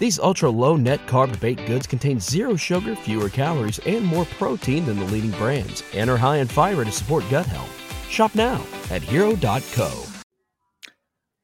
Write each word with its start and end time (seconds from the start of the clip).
These 0.00 0.18
ultra 0.18 0.48
low 0.48 0.76
net 0.76 1.06
carb 1.06 1.38
baked 1.40 1.66
goods 1.66 1.86
contain 1.86 2.18
zero 2.18 2.56
sugar, 2.56 2.96
fewer 2.96 3.28
calories, 3.28 3.78
and 3.80 4.02
more 4.02 4.24
protein 4.24 4.86
than 4.86 4.98
the 4.98 5.04
leading 5.04 5.30
brands, 5.32 5.84
and 5.94 6.08
are 6.08 6.16
high 6.16 6.38
in 6.38 6.48
fiber 6.48 6.86
to 6.86 6.90
support 6.90 7.22
gut 7.30 7.44
health. 7.44 7.70
Shop 8.08 8.34
now 8.34 8.64
at 8.90 9.02
hero.co. 9.02 10.04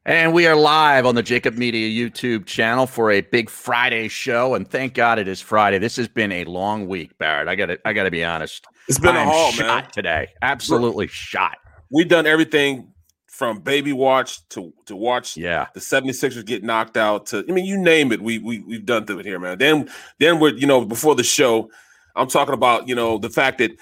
And 0.06 0.32
we 0.32 0.46
are 0.46 0.56
live 0.56 1.04
on 1.04 1.16
the 1.16 1.22
JAKIB 1.22 1.58
Media 1.58 2.08
YouTube 2.08 2.46
channel 2.46 2.86
for 2.86 3.10
a 3.10 3.20
big 3.20 3.50
Friday 3.50 4.08
show. 4.08 4.54
And 4.54 4.66
thank 4.66 4.94
God 4.94 5.18
it 5.18 5.28
is 5.28 5.40
Friday. 5.42 5.78
This 5.78 5.96
has 5.96 6.08
been 6.08 6.32
a 6.32 6.44
long 6.44 6.86
week, 6.86 7.18
Barrett. 7.18 7.48
I 7.48 7.56
got 7.56 7.66
to 7.66 7.78
I 7.84 7.92
got 7.92 8.04
to 8.04 8.10
be 8.10 8.24
honest. 8.24 8.64
It's 8.88 8.98
been 8.98 9.16
I 9.16 9.18
a 9.18 9.22
am 9.22 9.28
haul, 9.28 9.50
shot 9.50 9.84
man. 9.84 9.90
today. 9.90 10.28
Absolutely 10.40 11.08
shot. 11.08 11.58
We've 11.90 12.08
done 12.08 12.24
everything 12.26 12.94
from 13.36 13.60
baby 13.60 13.92
watch 13.92 14.46
to 14.48 14.72
to 14.86 14.96
watch 14.96 15.36
Yeah. 15.36 15.66
the 15.74 15.80
76ers 15.80 16.44
get 16.46 16.64
knocked 16.64 16.96
out 16.96 17.26
to 17.26 17.44
I 17.46 17.52
mean 17.52 17.66
you 17.66 17.76
name 17.76 18.10
it 18.10 18.22
we 18.22 18.38
we 18.38 18.60
we've 18.60 18.86
done 18.86 19.04
through 19.04 19.18
it 19.18 19.26
here 19.26 19.38
man. 19.38 19.58
Then 19.58 19.90
then 20.18 20.40
we're 20.40 20.54
you 20.54 20.66
know 20.66 20.84
before 20.86 21.14
the 21.14 21.22
show 21.22 21.68
I'm 22.14 22.28
talking 22.28 22.54
about 22.54 22.88
you 22.88 22.94
know 22.94 23.18
the 23.18 23.28
fact 23.28 23.58
that 23.58 23.72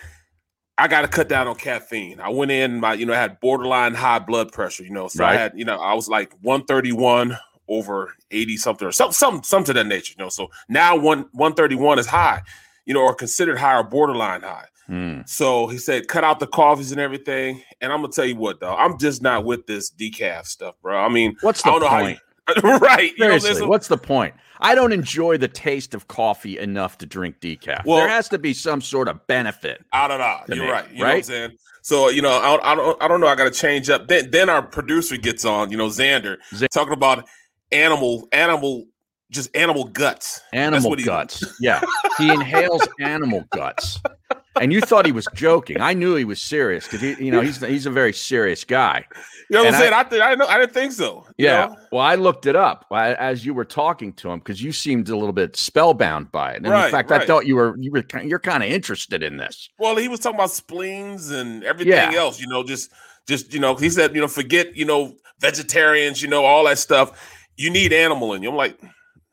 I 0.77 0.88
got 0.88 1.02
to 1.02 1.08
cut 1.08 1.28
down 1.28 1.46
on 1.46 1.55
caffeine. 1.55 2.19
I 2.19 2.30
went 2.30 2.50
in 2.50 2.80
my 2.80 2.94
you 2.94 3.06
know 3.06 3.12
I 3.12 3.16
had 3.19 3.38
borderline 3.38 3.94
high 3.94 4.19
blood 4.19 4.50
pressure 4.50 4.83
you 4.83 4.91
know 4.91 5.06
so 5.06 5.24
I 5.24 5.34
had 5.36 5.52
you 5.55 5.64
know 5.64 5.78
I 5.78 5.94
was 5.94 6.08
like 6.08 6.33
131 6.42 7.39
over 7.68 8.12
80 8.33 8.56
something 8.56 8.89
or 8.89 8.92
some 8.92 9.12
some 9.12 9.42
some 9.44 9.62
to 9.64 9.72
that 9.72 9.86
nature 9.86 10.14
you 10.18 10.22
know 10.24 10.28
so 10.30 10.50
now 10.68 10.96
one 10.96 11.20
131 11.33 12.00
is 12.00 12.06
high 12.06 12.42
you 12.86 12.92
know 12.92 13.02
or 13.02 13.14
considered 13.14 13.56
high 13.56 13.78
or 13.78 13.84
borderline 13.84 14.42
high 14.42 14.66
Hmm. 14.86 15.20
so 15.27 15.66
he 15.66 15.78
said, 15.78 16.08
cut 16.08 16.24
out 16.24 16.40
the 16.40 16.46
coffees 16.46 16.92
and 16.92 17.00
everything. 17.00 17.62
And 17.80 17.92
I'm 17.92 18.00
gonna 18.02 18.12
tell 18.12 18.27
you 18.27 18.36
what, 18.36 18.60
though, 18.60 18.74
I'm 18.74 18.98
just 18.98 19.22
not 19.22 19.44
with 19.44 19.66
this 19.66 19.90
decaf 19.90 20.46
stuff, 20.46 20.74
bro. 20.82 20.98
I 20.98 21.08
mean, 21.08 21.36
What's 21.40 21.64
I 21.66 21.70
the 21.72 21.78
know 21.78 21.88
point? 21.88 22.18
you, 22.62 22.62
right? 22.78 23.12
You 23.16 23.28
know, 23.28 23.38
Seriously, 23.38 23.66
what's 23.66 23.88
the 23.88 23.96
point? 23.96 24.34
I 24.60 24.74
don't 24.74 24.92
enjoy 24.92 25.38
the 25.38 25.48
taste 25.48 25.94
of 25.94 26.08
coffee 26.08 26.58
enough 26.58 26.98
to 26.98 27.06
drink 27.06 27.36
decaf. 27.40 27.84
Well- 27.86 27.98
there 27.98 28.08
has 28.08 28.28
to 28.28 28.39
be 28.39 28.52
some 28.55 28.80
sort 28.83 29.08
of 29.08 29.27
benefit. 29.27 29.83
I 29.92 30.06
don't 30.08 30.18
know. 30.18 30.40
You're 30.55 30.64
me, 30.67 30.70
right. 30.70 30.90
You 30.92 30.98
know 30.98 31.05
what 31.05 31.08
I'm 31.11 31.14
right? 31.16 31.24
saying? 31.24 31.52
So 31.83 32.08
you 32.08 32.22
know, 32.22 32.30
I, 32.30 32.72
I 32.72 32.74
don't, 32.74 33.02
I 33.02 33.08
don't 33.08 33.20
know. 33.20 33.27
I 33.27 33.34
got 33.34 33.45
to 33.45 33.51
change 33.51 33.90
up. 33.90 34.08
Then, 34.08 34.30
then 34.30 34.48
our 34.48 34.62
producer 34.62 35.16
gets 35.16 35.45
on. 35.45 35.70
You 35.70 35.77
know, 35.77 35.89
Xander 35.89 36.36
Xan- 36.52 36.68
talking 36.68 36.92
about 36.95 37.27
animal, 37.72 38.27
animal, 38.33 38.86
just 39.30 39.55
animal 39.56 39.84
guts. 39.84 40.40
Animal 40.52 40.96
guts. 40.96 41.42
Yeah. 41.61 41.83
He 42.18 42.30
inhales 42.30 42.86
animal 43.01 43.45
guts. 43.51 44.01
And 44.60 44.72
you 44.72 44.80
thought 44.80 45.04
he 45.06 45.12
was 45.12 45.26
joking. 45.34 45.80
I 45.80 45.94
knew 45.94 46.14
he 46.14 46.24
was 46.24 46.40
serious 46.40 46.84
because 46.84 47.00
he, 47.00 47.24
you 47.24 47.30
know, 47.32 47.40
he's 47.40 47.60
he's 47.60 47.86
a 47.86 47.90
very 47.90 48.12
serious 48.12 48.64
guy. 48.64 49.04
You 49.50 49.56
know 49.56 49.64
what 49.64 49.66
And 49.66 49.76
I'm 49.76 49.80
saying? 49.82 49.92
I, 49.92 50.02
th- 50.04 50.22
I, 50.22 50.34
know, 50.36 50.46
I 50.46 50.58
didn't 50.58 50.72
think 50.72 50.92
so. 50.92 51.26
you 51.36 51.46
Yeah. 51.46 51.66
know? 51.66 51.76
Well, 51.92 52.02
I 52.02 52.14
looked 52.14 52.46
it 52.46 52.56
up 52.56 52.86
as 52.92 53.44
you 53.44 53.52
were 53.52 53.64
talking 53.64 54.12
to 54.14 54.30
him 54.30 54.38
because 54.38 54.62
you 54.62 54.72
seemed 54.72 55.08
a 55.08 55.16
little 55.16 55.32
bit 55.32 55.56
spellbound 55.56 56.30
by 56.32 56.52
it. 56.52 56.56
And 56.58 56.66
in 56.66 56.72
Right, 56.72 56.90
fact, 56.90 57.10
I 57.10 57.26
thought 57.26 57.46
you 57.46 57.56
were 57.56 57.76
you 57.78 57.90
were 57.90 58.04
you're 58.22 58.38
kind 58.38 58.62
of 58.62 58.70
interested 58.70 59.22
in 59.22 59.36
this. 59.36 59.68
Well, 59.78 59.96
he 59.96 60.08
was 60.08 60.20
talking 60.20 60.36
about 60.36 60.50
spleens 60.50 61.30
and 61.30 61.64
everything 61.64 61.92
Yeah. 61.92 62.12
else, 62.14 62.40
you 62.40 62.46
know, 62.46 62.62
just 62.62 62.90
just 63.26 63.52
you 63.52 63.60
know, 63.60 63.74
he 63.74 63.90
said, 63.90 64.14
you 64.14 64.20
know, 64.20 64.28
forget, 64.28 64.76
you 64.76 64.84
know, 64.84 65.14
vegetarians, 65.40 66.22
you 66.22 66.28
know, 66.28 66.44
all 66.44 66.64
that 66.64 66.78
stuff. 66.78 67.42
You 67.56 67.70
need 67.70 67.92
animal 67.92 68.34
in 68.34 68.42
you. 68.42 68.50
I'm 68.50 68.56
like, 68.56 68.78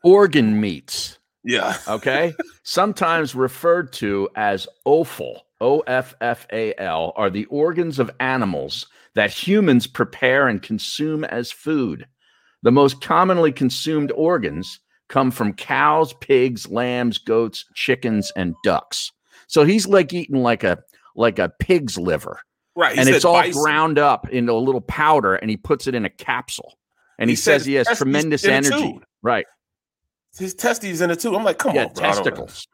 Organ 0.04 0.60
meats. 0.60 1.18
Yeah. 1.44 1.76
okay 1.88 2.34
sometimes 2.62 3.34
referred 3.34 3.92
to 3.92 4.28
as 4.36 4.66
offal 4.84 5.42
o-f-f-a-l 5.60 7.12
are 7.16 7.30
the 7.30 7.44
organs 7.46 7.98
of 7.98 8.10
animals 8.20 8.86
that 9.14 9.30
humans 9.30 9.86
prepare 9.86 10.48
and 10.48 10.62
consume 10.62 11.24
as 11.24 11.50
food 11.52 12.06
the 12.62 12.72
most 12.72 13.00
commonly 13.00 13.52
consumed 13.52 14.12
organs 14.12 14.80
come 15.08 15.30
from 15.30 15.52
cows 15.52 16.12
pigs 16.14 16.68
lambs 16.68 17.18
goats 17.18 17.64
chickens 17.74 18.32
and 18.36 18.54
ducks 18.64 19.10
so 19.46 19.64
he's 19.64 19.86
like 19.86 20.12
eating 20.12 20.42
like 20.42 20.64
a 20.64 20.78
like 21.14 21.38
a 21.38 21.48
pig's 21.60 21.98
liver 21.98 22.40
Right. 22.74 22.96
And 22.96 23.08
it's 23.08 23.24
all 23.24 23.34
bison. 23.34 23.62
ground 23.62 23.98
up 23.98 24.28
into 24.30 24.52
a 24.52 24.54
little 24.54 24.80
powder 24.80 25.34
and 25.34 25.50
he 25.50 25.56
puts 25.56 25.86
it 25.86 25.94
in 25.94 26.04
a 26.06 26.10
capsule 26.10 26.78
and 27.18 27.28
he, 27.28 27.32
He 27.32 27.36
said 27.36 27.60
says 27.60 27.66
he 27.66 27.74
has 27.74 27.86
tremendous 27.98 28.44
energy 28.44 28.70
too. 28.94 29.02
right 29.22 29.44
His 30.38 30.54
testes 30.54 31.00
in 31.00 31.10
it 31.10 31.20
too. 31.20 31.34
I'm 31.36 31.44
like, 31.44 31.58
come 31.58 31.74
yeah 31.74 31.84
on, 31.84 31.92
bro. 31.92 32.04
I 32.04 32.12
don't 32.12 32.24
testicles 32.24 32.66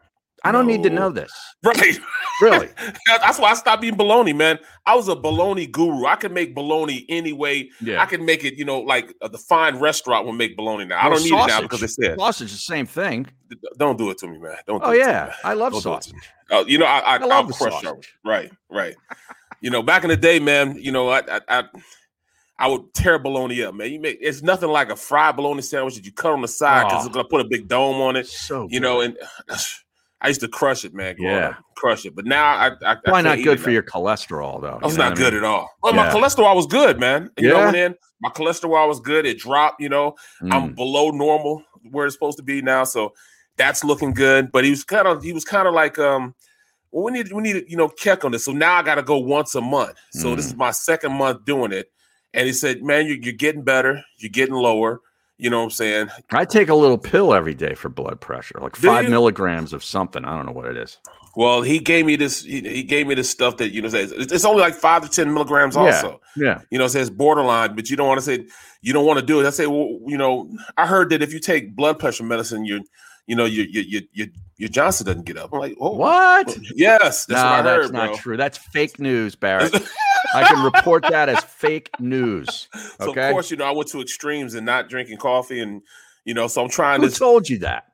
I 0.44 0.52
don't 0.52 0.66
need 0.66 0.82
to 0.84 0.90
know 0.90 1.10
this 1.10 1.32
Right. 1.64 1.98
really 2.40 2.68
That's 3.06 3.38
why 3.38 3.50
I 3.50 3.54
stopped 3.54 3.82
eating 3.82 3.98
baloney, 3.98 4.34
man. 4.34 4.58
I 4.86 4.94
was 4.94 5.08
a 5.08 5.16
baloney 5.16 5.70
guru. 5.70 6.06
I 6.06 6.14
could 6.14 6.32
make 6.32 6.54
baloney 6.54 7.04
any 7.08 7.32
way. 7.32 7.70
yeah 7.80 8.00
I 8.00 8.06
can 8.06 8.24
make 8.24 8.44
it, 8.44 8.54
you 8.54 8.64
know, 8.64 8.80
like 8.80 9.12
uh, 9.20 9.28
the 9.28 9.38
fine 9.38 9.78
restaurant 9.78 10.24
will 10.24 10.32
make 10.32 10.56
baloney 10.56 10.86
now. 10.86 11.04
I 11.04 11.08
don't 11.08 11.22
need 11.22 11.32
it 11.32 11.48
now 11.48 11.62
because 11.62 11.80
they 11.80 11.88
said, 11.88 12.18
Sausage 12.18 12.46
is 12.46 12.52
the 12.52 12.58
same 12.58 12.86
thing. 12.86 13.26
don't 13.76 13.98
do 13.98 14.10
it 14.10 14.18
to 14.18 14.28
me, 14.28 14.38
man. 14.38 14.56
Don't. 14.66 14.80
Do 14.80 14.86
Oh 14.86 14.90
it 14.92 14.98
to 14.98 15.06
me, 15.06 15.12
yeah. 15.12 15.34
I 15.42 15.54
love 15.54 15.72
Don't 15.72 15.82
do 15.82 15.92
it 15.94 16.02
to 16.02 16.08
sausage. 16.08 16.30
Oh, 16.50 16.64
you 16.66 16.78
know, 16.78 16.86
I, 16.86 16.98
I, 17.00 17.14
I 17.16 17.18
love 17.18 17.46
I'll 17.46 17.52
crush 17.52 17.82
sausage. 17.82 18.14
Right, 18.24 18.52
right. 18.70 18.94
you 19.60 19.70
know, 19.70 19.82
back 19.82 20.04
in 20.04 20.10
the 20.10 20.16
day, 20.16 20.38
man. 20.38 20.78
You 20.78 20.92
know, 20.92 21.08
I, 21.08 21.22
I, 21.28 21.40
I, 21.48 21.64
I 22.58 22.66
would 22.66 22.92
tear 22.94 23.18
bologna 23.18 23.62
up, 23.62 23.74
man. 23.74 23.90
You 23.92 24.00
make 24.00 24.18
it's 24.20 24.42
nothing 24.42 24.68
like 24.70 24.90
a 24.90 24.96
fried 24.96 25.36
bologna 25.36 25.62
sandwich 25.62 25.94
that 25.94 26.04
you 26.04 26.12
cut 26.12 26.32
on 26.32 26.42
the 26.42 26.48
side 26.48 26.84
because 26.88 27.04
Oh. 27.04 27.06
it's 27.06 27.14
gonna 27.14 27.28
put 27.28 27.40
a 27.40 27.48
big 27.48 27.68
dome 27.68 28.00
on 28.00 28.16
it. 28.16 28.26
So 28.26 28.66
You 28.70 28.80
know, 28.80 29.00
and 29.00 29.16
I 30.20 30.28
used 30.28 30.40
to 30.40 30.48
crush 30.48 30.84
it, 30.84 30.92
man. 30.94 31.14
Yeah. 31.18 31.48
up. 31.50 31.56
crush 31.76 32.04
it. 32.04 32.16
But 32.16 32.24
now 32.26 32.44
I, 32.44 32.66
I 32.66 32.70
I 32.70 32.94
probably 32.96 33.02
can't 33.04 33.24
not 33.24 33.42
good 33.44 33.60
for 33.60 33.68
now. 33.68 33.74
your 33.74 33.82
cholesterol 33.84 34.60
though. 34.60 34.80
It's 34.82 34.96
not 34.96 35.16
good 35.16 35.32
mean? 35.32 35.44
at 35.44 35.48
all. 35.48 35.70
Well, 35.82 35.92
my 35.92 36.08
cholesterol 36.10 36.56
was 36.56 36.66
good, 36.66 36.98
man. 36.98 37.30
You 37.38 37.50
know, 37.50 37.58
Yeah? 37.58 37.66
and 37.66 37.74
then 37.74 37.94
my 38.20 38.30
cholesterol 38.30 38.88
was 38.88 38.98
good. 38.98 39.24
It 39.26 39.38
dropped. 39.38 39.80
You 39.80 39.88
know, 39.90 40.16
I'm 40.42 40.70
Mm. 40.70 40.74
below 40.74 41.10
normal 41.10 41.62
where 41.92 42.06
it's 42.06 42.16
supposed 42.16 42.36
to 42.38 42.42
be 42.42 42.60
now, 42.60 42.82
so 42.82 43.12
that's 43.56 43.84
looking 43.84 44.12
good. 44.12 44.50
But 44.50 44.64
he 44.64 44.70
was 44.70 44.82
kind 44.82 45.06
of 45.06 45.22
he 45.22 45.32
was 45.32 45.44
kind 45.44 45.68
of 45.68 45.74
like 45.74 45.98
um. 46.00 46.34
Well, 46.90 47.04
we 47.04 47.12
need 47.12 47.30
we 47.32 47.42
need 47.42 47.52
to, 47.52 47.70
you 47.70 47.76
know 47.76 47.88
check 47.90 48.24
on 48.24 48.32
this. 48.32 48.44
So 48.46 48.50
now 48.52 48.74
I 48.74 48.82
got 48.82 48.96
to 48.96 49.02
go 49.02 49.18
once 49.18 49.54
a 49.54 49.60
month. 49.60 49.96
So 50.10 50.34
this 50.34 50.46
Mm. 50.46 50.48
is 50.48 50.56
my 50.56 50.70
second 50.72 51.12
month 51.12 51.44
doing 51.44 51.70
it, 51.70 51.92
and 52.34 52.46
he 52.46 52.52
said, 52.52 52.82
"Man, 52.82 53.06
you're, 53.06 53.16
you're 53.16 53.32
getting 53.34 53.62
better. 53.62 54.02
You're 54.18 54.30
getting 54.30 54.54
lower. 54.54 55.00
You 55.40 55.50
know 55.50 55.58
what 55.58 55.64
I'm 55.64 55.70
saying? 55.70 56.08
I 56.32 56.44
take 56.44 56.68
a 56.68 56.74
little 56.74 56.98
pill 56.98 57.32
every 57.32 57.54
day 57.54 57.74
for 57.74 57.88
blood 57.88 58.20
pressure, 58.20 58.58
like 58.60 58.74
Do 58.74 58.88
five 58.88 59.04
you? 59.04 59.10
milligrams 59.10 59.72
of 59.72 59.84
something. 59.84 60.24
I 60.24 60.36
don't 60.36 60.46
know 60.46 60.52
what 60.52 60.66
it 60.66 60.76
is. 60.76 60.98
Well, 61.36 61.62
he 61.62 61.78
gave 61.78 62.04
me 62.06 62.16
this. 62.16 62.42
He, 62.42 62.60
he 62.62 62.82
gave 62.82 63.06
me 63.06 63.14
this 63.14 63.30
stuff 63.30 63.58
that 63.58 63.72
you 63.72 63.80
know 63.80 63.88
says 63.88 64.10
it's 64.10 64.32
it's 64.32 64.44
only 64.44 64.60
like 64.62 64.74
five 64.74 65.02
to 65.02 65.08
ten 65.08 65.32
milligrams. 65.32 65.76
Also, 65.76 66.20
Yeah, 66.36 66.62
you 66.70 66.78
know, 66.78 66.86
it 66.86 66.88
says 66.90 67.08
borderline, 67.10 67.76
but 67.76 67.88
you 67.88 67.96
don't 67.96 68.08
want 68.08 68.18
to 68.18 68.24
say 68.24 68.46
you 68.82 68.92
don't 68.92 69.06
want 69.06 69.20
to 69.20 69.24
do 69.24 69.40
it. 69.40 69.46
I 69.46 69.50
say, 69.50 69.66
well, 69.68 70.00
you 70.06 70.18
know, 70.18 70.50
I 70.76 70.86
heard 70.86 71.10
that 71.10 71.22
if 71.22 71.32
you 71.32 71.38
take 71.38 71.76
blood 71.76 72.00
pressure 72.00 72.24
medicine, 72.24 72.64
you, 72.64 72.82
you 73.28 73.36
know, 73.36 73.44
your 73.44 73.66
your 73.66 74.02
your 74.12 74.26
your, 74.56 74.68
Johnson 74.70 75.06
doesn't 75.06 75.26
get 75.26 75.36
up. 75.36 75.52
I'm 75.52 75.60
like, 75.60 75.76
oh, 75.78 75.94
what? 75.94 76.48
Oh, 76.48 76.60
yes, 76.74 77.26
that's 77.26 77.28
no, 77.28 77.44
what 77.44 77.44
I 77.44 77.62
that's 77.62 77.84
heard, 77.84 77.92
not 77.92 78.06
bro. 78.08 78.16
true. 78.16 78.36
That's 78.38 78.58
fake 78.58 78.98
news, 78.98 79.36
Barrett. 79.36 79.72
I 80.34 80.44
can 80.44 80.64
report 80.64 81.04
that 81.10 81.28
as 81.28 81.44
fake 81.44 81.90
news. 82.00 82.68
So 82.98 83.10
of 83.10 83.14
course, 83.14 83.50
you 83.50 83.58
know, 83.58 83.66
I 83.66 83.70
went 83.70 83.90
to 83.90 84.00
extremes 84.00 84.54
and 84.54 84.64
not 84.64 84.88
drinking 84.88 85.18
coffee, 85.18 85.60
and 85.60 85.82
you 86.24 86.32
know, 86.32 86.48
so 86.48 86.62
I'm 86.62 86.70
trying 86.70 87.00
who 87.02 87.08
this. 87.08 87.18
told 87.18 87.48
you 87.48 87.58
that? 87.58 87.84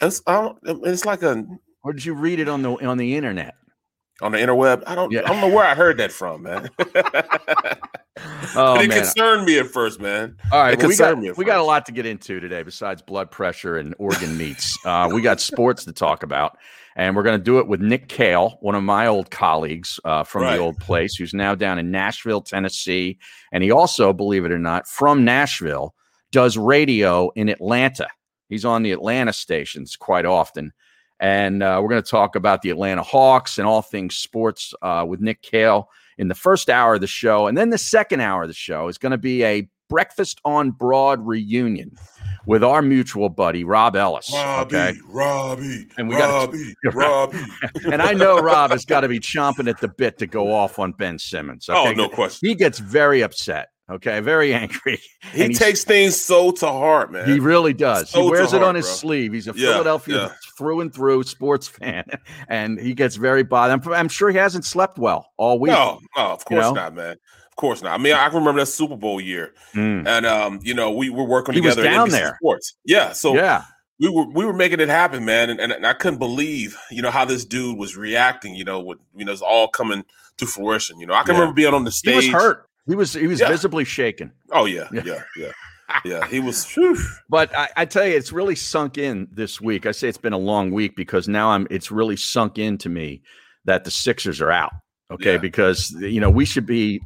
It's, 0.00 0.20
it's 0.26 1.06
like 1.06 1.22
a 1.22 1.46
Or 1.84 1.92
did 1.92 2.04
you 2.04 2.14
read 2.14 2.40
it 2.40 2.48
on 2.48 2.62
the 2.62 2.72
on 2.84 2.98
the 2.98 3.14
internet? 3.14 3.54
On 4.22 4.32
the 4.32 4.38
interweb. 4.38 4.82
I 4.86 4.94
don't. 4.94 5.10
Yeah. 5.12 5.20
I 5.24 5.28
don't 5.28 5.40
know 5.40 5.54
where 5.54 5.64
I 5.66 5.74
heard 5.74 5.96
that 5.98 6.12
from, 6.12 6.42
man. 6.42 6.70
Oh 8.54 8.78
it 8.78 8.88
man! 8.88 8.98
concerned 8.98 9.46
me 9.46 9.58
at 9.58 9.66
first, 9.66 9.98
man. 9.98 10.36
All 10.52 10.62
right, 10.62 10.78
well, 10.78 10.88
we 10.88 10.96
got 10.96 11.18
me 11.18 11.30
we 11.32 11.44
got 11.46 11.58
a 11.58 11.62
lot 11.62 11.86
to 11.86 11.92
get 11.92 12.04
into 12.04 12.40
today 12.40 12.62
besides 12.62 13.00
blood 13.00 13.30
pressure 13.30 13.78
and 13.78 13.94
organ 13.98 14.36
meats. 14.36 14.76
Uh, 14.84 15.08
we 15.10 15.22
got 15.22 15.40
sports 15.40 15.84
to 15.86 15.92
talk 15.92 16.22
about, 16.22 16.58
and 16.94 17.16
we're 17.16 17.22
going 17.22 17.38
to 17.38 17.42
do 17.42 17.58
it 17.58 17.66
with 17.66 17.80
Nick 17.80 18.08
Kayal, 18.08 18.56
one 18.60 18.74
of 18.74 18.82
my 18.82 19.06
old 19.06 19.30
colleagues 19.30 19.98
uh, 20.04 20.24
from 20.24 20.42
Right. 20.42 20.56
the 20.56 20.62
old 20.62 20.76
place, 20.78 21.14
who's 21.16 21.32
now 21.32 21.54
down 21.54 21.78
in 21.78 21.90
Nashville, 21.90 22.42
Tennessee, 22.42 23.18
and 23.50 23.64
he 23.64 23.70
also, 23.70 24.12
believe 24.12 24.44
it 24.44 24.52
or 24.52 24.58
not, 24.58 24.86
from 24.86 25.24
Nashville, 25.24 25.94
does 26.32 26.58
radio 26.58 27.30
in 27.34 27.48
Atlanta. 27.48 28.08
He's 28.50 28.66
on 28.66 28.82
the 28.82 28.92
Atlanta 28.92 29.32
stations 29.32 29.96
quite 29.96 30.26
often. 30.26 30.72
And 31.22 31.62
uh, 31.62 31.78
we're 31.80 31.88
going 31.88 32.02
to 32.02 32.10
talk 32.10 32.34
about 32.34 32.62
the 32.62 32.70
Atlanta 32.70 33.02
Hawks 33.04 33.56
and 33.58 33.66
all 33.66 33.80
things 33.80 34.16
sports 34.16 34.74
uh, 34.82 35.04
with 35.08 35.20
Nick 35.20 35.40
Kayal 35.40 35.84
in 36.18 36.26
the 36.26 36.34
first 36.34 36.68
hour 36.68 36.94
of 36.96 37.00
the 37.00 37.06
show. 37.06 37.46
And 37.46 37.56
then 37.56 37.70
the 37.70 37.78
second 37.78 38.20
hour 38.20 38.42
of 38.42 38.48
the 38.48 38.54
show 38.54 38.88
is 38.88 38.98
going 38.98 39.12
to 39.12 39.18
be 39.18 39.44
a 39.44 39.68
breakfast 39.88 40.40
on 40.44 40.72
broad 40.72 41.24
reunion 41.24 41.92
with 42.44 42.64
our 42.64 42.82
mutual 42.82 43.28
buddy, 43.28 43.62
Rob 43.62 43.94
Ellis. 43.94 44.32
Robbie, 44.34 44.74
Okay. 44.76 44.94
Robbie, 45.06 45.86
And 45.96 46.08
we 46.08 46.16
gotta- 46.16 46.50
Robbie, 46.50 46.74
Robbie. 46.92 47.38
And 47.92 48.02
I 48.02 48.14
know 48.14 48.38
Rob 48.40 48.72
has 48.72 48.84
got 48.84 49.02
to 49.02 49.08
be 49.08 49.20
chomping 49.20 49.68
at 49.70 49.78
the 49.80 49.88
bit 49.88 50.18
to 50.18 50.26
go 50.26 50.52
off 50.52 50.80
on 50.80 50.90
Ben 50.90 51.20
Simmons. 51.20 51.66
Oh, 51.68 51.92
no 51.92 52.08
question. 52.08 52.48
He 52.48 52.56
gets 52.56 52.80
very 52.80 53.22
upset. 53.22 53.68
Okay. 53.92 54.20
Very 54.20 54.52
angry. 54.62 55.00
He 55.32 55.52
takes 55.54 55.84
things 55.84 56.20
so 56.20 56.50
to 56.52 56.66
heart, 56.66 57.12
man. 57.12 57.28
He 57.28 57.38
really 57.40 57.72
does. 57.72 58.10
So 58.10 58.22
he 58.24 58.30
wears 58.30 58.52
it 58.52 58.62
on 58.62 58.74
his 58.74 58.86
bro. 58.86 58.94
sleeve. 58.94 59.32
He's 59.32 59.48
a 59.48 59.52
Yeah, 59.54 59.72
Philadelphia 59.72 60.16
yeah. 60.16 60.32
through 60.58 60.80
and 60.80 60.94
through 60.94 61.22
sports 61.24 61.68
fan, 61.68 62.04
and 62.48 62.78
he 62.78 62.94
gets 62.94 63.16
very 63.16 63.42
bothered. 63.42 63.86
I'm, 63.86 63.92
I'm 63.92 64.08
sure 64.08 64.30
he 64.30 64.38
hasn't 64.38 64.64
slept 64.64 64.98
well 64.98 65.30
all 65.36 65.58
week. 65.58 65.72
no, 65.72 66.00
no, 66.16 66.22
of 66.22 66.40
You 66.50 66.56
course 66.56 66.62
know? 66.66 66.72
not, 66.72 66.94
man. 66.94 67.16
Of 67.48 67.56
course 67.56 67.82
not. 67.82 67.92
I 67.92 68.02
mean, 68.02 68.14
I 68.14 68.28
can 68.28 68.38
remember 68.38 68.60
that 68.60 68.66
Super 68.66 68.96
Bowl 68.96 69.20
year, 69.20 69.52
Mm. 69.74 70.06
and 70.06 70.26
um, 70.26 70.60
you 70.62 70.74
know, 70.74 70.90
we 70.90 71.10
were 71.10 71.24
working 71.24 71.54
He 71.54 71.60
together. 71.60 71.82
down 71.82 72.08
there. 72.08 72.36
Sports. 72.40 72.74
Yeah, 72.84 73.12
so 73.12 73.34
yeah, 73.34 73.64
we 74.00 74.08
were 74.08 74.24
we 74.30 74.44
were 74.46 74.54
making 74.54 74.80
it 74.80 74.88
happen, 74.88 75.24
man, 75.26 75.50
and, 75.50 75.60
and 75.60 75.86
I 75.86 75.92
couldn't 75.92 76.18
believe, 76.18 76.78
you 76.90 77.02
know, 77.02 77.10
how 77.10 77.24
this 77.26 77.44
dude 77.44 77.76
was 77.78 77.94
reacting. 77.96 78.54
You 78.54 78.64
know, 78.64 78.80
with 78.80 78.98
you 79.14 79.24
know, 79.26 79.32
it's 79.32 79.42
all 79.42 79.68
coming 79.68 80.02
to 80.38 80.46
fruition. 80.46 80.98
You 80.98 81.06
know, 81.06 81.12
I 81.14 81.22
can 81.24 81.34
Yeah. 81.34 81.40
remember 81.40 81.54
being 81.54 81.74
on 81.74 81.84
the 81.84 81.90
stage. 81.92 82.24
he 82.24 82.32
was 82.32 82.42
hurt. 82.42 82.66
He 82.86 82.94
was 82.94 83.12
he 83.14 83.26
was 83.26 83.40
Yeah. 83.40 83.48
visibly 83.48 83.84
shaken. 83.84 84.32
Oh 84.50 84.64
yeah, 84.64 84.88
Yeah. 84.92 85.22
yeah, 85.36 85.52
yeah. 86.04 86.26
He 86.26 86.40
was. 86.40 86.66
whew. 86.74 86.96
But 87.28 87.54
I, 87.56 87.68
I 87.76 87.84
tell 87.84 88.06
you, 88.06 88.16
it's 88.16 88.32
really 88.32 88.56
sunk 88.56 88.98
in 88.98 89.28
this 89.32 89.60
week. 89.60 89.86
I 89.86 89.92
say 89.92 90.08
it's 90.08 90.18
been 90.18 90.32
a 90.32 90.38
long 90.38 90.70
week 90.72 90.96
because 90.96 91.28
now 91.28 91.50
I'm. 91.50 91.66
It's 91.70 91.90
really 91.90 92.16
sunk 92.16 92.58
into 92.58 92.88
me 92.88 93.22
that 93.64 93.84
the 93.84 93.90
Sixers 93.90 94.40
are 94.40 94.50
out. 94.50 94.72
Okay, 95.10 95.32
Yeah. 95.32 95.38
because 95.38 95.90
you 96.00 96.20
know 96.20 96.30
we 96.30 96.44
should 96.44 96.66
be 96.66 97.00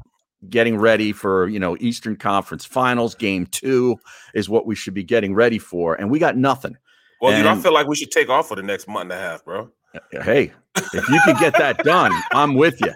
getting 0.48 0.78
ready 0.78 1.12
for 1.12 1.48
you 1.48 1.58
know 1.58 1.76
Eastern 1.80 2.16
Conference 2.16 2.64
Finals. 2.64 3.14
Game 3.14 3.46
two 3.46 3.96
is 4.34 4.48
what 4.48 4.66
we 4.66 4.74
should 4.74 4.94
be 4.94 5.04
getting 5.04 5.34
ready 5.34 5.58
for, 5.58 5.94
and 5.94 6.10
we 6.10 6.18
got 6.18 6.36
nothing. 6.36 6.76
Well, 7.20 7.36
you 7.36 7.42
know, 7.44 7.50
I 7.50 7.56
feel 7.56 7.72
like 7.72 7.86
we 7.86 7.96
should 7.96 8.10
take 8.10 8.28
off 8.28 8.48
for 8.48 8.56
the 8.56 8.62
next 8.62 8.86
month 8.88 9.04
and 9.04 9.12
a 9.12 9.16
half, 9.16 9.44
bro. 9.44 9.70
Hey, 10.12 10.52
if 10.92 11.08
you 11.08 11.20
could 11.20 11.38
get 11.38 11.56
that 11.58 11.82
done, 11.82 12.10
I'm 12.32 12.54
with 12.54 12.80
you. 12.80 12.92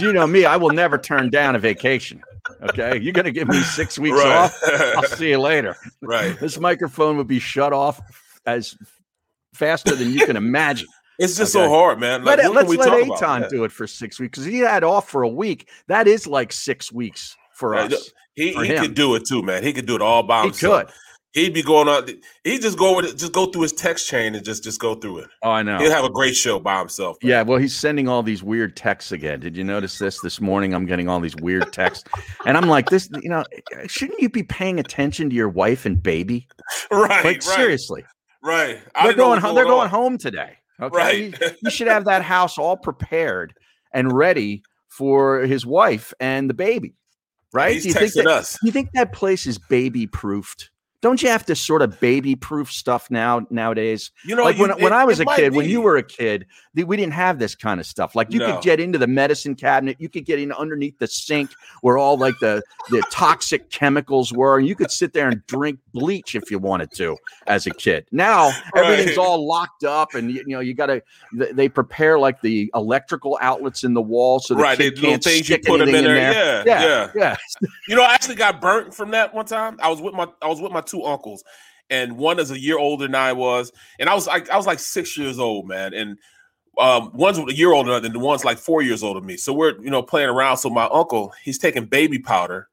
You 0.00 0.12
know 0.12 0.26
me, 0.26 0.44
I 0.44 0.56
will 0.56 0.70
never 0.70 0.98
turn 0.98 1.30
down 1.30 1.56
a 1.56 1.58
vacation. 1.58 2.22
Okay, 2.62 2.98
you're 3.00 3.12
going 3.14 3.24
to 3.24 3.32
give 3.32 3.48
me 3.48 3.62
six 3.62 3.98
weeks 3.98 4.18
off. 4.18 4.60
I'll 4.96 5.02
see 5.16 5.30
you 5.30 5.40
later. 5.40 5.76
right. 6.02 6.38
This 6.40 6.58
microphone 6.58 7.16
would 7.16 7.26
be 7.28 7.38
shut 7.38 7.72
off 7.72 8.00
as 8.46 8.76
faster 9.54 9.94
than 9.96 10.12
you 10.12 10.20
can 10.20 10.36
imagine. 10.36 10.88
It's 11.18 11.36
just 11.36 11.54
Okay. 11.54 11.64
so 11.64 11.70
hard, 11.70 12.00
man. 12.00 12.24
Like, 12.24 12.38
Let, 12.38 12.52
let's 12.54 12.76
let 12.76 12.92
Eytan 12.92 13.48
do 13.48 13.64
it 13.64 13.72
for 13.72 13.86
six 13.86 14.18
weeks 14.20 14.38
because 14.38 14.44
he 14.50 14.60
had 14.60 14.84
off 14.84 15.08
for 15.08 15.22
a 15.22 15.28
week. 15.28 15.68
That 15.88 16.06
is 16.06 16.26
like 16.26 16.52
six 16.52 16.90
weeks 16.92 17.36
for 17.52 17.70
Right, 17.70 17.92
us. 17.92 18.12
He, 18.34 18.52
for 18.52 18.64
he 18.64 18.72
could 18.74 18.94
do 18.94 19.14
it 19.16 19.26
too, 19.26 19.42
man. 19.42 19.62
He 19.62 19.72
could 19.72 19.86
do 19.86 19.96
it 19.96 20.02
all 20.02 20.22
by 20.22 20.42
He 20.42 20.48
himself. 20.48 20.84
could. 20.86 20.94
He'd 21.32 21.54
be 21.54 21.62
going 21.62 21.86
on. 21.88 22.08
He'd 22.42 22.60
just 22.62 22.76
go 22.76 22.96
with 22.96 23.04
it, 23.04 23.16
just 23.16 23.32
go 23.32 23.46
through 23.46 23.62
his 23.62 23.72
text 23.72 24.08
chain 24.08 24.34
and 24.34 24.44
just 24.44 24.64
just 24.64 24.80
go 24.80 24.96
through 24.96 25.18
it. 25.18 25.28
Oh, 25.42 25.50
I 25.50 25.62
know. 25.62 25.78
He'll 25.78 25.92
have 25.92 26.04
a 26.04 26.10
great 26.10 26.34
show 26.34 26.58
by 26.58 26.78
himself. 26.80 27.18
Yeah, 27.22 27.42
well, 27.42 27.58
he's 27.58 27.74
sending 27.76 28.08
all 28.08 28.22
these 28.24 28.42
weird 28.42 28.76
texts 28.76 29.12
again. 29.12 29.38
Did 29.38 29.56
you 29.56 29.62
notice 29.62 29.98
this 29.98 30.20
this 30.22 30.40
morning? 30.40 30.74
I'm 30.74 30.86
getting 30.86 31.08
all 31.08 31.20
these 31.20 31.36
weird 31.36 31.72
texts, 31.72 32.04
and 32.46 32.56
I'm 32.56 32.68
like, 32.68 32.90
this, 32.90 33.08
you 33.22 33.28
know, 33.28 33.44
shouldn't 33.86 34.20
you 34.20 34.28
be 34.28 34.42
paying 34.42 34.80
attention 34.80 35.30
to 35.30 35.36
your 35.36 35.48
wife 35.48 35.86
and 35.86 36.02
baby? 36.02 36.48
right, 36.90 37.24
Like 37.24 37.24
right, 37.24 37.42
seriously, 37.42 38.04
right. 38.42 38.80
I 38.96 39.04
they're 39.04 39.14
going 39.14 39.40
home. 39.40 39.50
was 39.54 39.56
They're 39.56 39.64
going 39.66 39.84
on. 39.84 39.90
home 39.90 40.18
today. 40.18 40.56
Okay, 40.82 40.96
Right. 40.96 41.40
You, 41.40 41.48
you 41.62 41.70
should 41.70 41.88
have 41.88 42.06
that 42.06 42.22
house 42.22 42.58
all 42.58 42.76
prepared 42.76 43.54
and 43.92 44.12
ready 44.12 44.62
for 44.88 45.40
his 45.40 45.64
wife 45.64 46.12
and 46.18 46.50
the 46.50 46.54
baby. 46.54 46.94
Right? 47.52 47.74
He's 47.74 47.82
Do 47.82 47.88
you 47.90 47.94
think 47.94 48.12
texting 48.12 48.24
that, 48.24 48.26
us. 48.32 48.58
you 48.62 48.72
think 48.72 48.90
that 48.94 49.12
place 49.12 49.46
is 49.46 49.58
baby 49.58 50.06
proofed? 50.06 50.69
Don't 51.02 51.22
you 51.22 51.30
have 51.30 51.46
to 51.46 51.54
sort 51.56 51.80
of 51.80 51.98
baby 51.98 52.36
proof 52.36 52.70
stuff 52.70 53.10
now 53.10 53.46
nowadays? 53.48 54.10
You 54.22 54.36
know, 54.36 54.44
like 54.44 54.58
when, 54.58 54.70
when 54.82 54.92
I 54.92 55.04
was 55.04 55.18
a 55.18 55.24
kid, 55.24 55.54
when 55.54 55.66
you 55.68 55.80
were 55.80 55.96
a 55.96 56.02
kid, 56.02 56.46
th- 56.76 56.86
we 56.86 56.96
didn't 56.98 57.14
have 57.14 57.38
this 57.38 57.54
kind 57.54 57.80
of 57.80 57.86
stuff. 57.86 58.14
Like 58.14 58.30
you 58.32 58.38
No. 58.38 58.52
could 58.52 58.62
get 58.62 58.80
into 58.80 58.98
the 58.98 59.06
medicine 59.06 59.54
cabinet, 59.54 59.96
you 59.98 60.10
could 60.10 60.26
get 60.26 60.38
in 60.38 60.52
underneath 60.52 60.98
the 60.98 61.06
sink 61.06 61.50
where 61.80 61.96
all 61.96 62.18
like 62.18 62.34
the 62.40 62.62
the 62.90 63.02
toxic 63.10 63.70
chemicals 63.70 64.30
were, 64.32 64.58
and 64.58 64.68
you 64.68 64.74
could 64.74 64.90
sit 64.90 65.14
there 65.14 65.28
and 65.28 65.44
drink 65.46 65.78
bleach 65.94 66.34
if 66.34 66.50
you 66.50 66.58
wanted 66.58 66.90
to 66.96 67.16
as 67.46 67.66
a 67.66 67.70
kid. 67.70 68.06
Now 68.12 68.52
everything's 68.76 69.16
Right. 69.16 69.18
all 69.18 69.46
locked 69.48 69.84
up, 69.84 70.14
and 70.14 70.30
you, 70.30 70.44
you 70.46 70.54
know 70.54 70.60
you 70.60 70.74
got 70.74 70.86
to. 70.86 71.02
They 71.32 71.70
prepare 71.70 72.18
like 72.18 72.42
the 72.42 72.70
electrical 72.74 73.38
outlets 73.40 73.84
in 73.84 73.94
the 73.94 74.02
wall 74.02 74.38
so 74.40 74.54
the 74.54 74.62
right, 74.62 74.76
kid 74.76 74.96
the 74.96 75.00
can't 75.00 75.24
things 75.24 75.48
you 75.48 75.58
put 75.58 75.78
them 75.78 75.88
in 75.88 75.94
in 75.94 76.04
there. 76.04 76.14
there. 76.14 76.62
Yeah, 76.66 76.82
Yeah, 76.82 76.82
yeah, 76.84 77.10
yeah. 77.14 77.36
You 77.88 77.96
know, 77.96 78.02
I 78.02 78.12
actually 78.12 78.34
got 78.34 78.60
burnt 78.60 78.92
from 78.92 79.12
that 79.12 79.32
one 79.32 79.46
time. 79.46 79.78
I 79.82 79.88
was 79.88 80.02
with 80.02 80.12
my 80.12 80.26
I 80.42 80.46
was 80.48 80.60
with 80.60 80.72
my 80.72 80.82
two 80.90 81.04
uncles, 81.04 81.44
and 81.88 82.16
one 82.18 82.38
is 82.38 82.50
a 82.50 82.58
year 82.58 82.78
older 82.78 83.06
than 83.06 83.14
I 83.14 83.32
was, 83.32 83.72
and 83.98 84.08
I 84.08 84.14
was 84.14 84.26
like 84.26 84.50
I 84.50 84.56
was 84.56 84.66
like 84.66 84.78
six 84.78 85.16
years 85.16 85.38
old, 85.38 85.68
man, 85.68 85.94
and 85.94 86.18
um, 86.78 87.10
one's 87.14 87.38
a 87.38 87.54
year 87.54 87.72
older 87.72 88.00
than 88.00 88.12
the 88.12 88.18
one's 88.18 88.44
like 88.44 88.58
four 88.58 88.80
years 88.82 89.02
older 89.02 89.20
than 89.20 89.26
me. 89.26 89.36
So 89.36 89.52
we're 89.52 89.80
you 89.82 89.90
know 89.90 90.02
playing 90.02 90.28
around. 90.28 90.58
So 90.58 90.70
my 90.70 90.88
uncle 90.92 91.32
he's 91.42 91.58
taking 91.58 91.84
baby 91.86 92.18
powder, 92.18 92.68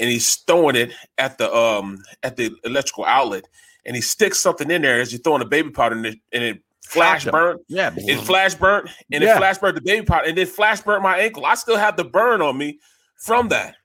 and 0.00 0.08
he's 0.08 0.34
throwing 0.36 0.76
it 0.76 0.92
at 1.18 1.38
the 1.38 1.52
um 1.54 1.98
at 2.22 2.36
the 2.36 2.54
electrical 2.64 3.04
outlet, 3.04 3.44
and 3.84 3.96
he 3.96 4.02
sticks 4.02 4.38
something 4.38 4.70
in 4.70 4.82
there 4.82 5.00
as 5.00 5.12
you're 5.12 5.20
throwing 5.20 5.40
the 5.40 5.44
baby 5.46 5.70
powder, 5.70 5.96
and 5.96 6.06
it, 6.06 6.18
and 6.32 6.42
it 6.42 6.62
flash 6.82 7.24
burnt. 7.24 7.60
Yeah, 7.68 7.90
It 7.96 8.20
flash 8.20 8.54
burnt 8.54 8.90
and 9.12 9.22
Yeah. 9.22 9.34
it 9.34 9.38
flash 9.38 9.58
burnt 9.58 9.74
the 9.76 9.80
baby 9.80 10.04
powder 10.04 10.28
and 10.28 10.36
then 10.36 10.46
flash 10.46 10.80
burnt 10.80 11.02
my 11.02 11.18
ankle. 11.18 11.44
I 11.46 11.54
still 11.54 11.76
have 11.76 11.96
the 11.96 12.04
burn 12.04 12.42
on 12.42 12.56
me 12.56 12.78
from 13.16 13.48
that. 13.48 13.76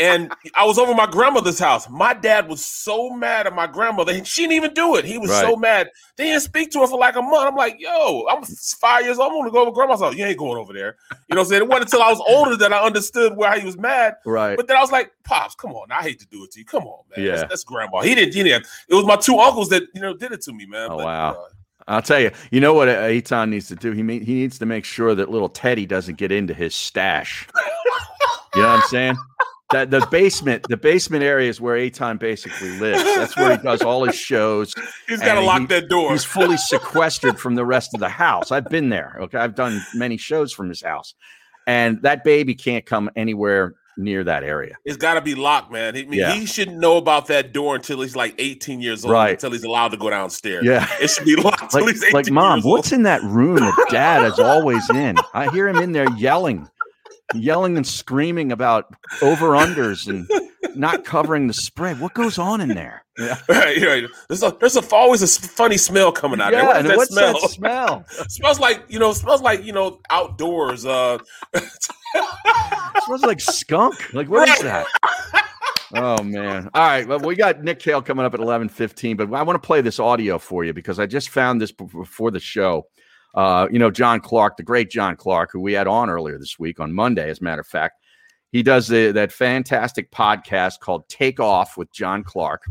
And 0.00 0.32
I 0.54 0.64
was 0.64 0.78
over 0.78 0.94
my 0.94 1.06
grandmother's 1.06 1.58
house. 1.58 1.88
My 1.90 2.14
dad 2.14 2.48
was 2.48 2.64
so 2.64 3.10
mad 3.10 3.46
at 3.46 3.54
my 3.54 3.66
grandmother. 3.66 4.24
She 4.24 4.42
didn't 4.42 4.54
even 4.54 4.74
do 4.74 4.96
it. 4.96 5.04
He 5.04 5.18
was 5.18 5.30
so 5.30 5.56
mad. 5.56 5.90
They 6.16 6.24
didn't 6.24 6.42
speak 6.42 6.70
to 6.72 6.80
her 6.80 6.86
for 6.86 6.98
like 6.98 7.16
a 7.16 7.22
month. 7.22 7.46
I'm 7.48 7.56
like, 7.56 7.76
yo, 7.78 8.26
I'm 8.30 8.42
five 8.44 9.04
years 9.04 9.18
old. 9.18 9.30
I'm 9.32 9.38
gonna 9.38 9.50
go 9.50 9.62
over 9.62 9.70
grandma's 9.72 10.00
house. 10.00 10.14
You 10.16 10.24
ain't 10.24 10.38
going 10.38 10.58
over 10.58 10.72
there. 10.72 10.96
You 11.28 11.34
know 11.34 11.40
what 11.40 11.40
I'm 11.40 11.46
saying? 11.50 11.62
It 11.62 11.68
wasn't 11.68 11.86
until 11.92 12.02
I 12.02 12.10
was 12.10 12.20
older 12.26 12.56
that 12.56 12.72
I 12.72 12.80
understood 12.82 13.36
why 13.36 13.58
he 13.60 13.66
was 13.66 13.76
mad. 13.76 14.14
right. 14.24 14.56
But 14.56 14.66
then 14.68 14.76
I 14.76 14.80
was 14.80 14.90
like, 14.92 15.12
Pops, 15.24 15.54
come 15.54 15.72
on. 15.72 15.90
I 15.92 16.02
hate 16.02 16.18
to 16.20 16.26
do 16.26 16.42
it 16.44 16.50
to 16.52 16.58
you. 16.60 16.64
Come 16.64 16.84
on, 16.84 17.04
man. 17.14 17.24
Yeah. 17.24 17.36
That's, 17.36 17.48
that's 17.50 17.64
grandma. 17.64 18.00
He 18.00 18.14
didn't, 18.14 18.34
he 18.34 18.42
didn't. 18.42 18.66
It 18.88 18.94
was 18.94 19.04
my 19.04 19.16
two 19.16 19.38
uncles 19.38 19.68
that, 19.68 19.82
you 19.94 20.00
know, 20.00 20.14
did 20.14 20.32
it 20.32 20.40
to 20.42 20.52
me, 20.52 20.66
man. 20.66 20.88
Oh, 20.90 20.96
But, 20.96 21.04
wow. 21.04 21.30
uh, 21.32 21.44
I'll 21.88 22.02
tell 22.02 22.20
you. 22.20 22.30
You 22.52 22.60
know 22.60 22.72
what 22.72 22.88
Eytan 22.88 23.48
needs 23.48 23.66
to 23.68 23.74
do? 23.74 23.90
He 23.92 24.02
me- 24.02 24.24
he 24.24 24.34
needs 24.34 24.58
to 24.60 24.66
make 24.66 24.84
sure 24.84 25.14
that 25.14 25.28
little 25.30 25.48
Teddy 25.48 25.86
doesn't 25.86 26.18
get 26.18 26.30
into 26.30 26.54
his 26.54 26.74
stash. 26.74 27.48
you 28.54 28.62
know 28.62 28.68
what 28.68 28.76
I'm 28.82 28.88
saying? 28.88 29.16
That 29.72 29.90
the 29.90 30.04
basement, 30.10 30.66
the 30.68 30.76
basement 30.76 31.22
area 31.22 31.48
is 31.48 31.60
where 31.60 31.76
Eytan 31.76 32.18
basically 32.18 32.70
lives. 32.80 33.04
That's 33.04 33.36
where 33.36 33.56
he 33.56 33.62
does 33.62 33.82
all 33.82 34.04
his 34.04 34.16
shows. 34.16 34.74
he's 35.08 35.20
got 35.20 35.34
to 35.34 35.40
lock 35.42 35.60
he- 35.60 35.66
that 35.66 35.88
door. 35.88 36.10
He's 36.10 36.24
fully 36.24 36.56
sequestered 36.56 37.38
from 37.38 37.54
the 37.54 37.64
rest 37.64 37.94
of 37.94 38.00
the 38.00 38.08
house. 38.08 38.50
I've 38.50 38.68
been 38.68 38.88
there. 38.88 39.16
Okay, 39.20 39.38
I've 39.38 39.54
done 39.54 39.80
many 39.94 40.16
shows 40.16 40.52
from 40.52 40.68
his 40.68 40.82
house, 40.82 41.14
and 41.68 42.02
that 42.02 42.24
baby 42.24 42.54
can't 42.56 42.84
come 42.84 43.10
anywhere 43.14 43.74
near 43.96 44.24
that 44.24 44.42
area. 44.42 44.76
It's 44.84 44.96
got 44.96 45.14
to 45.14 45.20
be 45.20 45.34
locked, 45.34 45.70
man. 45.70 45.94
He, 45.94 46.02
I 46.02 46.06
mean, 46.06 46.18
Yeah. 46.20 46.32
he 46.32 46.46
shouldn't 46.46 46.78
know 46.78 46.96
about 46.96 47.26
that 47.26 47.52
door 47.52 47.74
until 47.76 48.00
he's 48.00 48.16
like 48.16 48.34
18 48.38 48.80
years 48.80 49.04
old, 49.04 49.12
Right. 49.12 49.32
until 49.32 49.50
he's 49.50 49.64
allowed 49.64 49.88
to 49.88 49.98
go 49.98 50.08
downstairs. 50.10 50.64
Yeah. 50.64 50.86
It 51.00 51.08
should 51.10 51.26
be 51.26 51.36
locked 51.36 51.74
Like, 51.74 51.84
he's 51.84 52.02
18 52.02 52.12
like 52.14 52.30
mom, 52.30 52.62
what's 52.62 52.92
old. 52.92 52.98
in 52.98 53.02
that 53.02 53.22
room 53.22 53.56
that 53.56 53.86
dad 53.90 54.24
is 54.24 54.38
always 54.38 54.88
in? 54.90 55.16
I 55.34 55.50
hear 55.50 55.68
him 55.68 55.76
in 55.76 55.92
there 55.92 56.06
yelling, 56.16 56.66
yelling 57.34 57.76
and 57.76 57.86
screaming 57.86 58.52
about 58.52 58.86
over 59.22 59.50
unders 59.50 60.08
and 60.08 60.28
not 60.76 61.04
covering 61.04 61.46
the 61.46 61.54
spread. 61.54 62.00
What 62.00 62.14
goes 62.14 62.38
on 62.38 62.60
in 62.60 62.68
there? 62.70 63.04
Yeah, 63.18 63.38
Right, 63.48 63.82
right. 63.82 64.04
There's, 64.28 64.42
a, 64.42 64.56
there's 64.60 64.76
a, 64.76 64.94
always 64.94 65.22
a 65.22 65.26
funny 65.48 65.76
smell 65.76 66.12
coming 66.12 66.40
out. 66.40 66.52
there. 66.52 66.62
yeah 66.62 66.66
What 66.66 66.76
is 66.76 66.80
and 66.82 66.90
that 66.90 66.96
what's 66.96 67.12
smell? 67.12 67.32
that 67.40 67.50
smell? 67.50 68.04
smells 68.28 68.60
like 68.60 68.84
you 68.88 68.98
know. 68.98 69.12
Smells 69.12 69.42
like 69.42 69.64
you 69.64 69.72
know 69.72 70.00
outdoors. 70.10 70.86
Uh, 70.86 71.18
smells 73.04 73.22
like 73.22 73.40
skunk. 73.40 74.12
Like 74.14 74.28
what 74.28 74.48
is 74.48 74.62
Right. 74.64 74.86
that? 75.02 75.46
Oh 75.92 76.22
man! 76.22 76.70
All 76.72 76.86
right, 76.86 77.06
well, 77.08 77.18
we 77.18 77.34
got 77.34 77.64
Nick 77.64 77.80
Kayal 77.80 78.04
coming 78.06 78.24
up 78.24 78.32
at 78.32 78.38
eleven 78.38 78.68
fifteen, 78.68 79.16
but 79.16 79.32
I 79.34 79.42
want 79.42 79.60
to 79.60 79.66
play 79.66 79.80
this 79.80 79.98
audio 79.98 80.38
for 80.38 80.64
you 80.64 80.72
because 80.72 81.00
I 81.00 81.06
just 81.06 81.30
found 81.30 81.60
this 81.60 81.72
before 81.72 82.30
the 82.30 82.38
show. 82.38 82.86
Uh, 83.34 83.68
you 83.70 83.78
know, 83.78 83.90
John 83.90 84.20
Clark, 84.20 84.56
the 84.56 84.62
great 84.62 84.90
John 84.90 85.16
Clark, 85.16 85.50
who 85.52 85.60
we 85.60 85.72
had 85.72 85.86
on 85.86 86.10
earlier 86.10 86.38
this 86.38 86.58
week 86.58 86.80
on 86.80 86.92
Monday, 86.92 87.30
as 87.30 87.40
a 87.40 87.44
matter 87.44 87.60
of 87.60 87.66
fact. 87.66 88.00
He 88.52 88.62
does 88.62 88.88
the, 88.88 89.12
that 89.12 89.30
fantastic 89.30 90.10
podcast 90.10 90.80
called 90.80 91.08
Take 91.08 91.38
Off 91.38 91.76
with 91.76 91.92
John 91.92 92.24
Clark. 92.24 92.64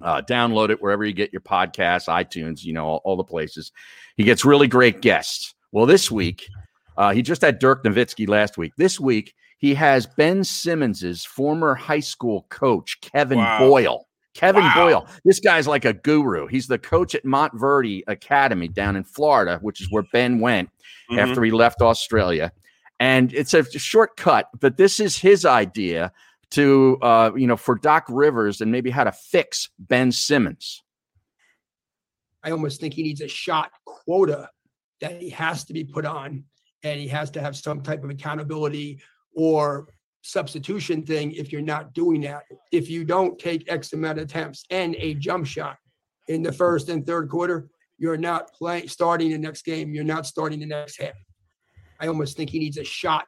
Uh, 0.00 0.22
download 0.22 0.70
it 0.70 0.80
wherever 0.80 1.04
you 1.04 1.12
get 1.12 1.32
your 1.32 1.42
podcasts, 1.42 2.08
iTunes, 2.08 2.64
you 2.64 2.72
know, 2.72 2.86
all, 2.86 3.00
all, 3.04 3.16
the 3.16 3.24
places. 3.24 3.72
He 4.16 4.24
gets 4.24 4.44
really 4.44 4.68
great 4.68 5.02
guests. 5.02 5.54
Well, 5.72 5.84
this 5.84 6.10
week, 6.10 6.48
uh, 6.96 7.12
he 7.12 7.22
just 7.22 7.42
had 7.42 7.58
Dirk 7.58 7.84
Nowitzki 7.84 8.28
last 8.28 8.56
week. 8.56 8.72
This 8.76 8.98
week, 8.98 9.34
he 9.58 9.74
has 9.74 10.06
Ben 10.06 10.42
Simmons's 10.42 11.24
former 11.24 11.74
high 11.74 12.00
school 12.00 12.46
coach, 12.48 13.00
Kevin 13.02 13.38
wow. 13.38 13.58
Boyle. 13.58 14.06
Kevin 14.40 14.62
wow. 14.62 14.74
Boyle. 14.74 15.06
This 15.22 15.38
guy's 15.38 15.66
like 15.66 15.84
a 15.84 15.92
guru. 15.92 16.46
He's 16.46 16.66
the 16.66 16.78
coach 16.78 17.14
at 17.14 17.24
Montverde 17.24 18.02
Academy 18.06 18.68
down 18.68 18.96
in 18.96 19.04
Florida, 19.04 19.58
which 19.60 19.82
is 19.82 19.88
where 19.90 20.04
Ben 20.14 20.40
went 20.40 20.70
mm-hmm. 21.10 21.18
after 21.18 21.44
he 21.44 21.50
left 21.50 21.82
Australia. 21.82 22.50
And 22.98 23.34
it's 23.34 23.52
a 23.52 23.62
shortcut, 23.78 24.48
but 24.58 24.78
this 24.78 24.98
is 24.98 25.18
his 25.18 25.44
idea 25.44 26.10
to 26.52 26.98
uh, 27.02 27.32
you 27.36 27.46
know 27.46 27.56
for 27.56 27.76
Doc 27.76 28.06
Rivers 28.08 28.62
and 28.62 28.72
maybe 28.72 28.90
how 28.90 29.04
to 29.04 29.12
fix 29.12 29.68
Ben 29.78 30.10
Simmons. 30.10 30.82
I 32.42 32.50
almost 32.50 32.80
think 32.80 32.94
he 32.94 33.02
needs 33.02 33.20
a 33.20 33.28
shot 33.28 33.70
quota 33.84 34.48
that 35.02 35.20
he 35.20 35.28
has 35.30 35.64
to 35.64 35.74
be 35.74 35.84
put 35.84 36.06
on, 36.06 36.44
and 36.82 36.98
he 36.98 37.08
has 37.08 37.30
to 37.32 37.42
have 37.42 37.56
some 37.56 37.82
type 37.82 38.04
of 38.04 38.10
accountability 38.10 39.00
or 39.34 39.88
substitution 40.22 41.02
thing 41.02 41.32
if 41.32 41.52
you're 41.52 41.62
not 41.62 41.92
doing 41.92 42.20
that. 42.22 42.42
If 42.72 42.90
you 42.90 43.04
don't 43.04 43.38
take 43.38 43.70
X 43.70 43.92
amount 43.92 44.18
of 44.18 44.24
attempts 44.24 44.64
and 44.70 44.94
a 44.96 45.14
jump 45.14 45.46
shot 45.46 45.76
in 46.28 46.42
the 46.42 46.52
first 46.52 46.88
and 46.88 47.06
third 47.06 47.28
quarter, 47.28 47.68
you're 47.98 48.16
not 48.16 48.52
playing 48.52 48.88
starting 48.88 49.30
the 49.30 49.38
next 49.38 49.62
game. 49.62 49.94
You're 49.94 50.04
not 50.04 50.26
starting 50.26 50.60
the 50.60 50.66
next 50.66 51.00
half. 51.00 51.14
I 52.00 52.06
almost 52.06 52.36
think 52.36 52.50
he 52.50 52.58
needs 52.58 52.78
a 52.78 52.84
shot 52.84 53.26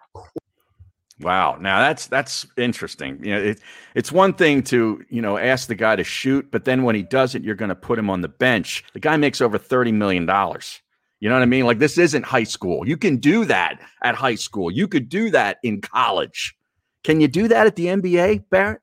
Wow. 1.23 1.57
Now 1.61 1.81
that's 1.81 2.07
that's 2.07 2.47
interesting. 2.57 3.25
You 3.25 3.35
know, 3.35 3.41
it, 3.41 3.61
it's 3.95 4.11
one 4.11 4.35
thing 4.35 4.63
to 4.65 5.05
you 5.09 5.23
know 5.23 5.39
ask 5.39 5.69
the 5.69 5.75
guy 5.75 5.97
to 5.97 6.05
shoot, 6.05 6.51
but 6.51 6.65
then 6.65 6.83
when 6.83 6.95
he 6.95 7.03
doesn't, 7.03 7.45
you're 7.45 7.55
going 7.55 7.69
to 7.69 7.75
put 7.75 7.99
him 7.99 8.11
on 8.11 8.21
the 8.21 8.29
bench. 8.29 8.85
The 8.93 9.01
guy 9.01 9.17
makes 9.17 9.41
over 9.41 9.59
thirty 9.59 9.93
million 9.93 10.27
dollars. 10.27 10.81
You 11.21 11.29
know 11.29 11.37
what 11.37 11.43
I 11.43 11.47
mean? 11.47 11.65
Like 11.65 11.79
this 11.79 11.99
isn't 11.99 12.25
high 12.25 12.45
school. 12.45 12.87
You 12.87 12.97
can 12.97 13.19
do 13.19 13.45
that 13.45 13.81
at 14.03 14.17
high 14.17 14.35
school. 14.35 14.71
You 14.71 14.89
could 14.89 15.09
do 15.09 15.31
that 15.31 15.59
in 15.63 15.81
college. 15.81 16.57
Can 17.05 17.21
you 17.21 17.29
do 17.29 17.49
that 17.49 17.67
at 17.67 17.77
the 17.77 17.87
NBA, 17.87 18.45
Barrett? 18.51 18.81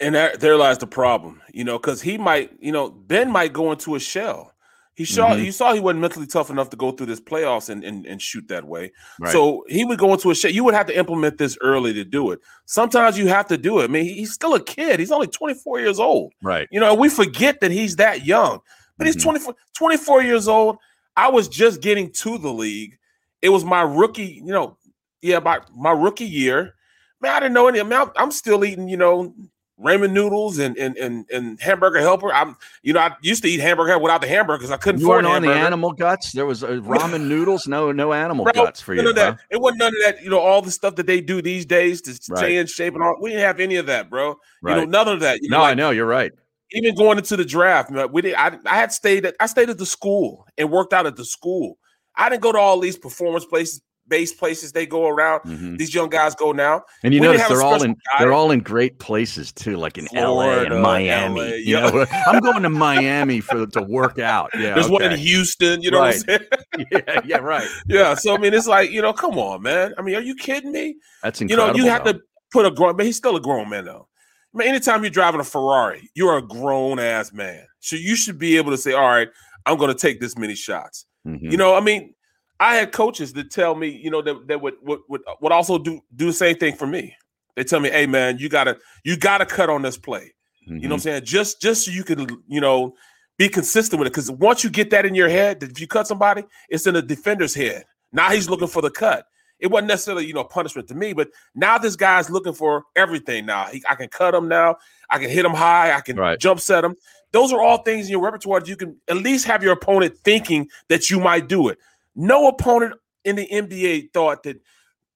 And 0.00 0.14
there, 0.14 0.36
there 0.36 0.56
lies 0.56 0.78
the 0.78 0.86
problem. 0.86 1.42
You 1.52 1.64
know, 1.64 1.78
because 1.78 2.02
he 2.02 2.18
might, 2.18 2.52
you 2.60 2.72
know, 2.72 2.90
Ben 2.90 3.30
might 3.30 3.52
go 3.52 3.72
into 3.72 3.94
a 3.94 4.00
shell. 4.00 4.52
He 4.98 5.04
saw 5.04 5.30
mm-hmm. 5.30 5.44
you 5.44 5.52
saw 5.52 5.72
he 5.72 5.78
wasn't 5.78 6.00
mentally 6.00 6.26
tough 6.26 6.50
enough 6.50 6.70
to 6.70 6.76
go 6.76 6.90
through 6.90 7.06
this 7.06 7.20
playoffs 7.20 7.70
and, 7.70 7.84
and, 7.84 8.04
and 8.04 8.20
shoot 8.20 8.48
that 8.48 8.64
way. 8.64 8.90
Right. 9.20 9.30
So 9.30 9.64
he 9.68 9.84
would 9.84 10.00
go 10.00 10.12
into 10.12 10.32
a 10.32 10.34
shit. 10.34 10.54
You 10.54 10.64
would 10.64 10.74
have 10.74 10.86
to 10.86 10.98
implement 10.98 11.38
this 11.38 11.56
early 11.60 11.92
to 11.92 12.02
do 12.02 12.32
it. 12.32 12.40
Sometimes 12.64 13.16
you 13.16 13.28
have 13.28 13.46
to 13.46 13.56
do 13.56 13.78
it. 13.78 13.84
I 13.84 13.86
mean, 13.86 14.06
he's 14.06 14.32
still 14.32 14.56
a 14.56 14.60
kid. 14.60 14.98
He's 14.98 15.12
only 15.12 15.28
24 15.28 15.78
years 15.78 16.00
old. 16.00 16.32
Right. 16.42 16.66
You 16.72 16.80
know, 16.80 16.94
we 16.94 17.08
forget 17.08 17.60
that 17.60 17.70
he's 17.70 17.94
that 17.94 18.26
young, 18.26 18.58
but 18.96 19.06
mm-hmm. 19.06 19.12
he's 19.12 19.22
24, 19.22 19.54
24 19.76 20.22
years 20.24 20.48
old. 20.48 20.78
I 21.16 21.28
was 21.30 21.46
just 21.46 21.80
getting 21.80 22.10
to 22.14 22.36
the 22.36 22.52
league. 22.52 22.98
It 23.40 23.50
was 23.50 23.64
my 23.64 23.82
rookie, 23.82 24.42
you 24.44 24.52
know, 24.52 24.78
yeah, 25.22 25.38
my, 25.38 25.60
my 25.76 25.92
rookie 25.92 26.24
year. 26.26 26.74
Man, 27.20 27.32
I 27.32 27.40
didn't 27.40 27.54
know 27.54 27.68
any. 27.68 27.82
Mean, 27.82 28.10
I'm 28.16 28.30
still 28.30 28.64
eating, 28.64 28.88
you 28.88 28.96
know, 28.96 29.34
ramen 29.80 30.10
noodles 30.12 30.58
and 30.58 30.76
and 30.76 30.96
and, 30.96 31.28
and 31.30 31.60
hamburger 31.60 32.00
helper. 32.00 32.32
I'm 32.32 32.56
you 32.82 32.92
know 32.92 33.00
I 33.00 33.14
used 33.22 33.42
to 33.42 33.48
eat 33.48 33.60
hamburger 33.60 33.98
without 33.98 34.20
the 34.20 34.26
hamburger 34.26 34.58
because 34.58 34.70
I 34.70 34.76
couldn't. 34.76 35.00
You 35.00 35.08
weren't 35.08 35.26
on 35.26 35.42
the 35.42 35.52
animal 35.52 35.92
guts. 35.92 36.32
There 36.32 36.46
was 36.46 36.62
uh, 36.62 36.68
ramen 36.82 37.28
noodles. 37.28 37.66
No 37.66 37.92
no 37.92 38.12
animal 38.12 38.44
Bro, 38.44 38.52
guts 38.52 38.80
for 38.80 38.94
you. 38.94 39.12
That. 39.12 39.38
It 39.50 39.60
wasn't 39.60 39.80
none 39.80 39.88
of 39.88 40.02
that. 40.04 40.22
You 40.22 40.30
know 40.30 40.40
all 40.40 40.62
the 40.62 40.70
stuff 40.70 40.96
that 40.96 41.06
they 41.06 41.20
do 41.20 41.40
these 41.40 41.64
days 41.64 42.02
to 42.02 42.10
right. 42.10 42.38
stay 42.38 42.56
in 42.56 42.66
shape 42.66 42.94
and 42.94 43.02
all. 43.02 43.16
We 43.20 43.30
didn't 43.30 43.44
have 43.44 43.60
any 43.60 43.76
of 43.76 43.86
that, 43.86 44.10
bro. 44.10 44.36
Right. 44.62 44.74
You 44.74 44.80
know 44.82 44.90
none 44.90 45.08
of 45.08 45.20
that. 45.20 45.42
You 45.42 45.48
no, 45.48 45.58
know, 45.58 45.62
like, 45.62 45.72
I 45.72 45.74
know 45.74 45.90
you're 45.90 46.06
right. 46.06 46.32
Even 46.72 46.94
going 46.94 47.16
into 47.16 47.36
the 47.36 47.46
draft, 47.46 47.90
we 48.12 48.22
did. 48.22 48.34
I, 48.34 48.58
I 48.66 48.76
had 48.76 48.92
stayed 48.92 49.24
at 49.24 49.36
I 49.40 49.46
stayed 49.46 49.70
at 49.70 49.78
the 49.78 49.86
school 49.86 50.46
and 50.58 50.70
worked 50.70 50.92
out 50.92 51.06
at 51.06 51.16
the 51.16 51.24
school. 51.24 51.78
I 52.14 52.28
didn't 52.28 52.42
go 52.42 52.52
to 52.52 52.58
all 52.58 52.80
these 52.80 52.98
performance 52.98 53.44
places 53.44 53.80
base 54.08 54.32
places 54.32 54.72
they 54.72 54.86
go 54.86 55.06
around. 55.08 55.40
Mm-hmm. 55.40 55.76
These 55.76 55.94
young 55.94 56.08
guys 56.08 56.34
go 56.34 56.52
now. 56.52 56.84
And 57.02 57.14
you 57.14 57.20
we 57.20 57.26
notice 57.26 57.46
they're 57.48 57.62
all 57.62 57.82
in 57.82 57.92
guy. 57.92 58.18
they're 58.18 58.32
all 58.32 58.50
in 58.50 58.60
great 58.60 58.98
places 58.98 59.52
too, 59.52 59.76
like 59.76 59.98
in 59.98 60.06
Florida, 60.06 60.68
LA 60.70 60.74
and 60.74 60.82
Miami. 60.82 61.40
LA, 61.40 61.46
you 61.46 61.76
yeah. 61.76 61.90
know, 61.90 62.06
I'm 62.26 62.40
going 62.40 62.62
to 62.62 62.70
Miami 62.70 63.40
for 63.40 63.66
to 63.66 63.82
work 63.82 64.18
out. 64.18 64.50
Yeah, 64.54 64.74
there's 64.74 64.86
okay. 64.86 64.92
one 64.92 65.02
in 65.02 65.18
Houston. 65.18 65.82
You 65.82 65.90
know 65.90 66.00
right. 66.00 66.22
what 66.26 66.40
I'm 66.40 66.46
saying? 66.76 66.88
yeah, 67.06 67.20
yeah, 67.24 67.36
right. 67.38 67.68
yeah. 67.86 68.14
So 68.14 68.34
I 68.34 68.38
mean, 68.38 68.54
it's 68.54 68.66
like 68.66 68.90
you 68.90 69.02
know, 69.02 69.12
come 69.12 69.38
on, 69.38 69.62
man. 69.62 69.94
I 69.98 70.02
mean, 70.02 70.16
are 70.16 70.22
you 70.22 70.34
kidding 70.34 70.72
me? 70.72 70.96
That's 71.22 71.40
incredible. 71.40 71.68
You 71.68 71.72
know, 71.72 71.84
you 71.84 71.90
have 71.90 72.04
though. 72.04 72.12
to 72.14 72.20
put 72.50 72.66
a 72.66 72.70
grown. 72.70 72.96
But 72.96 73.06
he's 73.06 73.16
still 73.16 73.36
a 73.36 73.40
grown 73.40 73.68
man 73.68 73.84
though. 73.84 74.08
I 74.54 74.58
mean, 74.58 74.68
anytime 74.68 75.02
you're 75.02 75.10
driving 75.10 75.40
a 75.40 75.44
Ferrari, 75.44 76.10
you're 76.14 76.38
a 76.38 76.42
grown 76.42 76.98
ass 76.98 77.32
man. 77.32 77.66
So 77.80 77.96
you 77.96 78.16
should 78.16 78.38
be 78.38 78.56
able 78.56 78.70
to 78.70 78.78
say, 78.78 78.92
all 78.92 79.06
right, 79.06 79.28
I'm 79.66 79.76
going 79.76 79.92
to 79.92 79.98
take 79.98 80.20
this 80.20 80.36
many 80.38 80.54
shots. 80.54 81.04
Mm-hmm. 81.26 81.50
You 81.50 81.56
know, 81.58 81.74
I 81.74 81.80
mean, 81.80 82.14
I 82.60 82.74
had 82.74 82.92
coaches 82.92 83.32
that 83.34 83.50
tell 83.50 83.74
me, 83.74 83.88
you 83.88 84.10
know, 84.10 84.22
that, 84.22 84.48
that 84.48 84.60
would, 84.60 84.74
would 84.82 85.00
would 85.08 85.22
would 85.40 85.52
also 85.52 85.78
do 85.78 86.00
do 86.16 86.26
the 86.26 86.32
same 86.32 86.56
thing 86.56 86.74
for 86.74 86.86
me. 86.86 87.14
They 87.56 87.64
tell 87.64 87.80
me, 87.80 87.90
"Hey, 87.90 88.06
man, 88.06 88.38
you 88.38 88.48
gotta 88.48 88.78
you 89.04 89.16
gotta 89.16 89.46
cut 89.46 89.70
on 89.70 89.82
this 89.82 89.96
play." 89.96 90.34
Mm-hmm. 90.68 90.76
You 90.76 90.88
know 90.88 90.94
what 90.94 90.94
I'm 90.94 90.98
mm-hmm. 90.98 91.02
saying? 91.02 91.24
Just 91.24 91.62
just 91.62 91.84
so 91.84 91.90
you 91.90 92.04
can, 92.04 92.26
you 92.48 92.60
know, 92.60 92.94
be 93.36 93.48
consistent 93.48 93.98
with 93.98 94.08
it. 94.08 94.10
Because 94.10 94.30
once 94.30 94.64
you 94.64 94.70
get 94.70 94.90
that 94.90 95.06
in 95.06 95.14
your 95.14 95.28
head, 95.28 95.60
that 95.60 95.70
if 95.70 95.80
you 95.80 95.86
cut 95.86 96.06
somebody, 96.06 96.44
it's 96.68 96.86
in 96.86 96.94
the 96.94 97.02
defender's 97.02 97.54
head. 97.54 97.84
Now 98.12 98.30
he's 98.30 98.50
looking 98.50 98.68
for 98.68 98.82
the 98.82 98.90
cut. 98.90 99.26
It 99.60 99.68
wasn't 99.68 99.88
necessarily, 99.88 100.24
you 100.24 100.34
know, 100.34 100.44
punishment 100.44 100.86
to 100.88 100.94
me, 100.94 101.12
but 101.12 101.30
now 101.54 101.78
this 101.78 101.96
guy's 101.96 102.30
looking 102.30 102.52
for 102.52 102.84
everything. 102.94 103.44
Now 103.44 103.66
he, 103.66 103.82
I 103.88 103.96
can 103.96 104.08
cut 104.08 104.34
him. 104.34 104.46
Now 104.46 104.76
I 105.10 105.18
can 105.18 105.30
hit 105.30 105.44
him 105.44 105.52
high. 105.52 105.92
I 105.92 106.00
can 106.00 106.16
right. 106.16 106.38
jump 106.38 106.60
set 106.60 106.84
him. 106.84 106.94
Those 107.32 107.52
are 107.52 107.60
all 107.60 107.78
things 107.78 108.06
in 108.06 108.12
your 108.12 108.22
repertoire 108.22 108.60
that 108.60 108.68
you 108.68 108.76
can 108.76 108.96
at 109.08 109.16
least 109.16 109.46
have 109.46 109.62
your 109.62 109.72
opponent 109.72 110.16
thinking 110.24 110.68
that 110.88 111.10
you 111.10 111.18
might 111.18 111.48
do 111.48 111.68
it. 111.68 111.78
No 112.18 112.48
opponent 112.48 112.94
in 113.24 113.36
the 113.36 113.46
NBA 113.46 114.12
thought 114.12 114.42
that 114.42 114.60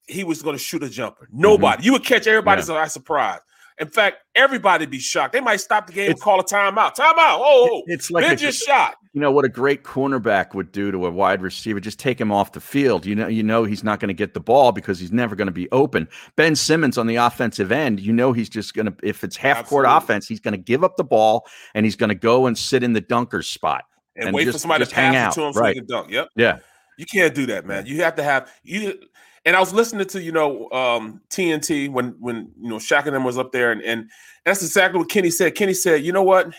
he 0.06 0.22
was 0.22 0.40
going 0.40 0.56
to 0.56 0.62
shoot 0.62 0.82
a 0.84 0.88
jumper. 0.88 1.28
Nobody. 1.32 1.78
Mm-hmm. 1.78 1.84
You 1.86 1.92
would 1.92 2.04
catch 2.04 2.26
everybody 2.26 2.62
yeah. 2.62 2.74
by 2.74 2.86
surprise. 2.86 3.40
In 3.80 3.88
fact, 3.88 4.18
everybody 4.36 4.86
be 4.86 5.00
shocked. 5.00 5.32
They 5.32 5.40
might 5.40 5.56
stop 5.60 5.88
the 5.88 5.92
game 5.92 6.10
it's, 6.10 6.20
and 6.20 6.20
call 6.20 6.38
a 6.38 6.44
timeout. 6.44 6.94
Timeout. 6.94 7.38
Oh, 7.40 7.82
it's 7.86 8.10
like 8.10 8.30
a, 8.30 8.36
just 8.36 8.64
shot. 8.64 8.94
You 9.12 9.20
know 9.20 9.32
what 9.32 9.44
a 9.44 9.48
great 9.48 9.82
cornerback 9.82 10.54
would 10.54 10.70
do 10.70 10.92
to 10.92 11.06
a 11.06 11.10
wide 11.10 11.42
receiver? 11.42 11.80
Just 11.80 11.98
take 11.98 12.20
him 12.20 12.30
off 12.30 12.52
the 12.52 12.60
field. 12.60 13.04
You 13.04 13.16
know, 13.16 13.26
you 13.26 13.42
know 13.42 13.64
he's 13.64 13.82
not 13.82 13.98
going 13.98 14.08
to 14.08 14.14
get 14.14 14.34
the 14.34 14.40
ball 14.40 14.70
because 14.70 15.00
he's 15.00 15.10
never 15.10 15.34
going 15.34 15.46
to 15.46 15.52
be 15.52 15.68
open. 15.72 16.06
Ben 16.36 16.54
Simmons 16.54 16.98
on 16.98 17.08
the 17.08 17.16
offensive 17.16 17.72
end, 17.72 17.98
you 17.98 18.12
know 18.12 18.32
he's 18.32 18.48
just 18.48 18.74
going 18.74 18.86
to 18.86 18.94
if 19.02 19.24
it's 19.24 19.36
half 19.36 19.66
court 19.66 19.86
offense, 19.88 20.28
he's 20.28 20.40
going 20.40 20.52
to 20.52 20.62
give 20.62 20.84
up 20.84 20.96
the 20.96 21.04
ball 21.04 21.46
and 21.74 21.84
he's 21.84 21.96
going 21.96 22.10
to 22.10 22.14
go 22.14 22.46
and 22.46 22.56
sit 22.56 22.82
in 22.82 22.92
the 22.92 23.02
dunker's 23.02 23.48
spot 23.48 23.84
and, 24.16 24.28
and 24.28 24.34
wait 24.34 24.44
just, 24.44 24.56
for 24.56 24.60
somebody 24.60 24.84
to 24.84 24.90
pass 24.90 25.36
it 25.36 25.40
to 25.40 25.46
him 25.46 25.52
right. 25.54 25.54
so 25.54 25.66
he 25.68 25.74
can 25.74 25.86
dunk. 25.86 26.10
Yep. 26.10 26.28
Yeah. 26.36 26.58
You 26.98 27.06
can't 27.06 27.34
do 27.34 27.46
that, 27.46 27.66
man. 27.66 27.86
You 27.86 28.02
have 28.02 28.16
to 28.16 28.22
have 28.22 28.50
you. 28.62 28.98
And 29.44 29.56
I 29.56 29.60
was 29.60 29.72
listening 29.72 30.06
to 30.08 30.22
you 30.22 30.32
know 30.32 30.70
um, 30.70 31.20
TNT 31.30 31.90
when 31.90 32.14
when 32.20 32.50
you 32.60 32.68
know 32.68 32.76
Shaq 32.76 33.06
and 33.06 33.14
them 33.14 33.24
was 33.24 33.38
up 33.38 33.52
there, 33.52 33.72
and 33.72 33.82
and 33.82 34.10
that's 34.44 34.62
exactly 34.62 34.98
what 34.98 35.08
Kenny 35.08 35.30
said. 35.30 35.54
Kenny 35.54 35.74
said, 35.74 36.04
you 36.04 36.12
know 36.12 36.22
what? 36.22 36.52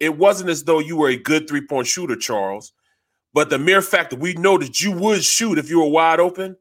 It 0.00 0.16
wasn't 0.16 0.50
as 0.50 0.64
though 0.64 0.78
you 0.78 0.96
were 0.96 1.08
a 1.08 1.16
good 1.16 1.48
three 1.48 1.66
point 1.66 1.86
shooter, 1.86 2.16
Charles, 2.16 2.72
but 3.34 3.50
the 3.50 3.58
mere 3.58 3.82
fact 3.82 4.10
that 4.10 4.20
we 4.20 4.34
know 4.34 4.58
that 4.58 4.80
you 4.80 4.92
would 4.92 5.24
shoot 5.24 5.58
if 5.58 5.68
you 5.68 5.80
were 5.80 5.88
wide 5.88 6.20
open 6.20 6.56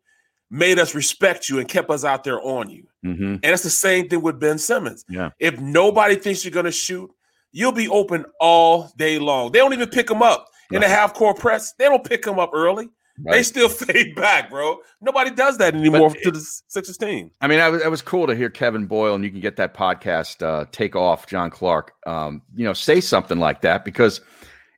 made 0.49 0.79
us 0.79 0.95
respect 0.95 1.49
you 1.49 1.59
and 1.59 1.67
kept 1.67 1.89
us 1.89 2.05
out 2.05 2.23
there 2.23 2.41
on 2.41 2.69
you. 2.69 2.87
Mm-hmm. 3.05 3.23
And 3.23 3.45
it's 3.45 3.63
the 3.63 3.69
same 3.69 4.07
thing 4.07 4.21
with 4.21 4.39
Ben 4.39 4.57
Simmons. 4.57 5.03
Yeah. 5.09 5.31
If 5.39 5.59
nobody 5.59 6.15
thinks 6.15 6.43
you're 6.43 6.51
going 6.51 6.65
to 6.65 6.71
shoot, 6.71 7.11
you'll 7.51 7.71
be 7.71 7.89
open 7.89 8.25
all 8.39 8.91
day 8.97 9.19
long. 9.19 9.51
They 9.51 9.59
don't 9.59 9.73
even 9.73 9.89
pick 9.89 10.07
them 10.07 10.21
up 10.21 10.47
in 10.71 10.81
the 10.81 10.87
half 10.87 11.13
court 11.13 11.37
press. 11.37 11.73
They 11.73 11.85
don't 11.85 12.03
pick 12.03 12.23
them 12.23 12.39
up 12.39 12.51
early. 12.53 12.89
Right. 13.23 13.37
They 13.37 13.43
still 13.43 13.69
fade 13.69 14.15
back, 14.15 14.49
bro. 14.49 14.77
Nobody 15.01 15.31
does 15.31 15.57
that 15.57 15.73
anymore 15.73 16.09
but 16.09 16.21
to 16.23 16.31
the 16.31 16.61
Sixers 16.67 16.97
team. 16.97 17.31
I 17.41 17.47
mean, 17.47 17.59
it 17.59 17.89
was 17.89 18.01
cool 18.01 18.27
to 18.27 18.35
hear 18.35 18.49
Kevin 18.49 18.85
Boyle, 18.85 19.15
and 19.15 19.23
you 19.23 19.31
can 19.31 19.39
get 19.39 19.55
that 19.57 19.73
podcast 19.73 20.43
uh, 20.45 20.65
take 20.71 20.95
off 20.95 21.27
John 21.27 21.49
Clark. 21.49 21.93
Um, 22.05 22.41
you 22.55 22.65
know, 22.65 22.73
say 22.73 23.01
something 23.01 23.39
like 23.39 23.61
that 23.61 23.83
because 23.83 24.21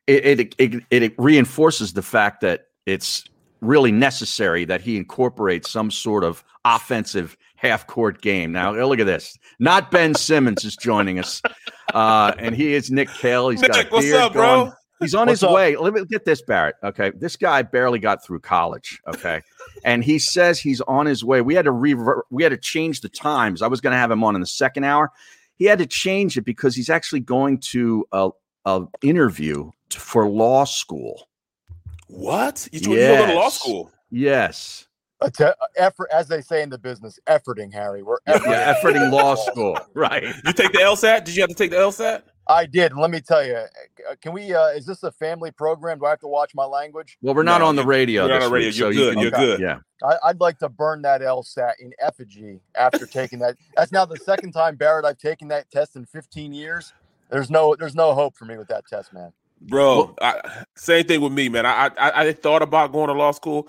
it 0.06 0.40
it, 0.40 0.54
it 0.58 0.84
it 0.90 1.14
reinforces 1.18 1.92
the 1.92 2.02
fact 2.02 2.40
that 2.40 2.68
it's 2.86 3.24
really 3.60 3.92
necessary 3.92 4.64
that 4.64 4.80
he 4.80 4.96
incorporates 4.96 5.70
some 5.70 5.90
sort 5.90 6.24
of 6.24 6.42
offensive 6.64 7.36
half 7.56 7.86
court 7.86 8.22
game. 8.22 8.52
Now, 8.52 8.72
look 8.72 9.00
at 9.00 9.06
this. 9.06 9.36
Not 9.58 9.90
Ben 9.90 10.14
Simmons 10.14 10.64
is 10.64 10.76
joining 10.76 11.18
us, 11.18 11.42
uh, 11.94 12.32
and 12.38 12.54
he 12.54 12.72
is 12.72 12.90
Nick 12.90 13.08
Kayal. 13.08 13.52
He's 13.52 13.60
Nick, 13.60 13.72
got 13.72 13.86
a 13.86 13.88
what's 13.90 14.12
up, 14.12 14.32
going. 14.32 14.72
Bro? 15.00 15.04
He's 15.06 15.14
on 15.14 15.26
What's 15.26 15.40
his 15.40 15.44
up? 15.44 15.54
way. 15.54 15.76
Let 15.76 15.94
me 15.94 16.04
get 16.04 16.24
this, 16.24 16.42
Barrett. 16.42 16.76
Okay. 16.82 17.10
This 17.16 17.36
guy 17.36 17.62
barely 17.62 17.98
got 17.98 18.24
through 18.24 18.40
college. 18.40 19.00
Okay. 19.08 19.40
and 19.84 20.04
he 20.04 20.18
says 20.18 20.60
he's 20.60 20.80
on 20.82 21.06
his 21.06 21.24
way. 21.24 21.40
We 21.40 21.54
had 21.54 21.64
to 21.64 21.72
revert, 21.72 22.26
we 22.30 22.42
had 22.42 22.50
to 22.50 22.58
change 22.58 23.00
the 23.00 23.08
times. 23.08 23.62
I 23.62 23.66
was 23.66 23.80
going 23.80 23.92
to 23.92 23.98
have 23.98 24.10
him 24.10 24.22
on 24.22 24.34
in 24.34 24.40
the 24.40 24.46
second 24.46 24.84
hour. 24.84 25.10
He 25.56 25.64
had 25.64 25.78
to 25.78 25.86
change 25.86 26.36
it 26.38 26.42
because 26.42 26.74
he's 26.74 26.88
actually 26.90 27.20
going 27.20 27.58
to 27.58 28.06
a, 28.12 28.30
a 28.64 28.86
interview 29.02 29.70
for 29.90 30.28
law 30.28 30.64
school. 30.64 31.28
What? 32.06 32.68
You, 32.72 32.80
you 32.80 32.96
yes. 32.96 33.20
go 33.20 33.26
to 33.26 33.34
law 33.34 33.48
school? 33.48 33.90
Yes. 34.10 34.86
Te- 35.34 35.44
effort, 35.76 36.08
as 36.12 36.28
they 36.28 36.40
say 36.40 36.62
in 36.62 36.70
the 36.70 36.78
business, 36.78 37.18
efforting, 37.26 37.72
Harry. 37.72 38.02
We're 38.02 38.20
efforting, 38.26 38.46
yeah, 38.46 38.74
efforting 38.74 39.12
law 39.12 39.34
school, 39.34 39.78
right? 39.94 40.24
You 40.24 40.52
take 40.54 40.72
the 40.72 40.78
LSAT? 40.78 41.24
Did 41.24 41.36
you 41.36 41.42
have 41.42 41.50
to 41.50 41.54
take 41.54 41.70
the 41.70 41.76
LSAT? 41.76 42.22
I 42.46 42.66
did. 42.66 42.96
Let 42.96 43.10
me 43.10 43.20
tell 43.20 43.46
you. 43.46 43.54
Uh, 43.54 44.14
can 44.20 44.32
we? 44.32 44.52
Uh, 44.52 44.68
is 44.68 44.86
this 44.86 45.02
a 45.02 45.12
family 45.12 45.50
program? 45.50 45.98
Do 45.98 46.06
I 46.06 46.10
have 46.10 46.20
to 46.20 46.26
watch 46.26 46.52
my 46.54 46.64
language? 46.64 47.16
Well, 47.22 47.34
we're 47.34 47.42
not 47.42 47.60
no, 47.60 47.66
on 47.66 47.76
the 47.76 47.84
radio. 47.84 48.26
We're 48.26 48.34
on 48.34 48.40
the 48.40 48.50
radio. 48.50 48.68
Week, 48.68 48.76
you're 48.76 48.92
so 48.92 49.14
good. 49.14 49.20
You 49.20 49.28
are 49.28 49.30
good. 49.30 49.60
Yeah. 49.60 49.78
I, 50.02 50.28
would 50.28 50.40
like 50.40 50.58
to 50.58 50.68
burn 50.68 51.02
that 51.02 51.20
LSAT 51.20 51.74
in 51.80 51.92
effigy 52.00 52.60
after 52.74 53.06
taking 53.06 53.38
that. 53.40 53.56
That's 53.76 53.92
now 53.92 54.04
the 54.06 54.16
second 54.16 54.52
time, 54.52 54.76
Barrett, 54.76 55.04
I've 55.04 55.18
taken 55.18 55.48
that 55.48 55.70
test 55.70 55.94
in 55.94 56.06
15 56.06 56.54
years. 56.54 56.94
There's 57.28 57.50
no, 57.50 57.76
there's 57.78 57.94
no 57.94 58.14
hope 58.14 58.34
for 58.34 58.46
me 58.46 58.56
with 58.56 58.68
that 58.68 58.86
test, 58.86 59.12
man. 59.12 59.32
Bro, 59.60 60.16
I, 60.22 60.64
same 60.74 61.04
thing 61.04 61.20
with 61.20 61.32
me, 61.32 61.48
man. 61.48 61.66
I, 61.66 61.90
I 61.98 62.28
I 62.28 62.32
thought 62.32 62.62
about 62.62 62.92
going 62.92 63.08
to 63.08 63.12
law 63.12 63.30
school. 63.30 63.68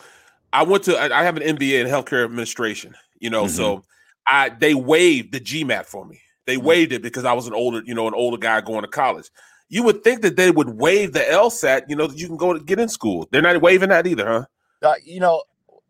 I 0.53 0.63
went 0.63 0.83
to 0.85 0.97
I 0.97 1.23
have 1.23 1.35
an 1.35 1.43
MBA 1.43 1.81
in 1.81 1.87
healthcare 1.87 2.23
administration, 2.23 2.95
you 3.19 3.29
know, 3.29 3.43
mm-hmm. 3.43 3.55
so 3.55 3.83
I 4.25 4.49
they 4.49 4.73
waived 4.73 5.33
the 5.33 5.41
GMAT 5.41 5.85
for 5.85 6.05
me. 6.05 6.21
They 6.51 6.57
mm-hmm. 6.57 6.65
waived 6.65 6.91
it 6.91 7.01
because 7.01 7.23
I 7.23 7.31
was 7.31 7.47
an 7.47 7.53
older, 7.53 7.81
you 7.85 7.95
know, 7.95 8.09
an 8.09 8.13
older 8.13 8.35
guy 8.35 8.59
going 8.59 8.81
to 8.81 8.89
college. 8.89 9.29
You 9.69 9.83
would 9.83 10.03
think 10.03 10.21
that 10.23 10.35
they 10.35 10.51
would 10.51 10.67
waive 10.67 11.13
the 11.13 11.21
LSAT, 11.21 11.83
you 11.87 11.95
know, 11.95 12.07
that 12.07 12.17
you 12.17 12.27
can 12.27 12.35
go 12.35 12.51
to 12.51 12.59
get 12.59 12.77
in 12.77 12.89
school. 12.89 13.29
They're 13.31 13.41
not 13.41 13.61
waiving 13.61 13.87
that 13.87 14.05
either, 14.05 14.27
huh? 14.27 14.45
Uh, 14.85 14.95
you 15.05 15.21
know, 15.21 15.43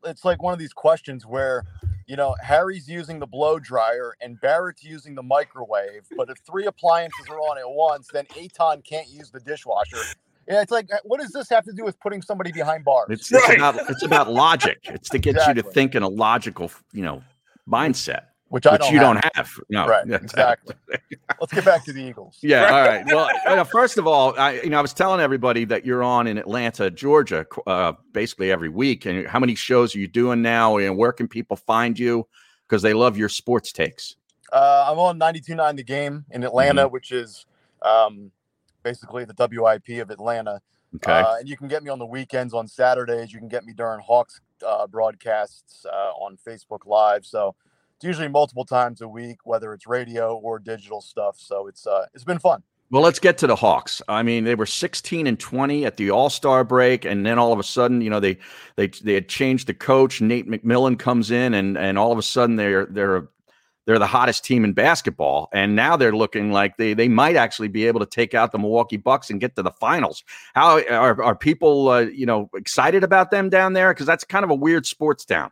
it's 0.06 0.24
like 0.24 0.44
one 0.44 0.54
of 0.54 0.60
these 0.60 0.72
questions 0.72 1.26
where, 1.26 1.66
you 2.06 2.16
know, 2.16 2.36
Harry's 2.44 2.88
using 2.88 3.18
the 3.18 3.26
blow 3.26 3.58
dryer 3.58 4.14
and 4.22 4.40
Barrett's 4.40 4.84
using 4.84 5.16
the 5.16 5.24
microwave, 5.24 6.06
but 6.16 6.30
if 6.30 6.38
three 6.46 6.68
appliances 6.68 7.28
are 7.28 7.40
on 7.40 7.58
at 7.58 7.68
once, 7.68 8.08
then 8.14 8.26
Eytan 8.26 8.84
can't 8.84 9.10
use 9.10 9.32
the 9.32 9.40
dishwasher. 9.40 9.98
Yeah, 10.48 10.62
it's 10.62 10.72
like, 10.72 10.88
what 11.04 11.20
does 11.20 11.32
this 11.32 11.50
have 11.50 11.66
to 11.66 11.74
do 11.74 11.84
with 11.84 12.00
putting 12.00 12.22
somebody 12.22 12.52
behind 12.52 12.84
bars? 12.84 13.08
It's, 13.10 13.32
it's 13.32 13.48
right. 13.48 13.58
about 13.58 13.90
it's 13.90 14.04
about 14.04 14.32
logic. 14.32 14.80
It's 14.84 15.10
to 15.10 15.18
get 15.18 15.32
exactly. 15.32 15.56
you 15.56 15.62
to 15.64 15.72
think 15.72 15.96
in 15.96 16.04
a 16.04 16.08
logical, 16.08 16.72
you 16.92 17.04
know, 17.04 17.24
mindset. 17.68 18.26
Which, 18.52 18.68
I 18.68 18.74
which 18.74 18.82
don't 18.82 18.94
you 18.94 19.00
have. 19.00 19.22
don't 19.22 19.36
have. 19.36 19.50
No, 19.70 19.88
right, 19.88 20.12
exactly. 20.12 20.76
Let's 21.40 21.54
get 21.54 21.64
back 21.64 21.86
to 21.86 21.94
the 21.94 22.04
Eagles. 22.04 22.38
Yeah, 22.44 22.66
all 22.66 22.82
right. 22.82 23.06
Well, 23.46 23.64
first 23.64 23.98
of 23.98 24.08
all, 24.08 24.38
I 24.38 24.60
you 24.62 24.70
know 24.70 24.78
I 24.78 24.82
was 24.82 24.94
telling 24.94 25.22
everybody 25.22 25.64
that 25.66 25.86
you're 25.86 26.04
on 26.04 26.28
in 26.28 26.38
Atlanta, 26.38 26.92
Georgia, 26.92 27.46
uh, 27.66 27.94
basically 28.12 28.52
every 28.52 28.68
week. 28.68 29.06
And 29.06 29.26
how 29.26 29.40
many 29.40 29.56
shows 29.56 29.96
are 29.96 30.00
you 30.00 30.08
doing 30.10 30.42
now? 30.42 30.76
And 30.78 30.98
where 30.98 31.14
can 31.14 31.30
people 31.30 31.56
find 31.56 31.98
you? 31.98 32.28
Because 32.68 32.82
they 32.82 32.94
love 32.94 33.18
your 33.18 33.30
sports 33.30 33.72
takes. 33.72 34.18
Uh, 34.52 34.86
I'm 34.90 35.00
on 35.00 35.18
92.9 35.18 35.78
The 35.78 35.84
Game 35.84 36.26
in 36.32 36.44
Atlanta, 36.44 36.84
mm-hmm. 36.84 36.92
which 36.92 37.14
is 37.14 37.46
um, 37.82 38.32
basically 38.84 39.24
the 39.24 39.34
WIP 39.34 40.02
of 40.02 40.10
Atlanta. 40.10 40.62
Okay. 40.96 41.12
Uh, 41.12 41.38
and 41.38 41.48
you 41.48 41.56
can 41.56 41.70
get 41.70 41.84
me 41.84 41.90
on 41.90 42.00
the 42.00 42.06
weekends 42.06 42.54
on 42.54 42.68
Saturdays. 42.68 43.32
You 43.32 43.40
can 43.40 43.48
get 43.48 43.66
me 43.66 43.72
during 43.72 44.02
Hawks 44.02 44.42
uh, 44.68 44.88
broadcasts 44.88 45.86
uh, 45.86 46.12
on 46.20 46.38
Facebook 46.46 46.86
Live. 46.86 47.26
So 47.26 47.56
it's 48.02 48.08
usually 48.08 48.30
multiple 48.30 48.66
times 48.66 49.02
a 49.02 49.08
week, 49.08 49.38
whether 49.44 49.74
it's 49.74 49.86
radio 49.86 50.36
or 50.36 50.58
digital 50.58 51.02
stuff. 51.02 51.36
So 51.38 51.68
it's 51.68 51.86
uh, 51.86 52.08
it's 52.16 52.24
been 52.24 52.40
fun. 52.40 52.64
Well, 52.90 53.04
let's 53.04 53.20
get 53.20 53.38
to 53.38 53.48
the 53.48 53.56
Hawks. 53.56 54.02
I 54.08 54.24
mean, 54.24 54.44
they 54.44 54.56
were 54.56 54.66
16 54.66 55.28
and 55.28 55.40
20 55.40 55.86
at 55.86 55.98
the 55.98 56.10
All 56.10 56.32
Star 56.32 56.64
break, 56.64 57.06
and 57.06 57.24
then 57.24 57.38
all 57.38 57.54
of 57.54 57.60
a 57.60 57.64
sudden, 57.64 58.02
you 58.02 58.10
know, 58.10 58.20
they 58.20 58.40
they 58.76 58.88
they 58.88 59.14
had 59.14 59.30
changed 59.30 59.68
the 59.68 59.76
coach. 59.76 60.20
Nate 60.20 60.50
McMillan 60.50 60.98
comes 60.98 61.30
in, 61.30 61.54
and 61.54 61.78
and 61.78 62.00
all 62.00 62.12
of 62.12 62.18
a 62.18 62.24
sudden 62.24 62.56
they're 62.56 62.88
they're 62.88 63.28
they're 63.86 64.00
the 64.00 64.08
hottest 64.08 64.44
team 64.46 64.66
in 64.66 64.74
basketball, 64.74 65.50
and 65.54 65.76
now 65.76 65.96
they're 65.96 66.16
looking 66.16 66.52
like 66.52 66.78
they 66.78 66.96
they 66.96 67.08
might 67.08 67.36
actually 67.36 67.68
be 67.68 67.86
able 67.86 68.00
to 68.00 68.08
take 68.08 68.34
out 68.34 68.52
the 68.52 68.58
Milwaukee 68.58 68.98
Bucks 68.98 69.30
and 69.30 69.40
get 69.40 69.56
to 69.58 69.62
the 69.62 69.72
finals. 69.80 70.24
How 70.56 70.82
are 70.90 71.22
are 71.22 71.36
people 71.36 71.90
uh, 71.90 72.00
you 72.00 72.26
know 72.26 72.50
excited 72.56 73.04
about 73.04 73.30
them 73.30 73.50
down 73.52 73.74
there? 73.74 73.94
Because 73.94 74.08
that's 74.08 74.24
kind 74.24 74.44
of 74.44 74.50
a 74.50 74.56
weird 74.56 74.88
sports 74.88 75.24
town. 75.24 75.52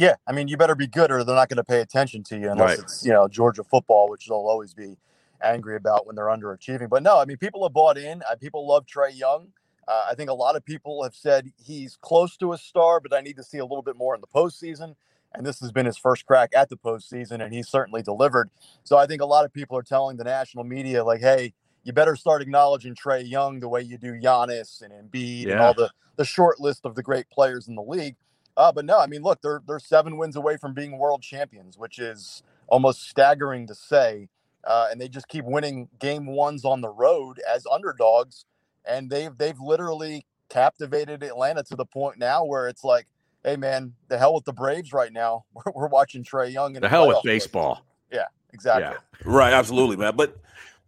Yeah, 0.00 0.14
I 0.26 0.32
mean, 0.32 0.48
you 0.48 0.56
better 0.56 0.74
be 0.74 0.86
good, 0.86 1.10
or 1.10 1.22
they're 1.24 1.34
not 1.34 1.50
going 1.50 1.58
to 1.58 1.64
pay 1.64 1.80
attention 1.80 2.22
to 2.24 2.38
you 2.38 2.50
unless 2.50 2.70
right. 2.70 2.78
it's 2.78 3.04
you 3.04 3.12
know 3.12 3.28
Georgia 3.28 3.62
football, 3.62 4.08
which 4.08 4.26
they'll 4.26 4.36
always 4.36 4.72
be 4.72 4.96
angry 5.42 5.76
about 5.76 6.06
when 6.06 6.16
they're 6.16 6.26
underachieving. 6.26 6.88
But 6.88 7.02
no, 7.02 7.18
I 7.18 7.24
mean, 7.26 7.36
people 7.36 7.62
have 7.64 7.72
bought 7.72 7.98
in. 7.98 8.22
Uh, 8.30 8.36
people 8.36 8.66
love 8.66 8.86
Trae 8.86 9.16
Young. 9.16 9.48
Uh, 9.86 10.06
I 10.10 10.14
think 10.14 10.30
a 10.30 10.34
lot 10.34 10.56
of 10.56 10.64
people 10.64 11.02
have 11.02 11.14
said 11.14 11.52
he's 11.62 11.98
close 12.00 12.36
to 12.38 12.52
a 12.52 12.58
star, 12.58 13.00
but 13.00 13.12
I 13.12 13.20
need 13.20 13.36
to 13.36 13.42
see 13.42 13.58
a 13.58 13.64
little 13.64 13.82
bit 13.82 13.96
more 13.96 14.14
in 14.14 14.20
the 14.20 14.26
postseason 14.26 14.94
and 15.34 15.46
this 15.46 15.60
has 15.60 15.72
been 15.72 15.86
his 15.86 15.96
first 15.96 16.26
crack 16.26 16.50
at 16.54 16.68
the 16.68 16.76
postseason, 16.76 17.42
and 17.42 17.52
he's 17.52 17.68
certainly 17.68 18.02
delivered. 18.02 18.50
So 18.84 18.96
I 18.96 19.06
think 19.06 19.22
a 19.22 19.26
lot 19.26 19.44
of 19.44 19.52
people 19.52 19.76
are 19.76 19.82
telling 19.82 20.16
the 20.16 20.24
national 20.24 20.64
media, 20.64 21.04
like, 21.04 21.20
hey, 21.20 21.52
you 21.84 21.92
better 21.92 22.16
start 22.16 22.42
acknowledging 22.42 22.94
Trae 22.94 23.28
Young 23.28 23.60
the 23.60 23.68
way 23.68 23.80
you 23.80 23.96
do 23.96 24.12
Giannis 24.14 24.82
and 24.82 24.92
Embiid 24.92 25.46
yeah. 25.46 25.52
and 25.52 25.60
all 25.60 25.74
the, 25.74 25.90
the 26.16 26.24
short 26.24 26.60
list 26.60 26.84
of 26.84 26.94
the 26.94 27.02
great 27.02 27.30
players 27.30 27.68
in 27.68 27.74
the 27.74 27.82
league. 27.82 28.16
Uh, 28.56 28.72
but 28.72 28.84
no, 28.84 28.98
I 28.98 29.06
mean, 29.06 29.22
look, 29.22 29.40
they're 29.42 29.62
they're 29.66 29.78
seven 29.78 30.16
wins 30.16 30.36
away 30.36 30.56
from 30.56 30.74
being 30.74 30.98
world 30.98 31.22
champions, 31.22 31.78
which 31.78 31.98
is 31.98 32.42
almost 32.68 33.08
staggering 33.08 33.66
to 33.66 33.74
say. 33.74 34.28
Uh, 34.64 34.88
and 34.90 35.00
they 35.00 35.08
just 35.08 35.28
keep 35.28 35.44
winning 35.46 35.88
game 35.98 36.26
ones 36.26 36.64
on 36.64 36.82
the 36.82 36.88
road 36.88 37.40
as 37.48 37.66
underdogs, 37.70 38.44
and 38.84 39.08
they've 39.08 39.36
they've 39.38 39.58
literally 39.58 40.26
captivated 40.50 41.22
Atlanta 41.22 41.62
to 41.62 41.76
the 41.76 41.86
point 41.86 42.18
now 42.18 42.44
where 42.44 42.68
it's 42.68 42.84
like, 42.84 43.06
hey 43.44 43.56
man, 43.56 43.94
the 44.08 44.18
hell 44.18 44.34
with 44.34 44.44
the 44.44 44.52
Braves 44.52 44.92
right 44.92 45.12
now. 45.12 45.44
We're, 45.54 45.72
we're 45.74 45.88
watching 45.88 46.24
Trae 46.24 46.52
Young. 46.52 46.76
And 46.76 46.84
the 46.84 46.88
hell 46.88 47.08
with 47.08 47.18
baseball. 47.24 47.86
Yeah, 48.12 48.26
exactly. 48.52 48.82
Yeah. 48.82 48.96
Right, 49.24 49.52
absolutely, 49.52 49.96
man. 49.96 50.14
But 50.16 50.36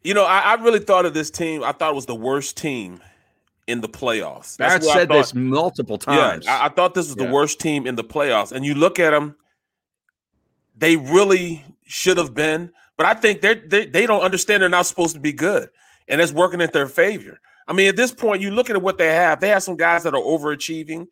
you 0.03 0.15
know, 0.15 0.25
I, 0.25 0.41
I, 0.41 0.55
really 0.55 0.81
thought 0.81 1.07
of 1.07 1.15
this 1.15 1.31
team. 1.31 1.63
I 1.63 1.73
thought 1.73 1.93
it 1.93 1.95
was 1.95 2.07
the 2.07 2.15
worst 2.15 2.57
team 2.57 3.01
in 3.67 3.81
the 3.81 3.89
playoffs. 3.89 4.59
Barrett 4.59 4.85
said 4.85 5.09
this 5.09 5.35
multiple 5.35 5.99
times. 5.99 6.45
Yeah, 6.47 6.59
I, 6.59 6.67
I 6.67 6.69
thought 6.69 6.95
this 6.95 7.09
was 7.09 7.17
yeah. 7.17 7.27
the 7.27 7.33
worst 7.33 7.61
team 7.61 7.87
in 7.87 7.95
the 7.95 8.05
playoffs. 8.05 8.53
And 8.53 8.65
you 8.65 8.75
look 8.75 8.99
at 8.99 9.11
them, 9.11 9.37
they 10.77 10.97
really 10.97 11.65
should 11.85 12.17
have 12.19 12.35
been. 12.35 12.73
But 12.97 13.07
I 13.07 13.15
think 13.15 13.41
they're, 13.41 13.55
they 13.55 13.87
they 13.87 14.07
don't 14.07 14.21
understand 14.23 14.63
they're 14.63 14.69
not 14.69 14.87
supposed 14.87 15.15
to 15.15 15.21
be 15.21 15.33
good, 15.33 15.71
and 16.09 16.21
it's 16.21 16.33
working 16.33 16.61
in 16.61 16.71
their 16.73 16.87
favor. 16.87 17.41
I 17.67 17.73
mean, 17.73 17.89
at 17.89 17.97
this 17.97 18.13
point, 18.13 18.43
you 18.43 18.51
look 18.51 18.69
at 18.69 18.81
what 18.83 18.99
they 18.99 19.09
have. 19.09 19.41
They 19.41 19.49
have 19.49 19.63
some 19.63 19.77
guys 19.77 20.03
that 20.03 20.15
are 20.15 20.21
overachieving. 20.21 21.07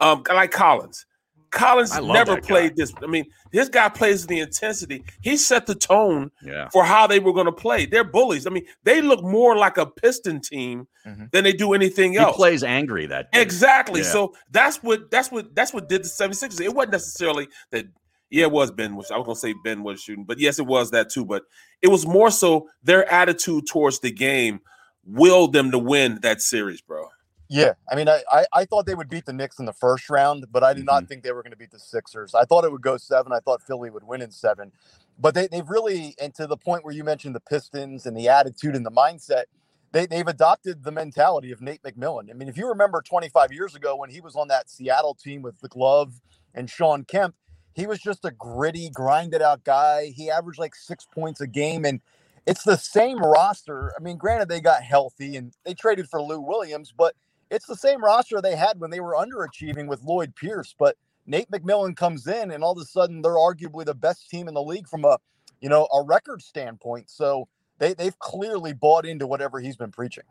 Um, 0.00 0.22
like 0.28 0.50
Collins. 0.50 1.06
Collins 1.54 1.98
never 2.00 2.40
played 2.40 2.76
this. 2.76 2.92
I 3.02 3.06
mean, 3.06 3.24
this 3.52 3.68
guy 3.68 3.88
plays 3.88 4.26
the 4.26 4.40
intensity. 4.40 5.04
He 5.22 5.36
set 5.36 5.66
the 5.66 5.74
tone 5.74 6.32
yeah. 6.42 6.68
for 6.70 6.84
how 6.84 7.06
they 7.06 7.20
were 7.20 7.32
going 7.32 7.46
to 7.46 7.52
play. 7.52 7.86
They're 7.86 8.04
bullies. 8.04 8.46
I 8.46 8.50
mean, 8.50 8.66
they 8.82 9.00
look 9.00 9.22
more 9.22 9.56
like 9.56 9.78
a 9.78 9.86
Piston 9.86 10.40
team 10.40 10.88
mm-hmm. 11.06 11.26
than 11.30 11.44
they 11.44 11.52
do 11.52 11.72
anything 11.72 12.16
else. 12.16 12.34
He 12.34 12.36
plays 12.36 12.64
angry 12.64 13.06
that 13.06 13.30
day. 13.30 13.40
Exactly. 13.40 14.00
Yeah. 14.00 14.08
So 14.08 14.34
that's 14.50 14.82
what 14.82 15.10
that's 15.10 15.30
what 15.30 15.54
that's 15.54 15.72
what 15.72 15.88
did 15.88 16.02
the 16.02 16.08
76ers. 16.08 16.60
It 16.60 16.74
wasn't 16.74 16.92
necessarily 16.92 17.48
that 17.70 17.86
yeah, 18.30 18.46
it 18.46 18.50
was 18.52 18.72
Ben 18.72 18.96
was 18.96 19.12
I 19.12 19.16
was 19.16 19.26
gonna 19.26 19.36
say 19.36 19.54
Ben 19.62 19.84
was 19.84 20.02
shooting, 20.02 20.24
but 20.24 20.40
yes, 20.40 20.58
it 20.58 20.66
was 20.66 20.90
that 20.90 21.08
too. 21.08 21.24
But 21.24 21.44
it 21.82 21.88
was 21.88 22.04
more 22.04 22.32
so 22.32 22.68
their 22.82 23.10
attitude 23.10 23.66
towards 23.68 24.00
the 24.00 24.10
game 24.10 24.60
willed 25.06 25.52
them 25.52 25.70
to 25.70 25.78
win 25.78 26.18
that 26.22 26.40
series, 26.40 26.80
bro. 26.80 27.06
Yeah, 27.54 27.74
I 27.88 27.94
mean, 27.94 28.08
I, 28.08 28.20
I, 28.32 28.44
I, 28.52 28.64
thought 28.64 28.84
they 28.84 28.96
would 28.96 29.08
beat 29.08 29.26
the 29.26 29.32
Knicks 29.32 29.60
in 29.60 29.64
the 29.64 29.72
first 29.72 30.10
round, 30.10 30.46
but 30.50 30.64
I 30.64 30.72
did 30.72 30.80
mm-hmm. 30.80 30.86
not 30.86 31.08
think 31.08 31.22
they 31.22 31.30
were 31.30 31.42
going 31.42 31.52
to 31.52 31.56
beat 31.56 31.70
the 31.70 31.78
Sixers. 31.78 32.34
I 32.34 32.44
thought 32.44 32.64
it 32.64 32.72
would 32.72 32.82
go 32.82 32.96
seven. 32.96 33.32
I 33.32 33.38
thought 33.38 33.62
Philly 33.62 33.90
would 33.90 34.02
win 34.02 34.22
in 34.22 34.32
seven, 34.32 34.72
but 35.20 35.36
they, 35.36 35.46
they've 35.46 35.68
really, 35.68 36.16
and 36.20 36.34
to 36.34 36.48
the 36.48 36.56
point 36.56 36.84
where 36.84 36.92
you 36.92 37.04
mentioned 37.04 37.32
the 37.32 37.40
Pistons 37.40 38.06
and 38.06 38.16
the 38.16 38.28
attitude 38.28 38.74
and 38.74 38.84
the 38.84 38.90
mindset, 38.90 39.44
they, 39.92 40.06
they've 40.06 40.26
adopted 40.26 40.82
the 40.82 40.90
mentality 40.90 41.52
of 41.52 41.60
Nate 41.60 41.80
McMillan. 41.84 42.28
I 42.28 42.32
mean, 42.32 42.48
if 42.48 42.56
you 42.56 42.66
remember 42.66 43.00
25 43.00 43.52
years 43.52 43.76
ago 43.76 43.94
when 43.94 44.10
he 44.10 44.20
was 44.20 44.34
on 44.34 44.48
that 44.48 44.68
Seattle 44.68 45.14
team 45.14 45.40
with 45.40 45.60
the 45.60 45.68
glove 45.68 46.20
and 46.54 46.68
Shawn 46.68 47.04
Kemp, 47.04 47.36
he 47.74 47.86
was 47.86 48.00
just 48.00 48.24
a 48.24 48.32
gritty, 48.32 48.90
grinded 48.90 49.42
out 49.42 49.62
guy. 49.62 50.06
He 50.06 50.28
averaged 50.28 50.58
like 50.58 50.74
six 50.74 51.06
points 51.06 51.40
a 51.40 51.46
game, 51.46 51.84
and 51.84 52.00
it's 52.46 52.64
the 52.64 52.76
same 52.76 53.18
roster. 53.18 53.92
I 53.96 54.02
mean, 54.02 54.16
granted, 54.16 54.48
they 54.48 54.60
got 54.60 54.82
healthy 54.82 55.36
and 55.36 55.52
they 55.64 55.74
traded 55.74 56.08
for 56.08 56.20
Lou 56.20 56.40
Williams, 56.40 56.92
but 56.96 57.14
it's 57.50 57.66
the 57.66 57.76
same 57.76 58.02
roster 58.02 58.40
they 58.40 58.56
had 58.56 58.80
when 58.80 58.90
they 58.90 59.00
were 59.00 59.14
underachieving 59.14 59.86
with 59.86 60.02
Lloyd 60.02 60.34
Pierce. 60.34 60.74
But 60.78 60.96
Nate 61.26 61.50
McMillan 61.50 61.96
comes 61.96 62.26
in, 62.26 62.50
and 62.50 62.62
all 62.62 62.72
of 62.72 62.78
a 62.78 62.84
sudden 62.84 63.22
they're 63.22 63.32
arguably 63.32 63.84
the 63.84 63.94
best 63.94 64.28
team 64.30 64.48
in 64.48 64.54
the 64.54 64.62
league 64.62 64.88
from 64.88 65.04
a 65.04 65.18
you 65.60 65.68
know 65.68 65.88
a 65.92 66.02
record 66.02 66.42
standpoint. 66.42 67.10
So 67.10 67.48
they 67.78 67.94
they've 67.94 68.18
clearly 68.18 68.72
bought 68.72 69.06
into 69.06 69.26
whatever 69.26 69.60
he's 69.60 69.76
been 69.76 69.92
preaching. 69.92 70.24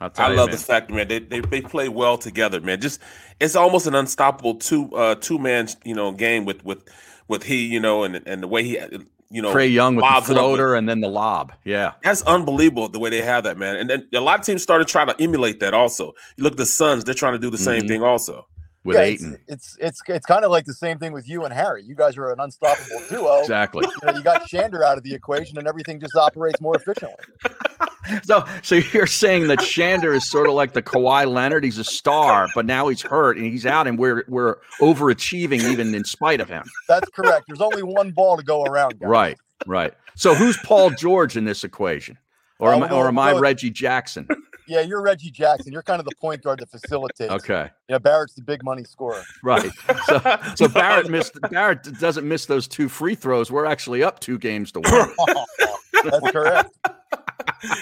I 0.00 0.30
you, 0.30 0.36
love 0.36 0.48
man. 0.48 0.56
the 0.56 0.62
fact, 0.62 0.90
man. 0.90 1.08
They, 1.08 1.18
they 1.18 1.40
they 1.40 1.60
play 1.60 1.88
well 1.88 2.18
together, 2.18 2.60
man. 2.60 2.80
Just 2.80 3.00
it's 3.40 3.56
almost 3.56 3.86
an 3.86 3.94
unstoppable 3.94 4.54
two 4.54 4.94
uh 4.94 5.16
two 5.16 5.38
man 5.38 5.68
you 5.84 5.94
know 5.94 6.12
game 6.12 6.44
with 6.44 6.64
with 6.64 6.84
with 7.26 7.42
he 7.42 7.66
you 7.66 7.80
know 7.80 8.04
and 8.04 8.22
and 8.26 8.42
the 8.42 8.48
way 8.48 8.62
he 8.62 8.78
you 9.30 9.42
know, 9.42 9.54
Trae 9.54 9.70
Young 9.70 9.96
with 9.96 10.04
the 10.04 10.22
floater 10.22 10.74
and 10.74 10.88
then 10.88 11.00
the 11.00 11.08
lob. 11.08 11.52
Yeah, 11.64 11.92
that's 12.02 12.22
unbelievable 12.22 12.88
the 12.88 12.98
way 12.98 13.10
they 13.10 13.22
have 13.22 13.44
that, 13.44 13.58
man. 13.58 13.76
And 13.76 13.90
then 13.90 14.08
a 14.14 14.20
lot 14.20 14.40
of 14.40 14.46
teams 14.46 14.62
started 14.62 14.88
trying 14.88 15.08
to 15.08 15.16
emulate 15.20 15.60
that. 15.60 15.74
Also, 15.74 16.14
you 16.36 16.44
look 16.44 16.54
at 16.54 16.58
the 16.58 16.66
Suns; 16.66 17.04
they're 17.04 17.14
trying 17.14 17.34
to 17.34 17.38
do 17.38 17.50
the 17.50 17.58
same 17.58 17.80
mm-hmm. 17.80 17.88
thing 17.88 18.02
also 18.02 18.46
with 18.84 18.96
yeah, 18.96 19.02
Ayton. 19.02 19.38
It's, 19.48 19.76
it's 19.76 19.76
it's 19.80 20.02
it's 20.08 20.26
kind 20.26 20.44
of 20.44 20.50
like 20.50 20.64
the 20.64 20.74
same 20.74 20.98
thing 20.98 21.12
with 21.12 21.28
you 21.28 21.44
and 21.44 21.52
Harry. 21.52 21.82
You 21.84 21.94
guys 21.94 22.16
are 22.16 22.32
an 22.32 22.40
unstoppable 22.40 23.02
duo. 23.08 23.40
exactly. 23.40 23.86
You, 23.86 24.06
know, 24.06 24.18
you 24.18 24.24
got 24.24 24.48
Shander 24.48 24.82
out 24.82 24.96
of 24.96 25.04
the 25.04 25.14
equation, 25.14 25.58
and 25.58 25.68
everything 25.68 26.00
just 26.00 26.16
operates 26.16 26.60
more 26.60 26.76
efficiently. 26.76 27.24
so, 28.22 28.44
so 28.62 28.76
you're 28.76 29.06
saying 29.06 29.48
that 29.48 29.58
Shander 29.58 30.14
is 30.14 30.28
sort 30.28 30.48
of 30.48 30.54
like 30.54 30.72
the 30.72 30.82
Kawhi 30.82 31.30
Leonard. 31.30 31.64
He's 31.64 31.78
a 31.78 31.84
star, 31.84 32.48
but 32.54 32.66
now 32.66 32.88
he's 32.88 33.02
hurt 33.02 33.36
and 33.36 33.46
he's 33.46 33.66
out, 33.66 33.86
and 33.86 33.98
we're 33.98 34.24
we're 34.28 34.56
overachieving 34.80 35.62
even 35.70 35.94
in 35.94 36.04
spite 36.04 36.40
of 36.40 36.48
him. 36.48 36.64
That's 36.88 37.08
correct. 37.10 37.44
There's 37.48 37.60
only 37.60 37.82
one 37.82 38.10
ball 38.10 38.36
to 38.36 38.42
go 38.42 38.64
around. 38.64 38.98
Guys. 39.00 39.08
Right, 39.08 39.36
right. 39.66 39.94
So 40.14 40.34
who's 40.34 40.56
Paul 40.58 40.90
George 40.90 41.36
in 41.36 41.44
this 41.44 41.64
equation, 41.64 42.18
or 42.58 42.72
am, 42.72 42.82
I, 42.82 42.88
oh, 42.88 42.98
or 42.98 43.08
am 43.08 43.18
I 43.18 43.38
Reggie 43.38 43.70
Jackson? 43.70 44.26
Yeah, 44.68 44.82
you're 44.82 45.00
Reggie 45.00 45.30
Jackson. 45.30 45.72
You're 45.72 45.82
kind 45.82 45.98
of 45.98 46.04
the 46.04 46.14
point 46.20 46.42
guard 46.42 46.60
that 46.60 46.70
facilitates. 46.70 47.32
Okay. 47.32 47.70
Yeah, 47.88 47.96
Barrett's 47.96 48.34
the 48.34 48.42
big 48.42 48.62
money 48.62 48.84
scorer. 48.84 49.22
Right. 49.42 49.70
So, 50.04 50.38
so 50.56 50.68
Barrett 50.74 51.08
missed. 51.08 51.40
Barrett 51.50 51.98
doesn't 51.98 52.28
miss 52.28 52.44
those 52.44 52.68
two 52.68 52.88
free 52.88 53.14
throws. 53.14 53.50
We're 53.50 53.64
actually 53.64 54.02
up 54.02 54.20
two 54.20 54.38
games 54.38 54.70
to 54.72 54.80
one. 54.80 55.10
That's 56.04 56.30
correct. 56.30 56.70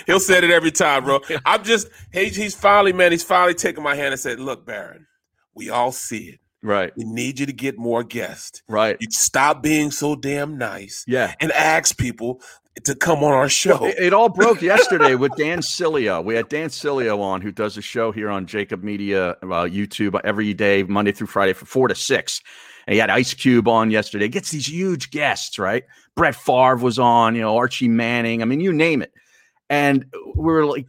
He'll 0.07 0.21
say 0.21 0.39
it 0.39 0.45
every 0.45 0.71
time, 0.71 1.05
bro. 1.05 1.21
I'm 1.47 1.65
just 1.65 1.89
he, 2.13 2.29
he's 2.29 2.55
finally, 2.55 2.93
man, 2.93 3.13
he's 3.13 3.25
finally 3.25 3.55
taking 3.55 3.83
my 3.83 3.95
hand 3.95 4.13
and 4.13 4.21
said, 4.21 4.41
Look, 4.41 4.67
Baron, 4.67 5.07
we 5.55 5.71
all 5.71 5.93
see 5.93 6.29
it. 6.31 6.41
Right. 6.63 6.93
We 6.97 7.05
need 7.05 7.39
you 7.39 7.47
to 7.47 7.53
get 7.53 7.79
more 7.79 8.03
guests. 8.03 8.63
Right. 8.69 8.97
You 8.99 9.09
stop 9.11 9.63
being 9.63 9.91
so 9.91 10.17
damn 10.17 10.59
nice. 10.59 11.05
Yeah. 11.07 11.35
And 11.41 11.53
ask 11.53 11.97
people 11.97 12.41
to 12.85 12.95
come 12.95 13.23
on 13.23 13.33
our 13.33 13.49
show. 13.49 13.79
Well, 13.81 13.91
it, 13.91 13.99
it, 13.99 14.13
all 14.13 14.29
broke 14.29 14.61
yesterday 14.63 15.15
with 15.15 15.33
Dan 15.37 15.61
Sileo. 15.61 16.25
We 16.25 16.35
had 16.35 16.49
Dan 16.49 16.69
Sileo 16.69 17.21
on, 17.21 17.41
who 17.41 17.53
does 17.53 17.77
a 17.77 17.83
show 17.83 18.11
here 18.11 18.29
on 18.29 18.47
JAKIB 18.47 18.83
Media 18.83 19.31
uh, 19.31 19.67
YouTube 19.67 20.21
every 20.25 20.53
day, 20.55 20.83
Monday 20.83 21.13
through 21.13 21.29
Friday, 21.29 21.53
from 21.53 21.67
four 21.67 21.89
to 21.89 21.95
six. 21.95 22.41
And 22.87 22.95
he 22.95 22.99
had 22.99 23.11
Ice 23.11 23.35
Cube 23.35 23.69
on 23.69 23.91
yesterday. 23.91 24.29
Gets 24.29 24.51
these 24.51 24.69
huge 24.69 25.11
guests, 25.11 25.59
right? 25.59 25.85
Brett 26.15 26.35
Favre 26.35 26.77
was 26.77 26.99
on, 26.99 27.35
you 27.35 27.43
know, 27.43 27.57
Archie 27.57 27.89
Manning. 27.89 28.43
I 28.43 28.45
mean, 28.45 28.61
you 28.61 28.73
name 28.73 29.03
it. 29.03 29.13
And 29.69 30.07
we 30.35 30.45
were 30.53 30.67
like, 30.67 30.87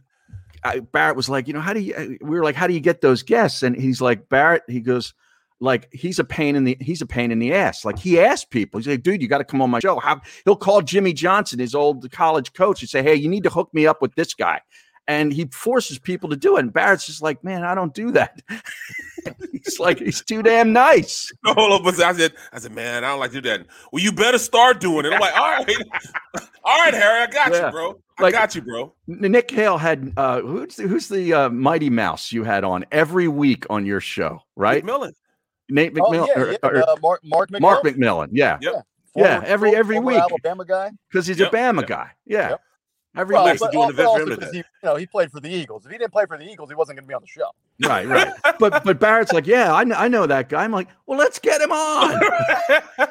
I, 0.64 0.80
Barrett 0.80 1.16
was 1.16 1.28
like, 1.28 1.46
you 1.46 1.54
know, 1.54 1.60
how 1.60 1.72
do 1.72 1.80
you? 1.80 1.94
Uh, 1.94 2.06
we 2.20 2.36
were 2.36 2.44
like, 2.44 2.56
how 2.56 2.66
do 2.66 2.74
you 2.74 2.80
get 2.80 3.00
those 3.00 3.22
guests? 3.22 3.62
And 3.62 3.76
he's 3.76 4.00
like, 4.00 4.28
Barrett. 4.28 4.62
He 4.68 4.80
goes, 4.80 5.14
like 5.60 5.92
he's 5.92 6.18
a 6.18 6.24
pain 6.24 6.56
in 6.56 6.64
the 6.64 6.76
he's 6.80 7.02
a 7.02 7.06
pain 7.06 7.30
in 7.30 7.38
the 7.38 7.52
ass. 7.52 7.84
Like 7.84 7.98
he 7.98 8.20
asked 8.20 8.50
people, 8.50 8.78
he's 8.78 8.88
like, 8.88 9.02
dude, 9.02 9.22
you 9.22 9.28
got 9.28 9.38
to 9.38 9.44
come 9.44 9.60
on 9.62 9.70
my 9.70 9.80
show. 9.80 9.98
How 9.98 10.20
he'll 10.44 10.56
call 10.56 10.82
Jimmy 10.82 11.12
Johnson, 11.12 11.58
his 11.58 11.74
old 11.74 12.10
college 12.12 12.52
coach, 12.52 12.80
and 12.82 12.88
say, 12.88 13.02
hey, 13.02 13.14
you 13.14 13.28
need 13.28 13.44
to 13.44 13.50
hook 13.50 13.72
me 13.72 13.86
up 13.86 14.02
with 14.02 14.14
this 14.14 14.34
guy. 14.34 14.60
And 15.06 15.32
he 15.32 15.46
forces 15.46 15.98
people 15.98 16.28
to 16.28 16.36
do 16.36 16.58
it. 16.58 16.60
And 16.60 16.72
Barrett's 16.72 17.06
just 17.06 17.22
like, 17.22 17.42
man, 17.42 17.64
I 17.64 17.74
don't 17.74 17.94
do 17.94 18.10
that. 18.10 18.42
he's 19.52 19.80
like, 19.80 19.98
he's 19.98 20.22
too 20.22 20.42
damn 20.42 20.72
nice. 20.72 21.32
Hold 21.44 21.86
up, 21.86 21.94
I 21.94 22.12
said, 22.12 22.34
I 22.52 22.58
said, 22.58 22.72
man, 22.72 23.04
I 23.04 23.08
don't 23.08 23.20
like 23.20 23.32
to 23.32 23.40
do 23.40 23.48
that. 23.48 23.66
Well, 23.90 24.02
you 24.02 24.12
better 24.12 24.38
start 24.38 24.80
doing 24.80 25.06
it. 25.06 25.12
I'm 25.12 25.20
like, 25.20 25.34
all 25.34 25.64
right, 25.64 25.76
all 26.64 26.78
right, 26.78 26.94
Harry, 26.94 27.22
I 27.22 27.26
got 27.26 27.52
yeah. 27.52 27.66
you, 27.66 27.72
bro. 27.72 28.00
I 28.18 28.30
got 28.30 28.54
you, 28.54 28.62
bro. 28.62 28.92
Nick 29.06 29.48
Kayal 29.48 29.78
had 29.78 30.12
uh, 30.16 30.40
who's 30.40 30.76
the, 30.76 30.82
who's 30.84 31.08
the 31.08 31.32
uh, 31.32 31.48
Mighty 31.50 31.90
Mouse 31.90 32.32
you 32.32 32.44
had 32.44 32.64
on 32.64 32.84
every 32.90 33.28
week 33.28 33.64
on 33.70 33.86
your 33.86 34.00
show, 34.00 34.42
right? 34.56 34.84
McMillan. 34.84 35.12
Nate 35.70 35.94
McMillan, 35.94 36.28
oh, 36.34 36.50
yeah, 36.50 36.70
yeah. 36.72 36.80
Uh, 36.80 36.96
Mark, 37.02 37.20
Mark 37.24 37.50
McMillan. 37.50 37.60
Mark 37.60 37.84
McMillan, 37.84 38.28
yeah, 38.32 38.58
yep. 38.60 38.86
yeah, 39.14 39.42
every 39.44 39.76
every 39.76 39.98
week, 39.98 40.18
Alabama 40.18 40.64
guy, 40.64 40.90
because 41.10 41.26
he's 41.26 41.38
yep. 41.38 41.52
a 41.52 41.56
Bama 41.56 41.80
yep. 41.80 41.88
guy, 41.88 42.10
yeah. 42.26 42.50
Yep. 42.50 42.60
Every 43.16 43.34
well, 43.34 43.46
week, 43.46 43.58
but, 43.58 43.72
doing 43.72 43.92
but 43.96 44.04
also 44.04 44.26
because 44.26 44.52
he, 44.52 44.58
you 44.58 44.64
know, 44.84 44.94
he 44.96 45.06
played 45.06 45.32
for 45.32 45.40
the 45.40 45.48
Eagles. 45.48 45.84
If 45.84 45.90
he 45.90 45.98
didn't 45.98 46.12
play 46.12 46.26
for 46.26 46.38
the 46.38 46.44
Eagles, 46.44 46.68
he 46.68 46.76
wasn't 46.76 46.98
going 46.98 47.04
to 47.04 47.08
be 47.08 47.14
on 47.14 47.22
the 47.22 47.26
show. 47.26 47.50
Right, 47.82 48.06
right. 48.44 48.58
but 48.60 48.84
but 48.84 49.00
Barrett's 49.00 49.32
like, 49.32 49.46
yeah, 49.46 49.74
I 49.74 49.82
know, 49.84 49.96
I 49.96 50.08
know 50.08 50.26
that 50.26 50.48
guy. 50.48 50.62
I'm 50.62 50.72
like, 50.72 50.88
well, 51.06 51.18
let's 51.18 51.38
get 51.38 51.60
him 51.60 51.72
on. 51.72 52.20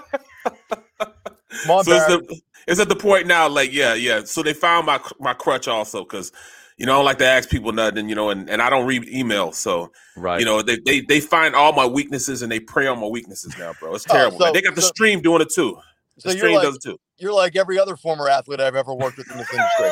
Come 1.64 1.72
on, 1.72 1.84
so 1.84 1.92
it's, 1.92 2.06
the, 2.08 2.42
it's 2.68 2.80
at 2.80 2.90
the 2.90 2.96
point 2.96 3.28
now, 3.28 3.48
like, 3.48 3.72
yeah, 3.74 3.94
yeah. 3.94 4.24
So 4.26 4.44
they 4.44 4.54
found 4.54 4.86
my 4.86 5.00
my 5.20 5.34
crutch 5.34 5.68
also 5.68 6.04
because 6.04 6.32
you 6.78 6.86
know, 6.86 6.94
I 6.94 6.96
don't 6.98 7.06
like 7.06 7.18
to 7.20 7.26
ask 7.26 7.50
people 7.50 7.72
nothing, 7.72 8.08
you 8.08 8.14
know, 8.14 8.30
and, 8.30 8.48
and 8.50 8.62
I 8.62 8.70
don't 8.70 8.86
read 8.86 9.04
emails. 9.04 9.56
So, 9.56 9.92
right. 10.16 10.40
you 10.40 10.46
know, 10.46 10.62
they, 10.62 10.78
they 10.86 11.02
they 11.02 11.20
find 11.20 11.56
all 11.56 11.74
my 11.74 11.88
weaknesses 11.88 12.44
and 12.44 12.52
they 12.52 12.60
prey 12.60 12.86
on 12.86 13.00
my 13.00 13.08
weaknesses 13.08 13.58
now, 13.58 13.74
bro. 13.80 13.96
It's 13.96 14.06
oh, 14.10 14.14
terrible. 14.14 14.38
Oh, 14.44 14.46
so, 14.48 14.54
they 14.54 14.62
got 14.62 14.76
the 14.76 14.82
so, 14.82 14.90
stream 14.90 15.22
doing 15.22 15.42
it 15.42 15.50
too. 15.52 15.78
The 16.18 16.32
so 16.32 16.38
stream 16.38 16.56
like, 16.56 16.64
does 16.64 16.76
it 16.76 16.84
too. 16.84 17.00
You're 17.18 17.34
like 17.34 17.56
every 17.56 17.80
other 17.80 17.96
former 17.96 18.30
athlete 18.30 18.60
I've 18.60 18.76
ever 18.76 18.94
worked 18.94 19.18
with 19.18 19.30
in 19.32 19.38
this 19.38 19.52
industry. 19.52 19.92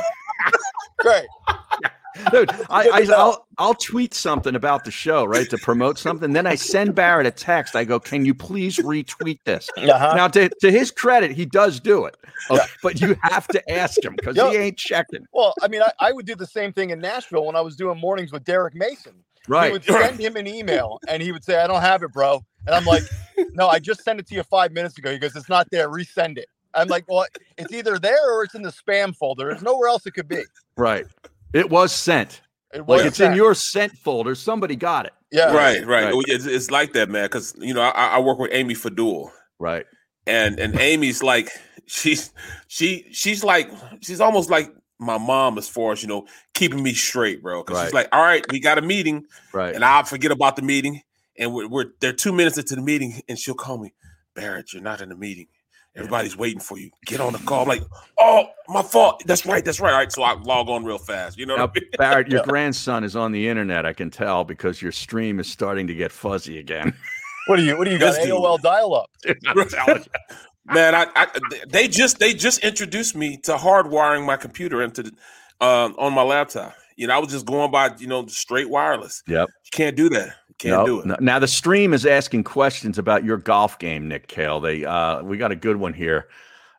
Great. 0.99 1.25
Dude, 2.31 2.49
I, 2.69 2.89
I, 2.89 3.01
will 3.01 3.45
I'll 3.57 3.73
tweet 3.73 4.13
something 4.13 4.55
about 4.55 4.85
the 4.85 4.91
show, 4.91 5.25
right, 5.25 5.49
to 5.49 5.57
promote 5.57 5.97
something. 5.97 6.33
Then 6.33 6.47
I 6.47 6.55
send 6.55 6.95
Barrett 6.95 7.27
a 7.27 7.31
text. 7.31 7.75
I 7.75 7.83
go, 7.83 7.99
"Can 7.99 8.25
you 8.25 8.33
please 8.33 8.77
retweet 8.77 9.39
this?" 9.45 9.69
Uh-huh. 9.77 10.13
Now, 10.15 10.27
to, 10.29 10.49
to 10.61 10.71
his 10.71 10.91
credit, 10.91 11.31
he 11.31 11.45
does 11.45 11.79
do 11.79 12.05
it, 12.05 12.17
okay, 12.49 12.61
yeah. 12.61 12.67
but 12.81 13.01
you 13.01 13.15
have 13.21 13.47
to 13.49 13.71
ask 13.71 14.03
him 14.03 14.15
because 14.15 14.35
he 14.35 14.57
ain't 14.57 14.77
checking. 14.77 15.25
Well, 15.33 15.53
I 15.61 15.67
mean, 15.67 15.81
I, 15.81 15.91
I, 15.99 16.11
would 16.11 16.25
do 16.25 16.35
the 16.35 16.47
same 16.47 16.73
thing 16.73 16.89
in 16.89 16.99
Nashville 16.99 17.45
when 17.45 17.55
I 17.55 17.61
was 17.61 17.75
doing 17.75 17.99
mornings 17.99 18.31
with 18.31 18.43
Derek 18.43 18.75
Mason. 18.75 19.13
Right, 19.47 19.67
he 19.67 19.73
would 19.73 19.83
send 19.83 20.19
him 20.19 20.35
an 20.37 20.47
email, 20.47 20.99
and 21.07 21.21
he 21.21 21.31
would 21.31 21.43
say, 21.43 21.57
"I 21.57 21.67
don't 21.67 21.81
have 21.81 22.01
it, 22.03 22.11
bro," 22.11 22.43
and 22.65 22.75
I'm 22.75 22.85
like, 22.85 23.03
"No, 23.53 23.67
I 23.67 23.79
just 23.79 24.03
sent 24.03 24.19
it 24.19 24.27
to 24.27 24.35
you 24.35 24.43
five 24.43 24.71
minutes 24.71 24.97
ago." 24.97 25.11
He 25.11 25.19
goes, 25.19 25.35
"It's 25.35 25.49
not 25.49 25.69
there. 25.71 25.89
Resend 25.89 26.37
it." 26.37 26.47
I'm 26.75 26.87
like, 26.87 27.05
well, 27.07 27.25
it's 27.57 27.73
either 27.73 27.97
there 27.97 28.31
or 28.31 28.43
it's 28.43 28.53
in 28.53 28.61
the 28.61 28.69
spam 28.69 29.15
folder. 29.15 29.47
There's 29.49 29.63
nowhere 29.63 29.87
else 29.87 30.05
it 30.05 30.11
could 30.11 30.27
be. 30.27 30.43
Right. 30.77 31.05
It 31.55 31.69
was 31.69 31.93
sent. 31.93 32.41
It 32.73 32.85
was 32.85 32.99
like 32.99 33.07
it's 33.07 33.17
sent. 33.17 33.31
in 33.31 33.37
your 33.37 33.53
sent 33.53 33.97
folder. 33.97 34.35
Somebody 34.35 34.75
got 34.75 35.05
it. 35.05 35.13
Yeah. 35.31 35.53
Right. 35.53 35.85
Right. 35.85 36.13
right. 36.13 36.23
It's, 36.27 36.45
it's, 36.45 36.69
like 36.69 36.93
that, 36.93 37.09
man. 37.09 37.25
Because 37.25 37.55
you 37.57 37.73
know, 37.73 37.81
I, 37.81 38.15
I, 38.15 38.19
work 38.19 38.39
with 38.39 38.51
Amy 38.53 38.73
Fadul. 38.73 39.31
Right. 39.57 39.85
And 40.27 40.59
and 40.59 40.77
Amy's 40.79 41.23
like 41.23 41.49
she's 41.85 42.33
she 42.67 43.07
she's 43.11 43.43
like 43.43 43.69
she's 44.01 44.19
almost 44.19 44.49
like 44.49 44.69
my 44.99 45.17
mom 45.17 45.57
as 45.57 45.67
far 45.69 45.91
as 45.91 46.01
you 46.01 46.09
know 46.09 46.27
keeping 46.53 46.81
me 46.83 46.93
straight, 46.93 47.41
bro. 47.41 47.63
Because 47.63 47.77
right. 47.77 47.85
she's 47.85 47.93
like, 47.93 48.09
all 48.11 48.21
right, 48.21 48.45
we 48.51 48.59
got 48.59 48.77
a 48.77 48.81
meeting, 48.81 49.25
right? 49.53 49.73
And 49.73 49.85
I'll 49.85 50.03
forget 50.03 50.31
about 50.31 50.55
the 50.55 50.61
meeting, 50.61 51.01
and 51.37 51.53
we're, 51.53 51.67
we're 51.67 51.85
they're 52.01 52.13
two 52.13 52.33
minutes 52.33 52.57
into 52.57 52.75
the 52.75 52.81
meeting, 52.81 53.21
and 53.29 53.37
she'll 53.37 53.55
call 53.55 53.77
me, 53.77 53.93
Barrett, 54.35 54.73
you're 54.73 54.81
not 54.81 55.01
in 55.01 55.09
the 55.09 55.15
meeting. 55.15 55.47
Everybody's 55.95 56.35
waiting 56.35 56.59
for 56.59 56.77
you. 56.77 56.91
Get 57.05 57.21
on 57.21 57.33
the 57.33 57.39
call. 57.39 57.61
I'm 57.61 57.69
like, 57.69 57.83
oh, 58.19 58.47
my 58.67 58.81
fault. 58.81 59.23
That's 59.25 59.45
right. 59.45 59.63
That's 59.63 59.79
right. 59.79 59.93
All 59.93 59.99
right. 59.99 60.11
So 60.11 60.23
I 60.23 60.33
log 60.33 60.67
on 60.67 60.83
real 60.83 60.97
fast. 60.97 61.37
You 61.37 61.45
know, 61.45 61.55
now, 61.55 61.67
I 61.67 61.71
mean? 61.73 61.89
Barrett, 61.97 62.27
your 62.27 62.39
yeah. 62.45 62.45
grandson 62.45 63.03
is 63.05 63.15
on 63.15 63.31
the 63.31 63.47
internet. 63.47 63.85
I 63.85 63.93
can 63.93 64.09
tell 64.09 64.43
because 64.43 64.81
your 64.81 64.91
stream 64.91 65.39
is 65.39 65.47
starting 65.47 65.87
to 65.87 65.95
get 65.95 66.11
fuzzy 66.11 66.59
again. 66.59 66.93
What 67.47 67.57
do 67.57 67.63
you? 67.63 67.77
What 67.77 67.85
do 67.85 67.91
you 67.91 67.99
got? 67.99 68.15
AOL 68.15 68.59
dial 68.59 68.95
up. 68.95 69.11
Man, 70.65 70.95
I, 70.95 71.05
I, 71.15 71.27
they 71.67 71.87
just 71.87 72.17
they 72.17 72.33
just 72.33 72.63
introduced 72.63 73.15
me 73.15 73.37
to 73.43 73.53
hardwiring 73.53 74.25
my 74.25 74.35
computer 74.35 74.81
into 74.81 75.11
um, 75.61 75.95
on 75.99 76.13
my 76.13 76.23
laptop. 76.23 76.73
You 76.95 77.07
know, 77.07 77.15
I 77.15 77.19
was 77.19 77.29
just 77.29 77.45
going 77.45 77.69
by 77.69 77.91
you 77.99 78.07
know 78.07 78.25
straight 78.25 78.69
wireless. 78.69 79.21
Yep, 79.27 79.47
you 79.47 79.69
can't 79.71 79.95
do 79.95 80.09
that. 80.09 80.33
Can't 80.57 80.85
nope. 80.85 81.03
do 81.03 81.11
it. 81.11 81.21
Now 81.21 81.39
the 81.39 81.47
stream 81.47 81.93
is 81.93 82.05
asking 82.05 82.45
questions 82.45 82.97
about 82.97 83.23
your 83.23 83.37
golf 83.37 83.77
game, 83.77 84.07
Nick 84.07 84.27
Kayal. 84.27 84.61
They 84.61 84.85
uh 84.85 85.21
we 85.23 85.37
got 85.37 85.51
a 85.51 85.55
good 85.55 85.77
one 85.77 85.93
here. 85.93 86.29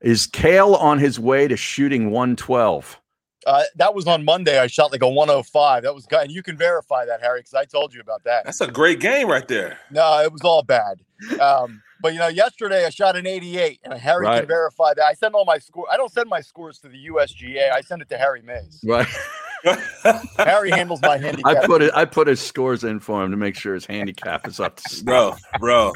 Is 0.03 0.27
Kayal 0.27 0.81
on 0.81 0.99
his 0.99 1.19
way 1.19 1.49
to 1.49 1.57
shooting 1.57 2.11
112? 2.11 3.01
Uh, 3.47 3.63
that 3.77 3.95
was 3.95 4.07
on 4.07 4.25
Monday. 4.25 4.59
I 4.59 4.67
shot 4.67 4.91
like 4.91 5.03
a 5.03 5.09
105. 5.09 5.85
That 5.85 5.95
was 5.95 6.05
good. 6.05 6.23
And 6.23 6.33
you 6.33 6.43
can 6.43 6.57
verify 6.57 7.05
that, 7.07 7.21
Harry, 7.21 7.41
because 7.41 7.55
I 7.55 7.65
told 7.65 7.95
you 7.95 8.01
about 8.01 8.25
that. 8.25 8.45
That's 8.45 8.61
a 8.61 8.67
great 8.67 8.99
game 8.99 9.29
right 9.29 9.47
there. 9.47 9.79
No, 9.93 10.21
it 10.21 10.33
was 10.33 10.43
all 10.43 10.65
bad. 10.65 11.01
Um, 11.41 11.81
but 12.03 12.13
you 12.13 12.19
know, 12.19 12.27
yesterday 12.27 12.85
I 12.85 12.91
shot 12.91 13.17
an 13.17 13.27
88, 13.27 13.81
and 13.85 13.95
Harry 13.95 14.27
right. 14.27 14.41
can 14.41 14.49
verify 14.49 14.95
that. 14.95 15.05
I 15.05 15.15
send 15.15 15.35
all 15.35 15.45
my 15.45 15.59
score. 15.59 15.87
I 15.91 15.97
don't 15.97 16.13
send 16.13 16.29
my 16.29 16.41
scores 16.41 16.79
to 16.81 16.89
the 16.89 17.07
USGA. 17.07 17.71
I 17.73 17.81
send 17.83 18.03
it 18.03 18.09
to 18.11 18.19
Harry 18.19 18.43
Mayes. 18.43 18.81
Right. 18.85 19.07
Harry 20.39 20.71
handles 20.71 21.01
my 21.03 21.19
handicap. 21.19 21.57
I 21.57 21.67
put 21.67 21.83
it. 21.83 21.93
I 21.95 22.05
put 22.05 22.29
his 22.29 22.41
scores 22.41 22.85
in 22.85 23.01
for 23.01 23.25
him 23.25 23.31
to 23.31 23.37
make 23.37 23.57
sure 23.57 23.75
his 23.75 23.87
handicap 23.87 24.47
is 24.47 24.61
up 24.61 24.77
to 24.77 25.05
bro, 25.05 25.35
bro. 25.59 25.93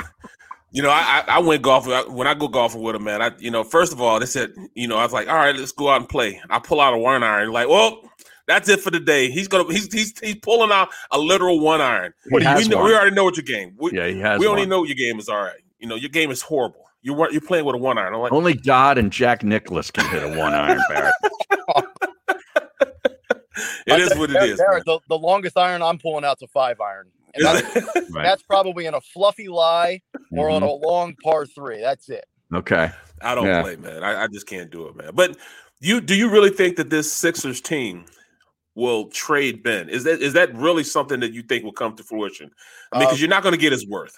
You 0.73 0.83
know, 0.83 0.91
I 0.91 1.25
I 1.27 1.39
went 1.41 1.63
golfing 1.63 1.93
when 2.15 2.27
I 2.27 2.35
go 2.35 2.49
golfing 2.49 2.83
with 2.83 2.97
him, 2.97 3.05
man. 3.05 3.23
I 3.23 3.33
you 3.39 3.51
know, 3.51 3.65
first 3.65 3.93
of 3.93 4.01
all, 4.01 4.21
they 4.21 4.27
said, 4.27 4.53
you 4.75 4.87
know, 4.87 4.97
I 4.97 5.05
was 5.05 5.13
like, 5.13 5.29
all 5.29 5.35
right, 5.35 5.55
let's 5.55 5.73
go 5.73 5.89
out 5.89 6.01
and 6.01 6.09
play. 6.09 6.41
I 6.49 6.59
pull 6.59 6.81
out 6.81 6.95
a 6.95 6.99
one 6.99 7.23
iron, 7.23 7.51
like, 7.53 7.69
well, 7.69 8.03
that's 8.47 8.69
it 8.69 8.81
for 8.81 8.91
the 8.91 9.01
day. 9.01 9.31
He's 9.31 9.49
gonna 9.49 9.71
he's 9.73 9.93
he's 9.93 10.19
he's 10.19 10.37
pulling 10.37 10.73
out 10.73 10.89
a 11.11 11.19
literal 11.19 11.61
one 11.61 11.81
iron. 11.81 12.13
we, 12.31 12.41
know, 12.41 12.83
we 12.83 12.95
already 12.95 13.15
know 13.15 13.25
what 13.25 13.37
your 13.37 13.45
game. 13.45 13.75
We, 13.79 13.93
yeah, 13.93 14.09
he 14.09 14.21
has. 14.21 14.41
We 14.41 14.47
one. 14.47 14.59
only 14.59 14.69
know 14.69 14.81
what 14.81 14.89
your 14.89 14.97
game 14.97 15.19
is. 15.19 15.29
All 15.29 15.43
right, 15.43 15.61
you 15.79 15.89
know, 15.89 15.97
your 15.97 16.11
game 16.11 16.31
is 16.31 16.43
horrible. 16.43 16.85
You 17.03 17.21
are 17.23 17.31
you're 17.33 17.41
playing 17.41 17.65
with 17.65 17.75
a 17.75 17.79
one 17.79 17.99
iron. 17.99 18.15
Like, 18.15 18.33
only 18.33 18.55
God 18.55 18.99
and 18.99 19.11
Jack 19.11 19.43
Nicklaus 19.43 19.91
can 19.91 20.05
hit 20.11 20.23
a 20.23 20.39
one 20.39 20.53
iron, 20.53 20.81
Barrett. 20.89 21.15
it 23.87 24.01
is 24.01 24.17
what 24.19 24.31
it 24.31 24.43
is. 24.43 24.59
Barrett, 24.59 24.85
the, 24.85 24.99
the, 25.09 25.19
longest 25.19 25.57
iron 25.57 25.83
I'm 25.83 25.99
pulling 25.99 26.25
out's 26.25 26.43
a 26.43 26.47
five 26.49 26.81
iron. 26.81 27.09
And 27.35 27.45
that's, 27.45 27.77
right. 28.11 28.25
that's 28.25 28.43
probably 28.43 28.87
in 28.87 28.95
a 28.95 29.01
fluffy 29.01 29.49
lie 29.49 30.01
or 30.33 30.49
mm-hmm. 30.49 30.55
on 30.55 30.63
a 30.63 30.73
long 30.73 31.15
par 31.23 31.47
three. 31.47 31.81
That's 31.81 32.09
it. 32.09 32.25
Okay. 32.53 32.91
I 33.23 33.35
don't 33.35 33.47
yeah. 33.47 33.63
play, 33.63 33.77
man. 33.77 34.03
I, 34.03 34.25
I 34.25 34.27
just 34.27 34.47
can't 34.47 34.71
do 34.71 34.89
it, 34.89 34.97
man. 34.97 35.11
But 35.15 35.37
you 35.81 36.01
do 36.01 36.15
you 36.15 36.31
really 36.31 36.51
think 36.51 36.77
that 36.77 36.91
this 36.91 37.13
Sixers 37.13 37.61
team 37.61 38.05
will 38.75 39.07
trade 39.09 39.63
Ben? 39.63 39.89
Is 39.89 40.05
that 40.05 40.21
is 40.21 40.33
that 40.33 40.55
really 40.55 40.85
something 40.85 41.21
that 41.21 41.33
you 41.33 41.43
think 41.43 41.65
will 41.65 41.73
come 41.73 41.97
to 41.97 42.03
fruition? 42.03 42.51
I 42.93 42.99
mean, 42.99 43.07
because 43.07 43.19
um, 43.19 43.21
you're 43.21 43.29
not 43.29 43.43
going 43.43 43.55
to 43.55 43.61
get 43.61 43.73
his 43.73 43.87
worth. 43.87 44.17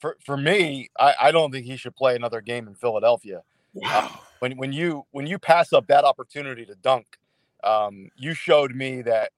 For 0.00 0.16
for 0.24 0.36
me, 0.36 0.90
I, 0.98 1.14
I 1.22 1.30
don't 1.30 1.52
think 1.52 1.66
he 1.66 1.76
should 1.76 1.94
play 1.94 2.16
another 2.16 2.40
game 2.40 2.66
in 2.66 2.74
Philadelphia. 2.74 3.42
Wow. 3.72 4.20
when 4.40 4.56
when 4.56 4.72
you 4.72 5.04
when 5.12 5.26
you 5.26 5.38
pass 5.38 5.72
up 5.72 5.86
that 5.86 6.04
opportunity 6.04 6.66
to 6.66 6.74
dunk 6.76 7.06
um, 7.64 8.10
you 8.16 8.34
showed 8.34 8.74
me 8.74 9.02
that 9.02 9.30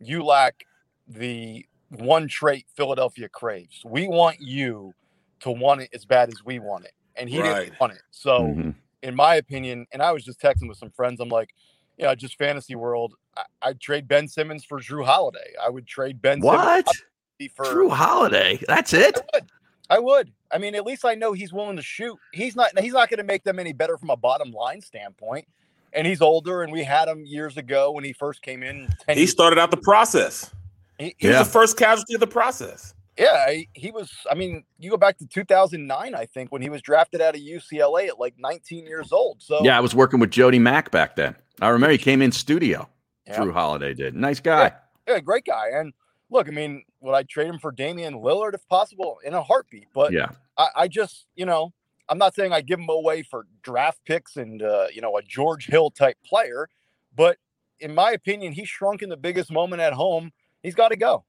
you 0.00 0.24
lack 0.24 0.64
the 1.08 1.64
one 1.90 2.28
trait 2.28 2.66
Philadelphia 2.74 3.28
craves. 3.28 3.82
We 3.84 4.08
want 4.08 4.40
you 4.40 4.94
to 5.40 5.50
want 5.50 5.82
it 5.82 5.90
as 5.94 6.04
bad 6.04 6.28
as 6.28 6.44
we 6.44 6.58
want 6.58 6.84
it, 6.84 6.92
and 7.16 7.28
he 7.28 7.38
Right. 7.40 7.64
didn't 7.64 7.80
want 7.80 7.92
it. 7.94 8.02
So, 8.10 8.40
Mm-hmm. 8.40 8.70
in 9.02 9.14
my 9.14 9.36
opinion, 9.36 9.86
and 9.92 10.02
I 10.02 10.12
was 10.12 10.24
just 10.24 10.40
texting 10.40 10.68
with 10.68 10.78
some 10.78 10.90
friends. 10.90 11.20
I'm 11.20 11.28
like, 11.28 11.54
you 11.98 12.04
know, 12.04 12.14
just 12.14 12.38
fantasy 12.38 12.74
world. 12.74 13.14
I, 13.36 13.44
I'd 13.62 13.80
trade 13.80 14.08
Ben 14.08 14.28
Simmons 14.28 14.64
for 14.64 14.80
Jrue 14.80 15.04
Holiday. 15.04 15.52
I 15.62 15.68
would 15.68 15.86
trade 15.86 16.22
Ben 16.22 16.40
What? 16.40 16.86
Simmons 16.88 17.52
for 17.56 17.64
Jrue 17.66 17.90
Holiday. 17.90 18.60
That's 18.68 18.92
it. 18.92 19.16
I 19.16 19.20
would. 19.34 19.50
I 19.90 19.98
would. 19.98 20.32
I 20.50 20.58
mean, 20.58 20.74
at 20.74 20.86
least 20.86 21.04
I 21.04 21.14
know 21.14 21.32
he's 21.32 21.52
willing 21.52 21.76
to 21.76 21.82
shoot. 21.82 22.16
He's 22.32 22.56
not. 22.56 22.78
He's 22.78 22.92
not 22.94 23.10
going 23.10 23.18
to 23.18 23.24
make 23.24 23.44
them 23.44 23.58
any 23.58 23.72
better 23.72 23.98
from 23.98 24.10
a 24.10 24.16
bottom 24.16 24.50
line 24.52 24.80
standpoint. 24.80 25.46
And 25.92 26.06
he's 26.06 26.22
older, 26.22 26.62
and 26.62 26.72
we 26.72 26.84
had 26.84 27.08
him 27.08 27.24
years 27.26 27.56
ago 27.56 27.90
when 27.92 28.04
he 28.04 28.12
first 28.12 28.42
came 28.42 28.62
in. 28.62 28.88
10 29.06 29.16
He 29.16 29.22
years- 29.22 29.30
started 29.30 29.58
out 29.58 29.70
the 29.70 29.76
process. 29.76 30.50
he- 30.98 31.14
He 31.18 31.28
Yeah. 31.28 31.38
was 31.40 31.48
the 31.48 31.52
first 31.52 31.76
casualty 31.76 32.14
of 32.14 32.20
the 32.20 32.26
process. 32.26 32.94
yeah, 33.18 33.50
he, 33.50 33.68
he 33.74 33.90
was. 33.90 34.10
I 34.30 34.34
mean, 34.34 34.64
you 34.78 34.90
go 34.90 34.96
back 34.96 35.18
to 35.18 35.26
2009, 35.26 36.14
I 36.14 36.24
think, 36.26 36.50
when 36.50 36.62
he 36.62 36.70
was 36.70 36.80
drafted 36.80 37.20
out 37.20 37.34
of 37.34 37.40
UCLA 37.42 38.08
at 38.08 38.18
like 38.18 38.34
19 38.38 38.86
years 38.86 39.12
old. 39.12 39.42
So 39.42 39.62
Yeah, 39.62 39.76
I 39.76 39.80
was 39.80 39.94
working 39.94 40.18
with 40.18 40.30
Jody 40.30 40.58
Mac 40.58 40.90
back 40.90 41.14
then. 41.16 41.36
I 41.60 41.68
remember 41.68 41.92
he 41.92 41.98
came 41.98 42.22
in 42.22 42.32
studio. 42.32 42.88
Yeah. 43.26 43.38
Jrue 43.38 43.52
Holiday 43.52 43.92
did. 43.94 44.14
Nice 44.14 44.40
guy. 44.40 44.72
yeah, 45.06 45.20
great 45.20 45.44
guy. 45.44 45.68
And 45.74 45.92
look, 46.30 46.48
I 46.48 46.52
mean, 46.52 46.84
would 47.00 47.12
I 47.14 47.22
trade 47.24 47.48
him 47.48 47.58
for 47.58 47.70
Damian 47.70 48.14
Lillard 48.14 48.54
if 48.54 48.66
possible 48.68 49.18
in 49.24 49.34
a 49.34 49.42
heartbeat? 49.42 49.88
But 49.92 50.12
Yeah. 50.12 50.28
I, 50.56 50.68
I 50.76 50.88
just, 50.88 51.26
you 51.36 51.44
know, 51.44 51.72
I'm 52.12 52.18
not 52.18 52.34
saying 52.34 52.52
I 52.52 52.60
give 52.60 52.78
him 52.78 52.90
away 52.90 53.22
for 53.22 53.46
draft 53.62 54.00
picks 54.04 54.36
and 54.36 54.62
uh, 54.62 54.88
you 54.92 55.00
know 55.00 55.16
a 55.16 55.22
George 55.22 55.64
Hill 55.64 55.90
type 55.90 56.18
player, 56.22 56.68
but 57.16 57.38
in 57.80 57.94
my 57.94 58.10
opinion, 58.10 58.52
he 58.52 58.66
shrunk 58.66 59.00
in 59.00 59.08
the 59.08 59.16
biggest 59.16 59.50
moment 59.50 59.80
at 59.80 59.94
home. 59.94 60.30
He's 60.62 60.74
got 60.74 60.88
to 60.88 60.96
go. 60.96 61.24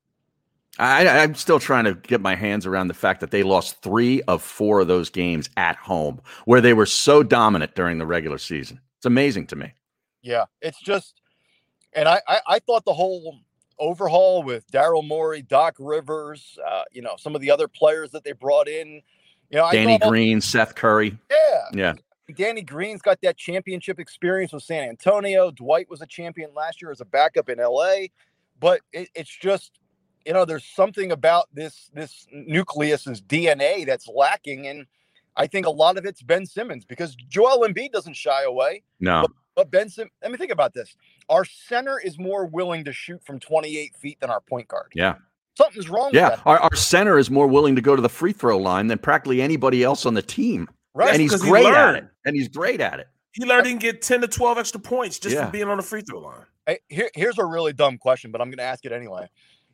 I, 0.78 1.08
I'm 1.08 1.36
still 1.36 1.60
trying 1.60 1.86
to 1.86 1.94
get 1.94 2.20
my 2.20 2.36
hands 2.36 2.66
around 2.66 2.90
the 2.90 2.94
fact 2.94 3.22
that 3.22 3.32
they 3.32 3.44
lost 3.44 3.82
three 3.82 4.24
of 4.24 4.42
four 4.42 4.82
of 4.82 4.90
those 4.90 5.10
games 5.10 5.50
at 5.56 5.78
home, 5.78 6.20
where 6.44 6.60
they 6.60 6.74
were 6.74 6.86
so 6.86 7.24
dominant 7.24 7.76
during 7.76 7.98
the 7.98 8.06
regular 8.06 8.38
season. 8.38 8.82
It's 8.98 9.06
amazing 9.06 9.48
to 9.48 9.56
me. 9.56 9.72
Yeah, 10.22 10.46
it's 10.62 10.82
just, 10.82 11.22
and 11.94 12.10
I 12.10 12.22
I, 12.28 12.40
I 12.46 12.60
thought 12.60 12.84
the 12.84 12.94
whole 12.94 13.40
overhaul 13.80 14.44
with 14.44 14.70
Daryl 14.70 15.08
Morey, 15.08 15.44
Doc 15.44 15.78
Rivers, 15.80 16.60
uh, 16.70 16.84
you 16.92 17.02
know, 17.02 17.16
some 17.18 17.36
of 17.36 17.42
the 17.42 17.52
other 17.52 17.70
players 17.70 18.12
that 18.12 18.26
they 18.26 18.34
brought 18.34 18.68
in, 18.68 19.02
you 19.54 19.60
know, 19.60 19.72
Danny 19.72 19.98
Green, 20.00 20.42
Seth 20.42 20.76
Curry. 20.76 21.18
yeah, 21.32 21.62
Yeah. 21.74 21.94
Danny 22.36 22.62
Green's 22.64 23.02
got 23.02 23.20
that 23.22 23.38
championship 23.38 24.00
experience 24.00 24.52
with 24.54 24.64
San 24.64 24.88
Antonio. 24.90 25.52
Dwight 25.52 25.90
was 25.90 26.02
a 26.02 26.08
champion 26.08 26.52
last 26.56 26.82
year 26.82 26.90
as 26.90 27.00
a 27.02 27.06
backup 27.06 27.48
in 27.50 27.60
LA, 27.60 28.08
but 28.60 28.82
it, 28.92 29.10
it's 29.14 29.30
just 29.30 29.72
you 30.26 30.34
know 30.34 30.44
there's 30.46 30.64
something 30.66 31.12
about 31.12 31.50
this 31.54 31.92
this 31.94 32.26
nucleus's 32.34 33.22
DNA 33.22 33.86
that's 33.86 34.08
lacking, 34.08 34.66
and 34.68 34.88
I 35.36 35.48
think 35.48 35.66
a 35.68 35.70
lot 35.70 35.98
of 35.98 36.06
it's 36.06 36.22
Ben 36.24 36.46
Simmons 36.46 36.86
because 36.86 37.14
Joel 37.16 37.68
Embiid 37.68 37.92
doesn't 37.92 38.16
shy 38.16 38.44
away, 38.44 38.84
No. 39.00 39.26
but 39.56 39.70
Ben 39.70 39.90
Simmons. 39.90 40.14
Let 40.24 40.32
me 40.32 40.38
think 40.38 40.52
about 40.52 40.74
this: 40.74 40.96
our 41.30 41.44
center 41.46 42.00
is 42.00 42.18
more 42.18 42.46
willing 42.46 42.86
to 42.86 42.94
shoot 42.94 43.22
from 43.26 43.40
28 43.40 43.96
feet 43.98 44.20
than 44.22 44.30
our 44.32 44.42
point 44.42 44.70
guard. 44.70 44.94
Yeah. 44.96 45.16
Something's 45.56 45.90
wrong. 45.90 46.12
Yeah. 46.14 46.30
with 46.32 46.40
that. 46.40 46.48
Our, 46.48 46.60
our 46.60 46.76
center 46.76 47.18
is 47.18 47.30
more 47.30 47.48
willing 47.48 47.76
to 47.76 47.82
go 47.82 47.96
to 47.96 48.02
the 48.02 48.10
free 48.10 48.34
throw 48.34 48.58
line 48.58 48.88
than 48.88 48.98
practically 48.98 49.42
anybody 49.42 49.84
else 49.84 50.06
on 50.06 50.14
the 50.14 50.22
team. 50.22 50.68
right. 50.94 51.12
and 51.12 51.22
he's 51.22 51.32
because 51.32 51.44
he 51.44 51.50
great 51.50 51.66
at 51.66 51.96
it. 51.96 52.06
And 52.26 52.36
he's 52.36 52.48
great 52.48 52.82
at 52.82 53.00
it. 53.00 53.08
He 53.34 53.46
learned 53.46 53.66
he 53.66 53.72
can 53.72 53.80
get 53.80 54.02
10 54.02 54.22
to 54.22 54.28
12 54.28 54.58
extra 54.60 54.80
points 54.80 55.18
just 55.20 55.36
Yeah. 55.36 55.46
for 55.48 55.52
being 55.52 55.68
on 55.68 55.78
the 55.78 55.84
free 55.84 56.02
throw 56.02 56.20
line. 56.20 56.46
Hey, 56.66 56.80
here, 56.90 57.10
here's 57.16 57.40
a 57.40 57.46
really 57.46 57.74
dumb 57.74 57.98
question, 57.98 58.32
but 58.32 58.40
I'm 58.42 58.50
going 58.50 58.58
to 58.60 58.64
ask 58.64 58.86
it 58.86 58.92
anyway. 58.92 59.28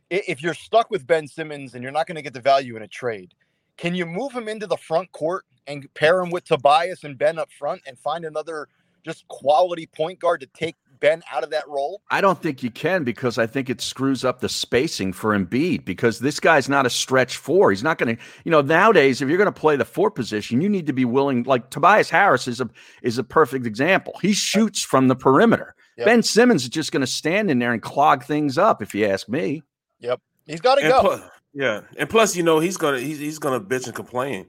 If 0.09 0.41
you're 0.41 0.53
stuck 0.55 0.89
with 0.89 1.05
Ben 1.05 1.27
Simmons 1.27 1.75
and 1.75 1.83
you're 1.83 1.91
not 1.91 2.07
going 2.07 2.15
to 2.15 2.21
get 2.21 2.33
the 2.33 2.39
value 2.41 2.75
in 2.77 2.81
a 2.81 2.87
trade, 2.87 3.33
can 3.77 3.93
you 3.93 4.05
move 4.05 4.31
him 4.31 4.47
into 4.47 4.65
the 4.65 4.77
front 4.77 5.11
court 5.11 5.45
and 5.67 5.93
pair 5.93 6.19
him 6.19 6.31
with 6.31 6.45
Tobias 6.45 7.03
and 7.03 7.17
Ben 7.17 7.37
up 7.37 7.51
front 7.51 7.81
and 7.85 7.97
find 7.99 8.25
another 8.25 8.67
just 9.05 9.27
quality 9.27 9.85
point 9.85 10.19
guard 10.19 10.39
to 10.41 10.47
take 10.47 10.75
Ben 10.99 11.23
out 11.31 11.43
of 11.43 11.49
that 11.51 11.67
role? 11.67 12.01
I 12.09 12.21
don't 12.21 12.41
think 12.41 12.63
you 12.63 12.71
can 12.71 13.03
because 13.03 13.37
I 13.37 13.47
think 13.47 13.69
it 13.69 13.81
screws 13.81 14.25
up 14.25 14.39
the 14.39 14.49
spacing 14.49 15.13
for 15.13 15.37
Embiid 15.37 15.85
because 15.85 16.19
this 16.19 16.39
guy's 16.39 16.69
not 16.69 16.85
a 16.85 16.89
stretch 16.89 17.37
four. 17.37 17.69
He's 17.71 17.83
not 17.83 17.97
going 17.97 18.15
to, 18.15 18.21
you 18.43 18.51
know, 18.51 18.61
nowadays 18.61 19.21
if 19.21 19.29
you're 19.29 19.37
going 19.37 19.51
to 19.51 19.59
play 19.59 19.75
the 19.75 19.85
four 19.85 20.11
position, 20.11 20.61
you 20.61 20.69
need 20.69 20.87
to 20.87 20.93
be 20.93 21.05
willing. 21.05 21.43
Like 21.43 21.69
Tobias 21.69 22.09
Harris 22.09 22.47
is 22.47 22.61
a 22.61 22.69
is 23.01 23.17
a 23.17 23.23
perfect 23.23 23.65
example. 23.65 24.13
He 24.21 24.33
shoots 24.33 24.83
from 24.83 25.07
the 25.07 25.15
perimeter. 25.15 25.75
Yep. 25.97 26.05
Ben 26.05 26.23
Simmons 26.23 26.63
is 26.63 26.69
just 26.69 26.91
going 26.91 27.01
to 27.01 27.07
stand 27.07 27.51
in 27.51 27.59
there 27.59 27.73
and 27.73 27.81
clog 27.81 28.23
things 28.23 28.57
up. 28.57 28.81
If 28.81 28.95
you 28.95 29.05
ask 29.07 29.27
me, 29.27 29.63
Yep, 29.99 30.21
He's 30.45 30.61
got 30.61 30.75
to 30.75 30.81
go. 30.81 31.01
plus, 31.01 31.21
yeah, 31.53 31.81
and 31.97 32.09
plus, 32.09 32.35
you 32.35 32.43
know, 32.43 32.59
he's 32.59 32.77
gonna 32.77 32.99
he's, 32.99 33.19
he's 33.19 33.39
gonna 33.39 33.59
bitch 33.59 33.85
and 33.85 33.95
complain 33.95 34.47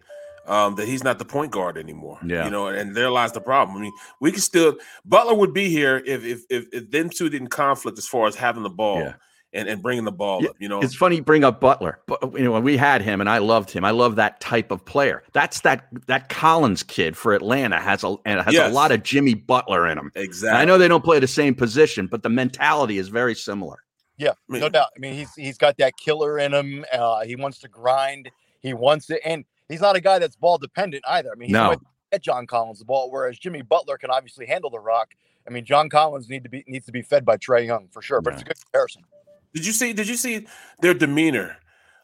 um, 0.51 0.75
that 0.75 0.87
he's 0.89 1.05
not 1.05 1.19
the 1.19 1.25
point 1.25 1.53
guard 1.53 1.79
anymore. 1.79 2.19
Yeah. 2.27 2.45
you 2.45 2.51
know, 2.51 2.67
and 2.67 2.95
there 2.97 3.11
lies 3.11 3.33
the 3.33 3.41
problem. 3.41 3.77
I 3.79 3.81
mean, 3.83 3.93
we 4.21 4.33
can 4.33 4.41
still 4.41 4.77
Butler 5.05 5.35
would 5.35 5.55
be 5.55 5.69
here 5.69 6.03
if 6.05 6.25
if 6.25 6.43
if, 6.51 6.67
if 6.73 6.91
them 6.91 7.09
two 7.09 7.29
didn't 7.31 7.49
conflict 7.49 7.97
as 7.99 8.07
far 8.07 8.27
as 8.27 8.35
having 8.35 8.63
the 8.65 8.71
ball 8.71 8.99
Yeah. 9.01 9.15
and 9.53 9.69
and 9.69 9.81
bringing 9.81 10.05
the 10.05 10.13
ball 10.13 10.43
Yeah, 10.43 10.51
up. 10.51 10.57
You 10.59 10.69
know, 10.69 10.81
It's 10.81 10.95
funny 10.95 11.17
you 11.17 11.23
bring 11.23 11.45
up 11.45 11.61
Butler, 11.61 12.01
but 12.07 12.19
you 12.35 12.43
know 12.45 12.53
when 12.53 12.65
we 12.65 12.77
had 12.77 13.01
him, 13.01 13.21
and 13.21 13.31
I 13.31 13.39
loved 13.39 13.71
him. 13.71 13.85
I 13.85 13.91
love 13.93 14.17
that 14.17 14.41
type 14.41 14.71
of 14.73 14.85
player. 14.85 15.23
That's 15.33 15.61
that 15.61 15.87
that 16.07 16.29
Collins 16.29 16.83
kid 16.83 17.17
for 17.17 17.33
Atlanta 17.33 17.79
has 17.81 18.03
a 18.05 18.17
and 18.27 18.41
has 18.41 18.53
Yes. 18.55 18.71
a 18.71 18.75
lot 18.75 18.91
of 18.93 19.03
Jimmy 19.05 19.35
Butler 19.35 19.87
in 19.87 19.99
him. 19.99 20.11
And 20.15 20.25
exactly. 20.25 20.61
I 20.61 20.65
know 20.65 20.79
they 20.79 20.89
don't 20.89 21.05
play 21.05 21.21
the 21.21 21.29
same 21.29 21.55
position, 21.55 22.07
but 22.09 22.23
the 22.23 22.29
mentality 22.31 22.99
is 22.99 23.09
very 23.09 23.35
similar. 23.35 23.79
Yeah, 24.19 24.31
I 24.31 24.35
mean- 24.53 24.61
no 24.61 24.69
doubt. 24.69 24.89
I 24.97 24.99
mean, 24.99 25.15
he's 25.15 25.33
he's 25.35 25.59
got 25.59 25.77
that 25.79 25.95
killer 25.97 26.39
in 26.41 26.53
him. 26.53 26.85
Uh, 26.93 27.25
he 27.25 27.37
wants 27.37 27.59
to 27.61 27.69
grind. 27.69 28.31
He 28.61 28.75
wants 28.75 29.09
it, 29.11 29.21
and 29.25 29.45
he's 29.71 29.81
not 29.81 29.97
a 29.97 30.01
guy 30.01 30.19
that's 30.19 30.37
ball 30.37 30.59
dependent 30.59 31.03
either. 31.09 31.31
I 31.33 31.35
mean, 31.37 31.49
he's 31.49 31.55
No. 31.55 31.73
no. 31.73 31.81
get 32.13 32.23
John 32.23 32.47
Collins 32.47 32.81
the 32.81 32.85
ball, 32.85 33.11
whereas 33.11 33.39
Jimmy 33.39 33.63
Butler 33.63 33.97
can 33.97 34.11
obviously 34.11 34.45
handle 34.47 34.69
the 34.71 34.81
rock. 34.81 35.15
I 35.47 35.51
mean, 35.51 35.65
John 35.65 35.89
Collins 35.89 36.29
need 36.29 36.43
to 36.45 36.51
be 36.51 36.65
needs 36.67 36.87
to 36.87 36.93
be 36.93 37.03
fed 37.03 37.25
by 37.25 37.37
Trae 37.37 37.65
Young 37.67 37.89
for 37.89 38.03
sure. 38.03 38.21
But 38.21 38.35
it's 38.35 38.43
a 38.43 38.45
good 38.45 38.61
comparison. 38.61 39.03
Did 39.55 39.67
you 39.67 39.73
see? 39.73 39.93
Did 39.93 40.07
you 40.09 40.17
see 40.17 40.47
their 40.81 40.95
demeanor 40.95 41.57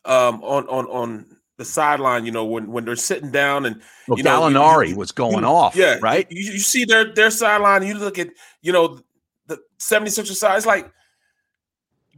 um, 0.04 0.42
on 0.42 0.66
on 0.68 0.86
on 0.86 1.36
the 1.58 1.64
sideline? 1.64 2.24
You 2.24 2.32
know, 2.32 2.44
when 2.44 2.72
when 2.72 2.84
they're 2.84 2.96
sitting 2.96 3.30
down 3.30 3.66
and 3.66 3.82
Well, 4.08 4.16
You 4.18 4.24
know, 4.24 4.40
Gallinari 4.40 4.88
you- 4.90 4.96
was 4.96 5.12
going 5.12 5.40
you- 5.40 5.44
off, 5.44 5.76
Yeah, 5.76 5.98
right? 6.00 6.26
You, 6.30 6.52
you 6.52 6.58
see 6.60 6.84
their 6.84 7.12
their 7.12 7.30
sideline, 7.30 7.82
and 7.82 7.88
you 7.88 7.98
look 7.98 8.18
at 8.18 8.28
you 8.62 8.72
know 8.72 9.00
the 9.48 9.58
76er 9.78 10.34
side. 10.34 10.56
It's 10.56 10.66
like 10.66 10.90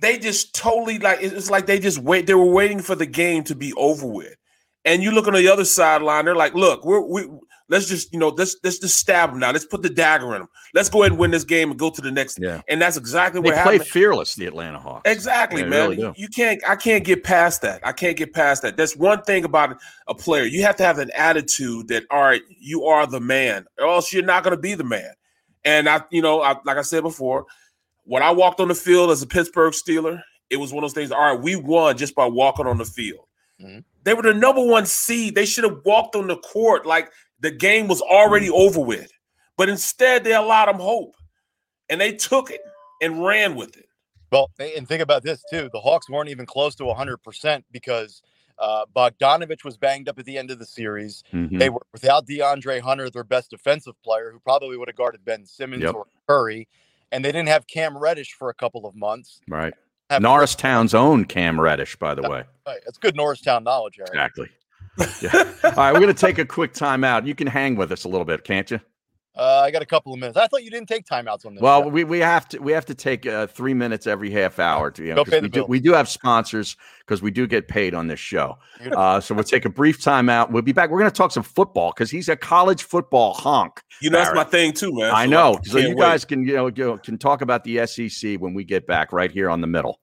they 0.00 0.18
just 0.18 0.54
totally 0.54 0.98
like 0.98 1.18
it's 1.20 1.50
like 1.50 1.66
they 1.66 1.78
just 1.78 1.98
wait. 1.98 2.26
They 2.26 2.34
were 2.34 2.44
waiting 2.44 2.80
for 2.80 2.94
the 2.94 3.06
game 3.06 3.44
to 3.44 3.54
be 3.54 3.72
over 3.74 4.06
with. 4.06 4.34
And 4.84 5.02
you 5.02 5.10
look 5.10 5.26
on 5.26 5.34
the 5.34 5.48
other 5.48 5.64
sideline, 5.64 6.24
they're 6.24 6.36
like, 6.36 6.54
"Look, 6.54 6.84
we're 6.84 7.00
we 7.00 7.28
let's 7.68 7.86
just 7.86 8.12
you 8.12 8.18
know 8.18 8.28
let's 8.28 8.56
let's 8.62 8.78
just 8.78 8.96
stab 8.96 9.30
them 9.30 9.40
now. 9.40 9.50
Let's 9.50 9.66
put 9.66 9.82
the 9.82 9.90
dagger 9.90 10.26
in 10.34 10.40
them. 10.40 10.48
Let's 10.72 10.88
go 10.88 11.02
ahead 11.02 11.12
and 11.12 11.18
win 11.20 11.30
this 11.32 11.44
game 11.44 11.70
and 11.70 11.78
go 11.78 11.90
to 11.90 12.00
the 12.00 12.10
next." 12.10 12.38
Yeah. 12.40 12.62
And 12.68 12.80
that's 12.80 12.96
exactly 12.96 13.40
They 13.42 13.50
what 13.50 13.62
play 13.64 13.78
fearless, 13.80 14.34
the 14.36 14.46
Atlanta 14.46 14.78
Hawks. 14.78 15.10
Exactly, 15.10 15.62
They 15.62 15.68
man. 15.68 15.90
really 15.90 16.00
You- 16.02 16.14
you 16.16 16.28
can't. 16.28 16.62
I 16.66 16.76
can't 16.76 17.04
get 17.04 17.24
past 17.24 17.60
that. 17.62 17.80
I 17.86 17.92
can't 17.92 18.16
get 18.16 18.32
past 18.32 18.62
that. 18.62 18.76
That's 18.76 18.96
one 18.96 19.20
thing 19.22 19.44
about 19.44 19.76
a 20.06 20.14
player. 20.14 20.44
You 20.44 20.62
have 20.62 20.76
to 20.76 20.84
have 20.84 20.98
an 20.98 21.10
attitude 21.14 21.88
that, 21.88 22.04
all 22.10 22.22
right, 22.22 22.42
you 22.58 22.84
are 22.84 23.06
the 23.06 23.20
man, 23.20 23.66
or 23.78 23.88
else 23.88 24.12
you're 24.12 24.22
not 24.24 24.44
going 24.44 24.56
to 24.56 24.60
be 24.62 24.74
the 24.74 24.84
man. 24.84 25.10
And 25.64 25.88
I, 25.88 26.02
you 26.10 26.22
know, 26.22 26.40
I, 26.40 26.54
like 26.64 26.78
I 26.78 26.82
said 26.82 27.02
before, 27.02 27.44
when 28.04 28.22
I 28.22 28.30
walked 28.30 28.60
on 28.60 28.68
the 28.68 28.74
field 28.74 29.10
as 29.10 29.20
a 29.20 29.26
Pittsburgh 29.26 29.74
Steeler, 29.74 30.22
it 30.50 30.56
was 30.56 30.72
one 30.72 30.82
of 30.82 30.88
those 30.88 30.94
things. 30.94 31.10
All 31.10 31.20
right, 31.34 31.38
we 31.42 31.56
won 31.56 31.96
just 31.98 32.14
by 32.14 32.24
walking 32.26 32.66
on 32.66 32.78
the 32.78 32.84
field. 32.86 33.26
Mhm. 33.60 33.84
They 34.08 34.14
were 34.14 34.22
the 34.22 34.32
number 34.32 34.64
one 34.64 34.86
seed. 34.86 35.34
They 35.34 35.44
should 35.44 35.64
have 35.64 35.80
walked 35.84 36.16
on 36.16 36.28
the 36.28 36.38
court 36.38 36.86
like 36.86 37.12
the 37.40 37.50
game 37.50 37.88
was 37.88 38.00
already 38.00 38.48
over 38.48 38.80
with. 38.80 39.12
But 39.58 39.68
instead, 39.68 40.24
they 40.24 40.32
allowed 40.32 40.64
them 40.64 40.78
hope, 40.80 41.14
and 41.90 42.00
they 42.00 42.12
took 42.12 42.50
it 42.50 42.62
and 43.02 43.22
ran 43.22 43.54
with 43.54 43.76
it. 43.76 43.84
Well, 44.32 44.48
and 44.58 44.88
think 44.88 45.02
about 45.02 45.24
this 45.24 45.44
too. 45.50 45.68
The 45.74 45.80
Hawks 45.80 46.08
weren't 46.08 46.30
even 46.30 46.46
close 46.46 46.74
to 46.76 46.84
100% 46.84 47.62
because 47.70 48.22
uh, 48.58 48.86
Bogdanovich 48.96 49.62
was 49.62 49.76
banged 49.76 50.08
up 50.08 50.18
at 50.18 50.24
the 50.24 50.38
end 50.38 50.50
of 50.50 50.58
the 50.58 50.64
series. 50.64 51.22
Mhm. 51.34 51.58
They 51.58 51.68
were 51.68 51.82
without 51.92 52.26
DeAndre 52.26 52.80
Hunter, 52.80 53.10
their 53.10 53.24
best 53.24 53.50
defensive 53.50 54.00
player, 54.02 54.30
who 54.32 54.40
probably 54.40 54.78
would 54.78 54.88
have 54.88 54.96
guarded 54.96 55.22
Ben 55.22 55.44
Simmons 55.44 55.82
Yep. 55.82 55.94
or 55.94 56.06
Curry. 56.26 56.66
And 57.12 57.22
they 57.22 57.30
didn't 57.30 57.48
have 57.48 57.66
Cam 57.66 57.98
Reddish 57.98 58.32
for 58.32 58.48
a 58.48 58.54
couple 58.54 58.86
of 58.86 58.94
months. 58.94 59.40
Right. 59.48 59.74
Have 60.10 60.22
Norristown's 60.22 60.94
own 60.94 61.24
Cam 61.26 61.60
Reddish, 61.60 61.96
by 61.96 62.14
the 62.14 62.22
way. 62.22 62.44
Right, 62.66 62.80
It's 62.86 62.98
good 62.98 63.14
Norristown 63.14 63.64
knowledge, 63.64 63.98
Eric. 63.98 64.10
Exactly. 64.10 64.48
Yeah. 65.22 65.52
All 65.64 65.70
right, 65.76 65.92
we're 65.92 66.00
going 66.00 66.14
to 66.14 66.26
take 66.26 66.38
a 66.38 66.44
quick 66.44 66.72
time 66.72 67.04
out. 67.04 67.26
You 67.26 67.34
can 67.34 67.46
hang 67.46 67.76
with 67.76 67.92
us 67.92 68.04
a 68.04 68.08
little 68.08 68.24
bit, 68.24 68.42
can't 68.42 68.70
you? 68.70 68.80
Uh, 69.38 69.60
I 69.64 69.70
got 69.70 69.82
a 69.82 69.86
couple 69.86 70.12
of 70.12 70.18
minutes. 70.18 70.36
I 70.36 70.48
thought 70.48 70.64
you 70.64 70.70
didn't 70.70 70.88
take 70.88 71.06
timeouts 71.06 71.46
on 71.46 71.54
this. 71.54 71.62
Well, 71.62 71.82
show. 71.84 71.88
we, 71.88 72.02
we 72.02 72.18
have 72.18 72.48
to 72.48 72.58
we 72.58 72.72
have 72.72 72.84
to 72.86 72.94
take 72.94 73.24
uh, 73.24 73.46
three 73.46 73.72
minutes 73.72 74.08
every 74.08 74.30
half 74.30 74.58
hour 74.58 74.90
to 74.90 75.04
you 75.04 75.14
know, 75.14 75.24
pay 75.24 75.36
we 75.36 75.40
the 75.42 75.48
do 75.48 75.60
bill. 75.60 75.66
we 75.68 75.78
do 75.78 75.92
have 75.92 76.08
sponsors 76.08 76.76
because 77.00 77.22
we 77.22 77.30
do 77.30 77.46
get 77.46 77.68
paid 77.68 77.94
on 77.94 78.08
this 78.08 78.18
show. 78.18 78.58
Uh, 78.92 79.20
so 79.20 79.34
we'll 79.36 79.44
take 79.44 79.64
a 79.64 79.70
brief 79.70 80.00
timeout. 80.00 80.50
We'll 80.50 80.62
be 80.62 80.72
back. 80.72 80.90
We're 80.90 80.98
going 80.98 81.10
to 81.10 81.16
talk 81.16 81.30
some 81.30 81.44
football 81.44 81.92
because 81.92 82.10
he's 82.10 82.28
a 82.28 82.34
college 82.36 82.82
football 82.82 83.32
honk. 83.32 83.80
You 84.02 84.10
know, 84.10 84.18
that's 84.18 84.34
my 84.34 84.42
thing 84.44 84.72
too, 84.72 84.92
man. 84.92 85.12
I 85.14 85.26
know. 85.26 85.54
can't 85.54 85.66
So 85.66 85.78
you 85.78 85.88
wait. 85.90 85.98
guys 85.98 86.24
can 86.24 86.44
you 86.44 86.54
know 86.56 86.70
go- 86.70 86.98
can 86.98 87.16
talk 87.16 87.40
about 87.40 87.62
the 87.62 87.86
SEC 87.86 88.40
when 88.40 88.54
we 88.54 88.64
get 88.64 88.88
back 88.88 89.12
right 89.12 89.30
here 89.30 89.50
on 89.50 89.60
the 89.60 89.68
middle. 89.68 90.00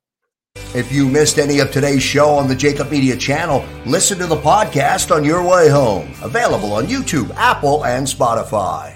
If 0.73 0.91
you 0.93 1.07
missed 1.09 1.37
any 1.39 1.59
of 1.59 1.71
today's 1.71 2.03
show 2.03 2.29
on 2.29 2.47
the 2.47 2.55
JAKIB 2.55 2.89
Media 2.89 3.17
channel, 3.17 3.65
listen 3.85 4.17
to 4.19 4.27
the 4.27 4.37
podcast 4.37 5.13
on 5.13 5.25
your 5.25 5.43
way 5.43 5.67
home. 5.69 6.13
Available 6.21 6.71
on 6.73 6.85
YouTube, 6.85 7.33
Apple, 7.35 7.85
and 7.85 8.07
Spotify. 8.07 8.95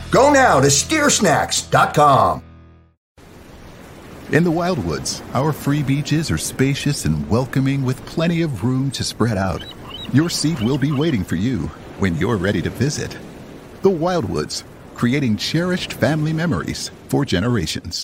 Go 0.11 0.31
now 0.31 0.59
to 0.59 0.67
steersnacks.com. 0.67 2.43
In 4.33 4.43
the 4.43 4.51
Wildwoods, 4.51 5.21
our 5.33 5.53
free 5.53 5.81
beaches 5.81 6.29
are 6.29 6.37
spacious 6.37 7.05
and 7.05 7.29
welcoming 7.29 7.83
with 7.83 8.05
plenty 8.05 8.41
of 8.41 8.63
room 8.63 8.91
to 8.91 9.03
spread 9.03 9.37
out. 9.37 9.63
Your 10.13 10.29
seat 10.29 10.59
will 10.61 10.77
be 10.77 10.91
waiting 10.91 11.23
for 11.23 11.35
you 11.35 11.67
when 11.99 12.15
you're 12.15 12.37
ready 12.37 12.61
to 12.61 12.69
visit. 12.69 13.17
The 13.81 13.89
Wildwoods, 13.89 14.63
creating 14.95 15.37
cherished 15.37 15.93
family 15.93 16.33
memories 16.33 16.91
for 17.07 17.23
generations. 17.25 18.03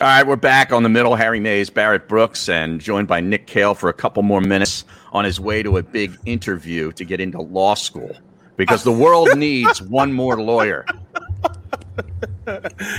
All 0.00 0.06
right, 0.06 0.26
we're 0.26 0.36
back 0.36 0.72
on 0.72 0.82
the 0.82 0.88
middle. 0.88 1.14
Harry 1.14 1.40
Mayes, 1.40 1.68
Barrett 1.68 2.08
Brooks, 2.08 2.48
and 2.48 2.80
joined 2.80 3.06
by 3.06 3.20
Nick 3.20 3.46
Kayal 3.46 3.76
for 3.76 3.90
a 3.90 3.92
couple 3.92 4.22
more 4.22 4.40
minutes 4.40 4.84
on 5.12 5.24
his 5.26 5.38
way 5.38 5.62
to 5.62 5.76
a 5.76 5.82
big 5.82 6.16
interview 6.24 6.90
to 6.92 7.04
get 7.04 7.20
into 7.20 7.38
law 7.40 7.74
school 7.74 8.16
because 8.56 8.82
the 8.82 8.92
world 8.92 9.28
needs 9.36 9.82
one 9.82 10.10
more 10.10 10.40
lawyer. 10.40 10.86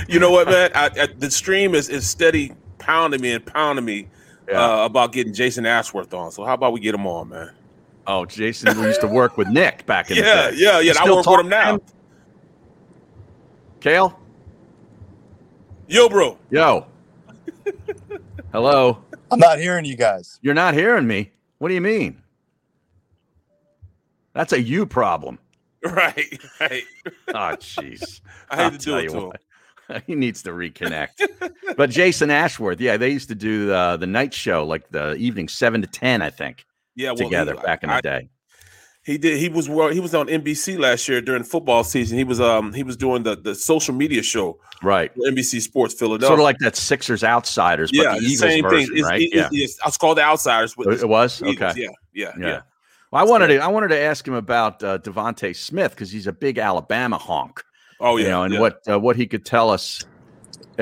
You 0.08 0.20
know 0.20 0.30
what, 0.30 0.46
man? 0.46 0.70
I, 0.76 0.90
I, 0.96 1.06
the 1.18 1.28
stream 1.30 1.74
is, 1.74 1.88
is 1.88 2.08
steady 2.08 2.52
pounding 2.78 3.20
me 3.20 3.32
and 3.32 3.44
pounding 3.44 3.84
me 3.84 4.08
uh, 4.52 4.82
about 4.84 5.10
getting 5.10 5.32
Jason 5.34 5.66
Ashworth 5.66 6.14
on. 6.14 6.30
So 6.30 6.44
how 6.44 6.54
about 6.54 6.72
we 6.72 6.78
get 6.78 6.94
him 6.94 7.06
on, 7.06 7.30
man? 7.30 7.50
Oh, 8.06 8.24
Jason, 8.26 8.78
we 8.78 8.86
used 8.86 9.00
to 9.00 9.08
work 9.08 9.36
with 9.36 9.48
Nick 9.48 9.86
back 9.86 10.08
in 10.12 10.18
Yeah, 10.18 10.50
the 10.50 10.56
day. 10.56 10.62
yeah, 10.62 10.78
yeah. 10.78 10.92
You 10.92 11.00
I 11.00 11.10
work 11.16 11.26
with 11.26 11.40
him 11.40 11.48
now. 11.48 11.78
to 11.78 11.82
Kayal? 13.80 14.14
Yo, 15.88 16.08
bro. 16.08 16.38
Yo. 16.50 16.86
Hello. 18.52 19.02
I'm 19.30 19.38
not 19.38 19.58
hearing 19.58 19.84
you 19.84 19.96
guys. 19.96 20.38
You're 20.42 20.54
not 20.54 20.74
hearing 20.74 21.06
me. 21.06 21.32
What 21.58 21.68
do 21.68 21.74
you 21.74 21.80
mean? 21.80 22.22
That's 24.34 24.52
a 24.52 24.60
you 24.60 24.86
problem. 24.86 25.38
Right, 25.84 26.40
right. 26.60 26.84
Oh, 27.30 27.56
jeez. 27.58 28.20
I 28.48 28.54
hate 28.56 28.62
I'll 28.62 28.70
to 28.70 28.78
do 28.78 28.84
tell 28.84 28.98
it 28.98 29.02
you 29.02 29.08
to 29.10 29.16
him. 29.96 30.02
He 30.06 30.14
needs 30.14 30.40
to 30.44 30.50
reconnect. 30.50 31.28
but 31.76 31.90
Jason 31.90 32.30
Ashworth, 32.30 32.80
yeah, 32.80 32.96
they 32.96 33.08
used 33.10 33.28
to 33.30 33.34
do 33.34 33.66
the 33.66 33.96
the 33.98 34.06
night 34.06 34.32
show, 34.32 34.64
like 34.64 34.88
the 34.90 35.14
evening 35.16 35.48
seven 35.48 35.80
to 35.82 35.88
ten, 35.88 36.22
I 36.22 36.30
think. 36.30 36.64
Yeah, 36.94 37.08
well, 37.08 37.16
together 37.16 37.54
he- 37.56 37.62
back 37.62 37.82
in 37.82 37.88
the 37.88 37.96
I- 37.96 38.00
day. 38.00 38.28
He 39.04 39.18
did. 39.18 39.38
He 39.38 39.48
was 39.48 39.66
he 39.66 39.98
was 39.98 40.14
on 40.14 40.28
NBC 40.28 40.78
last 40.78 41.08
year 41.08 41.20
during 41.20 41.42
football 41.42 41.82
season. 41.82 42.16
He 42.18 42.24
was 42.24 42.40
um 42.40 42.72
he 42.72 42.84
was 42.84 42.96
doing 42.96 43.24
the 43.24 43.34
the 43.34 43.54
social 43.54 43.94
media 43.94 44.22
show, 44.22 44.60
right? 44.80 45.12
NBC 45.16 45.60
Sports 45.60 45.94
Philadelphia. 45.94 46.28
Sort 46.28 46.38
of 46.38 46.44
like 46.44 46.58
that 46.58 46.76
Sixers 46.76 47.24
Outsiders, 47.24 47.90
but 47.90 48.02
yeah, 48.04 48.14
the 48.14 48.20
the 48.20 48.26
Eagles 48.26 48.38
same 48.38 48.62
version, 48.62 48.86
thing. 48.86 48.98
It's, 48.98 49.08
right? 49.08 49.20
it- 49.20 49.34
yeah. 49.34 49.48
it's, 49.50 49.74
it's, 49.74 49.78
it's 49.86 49.96
called 49.96 50.18
the 50.18 50.22
Outsiders. 50.22 50.74
But 50.76 50.94
it 50.94 51.08
was 51.08 51.42
Eagles. 51.42 51.56
okay. 51.56 51.82
Yeah, 51.82 51.88
yeah, 52.14 52.32
yeah. 52.38 52.60
Well, 53.10 53.26
I 53.26 53.28
wanted 53.28 53.48
to 53.48 53.58
I 53.58 53.66
wanted 53.66 53.88
to 53.88 53.98
ask 53.98 54.26
him 54.26 54.34
about 54.34 54.84
uh, 54.84 54.98
DeVonta 54.98 55.54
Smith 55.56 55.90
because 55.90 56.12
he's 56.12 56.28
a 56.28 56.32
big 56.32 56.58
Alabama 56.58 57.18
honk. 57.18 57.60
Oh 57.98 58.16
yeah, 58.16 58.22
you 58.22 58.28
yeah, 58.28 58.30
know, 58.30 58.42
and 58.44 58.54
yeah. 58.54 58.60
what 58.60 58.82
uh, 58.88 59.00
what 59.00 59.16
he 59.16 59.26
could 59.26 59.44
tell 59.44 59.70
us. 59.70 60.04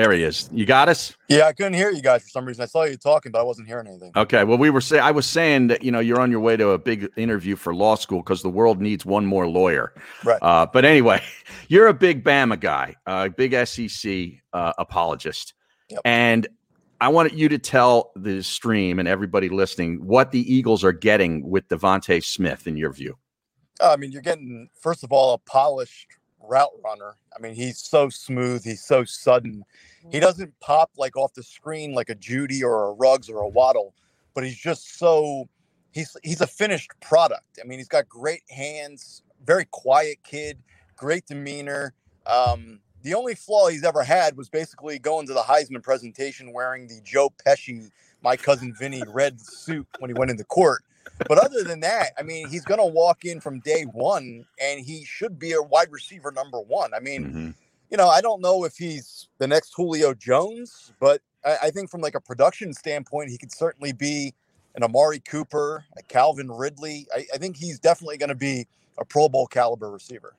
There 0.01 0.13
he 0.13 0.23
is. 0.23 0.49
You 0.51 0.65
got 0.65 0.89
us. 0.89 1.15
Yeah, 1.29 1.45
I 1.45 1.53
couldn't 1.53 1.75
hear 1.75 1.91
you 1.91 2.01
guys 2.01 2.23
for 2.23 2.29
some 2.29 2.43
reason. 2.43 2.63
I 2.63 2.65
saw 2.65 2.85
you 2.85 2.97
talking, 2.97 3.31
but 3.31 3.39
I 3.39 3.43
wasn't 3.43 3.67
hearing 3.67 3.85
anything. 3.85 4.11
Okay. 4.15 4.43
Well, 4.43 4.57
we 4.57 4.71
were 4.71 4.81
saying 4.81 5.03
I 5.03 5.11
was 5.11 5.27
saying 5.27 5.67
that 5.67 5.83
you 5.83 5.91
know 5.91 5.99
you're 5.99 6.19
on 6.19 6.31
your 6.31 6.39
way 6.39 6.57
to 6.57 6.69
a 6.69 6.79
big 6.79 7.07
interview 7.17 7.55
for 7.55 7.75
law 7.75 7.93
school 7.93 8.23
because 8.23 8.41
the 8.41 8.49
world 8.49 8.81
needs 8.81 9.05
one 9.05 9.27
more 9.27 9.47
lawyer. 9.47 9.93
Right. 10.23 10.41
Uh, 10.41 10.65
but 10.65 10.85
anyway, 10.85 11.21
you're 11.67 11.85
a 11.85 11.93
big 11.93 12.23
Bama 12.23 12.59
guy, 12.59 12.95
a 13.05 13.29
big 13.29 13.53
SEC 13.67 14.41
uh, 14.53 14.73
apologist, 14.79 15.53
and 16.03 16.47
I 16.99 17.09
wanted 17.09 17.33
you 17.33 17.47
to 17.49 17.59
tell 17.59 18.11
the 18.15 18.41
stream 18.41 18.97
and 18.97 19.07
everybody 19.07 19.49
listening 19.49 20.03
what 20.03 20.31
the 20.31 20.51
Eagles 20.51 20.83
are 20.83 20.93
getting 20.93 21.47
with 21.47 21.67
DeVonta 21.67 22.23
Smith 22.23 22.65
in 22.65 22.75
your 22.75 22.91
view. 22.91 23.19
I 23.79 23.97
mean, 23.97 24.11
you're 24.11 24.23
getting 24.23 24.67
first 24.81 25.03
of 25.03 25.11
all 25.11 25.35
a 25.35 25.37
polished 25.37 26.07
route 26.43 26.71
runner. 26.83 27.15
I 27.35 27.41
mean, 27.41 27.53
he's 27.53 27.79
so 27.79 28.09
smooth. 28.09 28.63
He's 28.63 28.83
so 28.83 29.03
sudden. 29.03 29.63
He 30.11 30.19
doesn't 30.19 30.59
pop 30.59 30.91
like 30.97 31.15
off 31.15 31.33
the 31.33 31.43
screen 31.43 31.93
like 31.93 32.09
a 32.09 32.15
Jeudy 32.15 32.63
or 32.63 32.89
a 32.89 32.93
Ruggs 32.93 33.29
or 33.29 33.41
a 33.41 33.47
Waddle, 33.47 33.93
but 34.33 34.43
he's 34.43 34.57
just 34.57 34.97
so 34.97 35.47
he's 35.91 36.15
he's 36.23 36.41
a 36.41 36.47
finished 36.47 36.91
product. 37.01 37.59
I 37.63 37.67
mean, 37.67 37.77
he's 37.77 37.87
got 37.87 38.09
great 38.09 38.43
hands, 38.49 39.23
very 39.45 39.65
quiet 39.71 40.17
kid, 40.23 40.57
great 40.95 41.25
demeanor. 41.27 41.93
Um, 42.25 42.79
the 43.03 43.13
only 43.13 43.35
flaw 43.35 43.67
he's 43.67 43.83
ever 43.83 44.03
had 44.03 44.37
was 44.37 44.49
basically 44.49 44.99
going 44.99 45.27
to 45.27 45.33
the 45.33 45.41
Heisman 45.41 45.83
presentation 45.83 46.53
wearing 46.53 46.87
the 46.87 47.01
Joe 47.03 47.31
Pesci, 47.45 47.89
my 48.21 48.37
cousin 48.37 48.73
Vinny 48.77 49.01
red 49.07 49.41
suit 49.41 49.87
when 49.99 50.09
he 50.09 50.13
went 50.13 50.31
into 50.31 50.43
court. 50.43 50.83
But 51.27 51.37
other 51.37 51.63
than 51.63 51.79
that, 51.81 52.11
I 52.17 52.23
mean, 52.23 52.47
he's 52.49 52.65
going 52.65 52.79
to 52.79 52.85
walk 52.85 53.25
in 53.25 53.39
from 53.39 53.59
day 53.59 53.83
one 53.83 54.45
and 54.61 54.79
he 54.83 55.05
should 55.05 55.37
be 55.37 55.51
a 55.53 55.61
wide 55.61 55.91
receiver 55.91 56.31
number 56.31 56.59
one. 56.59 56.93
I 56.93 56.99
mean, 56.99 57.25
Mm-hmm. 57.25 57.49
you 57.91 57.97
know, 57.97 58.07
I 58.09 58.21
don't 58.21 58.41
know 58.41 58.63
if 58.65 58.75
he's 58.77 59.27
the 59.37 59.47
next 59.47 59.73
Julio 59.75 60.13
Jones, 60.13 60.93
but 60.99 61.21
I, 61.45 61.57
I 61.63 61.69
think 61.71 61.89
from 61.89 62.01
like 62.01 62.15
a 62.15 62.21
production 62.21 62.73
standpoint, 62.73 63.29
he 63.29 63.37
could 63.37 63.51
certainly 63.51 63.91
be 63.93 64.33
an 64.75 64.83
Amari 64.83 65.19
Cooper, 65.19 65.85
a 65.97 66.03
Calvin 66.03 66.49
Ridley. 66.51 67.05
I, 67.15 67.25
I 67.33 67.37
think 67.37 67.57
he's 67.57 67.79
definitely 67.79 68.17
going 68.17 68.29
to 68.29 68.35
be 68.35 68.67
a 68.97 69.05
Pro 69.05 69.29
Bowl 69.29 69.45
caliber 69.47 69.91
receiver. 69.91 70.33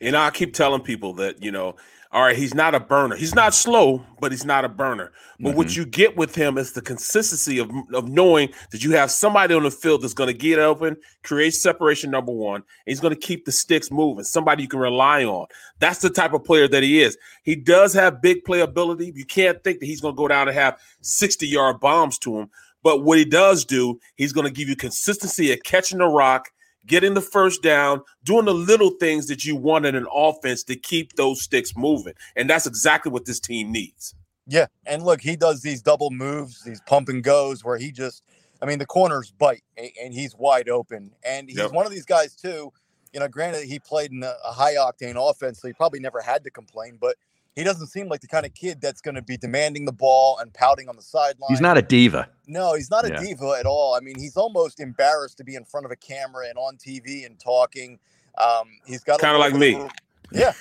Know, 0.00 0.20
I 0.20 0.30
keep 0.30 0.54
telling 0.54 0.80
people 0.82 1.14
that, 1.14 1.42
you 1.42 1.50
know, 1.50 1.76
all 2.10 2.22
right, 2.22 2.36
he's 2.36 2.54
not 2.54 2.74
a 2.74 2.80
burner. 2.80 3.16
He's 3.16 3.34
not 3.34 3.52
slow, 3.52 4.02
but 4.18 4.32
he's 4.32 4.46
not 4.46 4.64
a 4.64 4.68
burner. 4.68 5.12
But 5.40 5.54
what 5.54 5.66
Mm-hmm. 5.66 5.80
you 5.80 5.86
get 5.86 6.16
with 6.16 6.34
him 6.34 6.56
is 6.56 6.72
the 6.72 6.80
consistency 6.80 7.58
of, 7.58 7.70
of 7.92 8.08
knowing 8.08 8.48
that 8.70 8.82
you 8.82 8.92
have 8.92 9.10
somebody 9.10 9.54
on 9.54 9.64
the 9.64 9.70
field 9.70 10.00
that's 10.00 10.14
going 10.14 10.28
to 10.28 10.32
get 10.32 10.58
open, 10.58 10.96
create 11.22 11.50
separation, 11.52 12.10
number 12.10 12.32
one, 12.32 12.56
and 12.62 12.64
he's 12.86 13.00
going 13.00 13.12
to 13.14 13.20
keep 13.20 13.44
the 13.44 13.52
sticks 13.52 13.90
moving, 13.90 14.24
somebody 14.24 14.62
you 14.62 14.68
can 14.68 14.80
rely 14.80 15.22
on. 15.24 15.46
That's 15.80 15.98
the 15.98 16.08
type 16.08 16.32
of 16.32 16.44
player 16.44 16.66
that 16.68 16.82
he 16.82 17.02
is. 17.02 17.18
He 17.42 17.54
does 17.54 17.92
have 17.92 18.22
big 18.22 18.42
playability. 18.44 19.14
You 19.14 19.26
can't 19.26 19.62
think 19.62 19.80
that 19.80 19.86
he's 19.86 20.00
going 20.00 20.14
to 20.14 20.18
go 20.18 20.28
down 20.28 20.48
and 20.48 20.56
have 20.56 20.78
60 21.02 21.46
yard 21.46 21.78
bombs 21.78 22.18
to 22.20 22.38
him. 22.38 22.48
But 22.82 23.04
what 23.04 23.18
he 23.18 23.26
does 23.26 23.66
do, 23.66 24.00
he's 24.14 24.32
going 24.32 24.46
to 24.46 24.52
give 24.52 24.68
you 24.70 24.76
consistency 24.76 25.52
at 25.52 25.62
catching 25.64 25.98
the 25.98 26.06
rock, 26.06 26.48
getting 26.88 27.14
the 27.14 27.20
first 27.20 27.62
down, 27.62 28.02
doing 28.24 28.46
the 28.46 28.54
little 28.54 28.90
things 28.90 29.26
that 29.28 29.44
you 29.44 29.54
want 29.54 29.86
in 29.86 29.94
an 29.94 30.06
offense 30.12 30.64
to 30.64 30.74
keep 30.76 31.12
those 31.12 31.40
sticks 31.42 31.76
moving. 31.76 32.14
And 32.34 32.50
that's 32.50 32.66
exactly 32.66 33.12
what 33.12 33.26
this 33.26 33.38
team 33.38 33.70
needs. 33.70 34.14
Yeah, 34.46 34.66
and 34.86 35.02
look, 35.04 35.20
he 35.20 35.36
does 35.36 35.60
these 35.60 35.82
double 35.82 36.10
moves, 36.10 36.64
these 36.64 36.80
pump 36.86 37.10
and 37.10 37.22
goes, 37.22 37.62
where 37.62 37.76
he 37.76 37.92
just, 37.92 38.22
I 38.62 38.66
mean, 38.66 38.78
the 38.78 38.86
corners 38.86 39.30
bite 39.30 39.62
and 39.76 40.14
he's 40.14 40.34
wide 40.34 40.68
open, 40.70 41.12
and 41.22 41.48
he's 41.48 41.58
Yep. 41.58 41.72
one 41.72 41.84
of 41.84 41.92
these 41.92 42.06
guys 42.06 42.34
too. 42.34 42.72
You 43.12 43.20
know, 43.20 43.28
granted, 43.28 43.64
he 43.64 43.78
played 43.78 44.10
in 44.10 44.22
a, 44.22 44.34
a 44.44 44.52
high 44.52 44.74
octane 44.74 45.16
offense, 45.16 45.60
so 45.60 45.68
he 45.68 45.74
probably 45.74 46.00
never 46.00 46.20
had 46.20 46.44
to 46.44 46.50
complain, 46.50 46.96
but 47.00 47.16
he 47.58 47.64
doesn't 47.64 47.88
seem 47.88 48.08
like 48.08 48.20
the 48.20 48.28
kind 48.28 48.46
of 48.46 48.54
kid 48.54 48.80
that's 48.80 49.00
going 49.00 49.16
to 49.16 49.22
be 49.22 49.36
demanding 49.36 49.84
the 49.84 49.92
ball 49.92 50.38
and 50.38 50.54
pouting 50.54 50.88
on 50.88 50.94
the 50.96 51.02
sideline. 51.02 51.48
He's 51.48 51.60
not 51.60 51.76
a 51.76 51.82
diva. 51.82 52.28
No, 52.46 52.74
he's 52.74 52.90
not 52.90 53.04
a 53.04 53.08
Yeah. 53.08 53.20
diva 53.20 53.56
at 53.58 53.66
all. 53.66 53.94
I 53.94 54.00
mean, 54.00 54.18
he's 54.18 54.36
almost 54.36 54.78
embarrassed 54.80 55.38
to 55.38 55.44
be 55.44 55.56
in 55.56 55.64
front 55.64 55.84
of 55.84 55.90
a 55.92 55.96
camera 55.96 56.46
and 56.48 56.56
on 56.56 56.76
TV 56.76 57.26
and 57.26 57.38
talking. 57.40 57.98
Um, 58.38 58.68
he's 58.86 59.02
got 59.02 59.16
a 59.16 59.20
Kinda 59.24 59.38
little 59.38 59.58
like 59.58 59.60
bit 59.60 59.76
me. 59.78 59.84
of- 59.84 59.90
Yeah, 60.30 60.52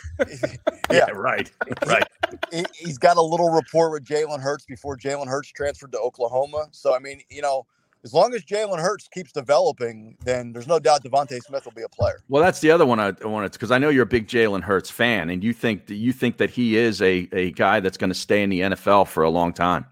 yeah, 0.89 1.09
right, 1.13 1.51
right. 1.87 2.07
he, 2.53 2.63
he's 2.73 2.97
got 2.97 3.17
a 3.17 3.21
little 3.21 3.51
rapport 3.51 3.89
with 3.91 4.05
Jalen 4.05 4.39
Hurts 4.39 4.63
before 4.65 4.95
Jalen 4.97 5.27
Hurts 5.27 5.49
transferred 5.49 5.91
to 5.91 5.99
Oklahoma. 5.99 6.67
So 6.71 6.95
I 6.95 6.99
mean, 6.99 7.21
you 7.29 7.41
know, 7.41 7.65
as 8.03 8.13
long 8.13 8.33
as 8.33 8.43
Jalen 8.43 8.79
Hurts 8.79 9.07
keeps 9.07 9.31
developing, 9.31 10.17
then 10.23 10.53
there's 10.53 10.67
no 10.67 10.79
doubt 10.79 11.03
DeVonta 11.03 11.39
Smith 11.43 11.65
will 11.65 11.73
be 11.73 11.81
a 11.81 11.89
player. 11.89 12.21
Well, 12.29 12.41
that's 12.41 12.59
the 12.59 12.71
other 12.71 12.85
one 12.85 12.99
I, 12.99 13.13
I 13.23 13.27
wanted 13.27 13.51
because 13.51 13.71
I 13.71 13.77
know 13.77 13.89
you're 13.89 14.03
a 14.03 14.05
big 14.05 14.27
Jalen 14.27 14.61
Hurts 14.63 14.89
fan, 14.89 15.29
and 15.29 15.43
you 15.43 15.53
think 15.53 15.87
that 15.87 15.95
you 15.95 16.13
think 16.13 16.37
that 16.37 16.49
he 16.49 16.77
is 16.77 17.01
a 17.01 17.27
a 17.31 17.51
guy 17.51 17.79
that's 17.79 17.97
going 17.97 18.09
to 18.09 18.15
stay 18.15 18.43
in 18.43 18.49
the 18.49 18.61
NFL 18.61 19.07
for 19.07 19.23
a 19.23 19.29
long 19.29 19.53
time. 19.53 19.85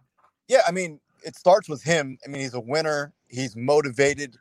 Yeah, 0.47 0.61
I 0.67 0.71
mean, 0.71 0.99
it 1.23 1.35
starts 1.35 1.67
with 1.67 1.83
him. 1.83 2.17
I 2.25 2.29
mean, 2.29 2.41
he's 2.41 2.53
a 2.53 2.59
winner. 2.59 3.13
He's 3.27 3.55
motivated. 3.55 4.37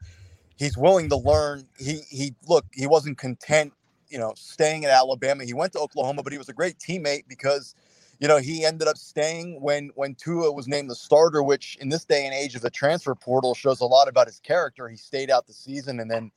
He's 0.57 0.77
willing 0.77 1.09
to 1.09 1.17
learn. 1.17 1.67
He 1.79 2.01
he 2.11 2.35
look, 2.47 2.67
he 2.73 2.87
wasn't 2.87 3.19
content, 3.19 3.73
you 4.09 4.19
know, 4.19 4.35
staying 4.37 4.85
at 4.85 4.91
Alabama. 4.91 5.45
He 5.45 5.55
went 5.55 5.73
to 5.73 5.81
Oklahoma, 5.81 6.23
but 6.23 6.33
he 6.33 6.39
was 6.39 6.49
a 6.49 6.53
great 6.53 6.79
teammate 6.79 7.25
because, 7.29 7.75
you 8.25 8.29
know, 8.29 8.39
he 8.39 8.65
ended 8.65 8.89
up 8.89 8.97
staying 8.97 9.61
when 9.61 9.91
when 9.97 10.15
Tua 10.15 10.51
was 10.51 10.67
named 10.67 10.89
the 10.89 10.95
starter, 10.95 11.43
which 11.43 11.77
in 11.83 11.91
this 11.91 12.07
day 12.07 12.25
and 12.25 12.33
age 12.33 12.55
of 12.55 12.63
the 12.63 12.71
transfer 12.71 13.15
portal 13.15 13.55
shows 13.55 13.83
a 13.83 13.85
lot 13.85 14.09
about 14.09 14.27
his 14.27 14.41
character. 14.41 14.89
He 14.89 14.97
stayed 14.97 15.31
out 15.31 15.47
the 15.47 15.53
season 15.53 16.01
and 16.01 16.11
then, 16.11 16.33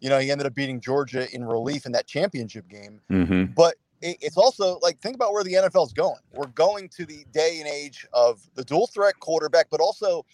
you 0.00 0.10
know, 0.10 0.18
he 0.18 0.30
ended 0.30 0.46
up 0.46 0.54
beating 0.54 0.82
Georgia 0.82 1.34
in 1.34 1.42
relief 1.42 1.86
in 1.86 1.92
that 1.92 2.06
championship 2.06 2.68
game. 2.68 3.00
Mm-hmm. 3.10 3.54
But 3.54 3.76
it, 4.02 4.18
it's 4.20 4.36
also 4.36 4.78
like 4.82 5.00
think 5.00 5.14
about 5.14 5.32
where 5.32 5.42
the 5.42 5.54
NFL's 5.54 5.94
going. 5.94 6.20
We're 6.34 6.48
going 6.48 6.90
to 6.90 7.06
the 7.06 7.24
day 7.32 7.56
and 7.58 7.66
age 7.66 8.06
of 8.12 8.42
the 8.54 8.62
dual 8.62 8.86
threat 8.88 9.18
quarterback, 9.18 9.68
but 9.70 9.80
also 9.80 10.26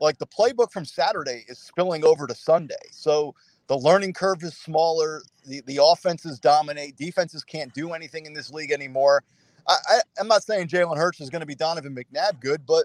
like 0.00 0.16
the 0.16 0.26
playbook 0.26 0.72
from 0.72 0.86
Saturday 0.86 1.44
is 1.46 1.58
spilling 1.58 2.06
over 2.06 2.26
to 2.26 2.34
Sunday. 2.34 2.74
So 2.90 3.34
the 3.66 3.76
learning 3.76 4.14
curve 4.14 4.42
is 4.42 4.56
smaller. 4.56 5.24
The 5.44 5.60
the 5.66 5.80
offenses 5.82 6.40
dominate. 6.40 6.96
Defenses 6.96 7.44
can't 7.44 7.74
do 7.74 7.92
anything 7.92 8.24
in 8.24 8.32
this 8.32 8.50
league 8.50 8.72
anymore. 8.72 9.24
I, 9.68 9.76
I 9.88 10.00
I'm 10.18 10.28
not 10.28 10.42
saying 10.42 10.68
Jalen 10.68 10.96
Hurts 10.96 11.20
is 11.20 11.30
going 11.30 11.40
to 11.40 11.46
be 11.46 11.54
Donovan 11.54 11.94
McNabb 11.94 12.40
good, 12.40 12.66
but 12.66 12.84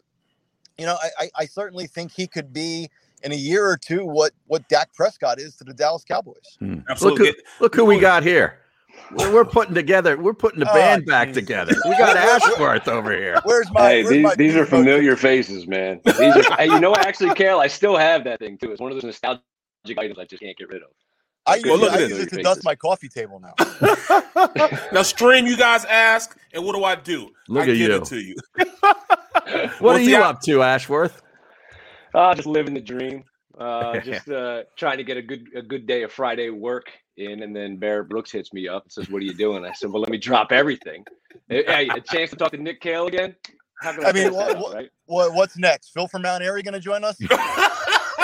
you 0.78 0.86
know 0.86 0.98
I, 1.02 1.26
I 1.26 1.30
I 1.40 1.46
certainly 1.46 1.88
think 1.88 2.12
he 2.12 2.28
could 2.28 2.54
be 2.54 2.90
in 3.24 3.32
a 3.32 3.36
year 3.36 3.68
or 3.68 3.78
two 3.78 4.06
what 4.06 4.32
what 4.48 4.68
Dak 4.70 4.94
Prescott 4.94 5.40
is 5.40 5.56
to 5.58 5.64
the 5.64 5.74
Dallas 5.74 6.04
Cowboys. 6.04 6.58
Hmm. 6.60 6.74
Look 6.76 6.90
Absolutely. 6.90 7.28
who, 7.28 7.34
look 7.64 7.76
who 7.76 7.86
we 7.86 8.00
got 8.00 8.24
here. 8.24 8.60
We're, 9.12 9.34
we're 9.34 9.46
putting 9.46 9.74
together. 9.74 10.18
We're 10.18 10.34
putting 10.34 10.60
the 10.60 10.70
Oh, 10.70 10.74
band 10.74 11.06
back 11.06 11.30
jeez. 11.30 11.34
together. 11.36 11.74
We 11.86 11.92
got 11.98 12.16
Ashworth 12.18 12.88
over 12.88 13.12
here. 13.12 13.40
Where's 13.44 13.72
my 13.72 13.82
Hey, 13.90 14.04
where's 14.04 14.14
these, 14.14 14.24
my 14.24 14.36
these 14.36 14.56
are 14.56 14.66
familiar 14.66 15.16
faces, 15.16 15.68
man. 15.68 16.02
These 16.04 16.36
are, 16.36 16.56
hey, 16.58 16.68
you 16.68 16.80
know 16.80 16.92
what? 16.92 17.06
Actually, 17.06 17.32
Kayal, 17.32 17.60
I 17.60 17.68
still 17.68 17.98
have 17.98 18.24
that 18.26 18.40
thing 18.40 18.58
too. 18.58 18.72
It's 18.72 18.82
one 18.82 18.92
of 18.92 18.96
those 18.96 19.04
nostalgic 19.04 19.44
items 19.98 20.20
I 20.20 20.26
just 20.26 20.42
can't 20.42 20.58
get 20.58 20.70
rid 20.70 20.82
of. 20.84 20.90
I 21.50 21.56
use, 21.56 21.66
Well, 21.66 21.78
look 21.78 21.94
it, 21.94 21.96
at 21.96 22.00
I 22.00 22.02
this. 22.02 22.10
use 22.10 22.20
it 22.20 22.30
to 22.30 22.36
Faces. 22.38 22.44
dust 22.44 22.64
my 22.64 22.76
coffee 22.76 23.10
table 23.10 23.40
now. 23.42 23.54
now, 24.94 25.02
stream, 25.02 25.46
you 25.48 25.58
guys 25.58 25.86
ask, 25.86 26.38
and 26.54 26.64
what 26.64 26.76
do 26.76 26.84
I 26.84 26.96
do? 26.96 27.30
Look 27.48 27.62
I 27.68 27.72
at 27.72 27.76
give 27.76 27.78
you. 27.78 27.96
it 27.96 28.06
to 28.06 28.20
you. 28.20 28.36
What 29.80 29.82
Well, 29.82 29.96
are 29.96 30.00
see, 30.00 30.12
you 30.12 30.18
I- 30.18 30.28
up 30.30 30.42
to, 30.42 30.62
Ashworth? 30.64 31.22
Uh, 32.14 32.34
just 32.36 32.48
living 32.48 32.74
the 32.76 32.82
dream. 32.82 33.24
Uh, 33.58 34.00
just 34.00 34.30
uh, 34.30 34.64
trying 34.78 34.98
to 35.00 35.04
get 35.04 35.18
a 35.18 35.22
good 35.22 35.48
a 35.56 35.62
good 35.62 35.86
day 35.88 36.04
of 36.04 36.12
Friday 36.12 36.50
work 36.50 36.86
in, 37.18 37.42
and 37.44 37.56
then 37.56 37.78
Barrett 37.78 38.10
Brooks 38.10 38.32
hits 38.32 38.54
me 38.54 38.68
up 38.68 38.84
and 38.84 38.92
says, 38.92 39.10
"What 39.10 39.22
are 39.22 39.26
you 39.26 39.34
doing?" 39.34 39.66
I 39.66 39.72
said, 39.74 39.90
"Well, 39.92 40.02
let 40.02 40.10
me 40.12 40.18
drop 40.18 40.52
everything." 40.52 41.04
Hey, 41.50 41.64
hey, 41.66 41.90
a 41.90 42.00
chance 42.00 42.30
to 42.30 42.36
talk 42.36 42.52
to 42.52 42.58
Nick 42.58 42.82
Kayal 42.82 43.08
again? 43.08 43.36
I, 43.82 43.90
I 44.06 44.12
mean, 44.14 44.34
what- 44.34 44.52
up, 44.56 44.62
what- 44.62 44.76
right? 44.76 44.90
What 45.06 45.34
what's 45.34 45.58
next? 45.58 45.90
Phil 45.90 46.08
from 46.08 46.22
Mount 46.22 46.44
Airy 46.44 46.62
going 46.64 46.74
to 46.74 46.80
join 46.80 47.04
us? 47.04 47.18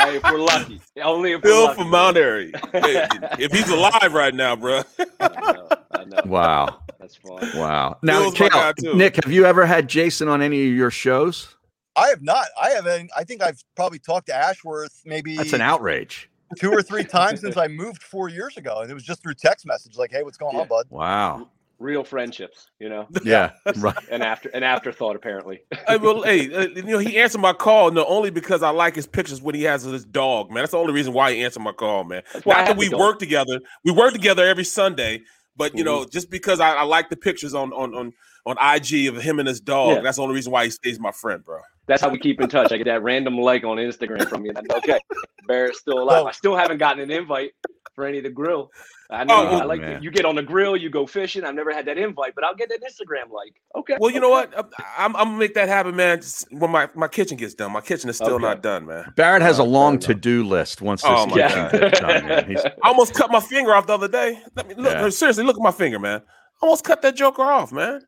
Hey, 0.06 0.16
if 0.18 0.24
we're 0.24 0.38
lucky, 0.38 0.82
only 1.04 1.32
if 1.34 1.44
we're 1.44 1.50
Bill 1.50 1.74
from 1.74 1.90
Mount 1.90 2.18
Airy. 2.18 2.52
Hey, 2.72 3.08
if 3.40 3.52
he's 3.52 3.70
alive 3.70 4.14
right 4.14 4.34
now, 4.34 4.56
bro. 4.56 4.82
I 5.20 5.28
know, 5.52 5.70
I 5.92 6.04
know. 6.06 6.22
Wow. 6.26 6.80
That's 7.00 7.16
fun. 7.16 7.50
Wow. 7.56 7.98
Now, 8.04 8.30
Kayal. 8.30 8.96
Nick, 8.96 9.24
have 9.24 9.32
you 9.32 9.46
ever 9.46 9.66
had 9.66 9.88
Jason 9.88 10.28
on 10.28 10.42
any 10.42 10.68
of 10.70 10.76
your 10.76 10.92
shows? 10.92 11.56
I 11.96 12.08
have 12.10 12.22
not. 12.22 12.46
I 12.60 12.72
haven't. 12.72 13.12
I 13.16 13.24
think 13.24 13.42
I've 13.42 13.64
probably 13.76 14.00
talked 14.00 14.28
to 14.28 14.36
Ashworth 14.36 15.02
maybe 15.06 15.38
That's 15.38 15.54
an 15.54 15.62
outrage. 15.62 16.30
two 16.58 16.72
or 16.72 16.82
three 16.82 17.04
times 17.04 17.42
since 17.42 17.58
I 17.58 17.68
moved 17.68 18.04
four 18.04 18.28
years 18.30 18.58
ago, 18.58 18.82
and 18.82 18.92
it 18.92 18.94
was 18.94 19.04
just 19.04 19.22
through 19.24 19.36
text 19.36 19.66
message, 19.66 19.98
like, 19.98 20.12
"Hey, 20.12 20.24
what's 20.24 20.38
going 20.38 20.56
Yeah. 20.56 20.62
on, 20.64 20.68
bud?" 20.68 20.88
Wow. 20.90 21.50
Real 21.80 22.04
friendships, 22.04 22.70
you 22.80 22.90
know, 22.90 23.08
Yeah. 23.24 23.52
Right. 23.76 23.96
an 24.10 24.22
after 24.22 24.50
an 24.50 24.64
afterthought 24.64 25.16
apparently. 25.16 25.62
hey, 25.88 25.98
well, 25.98 26.24
hey, 26.24 26.54
uh, 26.54 26.68
you 26.68 26.84
know, 26.84 27.00
he 27.00 27.18
answered 27.18 27.42
my 27.42 27.54
call 27.54 27.92
no 27.92 28.06
only 28.06 28.30
because 28.30 28.64
I 28.64 28.70
like 28.70 28.96
his 28.96 29.08
pictures 29.08 29.42
when 29.42 29.56
he 29.56 29.64
has 29.64 29.84
his 29.84 30.06
dog, 30.06 30.50
man. 30.50 30.62
That's 30.64 30.72
the 30.72 30.78
only 30.78 30.94
reason 30.94 31.14
why 31.14 31.34
he 31.34 31.44
answered 31.44 31.62
my 31.62 31.74
call, 31.74 32.04
man. 32.06 32.24
That's 32.34 32.46
Not 32.46 32.66
that 32.66 32.78
we 32.78 32.90
work 32.90 33.20
together. 33.20 33.60
We 33.84 33.92
work 33.92 34.14
together 34.14 34.46
every 34.46 34.64
Sunday, 34.64 35.22
but 35.58 35.76
you 35.78 35.84
Mm-hmm. 35.84 35.86
know, 35.86 36.06
just 36.06 36.30
because 36.30 36.60
I, 36.60 36.76
I 36.76 36.84
like 36.84 37.10
the 37.10 37.18
pictures 37.18 37.54
on 37.54 37.74
on 37.74 37.94
on 37.94 38.14
on 38.46 38.58
IG 38.76 39.08
of 39.08 39.22
him 39.22 39.40
and 39.40 39.48
his 39.48 39.60
dog, 39.60 39.98
Yeah. 39.98 40.02
that's 40.02 40.18
the 40.18 40.24
only 40.24 40.36
reason 40.36 40.52
why 40.52 40.66
he 40.66 40.70
stays 40.72 41.00
my 41.00 41.12
friend, 41.12 41.44
bro. 41.44 41.60
That's 41.88 42.02
how 42.02 42.10
we 42.10 42.18
keep 42.18 42.42
in 42.42 42.50
touch. 42.50 42.72
I 42.72 42.78
get 42.78 42.86
that 42.86 43.04
random 43.04 43.38
like 43.38 43.64
on 43.64 43.78
Instagram 43.78 44.28
from 44.28 44.44
you. 44.46 44.50
And 44.56 44.58
I'm, 44.60 44.78
okay, 44.80 45.00
Barrett's 45.48 45.80
still 45.80 46.00
alive. 46.00 46.24
Oh. 46.24 46.28
I 46.28 46.32
still 46.32 46.56
haven't 46.56 46.78
gotten 46.80 47.02
an 47.04 47.12
invite 47.12 47.52
for 47.94 48.06
any 48.06 48.18
of 48.18 48.24
the 48.24 48.30
grill. 48.32 48.72
I 49.12 49.24
know 49.24 49.36
Oh, 49.48 49.60
I 49.60 49.64
like 49.66 49.82
man. 49.82 50.02
you 50.02 50.10
get 50.10 50.26
on 50.26 50.34
the 50.36 50.42
grill, 50.42 50.76
you 50.76 50.90
go 50.90 51.06
fishing. 51.06 51.44
I've 51.44 51.54
never 51.54 51.72
had 51.72 51.86
that 51.86 52.00
invite, 52.00 52.34
but 52.34 52.44
I'll 52.44 52.56
get 52.56 52.70
that 52.70 52.80
Instagram 52.82 53.32
like. 53.32 53.54
Okay. 53.76 53.98
Well, 54.00 54.10
you 54.10 54.20
know 54.20 54.30
what? 54.32 54.52
I'm, 54.58 54.66
I'm, 54.98 55.16
I'm 55.16 55.26
gonna 55.28 55.38
make 55.38 55.54
that 55.54 55.68
happen, 55.70 55.96
man. 55.96 56.22
Just 56.22 56.52
when 56.52 56.72
my, 56.72 56.90
my 56.96 57.08
kitchen 57.08 57.38
gets 57.38 57.54
done, 57.54 57.72
my 57.72 57.82
kitchen 57.82 58.10
is 58.10 58.16
still 58.16 58.34
Okay. 58.36 58.44
not 58.44 58.64
done, 58.64 58.88
man. 58.88 59.14
Barrett 59.16 59.44
has 59.44 59.60
a 59.60 59.62
Oh, 59.62 59.66
long 59.66 60.00
to 60.00 60.16
do 60.16 60.44
list 60.44 60.82
once 60.82 61.04
this 61.04 61.12
Oh, 61.14 61.28
my 61.28 61.36
kitchen 61.38 61.58
God. 61.60 61.72
gets 61.72 62.00
done. 62.00 62.26
Man. 62.28 62.50
He's, 62.50 62.66
I 62.66 62.72
almost 62.84 63.14
cut 63.14 63.30
my 63.32 63.40
finger 63.40 63.76
off 63.76 63.86
the 63.86 63.94
other 63.94 64.08
day. 64.08 64.40
Let 64.56 64.68
me 64.68 64.74
look. 64.74 64.92
Yeah. 64.92 65.10
Seriously, 65.10 65.44
look 65.44 65.56
at 65.58 65.62
my 65.62 65.72
finger, 65.72 66.00
man. 66.00 66.22
I 66.26 66.66
almost 66.66 66.84
cut 66.84 67.04
that 67.04 67.16
joker 67.16 67.44
off, 67.44 67.72
man. 67.72 68.02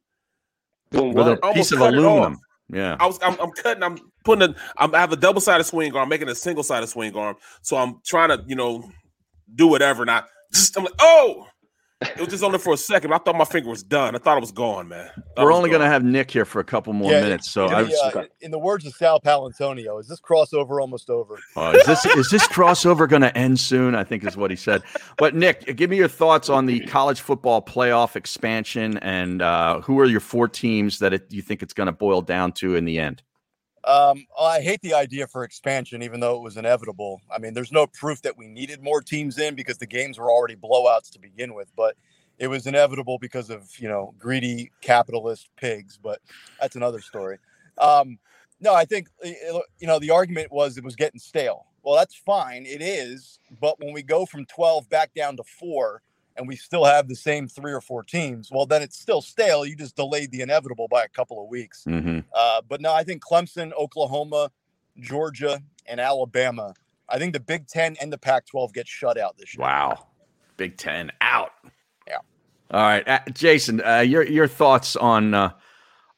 Doing 0.90 1.14
with 1.14 1.28
a 1.28 1.30
what? 1.32 1.44
Almost 1.44 1.56
piece 1.58 1.72
of 1.74 1.82
aluminum. 1.82 2.40
Yeah. 2.74 2.98
I 3.00 3.08
was 3.08 3.20
I'm, 3.24 3.40
I'm 3.40 3.52
cutting. 3.52 3.84
I'm 3.84 3.98
putting. 4.26 4.50
A, 4.52 4.56
I'm, 4.78 4.94
I 4.96 5.00
have 5.00 5.12
a 5.14 5.18
double 5.18 5.42
sided 5.42 5.66
swing 5.66 5.96
arm, 5.96 6.10
making 6.10 6.30
a 6.30 6.36
single 6.36 6.64
sided 6.64 6.88
swing 6.88 7.16
arm. 7.16 7.36
So 7.62 7.78
I'm 7.78 8.02
trying 8.06 8.30
to, 8.30 8.44
you 8.48 8.56
know, 8.56 8.90
do 9.56 9.68
whatever. 9.68 10.04
And 10.04 10.12
I 10.12 10.24
just 10.54 10.78
I'm 10.78 10.84
like, 10.86 10.94
oh, 11.00 11.48
It 12.00 12.20
was 12.20 12.28
just 12.30 12.44
only 12.44 12.60
for 12.60 12.74
a 12.74 12.78
second. 12.78 13.12
I 13.12 13.18
thought 13.18 13.36
my 13.36 13.46
finger 13.46 13.70
was 13.70 13.82
done. 13.82 14.16
I 14.16 14.20
thought 14.20 14.38
it 14.38 14.42
was 14.42 14.52
gone, 14.52 14.88
man. 14.88 15.10
We're 15.36 15.52
only 15.52 15.72
going 15.72 15.82
to 15.82 15.88
have 15.88 16.04
Nick 16.04 16.30
here 16.30 16.46
for 16.46 16.60
a 16.60 16.64
couple 16.64 16.94
more 16.94 17.12
yeah, 17.12 17.22
minutes. 17.22 17.50
So, 17.50 17.66
in 17.66 17.90
the, 17.90 18.12
uh, 18.16 18.24
in 18.42 18.52
the 18.52 18.60
words 18.60 18.86
of 18.86 18.94
Sal 18.94 19.20
Paolantonio, 19.20 20.00
is 20.00 20.08
this 20.08 20.22
crossover 20.22 20.80
almost 20.80 21.10
over? 21.10 21.40
Uh, 21.56 21.74
is 21.76 21.86
this 21.88 22.06
is 22.06 22.30
this 22.30 22.48
crossover 22.48 23.10
going 23.10 23.24
to 23.24 23.36
end 23.36 23.60
soon? 23.60 23.96
I 23.96 24.04
think 24.04 24.24
is 24.26 24.38
what 24.38 24.52
he 24.52 24.58
said. 24.58 24.84
But 25.18 25.34
Nick, 25.34 25.76
give 25.76 25.90
me 25.90 25.98
your 25.98 26.08
thoughts 26.08 26.50
on 26.50 26.68
the 26.68 26.82
college 26.82 27.20
football 27.20 27.64
playoff 27.64 28.16
expansion, 28.16 28.98
and 29.00 29.42
uh, 29.42 29.82
who 29.82 30.00
are 30.00 30.06
your 30.06 30.20
four 30.20 30.48
teams 30.48 31.00
that 31.00 31.14
it, 31.14 31.26
you 31.32 31.42
think 31.42 31.64
it's 31.64 31.74
going 31.74 31.88
to 31.88 31.92
boil 31.92 32.22
down 32.22 32.52
to 32.54 32.76
in 32.76 32.86
the 32.86 33.00
end? 33.00 33.24
Um, 33.88 34.26
I 34.38 34.60
hate 34.60 34.82
the 34.82 34.94
idea 34.94 35.28
for 35.28 35.46
expansion, 35.46 36.04
even 36.04 36.20
though 36.20 36.36
it 36.36 36.42
was 36.42 36.58
inevitable. 36.58 37.22
I 37.34 37.40
mean, 37.40 37.54
there's 37.54 37.72
no 37.72 37.88
proof 37.88 38.22
that 38.24 38.38
we 38.38 38.48
needed 38.48 38.84
more 38.84 39.02
teams 39.02 39.40
in 39.40 39.56
because 39.56 39.78
the 39.78 39.88
games 39.88 40.20
were 40.20 40.30
already 40.30 40.58
blowouts 40.58 41.10
to 41.12 41.20
begin 41.20 41.54
with, 41.54 41.72
but 41.74 41.96
it 42.38 42.48
was 42.48 42.68
inevitable 42.68 43.18
because 43.18 43.50
of 43.50 43.72
you 43.80 43.88
know 43.88 44.14
greedy 44.20 44.72
capitalist 44.82 45.50
pigs. 45.56 45.98
But 45.98 46.20
that's 46.60 46.76
another 46.76 47.00
story. 47.00 47.38
Um, 47.78 48.20
no, 48.60 48.74
I 48.74 48.84
think 48.84 49.08
you 49.24 49.88
know 49.88 50.00
the 50.00 50.12
argument 50.12 50.52
was 50.52 50.78
it 50.78 50.84
was 50.84 50.98
getting 50.98 51.20
stale. 51.20 51.68
Well, 51.82 51.96
that's 51.96 52.16
fine, 52.16 52.66
it 52.66 52.82
is. 52.82 53.40
But 53.62 53.80
when 53.80 53.94
we 53.94 54.04
go 54.04 54.26
from 54.26 54.46
12 54.46 54.90
back 54.90 55.14
down 55.14 55.38
to 55.38 55.44
four, 55.44 56.02
and 56.38 56.48
we 56.48 56.56
still 56.56 56.86
have 56.86 57.08
the 57.08 57.16
same 57.16 57.48
three 57.48 57.74
or 57.74 57.82
four 57.82 58.04
teams, 58.04 58.50
well, 58.52 58.66
then 58.66 58.82
it's 58.82 59.00
still 59.00 59.22
stale. 59.22 59.66
You 59.66 59.76
just 59.76 59.96
delayed 59.96 60.32
the 60.32 60.42
inevitable 60.42 60.88
by 60.88 61.04
a 61.04 61.08
couple 61.08 61.42
of 61.42 61.50
weeks. 61.50 61.84
Mm-hmm. 61.88 62.20
Uh, 62.34 62.62
but 62.68 62.82
no, 62.82 62.94
I 62.94 63.04
think 63.04 63.24
Clemson, 63.24 63.74
Oklahoma, 63.74 64.52
Georgia, 65.00 65.62
and 65.88 66.00
Alabama. 66.00 66.74
I 67.10 67.18
think 67.18 67.34
the 67.34 67.40
Big 67.40 67.68
Ten 67.68 67.96
and 68.02 68.12
the 68.12 68.18
Pac-12 68.18 68.74
get 68.74 68.88
shut 68.88 69.18
out 69.18 69.38
this 69.38 69.56
year. 69.56 69.66
Wow, 69.66 70.08
Big 70.58 70.78
Ten 70.78 71.12
out. 71.22 71.52
Yeah. 72.08 72.18
All 72.72 72.82
right, 72.82 73.08
uh, 73.08 73.20
Jason, 73.34 73.82
uh, 73.86 74.00
your 74.00 74.24
your 74.24 74.48
thoughts 74.48 74.96
on 74.96 75.34
uh, 75.34 75.52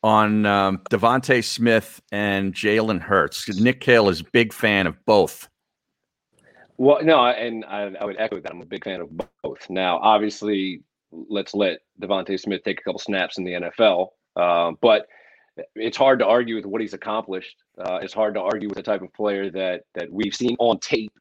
on 0.03 0.45
um, 0.45 0.79
DeVonta 0.89 1.43
Smith 1.43 2.01
and 2.11 2.53
Jalen 2.53 2.99
Hurts? 2.99 3.47
Nick 3.59 3.81
Kayal 3.81 4.09
is 4.09 4.21
a 4.21 4.25
big 4.25 4.51
fan 4.51 4.87
of 4.87 4.95
both. 5.05 5.47
Well, 6.79 7.03
no, 7.03 7.25
and 7.25 7.65
I, 7.65 7.91
I, 7.99 8.05
would 8.05 8.15
echo 8.17 8.39
that. 8.39 8.49
I'm 8.49 8.61
a 8.61 8.65
big 8.65 8.85
fan 8.85 9.01
of 9.01 9.09
both. 9.43 9.69
Now, 9.69 9.97
obviously, 9.97 10.81
let's 11.11 11.53
let 11.53 11.79
DeVonta 12.01 12.39
Smith 12.39 12.63
take 12.63 12.79
a 12.79 12.83
couple 12.83 12.99
snaps 12.99 13.37
in 13.37 13.43
the 13.43 13.51
NFL, 13.51 14.11
uh, 14.37 14.71
but 14.79 15.05
it's 15.75 15.97
hard 15.97 16.19
to 16.19 16.25
argue 16.25 16.55
with 16.55 16.65
what 16.65 16.79
he's 16.79 16.93
accomplished. 16.93 17.57
Uh, 17.77 17.99
it's 18.01 18.13
hard 18.13 18.33
to 18.35 18.39
argue 18.39 18.69
with 18.69 18.77
the 18.77 18.83
type 18.83 19.01
of 19.01 19.13
player 19.13 19.51
that 19.51 19.81
that 19.93 20.09
we've 20.09 20.33
seen 20.33 20.55
on 20.57 20.79
tape. 20.79 21.11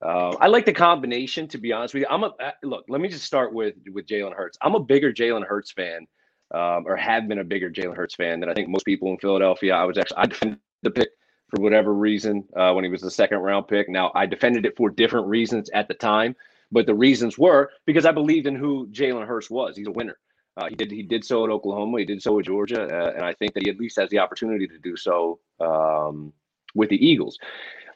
Uh, 0.00 0.36
I 0.40 0.46
like 0.46 0.64
the 0.64 0.72
combination, 0.72 1.48
to 1.48 1.58
be 1.58 1.72
honest 1.72 1.92
with 1.92 2.02
you. 2.02 2.06
I'm 2.08 2.22
a 2.22 2.32
look. 2.62 2.84
Let 2.88 3.00
me 3.00 3.08
just 3.08 3.24
start 3.24 3.52
with 3.52 3.74
with 3.92 4.06
Jalen 4.06 4.34
Hurts. 4.34 4.56
I'm 4.62 4.76
a 4.76 4.80
bigger 4.80 5.12
Jalen 5.12 5.44
Hurts 5.44 5.72
fan, 5.72 6.06
um, 6.54 6.86
or 6.86 6.94
have 6.94 7.26
been 7.26 7.40
a 7.40 7.44
bigger 7.44 7.70
Jalen 7.72 7.96
Hurts 7.96 8.14
fan 8.14 8.38
than 8.38 8.48
I 8.48 8.54
think 8.54 8.68
most 8.68 8.86
people 8.86 9.10
in 9.10 9.18
Philadelphia. 9.18 9.74
I 9.74 9.84
was 9.84 9.98
actually 9.98 10.18
I 10.18 10.26
defended 10.26 10.60
the 10.82 10.92
pick 10.92 11.08
for 11.48 11.60
whatever 11.60 11.94
reason 11.94 12.44
uh, 12.56 12.72
when 12.72 12.84
he 12.84 12.90
was 12.90 13.02
the 13.02 13.10
second 13.10 13.38
round 13.38 13.68
pick. 13.68 13.88
Now, 13.88 14.10
I 14.14 14.26
defended 14.26 14.66
it 14.66 14.76
for 14.76 14.90
different 14.90 15.26
reasons 15.28 15.70
at 15.70 15.88
the 15.88 15.94
time, 15.94 16.34
but 16.72 16.86
the 16.86 16.94
reasons 16.94 17.38
were 17.38 17.70
because 17.86 18.04
I 18.06 18.12
believed 18.12 18.46
in 18.46 18.56
who 18.56 18.88
Jalen 18.88 19.26
Hurts 19.26 19.50
was. 19.50 19.76
He's 19.76 19.86
a 19.86 19.92
winner. 19.92 20.18
Uh, 20.56 20.68
he 20.68 20.74
did 20.74 20.90
he 20.90 21.02
did 21.02 21.24
so 21.24 21.44
at 21.44 21.50
Oklahoma. 21.50 21.98
He 21.98 22.04
did 22.06 22.22
so 22.22 22.38
at 22.38 22.46
Georgia, 22.46 22.82
uh, 22.82 23.12
and 23.14 23.24
I 23.24 23.34
think 23.34 23.52
that 23.54 23.62
he 23.62 23.70
at 23.70 23.78
least 23.78 23.98
has 23.98 24.08
the 24.08 24.18
opportunity 24.18 24.66
to 24.66 24.78
do 24.78 24.96
so 24.96 25.38
um, 25.60 26.32
with 26.74 26.88
the 26.88 27.06
Eagles. 27.06 27.38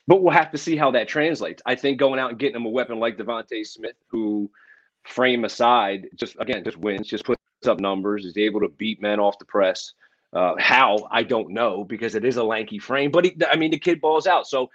But 0.06 0.22
we'll 0.22 0.32
have 0.32 0.50
to 0.50 0.58
see 0.58 0.76
how 0.76 0.90
that 0.90 1.08
translates. 1.08 1.62
I 1.64 1.74
think 1.74 1.98
going 1.98 2.20
out 2.20 2.30
and 2.30 2.38
getting 2.38 2.56
him 2.56 2.66
a 2.66 2.70
weapon 2.70 2.98
like 2.98 3.16
DeVonta 3.16 3.66
Smith, 3.66 3.96
who 4.08 4.50
frame 5.04 5.44
aside, 5.44 6.08
just 6.16 6.36
again 6.38 6.62
just 6.62 6.76
wins, 6.76 7.08
just 7.08 7.24
puts 7.24 7.40
up 7.66 7.80
numbers, 7.80 8.26
is 8.26 8.36
able 8.36 8.60
to 8.60 8.68
beat 8.68 9.00
men 9.00 9.20
off 9.20 9.38
the 9.38 9.44
press. 9.46 9.94
Uh, 10.32 10.54
how 10.60 11.08
I 11.10 11.24
don't 11.24 11.50
know 11.50 11.82
because 11.82 12.14
it 12.14 12.24
is 12.24 12.36
a 12.36 12.44
lanky 12.44 12.78
frame, 12.78 13.10
but 13.10 13.24
he, 13.24 13.36
I 13.50 13.56
mean 13.56 13.72
the 13.72 13.78
kid 13.78 14.00
balls 14.00 14.28
out. 14.28 14.46
So 14.46 14.70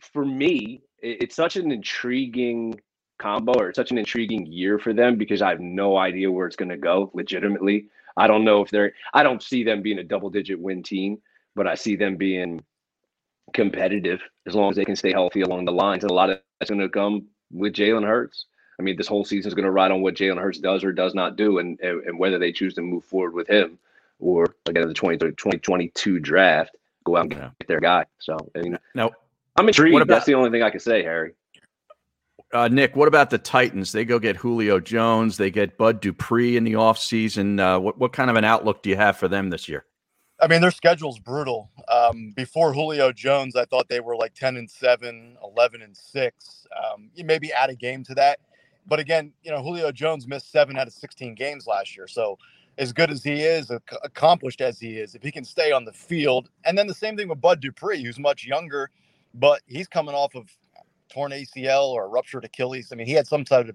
for 0.00 0.24
me, 0.24 0.80
it, 1.02 1.24
it's 1.24 1.36
such 1.36 1.56
an 1.56 1.70
intriguing 1.70 2.80
combo 3.18 3.52
or 3.52 3.74
such 3.74 3.90
an 3.90 3.98
intriguing 3.98 4.46
year 4.46 4.78
for 4.78 4.94
them 4.94 5.16
because 5.16 5.42
I 5.42 5.50
have 5.50 5.60
no 5.60 5.96
idea 5.98 6.30
where 6.30 6.46
it's 6.46 6.56
going 6.56 6.70
to 6.70 6.78
go. 6.78 7.10
Legitimately, 7.12 7.88
I 8.16 8.26
don't 8.26 8.44
know 8.44 8.62
if 8.62 8.70
they're. 8.70 8.94
I 9.12 9.22
don't 9.22 9.42
see 9.42 9.62
them 9.62 9.82
being 9.82 9.98
a 9.98 10.04
double-digit 10.04 10.58
win 10.58 10.82
team, 10.82 11.20
but 11.54 11.66
I 11.66 11.74
see 11.74 11.96
them 11.96 12.16
being 12.16 12.64
competitive 13.52 14.20
as 14.46 14.54
long 14.54 14.70
as 14.70 14.76
they 14.76 14.84
can 14.84 14.96
stay 14.96 15.12
healthy 15.12 15.42
along 15.42 15.64
the 15.64 15.72
lines. 15.72 16.04
And 16.04 16.10
a 16.10 16.14
lot 16.14 16.30
of 16.30 16.40
that's 16.60 16.70
going 16.70 16.80
to 16.80 16.88
come 16.88 17.26
with 17.52 17.74
Jalen 17.74 18.06
Hurts. 18.06 18.46
I 18.80 18.82
mean, 18.82 18.96
this 18.96 19.08
whole 19.08 19.24
season 19.24 19.48
is 19.48 19.54
going 19.54 19.64
to 19.64 19.70
ride 19.70 19.90
on 19.90 20.02
what 20.02 20.14
Jalen 20.14 20.40
Hurts 20.40 20.60
does 20.60 20.84
or 20.84 20.92
does 20.92 21.14
not 21.14 21.36
do, 21.36 21.58
and, 21.58 21.78
and, 21.80 22.04
and 22.04 22.18
whether 22.18 22.38
they 22.38 22.52
choose 22.52 22.74
to 22.74 22.82
move 22.82 23.04
forward 23.04 23.34
with 23.34 23.48
him 23.48 23.78
or 24.18 24.54
again 24.66 24.82
in 24.82 24.88
the 24.88 24.94
2022 24.94 26.20
draft, 26.20 26.76
go 27.04 27.16
out 27.16 27.22
and 27.22 27.30
get 27.30 27.38
yeah. 27.40 27.50
their 27.66 27.80
guy. 27.80 28.04
So 28.18 28.36
I 28.54 28.60
mean, 28.60 28.78
now 28.94 29.10
I'm 29.56 29.66
intrigued. 29.68 29.96
About, 29.96 30.08
That's 30.08 30.26
the 30.26 30.34
only 30.34 30.50
thing 30.50 30.62
I 30.62 30.70
can 30.70 30.80
say, 30.80 31.02
Harry. 31.02 31.32
Uh, 32.52 32.68
Nick, 32.68 32.96
what 32.96 33.08
about 33.08 33.28
the 33.28 33.36
Titans? 33.36 33.92
They 33.92 34.04
go 34.04 34.18
get 34.18 34.36
Julio 34.36 34.80
Jones. 34.80 35.36
They 35.36 35.50
get 35.50 35.76
Bud 35.76 36.00
Dupree 36.00 36.56
in 36.56 36.64
the 36.64 36.72
offseason. 36.74 37.60
Uh, 37.60 37.78
what, 37.78 37.98
what 37.98 38.12
kind 38.12 38.30
of 38.30 38.36
an 38.36 38.44
outlook 38.44 38.82
do 38.82 38.88
you 38.88 38.96
have 38.96 39.18
for 39.18 39.28
them 39.28 39.50
this 39.50 39.68
year? 39.68 39.84
I 40.40 40.46
mean, 40.46 40.60
their 40.60 40.70
schedule's 40.70 41.18
brutal. 41.18 41.70
Um, 41.88 42.32
before 42.36 42.72
Julio 42.72 43.12
Jones, 43.12 43.56
I 43.56 43.64
thought 43.64 43.88
they 43.88 44.00
were 44.00 44.16
like 44.16 44.34
10 44.34 44.56
and 44.56 44.70
7, 44.70 45.36
11 45.42 45.82
and 45.82 45.96
6. 45.96 46.66
Um, 46.76 47.10
you 47.14 47.24
maybe 47.24 47.52
add 47.52 47.70
a 47.70 47.74
game 47.74 48.04
to 48.04 48.14
that. 48.14 48.38
But 48.86 49.00
again, 49.00 49.32
you 49.42 49.50
know, 49.50 49.62
Julio 49.62 49.92
Jones 49.92 50.26
missed 50.26 50.50
seven 50.50 50.78
out 50.78 50.86
of 50.86 50.94
16 50.94 51.34
games 51.34 51.66
last 51.66 51.96
year. 51.96 52.06
So 52.06 52.38
as 52.78 52.92
good 52.92 53.10
as 53.10 53.24
he 53.24 53.42
is, 53.42 53.70
accomplished 54.04 54.60
as 54.60 54.78
he 54.78 54.98
is, 54.98 55.14
if 55.14 55.22
he 55.22 55.32
can 55.32 55.44
stay 55.44 55.72
on 55.72 55.84
the 55.84 55.92
field, 55.92 56.48
and 56.64 56.78
then 56.78 56.86
the 56.86 56.94
same 56.94 57.16
thing 57.16 57.28
with 57.28 57.40
Bud 57.40 57.60
Dupree, 57.60 58.02
who's 58.02 58.18
much 58.18 58.46
younger, 58.46 58.90
but 59.34 59.60
he's 59.66 59.88
coming 59.88 60.14
off 60.14 60.34
of 60.36 60.48
torn 61.08 61.32
ACL 61.32 61.88
or 61.88 62.08
ruptured 62.08 62.44
Achilles. 62.44 62.90
I 62.92 62.94
mean, 62.94 63.06
he 63.06 63.14
had 63.14 63.26
some 63.26 63.44
of 63.50 63.70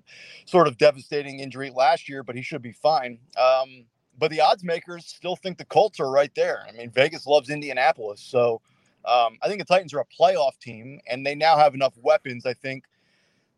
sort 0.46 0.68
of 0.68 0.78
devastating 0.78 1.40
injury 1.40 1.70
last 1.70 2.08
year, 2.08 2.24
but 2.24 2.36
he 2.36 2.42
should 2.42 2.62
be 2.62 2.72
fine. 2.72 3.20
Um, 3.38 3.86
but 4.18 4.32
the 4.32 4.40
odds 4.40 4.64
makers 4.64 5.06
still 5.06 5.36
think 5.36 5.58
the 5.58 5.66
Colts 5.66 6.00
are 6.00 6.10
right 6.10 6.32
there. 6.36 6.66
I 6.68 6.72
mean, 6.72 6.90
Vegas 6.92 7.28
loves 7.28 7.50
Indianapolis, 7.50 8.22
so 8.22 8.62
um, 9.06 9.38
I 9.42 9.48
think 9.48 9.60
the 9.60 9.66
Titans 9.66 9.94
are 9.94 10.00
a 10.00 10.06
playoff 10.06 10.58
team, 10.60 11.02
and 11.08 11.26
they 11.26 11.36
now 11.36 11.58
have 11.58 11.74
enough 11.74 11.94
weapons, 12.02 12.46
I 12.46 12.54
think, 12.54 12.86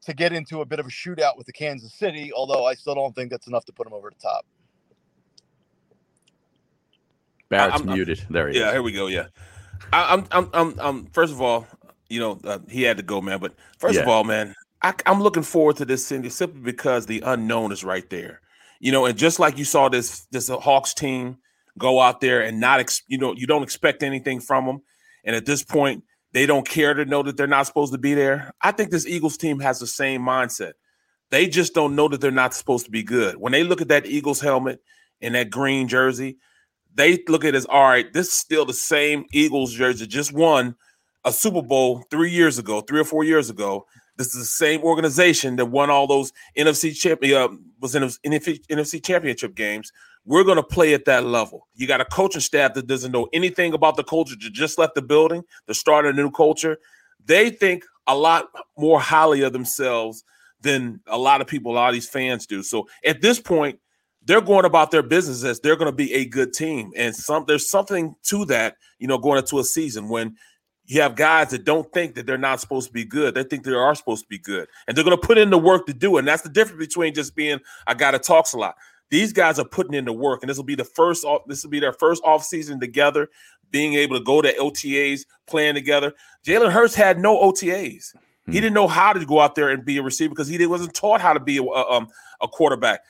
to 0.05 0.13
get 0.13 0.33
into 0.33 0.61
a 0.61 0.65
bit 0.65 0.79
of 0.79 0.85
a 0.87 0.89
shootout 0.89 1.37
with 1.37 1.45
the 1.45 1.53
Kansas 1.53 1.93
City. 1.93 2.31
Although 2.33 2.65
I 2.65 2.73
still 2.73 2.95
don't 2.95 3.13
think 3.13 3.29
that's 3.29 3.47
enough 3.47 3.65
to 3.65 3.73
put 3.73 3.85
them 3.85 3.93
over 3.93 4.09
the 4.09 4.19
top. 4.21 4.45
Barrett's 7.49 7.81
I'm, 7.81 7.87
muted. 7.87 8.23
I'm, 8.27 8.33
there 8.33 8.49
he 8.49 8.59
yeah, 8.59 8.67
is. 8.67 8.73
here 8.73 8.83
we 8.83 8.91
go. 8.91 9.07
Yeah, 9.07 9.27
I, 9.93 10.13
am 10.13 10.27
I'm, 10.31 10.49
I'm, 10.53 10.79
I'm. 10.79 11.05
First 11.07 11.33
of 11.33 11.41
all, 11.41 11.67
you 12.09 12.19
know, 12.19 12.39
uh, 12.43 12.59
he 12.69 12.83
had 12.83 12.97
to 12.97 13.03
go, 13.03 13.21
man. 13.21 13.39
But 13.39 13.53
first 13.79 13.95
yeah. 13.95 14.01
of 14.01 14.07
all, 14.07 14.23
man, 14.23 14.55
I, 14.81 14.93
am 15.05 15.21
looking 15.21 15.43
forward 15.43 15.77
to 15.77 15.85
this 15.85 16.05
Cindy 16.05 16.29
simply 16.29 16.61
because 16.61 17.05
the 17.05 17.21
unknown 17.25 17.71
is 17.71 17.83
right 17.83 18.09
there. 18.09 18.41
You 18.79 18.91
know, 18.91 19.05
and 19.05 19.17
just 19.17 19.39
like 19.39 19.57
you 19.57 19.65
saw 19.65 19.89
this 19.89 20.25
this 20.31 20.49
Hawks 20.49 20.93
team 20.93 21.37
go 21.77 21.99
out 21.99 22.21
there 22.21 22.41
and 22.41 22.59
not, 22.59 22.79
ex, 22.79 23.01
you 23.07 23.17
know, 23.17 23.33
you 23.33 23.47
don't 23.47 23.63
expect 23.63 24.03
anything 24.03 24.39
from 24.39 24.65
them, 24.65 24.81
and 25.23 25.35
at 25.35 25.45
this 25.45 25.63
point, 25.63 26.03
they 26.33 26.45
don't 26.45 26.67
care 26.67 26.93
to 26.93 27.05
know 27.05 27.23
that 27.23 27.37
they're 27.37 27.47
not 27.47 27.65
supposed 27.65 27.93
to 27.93 27.97
be 27.97 28.13
there. 28.13 28.51
I 28.61 28.71
think 28.71 28.91
this 28.91 29.07
Eagles 29.07 29.37
team 29.37 29.59
has 29.59 29.79
the 29.79 29.87
same 29.87 30.21
mindset. 30.21 30.73
They 31.31 31.47
just 31.47 31.73
don't 31.73 31.95
know 31.95 32.07
that 32.09 32.21
they're 32.21 32.31
not 32.31 32.53
supposed 32.53 32.85
to 32.85 32.91
be 32.91 33.03
good. 33.03 33.37
When 33.37 33.51
they 33.51 33.63
look 33.63 33.81
at 33.81 33.87
that 33.87 34.05
Eagles 34.05 34.41
helmet 34.41 34.81
and 35.21 35.33
that 35.35 35.49
green 35.49 35.87
jersey, 35.87 36.37
they 36.95 37.23
look 37.27 37.43
at 37.43 37.49
it 37.49 37.55
as 37.55 37.65
all 37.65 37.83
right, 37.83 38.11
this 38.13 38.27
is 38.27 38.33
still 38.33 38.65
the 38.65 38.73
same 38.73 39.25
Eagles 39.31 39.73
jersey, 39.73 40.07
just 40.07 40.33
won 40.33 40.75
a 41.25 41.31
Super 41.31 41.61
Bowl 41.61 42.03
three 42.09 42.31
years 42.31 42.57
ago, 42.57 42.81
three 42.81 42.99
or 42.99 43.03
four 43.03 43.23
years 43.23 43.49
ago. 43.49 43.85
This 44.17 44.27
is 44.27 44.33
the 44.33 44.45
same 44.45 44.81
organization 44.81 45.57
that 45.57 45.65
won 45.65 45.89
all 45.89 46.07
those 46.07 46.31
NFC 46.57 46.95
champion 46.95 47.41
uh, 47.41 47.49
was 47.81 47.95
in 47.95 48.03
NFC, 48.03 48.65
NFC 48.67 49.03
championship 49.03 49.55
games. 49.55 49.91
We're 50.25 50.45
going 50.45 50.55
to 50.55 50.63
play 50.63 50.93
at 50.93 51.05
that 51.05 51.25
level. 51.25 51.67
You 51.75 51.85
got 51.85 52.01
a 52.01 52.05
coaching 52.05 52.41
staff 52.41 52.73
that 52.75 52.87
doesn't 52.87 53.11
know 53.11 53.27
anything 53.33 53.73
about 53.73 53.97
the 53.97 54.03
culture, 54.03 54.35
that 54.41 54.53
just 54.53 54.79
left 54.79 54.95
the 54.95 55.01
building, 55.01 55.43
start 55.71 56.05
a 56.05 56.13
new 56.13 56.31
culture. 56.31 56.77
They 57.25 57.49
think 57.49 57.83
a 58.07 58.15
lot 58.15 58.45
more 58.77 58.99
highly 58.99 59.41
of 59.41 59.51
themselves 59.53 60.23
than 60.61 61.01
a 61.07 61.17
lot 61.17 61.41
of 61.41 61.47
people, 61.47 61.73
a 61.73 61.75
lot 61.75 61.89
of 61.89 61.93
these 61.93 62.09
fans 62.09 62.45
do. 62.45 62.63
So 62.63 62.87
at 63.05 63.21
this 63.21 63.39
point, 63.39 63.79
they're 64.25 64.41
going 64.41 64.65
about 64.65 64.91
their 64.91 65.03
business 65.03 65.43
as 65.43 65.59
they're 65.59 65.75
going 65.75 65.91
to 65.91 65.95
be 65.95 66.13
a 66.13 66.25
good 66.25 66.53
team. 66.53 66.91
And 66.95 67.15
some 67.15 67.45
there's 67.47 67.69
something 67.69 68.15
to 68.23 68.45
that, 68.45 68.77
you 68.99 69.07
know, 69.07 69.17
going 69.17 69.39
into 69.39 69.59
a 69.59 69.63
season 69.63 70.09
when 70.09 70.35
you 70.87 71.01
have 71.01 71.15
guys 71.15 71.49
that 71.49 71.63
don't 71.63 71.91
think 71.93 72.15
that 72.15 72.25
they're 72.25 72.37
not 72.37 72.59
supposed 72.59 72.87
to 72.87 72.93
be 72.93 73.05
good. 73.05 73.33
They 73.33 73.43
think 73.43 73.63
they 73.63 73.71
are 73.71 73.95
supposed 73.95 74.23
to 74.23 74.29
be 74.29 74.37
good. 74.37 74.67
And 74.87 74.95
they're 74.95 75.03
going 75.03 75.17
to 75.19 75.27
put 75.27 75.37
in 75.37 75.49
the 75.49 75.57
work 75.57 75.87
to 75.87 75.93
do 75.93 76.17
it. 76.17 76.19
And 76.19 76.27
that's 76.27 76.43
the 76.43 76.49
difference 76.49 76.85
between 76.85 77.13
just 77.13 77.35
being 77.35 77.59
a 77.87 77.95
guy 77.95 78.11
that 78.11 78.23
talks 78.23 78.53
a 78.53 78.57
lot. 78.57 78.75
These 79.09 79.33
guys 79.33 79.59
are 79.59 79.65
putting 79.65 79.93
in 79.93 80.05
the 80.05 80.13
work, 80.13 80.41
and 80.41 80.49
this 80.49 80.57
will 80.57 80.63
be 80.63 80.75
the 80.75 80.83
first 80.83 81.23
off, 81.25 81.43
this 81.47 81.63
will 81.63 81.69
be 81.69 81.79
their 81.79 81.93
first 81.93 82.23
off 82.23 82.43
season 82.43 82.79
together, 82.79 83.29
being 83.69 83.93
able 83.93 84.17
to 84.17 84.23
go 84.23 84.41
to 84.41 84.51
OTAs, 84.53 85.25
playing 85.47 85.75
together. 85.75 86.13
Jalen 86.45 86.71
Hurts 86.71 86.95
had 86.95 87.19
no 87.19 87.37
OTAs. 87.37 88.15
He 88.47 88.53
didn't 88.53 88.73
know 88.75 88.87
how 88.87 89.11
to 89.11 89.25
go 89.25 89.39
out 89.39 89.55
there 89.55 89.69
and 89.69 89.83
be 89.83 89.97
a 89.97 90.03
receiver 90.03 90.29
because 90.29 90.47
he 90.47 90.63
wasn't 90.67 90.93
taught 90.93 91.19
how 91.19 91.33
to 91.33 91.39
be 91.39 91.57
a, 91.57 91.63
um, 91.63 92.07
a 92.41 92.47
quarterback. 92.47 93.01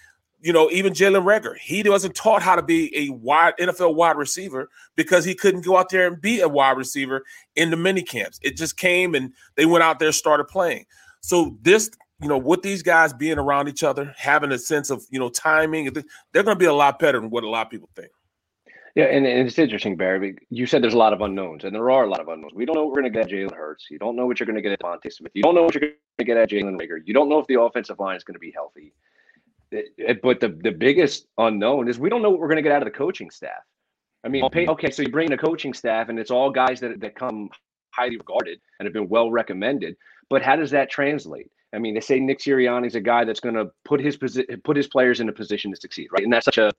You 0.45 0.53
know, 0.53 0.69
even 0.69 0.93
Jalen 0.93 1.23
Reagor, 1.23 1.57
he 1.57 1.81
wasn't 1.89 2.13
taught 2.13 2.43
how 2.43 2.55
to 2.55 2.61
be 2.61 2.95
a 2.95 3.11
wide 3.11 3.55
NFL 3.59 3.95
wide 3.95 4.15
receiver 4.15 4.69
because 4.95 5.25
he 5.25 5.33
couldn't 5.33 5.65
go 5.65 5.75
out 5.75 5.89
there 5.89 6.05
and 6.05 6.21
be 6.21 6.41
a 6.41 6.47
wide 6.47 6.77
receiver 6.77 7.23
in 7.55 7.71
the 7.71 7.75
mini 7.75 8.03
camps. 8.03 8.39
It 8.43 8.55
just 8.55 8.77
came 8.77 9.15
and 9.15 9.33
they 9.55 9.65
went 9.65 9.83
out 9.83 9.97
there 9.97 10.11
started 10.11 10.43
playing. 10.43 10.85
So 11.21 11.57
this, 11.63 11.89
you 12.21 12.27
know, 12.27 12.37
with 12.37 12.61
these 12.61 12.83
guys 12.83 13.11
being 13.11 13.39
around 13.39 13.69
each 13.69 13.81
other, 13.81 14.13
having 14.19 14.51
a 14.51 14.59
sense 14.59 14.91
of 14.91 15.03
you 15.09 15.17
know 15.17 15.29
timing, 15.29 15.85
they're 16.31 16.43
going 16.43 16.55
to 16.55 16.59
be 16.59 16.65
a 16.65 16.73
lot 16.73 16.99
better 16.99 17.19
than 17.19 17.31
what 17.31 17.43
a 17.43 17.49
lot 17.49 17.65
of 17.65 17.71
people 17.71 17.89
think. 17.95 18.11
Yeah, 18.93 19.05
and, 19.05 19.25
and, 19.25 19.47
it's 19.47 19.57
interesting, 19.57 19.97
Barry. 19.97 20.37
You 20.51 20.67
said 20.67 20.83
there's 20.83 20.93
a 20.93 20.97
lot 20.97 21.11
of 21.11 21.21
unknowns, 21.21 21.63
and 21.63 21.73
there 21.73 21.89
are 21.89 22.03
a 22.03 22.07
lot 22.07 22.19
of 22.19 22.27
unknowns. 22.27 22.53
We 22.53 22.65
don't 22.65 22.75
know 22.75 22.83
what 22.83 22.93
we're 22.93 23.01
going 23.01 23.11
to 23.11 23.19
get 23.19 23.29
Jalen 23.29 23.55
Hurts. 23.55 23.87
You 23.89 23.97
don't 23.97 24.15
know 24.15 24.27
what 24.27 24.39
you're 24.39 24.45
going 24.45 24.57
to 24.57 24.61
get 24.61 24.73
at 24.73 24.79
DeVonta 24.79 25.11
Smith. 25.11 25.31
You 25.33 25.41
don't 25.41 25.55
know 25.55 25.63
what 25.63 25.73
you're 25.73 25.81
going 25.81 25.95
to 26.19 26.23
get 26.23 26.37
at 26.37 26.51
Jalen 26.51 26.79
Reagor. 26.79 26.99
You 27.03 27.15
don't 27.15 27.29
know 27.29 27.39
if 27.39 27.47
the 27.47 27.59
offensive 27.59 27.99
line 27.99 28.15
is 28.15 28.23
going 28.23 28.35
to 28.35 28.39
be 28.39 28.51
healthy. 28.51 28.93
It, 29.97 30.21
but 30.21 30.39
the, 30.39 30.49
the 30.49 30.71
biggest 30.71 31.27
unknown 31.37 31.87
is 31.87 31.99
we 31.99 32.09
don't 32.09 32.21
know 32.21 32.29
what 32.29 32.39
we're 32.39 32.47
going 32.47 32.57
to 32.57 32.63
get 32.63 32.71
out 32.71 32.81
of 32.81 32.85
the 32.85 32.97
coaching 32.97 33.29
staff. 33.29 33.63
I 34.23 34.27
mean, 34.27 34.43
okay, 34.43 34.89
so 34.89 35.03
you 35.03 35.09
bring 35.09 35.27
in 35.27 35.33
a 35.33 35.37
coaching 35.37 35.73
staff, 35.73 36.09
and 36.09 36.17
it's 36.17 36.31
all 36.31 36.49
guys 36.49 36.79
that, 36.79 36.99
that 36.99 37.15
come 37.15 37.49
highly 37.91 38.17
regarded 38.17 38.59
and 38.79 38.85
have 38.85 38.93
been 38.93 39.07
well 39.07 39.29
recommended. 39.29 39.95
But 40.29 40.41
how 40.41 40.55
does 40.55 40.71
that 40.71 40.89
translate? 40.89 41.51
I 41.73 41.79
mean, 41.79 41.93
they 41.93 41.99
say 41.99 42.19
Nick 42.19 42.39
Sirianni 42.39 42.87
is 42.87 42.95
a 42.95 43.01
guy 43.01 43.23
that's 43.23 43.39
going 43.39 43.55
to 43.55 43.69
put 43.83 43.99
his 43.99 44.17
posi- 44.17 44.63
put 44.63 44.77
his 44.77 44.87
players 44.87 45.19
in 45.19 45.29
a 45.29 45.31
position 45.31 45.71
to 45.71 45.77
succeed, 45.77 46.07
right? 46.11 46.23
And 46.23 46.33
that's 46.33 46.45
such 46.45 46.57
a 46.57 46.71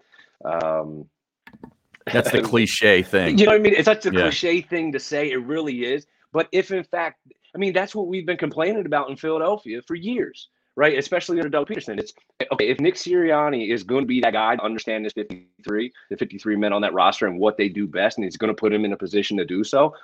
um, 0.44 1.08
that's 2.12 2.30
the 2.30 2.42
cliche 2.42 3.02
thing. 3.02 3.38
You 3.38 3.46
know 3.46 3.52
what 3.52 3.60
I 3.60 3.62
mean? 3.62 3.74
It's 3.74 3.84
such 3.84 4.06
a 4.06 4.12
yeah. 4.12 4.22
cliche 4.22 4.62
thing 4.62 4.92
to 4.92 4.98
say. 4.98 5.30
It 5.30 5.36
really 5.36 5.84
is. 5.84 6.06
But 6.32 6.48
if 6.52 6.70
in 6.70 6.82
fact, 6.84 7.20
I 7.54 7.58
mean, 7.58 7.72
that's 7.72 7.94
what 7.94 8.08
we've 8.08 8.26
been 8.26 8.36
complaining 8.36 8.86
about 8.86 9.10
in 9.10 9.16
Philadelphia 9.16 9.82
for 9.82 9.94
years, 9.94 10.48
right? 10.76 10.98
Especially 10.98 11.38
under 11.38 11.48
Doug 11.48 11.68
Pederson. 11.68 11.98
It's 11.98 12.12
okay 12.52 12.68
if 12.68 12.78
Nick 12.78 12.94
Sirianni 12.94 13.72
is 13.72 13.82
going 13.82 14.02
to 14.02 14.06
be 14.06 14.20
that 14.20 14.34
guy 14.34 14.56
to 14.56 14.62
understand 14.62 15.04
this 15.04 15.14
53, 15.14 15.92
the 16.10 16.16
53 16.16 16.56
men 16.56 16.72
on 16.72 16.82
that 16.82 16.92
roster 16.92 17.26
and 17.26 17.38
what 17.38 17.56
they 17.56 17.68
do 17.68 17.86
best, 17.86 18.18
and 18.18 18.24
he's 18.24 18.36
going 18.36 18.54
to 18.54 18.60
put 18.60 18.72
him 18.72 18.84
in 18.84 18.92
a 18.92 18.96
position 18.96 19.36
to 19.38 19.44
do 19.44 19.64
so. 19.64 19.94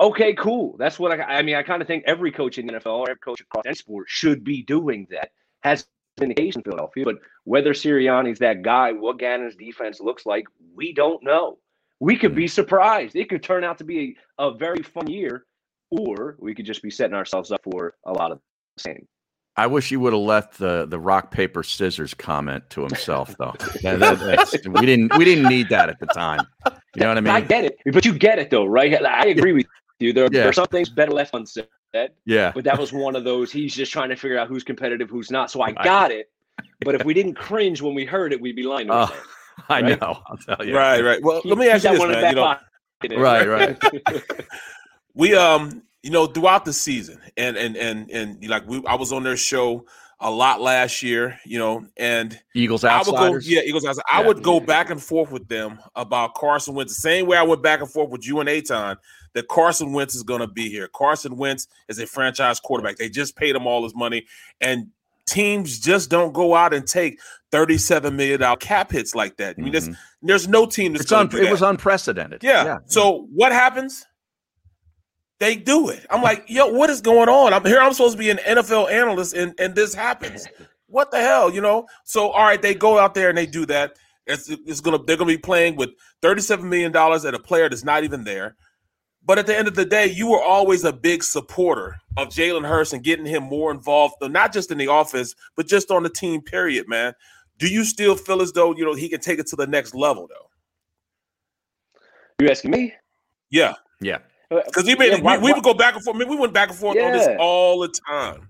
Okay, 0.00 0.32
cool. 0.34 0.76
That's 0.78 0.98
what 0.98 1.20
I, 1.20 1.22
I 1.24 1.42
mean. 1.42 1.56
I 1.56 1.62
kind 1.62 1.82
of 1.82 1.88
think 1.88 2.04
every 2.06 2.32
coach 2.32 2.58
in 2.58 2.66
the 2.66 2.74
NFL, 2.74 3.00
or 3.00 3.10
every 3.10 3.20
coach 3.20 3.40
across 3.40 3.66
any 3.66 3.74
sport 3.74 4.06
should 4.08 4.44
be 4.44 4.62
doing 4.62 5.06
that. 5.10 5.30
Has 5.60 5.86
been 6.16 6.28
the 6.28 6.34
case 6.34 6.56
in 6.56 6.62
Philadelphia, 6.62 7.04
but 7.04 7.16
whether 7.44 7.72
Sirianni's 7.72 8.38
that 8.38 8.62
guy, 8.62 8.92
what 8.92 9.18
Gannon's 9.18 9.56
defense 9.56 10.00
looks 10.00 10.24
like, 10.24 10.46
we 10.74 10.92
don't 10.92 11.22
know. 11.22 11.58
We 12.00 12.16
could 12.16 12.34
be 12.34 12.46
surprised. 12.46 13.16
It 13.16 13.28
could 13.28 13.42
turn 13.42 13.64
out 13.64 13.78
to 13.78 13.84
be 13.84 14.16
a, 14.38 14.46
a 14.46 14.54
very 14.54 14.82
fun 14.82 15.08
year, 15.08 15.46
or 15.90 16.36
we 16.38 16.54
could 16.54 16.66
just 16.66 16.82
be 16.82 16.90
setting 16.90 17.14
ourselves 17.14 17.50
up 17.50 17.60
for 17.64 17.94
a 18.04 18.12
lot 18.12 18.30
of 18.30 18.40
the 18.76 18.82
same. 18.82 19.08
I 19.58 19.66
wish 19.66 19.88
he 19.88 19.96
would 19.96 20.12
have 20.12 20.22
left 20.22 20.58
the 20.58 20.86
the 20.86 20.98
rock 20.98 21.30
paper 21.30 21.62
scissors 21.62 22.14
comment 22.14 22.70
to 22.70 22.82
himself 22.82 23.34
though. 23.38 23.54
that, 23.82 23.98
that, 23.98 24.66
we 24.80 24.86
didn't 24.86 25.16
we 25.18 25.24
didn't 25.24 25.48
need 25.48 25.68
that 25.70 25.88
at 25.88 25.98
the 25.98 26.06
time. 26.06 26.46
You 26.94 27.00
know 27.02 27.08
what 27.08 27.18
I 27.18 27.20
mean? 27.20 27.34
I 27.34 27.40
get 27.40 27.64
it, 27.64 27.76
but 27.92 28.04
you 28.04 28.16
get 28.16 28.38
it 28.38 28.50
though, 28.50 28.64
right? 28.64 29.04
I 29.04 29.26
agree 29.26 29.52
with 29.52 29.66
you. 29.98 30.12
There, 30.12 30.24
yeah. 30.24 30.40
there 30.40 30.48
are 30.48 30.52
some 30.52 30.66
things 30.68 30.88
better 30.88 31.10
left 31.10 31.34
unsaid. 31.34 31.66
Yeah. 32.24 32.52
But 32.54 32.64
that 32.64 32.78
was 32.78 32.92
one 32.92 33.16
of 33.16 33.24
those. 33.24 33.50
He's 33.50 33.74
just 33.74 33.92
trying 33.92 34.10
to 34.10 34.16
figure 34.16 34.38
out 34.38 34.48
who's 34.48 34.62
competitive, 34.62 35.10
who's 35.10 35.30
not. 35.30 35.50
So 35.50 35.60
I 35.60 35.72
got 35.72 36.10
it. 36.10 36.30
But 36.84 36.94
if 36.94 37.04
we 37.04 37.14
didn't 37.14 37.34
cringe 37.34 37.82
when 37.82 37.94
we 37.94 38.04
heard 38.04 38.32
it, 38.32 38.40
we'd 38.40 38.56
be 38.56 38.62
lying. 38.62 38.90
Uh, 38.90 39.08
I 39.68 39.80
right? 39.80 40.00
know. 40.00 40.20
I'll 40.26 40.36
tell 40.36 40.64
you. 40.64 40.76
Right, 40.76 41.02
right. 41.02 41.22
Well, 41.22 41.40
let 41.44 41.58
me 41.58 41.68
ask 41.68 41.84
you 41.84 41.90
this, 41.90 42.00
man. 42.00 42.58
You 43.02 43.08
know, 43.10 43.20
right, 43.20 43.48
right. 43.48 44.46
we 45.14 45.34
um, 45.34 45.82
you 46.02 46.10
know, 46.10 46.26
throughout 46.26 46.64
the 46.64 46.72
season, 46.72 47.18
and 47.36 47.56
and 47.56 47.76
and 47.76 48.10
and 48.10 48.48
like 48.48 48.66
we, 48.66 48.84
I 48.86 48.94
was 48.94 49.12
on 49.12 49.22
their 49.22 49.36
show 49.36 49.86
a 50.20 50.30
lot 50.30 50.60
last 50.60 51.02
year, 51.02 51.38
you 51.44 51.58
know, 51.58 51.86
and 51.96 52.40
Eagles 52.54 52.84
outsiders. 52.84 53.20
I 53.20 53.30
would 53.30 53.42
go, 53.42 53.48
yeah, 53.48 53.60
Eagles 53.64 53.84
outsiders. 53.84 54.04
Yeah. 54.10 54.18
I 54.18 54.26
would 54.26 54.42
go 54.42 54.60
back 54.60 54.90
and 54.90 55.02
forth 55.02 55.30
with 55.30 55.48
them 55.48 55.78
about 55.94 56.34
Carson 56.34 56.74
Wentz, 56.74 56.94
the 56.94 57.00
same 57.00 57.26
way 57.26 57.36
I 57.36 57.42
went 57.42 57.62
back 57.62 57.80
and 57.80 57.90
forth 57.90 58.10
with 58.10 58.26
you 58.26 58.40
and 58.40 58.48
Eytan 58.48 58.96
that 59.34 59.48
Carson 59.48 59.92
Wentz 59.92 60.14
is 60.14 60.22
going 60.22 60.40
to 60.40 60.48
be 60.48 60.68
here. 60.68 60.88
Carson 60.88 61.36
Wentz 61.36 61.68
is 61.88 61.98
a 61.98 62.06
franchise 62.06 62.58
quarterback. 62.58 62.96
They 62.96 63.08
just 63.08 63.36
paid 63.36 63.54
him 63.54 63.66
all 63.66 63.84
his 63.84 63.94
money, 63.94 64.26
and 64.60 64.88
teams 65.26 65.78
just 65.78 66.10
don't 66.10 66.32
go 66.32 66.54
out 66.54 66.74
and 66.74 66.86
take 66.86 67.20
thirty-seven 67.52 68.16
million 68.16 68.40
dollar 68.40 68.56
cap 68.56 68.90
hits 68.90 69.14
like 69.14 69.36
that. 69.36 69.56
I 69.58 69.62
mean, 69.62 69.72
mm-hmm. 69.72 69.92
there's 69.92 69.96
there's 70.22 70.48
no 70.48 70.66
team 70.66 70.94
that's 70.94 71.12
un- 71.12 71.28
It 71.32 71.50
was 71.50 71.62
unprecedented. 71.62 72.42
Yeah. 72.42 72.64
yeah. 72.64 72.78
So 72.86 73.28
what 73.32 73.52
happens? 73.52 74.04
They 75.40 75.54
do 75.54 75.88
it. 75.88 76.04
I'm 76.10 76.22
like, 76.22 76.44
yo, 76.48 76.66
what 76.66 76.90
is 76.90 77.00
going 77.00 77.28
on? 77.28 77.52
I'm 77.52 77.64
here. 77.64 77.78
I'm 77.78 77.92
supposed 77.92 78.14
to 78.14 78.18
be 78.18 78.30
an 78.30 78.38
NFL 78.38 78.90
analyst, 78.90 79.34
and 79.34 79.54
and 79.58 79.74
this 79.74 79.94
happens. 79.94 80.46
What 80.86 81.10
the 81.10 81.20
hell, 81.20 81.52
you 81.52 81.60
know? 81.60 81.86
So 82.04 82.30
all 82.30 82.44
right, 82.44 82.60
they 82.60 82.74
go 82.74 82.98
out 82.98 83.14
there 83.14 83.28
and 83.28 83.38
they 83.38 83.46
do 83.46 83.66
that. 83.66 83.96
It's, 84.26 84.48
it's 84.48 84.80
gonna 84.80 84.98
they're 85.04 85.16
gonna 85.16 85.28
be 85.28 85.38
playing 85.38 85.76
with 85.76 85.90
37 86.22 86.68
million 86.68 86.92
dollars 86.92 87.24
at 87.24 87.34
a 87.34 87.38
player 87.38 87.68
that's 87.68 87.84
not 87.84 88.04
even 88.04 88.24
there. 88.24 88.56
But 89.24 89.38
at 89.38 89.46
the 89.46 89.56
end 89.56 89.68
of 89.68 89.74
the 89.74 89.84
day, 89.84 90.06
you 90.06 90.28
were 90.28 90.42
always 90.42 90.84
a 90.84 90.92
big 90.92 91.22
supporter 91.22 91.96
of 92.16 92.28
Jalen 92.28 92.66
Hurts 92.66 92.92
and 92.92 93.04
getting 93.04 93.26
him 93.26 93.42
more 93.42 93.70
involved, 93.70 94.14
not 94.22 94.52
just 94.52 94.70
in 94.70 94.78
the 94.78 94.88
office, 94.88 95.34
but 95.54 95.66
just 95.66 95.90
on 95.90 96.02
the 96.02 96.08
team. 96.08 96.40
Period, 96.40 96.88
man. 96.88 97.12
Do 97.58 97.68
you 97.68 97.84
still 97.84 98.16
feel 98.16 98.40
as 98.40 98.52
though 98.52 98.74
you 98.74 98.84
know 98.84 98.94
he 98.94 99.08
can 99.08 99.20
take 99.20 99.38
it 99.38 99.46
to 99.48 99.56
the 99.56 99.66
next 99.66 99.94
level, 99.94 100.28
though? 100.28 100.48
You 102.40 102.48
asking 102.48 102.70
me? 102.70 102.94
Yeah, 103.50 103.74
yeah. 104.00 104.18
Because 104.50 104.84
we, 104.84 104.96
yeah, 104.98 105.20
we, 105.20 105.38
we 105.38 105.52
would 105.52 105.62
go 105.62 105.74
back 105.74 105.94
and 105.94 106.02
forth. 106.02 106.16
I 106.16 106.20
mean, 106.20 106.28
we 106.28 106.36
went 106.36 106.54
back 106.54 106.70
and 106.70 106.78
forth 106.78 106.96
yeah. 106.96 107.06
on 107.06 107.12
this 107.12 107.28
all 107.38 107.80
the 107.80 107.92
time. 108.08 108.48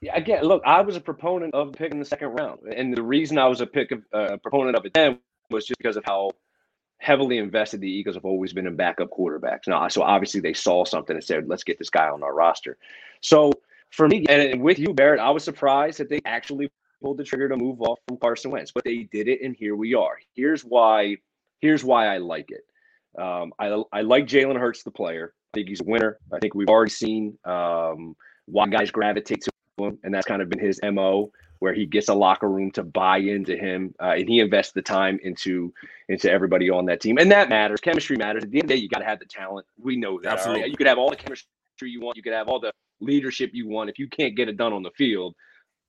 Yeah, 0.00 0.16
again, 0.16 0.44
look, 0.44 0.62
I 0.66 0.82
was 0.82 0.96
a 0.96 1.00
proponent 1.00 1.54
of 1.54 1.72
picking 1.72 1.98
the 1.98 2.04
second 2.04 2.28
round, 2.28 2.60
and 2.76 2.94
the 2.94 3.02
reason 3.02 3.38
I 3.38 3.46
was 3.46 3.60
a 3.60 3.66
pick 3.66 3.90
of, 3.90 4.02
uh, 4.12 4.36
proponent 4.36 4.76
of 4.76 4.84
it 4.84 4.92
then 4.92 5.18
was 5.50 5.66
just 5.66 5.78
because 5.78 5.96
of 5.96 6.04
how 6.04 6.32
heavily 6.98 7.38
invested 7.38 7.80
the 7.80 7.90
Eagles 7.90 8.14
have 8.16 8.24
always 8.24 8.52
been 8.52 8.66
in 8.66 8.76
backup 8.76 9.10
quarterbacks. 9.10 9.66
Now, 9.66 9.88
so 9.88 10.02
obviously 10.02 10.40
they 10.40 10.52
saw 10.52 10.84
something 10.84 11.16
and 11.16 11.24
said, 11.24 11.48
"Let's 11.48 11.64
get 11.64 11.78
this 11.78 11.90
guy 11.90 12.08
on 12.08 12.22
our 12.22 12.34
roster." 12.34 12.76
So 13.20 13.52
for 13.90 14.08
me, 14.08 14.24
and 14.28 14.60
with 14.60 14.78
you, 14.78 14.92
Barrett, 14.92 15.20
I 15.20 15.30
was 15.30 15.42
surprised 15.42 15.98
that 15.98 16.08
they 16.08 16.20
actually 16.24 16.70
pulled 17.02 17.18
the 17.18 17.24
trigger 17.24 17.48
to 17.48 17.56
move 17.56 17.80
off 17.80 17.98
from 18.06 18.18
Carson 18.18 18.50
Wentz, 18.50 18.72
but 18.72 18.84
they 18.84 19.08
did 19.10 19.26
it, 19.28 19.40
and 19.42 19.56
here 19.56 19.74
we 19.74 19.94
are. 19.94 20.18
Here's 20.34 20.62
why. 20.62 21.16
Here's 21.60 21.82
why 21.82 22.06
I 22.14 22.18
like 22.18 22.50
it. 22.50 22.64
Um, 23.18 23.52
I, 23.58 23.82
I 23.92 24.00
like 24.02 24.26
Jalen 24.26 24.58
Hurts, 24.58 24.82
the 24.82 24.90
player. 24.90 25.34
I 25.52 25.58
think 25.58 25.68
he's 25.68 25.80
a 25.80 25.84
winner. 25.84 26.18
I 26.32 26.38
think 26.38 26.54
we've 26.54 26.68
already 26.68 26.90
seen 26.90 27.38
um, 27.44 28.16
why 28.46 28.66
guys 28.66 28.90
gravitate 28.90 29.42
to 29.42 29.50
him, 29.78 29.98
and 30.02 30.12
that's 30.12 30.26
kind 30.26 30.42
of 30.42 30.48
been 30.48 30.58
his 30.58 30.80
mo, 30.82 31.30
where 31.60 31.72
he 31.72 31.86
gets 31.86 32.08
a 32.08 32.14
locker 32.14 32.48
room 32.48 32.70
to 32.72 32.82
buy 32.82 33.18
into 33.18 33.56
him, 33.56 33.94
uh, 34.02 34.14
and 34.16 34.28
he 34.28 34.40
invests 34.40 34.72
the 34.72 34.82
time 34.82 35.18
into 35.22 35.72
into 36.08 36.30
everybody 36.30 36.70
on 36.70 36.86
that 36.86 37.00
team, 37.00 37.18
and 37.18 37.30
that 37.30 37.48
matters. 37.48 37.80
Chemistry 37.80 38.16
matters. 38.16 38.44
At 38.44 38.50
the 38.50 38.58
end 38.58 38.64
of 38.64 38.68
the 38.68 38.74
day, 38.74 38.80
you 38.80 38.88
got 38.88 38.98
to 38.98 39.04
have 39.04 39.20
the 39.20 39.26
talent. 39.26 39.66
We 39.78 39.96
know 39.96 40.20
that. 40.22 40.32
Absolutely. 40.32 40.62
Right? 40.62 40.70
You 40.70 40.76
could 40.76 40.86
have 40.86 40.98
all 40.98 41.10
the 41.10 41.16
chemistry 41.16 41.48
you 41.82 42.00
want. 42.00 42.16
You 42.16 42.22
could 42.22 42.32
have 42.32 42.48
all 42.48 42.60
the 42.60 42.72
leadership 43.00 43.50
you 43.52 43.68
want. 43.68 43.90
If 43.90 43.98
you 43.98 44.08
can't 44.08 44.36
get 44.36 44.48
it 44.48 44.56
done 44.56 44.72
on 44.72 44.82
the 44.82 44.90
field, 44.90 45.34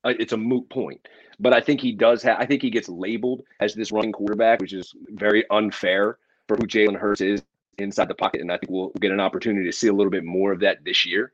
uh, 0.04 0.14
it's 0.20 0.34
a 0.34 0.38
moot 0.38 0.70
point. 0.70 1.02
But 1.40 1.54
I 1.54 1.60
think 1.60 1.82
he 1.82 1.92
does 1.92 2.22
have. 2.24 2.40
I 2.40 2.46
think 2.46 2.62
he 2.62 2.70
gets 2.70 2.88
labeled 2.88 3.42
as 3.60 3.74
this 3.74 3.92
running 3.92 4.12
quarterback, 4.12 4.62
which 4.62 4.74
is 4.74 4.94
very 5.10 5.44
unfair 5.50 6.20
for 6.48 6.58
who 6.58 6.68
Jalen 6.68 6.98
Hurts 6.98 7.22
is 7.22 7.44
inside 7.78 8.08
the 8.08 8.16
pocket, 8.16 8.42
and 8.42 8.52
I 8.52 8.58
think 8.58 8.72
we'll 8.72 8.92
get 9.00 9.12
an 9.12 9.20
opportunity 9.20 9.66
to 9.66 9.72
see 9.72 9.88
a 9.88 9.94
little 9.94 10.12
bit 10.12 10.24
more 10.24 10.52
of 10.52 10.60
that 10.62 10.84
this 10.84 11.06
year. 11.06 11.32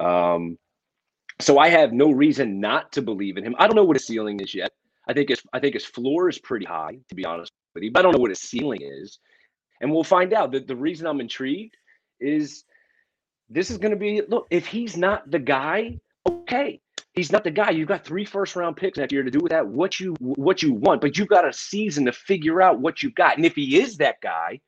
Um, 0.00 0.58
so 1.40 1.58
I 1.58 1.68
have 1.68 1.92
no 1.92 2.10
reason 2.10 2.60
not 2.60 2.92
to 2.92 3.02
believe 3.02 3.36
in 3.36 3.44
him. 3.44 3.54
I 3.58 3.66
don't 3.66 3.76
know 3.76 3.84
what 3.84 3.96
his 3.96 4.06
ceiling 4.06 4.40
is 4.40 4.54
yet. 4.54 4.72
I 5.08 5.12
think 5.12 5.28
his 5.28 5.42
I 5.52 5.60
think 5.60 5.74
his 5.74 5.84
floor 5.84 6.28
is 6.28 6.38
pretty 6.38 6.66
high, 6.66 6.98
to 7.08 7.14
be 7.14 7.24
honest 7.24 7.52
with 7.74 7.84
you. 7.84 7.92
But 7.92 8.00
I 8.00 8.02
don't 8.02 8.12
know 8.12 8.18
what 8.18 8.30
his 8.30 8.40
ceiling 8.40 8.80
is, 8.82 9.18
and 9.80 9.92
we'll 9.92 10.04
find 10.04 10.32
out. 10.32 10.52
That 10.52 10.66
the 10.66 10.76
reason 10.76 11.06
I'm 11.06 11.20
intrigued 11.20 11.76
is 12.18 12.64
this 13.48 13.70
is 13.70 13.78
going 13.78 13.92
to 13.92 13.98
be 13.98 14.22
look. 14.22 14.46
If 14.50 14.66
he's 14.66 14.96
not 14.96 15.30
the 15.30 15.38
guy, 15.38 16.00
okay, 16.26 16.80
he's 17.16 17.32
not 17.32 17.42
the 17.42 17.50
guy. 17.50 17.70
You've 17.70 17.88
got 17.88 18.04
three 18.04 18.24
first 18.24 18.54
round 18.54 18.76
picks 18.76 18.98
next 18.98 19.12
year 19.12 19.22
to 19.22 19.30
do 19.30 19.40
with 19.40 19.50
that 19.50 19.66
what 19.66 19.98
you 19.98 20.14
what 20.20 20.62
you 20.62 20.72
want, 20.72 21.00
but 21.00 21.18
you've 21.18 21.28
got 21.28 21.48
a 21.48 21.52
season 21.52 22.04
to 22.04 22.12
figure 22.12 22.62
out 22.62 22.78
what 22.78 23.02
you've 23.02 23.14
got. 23.14 23.36
And 23.36 23.44
if 23.44 23.54
he 23.56 23.80
is 23.80 23.96
that 23.96 24.20
guy, 24.20 24.60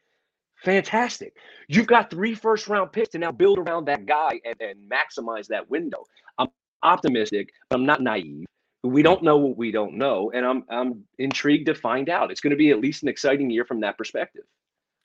fantastic. 0.65 1.37
You've 1.69 1.87
got 1.87 2.11
three 2.11 2.35
first 2.35 2.67
round 2.67 2.91
picks 2.91 3.11
to 3.11 3.19
now 3.19 3.31
build 3.31 3.59
around 3.59 3.85
that 3.85 4.07
guy 4.07 4.41
and, 4.45 4.57
and 4.61 4.91
maximize 4.91 5.47
that 5.49 5.71
window. 5.71 6.05
I'm 6.39 6.49
optimistic, 6.83 7.51
but 7.69 7.77
I'm 7.77 7.87
not 7.87 8.03
naive. 8.03 8.47
We 8.83 9.03
don't 9.03 9.23
know 9.23 9.37
what 9.37 9.57
we 9.57 9.71
don't 9.71 9.95
know, 9.95 10.31
and 10.33 10.47
I'm 10.47 10.65
I'm 10.71 11.05
intrigued 11.19 11.67
to 11.67 11.75
find 11.75 12.09
out. 12.09 12.31
It's 12.31 12.41
going 12.41 12.53
to 12.53 12.57
be 12.57 12.71
at 12.71 12.81
least 12.81 13.03
an 13.03 13.09
exciting 13.09 13.51
year 13.51 13.65
from 13.65 13.81
that 13.81 13.99
perspective. 13.99 14.45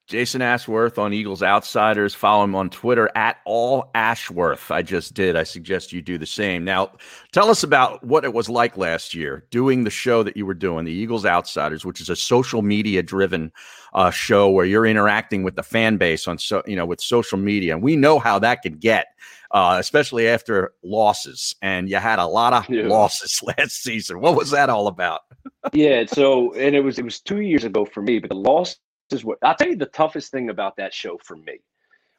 Jason 0.08 0.42
Ashworth 0.42 1.00
on 1.00 1.14
Eagles 1.14 1.42
Outsiders. 1.42 2.14
Follow 2.14 2.44
him 2.44 2.56
on 2.56 2.70
Twitter 2.70 3.10
at 3.16 3.38
all 3.46 3.90
Ashworth. 3.96 4.70
I 4.70 4.82
just 4.82 5.14
did. 5.14 5.36
I 5.38 5.44
suggest 5.44 5.94
you 5.94 6.02
do 6.02 6.18
the 6.18 6.26
same. 6.26 6.66
Now, 6.66 6.92
tell 7.32 7.50
us 7.50 7.64
about 7.64 8.04
what 8.04 8.26
it 8.26 8.34
was 8.34 8.50
like 8.50 8.76
last 8.78 9.14
year 9.14 9.46
doing 9.50 9.86
the 9.86 9.90
show 9.90 10.22
that 10.24 10.36
you 10.36 10.46
were 10.46 10.54
doing, 10.54 10.84
the 10.86 10.92
Eagles 10.92 11.26
Outsiders, 11.26 11.86
which 11.86 12.02
is 12.02 12.10
a 12.10 12.16
social 12.18 12.62
media 12.62 13.02
driven 13.02 13.52
uh, 13.94 14.12
show 14.12 14.50
where 14.50 14.66
you're 14.66 14.86
interacting 14.86 15.42
with 15.44 15.56
the 15.56 15.64
fan 15.64 15.96
base 15.98 16.28
on 16.28 16.38
so 16.38 16.62
you 16.68 16.76
know 16.76 16.86
with 16.86 17.00
social 17.00 17.38
media, 17.38 17.74
and 17.74 17.82
we 17.82 17.96
know 17.96 18.20
how 18.20 18.38
that 18.40 18.62
can 18.62 18.74
get 18.74 19.08
uh, 19.52 19.78
especially 19.80 20.28
after 20.28 20.74
losses. 20.84 21.56
And 21.62 21.88
you 21.90 21.98
had 21.98 22.20
a 22.20 22.26
lot 22.26 22.54
of 22.54 22.70
Yeah. 22.70 22.88
losses 22.88 23.42
last 23.58 23.84
season. 23.84 24.20
What 24.20 24.36
was 24.36 24.52
that 24.52 24.70
all 24.70 24.88
about? 24.88 25.22
yeah. 25.74 26.06
So, 26.08 26.54
and 26.56 26.76
it 26.76 26.82
was 26.84 27.00
it 27.00 27.06
was 27.06 27.22
two 27.22 27.40
years 27.42 27.64
ago 27.64 27.86
for 27.86 28.02
me, 28.02 28.20
but 28.20 28.30
the 28.30 28.36
loss 28.36 28.76
is 29.12 29.26
what 29.26 29.38
I'll 29.44 29.56
tell 29.56 29.68
you. 29.68 29.76
The 29.76 29.86
toughest 29.88 30.32
thing 30.32 30.50
about 30.50 30.78
that 30.78 30.94
show 30.94 31.18
for 31.24 31.36
me 31.36 31.60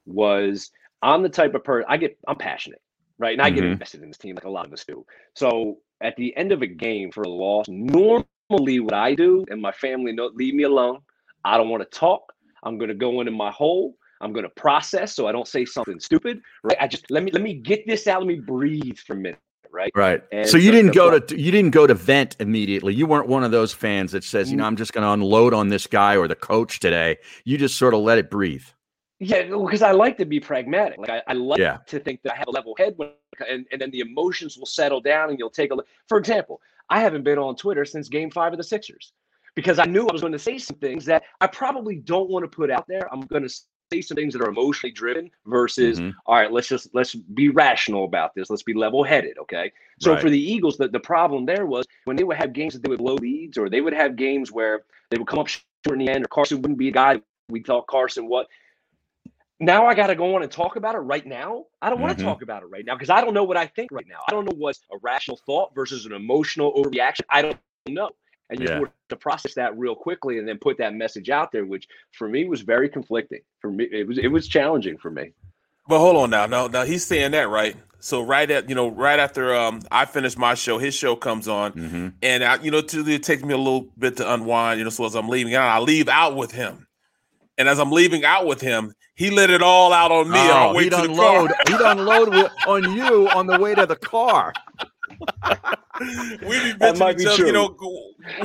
was 0.07 0.70
I'm 1.03 1.22
the 1.22 1.28
type 1.28 1.55
of 1.55 1.64
person 1.64 1.87
I 1.89 1.97
get. 1.97 2.18
I'm 2.28 2.37
passionate, 2.37 2.80
right, 3.18 3.32
and 3.32 3.43
I 3.43 3.51
get 3.51 3.64
Mhm. 3.64 3.72
invested 3.72 4.03
in 4.03 4.09
this 4.09 4.18
team 4.18 4.35
like 4.35 4.45
a 4.45 4.51
lot 4.51 4.66
of 4.66 4.72
us 4.72 4.85
do. 4.85 5.05
So, 5.35 5.78
at 6.03 6.16
the 6.16 6.37
end 6.37 6.53
of 6.53 6.62
a 6.62 6.66
game 6.66 7.11
for 7.11 7.22
a 7.22 7.28
loss, 7.28 7.66
normally 7.68 8.80
what 8.80 8.95
I 8.95 9.14
do 9.14 9.45
and 9.49 9.61
my 9.61 9.72
family 9.72 10.12
know, 10.12 10.26
leave 10.35 10.55
me 10.55 10.64
alone. 10.64 11.01
I 11.45 11.57
don't 11.57 11.68
want 11.68 11.82
to 11.82 11.99
talk. 11.99 12.32
I'm 12.62 12.78
going 12.78 12.89
to 12.89 12.95
go 12.95 13.20
into 13.20 13.32
my 13.32 13.51
hole. 13.51 13.97
I'm 14.20 14.32
going 14.32 14.45
to 14.45 14.51
process 14.51 15.14
so 15.14 15.26
I 15.26 15.32
don't 15.32 15.47
say 15.49 15.64
something 15.64 16.01
stupid. 16.01 16.41
Right. 16.62 16.76
I 16.80 16.87
just 16.87 17.11
let 17.11 17.22
me 17.22 17.30
let 17.32 17.43
me 17.43 17.55
get 17.55 17.87
this 17.87 18.07
out. 18.07 18.20
Let 18.20 18.28
me 18.28 18.41
breathe 18.41 18.99
for 18.99 19.14
a 19.14 19.16
minute. 19.16 19.39
Right. 19.75 19.91
Right. 19.97 20.22
And 20.31 20.49
so 20.49 20.57
you 20.57 20.70
didn't 20.70 20.95
go 20.95 21.18
to 21.18 21.39
you 21.39 21.51
didn't 21.51 21.72
go 21.72 21.85
to 21.87 21.95
vent 21.95 22.37
immediately. 22.39 22.95
You 22.95 23.07
weren't 23.07 23.27
one 23.27 23.43
of 23.43 23.51
those 23.51 23.72
fans 23.72 24.12
that 24.12 24.22
says, 24.22 24.51
you 24.51 24.57
know, 24.57 24.64
I'm 24.64 24.77
just 24.77 24.93
going 24.93 25.03
to 25.05 25.11
unload 25.11 25.53
on 25.53 25.68
this 25.68 25.89
guy 25.89 26.16
or 26.16 26.29
the 26.29 26.37
coach 26.37 26.79
today. 26.79 27.16
You 27.45 27.59
just 27.59 27.77
sort 27.77 27.93
of 27.93 28.01
let 28.01 28.18
it 28.18 28.31
breathe. 28.31 28.64
Yeah, 29.18 29.43
because 29.43 29.83
I 29.83 29.91
like 29.91 30.16
to 30.18 30.25
be 30.27 30.39
pragmatic. 30.39 30.99
Like 30.99 31.11
I, 31.11 31.22
I 31.27 31.33
like 31.33 31.59
Yeah. 31.59 31.79
to 31.89 31.99
think 31.99 32.20
that 32.22 32.35
I 32.35 32.37
have 32.37 32.47
a 32.47 32.53
level 32.53 32.75
head, 32.79 32.95
when, 32.97 33.11
and 33.49 33.66
and 33.72 33.81
then 33.81 33.91
the 33.91 34.01
emotions 34.01 34.57
will 34.57 34.66
settle 34.66 35.01
down, 35.01 35.31
and 35.31 35.39
you'll 35.39 35.51
take 35.51 35.72
a 35.72 35.75
look. 35.75 35.87
For 36.09 36.18
example, 36.18 36.61
I 36.89 37.01
haven't 37.01 37.25
been 37.25 37.39
on 37.39 37.57
Twitter 37.57 37.85
since 37.85 38.09
Game 38.09 38.31
Five 38.31 38.53
of 38.53 38.59
the 38.59 38.64
Sixers 38.64 39.12
because 39.57 39.79
I 39.79 39.87
knew 39.87 40.07
I 40.07 40.12
was 40.12 40.20
going 40.20 40.33
to 40.33 40.39
say 40.39 40.59
some 40.59 40.77
things 40.77 41.05
that 41.07 41.22
I 41.41 41.47
probably 41.47 41.97
don't 41.97 42.29
want 42.31 42.45
to 42.45 42.49
put 42.49 42.70
out 42.70 42.87
there. 42.87 43.12
I'm 43.12 43.22
going 43.22 43.43
to 43.43 43.55
say 43.93 44.01
some 44.01 44.16
things 44.16 44.32
that 44.35 44.43
are 44.43 44.49
emotionally 44.49 44.93
driven 44.93 45.30
versus, 45.47 46.01
Mhm. 46.01 46.14
all 46.26 46.37
right, 46.37 46.51
let's 46.53 46.68
just 46.68 46.95
let's 46.95 47.14
be 47.14 47.49
rational 47.49 48.05
about 48.05 48.35
this. 48.35 48.51
Let's 48.51 48.62
be 48.62 48.74
level 48.74 49.05
headed, 49.05 49.39
okay? 49.39 49.72
So 50.01 50.12
Right. 50.12 50.20
for 50.20 50.30
the 50.30 50.39
Eagles, 50.41 50.76
the, 50.76 50.89
the 50.89 51.01
problem 51.01 51.45
there 51.47 51.66
was 51.66 51.87
when 52.05 52.16
they 52.16 52.24
would 52.24 52.37
have 52.37 52.53
games 52.53 52.74
that 52.74 52.82
they 52.82 52.89
would 52.89 52.99
blow 52.99 53.14
leads, 53.14 53.59
or 53.59 53.68
they 53.68 53.80
would 53.80 53.93
have 53.95 54.16
games 54.16 54.51
where 54.51 54.85
they 55.11 55.18
would 55.18 55.26
come 55.26 55.39
up 55.41 55.49
short 55.49 55.64
in 55.93 55.99
the 55.99 56.09
end, 56.09 56.24
or 56.24 56.28
Carson 56.28 56.61
wouldn't 56.62 56.78
be 56.78 56.89
a 56.89 56.93
guy 56.93 57.20
we 57.51 57.62
thought 57.62 57.87
Carson 57.87 58.26
what 58.26 58.49
now 59.61 59.87
I 59.87 59.95
got 59.95 60.09
to 60.09 60.14
go 60.16 60.35
on 60.35 60.43
and 60.43 60.51
talk 60.51 60.76
about 60.76 60.95
it 60.95 60.99
right 60.99 61.24
now. 61.24 61.66
I 61.80 61.89
don't 61.89 62.01
want 62.01 62.14
Mhm. 62.14 62.18
to 62.18 62.24
talk 62.24 62.43
about 62.43 62.62
it 62.62 62.66
right 62.66 62.85
now 62.85 62.95
because 62.95 63.11
I 63.11 63.20
don't 63.20 63.35
know 63.35 63.45
what 63.45 63.57
I 63.57 63.66
think 63.66 63.93
right 63.93 64.07
now. 64.09 64.20
I 64.28 64.32
don't 64.32 64.45
know 64.45 64.57
what's 64.57 64.80
a 64.93 64.99
rational 64.99 65.37
thought 65.47 65.74
versus 65.74 66.07
an 66.07 66.12
emotional 66.12 66.72
overreaction. 66.74 67.20
I 67.28 67.43
don't 67.43 67.59
know. 67.89 68.11
And 68.55 68.62
you 68.62 68.68
Yeah. 68.68 68.78
have 68.78 68.88
to 69.09 69.16
process 69.16 69.55
that 69.55 69.76
real 69.76 69.94
quickly 69.96 70.38
and 70.38 70.46
then 70.46 70.59
put 70.59 70.78
that 70.78 70.94
message 70.94 71.28
out 71.28 71.50
there, 71.50 71.64
which 71.66 71.88
for 72.12 72.28
me 72.28 72.44
was 72.48 72.61
very 72.61 72.88
conflicting. 72.88 73.40
For 73.61 73.70
me, 73.70 73.84
it 73.90 74.07
was 74.07 74.16
it 74.18 74.28
was 74.28 74.46
challenging 74.48 74.96
for 74.96 75.11
me. 75.11 75.32
But 75.88 75.98
hold 75.98 76.16
on 76.16 76.30
now. 76.30 76.46
No, 76.46 76.66
now 76.68 76.84
he's 76.84 77.05
saying 77.05 77.32
that 77.32 77.48
right. 77.50 77.76
So 77.98 78.22
right 78.22 78.48
at 78.50 78.68
you 78.68 78.74
know 78.74 78.88
right 78.88 79.18
after 79.18 79.55
um 79.55 79.80
I 79.90 80.05
finish 80.05 80.36
my 80.36 80.55
show, 80.55 80.78
his 80.78 80.94
show 80.94 81.16
comes 81.16 81.48
on, 81.48 81.72
Mm-hmm. 81.72 82.09
and 82.22 82.44
I, 82.44 82.62
you 82.62 82.70
know 82.70 82.80
to, 82.80 83.00
it 83.09 83.22
takes 83.24 83.42
me 83.42 83.55
a 83.55 83.59
little 83.59 83.88
bit 83.98 84.16
to 84.18 84.32
unwind. 84.32 84.78
You 84.78 84.84
know, 84.84 84.90
so 84.90 85.05
as 85.05 85.14
I'm 85.16 85.28
leaving 85.28 85.55
out, 85.55 85.68
I 85.68 85.80
leave 85.80 86.09
out 86.09 86.36
with 86.36 86.52
him, 86.52 86.86
and 87.59 87.68
as 87.68 87.78
I'm 87.80 87.90
leaving 87.90 88.24
out 88.24 88.46
with 88.46 88.61
him, 88.61 88.92
he 89.16 89.30
let 89.30 89.50
it 89.50 89.62
all 89.62 89.92
out 89.92 90.12
on 90.12 90.30
me 90.30 90.38
on 90.38 90.50
our 90.50 90.68
Oh, 90.68 90.74
way 90.74 90.84
he'd 90.84 90.90
to 90.90 90.96
the 90.96 91.02
unload. 91.05 91.50
car. 91.50 91.59
He'd 91.66 91.80
unload 91.80 92.50
on 92.68 92.94
you 92.94 93.28
on 93.30 93.46
the 93.46 93.59
way 93.59 93.74
to 93.74 93.84
the 93.86 93.96
car. 93.96 94.52
we 96.00 96.06
be 96.06 96.72
That 96.78 96.96
bitching 96.96 97.16
be 97.16 97.22
each 97.22 97.28
other, 97.28 97.46
you 97.46 97.52
know. 97.52 97.76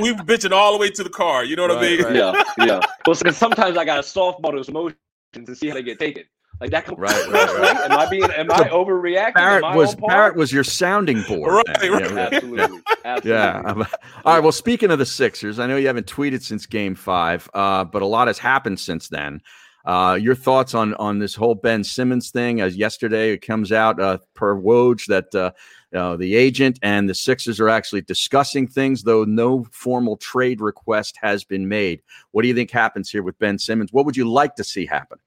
We 0.00 0.14
be 0.14 0.20
bitching 0.20 0.52
all 0.52 0.72
the 0.72 0.78
way 0.78 0.90
to 0.90 1.02
the 1.02 1.10
car. 1.10 1.44
You 1.44 1.56
know 1.56 1.66
what 1.66 1.78
I 1.78 1.80
mean? 1.80 2.02
right. 2.02 2.14
Yeah, 2.14 2.44
yeah. 2.58 2.80
Well, 3.06 3.16
because 3.16 3.36
sometimes 3.36 3.76
I 3.76 3.84
got 3.84 3.96
to 3.96 4.02
softball 4.02 4.52
those 4.52 4.68
emotions 4.68 4.96
and 5.34 5.56
see 5.56 5.68
how 5.68 5.74
they 5.74 5.82
get 5.82 5.98
taken. 5.98 6.24
Like 6.60 6.72
that. 6.72 6.84
Comes, 6.84 6.98
Right, 6.98 7.28
right, 7.28 7.58
right. 7.58 7.90
Am 7.90 7.98
I 7.98 8.06
being? 8.10 8.30
Am 8.30 8.50
I 8.52 8.68
overreacting? 8.68 9.34
Barrett 9.34 9.64
I 9.64 9.74
was? 9.74 9.94
Barrett 9.94 10.36
was 10.36 10.52
your 10.52 10.62
sounding 10.64 11.22
board. 11.28 11.64
Right, 11.66 11.66
right. 11.68 11.82
Yeah, 11.82 12.14
right. 12.14 12.34
Absolutely. 12.34 12.80
Absolutely. 13.04 13.30
Yeah. 13.30 13.84
All 14.24 14.34
right. 14.34 14.42
Well, 14.42 14.52
speaking 14.52 14.90
of 14.90 14.98
the 14.98 15.06
Sixers, 15.06 15.58
I 15.58 15.66
know 15.66 15.76
you 15.76 15.86
haven't 15.86 16.06
tweeted 16.06 16.42
since 16.42 16.66
Game 16.66 16.94
Five, 16.94 17.48
uh, 17.54 17.84
but 17.84 18.02
a 18.02 18.06
lot 18.06 18.26
has 18.26 18.38
happened 18.38 18.78
since 18.78 19.08
then. 19.08 19.40
Uh, 19.84 20.18
your 20.20 20.34
thoughts 20.34 20.74
on 20.74 20.94
on 20.94 21.18
this 21.18 21.34
whole 21.34 21.54
Ben 21.54 21.82
Simmons 21.82 22.30
thing? 22.30 22.60
As 22.60 22.76
yesterday, 22.76 23.32
it 23.32 23.38
comes 23.38 23.72
out 23.72 24.00
uh, 24.00 24.18
per 24.34 24.54
Woj 24.54 25.06
that 25.06 25.34
uh, 25.34 25.52
uh, 25.96 26.16
the 26.16 26.36
agent 26.36 26.78
and 26.82 27.08
the 27.08 27.14
Sixers 27.14 27.58
are 27.60 27.68
actually 27.68 28.02
discussing 28.02 28.66
things, 28.66 29.02
though 29.02 29.24
no 29.24 29.64
formal 29.72 30.16
trade 30.16 30.60
request 30.60 31.18
has 31.20 31.44
been 31.44 31.66
made. 31.66 32.02
What 32.32 32.42
do 32.42 32.48
you 32.48 32.54
think 32.54 32.70
happens 32.70 33.10
here 33.10 33.22
with 33.22 33.38
Ben 33.38 33.58
Simmons? 33.58 33.92
What 33.92 34.04
would 34.04 34.16
you 34.16 34.30
like 34.30 34.54
to 34.56 34.64
see 34.64 34.86
happen? 34.86 35.18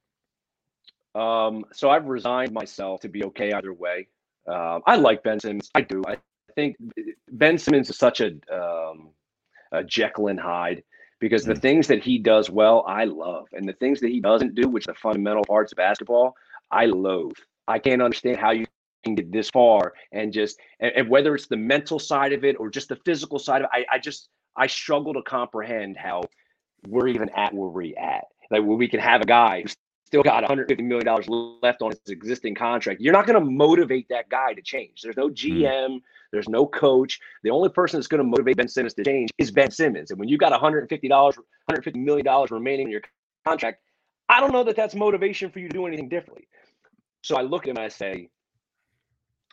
Um, 1.16 1.66
so 1.74 1.90
I've 1.90 2.06
resigned 2.06 2.52
myself 2.52 3.02
to 3.02 3.10
be 3.10 3.24
okay 3.26 3.54
either 3.54 3.74
way. 3.74 4.08
Um, 4.48 4.82
I 4.86 4.96
like 4.96 5.24
Ben 5.24 5.40
Simmons. 5.40 5.70
I 5.76 5.82
do. 5.82 6.04
I 6.08 6.18
think 6.56 6.76
Ben 7.32 7.58
Simmons 7.58 7.90
is 7.90 7.98
such 7.98 8.22
a, 8.22 8.32
um, 8.52 9.10
a 9.72 9.84
Jekyll 9.84 10.28
and 10.28 10.40
Hyde 10.40 10.84
because 11.24 11.46
the 11.46 11.54
mm. 11.54 11.62
things 11.62 11.88
that 11.88 12.04
he 12.04 12.18
does 12.18 12.50
well, 12.50 12.84
I 12.86 13.06
love, 13.06 13.48
and 13.54 13.66
the 13.66 13.72
things 13.72 14.02
that 14.02 14.10
he 14.10 14.20
doesn't 14.20 14.56
do, 14.56 14.68
which 14.68 14.90
are 14.90 14.92
the 14.92 15.00
fundamental 15.00 15.46
parts 15.46 15.72
of 15.72 15.78
basketball, 15.78 16.36
I 16.70 16.86
loathe. 16.88 17.38
I 17.66 17.80
can't 17.80 18.02
understand 18.02 18.40
how 18.40 18.52
you 18.52 18.66
can 19.06 19.16
get 19.16 19.32
this 19.32 19.50
far 19.50 19.94
and 20.12 20.34
just 20.34 20.60
and, 20.82 20.92
and 20.98 21.10
whether 21.10 21.34
it's 21.34 21.48
the 21.48 21.56
mental 21.56 21.98
side 21.98 22.34
of 22.34 22.44
it 22.44 22.58
or 22.60 22.70
just 22.70 22.90
the 22.90 22.98
physical 23.06 23.40
side 23.40 23.62
of 23.62 23.70
it. 23.74 23.86
I, 23.90 23.96
I 23.96 24.00
just 24.00 24.28
I 24.58 24.68
struggle 24.68 25.14
to 25.14 25.22
comprehend 25.22 25.96
how 25.96 26.24
we're 26.90 27.08
even 27.08 27.30
at 27.30 27.54
where 27.54 27.70
we're 27.70 27.98
at. 27.98 28.26
Like 28.52 28.64
where 28.64 28.76
we 28.76 28.90
can 28.90 29.00
have 29.00 29.22
a 29.22 29.26
guy 29.26 29.62
who's 29.62 29.78
still 30.14 30.22
got 30.22 30.44
150 30.44 30.84
million 30.84 31.06
dollars 31.08 31.28
left 31.28 31.82
on 31.82 31.90
his 31.90 32.00
existing 32.08 32.54
contract. 32.54 33.02
You're 33.02 33.14
not 33.14 33.26
going 33.26 33.40
to 33.40 33.44
motivate 33.44 34.08
that 34.10 34.30
guy 34.30 34.54
to 34.54 34.62
change. 34.62 35.02
There's 35.02 35.18
no 35.18 35.28
hmm. 35.28 35.34
GM. 35.34 36.02
There's 36.32 36.48
no 36.48 36.68
coach. 36.68 37.20
The 37.42 37.50
only 37.50 37.70
person 37.70 38.00
that's 38.00 38.08
going 38.08 38.20
to 38.20 38.24
motivate 38.24 38.58
Ben 38.58 38.68
Simmons 38.68 38.94
to 38.96 39.04
change 39.04 39.32
is 39.40 39.50
Ben 39.50 39.72
Simmons. 39.72 40.12
And 40.12 40.20
when 40.20 40.30
you 40.30 40.38
got 40.38 40.52
150 40.52 41.08
dollars, 41.08 41.38
150 41.38 42.00
million 42.00 42.24
dollars 42.24 42.52
remaining 42.52 42.88
in 42.88 42.92
your 42.92 43.02
contract, 43.44 43.82
I 44.30 44.40
don't 44.40 44.52
know 44.52 44.64
that 44.64 44.76
that's 44.76 44.94
motivation 44.94 45.50
for 45.50 45.58
you 45.58 45.68
to 45.68 45.74
do 45.74 45.88
anything 45.88 46.10
differently. 46.10 46.48
So 47.24 47.36
I 47.36 47.42
look 47.42 47.64
at 47.64 47.70
him 47.70 47.78
and 47.78 47.86
I 47.86 47.90
say, 47.90 48.30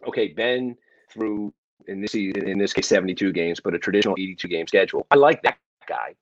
okay, 0.07 0.29
Ben 0.29 0.77
through 1.11 1.55
in 1.89 2.03
this 2.03 2.13
season, 2.13 2.47
in 2.47 2.59
this 2.59 2.75
case, 2.75 2.87
72 2.87 3.33
games, 3.33 3.61
but 3.61 3.75
a 3.75 3.79
traditional 3.79 4.15
82 4.19 4.47
game 4.49 4.67
schedule. 4.67 5.07
I 5.11 5.15
like 5.15 5.43
that 5.43 5.57
guy. 5.89 6.17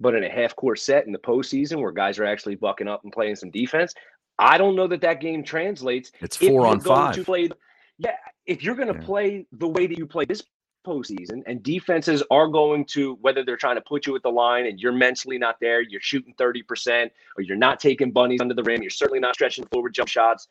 But 0.00 0.14
in 0.14 0.24
a 0.24 0.30
half 0.30 0.54
court 0.54 0.78
set 0.78 1.06
in 1.06 1.12
the 1.12 1.18
postseason 1.18 1.80
where 1.80 1.90
guys 1.90 2.18
are 2.18 2.24
actually 2.24 2.54
bucking 2.54 2.88
up 2.88 3.02
and 3.04 3.12
playing 3.12 3.36
some 3.36 3.50
defense, 3.50 3.94
I 4.38 4.56
don't 4.56 4.76
know 4.76 4.86
that 4.86 5.00
that 5.00 5.20
game 5.20 5.42
translates. 5.42 6.12
It's 6.20 6.36
four 6.36 6.66
on 6.66 6.80
five. 6.80 7.14
To 7.16 7.24
play, 7.24 7.50
yeah, 7.98 8.14
if 8.46 8.62
you're 8.62 8.76
going 8.76 8.92
to 8.94 9.00
play 9.00 9.46
the 9.52 9.68
way 9.68 9.86
that 9.86 9.98
you 9.98 10.06
play 10.06 10.24
this 10.24 10.42
postseason, 10.86 11.42
and 11.46 11.62
defenses 11.62 12.22
are 12.30 12.46
going 12.48 12.84
to 12.86 13.18
whether 13.20 13.44
they're 13.44 13.56
trying 13.56 13.74
to 13.74 13.82
put 13.82 14.06
you 14.06 14.14
at 14.14 14.22
the 14.22 14.30
line 14.30 14.66
and 14.66 14.80
you're 14.80 14.92
mentally 14.92 15.36
not 15.36 15.56
there, 15.60 15.82
you're 15.82 16.00
shooting 16.00 16.32
30%, 16.38 17.10
or 17.36 17.42
you're 17.42 17.56
not 17.56 17.80
taking 17.80 18.12
bunnies 18.12 18.40
under 18.40 18.54
the 18.54 18.62
rim, 18.62 18.80
you're 18.80 18.90
certainly 18.90 19.20
not 19.20 19.34
stretching 19.34 19.66
forward 19.66 19.92
jump 19.92 20.08
shots. 20.08 20.46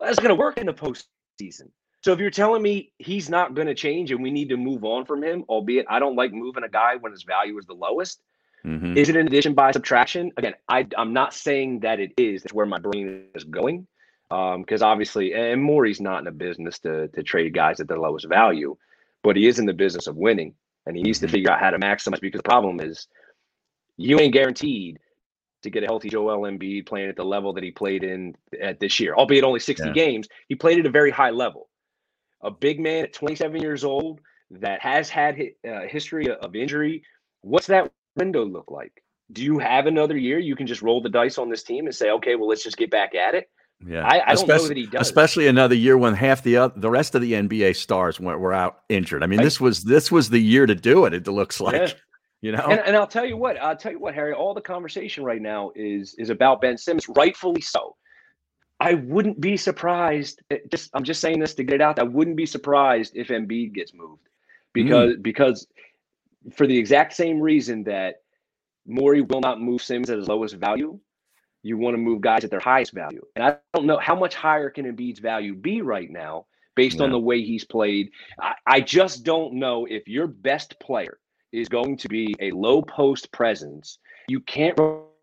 That's 0.00 0.18
going 0.18 0.28
to 0.28 0.34
work 0.34 0.58
in 0.58 0.66
the 0.66 0.74
postseason. 0.74 1.70
So 2.04 2.12
if 2.12 2.20
you're 2.20 2.30
telling 2.30 2.62
me 2.62 2.92
he's 2.98 3.28
not 3.28 3.54
going 3.54 3.66
to 3.66 3.74
change 3.74 4.12
and 4.12 4.22
we 4.22 4.30
need 4.30 4.48
to 4.50 4.56
move 4.56 4.84
on 4.84 5.04
from 5.04 5.22
him, 5.22 5.44
albeit 5.48 5.86
I 5.88 5.98
don't 5.98 6.14
like 6.14 6.32
moving 6.32 6.62
a 6.62 6.68
guy 6.68 6.96
when 6.96 7.10
his 7.10 7.24
value 7.24 7.58
is 7.58 7.66
the 7.66 7.74
lowest. 7.74 8.22
Mhm. 8.64 8.96
Is 8.96 9.08
it 9.08 9.16
an 9.16 9.26
addition 9.26 9.54
by 9.54 9.70
subtraction? 9.70 10.32
Again, 10.36 10.54
I, 10.68 10.86
I'm 10.96 11.12
not 11.12 11.32
saying 11.34 11.80
that 11.80 12.00
it 12.00 12.12
is. 12.16 12.42
That's 12.42 12.52
where 12.52 12.66
my 12.66 12.78
brain 12.78 13.24
is 13.34 13.44
going. 13.44 13.86
Because 14.28 14.82
obviously, 14.82 15.32
and 15.32 15.62
Morey's 15.62 16.00
not 16.00 16.20
in 16.20 16.26
a 16.26 16.32
business 16.32 16.78
to, 16.80 17.08
to 17.08 17.22
trade 17.22 17.54
guys 17.54 17.80
at 17.80 17.88
the 17.88 17.96
lowest 17.96 18.26
value, 18.28 18.76
but 19.22 19.36
he 19.36 19.46
is 19.46 19.58
in 19.58 19.64
the 19.66 19.72
business 19.72 20.06
of 20.06 20.16
winning. 20.16 20.54
And 20.86 20.96
he 20.96 21.02
needs 21.02 21.18
to 21.20 21.28
figure 21.28 21.50
out 21.50 21.60
how 21.60 21.70
to 21.70 21.78
maximize 21.78 22.20
because 22.20 22.40
the 22.40 22.48
problem 22.48 22.80
is 22.80 23.08
you 23.96 24.18
ain't 24.20 24.32
guaranteed 24.32 24.98
to 25.62 25.70
get 25.70 25.82
a 25.82 25.86
healthy 25.86 26.08
Joel 26.08 26.42
Embiid 26.42 26.86
playing 26.86 27.08
at 27.08 27.16
the 27.16 27.24
level 27.24 27.52
that 27.54 27.64
he 27.64 27.70
played 27.70 28.04
in 28.04 28.34
at 28.60 28.80
this 28.80 29.00
year, 29.00 29.14
albeit 29.14 29.44
only 29.44 29.60
60 29.60 29.86
Yeah. 29.88 29.92
games. 29.92 30.28
He 30.48 30.54
played 30.54 30.78
at 30.78 30.86
a 30.86 30.90
very 30.90 31.10
high 31.10 31.30
level. 31.30 31.68
A 32.42 32.50
big 32.50 32.80
man 32.80 33.04
at 33.04 33.12
27 33.12 33.60
years 33.60 33.82
old 33.82 34.20
that 34.50 34.80
has 34.80 35.08
had 35.10 35.36
hi- 35.36 35.68
uh, 35.68 35.88
history 35.88 36.30
of 36.30 36.54
injury. 36.54 37.02
What's 37.40 37.66
that 37.66 37.90
window 38.16 38.44
look 38.44 38.70
like? 38.70 39.02
Do 39.32 39.42
you 39.42 39.58
have 39.58 39.86
another 39.86 40.16
year 40.16 40.38
you 40.38 40.56
can 40.56 40.66
just 40.66 40.82
roll 40.82 41.02
the 41.02 41.08
dice 41.10 41.38
on 41.38 41.50
this 41.50 41.62
team 41.62 41.86
and 41.86 41.94
say, 41.94 42.10
okay, 42.12 42.34
well, 42.34 42.48
let's 42.48 42.62
just 42.64 42.78
get 42.78 42.90
back 42.90 43.14
at 43.14 43.34
it? 43.34 43.50
Yeah, 43.86 44.04
I- 44.04 44.32
I 44.32 44.34
don't 44.34 44.48
know 44.48 44.66
that 44.66 44.76
he 44.76 44.86
does. 44.86 45.06
Especially 45.06 45.46
another 45.46 45.74
year 45.74 45.96
when 45.96 46.14
half 46.14 46.42
the 46.42 46.58
oth- 46.58 46.72
the 46.76 46.90
rest 46.90 47.14
of 47.14 47.22
the 47.22 47.34
NBA 47.34 47.76
stars 47.76 48.18
were, 48.18 48.36
were 48.36 48.52
out 48.52 48.80
injured. 48.88 49.22
I 49.22 49.26
mean, 49.26 49.38
Right. 49.38 49.44
this 49.44 49.60
was 49.60 49.84
this 49.84 50.10
was 50.10 50.30
the 50.30 50.40
year 50.40 50.66
to 50.66 50.74
do 50.74 51.04
it. 51.04 51.14
It 51.14 51.28
looks 51.28 51.60
like, 51.60 51.74
Yeah. 51.74 51.92
you 52.40 52.52
know. 52.52 52.66
And, 52.68 52.80
and 52.80 52.96
I'll 52.96 53.06
tell 53.06 53.24
you 53.24 53.36
what, 53.36 53.56
I'll 53.60 53.76
tell 53.76 53.92
you 53.92 54.00
what, 54.00 54.14
Harry. 54.14 54.32
All 54.32 54.52
the 54.52 54.60
conversation 54.60 55.22
right 55.22 55.40
now 55.40 55.70
is 55.76 56.14
is 56.18 56.30
about 56.30 56.60
Ben 56.60 56.76
Simmons, 56.76 57.08
rightfully 57.08 57.60
so. 57.60 57.94
I 58.80 58.94
wouldn't 58.94 59.40
be 59.40 59.56
surprised. 59.56 60.42
Eh, 60.50 60.58
just 60.70 60.90
I'm 60.94 61.04
just 61.04 61.20
saying 61.20 61.38
this 61.40 61.54
to 61.54 61.64
get 61.64 61.76
it 61.76 61.80
out. 61.80 61.98
I 61.98 62.04
wouldn't 62.04 62.36
be 62.36 62.46
surprised 62.46 63.16
if 63.16 63.28
Embiid 63.28 63.74
gets 63.74 63.92
moved 63.94 64.22
hmm. 64.22 64.28
because 64.72 65.16
because 65.22 65.66
for 66.54 66.66
the 66.66 66.76
exact 66.76 67.12
same 67.14 67.40
reason 67.40 67.84
that 67.84 68.16
Morey 68.86 69.20
will 69.20 69.40
not 69.40 69.60
move 69.60 69.82
Sims 69.82 70.10
at 70.10 70.18
his 70.18 70.28
lowest 70.28 70.56
value. 70.56 70.98
you 71.62 71.76
want 71.76 71.94
to 71.94 71.98
move 71.98 72.20
guys 72.20 72.44
at 72.44 72.50
their 72.50 72.60
highest 72.60 72.92
value. 72.92 73.22
And 73.36 73.44
I 73.44 73.56
don't 73.74 73.86
know 73.86 73.98
how 73.98 74.14
much 74.14 74.34
higher 74.34 74.70
can 74.70 74.86
Embiid's 74.86 75.18
value 75.18 75.54
be 75.54 75.82
right 75.82 76.10
now 76.10 76.46
based 76.76 76.98
yeah. 76.98 77.04
on 77.04 77.10
the 77.10 77.18
way 77.18 77.42
he's 77.42 77.64
played. 77.64 78.10
I, 78.40 78.54
I 78.66 78.80
just 78.80 79.24
don't 79.24 79.54
know 79.54 79.86
if 79.86 80.06
your 80.08 80.26
best 80.26 80.78
player 80.80 81.18
is 81.52 81.68
going 81.68 81.96
to 81.98 82.08
be 82.08 82.34
a 82.40 82.50
low 82.52 82.82
post 82.82 83.32
presence. 83.32 83.98
You 84.28 84.40
can't 84.40 84.78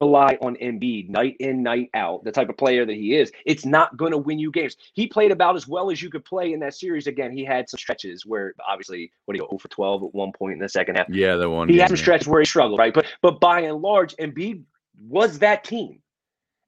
rely 0.05 0.37
on 0.41 0.55
Embiid 0.57 1.09
night 1.09 1.35
in, 1.39 1.63
night 1.63 1.89
out, 1.93 2.23
the 2.23 2.31
type 2.31 2.49
of 2.49 2.57
player 2.57 2.85
that 2.85 2.95
he 2.95 3.15
is. 3.15 3.31
It's 3.45 3.65
not 3.65 3.97
going 3.97 4.11
to 4.11 4.17
win 4.17 4.39
you 4.39 4.51
games. 4.51 4.75
He 4.93 5.07
played 5.07 5.31
about 5.31 5.55
as 5.55 5.67
well 5.67 5.91
as 5.91 6.01
you 6.01 6.09
could 6.09 6.25
play 6.25 6.53
in 6.53 6.59
that 6.61 6.75
series. 6.75 7.07
Again, 7.07 7.31
he 7.31 7.43
had 7.43 7.69
some 7.69 7.77
stretches 7.77 8.25
where 8.25 8.53
obviously, 8.67 9.11
what 9.25 9.33
do 9.33 9.39
you 9.39 9.43
go, 9.43 9.49
0 9.49 9.59
for 9.59 9.67
12 9.69 10.03
at 10.03 10.15
one 10.15 10.31
point 10.31 10.53
in 10.53 10.59
the 10.59 10.69
second 10.69 10.95
half. 10.95 11.07
Yeah, 11.09 11.35
the 11.35 11.49
one. 11.49 11.69
He 11.69 11.77
had 11.77 11.89
some 11.89 11.97
stretches 11.97 12.27
where 12.27 12.41
he 12.41 12.45
struggled, 12.45 12.79
right? 12.79 12.93
But 12.93 13.05
but 13.21 13.39
by 13.39 13.61
and 13.61 13.81
large, 13.81 14.15
Embiid 14.17 14.63
was 15.07 15.39
that 15.39 15.63
team. 15.63 15.99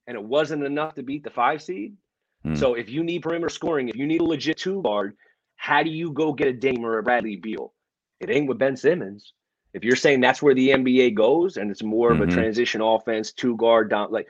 And 0.07 0.15
it 0.15 0.23
wasn't 0.23 0.63
enough 0.63 0.95
to 0.95 1.03
beat 1.03 1.23
the 1.23 1.29
five 1.29 1.61
seed. 1.61 1.95
Hmm. 2.43 2.55
So 2.55 2.75
if 2.75 2.89
you 2.89 3.03
need 3.03 3.23
perimeter 3.23 3.49
scoring, 3.49 3.89
if 3.89 3.95
you 3.95 4.07
need 4.07 4.21
a 4.21 4.23
legit 4.23 4.57
two 4.57 4.81
guard, 4.81 5.15
how 5.57 5.83
do 5.83 5.89
you 5.89 6.11
go 6.11 6.33
get 6.33 6.47
a 6.47 6.53
Dame 6.53 6.85
or 6.85 6.97
a 6.97 7.03
Bradley 7.03 7.35
Beal? 7.35 7.73
It 8.19 8.29
ain't 8.29 8.47
with 8.47 8.57
Ben 8.57 8.77
Simmons. 8.77 9.33
If 9.77 9.83
you're 9.83 9.95
saying 9.95 10.21
that's 10.21 10.41
where 10.41 10.55
the 10.55 10.69
NBA 10.69 11.13
goes 11.13 11.57
and 11.57 11.69
it's 11.69 11.83
more 11.83 12.11
mm-hmm. 12.11 12.21
of 12.21 12.27
a 12.27 12.31
mm-hmm. 12.31 12.39
transition 12.39 12.81
offense, 12.81 13.31
two 13.31 13.55
guard 13.55 13.91
down, 13.91 14.11
like 14.11 14.27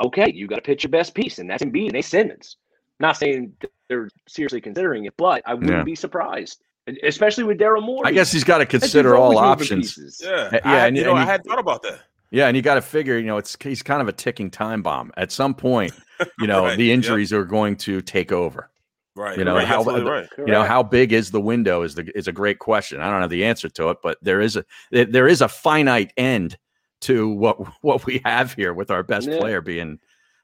okay, 0.00 0.30
you 0.32 0.46
got 0.46 0.56
to 0.56 0.62
pitch 0.62 0.82
your 0.82 0.90
best 0.90 1.14
piece, 1.14 1.38
and 1.38 1.48
that's 1.48 1.62
Embiid 1.62 1.88
and 1.88 1.96
A. 1.96 2.02
Simmons. 2.02 2.56
not 3.00 3.16
saying 3.16 3.52
they're 3.88 4.08
seriously 4.26 4.60
considering 4.60 5.04
it, 5.04 5.14
but 5.16 5.42
I 5.46 5.54
wouldn't 5.54 5.72
yeah. 5.72 5.82
be 5.82 5.94
surprised, 5.94 6.62
especially 7.02 7.44
with 7.44 7.58
Daryl 7.58 7.84
Morey. 7.84 8.08
I 8.08 8.12
guess 8.12 8.32
he's 8.32 8.44
got 8.44 8.58
to 8.58 8.66
consider 8.66 9.16
all 9.16 9.38
options. 9.38 10.20
Yeah, 10.22 10.50
yeah, 10.52 10.60
I, 10.64 10.86
and, 10.86 10.96
you 10.96 11.04
know, 11.04 11.10
and 11.10 11.20
I 11.20 11.24
had 11.24 11.44
thought 11.44 11.58
about 11.58 11.82
that. 11.82 12.00
Yeah, 12.30 12.46
and 12.46 12.56
you 12.56 12.62
got 12.62 12.76
to 12.76 12.82
figure, 12.82 13.18
you 13.18 13.26
know, 13.26 13.36
it's 13.36 13.56
he's 13.60 13.82
kind 13.82 14.00
of 14.00 14.08
a 14.08 14.12
ticking 14.12 14.50
time 14.50 14.82
bomb. 14.82 15.12
At 15.18 15.30
some 15.30 15.54
point, 15.54 15.92
you 16.38 16.46
know, 16.46 16.64
right. 16.64 16.78
the 16.78 16.90
injuries 16.90 17.30
yep. 17.30 17.40
are 17.40 17.44
going 17.44 17.76
to 17.76 18.00
take 18.00 18.32
over. 18.32 18.70
Right. 19.14 19.36
You 19.38 19.44
know 19.44 19.56
right. 19.56 19.66
how 19.66 19.82
right. 19.82 20.28
you 20.38 20.46
know 20.46 20.62
how 20.62 20.82
big 20.82 21.12
is 21.12 21.30
the 21.30 21.40
window 21.40 21.82
is 21.82 21.94
the 21.94 22.10
is 22.16 22.28
a 22.28 22.32
great 22.32 22.60
question. 22.60 23.00
I 23.00 23.10
don't 23.10 23.20
have 23.20 23.30
the 23.30 23.44
answer 23.44 23.68
to 23.68 23.90
it, 23.90 23.98
but 24.02 24.16
there 24.22 24.40
is 24.40 24.56
a 24.56 24.64
there 24.90 25.28
is 25.28 25.42
a 25.42 25.48
finite 25.48 26.12
end 26.16 26.56
to 27.02 27.28
what 27.28 27.58
what 27.82 28.06
we 28.06 28.22
have 28.24 28.54
here 28.54 28.72
with 28.72 28.90
our 28.90 29.02
best 29.02 29.28
yeah. 29.28 29.38
player 29.38 29.60
being, 29.60 29.98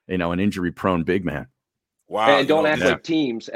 you 0.06 0.18
know, 0.18 0.32
an 0.32 0.40
injury 0.40 0.70
prone 0.70 1.02
big 1.02 1.24
man. 1.24 1.46
Wow. 2.08 2.38
And 2.38 2.48
don't 2.48 2.66
act 2.66 2.82
yeah. 2.82 2.88
like 2.88 3.02
teams 3.02 3.48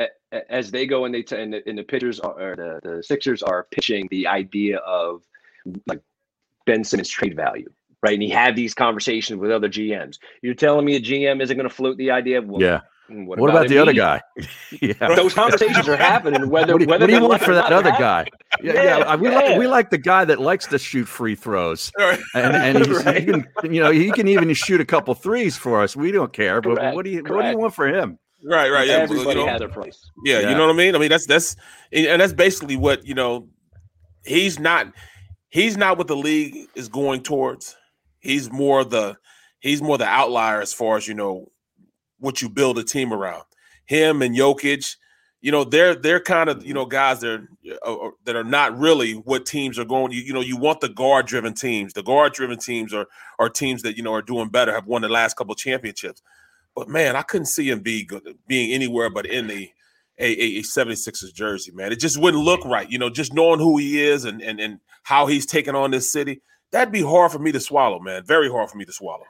as 0.49 0.71
they 0.71 0.87
go 0.87 1.05
and 1.05 1.15
they 1.15 1.23
t- 1.23 1.37
and, 1.37 1.53
the, 1.53 1.67
and 1.67 1.79
the 1.79 1.83
pitchers 1.83 2.21
are 2.21 2.55
the, 2.57 2.81
the 2.83 3.03
Sixers 3.03 3.43
are 3.43 3.67
pitching 3.71 4.09
the 4.11 4.27
idea 4.27 4.79
of 4.79 5.23
like 5.87 6.01
Ben 6.67 6.85
Simmons 6.85 7.09
trade 7.09 7.37
value 7.37 7.71
right? 8.03 8.15
And 8.15 8.23
he 8.23 8.29
had 8.29 8.57
these 8.57 8.75
conversations 8.75 9.39
with 9.41 9.51
other 9.51 9.69
GMs. 9.69 10.19
You're 10.43 10.55
telling 10.55 10.85
me 10.85 10.97
a 10.97 11.01
GM 11.01 11.41
isn't 11.41 11.57
going 11.57 11.69
to 11.69 11.75
float 11.75 11.97
the 11.97 12.11
idea 12.11 12.39
of, 12.39 12.49
well, 12.49 12.61
yeah. 12.61 12.81
What, 13.09 13.39
what 13.39 13.51
about, 13.51 13.67
about 13.67 13.69
the 13.69 13.79
other 13.79 13.93
guy? 13.93 14.23
yeah, 14.81 14.95
those 15.15 15.35
conversations 15.35 15.89
are 15.89 15.97
happening. 15.97 16.49
Whether 16.49 16.73
what 16.77 16.81
do, 16.81 16.87
whether 16.87 17.03
what 17.03 17.07
do 17.09 17.15
you 17.15 17.29
want 17.29 17.43
for 17.43 17.55
that 17.55 17.73
other 17.73 17.91
guy? 17.91 18.27
Yeah, 18.63 18.73
yeah, 18.75 18.99
yeah. 18.99 19.17
we 19.17 19.29
like 19.29 19.59
we 19.59 19.67
like 19.67 19.91
the 19.91 19.99
guy 19.99 20.25
that 20.25 20.41
likes 20.41 20.67
to 20.69 20.79
shoot 20.79 21.07
free 21.07 21.35
throws, 21.35 21.93
and 21.99 22.19
and 22.35 22.79
he's, 22.79 23.05
right. 23.05 23.17
he 23.19 23.25
can, 23.25 23.47
you 23.65 23.83
know 23.83 23.91
he 23.91 24.11
can 24.13 24.29
even 24.29 24.53
shoot 24.55 24.81
a 24.81 24.85
couple 24.85 25.15
threes 25.15 25.57
for 25.57 25.83
us. 25.83 25.97
We 25.97 26.13
don't 26.13 26.33
care, 26.33 26.61
but 26.61 26.77
Correct. 26.77 26.95
what 26.95 27.05
do 27.05 27.11
you 27.11 27.23
Correct. 27.23 27.35
what 27.35 27.43
do 27.43 27.51
you 27.51 27.59
want 27.59 27.75
for 27.75 27.89
him? 27.89 28.19
Right, 28.45 28.71
right. 28.71 28.89
Yeah, 28.89 28.95
everybody 28.95 29.31
you 29.31 29.35
know, 29.37 29.47
has 29.47 29.61
a 29.61 29.69
price. 29.69 30.11
Yeah, 30.25 30.41
yeah, 30.41 30.51
you 30.51 30.57
know 30.57 30.67
what 30.67 30.75
I 30.75 30.77
mean. 30.77 30.95
I 30.95 30.99
mean 30.99 31.11
that's 31.11 31.27
that's 31.27 31.57
and 31.93 32.21
that's 32.21 32.33
basically 32.33 32.77
what 32.77 33.07
you 33.07 33.15
know. 33.15 33.49
He's 34.25 34.61
not 34.61 34.93
he's 35.49 35.77
not 35.77 35.99
what 35.99 36.07
the 36.07 36.17
league 36.17 36.69
is 36.77 36.89
going 36.89 37.25
towards 37.25 37.77
he's 38.23 38.51
more 38.51 38.85
the 38.85 39.17
he's 39.61 39.83
more 39.83 39.99
the 39.99 40.07
outlier 40.07 40.63
as 40.63 40.73
far 40.73 40.97
as 40.97 41.07
you 41.07 41.15
know 41.15 41.51
what 42.23 42.41
you 42.41 42.49
build 42.49 42.79
a 42.79 42.85
team 42.85 43.12
around. 43.12 43.43
Him 43.85 44.23
and 44.23 44.35
Jokic, 44.35 44.97
you 45.41 45.51
know, 45.51 45.64
they're 45.64 45.95
they're 45.95 46.20
kind 46.20 46.49
of 46.49 46.64
you 46.64 46.73
know 46.73 46.87
guys 46.87 47.20
that 47.20 47.31
are, 47.33 47.49
uh, 47.85 48.07
uh, 48.07 48.11
that 48.25 48.37
are 48.37 48.45
not 48.45 48.79
really 48.79 49.14
what 49.14 49.45
teams 49.45 49.79
are 49.79 49.85
going. 49.85 50.12
You, 50.12 50.23
you 50.23 50.33
know, 50.33 50.41
you 50.41 50.57
want 50.57 50.81
the 50.81 50.89
guard 50.89 51.27
driven 51.27 51.53
teams. 51.53 51.93
The 51.93 52.03
guard 52.03 52.33
driven 52.33 52.59
teams 52.59 52.95
are 52.95 53.07
are 53.39 53.49
teams 53.49 53.83
that 53.83 53.97
you 53.97 54.03
know 54.03 54.14
are 54.14 54.23
doing 54.23 54.49
better, 54.49 54.73
have 54.73 54.87
won 54.87 55.03
the 55.03 55.09
last 55.09 55.37
couple 55.37 55.55
championships. 55.55 56.23
But 56.75 56.89
man, 56.89 57.16
I 57.16 57.23
couldn't 57.23 57.47
see 57.47 57.68
him 57.68 57.81
be 57.81 58.09
being 58.47 58.73
anywhere 58.73 59.11
but 59.11 59.27
in 59.27 59.49
the 59.49 59.68
a, 60.18 60.27
a, 60.27 60.59
a 60.59 60.62
76ers 60.62 61.35
jersey, 61.35 61.73
man. 61.73 61.91
It 61.91 61.99
just 61.99 62.18
wouldn't 62.18 62.43
look 62.43 62.64
right. 62.64 62.91
You 62.91 62.99
know, 62.99 63.11
just 63.11 63.35
knowing 63.35 63.59
who 63.59 63.79
he 63.79 64.03
is 64.03 64.25
and 64.25 64.41
and 64.41 64.61
and 64.61 64.79
how 65.03 65.27
he's 65.27 65.45
taken 65.45 65.75
on 65.75 65.91
this 65.91 66.12
city 66.12 66.41
that'd 66.73 66.93
be 66.93 67.03
hard 67.03 67.31
for 67.31 67.39
me 67.39 67.53
to 67.53 67.61
swallow, 67.61 68.01
man. 68.01 68.25
Very 68.25 68.51
hard 68.51 68.68
for 68.70 68.79
me 68.79 68.85
to 68.87 68.93
swallow. 68.93 69.25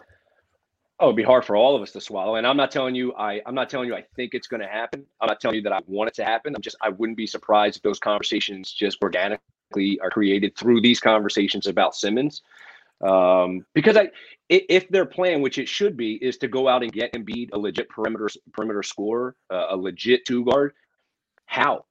Oh, 1.02 1.06
it'd 1.06 1.16
be 1.16 1.24
hard 1.24 1.44
for 1.44 1.56
all 1.56 1.74
of 1.74 1.82
us 1.82 1.90
to 1.92 2.00
swallow. 2.00 2.36
And 2.36 2.46
I'm 2.46 2.56
not 2.56 2.70
telling 2.70 2.94
you, 2.94 3.12
I, 3.14 3.42
I'm 3.44 3.56
not 3.56 3.68
telling 3.68 3.88
you 3.88 3.96
I 3.96 4.04
think 4.14 4.34
it's 4.34 4.46
going 4.46 4.60
to 4.60 4.68
happen. 4.68 5.04
I'm 5.20 5.26
not 5.26 5.40
telling 5.40 5.56
you 5.56 5.62
that 5.62 5.72
I 5.72 5.80
want 5.88 6.06
it 6.06 6.14
to 6.14 6.24
happen. 6.24 6.54
I'm 6.54 6.62
just, 6.62 6.76
I 6.80 6.90
wouldn't 6.90 7.16
be 7.16 7.26
surprised 7.26 7.78
if 7.78 7.82
those 7.82 7.98
conversations 7.98 8.70
just 8.70 9.02
organically 9.02 9.98
are 10.00 10.10
created 10.10 10.56
through 10.56 10.80
these 10.80 11.00
conversations 11.00 11.66
about 11.66 11.96
Simmons. 11.96 12.42
Um, 13.04 13.66
because 13.74 13.96
I, 13.96 14.10
if 14.48 14.88
their 14.90 15.04
plan, 15.04 15.42
which 15.42 15.58
it 15.58 15.68
should 15.68 15.96
be, 15.96 16.14
is 16.24 16.36
to 16.38 16.46
go 16.46 16.68
out 16.68 16.84
and 16.84 16.92
get 16.92 17.12
Embiid 17.14 17.48
a 17.52 17.58
legit 17.58 17.88
perimeter 17.88 18.28
perimeter 18.52 18.84
scorer, 18.84 19.34
uh, 19.50 19.66
a 19.70 19.76
legit 19.76 20.24
two 20.24 20.44
guard, 20.44 20.72
how? 21.46 21.84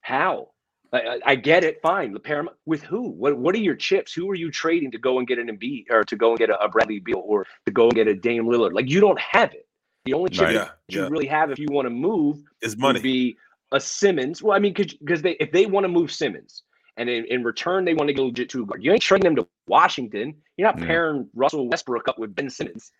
How? 0.00 0.51
I, 0.92 1.20
I, 1.24 1.34
get 1.36 1.64
it. 1.64 1.80
Fine. 1.80 2.12
The 2.12 2.20
paramount 2.20 2.56
with 2.66 2.82
who? 2.82 3.08
What 3.08 3.38
What 3.38 3.54
are 3.54 3.58
your 3.58 3.74
chips? 3.74 4.12
Who 4.12 4.30
are 4.30 4.34
you 4.34 4.50
trading 4.50 4.90
to 4.90 4.98
go 4.98 5.18
and 5.18 5.26
get 5.26 5.38
an 5.38 5.48
Embiid 5.48 5.86
or 5.90 6.04
to 6.04 6.16
go 6.16 6.30
and 6.30 6.38
get 6.38 6.50
a, 6.50 6.60
a 6.60 6.68
Bradley 6.68 7.00
Beal 7.00 7.22
or 7.24 7.46
to 7.66 7.72
go 7.72 7.84
and 7.84 7.94
get 7.94 8.08
a 8.08 8.14
Dame 8.14 8.44
Lillard? 8.44 8.74
Like 8.74 8.90
you 8.90 9.00
don't 9.00 9.18
have 9.18 9.54
it. 9.54 9.66
The 10.04 10.14
only 10.14 10.30
chip 10.30 10.42
right, 10.42 10.54
yeah, 10.54 10.68
you 10.88 11.00
yeah. 11.00 11.08
really 11.08 11.26
have 11.26 11.50
if 11.50 11.58
you 11.58 11.68
want 11.70 11.86
to 11.86 11.90
move 11.90 12.42
is 12.60 12.76
money. 12.76 13.00
be 13.00 13.36
a 13.70 13.80
Simmons. 13.80 14.42
Well, 14.42 14.56
I 14.56 14.58
mean, 14.58 14.74
because 14.74 15.22
they 15.22 15.32
if 15.32 15.52
they 15.52 15.66
want 15.66 15.84
to 15.84 15.88
move 15.88 16.12
Simmons 16.12 16.64
and 16.96 17.08
in, 17.08 17.24
in 17.26 17.44
return 17.44 17.84
they 17.84 17.94
want 17.94 18.08
to 18.08 18.14
get 18.14 18.22
legit 18.22 18.50
two 18.50 18.66
guard, 18.66 18.84
you 18.84 18.92
ain't 18.92 19.02
trading 19.02 19.24
them 19.24 19.36
to 19.36 19.48
Washington. 19.66 20.34
You're 20.56 20.68
not 20.68 20.78
pairing 20.78 21.28
Russell 21.34 21.68
Westbrook 21.68 22.08
up 22.08 22.18
with 22.18 22.34
Ben 22.34 22.50
Simmons. 22.50 22.90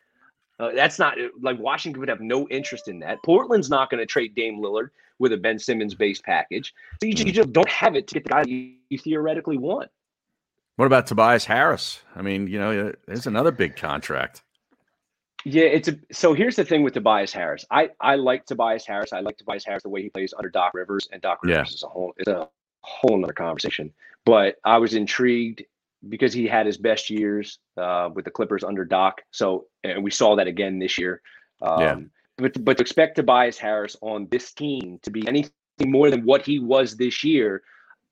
Uh, 0.62 0.70
that's 0.76 0.96
not 0.96 1.18
like 1.40 1.58
Washington 1.58 1.98
would 1.98 2.08
have 2.08 2.20
no 2.20 2.46
interest 2.48 2.86
in 2.86 3.00
that. 3.00 3.20
Portland's 3.24 3.68
not 3.68 3.90
going 3.90 3.98
to 3.98 4.06
trade 4.06 4.36
Dame 4.36 4.60
Lillard 4.60 4.90
with 5.18 5.32
a 5.32 5.36
Ben 5.36 5.58
Simmons 5.58 5.92
base 5.92 6.20
package. 6.20 6.72
So 7.02 7.08
you, 7.08 7.14
you 7.24 7.32
just 7.32 7.52
don't 7.52 7.68
have 7.68 7.96
it 7.96 8.06
to 8.06 8.14
get 8.14 8.22
the 8.22 8.30
guy 8.30 8.44
you, 8.46 8.74
you 8.88 8.96
theoretically 8.96 9.58
want. 9.58 9.90
What 10.76 10.86
about 10.86 11.08
Tobias 11.08 11.44
Harris? 11.44 12.02
I 12.14 12.22
mean, 12.22 12.46
you 12.46 12.60
know, 12.60 12.92
there's 13.08 13.26
another 13.26 13.50
big 13.50 13.74
contract. 13.74 14.42
Yeah, 15.44 15.64
it's 15.64 15.88
a 15.88 15.98
so 16.12 16.32
here's 16.32 16.54
the 16.54 16.64
thing 16.64 16.84
with 16.84 16.94
Tobias 16.94 17.32
Harris. 17.32 17.64
I 17.72 17.90
I 18.00 18.14
like 18.14 18.46
Tobias 18.46 18.86
Harris. 18.86 19.12
I 19.12 19.18
like 19.18 19.38
Tobias 19.38 19.64
Harris 19.64 19.82
the 19.82 19.88
way 19.88 20.02
he 20.02 20.10
plays 20.10 20.32
under 20.36 20.48
Doc 20.48 20.74
Rivers, 20.74 21.08
and 21.10 21.20
Doc 21.20 21.42
Rivers 21.42 21.70
yeah. 21.70 21.74
is 21.74 21.82
a 21.82 21.88
whole 21.88 22.14
it's 22.16 22.28
a 22.28 22.48
whole 22.82 23.24
other 23.24 23.32
conversation. 23.32 23.92
But 24.24 24.58
I 24.64 24.78
was 24.78 24.94
intrigued 24.94 25.64
because 26.08 26.32
he 26.32 26.46
had 26.46 26.66
his 26.66 26.76
best 26.76 27.10
years 27.10 27.58
uh, 27.76 28.10
with 28.14 28.24
the 28.24 28.30
Clippers 28.30 28.64
under 28.64 28.84
Doc. 28.84 29.22
So 29.30 29.66
and 29.84 30.02
we 30.02 30.10
saw 30.10 30.36
that 30.36 30.46
again 30.46 30.78
this 30.78 30.98
year. 30.98 31.22
Um, 31.60 31.80
yeah. 31.80 31.96
But 32.38 32.64
but 32.64 32.76
to 32.78 32.82
expect 32.82 33.16
Tobias 33.16 33.58
Harris 33.58 33.96
on 34.00 34.26
this 34.30 34.52
team 34.52 34.98
to 35.02 35.10
be 35.10 35.26
anything 35.28 35.52
more 35.84 36.10
than 36.10 36.24
what 36.24 36.42
he 36.44 36.58
was 36.58 36.96
this 36.96 37.22
year, 37.22 37.62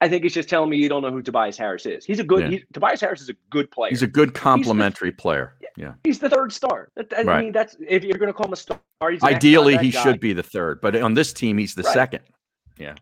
I 0.01 0.09
think 0.09 0.25
it's 0.25 0.35
just 0.35 0.49
telling 0.49 0.71
me 0.71 0.79
you 0.79 0.89
don't 0.89 1.03
know 1.03 1.11
who 1.11 1.23
Tobias 1.23 1.57
Harris 1.57 1.87
is. 1.87 2.05
He's 2.05 2.21
a 2.21 2.25
good. 2.25 2.53
Yeah. 2.53 2.59
Tobias 2.73 3.01
Harris 3.01 3.21
is 3.21 3.29
a 3.29 3.37
good 3.51 3.71
player. 3.71 3.91
He's 3.91 4.03
a 4.03 4.07
good 4.07 4.35
complementary 4.35 5.13
player. 5.13 5.55
Yeah, 5.77 5.95
he's 6.05 6.19
the 6.19 6.29
third 6.29 6.53
star. 6.53 6.91
I 7.17 7.23
right. 7.23 7.45
mean, 7.45 7.53
that's 7.53 7.77
if 7.87 8.05
you're 8.05 8.19
going 8.19 8.29
to 8.29 8.33
call 8.33 8.47
him 8.47 8.53
a 8.53 8.57
star. 8.57 8.81
Ideally, 9.03 9.79
he 9.79 9.91
guy. 9.91 10.03
should 10.03 10.21
be 10.21 10.33
the 10.33 10.43
third, 10.43 10.81
but 10.81 10.97
on 10.97 11.15
this 11.15 11.33
team, 11.33 11.59
he's 11.59 11.75
the 11.75 11.83
right. 11.83 11.95
second. 11.95 12.21
Yeah, 12.77 12.95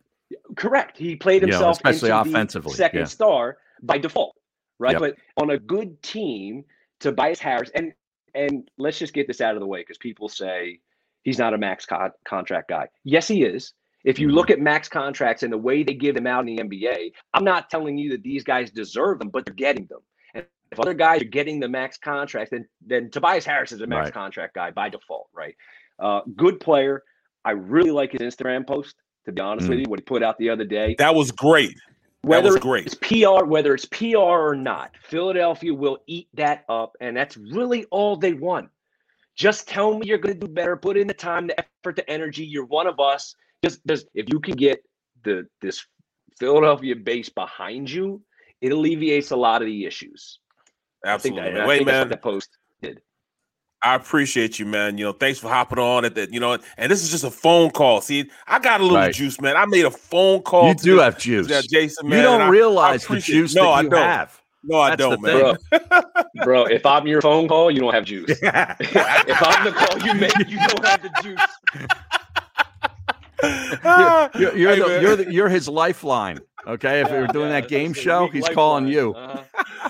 correct. 0.57 0.99
He 0.99 1.17
played 1.17 1.43
himself, 1.43 1.79
yeah, 1.85 1.91
especially 1.91 2.11
offensively, 2.11 2.75
second 2.75 3.01
yeah. 3.01 3.07
star 3.07 3.59
by 3.83 3.99
default, 3.99 4.37
right? 4.79 4.93
Yep. 4.93 5.01
But 5.01 5.17
on 5.37 5.51
a 5.51 5.59
good 5.59 6.03
team, 6.03 6.65
Tobias 7.01 7.39
Harris, 7.39 7.71
and 7.75 7.93
and 8.35 8.69
let's 8.79 8.99
just 8.99 9.15
get 9.15 9.27
this 9.27 9.41
out 9.41 9.55
of 9.55 9.61
the 9.61 9.67
way 9.67 9.81
because 9.81 9.99
people 9.99 10.29
say 10.29 10.81
he's 11.23 11.39
not 11.39 11.55
a 11.55 11.59
max 11.59 11.87
co- 11.87 12.11
contract 12.25 12.69
guy. 12.69 12.89
Yes, 13.05 13.29
he 13.29 13.45
is. 13.45 13.73
If 14.05 14.19
you 14.19 14.29
mm-hmm. 14.29 14.37
look 14.37 14.51
at 14.51 14.61
max 14.61 14.89
contracts 14.89 15.43
and 15.43 15.53
the 15.53 15.59
way 15.59 15.83
they 15.83 15.95
give 15.95 16.15
them 16.15 16.27
out 16.27 16.47
in 16.49 16.57
the 16.57 16.63
NBA, 16.63 17.13
I'm 17.35 17.45
not 17.45 17.69
telling 17.69 17.99
you 17.99 18.11
that 18.11 18.23
these 18.23 18.45
guys 18.45 18.71
deserve 18.71 19.19
them, 19.19 19.29
but 19.29 19.45
they're 19.45 19.55
getting 19.55 19.87
them. 19.87 20.01
And 20.35 20.47
if 20.71 20.79
other 20.79 20.95
guys 20.95 21.21
are 21.21 21.27
getting 21.27 21.59
the 21.59 21.69
max 21.69 21.99
contract, 21.99 22.53
then 22.53 22.67
then 22.85 23.11
Tobias 23.11 23.45
Harris 23.45 23.73
is 23.73 23.81
a 23.81 23.87
max 23.87 24.07
right. 24.07 24.15
contract 24.15 24.55
guy 24.55 24.71
by 24.71 24.89
default, 24.89 25.29
right? 25.35 25.57
Uh, 25.99 26.21
good 26.37 26.61
player. 26.61 27.03
I 27.45 27.53
really 27.53 27.91
like 27.91 28.13
his 28.13 28.21
Instagram 28.21 28.67
post. 28.67 28.95
To 29.27 29.33
be 29.33 29.43
honest 29.43 29.67
mm. 29.67 29.71
with 29.71 29.79
you, 29.81 29.85
what 29.89 29.99
he 29.99 30.05
put 30.05 30.23
out 30.23 30.39
the 30.39 30.49
other 30.49 30.65
day. 30.65 30.95
That 30.99 31.15
was 31.15 31.33
great. 31.33 31.77
Whether 32.23 32.57
it's 32.57 32.95
PR, 32.97 33.45
whether 33.45 33.75
it's 33.75 33.85
PR 33.85 34.17
or 34.17 34.57
not, 34.57 34.91
Philadelphia 35.03 35.73
will 35.73 35.99
eat 36.07 36.29
that 36.35 36.65
up, 36.69 36.97
and 37.01 37.17
that's 37.17 37.37
really 37.37 37.85
all 37.87 38.17
they 38.17 38.33
want. 38.33 38.69
Just 39.37 39.69
tell 39.69 39.97
me 39.97 40.07
you're 40.07 40.19
going 40.19 40.35
to 40.35 40.47
do 40.47 40.53
better. 40.53 40.77
Put 40.77 40.97
in 40.97 41.07
the 41.07 41.15
time, 41.15 41.47
the 41.47 41.59
effort, 41.61 41.95
the 41.95 42.11
energy. 42.11 42.45
You're 42.45 42.67
one 42.67 42.89
of 42.89 42.99
us. 42.99 43.37
Just, 43.65 43.87
just 43.87 44.07
if 44.15 44.27
you 44.33 44.41
can 44.41 44.57
get 44.57 44.83
the 45.23 45.47
this 45.61 45.87
Philadelphia 46.39 46.97
base 46.97 47.29
behind 47.29 47.91
you, 47.91 48.21
it 48.61 48.73
alleviates 48.73 49.31
a 49.31 49.37
lot 49.37 49.63
of 49.63 49.67
the 49.67 49.87
issues. 49.87 50.41
Absolutely. 51.05 51.43
I 51.43 51.45
think 51.45 51.57
that, 51.57 51.69
Wait, 51.69 51.87
man. 51.87 52.09
the 52.09 52.17
post 52.17 52.51
did. 52.83 53.01
I 53.83 53.95
appreciate 53.95 54.59
you, 54.59 54.67
man. 54.67 54.99
You 54.99 55.05
know, 55.07 55.13
thanks 55.13 55.39
for 55.39 55.49
hopping 55.49 55.79
on 55.79 56.05
at 56.05 56.15
that. 56.17 56.33
You 56.33 56.41
know, 56.41 56.59
and 56.77 56.91
this 56.91 57.03
is 57.03 57.11
just 57.11 57.23
a 57.25 57.31
phone 57.31 57.71
call. 57.71 58.01
See, 58.01 58.29
I 58.47 58.59
got 58.59 58.81
a 58.81 58.83
little 58.83 58.99
Right. 58.99 59.15
juice, 59.15 59.41
man. 59.41 59.57
I 59.57 59.67
made 59.67 59.85
a 59.85 59.91
phone 59.91 60.43
call. 60.43 60.69
You 60.69 60.75
to 60.75 60.83
do 60.83 60.95
this- 60.97 61.05
have 61.05 61.19
juice. 61.19 61.47
to 61.47 61.53
that 61.55 61.69
Jason, 61.69 62.07
You 62.11 62.23
don't 62.23 62.35
and 62.35 62.43
I- 62.43 62.47
I 62.47 62.51
realize 62.51 63.07
the 63.07 63.21
juice 63.21 63.55
no, 63.55 63.63
that 63.63 63.69
I 63.69 63.81
you 63.83 63.89
don't. 63.91 64.03
have. 64.03 64.41
No, 64.65 64.81
I 64.81 64.91
That's 64.91 64.99
don't, 64.99 65.23
man. 65.23 65.57
Bro, 65.71 66.01
bro, 66.45 66.65
if 66.65 66.85
I'm 66.85 67.07
your 67.07 67.23
phone 67.23 67.47
call, 67.47 67.71
you 67.71 67.81
don't 67.81 67.95
have 67.95 68.05
juice. 68.05 68.29
if 68.43 68.43
I'm 68.45 69.65
the 69.65 69.73
call 69.73 69.99
you 70.05 70.15
make, 70.15 70.37
you 70.49 70.59
don't 70.59 70.85
have 70.85 71.01
the 71.03 71.11
juice. 71.23 71.41
You're, 74.39 74.57
you're, 74.57 74.75
Hey, 74.75 74.81
the, 74.81 74.99
you're, 75.01 75.17
the, 75.17 75.33
you're 75.33 75.49
his 75.49 75.69
lifeline. 75.69 76.41
Okay, 76.67 77.01
if 77.03 77.11
we 77.11 77.17
are 77.17 77.29
doing 77.29 77.51
that 77.51 77.69
game 77.69 77.93
show, 77.93 78.27
he's 78.29 78.49
calling 78.49 78.89
you. 78.89 79.15
Uh-huh. 79.15 79.43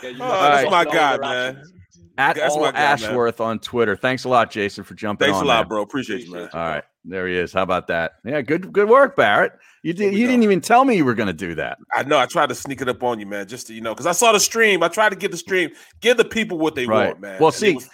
Yeah, 0.03 0.09
you 0.11 0.17
Oh, 0.21 0.29
that's 0.29 0.63
have 0.65 0.71
my 0.71 0.85
all 0.85 0.93
guy, 0.93 1.17
man. 1.17 1.57
options. 1.57 1.73
At 2.19 2.35
That's 2.37 2.55
all 2.55 2.61
my 2.63 2.73
guy, 2.73 2.79
man. 2.81 2.93
Ashworth 2.93 3.41
on 3.41 3.61
Twitter. 3.61 3.95
Thanks 3.97 4.25
a 4.25 4.29
lot, 4.29 4.51
Jason, 4.51 4.83
for 4.85 4.95
jumping 4.95 5.27
Thanks 5.27 5.39
on. 5.39 5.45
a 5.45 5.47
lot, 5.47 5.61
man. 5.63 5.69
bro. 5.69 5.83
Appreciate 5.83 6.25
you, 6.25 6.33
man. 6.33 6.49
All 6.53 6.61
right, 6.61 6.83
there 7.05 7.29
he 7.29 7.37
is. 7.37 7.53
How 7.53 7.63
about 7.63 7.87
that? 7.87 8.15
Yeah, 8.25 8.43
good, 8.43 8.73
good 8.73 8.89
work, 8.89 9.15
Barrett. 9.17 9.53
You 9.85 9.93
did. 9.93 10.13
You 10.15 10.27
go. 10.27 10.33
didn't 10.33 10.43
even 10.43 10.61
tell 10.61 10.85
me 10.85 10.97
you 10.97 11.05
were 11.05 11.15
going 11.15 11.29
to 11.29 11.33
do 11.33 11.55
that. 11.55 11.79
I 11.95 12.03
know. 12.03 12.19
I 12.19 12.27
tried 12.27 12.49
to 12.49 12.55
sneak 12.57 12.81
it 12.83 12.89
up 12.89 13.03
on 13.05 13.21
you, 13.21 13.27
man, 13.27 13.47
just 13.47 13.69
to, 13.69 13.75
you 13.75 13.81
know, 13.81 13.95
because 13.95 14.07
I 14.07 14.13
saw 14.13 14.33
the 14.33 14.41
stream. 14.41 14.83
I 14.83 14.89
tried 14.89 15.11
to 15.11 15.17
get 15.17 15.31
the 15.31 15.37
stream, 15.37 15.71
give 16.01 16.17
the 16.17 16.25
people 16.25 16.59
what 16.59 16.75
they 16.75 16.87
Right. 16.87 17.07
want, 17.11 17.21
man. 17.21 17.39
Well, 17.41 17.49
And 17.49 17.55
see, 17.55 17.75
was- 17.77 17.89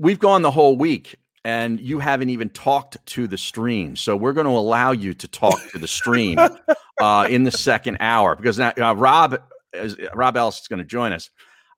We've 0.00 0.18
gone 0.18 0.42
the 0.42 0.50
whole 0.50 0.76
week, 0.76 1.14
and 1.44 1.80
you 1.80 1.98
haven't 2.00 2.30
even 2.30 2.50
talked 2.50 2.96
to 3.06 3.26
the 3.28 3.38
stream. 3.38 3.94
So 3.96 4.16
we're 4.16 4.32
going 4.32 4.46
to 4.46 4.52
allow 4.52 4.90
you 4.92 5.14
to 5.14 5.28
talk 5.28 5.60
to 5.70 5.78
the 5.78 5.88
stream 5.88 6.38
uh, 7.00 7.26
in 7.30 7.44
the 7.44 7.50
second 7.52 7.96
hour 8.00 8.34
because 8.36 8.58
now 8.58 8.72
uh, 8.76 8.92
Rob, 8.94 9.40
is, 9.72 9.96
Rob 10.14 10.36
Ellis 10.36 10.60
is 10.62 10.68
going 10.68 10.78
to 10.80 10.84
join 10.84 11.12
us. 11.12 11.30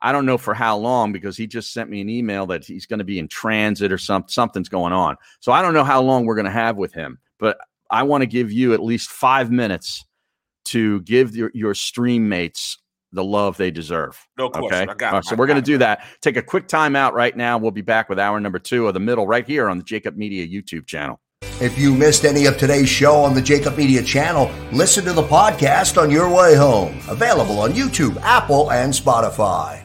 I 0.02 0.12
don't 0.12 0.26
know 0.26 0.38
for 0.38 0.54
how 0.54 0.76
long 0.76 1.12
because 1.12 1.36
he 1.36 1.46
just 1.46 1.72
sent 1.72 1.90
me 1.90 2.00
an 2.00 2.08
email 2.08 2.46
that 2.46 2.64
he's 2.64 2.86
going 2.86 2.98
to 3.00 3.04
be 3.04 3.18
in 3.18 3.28
transit 3.28 3.92
or 3.92 3.98
some 3.98 4.24
something's 4.28 4.68
going 4.68 4.92
on. 4.92 5.16
So 5.40 5.52
I 5.52 5.62
don't 5.62 5.74
know 5.74 5.84
how 5.84 6.00
long 6.02 6.24
we're 6.24 6.36
going 6.36 6.46
to 6.46 6.50
have 6.50 6.76
with 6.76 6.92
him, 6.92 7.18
but 7.38 7.58
I 7.90 8.04
want 8.04 8.22
to 8.22 8.26
give 8.26 8.52
you 8.52 8.72
at 8.72 8.82
least 8.82 9.10
five 9.10 9.50
minutes 9.50 10.04
to 10.66 11.00
give 11.02 11.34
your, 11.34 11.50
your 11.54 11.74
stream 11.74 12.28
mates 12.28 12.78
the 13.12 13.24
love 13.24 13.56
they 13.56 13.70
deserve. 13.70 14.24
No 14.38 14.50
question. 14.50 14.72
Okay. 14.72 14.92
I 14.92 14.94
got 14.94 15.12
All 15.12 15.18
right, 15.18 15.24
so 15.24 15.34
I 15.34 15.38
we're 15.38 15.46
going 15.46 15.56
to 15.56 15.62
do 15.62 15.78
that. 15.78 16.06
Take 16.20 16.36
a 16.36 16.42
quick 16.42 16.68
time 16.68 16.94
out 16.94 17.12
right 17.14 17.36
now. 17.36 17.58
We'll 17.58 17.72
be 17.72 17.80
back 17.82 18.08
with 18.08 18.18
hour 18.18 18.38
number 18.38 18.58
two 18.58 18.86
of 18.86 18.94
the 18.94 19.00
middle 19.00 19.26
right 19.26 19.46
here 19.46 19.68
on 19.68 19.78
the 19.78 19.84
JAKIB 19.84 20.16
Media 20.16 20.46
YouTube 20.46 20.86
channel. 20.86 21.20
If 21.60 21.76
you 21.76 21.94
missed 21.94 22.24
any 22.24 22.46
of 22.46 22.56
today's 22.56 22.88
show 22.88 23.16
on 23.16 23.34
the 23.34 23.42
JAKIB 23.42 23.76
Media 23.76 24.02
channel, 24.02 24.50
listen 24.72 25.04
to 25.04 25.12
the 25.12 25.22
podcast 25.22 26.00
on 26.00 26.10
your 26.10 26.32
way 26.32 26.54
home. 26.54 26.98
Available 27.08 27.58
on 27.60 27.72
YouTube, 27.72 28.16
Apple, 28.22 28.70
and 28.70 28.92
Spotify. 28.92 29.84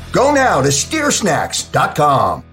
Go 0.11 0.33
now 0.33 0.61
to 0.61 0.69
steersnacks.com. 0.69 2.43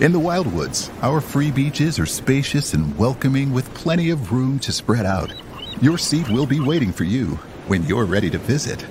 In 0.00 0.12
the 0.12 0.18
Wildwoods, 0.20 0.90
our 1.02 1.20
free 1.20 1.50
beaches 1.50 1.98
are 1.98 2.06
spacious 2.06 2.74
and 2.74 2.96
welcoming 2.96 3.52
with 3.52 3.72
plenty 3.74 4.10
of 4.10 4.32
room 4.32 4.58
to 4.60 4.72
spread 4.72 5.06
out. 5.06 5.32
Your 5.80 5.98
seat 5.98 6.28
will 6.28 6.46
be 6.46 6.60
waiting 6.60 6.92
for 6.92 7.04
you 7.04 7.30
when 7.66 7.84
you're 7.84 8.04
ready 8.04 8.30
to 8.30 8.38
visit. 8.38 8.86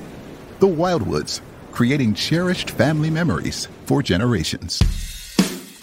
The 0.59 0.67
Wildwoods, 0.67 1.41
creating 1.71 2.13
cherished 2.13 2.71
family 2.71 3.09
memories 3.09 3.67
for 3.85 4.01
generations. 4.01 4.81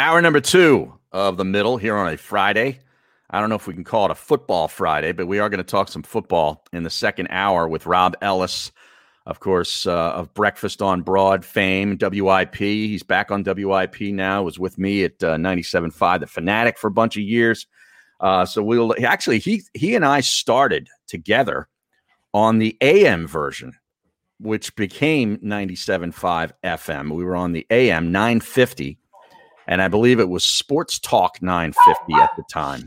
Hour 0.00 0.22
number 0.22 0.40
two 0.40 0.94
of 1.10 1.38
the 1.38 1.44
middle 1.44 1.76
here 1.76 1.96
on 1.96 2.12
a 2.12 2.16
Friday. 2.16 2.78
I 3.30 3.40
don't 3.40 3.48
know 3.48 3.56
if 3.56 3.66
we 3.66 3.74
can 3.74 3.82
call 3.82 4.04
it 4.04 4.12
a 4.12 4.14
football 4.14 4.68
Friday, 4.68 5.10
but 5.10 5.26
we 5.26 5.40
are 5.40 5.48
going 5.48 5.58
to 5.58 5.64
talk 5.64 5.88
some 5.88 6.04
football 6.04 6.64
in 6.72 6.84
the 6.84 6.90
second 6.90 7.26
hour 7.30 7.66
with 7.66 7.84
Rob 7.84 8.14
Ellis, 8.22 8.70
of 9.26 9.40
course, 9.40 9.88
uh, 9.88 10.12
of 10.12 10.32
Breakfast 10.34 10.82
on 10.82 11.02
Broad 11.02 11.44
fame, 11.44 11.98
WIP. 12.00 12.54
He's 12.54 13.02
back 13.02 13.32
on 13.32 13.42
WIP 13.42 14.00
now. 14.12 14.44
Was 14.44 14.56
with 14.56 14.78
me 14.78 15.02
at 15.02 15.20
uh, 15.24 15.34
97.5, 15.34 16.20
the 16.20 16.26
Fanatic, 16.28 16.78
for 16.78 16.86
a 16.86 16.92
bunch 16.92 17.16
of 17.16 17.24
years. 17.24 17.66
Uh, 18.20 18.46
so 18.46 18.62
we'll 18.62 18.94
actually 19.04 19.40
he 19.40 19.64
he 19.74 19.96
and 19.96 20.04
I 20.04 20.20
started 20.20 20.88
together 21.08 21.66
on 22.32 22.58
the 22.58 22.76
AM 22.80 23.26
version, 23.26 23.72
which 24.38 24.76
became 24.76 25.38
97.5 25.38 26.52
FM. 26.62 27.16
We 27.16 27.24
were 27.24 27.34
on 27.34 27.50
the 27.50 27.66
AM 27.68 28.12
950 28.12 28.96
and 29.68 29.82
I 29.82 29.88
believe 29.88 30.18
it 30.18 30.30
was 30.30 30.44
Sports 30.44 30.98
Talk 30.98 31.42
950 31.42 32.14
at 32.14 32.30
the 32.36 32.42
time. 32.50 32.84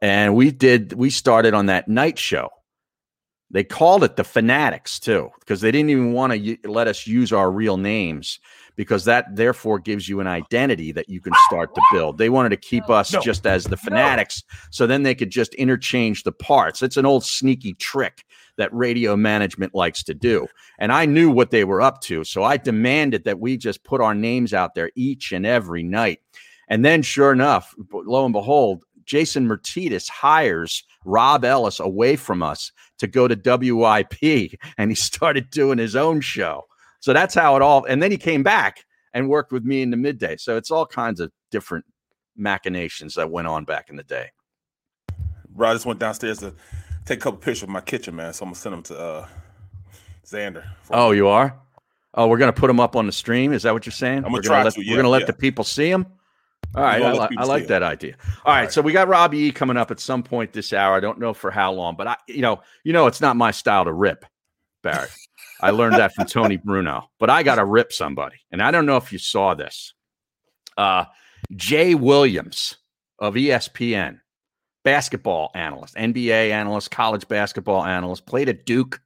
And 0.00 0.34
we 0.34 0.50
did 0.50 0.94
we 0.94 1.10
started 1.10 1.54
on 1.54 1.66
that 1.66 1.86
night 1.86 2.18
show. 2.18 2.48
They 3.50 3.62
called 3.62 4.02
it 4.04 4.16
the 4.16 4.24
Fanatics 4.24 4.98
too 4.98 5.30
because 5.40 5.60
they 5.60 5.70
didn't 5.70 5.90
even 5.90 6.12
want 6.12 6.32
to 6.32 6.38
u- 6.38 6.58
let 6.64 6.88
us 6.88 7.06
use 7.06 7.32
our 7.32 7.50
real 7.50 7.76
names 7.76 8.40
because 8.78 9.04
that 9.04 9.26
therefore 9.34 9.80
gives 9.80 10.08
you 10.08 10.20
an 10.20 10.28
identity 10.28 10.92
that 10.92 11.08
you 11.08 11.20
can 11.20 11.32
start 11.48 11.74
to 11.74 11.82
build. 11.92 12.16
They 12.16 12.30
wanted 12.30 12.50
to 12.50 12.56
keep 12.56 12.88
us 12.88 13.12
No. 13.12 13.20
just 13.20 13.44
as 13.44 13.64
the 13.64 13.76
Fanatics 13.76 14.44
so 14.70 14.86
then 14.86 15.02
they 15.02 15.16
could 15.16 15.30
just 15.30 15.52
interchange 15.54 16.22
the 16.22 16.30
parts. 16.30 16.80
It's 16.80 16.96
an 16.96 17.04
old 17.04 17.24
sneaky 17.24 17.74
trick 17.74 18.24
that 18.56 18.72
radio 18.72 19.16
management 19.16 19.74
likes 19.74 20.04
to 20.04 20.14
do. 20.14 20.46
And 20.78 20.92
I 20.92 21.06
knew 21.06 21.28
what 21.28 21.50
they 21.50 21.64
were 21.64 21.82
up 21.82 22.00
to. 22.02 22.22
So 22.22 22.44
I 22.44 22.56
demanded 22.56 23.24
that 23.24 23.40
we 23.40 23.56
just 23.56 23.82
put 23.82 24.00
our 24.00 24.14
names 24.14 24.54
out 24.54 24.76
there 24.76 24.92
each 24.94 25.32
and 25.32 25.44
every 25.44 25.82
night. 25.82 26.20
And 26.68 26.84
then, 26.84 27.02
sure 27.02 27.32
enough, 27.32 27.74
lo 27.92 28.24
and 28.24 28.32
behold, 28.32 28.84
Jason 29.06 29.48
Martinez 29.48 30.08
hires 30.08 30.84
Rob 31.04 31.44
Ellis 31.44 31.80
away 31.80 32.14
from 32.14 32.44
us 32.44 32.70
to 32.98 33.08
go 33.08 33.26
to 33.26 33.34
WIP, 33.34 34.52
and 34.76 34.90
he 34.90 34.94
started 34.94 35.50
doing 35.50 35.78
his 35.78 35.96
own 35.96 36.20
show. 36.20 36.67
So 37.00 37.12
that's 37.12 37.34
how 37.34 37.56
it 37.56 37.62
all. 37.62 37.84
And 37.84 38.02
then 38.02 38.10
he 38.10 38.16
came 38.16 38.42
back 38.42 38.84
and 39.14 39.28
worked 39.28 39.52
with 39.52 39.64
me 39.64 39.82
in 39.82 39.90
the 39.90 39.96
midday. 39.96 40.36
So 40.36 40.56
it's 40.56 40.70
all 40.70 40.86
kinds 40.86 41.20
of 41.20 41.30
different 41.50 41.84
machinations 42.36 43.14
that 43.14 43.30
went 43.30 43.48
on 43.48 43.64
back 43.64 43.90
in 43.90 43.96
the 43.96 44.02
day. 44.04 44.30
Bro, 45.48 45.70
I 45.70 45.74
just 45.74 45.86
went 45.86 45.98
downstairs 45.98 46.38
to 46.38 46.54
take 47.04 47.18
a 47.18 47.22
couple 47.22 47.38
pictures 47.38 47.64
of 47.64 47.68
my 47.68 47.80
kitchen, 47.80 48.14
man. 48.16 48.32
So 48.32 48.44
I'm 48.44 48.48
gonna 48.48 48.56
send 48.56 48.72
them 48.74 48.82
to 48.84 48.98
uh, 48.98 49.26
Xander. 50.24 50.64
Oh, 50.90 51.10
you 51.10 51.28
are? 51.28 51.58
Oh, 52.14 52.26
we're 52.26 52.38
gonna 52.38 52.52
put 52.52 52.68
them 52.68 52.80
up 52.80 52.96
on 52.96 53.06
the 53.06 53.12
stream. 53.12 53.52
Is 53.52 53.62
that 53.62 53.72
what 53.72 53.86
you're 53.86 53.92
saying? 53.92 54.18
I'm 54.18 54.24
gonna 54.24 54.34
we're 54.34 54.42
try 54.42 54.62
let, 54.62 54.74
to, 54.74 54.84
We're 54.86 54.96
gonna 54.96 55.08
let 55.08 55.22
yeah. 55.22 55.26
the 55.26 55.32
people 55.32 55.64
see 55.64 55.90
them. 55.90 56.06
All 56.74 56.82
right, 56.82 57.02
I, 57.02 57.12
li- 57.12 57.36
I 57.38 57.44
like 57.44 57.66
that 57.68 57.82
idea. 57.82 58.16
All 58.44 58.54
right, 58.54 58.70
so 58.70 58.82
we 58.82 58.92
got 58.92 59.08
Robbie 59.08 59.38
E 59.38 59.52
coming 59.52 59.76
up 59.76 59.90
at 59.90 60.00
some 60.00 60.22
point 60.22 60.52
this 60.52 60.72
hour. 60.72 60.94
I 60.94 61.00
don't 61.00 61.18
know 61.18 61.32
for 61.32 61.50
how 61.50 61.72
long, 61.72 61.96
but 61.96 62.06
I, 62.06 62.16
you 62.26 62.42
know, 62.42 62.60
you 62.84 62.92
know, 62.92 63.06
it's 63.06 63.20
not 63.20 63.36
my 63.36 63.52
style 63.52 63.84
to 63.84 63.92
rip, 63.92 64.26
Barrett. 64.82 65.10
I 65.60 65.70
learned 65.70 65.96
that 65.96 66.14
from 66.14 66.26
Tony 66.26 66.56
Bruno, 66.56 67.10
but 67.18 67.30
I 67.30 67.42
got 67.42 67.56
to 67.56 67.64
rip 67.64 67.92
somebody, 67.92 68.36
and 68.52 68.62
I 68.62 68.70
don't 68.70 68.86
know 68.86 68.96
if 68.96 69.12
you 69.12 69.18
saw 69.18 69.54
this. 69.54 69.94
Uh, 70.76 71.04
Jay 71.56 71.94
Williams 71.94 72.76
of 73.18 73.34
ESPN, 73.34 74.20
basketball 74.84 75.50
analyst, 75.54 75.94
NBA 75.96 76.50
analyst, 76.50 76.90
college 76.90 77.26
basketball 77.26 77.84
analyst, 77.84 78.26
played 78.26 78.48
at 78.48 78.64
Duke, 78.64 79.00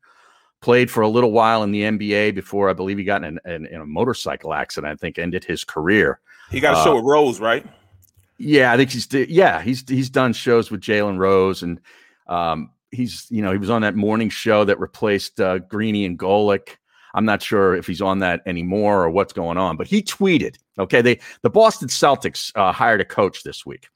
played 0.60 0.90
for 0.90 1.00
a 1.02 1.08
little 1.08 1.32
while 1.32 1.62
in 1.62 1.72
the 1.72 1.82
NBA 1.82 2.34
before 2.34 2.68
I 2.68 2.72
believe 2.72 2.98
he 2.98 3.04
got 3.04 3.24
in, 3.24 3.38
in, 3.44 3.66
in 3.66 3.80
a 3.80 3.86
motorcycle 3.86 4.52
accident. 4.52 4.92
I 4.92 4.96
think 4.96 5.18
ended 5.18 5.44
his 5.44 5.64
career. 5.64 6.20
He 6.50 6.60
got 6.60 6.74
a 6.74 6.78
Uh, 6.78 6.84
show 6.84 6.96
with 6.96 7.04
Rose, 7.04 7.40
right? 7.40 7.66
Yeah, 8.38 8.72
I 8.72 8.76
think 8.76 8.90
he's 8.90 9.06
yeah 9.12 9.62
he's 9.62 9.88
he's 9.88 10.10
done 10.10 10.32
shows 10.32 10.70
with 10.70 10.80
Jalen 10.80 11.16
Rose 11.18 11.62
and 11.62 11.80
um, 12.26 12.71
he's 12.92 13.26
you 13.30 13.42
know 13.42 13.50
he 13.50 13.58
was 13.58 13.70
on 13.70 13.82
that 13.82 13.96
morning 13.96 14.28
show 14.28 14.64
that 14.64 14.78
replaced 14.78 15.40
uh, 15.40 15.58
Greeny 15.58 16.04
and 16.04 16.18
Golic. 16.18 16.76
I'm 17.14 17.24
not 17.24 17.42
sure 17.42 17.74
if 17.74 17.86
he's 17.86 18.00
on 18.00 18.20
that 18.20 18.40
anymore 18.46 19.02
or 19.02 19.10
what's 19.10 19.32
going 19.32 19.58
on, 19.58 19.76
but 19.76 19.86
he 19.86 20.02
tweeted. 20.02 20.56
Okay, 20.78 21.02
they 21.02 21.20
the 21.42 21.50
Boston 21.50 21.88
Celtics 21.88 22.52
uh, 22.54 22.72
hired 22.72 23.00
a 23.00 23.04
coach 23.04 23.42
this 23.42 23.66
week, 23.66 23.88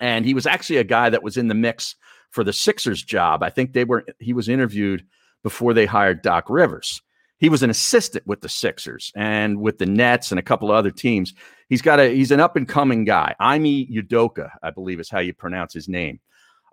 and 0.00 0.24
he 0.24 0.34
was 0.34 0.46
actually 0.46 0.78
a 0.78 0.84
guy 0.84 1.10
that 1.10 1.22
was 1.22 1.36
in 1.36 1.48
the 1.48 1.54
mix 1.54 1.94
for 2.30 2.42
the 2.42 2.52
Sixers 2.52 3.02
job. 3.02 3.42
I 3.42 3.50
think 3.50 3.72
they 3.72 3.84
were 3.84 4.04
he 4.18 4.32
was 4.32 4.48
interviewed 4.48 5.04
before 5.42 5.74
they 5.74 5.86
hired 5.86 6.22
Doc 6.22 6.50
Rivers. 6.50 7.00
He 7.38 7.48
was 7.48 7.62
an 7.62 7.70
assistant 7.70 8.26
with 8.26 8.40
the 8.40 8.48
Sixers 8.48 9.12
and 9.14 9.60
with 9.60 9.78
the 9.78 9.86
Nets 9.86 10.32
and 10.32 10.38
a 10.38 10.42
couple 10.42 10.70
of 10.70 10.76
other 10.76 10.90
teams. 10.90 11.34
He's 11.68 11.82
got 11.82 12.00
a 12.00 12.08
he's 12.14 12.30
an 12.30 12.40
up 12.40 12.56
and 12.56 12.68
coming 12.68 13.04
guy. 13.04 13.34
Ime 13.38 13.86
Udoka, 13.86 14.50
I 14.62 14.70
believe 14.70 15.00
is 15.00 15.10
how 15.10 15.20
you 15.20 15.32
pronounce 15.34 15.72
his 15.72 15.88
name. 15.88 16.20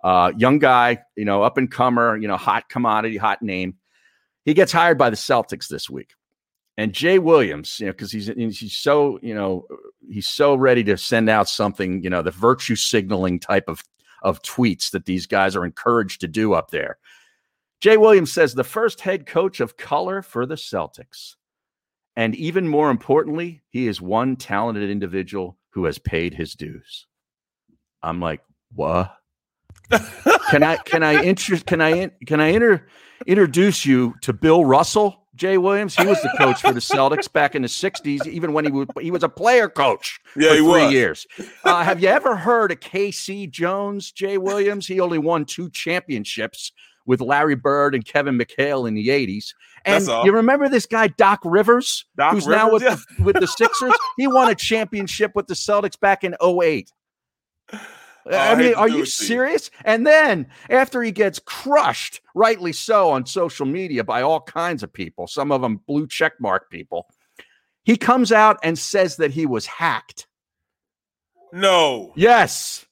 Uh, 0.02 0.32
young 0.36 0.58
guy, 0.58 0.98
you 1.16 1.24
know, 1.24 1.42
up 1.42 1.58
and 1.58 1.70
comer, 1.70 2.16
you 2.16 2.26
know, 2.26 2.36
hot 2.36 2.68
commodity, 2.68 3.16
hot 3.16 3.42
name. 3.42 3.76
He 4.44 4.54
gets 4.54 4.72
hired 4.72 4.98
by 4.98 5.10
the 5.10 5.16
Celtics 5.16 5.68
this 5.68 5.88
week. 5.88 6.14
And 6.76 6.92
Jay 6.92 7.18
Williams, 7.18 7.78
you 7.78 7.86
know, 7.86 7.92
because 7.92 8.10
he's 8.10 8.26
he's 8.26 8.72
so 8.72 9.18
you 9.22 9.34
know 9.34 9.66
he's 10.08 10.26
so 10.26 10.54
ready 10.54 10.82
to 10.84 10.96
send 10.96 11.28
out 11.28 11.48
something, 11.48 12.02
you 12.02 12.10
know, 12.10 12.22
the 12.22 12.30
virtue 12.30 12.76
signaling 12.76 13.38
type 13.38 13.64
of 13.68 13.82
of 14.22 14.42
tweets 14.42 14.90
that 14.92 15.04
these 15.04 15.26
guys 15.26 15.54
are 15.54 15.64
encouraged 15.64 16.20
to 16.22 16.28
do 16.28 16.54
up 16.54 16.70
there. 16.70 16.98
Jay 17.80 17.96
Williams 17.96 18.32
says 18.32 18.54
the 18.54 18.64
first 18.64 19.00
head 19.00 19.26
coach 19.26 19.60
of 19.60 19.76
color 19.76 20.22
for 20.22 20.46
the 20.46 20.54
Celtics. 20.54 21.34
And 22.14 22.34
even 22.36 22.68
more 22.68 22.90
importantly, 22.90 23.62
he 23.70 23.88
is 23.88 24.00
one 24.00 24.36
talented 24.36 24.88
individual 24.88 25.58
who 25.70 25.84
has 25.86 25.98
paid 25.98 26.34
his 26.34 26.54
dues. 26.54 27.06
I'm 28.02 28.20
like, 28.20 28.40
what? 28.74 29.16
Can 30.50 30.62
I 30.62 30.76
can 30.78 31.02
I 31.02 31.22
interest 31.22 31.66
can 31.66 31.80
I 31.80 32.08
can 32.26 32.40
I 32.40 32.48
inter, 32.48 32.86
introduce 33.26 33.84
you 33.84 34.14
to 34.22 34.32
Bill 34.32 34.64
Russell, 34.64 35.26
Jay 35.34 35.58
Williams? 35.58 35.96
He 35.96 36.06
was 36.06 36.20
the 36.22 36.32
coach 36.38 36.60
for 36.62 36.72
the 36.72 36.80
Celtics 36.80 37.30
back 37.32 37.54
in 37.54 37.62
the 37.62 37.68
'60s, 37.68 38.26
even 38.26 38.52
when 38.52 38.64
he 38.64 38.70
was 38.70 38.88
he 39.00 39.10
was 39.10 39.22
a 39.22 39.28
player 39.28 39.68
coach 39.68 40.20
Yeah, 40.36 40.48
for 40.50 40.54
he 40.54 40.60
three 40.60 40.66
was. 40.84 40.92
years. 40.92 41.26
Uh, 41.64 41.82
have 41.84 42.00
you 42.02 42.08
ever 42.08 42.36
heard 42.36 42.72
of 42.72 42.80
KC 42.80 43.50
Jones, 43.50 44.10
Jay 44.12 44.38
Williams? 44.38 44.86
He 44.86 45.00
only 45.00 45.18
won 45.18 45.44
two 45.44 45.68
championships 45.70 46.72
with 47.04 47.20
Larry 47.20 47.56
Bird 47.56 47.94
and 47.94 48.04
Kevin 48.04 48.38
McHale 48.38 48.86
in 48.88 48.94
the 48.94 49.08
'80s. 49.08 49.52
And 49.84 50.06
you 50.24 50.32
remember 50.32 50.68
this 50.68 50.86
guy 50.86 51.08
Doc 51.08 51.40
Rivers, 51.44 52.04
Doc 52.16 52.32
who's 52.34 52.46
now 52.46 52.70
with 52.72 52.82
Rivers, 52.82 53.04
the, 53.18 53.24
with 53.24 53.40
the 53.40 53.48
Sixers? 53.48 53.92
he 54.16 54.28
won 54.28 54.48
a 54.48 54.54
championship 54.54 55.32
with 55.34 55.48
the 55.48 55.54
Celtics 55.54 55.98
back 55.98 56.22
in 56.22 56.36
08. 56.40 56.88
I 58.26 58.30
Oh, 58.34 58.38
I 58.38 58.54
mean, 58.54 58.74
are 58.74 58.88
you 58.88 58.94
to 58.94 58.98
you. 59.00 59.06
serious? 59.06 59.70
And 59.84 60.06
then 60.06 60.46
after 60.70 61.02
he 61.02 61.12
gets 61.12 61.38
crushed, 61.38 62.20
rightly 62.34 62.72
so, 62.72 63.10
on 63.10 63.26
social 63.26 63.66
media 63.66 64.04
by 64.04 64.22
all 64.22 64.40
kinds 64.40 64.82
of 64.82 64.92
people, 64.92 65.26
some 65.26 65.50
of 65.52 65.60
them 65.60 65.80
blue 65.86 66.06
checkmark 66.06 66.70
people, 66.70 67.08
he 67.84 67.96
comes 67.96 68.30
out 68.32 68.58
and 68.62 68.78
says 68.78 69.16
that 69.16 69.32
he 69.32 69.46
was 69.46 69.66
hacked. 69.66 70.26
No. 71.52 72.12
Yes, 72.16 72.86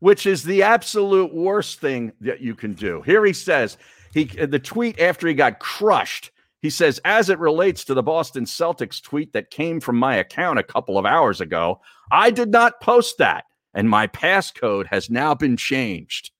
which 0.00 0.26
is 0.26 0.44
the 0.44 0.62
absolute 0.62 1.34
worst 1.34 1.80
thing 1.80 2.12
that 2.20 2.40
you 2.40 2.54
can 2.54 2.74
do. 2.74 3.02
Here 3.02 3.24
he 3.24 3.32
says 3.32 3.76
he 4.12 4.24
the 4.24 4.58
tweet 4.58 5.00
after 5.00 5.26
he 5.26 5.34
got 5.34 5.58
crushed. 5.58 6.30
He 6.60 6.70
says, 6.70 7.00
as 7.04 7.30
it 7.30 7.38
relates 7.38 7.84
to 7.84 7.94
the 7.94 8.02
Boston 8.02 8.44
Celtics 8.44 9.00
tweet 9.00 9.32
that 9.32 9.50
came 9.50 9.78
from 9.80 9.96
my 9.96 10.16
account 10.16 10.58
a 10.58 10.64
couple 10.64 10.98
of 10.98 11.06
hours 11.06 11.40
ago, 11.40 11.80
I 12.10 12.32
did 12.32 12.50
not 12.50 12.80
post 12.80 13.18
that, 13.18 13.44
and 13.78 13.88
my 13.88 14.08
passcode 14.08 14.86
has 14.88 15.08
now 15.08 15.34
been 15.36 15.56
changed. 15.56 16.32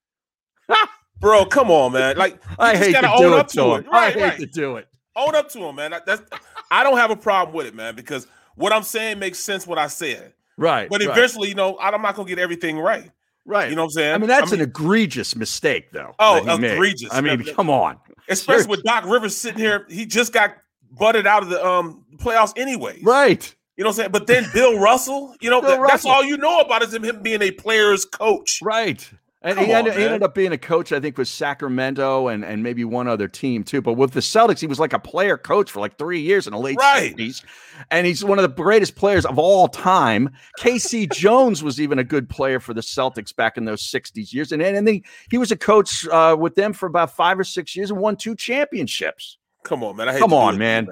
Bro, 1.21 1.47
come 1.47 1.71
on, 1.71 1.93
man. 1.93 2.17
Like 2.17 2.43
I 2.59 2.77
hate 2.77 2.95
to 2.95 3.01
gotta 3.01 3.23
do 3.23 3.33
it 3.33 3.39
up 3.39 3.49
to 3.49 3.55
to 3.57 3.75
him. 3.75 3.81
it. 3.81 3.87
I 3.91 3.91
Right, 3.93 4.15
hate 4.15 4.23
right. 4.23 4.39
to 4.41 4.47
do 4.47 4.77
it. 4.77 4.89
Own 5.17 5.35
up 5.37 5.49
to 5.51 5.61
him, 5.61 5.77
man. 5.77 5.95
That's 6.05 6.23
I 6.71 6.83
don't 6.83 6.97
have 6.97 7.11
a 7.13 7.17
problem 7.17 7.57
with 7.57 7.67
it, 7.67 7.75
man, 7.77 7.95
because 7.95 8.27
what 8.57 8.73
I'm 8.73 8.83
saying 8.83 9.19
makes 9.21 9.39
sense 9.39 9.67
what 9.67 9.79
I 9.79 9.87
said. 9.87 10.33
Right. 10.57 10.89
But 10.91 11.01
right, 11.01 11.11
eventually, 11.11 11.49
you 11.49 11.55
know, 11.55 11.79
I'm 11.81 12.03
not 12.03 12.17
gonna 12.17 12.29
get 12.29 12.39
everything 12.41 12.79
right. 12.79 13.11
right. 13.47 13.71
You 13.71 13.77
know 13.77 13.83
what 13.83 13.87
I'm 13.87 13.91
saying? 13.93 14.15
I 14.15 14.19
mean, 14.19 14.29
that's 14.29 14.51
an 14.53 14.61
egregious 14.61 15.37
mistake, 15.37 15.93
though. 15.93 16.15
Oh, 16.19 16.45
he 16.45 16.59
made. 16.59 16.73
egregious. 16.73 17.09
I 17.13 17.21
mean, 17.21 17.45
come 17.55 17.71
on. 17.71 17.99
especially 18.29 18.67
with 18.69 18.83
Doc 18.83 19.05
Rivers 19.07 19.37
sitting 19.37 19.61
here, 19.61 19.87
he 19.89 20.07
just 20.07 20.33
got 20.33 20.57
butted 20.91 21.27
out 21.27 21.43
of 21.45 21.49
the 21.51 21.65
um 21.65 22.05
playoffs 22.17 22.53
anyway. 22.57 22.99
Right. 23.03 23.55
You 23.79 23.85
know 23.85 23.91
what 23.91 23.95
I'm 23.95 23.97
saying? 23.97 24.11
But 24.11 24.27
then 24.27 24.45
Bill 24.53 24.79
Russell, 24.81 25.37
you 25.41 25.49
know, 25.51 25.61
Bill 25.61 25.71
that- 25.81 25.89
that's 25.89 26.05
all 26.05 26.25
you 26.25 26.37
know 26.37 26.59
about 26.59 26.83
is 26.83 26.93
him, 26.93 27.05
him 27.05 27.23
being 27.23 27.41
a 27.43 27.53
player's 27.53 28.05
coach. 28.05 28.59
Right. 28.61 29.09
And 29.41 29.55
Come 29.57 29.67
he, 29.67 29.73
ended, 29.73 29.93
on, 29.95 30.01
he 30.01 30.05
ended 30.05 30.25
up 30.25 30.35
being 30.35 30.51
a 30.51 30.59
coach, 30.59 30.91
I 30.91 30.99
think, 30.99 31.17
with 31.17 31.29
Sacramento 31.29 32.27
and, 32.27 32.45
and 32.45 32.61
maybe 32.65 32.85
one 32.85 33.07
other 33.07 33.29
team 33.29 33.63
too. 33.63 33.81
But 33.81 33.93
with 33.93 34.11
the 34.11 34.19
Celtics, 34.19 34.59
he 34.59 34.67
was 34.67 34.81
like 34.81 34.93
a 34.93 34.99
player 34.99 35.39
coach 35.39 35.71
for 35.71 35.79
like 35.79 35.97
three 35.97 36.19
years 36.19 36.49
in 36.49 36.55
the 36.55 36.59
late 36.59 36.77
Right. 36.77 37.15
70s. 37.17 37.45
And 37.93 38.05
he's 38.05 38.25
one 38.25 38.41
of 38.41 38.43
the 38.43 38.49
greatest 38.63 38.97
players 38.97 39.25
of 39.25 39.39
all 39.39 39.69
time. 39.69 40.31
KC 40.59 41.13
Jones 41.13 41.63
was 41.63 41.81
even 41.81 42.01
a 42.01 42.05
good 42.05 42.29
player 42.29 42.59
for 42.59 42.75
the 42.75 42.81
Celtics 42.81 43.35
back 43.35 43.57
in 43.57 43.65
those 43.65 43.89
60s 43.89 44.33
years. 44.33 44.51
And, 44.51 44.61
and 44.61 44.85
then 44.89 45.03
he 45.31 45.39
was 45.39 45.53
a 45.53 45.57
coach 45.57 46.05
uh, 46.09 46.37
with 46.37 46.57
them 46.57 46.73
for 46.73 46.87
about 46.87 47.15
five 47.15 47.39
or 47.39 47.45
six 47.45 47.77
years 47.77 47.93
and 47.93 48.01
won 48.01 48.17
two 48.17 48.35
championships. 48.35 49.39
Come 49.63 49.85
on, 49.85 49.95
man. 49.95 50.09
I 50.09 50.15
hate 50.15 50.19
Come 50.19 50.33
on, 50.33 50.55
it 50.55 50.57
to 50.57 50.59
man. 50.59 50.89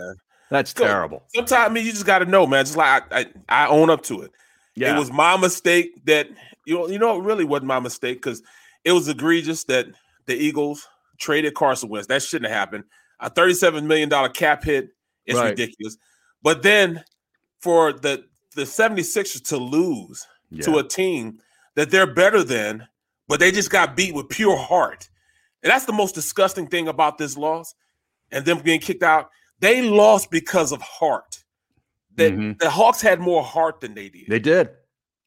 That's 0.50 0.72
Go- 0.72 0.84
terrible. 0.84 1.24
Sometimes 1.34 1.70
I 1.70 1.72
mean, 1.72 1.84
you 1.86 1.92
just 1.92 2.06
got 2.06 2.20
to 2.20 2.26
know, 2.26 2.46
man. 2.46 2.64
Just 2.64 2.76
like 2.76 3.12
I, 3.12 3.20
I, 3.20 3.64
I 3.64 3.68
own 3.68 3.90
up 3.90 4.02
to 4.04 4.22
it. 4.22 4.30
Yeah. 4.74 4.94
It 4.94 4.98
was 4.98 5.10
my 5.10 5.36
mistake 5.36 6.04
that 6.06 6.28
you 6.66 6.74
know, 6.74 6.88
you 6.88 6.98
know, 6.98 7.18
it 7.18 7.24
really 7.24 7.44
wasn't 7.44 7.66
my 7.68 7.80
mistake 7.80 8.18
because 8.18 8.42
it 8.84 8.92
was 8.92 9.08
egregious 9.08 9.64
that 9.64 9.86
the 10.26 10.34
Eagles 10.34 10.86
traded 11.18 11.54
Carson 11.54 11.88
Wentz. 11.88 12.06
That 12.08 12.22
shouldn't 12.22 12.50
have 12.50 12.58
happened. 12.58 12.84
A 13.20 13.30
thirty-seven 13.30 13.86
million 13.86 14.08
dollar 14.08 14.28
cap 14.28 14.62
hit 14.64 14.90
is 15.26 15.36
Right. 15.36 15.50
ridiculous. 15.50 15.96
But 16.42 16.62
then 16.62 17.02
for 17.60 17.92
the 17.92 18.24
the 18.54 18.62
76ers 18.62 19.42
to 19.48 19.56
lose 19.58 20.26
to 20.62 20.78
a 20.78 20.82
team 20.84 21.40
that 21.74 21.90
they're 21.90 22.06
better 22.06 22.42
than, 22.42 22.86
but 23.28 23.38
they 23.38 23.50
just 23.50 23.70
got 23.70 23.94
beat 23.96 24.14
with 24.14 24.28
pure 24.30 24.56
heart. 24.56 25.10
And 25.62 25.70
that's 25.70 25.84
the 25.84 25.92
most 25.92 26.14
disgusting 26.14 26.66
thing 26.66 26.88
about 26.88 27.18
this 27.18 27.36
loss 27.36 27.74
and 28.30 28.44
them 28.46 28.60
being 28.60 28.80
kicked 28.80 29.02
out. 29.02 29.30
They 29.60 29.82
lost 29.82 30.30
because 30.30 30.72
of 30.72 30.80
heart. 30.82 31.42
The, 32.14 32.30
Mhm. 32.30 32.58
the 32.58 32.70
Hawks 32.70 33.00
had 33.00 33.20
more 33.20 33.42
heart 33.42 33.80
than 33.80 33.94
they 33.94 34.08
did. 34.08 34.24
They 34.28 34.38
did. 34.38 34.70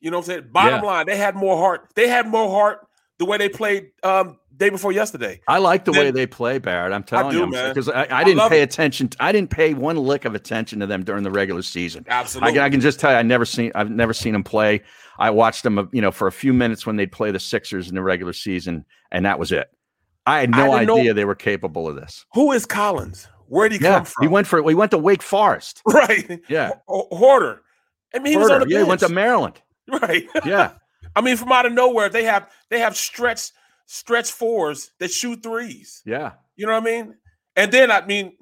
You 0.02 0.12
know 0.12 0.18
what 0.18 0.26
I'm 0.30 0.32
saying? 0.42 0.50
Bottom 0.52 0.82
Yeah. 0.84 0.88
line, 0.90 1.06
they 1.08 1.18
had 1.18 1.36
more 1.36 1.58
heart. 1.58 1.90
They 1.96 2.08
had 2.08 2.28
more 2.28 2.50
heart 2.50 2.88
the 3.18 3.26
way 3.26 3.38
they 3.38 3.50
played 3.50 3.92
um 4.04 4.38
day 4.56 4.70
before 4.70 4.92
yesterday. 4.92 5.40
I 5.48 5.58
like 5.60 5.86
the 5.86 5.92
way 5.92 6.10
they 6.12 6.26
play, 6.26 6.58
Barrett. 6.58 6.92
I'm 6.94 7.04
telling 7.04 7.32
do, 7.32 7.40
you, 7.40 7.46
because 7.48 7.90
I, 7.90 8.04
I 8.06 8.20
I 8.20 8.24
didn't 8.24 8.38
love 8.40 8.50
pay 8.52 8.62
it. 8.62 8.64
attention. 8.64 9.10
I 9.20 9.32
didn't 9.32 9.50
pay 9.52 9.74
one 9.74 9.98
lick 9.98 10.26
of 10.26 10.36
attention 10.36 10.80
to 10.80 10.88
them 10.88 11.04
during 11.04 11.24
the 11.24 11.32
regular 11.32 11.62
season. 11.62 12.06
I, 12.10 12.14
Absolutely. 12.14 12.54
can- 12.54 12.62
I 12.64 12.70
can 12.70 12.82
just 12.82 13.00
tell 13.00 13.12
you, 13.12 13.18
I 13.18 13.22
never 13.24 13.46
seen. 13.46 13.72
I've 13.76 13.90
never 13.92 14.14
seen 14.14 14.34
them 14.34 14.44
play. 14.44 14.82
I 15.18 15.30
watched 15.32 15.64
them, 15.64 15.90
you 15.92 16.02
know, 16.02 16.12
for 16.12 16.28
a 16.28 16.32
few 16.32 16.54
minutes 16.54 16.86
when 16.86 16.96
they'd 16.96 17.12
play 17.12 17.32
the 17.32 17.40
Sixers 17.40 17.90
in 17.90 17.96
the 17.96 18.02
regular 18.04 18.34
season, 18.34 18.86
and 19.12 19.26
that 19.26 19.38
was 19.38 19.52
it. 19.52 19.70
I 20.26 20.40
had 20.40 20.50
no 20.52 20.72
didn't 20.72 20.88
know- 20.88 20.98
idea 20.98 21.14
they 21.14 21.26
were 21.26 21.36
capable 21.36 21.88
of 21.88 21.96
this. 21.98 22.26
Who 22.34 22.52
is 22.54 22.66
Collins? 22.66 23.28
Where 23.50 23.68
did 23.70 23.82
he 23.82 23.86
Yeah, 23.86 23.98
come 23.98 24.06
from? 24.06 24.24
he 24.24 24.28
went 24.28 24.48
for. 24.48 24.62
We 24.64 24.76
went 24.76 24.92
to 24.92 24.98
Wake 24.98 25.22
Forest. 25.22 25.82
right. 25.88 26.40
Yeah, 26.48 26.74
Ho- 26.88 27.08
Huerter. 27.12 27.60
I 28.14 28.20
mean, 28.20 28.32
he 28.34 28.38
was 28.38 28.50
on 28.50 28.62
the 28.62 28.70
yeah, 28.70 28.80
he 28.80 28.84
went 28.86 29.02
to. 29.02 29.10
Maryland. 29.10 29.62
Right. 29.92 30.28
Yeah, 30.46 30.74
I 31.16 31.22
mean, 31.22 31.36
from 31.36 31.52
out 31.52 31.66
of 31.66 31.74
nowhere, 31.74 32.10
they 32.10 32.24
have 32.24 32.52
they 32.70 32.80
have 32.80 32.96
stretch 32.96 33.50
stretch 33.88 34.32
fours 34.32 34.92
that 35.00 35.10
shoot 35.12 35.42
threes. 35.42 36.04
Yeah. 36.06 36.34
You 36.56 36.68
know 36.68 36.74
what 36.74 36.84
I 36.84 36.86
mean? 36.86 37.16
And 37.56 37.72
then 37.72 37.90
I 37.90 38.06
mean, 38.06 38.34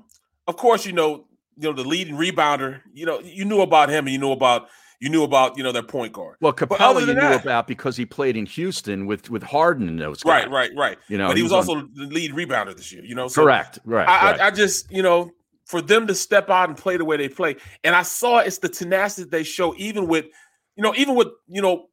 of 0.46 0.58
course, 0.58 0.86
you 0.86 0.92
know, 0.92 1.26
you 1.56 1.70
know, 1.70 1.74
the 1.74 1.88
leading 1.88 2.16
rebounder, 2.16 2.82
you 2.94 3.06
know, 3.06 3.20
you 3.22 3.46
knew 3.46 3.62
about 3.62 3.88
him 3.90 4.06
and 4.08 4.14
you 4.14 4.20
knew 4.20 4.32
about 4.34 4.68
you 5.00 5.10
knew 5.10 5.24
about, 5.24 5.58
you 5.58 5.64
know, 5.64 5.72
their 5.72 5.84
point 5.84 6.12
guard. 6.14 6.38
Well, 6.42 6.54
Capela 6.54 7.02
you 7.02 7.08
knew 7.08 7.14
that- 7.16 7.44
about 7.44 7.68
because 7.68 7.96
he 7.98 8.06
played 8.06 8.36
in 8.36 8.46
Houston 8.48 9.06
with 9.06 9.30
with 9.30 9.44
Harden 9.44 9.88
and 9.88 10.00
those 10.00 10.24
guys. 10.24 10.46
Right, 10.46 10.52
right, 10.52 10.72
right. 10.76 10.98
You 11.08 11.18
know, 11.18 11.28
but 11.28 11.38
he 11.38 11.44
was, 11.44 11.52
on- 11.52 11.58
also 11.58 11.88
the 11.94 12.06
lead 12.08 12.32
rebounder 12.34 12.76
this 12.76 12.92
year, 12.92 13.04
you 13.04 13.14
know. 13.16 13.28
So 13.28 13.44
correct. 13.44 13.80
Right. 13.86 14.08
I, 14.08 14.32
right. 14.32 14.40
I, 14.42 14.48
I 14.48 14.52
just, 14.52 14.92
you 14.92 15.04
know, 15.04 15.32
for 15.66 15.82
them 15.82 16.08
to 16.08 16.16
step 16.16 16.50
out 16.50 16.70
and 16.70 16.78
play 16.78 16.98
the 16.98 17.06
way 17.06 17.18
they 17.18 17.30
play, 17.30 17.58
and 17.84 17.96
I 17.96 18.02
saw 18.04 18.40
it's 18.40 18.58
the 18.60 18.70
tenacity 18.70 19.30
they 19.30 19.44
show, 19.44 19.76
even 19.78 20.08
with, 20.08 20.26
you 20.76 20.84
know, 20.84 20.94
even 20.96 21.14
with, 21.16 21.28
you 21.48 21.62
know, 21.62 21.88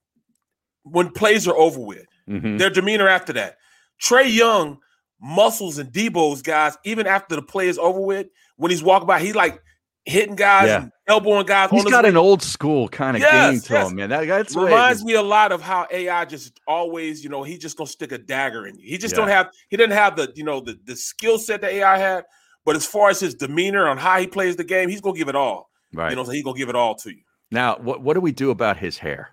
when 0.85 1.11
plays 1.11 1.49
are 1.49 1.57
over 1.57 1.81
with, 1.81 2.07
Mhm. 2.29 2.59
their 2.59 2.71
demeanor 2.71 3.09
after 3.09 3.33
that. 3.35 3.57
Trae 4.03 4.33
Young 4.33 4.79
muscles 5.21 5.79
and 5.79 5.91
Debo's 5.93 6.43
guys, 6.43 6.77
even 6.85 7.07
after 7.07 7.37
the 7.37 7.43
play 7.43 7.69
is 7.69 7.79
over 7.79 8.01
with, 8.01 8.27
when 8.57 8.71
he's 8.71 8.83
walking 8.83 9.07
by, 9.07 9.21
he's 9.21 9.35
like 9.35 9.61
hitting 10.07 10.37
guys 10.37 10.69
Yeah. 10.69 10.89
elbowing 11.07 11.47
guys. 11.47 11.71
He's 11.71 11.85
got 11.85 12.05
way. 12.05 12.11
an 12.11 12.17
old 12.17 12.43
school 12.43 12.89
kind 12.89 13.17
of 13.17 13.23
Yes, 13.23 13.51
game 13.53 13.61
to 13.61 13.73
yes. 13.73 13.91
him, 13.91 13.97
man. 13.97 14.11
That, 14.11 14.27
that's 14.27 14.53
the 14.55 14.61
way 14.61 14.67
it 14.67 14.71
reminds 14.71 15.05
me 15.05 15.15
a 15.15 15.23
lot 15.23 15.51
of 15.53 15.63
how 15.63 15.87
AI 15.91 16.25
just 16.27 16.61
always, 16.67 17.25
you 17.25 17.31
know, 17.31 17.43
he 17.43 17.57
just 17.59 17.77
gonna 17.77 17.87
stick 17.89 18.13
a 18.13 18.19
dagger 18.19 18.67
in 18.67 18.79
you. 18.79 18.87
He 18.87 18.99
just 18.99 19.15
Yeah. 19.15 19.21
don't 19.21 19.29
have 19.29 19.51
he 19.71 19.77
didn't 19.77 19.97
have 19.97 20.17
the, 20.17 20.31
you 20.35 20.45
know, 20.45 20.61
the 20.61 20.79
the 20.85 20.95
skill 20.97 21.39
set 21.39 21.61
that 21.63 21.73
AI 21.73 21.97
had, 21.99 22.25
but 22.65 22.77
as 22.77 22.85
far 22.87 23.09
as 23.11 23.19
his 23.21 23.35
demeanor 23.35 23.89
on 23.89 23.97
how 23.99 24.19
he 24.19 24.27
plays 24.27 24.57
the 24.57 24.65
game, 24.65 24.89
he's 24.89 25.01
gonna 25.01 25.17
give 25.17 25.29
it 25.29 25.37
all. 25.37 25.71
Right. 25.93 26.11
You 26.11 26.17
know, 26.17 26.25
so 26.25 26.33
he's 26.33 26.45
gonna 26.45 26.59
give 26.59 26.69
it 26.69 26.77
all 26.77 26.95
to 26.97 27.11
you. 27.11 27.23
Now, 27.51 27.77
what 27.79 28.03
what 28.03 28.15
do 28.15 28.21
we 28.21 28.33
do 28.33 28.51
about 28.51 28.77
his 28.77 28.99
hair? 28.99 29.31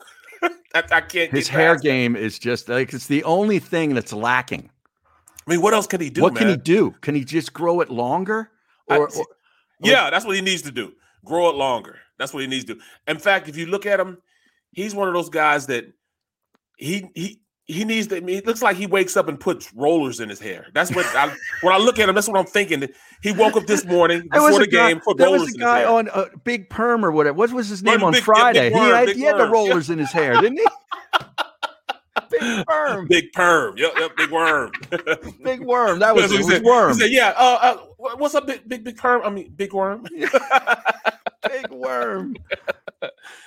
I, 0.42 0.82
I 0.92 1.00
can't 1.00 1.30
His 1.32 1.48
hair 1.48 1.76
game 1.76 2.16
is 2.16 2.38
just 2.38 2.68
like 2.68 2.92
it's 2.94 3.06
the 3.08 3.24
only 3.24 3.58
thing 3.58 3.94
that's 3.94 4.12
lacking. 4.12 4.70
I 5.46 5.50
mean, 5.52 5.62
what 5.62 5.72
else 5.74 5.86
can 5.86 6.00
he 6.00 6.10
do? 6.10 6.20
what 6.22 6.36
can 6.36 6.48
he 6.48 6.56
do? 6.56 6.94
Can 7.00 7.14
he 7.14 7.24
just 7.24 7.52
grow 7.52 7.80
it 7.80 7.90
longer? 7.90 8.50
I- 8.90 8.96
Or, 8.98 9.08
or- 9.16 9.26
Yeah, 9.80 10.10
that's 10.10 10.24
what 10.24 10.36
he 10.36 10.42
needs 10.42 10.62
to 10.62 10.70
do. 10.70 10.92
Grow 11.24 11.48
it 11.50 11.56
longer. 11.56 11.98
That's 12.18 12.32
what 12.32 12.40
he 12.40 12.46
needs 12.46 12.64
to 12.66 12.74
do. 12.74 12.80
In 13.06 13.18
fact, 13.18 13.48
if 13.48 13.56
you 13.56 13.66
look 13.66 13.86
at 13.86 14.00
him, 14.00 14.18
he's 14.72 14.94
one 14.94 15.08
of 15.08 15.14
those 15.14 15.28
guys 15.28 15.66
that 15.66 15.92
he 16.76 17.08
he 17.14 17.40
he 17.68 17.84
needs 17.84 18.06
to. 18.08 18.16
I 18.16 18.20
mean, 18.20 18.38
it 18.38 18.46
looks 18.46 18.62
like 18.62 18.76
he 18.76 18.86
wakes 18.86 19.16
up 19.16 19.28
and 19.28 19.38
puts 19.38 19.72
rollers 19.74 20.20
in 20.20 20.28
his 20.28 20.40
hair. 20.40 20.66
That's 20.72 20.94
what 20.94 21.04
I 21.14 21.34
when 21.60 21.74
I 21.74 21.78
look 21.78 21.98
at 21.98 22.08
him. 22.08 22.14
That's 22.14 22.26
what 22.26 22.38
I'm 22.38 22.46
thinking. 22.46 22.88
He 23.22 23.32
woke 23.32 23.56
up 23.56 23.66
this 23.66 23.84
morning 23.84 24.26
before 24.32 24.58
the 24.58 24.66
guy, 24.66 24.88
game, 24.88 25.00
put 25.00 25.18
there 25.18 25.26
rollers 25.26 25.42
was 25.42 25.54
a 25.54 25.58
guy 25.58 25.84
on 25.84 26.08
uh, 26.08 26.26
Big 26.44 26.70
Perm 26.70 27.04
or 27.04 27.12
whatever. 27.12 27.34
What 27.34 27.52
was 27.52 27.68
his 27.68 27.82
name 27.82 28.02
on 28.02 28.12
Big- 28.12 28.20
yeah, 28.20 28.24
Friday? 28.24 28.70
Big 28.70 28.72
he 28.72 28.78
Worm, 28.78 28.94
had, 28.94 29.08
he 29.10 29.22
had 29.22 29.36
the 29.36 29.48
rollers 29.48 29.90
in 29.90 29.98
his 29.98 30.10
hair, 30.10 30.40
didn't 30.40 30.58
he? 30.58 30.66
Big 32.30 32.66
Perm. 32.66 33.06
Big 33.08 33.32
perm. 33.32 33.76
Yep, 33.78 33.92
yep, 33.98 34.16
big 34.16 34.30
worm. 34.30 34.70
Big 35.42 35.60
Worm. 35.60 35.98
That 36.00 36.14
was, 36.14 36.30
That's 36.30 36.32
what 36.32 36.40
it 36.40 36.44
was 36.44 36.46
said. 36.54 36.62
Worm. 36.64 36.94
Said, 36.94 37.10
"Yeah, 37.10 37.32
uh, 37.36 37.58
uh, 37.62 37.76
what's 38.16 38.34
up, 38.34 38.46
big, 38.46 38.68
big, 38.68 38.84
big 38.84 38.96
perm? 38.96 39.22
I 39.24 39.30
mean, 39.30 39.50
big 39.54 39.72
worm." 39.72 40.06
Big 41.48 41.70
Worm. 41.70 42.36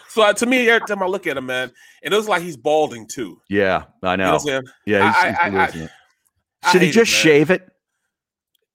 so 0.07 0.21
uh, 0.23 0.33
to 0.33 0.45
me, 0.45 0.67
every 0.69 0.87
time 0.87 1.03
I 1.03 1.05
look 1.07 1.27
at 1.27 1.35
him, 1.37 1.45
man, 1.45 1.71
it 2.01 2.11
looks 2.11 2.27
like 2.27 2.41
he's 2.41 2.55
balding 2.57 3.05
too. 3.07 3.39
Yeah, 3.49 3.83
I 4.01 4.15
know. 4.15 4.23
You 4.23 4.27
know 4.29 4.33
I'm 4.33 4.39
saying? 4.39 4.63
Yeah, 4.85 5.07
he's, 5.13 5.23
I- 5.23 5.27
he's 5.27 5.37
I- 5.37 5.43
I- 5.63 5.65
losing 5.65 5.81
it. 5.81 5.91
I 6.63 6.71
Should 6.71 6.81
he 6.81 6.87
hate 6.87 6.95
it, 6.95 6.99
just 6.99 7.11
shave 7.11 7.49
it? 7.51 7.67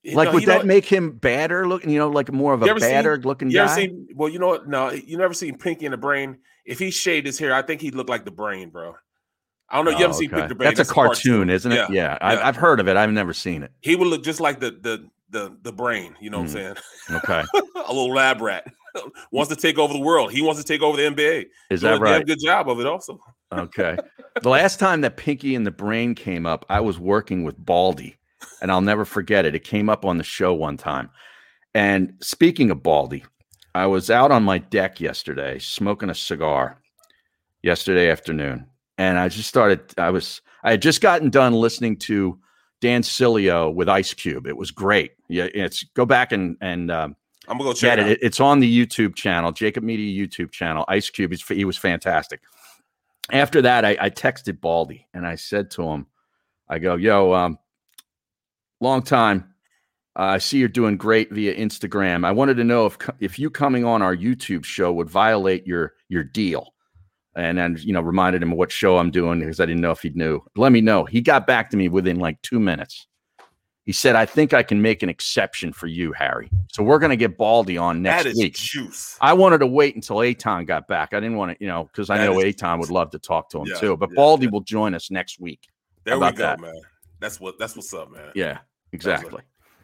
You 0.03 0.17
Like, 0.17 0.27
know- 0.29 0.35
would 0.35 0.43
you 0.43 0.49
know 0.49 0.59
that 0.59 0.67
make 0.67 0.85
him 0.85 1.13
badder 1.13 1.67
looking? 1.67 1.91
You 1.91 1.99
know, 1.99 2.09
like 2.11 2.31
more 2.33 2.53
of 2.53 2.63
a 2.63 2.67
You 2.67 2.73
seen- 2.79 2.81
badder 2.91 3.17
looking 3.19 3.51
You 3.51 3.57
guy? 3.59 3.75
seen? 3.75 4.07
Well, 4.15 4.29
you 4.29 4.39
know 4.39 4.49
what? 4.49 4.69
No, 4.69 4.91
you 4.91 5.17
never 5.17 5.35
seen 5.35 5.57
Pinky 5.57 5.87
in 5.87 5.93
the 5.93 5.97
Brain. 5.99 6.39
If 6.65 6.79
he 6.79 6.91
shaved 6.91 7.27
his 7.27 7.39
hair, 7.39 7.55
I 7.55 7.63
think 7.63 7.81
he'd 7.81 7.95
look 7.95 8.09
like 8.09 8.25
the 8.25 8.31
Brain, 8.31 8.69
bro. 8.71 8.97
I 9.69 9.77
don't 9.77 9.85
know. 9.85 9.91
You 9.93 9.97
Oh, 9.97 10.01
haven't 10.01 10.17
seen 10.17 10.35
okay. 10.35 10.55
Brain? 10.55 10.75
That's, 10.75 10.89
a 10.89 10.93
cartoon, 10.93 11.51
isn't 11.51 11.73
it? 11.73 11.77
Yeah, 11.77 11.87
Yeah, 11.91 12.19
I, 12.21 12.35
yeah. 12.35 12.47
I've 12.47 12.57
heard 12.57 12.81
of 12.81 12.89
it. 12.89 12.97
I've 12.97 13.11
never 13.11 13.33
seen 13.33 13.63
it. 13.63 13.73
He 13.81 13.97
would 13.97 14.07
look 14.07 14.23
just 14.23 14.41
like 14.41 14.61
the 14.61 14.71
the 14.71 15.09
the 15.31 15.57
the 15.63 15.73
Brain. 15.73 16.15
You 16.21 16.31
know 16.31 16.39
what 16.39 16.51
I'm 16.51 16.51
mm. 16.51 16.53
saying? 16.53 16.77
Okay, 17.11 17.45
a 17.87 17.93
little 17.93 18.13
lab 18.13 18.41
rat 18.41 18.67
wants 19.33 19.49
to 19.51 19.57
take 19.57 19.79
over 19.79 19.93
the 19.93 20.01
world. 20.01 20.33
He 20.33 20.43
wants 20.43 20.61
to 20.61 20.67
take 20.67 20.83
over 20.83 20.97
the 20.97 21.05
NBA. 21.05 21.47
Is 21.71 21.81
Doing 21.81 21.95
that 21.95 22.01
right? 22.01 22.27
Good 22.27 22.41
job 22.41 22.69
of 22.69 22.81
it, 22.81 22.87
also. 22.87 23.19
okay. 23.53 23.97
the 24.43 24.49
last 24.49 24.79
time 24.79 25.01
that 25.03 25.17
Pinky 25.17 25.55
and 25.55 25.67
the 25.67 25.71
Brain 25.71 26.15
came 26.15 26.47
up, 26.47 26.65
I 26.69 26.81
was 26.81 26.99
working 26.99 27.45
with 27.45 27.57
Baldy, 27.65 28.17
and 28.61 28.71
I'll 28.71 28.81
never 28.81 29.05
forget 29.05 29.45
it. 29.45 29.55
It 29.55 29.65
came 29.65 29.89
up 29.89 30.05
on 30.05 30.19
the 30.19 30.25
show 30.25 30.55
one 30.55 30.77
time. 30.77 31.11
And 31.75 32.15
speaking 32.21 32.71
of 32.71 32.83
Baldy, 32.83 33.25
I 33.75 33.87
was 33.87 34.11
out 34.11 34.31
on 34.31 34.43
my 34.43 34.59
deck 34.59 35.01
yesterday 35.01 35.59
smoking 35.59 36.09
a 36.09 36.15
cigar 36.15 36.81
yesterday 37.63 38.11
afternoon. 38.11 38.67
And 38.99 39.19
I 39.19 39.29
just 39.29 39.49
started, 39.49 39.93
I 39.99 40.11
was, 40.11 40.41
I 40.65 40.71
had 40.73 40.83
just 40.83 41.01
gotten 41.01 41.31
done 41.31 41.53
listening 41.53 41.97
to 41.99 42.39
Dan 42.81 43.03
Sileo 43.03 43.75
with 43.75 43.89
Ice 43.89 44.15
Cube. 44.15 44.47
It 44.47 44.57
was 44.57 44.71
great. 44.71 45.13
Yeah, 45.29 45.49
it's 45.55 45.85
go 45.95 46.07
back 46.07 46.33
and, 46.33 46.57
and, 46.61 46.91
um, 46.91 47.17
I'm 47.49 47.59
gonna 47.59 47.71
go 47.71 47.75
check 47.75 47.99
it 47.99 48.09
it. 48.09 48.19
It's 48.23 48.41
on 48.41 48.61
the 48.61 48.87
YouTube 48.87 49.15
channel, 49.15 49.53
JAKIB 49.53 49.83
Media 49.83 50.27
YouTube 50.27 50.51
channel. 50.51 50.85
Ice 50.89 51.11
Cube, 51.11 51.33
he 51.33 51.65
was 51.65 51.77
fantastic. 51.77 52.41
After 53.31 53.63
that, 53.63 53.85
I, 53.85 53.97
I 54.01 54.11
texted 54.11 54.61
Baldy 54.61 55.07
and 55.15 55.27
I 55.27 55.37
said 55.37 55.71
to 55.73 55.83
him, 55.83 56.07
I 56.69 56.79
go, 56.79 56.97
yo, 56.97 57.33
um, 57.33 57.59
long 58.81 59.03
time. 59.03 59.53
Uh, 60.19 60.23
I 60.23 60.39
see 60.39 60.59
you're 60.59 60.69
doing 60.69 60.97
great 60.97 61.31
via 61.31 61.55
Instagram. 61.55 62.25
I 62.25 62.33
wanted 62.33 62.57
to 62.57 62.65
know 62.65 62.87
if 62.87 62.97
if 63.21 63.39
you 63.39 63.51
coming 63.51 63.85
on 63.85 64.01
our 64.01 64.17
YouTube 64.17 64.65
show 64.65 64.93
would 64.93 65.11
violate 65.11 65.67
your 65.67 65.95
your 66.09 66.25
deal. 66.25 66.73
And 67.37 67.59
then 67.59 67.77
you 67.81 67.93
know 67.93 68.01
reminded 68.01 68.43
him 68.43 68.53
of 68.53 68.59
what 68.59 68.73
show 68.73 68.97
I'm 68.97 69.11
doing 69.11 69.41
because 69.41 69.61
I 69.61 69.67
didn't 69.67 69.83
know 69.83 69.91
if 69.91 70.01
he 70.01 70.11
knew. 70.11 70.41
Let 70.57 70.73
me 70.73 70.81
know. 70.81 71.05
He 71.05 71.21
got 71.21 71.47
back 71.47 71.71
to 71.71 71.77
me 71.77 71.89
within 71.89 72.19
like 72.19 72.41
two 72.43 72.59
minutes. 72.59 73.07
He 73.85 73.93
said, 73.93 74.17
"I 74.17 74.27
think 74.27 74.53
I 74.55 74.63
can 74.65 74.83
make 74.83 75.03
an 75.05 75.09
exception 75.09 75.73
for 75.73 75.87
you, 75.87 76.13
Harry. 76.13 76.51
So 76.73 76.83
we're 76.83 76.99
going 76.99 77.11
to 77.11 77.17
get 77.17 77.39
Baldy 77.39 77.79
on 77.79 78.03
next 78.03 78.25
That 78.25 78.31
is 78.31 78.39
week." 78.39 78.57
juice. 78.57 79.17
I 79.21 79.35
wanted 79.35 79.59
to 79.59 79.67
wait 79.67 79.95
until 79.95 80.17
Eytan 80.17 80.67
got 80.67 80.89
back. 80.89 81.15
I 81.15 81.21
didn't 81.21 81.37
want 81.37 81.53
to, 81.53 81.65
you 81.65 81.69
know, 81.69 81.85
because 81.85 82.11
I 82.11 82.19
That 82.19 82.25
know 82.25 82.37
Eytan 82.39 82.81
would 82.81 82.91
love 82.91 83.11
to 83.11 83.19
talk 83.19 83.49
to 83.51 83.61
him 83.61 83.67
Yeah, 83.67 83.77
too. 83.81 83.97
But 83.97 84.11
yeah, 84.11 84.17
Baldy 84.17 84.49
will 84.49 84.63
join 84.63 84.95
us 84.95 85.11
next 85.11 85.39
week. 85.39 85.69
There 86.05 86.19
we 86.19 86.33
go, 86.33 86.37
that? 86.39 86.59
man. 86.59 86.75
That's 87.21 87.39
what 87.39 87.59
that's 87.59 87.77
what's 87.77 87.93
up, 87.95 88.11
man. 88.11 88.33
Yeah, 88.35 88.59
exactly. 88.93 89.43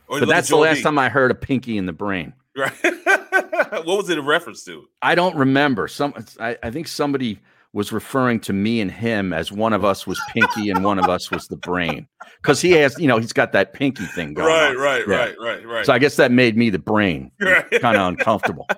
Oh, 0.09 0.17
or 0.17 0.21
but 0.21 0.29
that's 0.29 0.49
the 0.49 0.57
last 0.57 0.79
D. 0.79 0.83
time 0.83 0.99
I 0.99 1.09
heard 1.09 1.31
a 1.31 1.35
pinky 1.35 1.77
in 1.79 1.87
the 1.87 1.93
brain. 1.93 2.33
Right. 2.57 2.73
what 3.85 3.97
was 3.99 4.09
it 4.11 4.19
a 4.19 4.23
reference 4.23 4.65
to? 4.65 4.85
I 5.01 5.15
don't 5.15 5.37
remember. 5.37 5.89
Some 5.89 6.15
I, 6.39 6.57
I 6.63 6.71
think 6.71 6.89
somebody 6.89 7.39
was 7.75 7.91
referring 7.91 8.39
to 8.39 8.53
me 8.53 8.83
and 8.83 8.91
him 8.91 9.33
as 9.33 9.51
one 9.51 9.73
of 9.73 9.83
us 9.83 10.07
was 10.07 10.21
pinky 10.35 10.69
and 10.69 10.85
one 10.85 10.99
of 10.99 11.09
us 11.09 11.31
was 11.31 11.49
the 11.49 11.57
brain. 11.57 12.07
Because 12.43 12.61
he 12.61 12.73
has, 12.73 12.99
you 12.99 13.09
know, 13.09 13.17
he's 13.17 13.33
got 13.33 13.53
that 13.53 13.73
pinky 13.73 14.05
thing 14.05 14.35
going. 14.35 14.47
Right, 14.47 14.71
on. 14.71 14.77
right, 14.77 15.03
Yeah. 15.09 15.15
right, 15.17 15.35
right, 15.41 15.67
right. 15.67 15.87
So 15.87 15.95
I 15.95 15.99
guess 15.99 16.17
that 16.17 16.31
made 16.31 16.55
me 16.57 16.69
the 16.69 16.79
brain. 16.79 17.31
Right. 17.41 17.71
Kind 17.81 17.97
of 17.97 18.07
uncomfortable. 18.09 18.69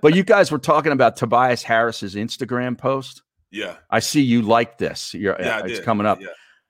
But 0.00 0.14
you 0.14 0.22
guys 0.22 0.52
were 0.52 0.58
talking 0.58 0.92
about 0.92 1.16
Tobias 1.16 1.64
Harris's 1.64 2.14
Instagram 2.14 2.78
post. 2.78 3.22
Yeah. 3.50 3.76
I 3.90 3.98
see 3.98 4.22
you 4.22 4.42
like 4.42 4.78
this. 4.78 5.12
You're, 5.12 5.36
Yeah, 5.40 5.62
it's 5.64 5.80
coming 5.80 6.06
up. 6.06 6.20
Yeah. 6.20 6.28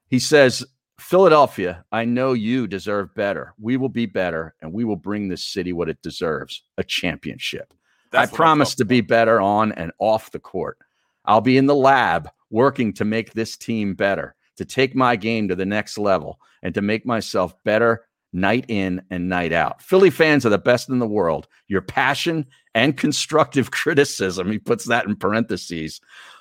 He 0.09 0.19
says, 0.19 0.65
Philadelphia, 0.99 1.85
I 1.93 2.05
know 2.05 2.33
you 2.33 2.67
deserve 2.67 3.15
better. 3.15 3.53
We 3.59 3.77
will 3.77 3.89
be 3.89 4.07
better, 4.07 4.55
and 4.63 4.73
we 4.73 4.85
will 4.85 4.97
bring 4.97 5.29
this 5.29 5.45
city 5.45 5.73
what 5.73 5.89
it 5.89 6.01
deserves 6.03 6.63
a 6.79 6.85
championship. 6.85 7.73
That's 8.11 8.33
I 8.33 8.35
promise 8.35 8.75
to 8.77 8.85
be 8.85 9.03
better 9.03 9.41
on 9.41 9.73
and 9.73 9.93
off 9.99 10.31
the 10.31 10.39
court. 10.39 10.79
I'll 11.25 11.41
be 11.41 11.59
in 11.59 11.67
the 11.67 11.75
lab 11.75 12.31
working 12.51 12.93
to 12.95 13.05
make 13.05 13.33
this 13.33 13.57
team 13.57 13.95
better, 13.95 14.35
to 14.57 14.65
take 14.65 14.95
my 14.95 15.17
game 15.17 15.49
to 15.49 15.57
the 15.57 15.67
next 15.67 15.99
level, 15.99 16.41
and 16.63 16.75
to 16.75 16.83
make 16.83 17.05
myself 17.05 17.55
better 17.65 18.07
night 18.33 18.65
in 18.69 19.03
and 19.11 19.29
night 19.29 19.53
out. 19.53 19.83
Philly 19.83 20.11
fans 20.11 20.47
are 20.47 20.51
the 20.51 20.59
best 20.59 20.89
in 20.89 20.99
the 20.99 21.07
world. 21.07 21.49
Your 21.69 21.83
passion 21.83 22.47
and 22.75 22.97
constructive 22.97 23.71
criticism, 23.73 24.51
he 24.51 24.59
puts 24.59 24.85
that 24.87 25.07
in 25.07 25.17
parentheses, 25.17 26.01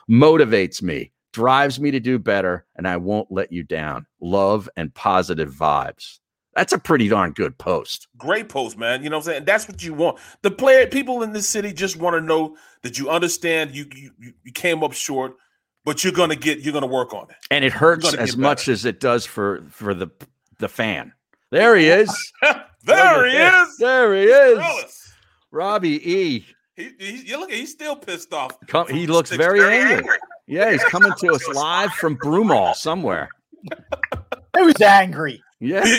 motivates 0.09 0.81
me, 0.81 1.11
drives 1.35 1.79
me 1.81 1.91
to 1.91 1.99
do 1.99 2.17
better, 2.17 2.65
and 2.77 2.87
I 2.87 2.95
won't 2.97 3.29
let 3.31 3.51
you 3.51 3.63
down. 3.63 4.05
Love 4.21 4.69
and 4.77 4.93
positive 4.93 5.53
vibes. 5.53 6.19
That's 6.55 6.71
a 6.71 6.77
pretty 6.79 7.09
darn 7.09 7.33
good 7.33 7.57
post. 7.57 8.07
Great 8.17 8.47
post, 8.47 8.77
man. 8.77 9.03
You 9.03 9.09
know 9.09 9.17
what 9.17 9.27
I'm 9.27 9.31
saying? 9.33 9.45
That's 9.45 9.67
what 9.67 9.83
you 9.83 9.93
want. 9.93 10.17
The 10.41 10.51
player 10.51 10.87
people 10.87 11.21
in 11.23 11.33
this 11.33 11.49
city 11.49 11.73
just 11.73 11.97
want 11.97 12.13
to 12.15 12.21
know 12.21 12.55
that 12.83 12.97
you 12.97 13.09
understand 13.09 13.75
you 13.75 13.85
you, 13.93 14.11
you- 14.17 14.33
you 14.45 14.51
came 14.53 14.81
up 14.81 14.93
short, 14.93 15.35
but 15.83 16.03
you're 16.03 16.13
gonna 16.13 16.37
get 16.37 16.59
you're 16.59 16.71
gonna 16.73 16.87
work 16.87 17.13
on 17.13 17.27
it. 17.29 17.35
and 17.51 17.65
it 17.65 17.73
hurts 17.73 18.13
as 18.13 18.37
much 18.37 18.69
as 18.69 18.85
it 18.85 19.01
does 19.01 19.25
for 19.25 19.65
for 19.69 19.93
the 19.93 20.07
the 20.59 20.69
fan. 20.69 21.11
There 21.51 21.75
he 21.75 21.87
is. 21.89 22.31
There 22.85 23.25
he 23.27 23.35
is. 23.35 23.77
There 23.77 24.13
he 24.15 24.23
is. 24.25 25.13
Robbie 25.51 25.99
E. 26.13 26.45
He, 26.75 26.91
he, 26.99 27.21
you 27.27 27.39
look, 27.39 27.51
he's 27.51 27.71
still 27.71 27.95
pissed 27.95 28.33
off. 28.33 28.51
Come, 28.67 28.87
he 28.87 29.07
looks 29.07 29.29
Six- 29.29 29.37
very 29.37 29.61
angry. 29.63 30.17
Yeah, 30.47 30.71
he's 30.71 30.83
coming 30.85 31.13
to 31.19 31.31
us 31.31 31.47
live 31.53 31.91
from 31.93 32.17
Broomall 32.17 32.75
somewhere. 32.75 33.29
He 34.55 34.61
was 34.61 34.79
angry? 34.81 35.41
Yeah. 35.59 35.83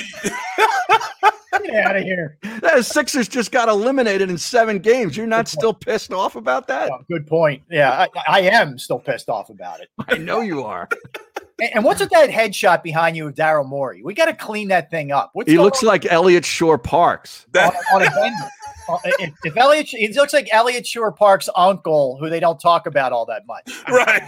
Get 1.64 1.86
out 1.86 1.96
of 1.96 2.02
here. 2.02 2.38
The 2.42 2.82
Sixers 2.82 3.28
just 3.28 3.50
got 3.50 3.68
eliminated 3.68 4.30
in 4.30 4.38
seven 4.38 4.78
games. 4.78 5.16
You're 5.16 5.26
not 5.26 5.48
still 5.48 5.74
pissed 5.74 6.12
off 6.12 6.36
about 6.36 6.68
that? 6.68 6.90
Oh, 6.92 6.98
good 7.10 7.26
point. 7.26 7.62
Yeah, 7.70 7.90
I, 7.92 8.08
I, 8.28 8.40
am 8.42 8.78
still 8.78 8.98
pissed 8.98 9.28
off 9.28 9.48
about 9.50 9.80
it. 9.80 9.88
I 10.06 10.18
know 10.18 10.42
you 10.42 10.62
are. 10.62 10.88
and, 11.60 11.70
and, 11.74 11.84
what's 11.84 12.00
with 12.00 12.10
that 12.10 12.30
headshot 12.30 12.82
behind 12.82 13.16
you 13.16 13.26
of 13.26 13.34
Daryl 13.34 13.66
Morey? 13.66 14.02
We 14.02 14.14
got 14.14 14.26
to 14.26 14.34
clean 14.34 14.68
that 14.68 14.90
thing 14.90 15.12
up. 15.12 15.30
What's 15.32 15.50
he 15.50 15.58
looks 15.58 15.82
on? 15.82 15.88
like 15.88 16.06
Eliot 16.06 16.44
Shorr-Parks 16.44 17.46
on, 17.56 17.72
on 17.94 18.02
a 18.02 18.10
bender. 18.10 18.50
Uh, 18.88 18.98
if, 19.04 19.32
if 19.44 19.56
Elliot, 19.56 19.86
he 19.86 20.08
looks 20.12 20.32
like 20.32 20.48
Eliot 20.52 20.86
Shorr-Parks' 20.86 21.48
uncle, 21.56 22.16
who 22.18 22.30
they 22.30 22.40
don't 22.40 22.58
talk 22.58 22.86
about 22.86 23.12
all 23.12 23.26
that 23.26 23.46
much. 23.46 23.70
Right. 23.88 24.22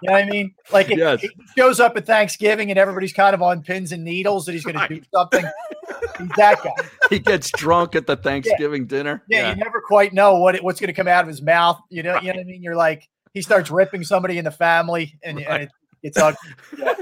You 0.00 0.08
know 0.08 0.14
what 0.14 0.24
I 0.24 0.28
mean? 0.28 0.54
Like 0.72 0.90
it, 0.90 0.98
yes. 0.98 1.22
it, 1.22 1.30
shows 1.56 1.78
up 1.78 1.96
at 1.96 2.06
Thanksgiving 2.06 2.70
and 2.70 2.78
everybody's 2.78 3.12
kind 3.12 3.34
of 3.34 3.42
on 3.42 3.62
pins 3.62 3.92
and 3.92 4.02
needles 4.02 4.46
that 4.46 4.52
he's 4.52 4.64
going 4.64 4.76
to 4.76 4.88
do 4.88 5.00
something. 5.14 5.44
He's 6.18 6.28
that 6.36 6.62
guy. 6.62 6.70
He 7.10 7.18
gets 7.18 7.50
drunk 7.52 7.94
at 7.94 8.06
the 8.06 8.16
Thanksgiving 8.16 8.82
yeah. 8.82 8.88
dinner. 8.88 9.22
Yeah, 9.28 9.38
yeah, 9.40 9.50
you 9.50 9.56
never 9.56 9.80
quite 9.80 10.12
know 10.14 10.38
what 10.38 10.54
it, 10.54 10.64
what's 10.64 10.80
going 10.80 10.88
to 10.88 10.94
come 10.94 11.06
out 11.06 11.22
of 11.22 11.28
his 11.28 11.42
mouth. 11.42 11.78
You 11.90 12.02
know, 12.02 12.14
right. 12.14 12.22
you 12.22 12.32
know 12.32 12.38
what 12.38 12.46
I 12.46 12.50
mean? 12.50 12.62
You're 12.62 12.74
like 12.74 13.08
he 13.34 13.42
starts 13.42 13.70
ripping 13.70 14.02
somebody 14.04 14.38
in 14.38 14.44
the 14.44 14.50
family, 14.50 15.18
and, 15.22 15.36
right. 15.36 15.46
and 15.46 15.62
it, 15.64 15.70
it's 16.02 16.18
ugly. 16.18 16.38
Yeah. 16.78 16.94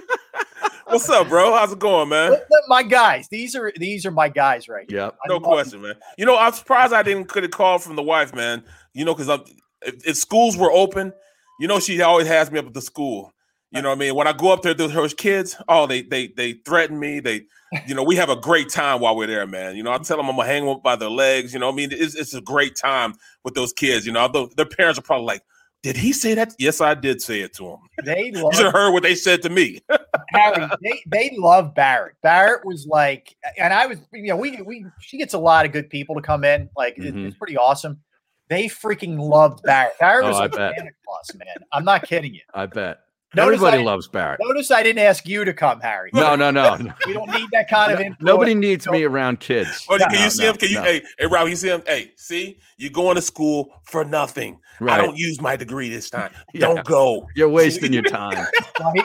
What's 0.91 1.09
up, 1.09 1.29
bro? 1.29 1.53
How's 1.55 1.73
it 1.73 1.79
going, 1.79 2.09
man? 2.09 2.37
My 2.67 2.83
guys. 2.83 3.29
These 3.29 3.55
are 3.55 3.73
these 3.77 4.05
are 4.05 4.11
my 4.11 4.29
guys, 4.29 4.69
right? 4.69 4.87
Yeah, 4.89 5.11
no 5.29 5.39
question, 5.39 5.83
man. 5.83 5.95
You 6.19 6.27
know, 6.27 6.37
I'm 6.37 6.53
surprised 6.53 6.93
I 6.93 7.05
didn't 7.05 7.33
get 7.33 7.45
a 7.45 7.49
call 7.49 7.79
from 7.79 7.95
the 7.95 8.03
wife, 8.03 8.35
man. 8.35 8.65
You 8.93 9.05
know, 9.05 9.15
because 9.15 9.41
if, 9.83 10.05
if 10.05 10.17
schools 10.17 10.57
were 10.57 10.73
open, 10.73 11.13
you 11.61 11.69
know, 11.69 11.79
she 11.79 12.03
always 12.03 12.27
has 12.27 12.51
me 12.51 12.59
up 12.59 12.67
at 12.67 12.75
the 12.75 12.81
school. 12.81 13.33
You 13.71 13.83
know 13.83 13.91
what 13.91 13.99
I 13.99 14.01
mean? 14.01 14.17
When 14.17 14.27
I 14.27 14.33
go 14.33 14.53
up 14.53 14.63
there 14.63 14.75
to 14.75 14.89
her 14.89 15.09
kids, 15.09 15.57
oh, 15.69 15.87
they 15.87 16.03
they 16.03 16.29
they 16.29 16.55
threaten 16.55 16.99
me. 16.99 17.21
They, 17.21 17.43
you 17.87 17.95
know, 17.95 18.03
we 18.03 18.17
have 18.17 18.29
a 18.29 18.35
great 18.35 18.69
time 18.69 19.01
while 19.01 19.15
we're 19.15 19.29
there, 19.29 19.47
man. 19.47 19.77
You 19.77 19.85
know, 19.85 19.93
I 19.93 19.99
tell 19.99 20.17
them 20.17 20.29
I'm 20.29 20.35
gonna 20.35 20.49
hang 20.49 20.65
them 20.65 20.75
up 20.75 20.83
by 20.83 20.97
their 20.97 21.11
legs. 21.11 21.55
You 21.55 21.61
know, 21.61 21.69
I 21.69 21.73
mean, 21.73 21.91
it's, 21.93 22.17
it's 22.17 22.35
a 22.35 22.41
great 22.41 22.75
time 22.75 23.15
with 23.45 23.55
those 23.55 23.73
kids. 23.73 24.07
You 24.07 24.13
know, 24.13 24.21
although 24.21 24.51
their 24.57 24.67
parents 24.67 24.99
are 24.99 25.03
probably 25.03 25.27
like, 25.27 25.43
"Did 25.83 25.97
he 25.97 26.13
say 26.13 26.35
that?" 26.35 26.55
Yes, 26.59 26.81
I 26.81 26.95
did 26.95 27.23
say 27.23 27.41
it 27.41 27.53
to 27.55 27.67
him. 27.67 27.79
They 28.05 28.31
love, 28.35 28.53
you 28.53 28.57
should 28.57 28.65
have 28.67 28.73
heard 28.73 28.93
what 28.93 29.03
they 29.03 29.15
said 29.15 29.43
to 29.43 29.49
me. 29.51 29.81
Harry, 30.29 30.69
they 30.83 31.03
they 31.07 31.37
love 31.39 31.75
Barrett. 31.75 32.15
Barrett 32.23 32.65
was 32.65 32.87
like, 32.87 33.37
and 33.59 33.73
I 33.73 33.87
was, 33.87 33.99
you 34.13 34.29
know, 34.29 34.37
we 34.37 34.61
we 34.63 34.87
she 35.01 35.19
gets 35.19 35.35
a 35.35 35.39
lot 35.39 35.67
of 35.67 35.73
good 35.73 35.91
people 35.91 36.15
to 36.15 36.23
come 36.23 36.45
in. 36.45 36.69
Like, 36.77 36.97
mm-hmm. 36.97 37.19
it, 37.19 37.27
it's 37.27 37.37
pretty 37.37 37.57
awesome. 37.57 38.01
They 38.49 38.67
freaking 38.67 39.19
loved 39.19 39.63
Barrett. 39.63 39.99
Barrett 40.01 40.27
was 40.27 40.37
oh, 40.37 40.41
like 40.41 40.55
Santa 40.55 40.91
Claus, 41.07 41.31
man. 41.37 41.67
I'm 41.73 41.85
not 41.85 42.03
kidding 42.03 42.35
you. 42.35 42.41
I 42.53 42.67
bet. 42.67 42.99
Notice 43.33 43.59
Everybody 43.59 43.83
I, 43.83 43.85
loves 43.85 44.09
Barrett. 44.09 44.41
Notice 44.43 44.73
I 44.73 44.83
didn't 44.83 45.05
ask 45.05 45.29
you 45.29 45.45
to 45.45 45.55
come, 45.55 45.81
Harry. 45.81 46.11
No, 46.13 46.35
no, 46.35 46.51
no. 46.51 46.77
we 47.07 47.13
don't 47.13 47.31
need 47.31 47.49
that 47.53 47.71
kind 47.71 47.93
of 47.93 48.01
influence. 48.01 48.23
Nobody 48.23 48.55
needs 48.55 48.89
me 48.89 49.05
around 49.05 49.39
kids. 49.39 49.87
Oh, 49.89 49.99
can 49.99 50.09
no, 50.13 50.25
you 50.25 50.31
see 50.31 50.43
no, 50.43 50.51
him? 50.51 50.57
Can 50.57 50.69
you? 50.69 50.83
Hey, 50.83 51.03
hey, 51.17 51.27
Rob, 51.27 51.49
you 51.49 51.55
see 51.55 51.69
him? 51.69 51.83
Hey, 51.87 52.11
see, 52.17 52.59
you're 52.77 52.91
going 52.91 53.15
to 53.15 53.23
school 53.23 53.71
for 53.85 54.05
nothing. 54.05 54.59
Right. 54.81 54.99
I 54.99 55.05
don't 55.05 55.17
use 55.17 55.41
my 55.41 55.55
degree 55.55 55.89
this 55.89 56.11
time. 56.11 56.33
yeah. 56.55 56.61
Don't 56.61 56.85
go. 56.85 57.29
You're 57.37 57.49
wasting 57.49 57.93
your 57.93 58.03
time. 58.03 58.47
right? 58.81 59.05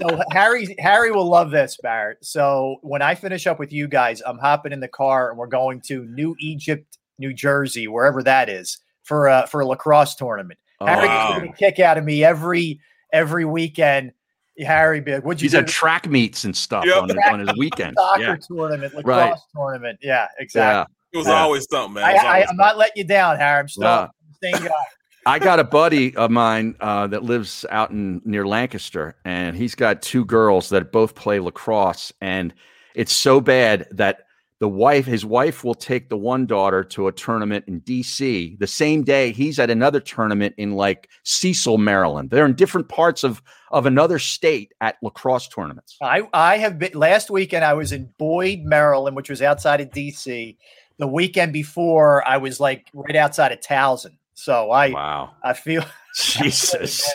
So 0.00 0.22
Harry, 0.30 0.74
Harry 0.78 1.10
will 1.10 1.28
love 1.28 1.50
this, 1.50 1.76
Barrett. 1.82 2.24
So 2.24 2.76
when 2.80 3.02
I 3.02 3.14
finish 3.14 3.46
up 3.46 3.58
with 3.58 3.72
you 3.72 3.88
guys, 3.88 4.22
I'm 4.24 4.38
hopping 4.38 4.72
in 4.72 4.80
the 4.80 4.88
car 4.88 5.28
and 5.28 5.38
we're 5.38 5.48
going 5.48 5.82
to 5.82 6.06
New 6.06 6.34
Egypt, 6.40 6.96
New 7.18 7.34
Jersey, 7.34 7.88
wherever 7.88 8.22
that 8.22 8.48
is, 8.48 8.78
for 9.02 9.26
a 9.26 9.46
for 9.48 9.60
a 9.60 9.66
lacrosse 9.66 10.14
tournament. 10.14 10.58
Oh, 10.80 10.86
Harry 10.86 11.08
wow. 11.08 11.40
gets 11.40 11.50
a 11.50 11.56
kick 11.56 11.80
out 11.80 11.98
of 11.98 12.04
me 12.04 12.24
every 12.24 12.80
every 13.16 13.44
weekend. 13.44 14.12
Harry 14.58 15.00
be 15.00 15.14
like, 15.14 15.24
"What'd 15.24 15.42
you?" 15.42 15.46
He's 15.46 15.52
do? 15.52 15.58
at 15.58 15.68
track 15.68 16.08
meets 16.08 16.44
and 16.44 16.56
stuff 16.56 16.84
yep. 16.86 17.02
on, 17.02 17.08
his, 17.08 17.18
on 17.30 17.40
his 17.40 17.56
weekend. 17.58 17.96
Soccer 18.00 18.22
yeah. 18.22 18.36
tournament, 18.36 18.94
lacrosse 18.94 19.04
right. 19.04 19.38
tournament. 19.54 19.98
Yeah, 20.02 20.28
exactly. 20.38 20.94
Yeah. 21.12 21.16
It 21.16 21.18
was 21.18 21.26
yeah. 21.26 21.42
always 21.42 21.66
something, 21.70 21.94
man. 21.94 22.04
I, 22.04 22.46
am 22.48 22.56
not 22.56 22.78
letting 22.78 22.94
you 22.96 23.04
down, 23.04 23.36
Harry. 23.36 23.60
I'm 23.60 23.68
still 23.68 23.84
yeah. 23.84 24.08
staying 24.36 24.64
guy. 24.64 24.70
I 25.26 25.40
got 25.40 25.58
a 25.58 25.64
buddy 25.64 26.14
of 26.14 26.30
mine 26.30 26.76
uh, 26.80 27.08
that 27.08 27.24
lives 27.24 27.66
out 27.70 27.90
in 27.90 28.22
near 28.24 28.46
Lancaster, 28.46 29.16
and 29.24 29.56
he's 29.56 29.74
got 29.74 30.00
two 30.00 30.24
girls 30.24 30.68
that 30.68 30.92
both 30.92 31.16
play 31.16 31.40
lacrosse, 31.40 32.12
and 32.20 32.54
it's 32.94 33.12
so 33.12 33.40
bad 33.40 33.88
that 33.90 34.25
the 34.58 34.68
wife 34.68 35.04
his 35.04 35.24
wife 35.24 35.64
will 35.64 35.74
take 35.74 36.08
the 36.08 36.16
one 36.16 36.46
daughter 36.46 36.82
to 36.82 37.08
a 37.08 37.12
tournament 37.12 37.64
in 37.68 37.80
DC 37.82 38.58
the 38.58 38.66
same 38.66 39.02
day 39.02 39.32
he's 39.32 39.58
at 39.58 39.70
another 39.70 40.00
tournament 40.00 40.54
in 40.56 40.72
like 40.72 41.10
Cecil 41.24 41.78
Maryland. 41.78 42.30
They're 42.30 42.46
in 42.46 42.54
different 42.54 42.88
parts 42.88 43.22
of 43.24 43.42
of 43.70 43.84
another 43.84 44.18
state 44.18 44.72
at 44.80 44.96
lacrosse 45.02 45.48
tournaments. 45.48 45.96
I 46.00 46.22
I 46.32 46.58
have 46.58 46.78
been 46.78 46.92
last 46.94 47.30
weekend 47.30 47.64
I 47.64 47.74
was 47.74 47.92
in 47.92 48.08
Boyd 48.18 48.60
Maryland 48.62 49.16
which 49.16 49.28
was 49.28 49.42
outside 49.42 49.80
of 49.80 49.90
DC 49.90 50.56
the 50.98 51.06
weekend 51.06 51.52
before 51.52 52.26
I 52.26 52.38
was 52.38 52.58
like 52.58 52.86
right 52.94 53.16
outside 53.16 53.52
of 53.52 53.60
Towson. 53.60 54.16
So 54.34 54.70
I 54.70 54.90
wow. 54.90 55.32
I 55.44 55.52
feel 55.52 55.84
Jesus. 56.16 57.12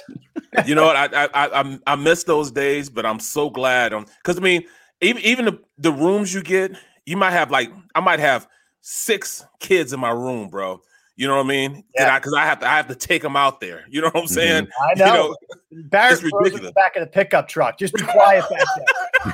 you 0.65 0.75
know 0.75 0.85
what? 0.85 0.95
I 0.95 1.25
I 1.25 1.61
I 1.61 1.79
I 1.87 1.95
miss 1.95 2.23
those 2.23 2.51
days 2.51 2.89
but 2.89 3.05
I'm 3.05 3.19
so 3.19 3.49
glad 3.49 3.93
on 3.93 4.05
cuz 4.23 4.37
I 4.37 4.41
mean 4.41 4.63
even 5.01 5.23
even 5.23 5.45
the, 5.45 5.59
the 5.79 5.91
rooms 5.91 6.31
you 6.31 6.43
get 6.43 6.77
you 7.05 7.17
might 7.17 7.31
have 7.31 7.51
like 7.51 7.71
I 7.95 7.99
might 7.99 8.19
have 8.19 8.47
six 8.81 9.45
kids 9.59 9.93
in 9.93 9.99
my 9.99 10.11
room, 10.11 10.49
bro. 10.49 10.81
You 11.15 11.27
know 11.27 11.35
what 11.35 11.45
I 11.45 11.49
mean? 11.49 11.83
Yeah. 11.95 12.17
Because 12.17 12.33
I, 12.33 12.41
I, 12.41 12.45
have 12.45 12.59
to 12.61 12.67
I 12.67 12.77
have 12.77 12.87
to 12.87 12.95
take 12.95 13.21
them 13.21 13.35
out 13.35 13.59
there. 13.59 13.85
You 13.89 14.01
know 14.01 14.07
what 14.07 14.15
I'm 14.17 14.23
mm-hmm. 14.23 14.33
saying? 14.33 14.67
I 14.81 14.93
know. 14.95 15.35
You 15.71 15.77
know 15.77 15.87
Barrett 15.87 16.21
ridiculous. 16.21 16.59
in 16.59 16.65
the 16.65 16.71
back 16.73 16.97
of 16.97 17.01
the 17.01 17.07
pickup 17.07 17.47
truck. 17.47 17.79
Just 17.79 17.93
be 17.93 18.03
quiet 18.03 18.43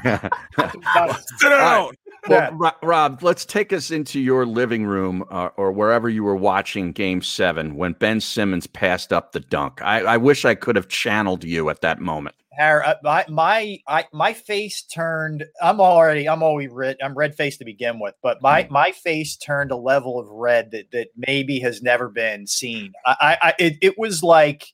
back 0.04 0.32
there. 0.54 1.18
Sit 1.40 1.50
down. 1.50 1.94
Well. 2.30 2.76
Rob, 2.82 3.24
let's 3.24 3.46
take 3.46 3.72
us 3.74 3.92
into 3.92 4.20
your 4.20 4.46
living 4.46 4.86
room 4.86 5.24
uh, 5.30 5.50
or 5.58 5.72
wherever 5.72 6.10
you 6.10 6.24
were 6.24 6.36
watching 6.36 6.92
Game 6.92 7.22
Seven 7.22 7.76
when 7.76 7.94
Ben 7.94 8.20
Simmons 8.22 8.68
passed 8.68 9.14
up 9.14 9.32
the 9.32 9.40
dunk. 9.40 9.82
I, 9.82 10.02
I 10.02 10.18
wish 10.18 10.46
I 10.46 10.56
could 10.56 10.76
have 10.76 10.88
channeled 10.88 11.44
you 11.44 11.70
at 11.70 11.82
that 11.82 12.00
moment. 12.00 12.36
Uh, 12.60 12.96
my 13.04 13.26
my 13.30 13.80
I, 13.88 14.06
my 14.14 14.34
face 14.34 14.82
turned. 14.82 15.46
I'm 15.62 15.80
already. 15.80 16.28
I'm 16.28 16.42
always 16.42 16.72
red. 16.72 16.98
I'm 17.04 17.14
red 17.14 17.36
faced 17.36 17.60
to 17.60 17.66
begin 17.66 18.00
with, 18.00 18.16
but 18.24 18.42
my 18.42 18.64
mm. 18.64 18.72
my 18.72 18.92
face 18.92 19.38
turned 19.38 19.70
a 19.72 19.76
level 19.76 20.20
of 20.20 20.28
red 20.28 20.72
that 20.72 20.92
that 20.92 21.10
maybe 21.16 21.60
has 21.60 21.84
never 21.84 22.10
been 22.10 22.48
seen. 22.48 22.94
I, 23.06 23.38
I 23.42 23.54
it, 23.60 23.78
it 23.82 24.00
was 24.00 24.24
like, 24.24 24.74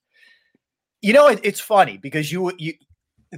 you 1.02 1.12
know, 1.12 1.28
it, 1.28 1.42
it's 1.44 1.60
funny 1.60 1.98
because 1.98 2.32
you 2.32 2.54
you 2.58 2.74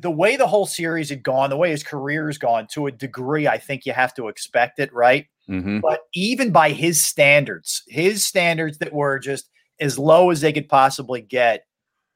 the 0.01 0.11
way 0.11 0.35
the 0.35 0.47
whole 0.47 0.65
series 0.65 1.09
had 1.09 1.23
gone, 1.23 1.49
the 1.49 1.57
way 1.57 1.71
his 1.71 1.83
career 1.83 2.27
has 2.27 2.37
gone, 2.37 2.67
to 2.73 2.87
a 2.87 2.91
degree, 2.91 3.47
I 3.47 3.57
think 3.57 3.85
you 3.85 3.93
have 3.93 4.13
to 4.15 4.27
expect 4.27 4.79
it, 4.79 4.93
right? 4.93 5.25
Mm-hmm. 5.49 5.79
But 5.79 6.01
even 6.13 6.51
by 6.51 6.71
his 6.71 7.03
standards, 7.03 7.83
his 7.87 8.25
standards 8.25 8.79
that 8.79 8.93
were 8.93 9.19
just 9.19 9.49
as 9.79 9.97
low 9.97 10.31
as 10.31 10.41
they 10.41 10.53
could 10.53 10.69
possibly 10.69 11.21
get, 11.21 11.65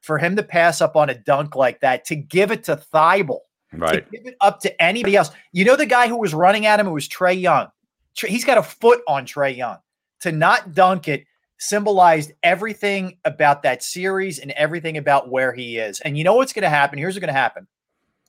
for 0.00 0.18
him 0.18 0.36
to 0.36 0.42
pass 0.42 0.80
up 0.80 0.96
on 0.96 1.10
a 1.10 1.14
dunk 1.14 1.56
like 1.56 1.80
that, 1.80 2.04
to 2.06 2.16
give 2.16 2.50
it 2.50 2.64
to 2.64 2.76
Thybulle, 2.76 3.40
right. 3.72 4.04
to 4.10 4.16
give 4.16 4.26
it 4.26 4.36
up 4.40 4.60
to 4.60 4.82
anybody 4.82 5.16
else. 5.16 5.30
You 5.52 5.64
know, 5.64 5.76
the 5.76 5.86
guy 5.86 6.08
who 6.08 6.18
was 6.18 6.34
running 6.34 6.66
at 6.66 6.80
him, 6.80 6.86
it 6.86 6.92
was 6.92 7.08
Trae 7.08 7.38
Young. 7.38 7.68
He's 8.14 8.44
got 8.44 8.58
a 8.58 8.62
foot 8.62 9.02
on 9.06 9.26
Trae 9.26 9.56
Young. 9.56 9.78
To 10.22 10.32
not 10.32 10.74
dunk 10.74 11.08
it 11.08 11.24
symbolized 11.60 12.32
everything 12.42 13.18
about 13.24 13.62
that 13.62 13.82
series 13.82 14.38
and 14.38 14.50
everything 14.52 14.96
about 14.96 15.30
where 15.30 15.52
he 15.52 15.76
is. 15.76 16.00
And 16.00 16.16
you 16.16 16.24
know 16.24 16.34
what's 16.34 16.54
going 16.54 16.62
to 16.62 16.70
happen? 16.70 16.98
Here's 16.98 17.14
what's 17.14 17.20
going 17.20 17.34
to 17.34 17.38
happen. 17.38 17.68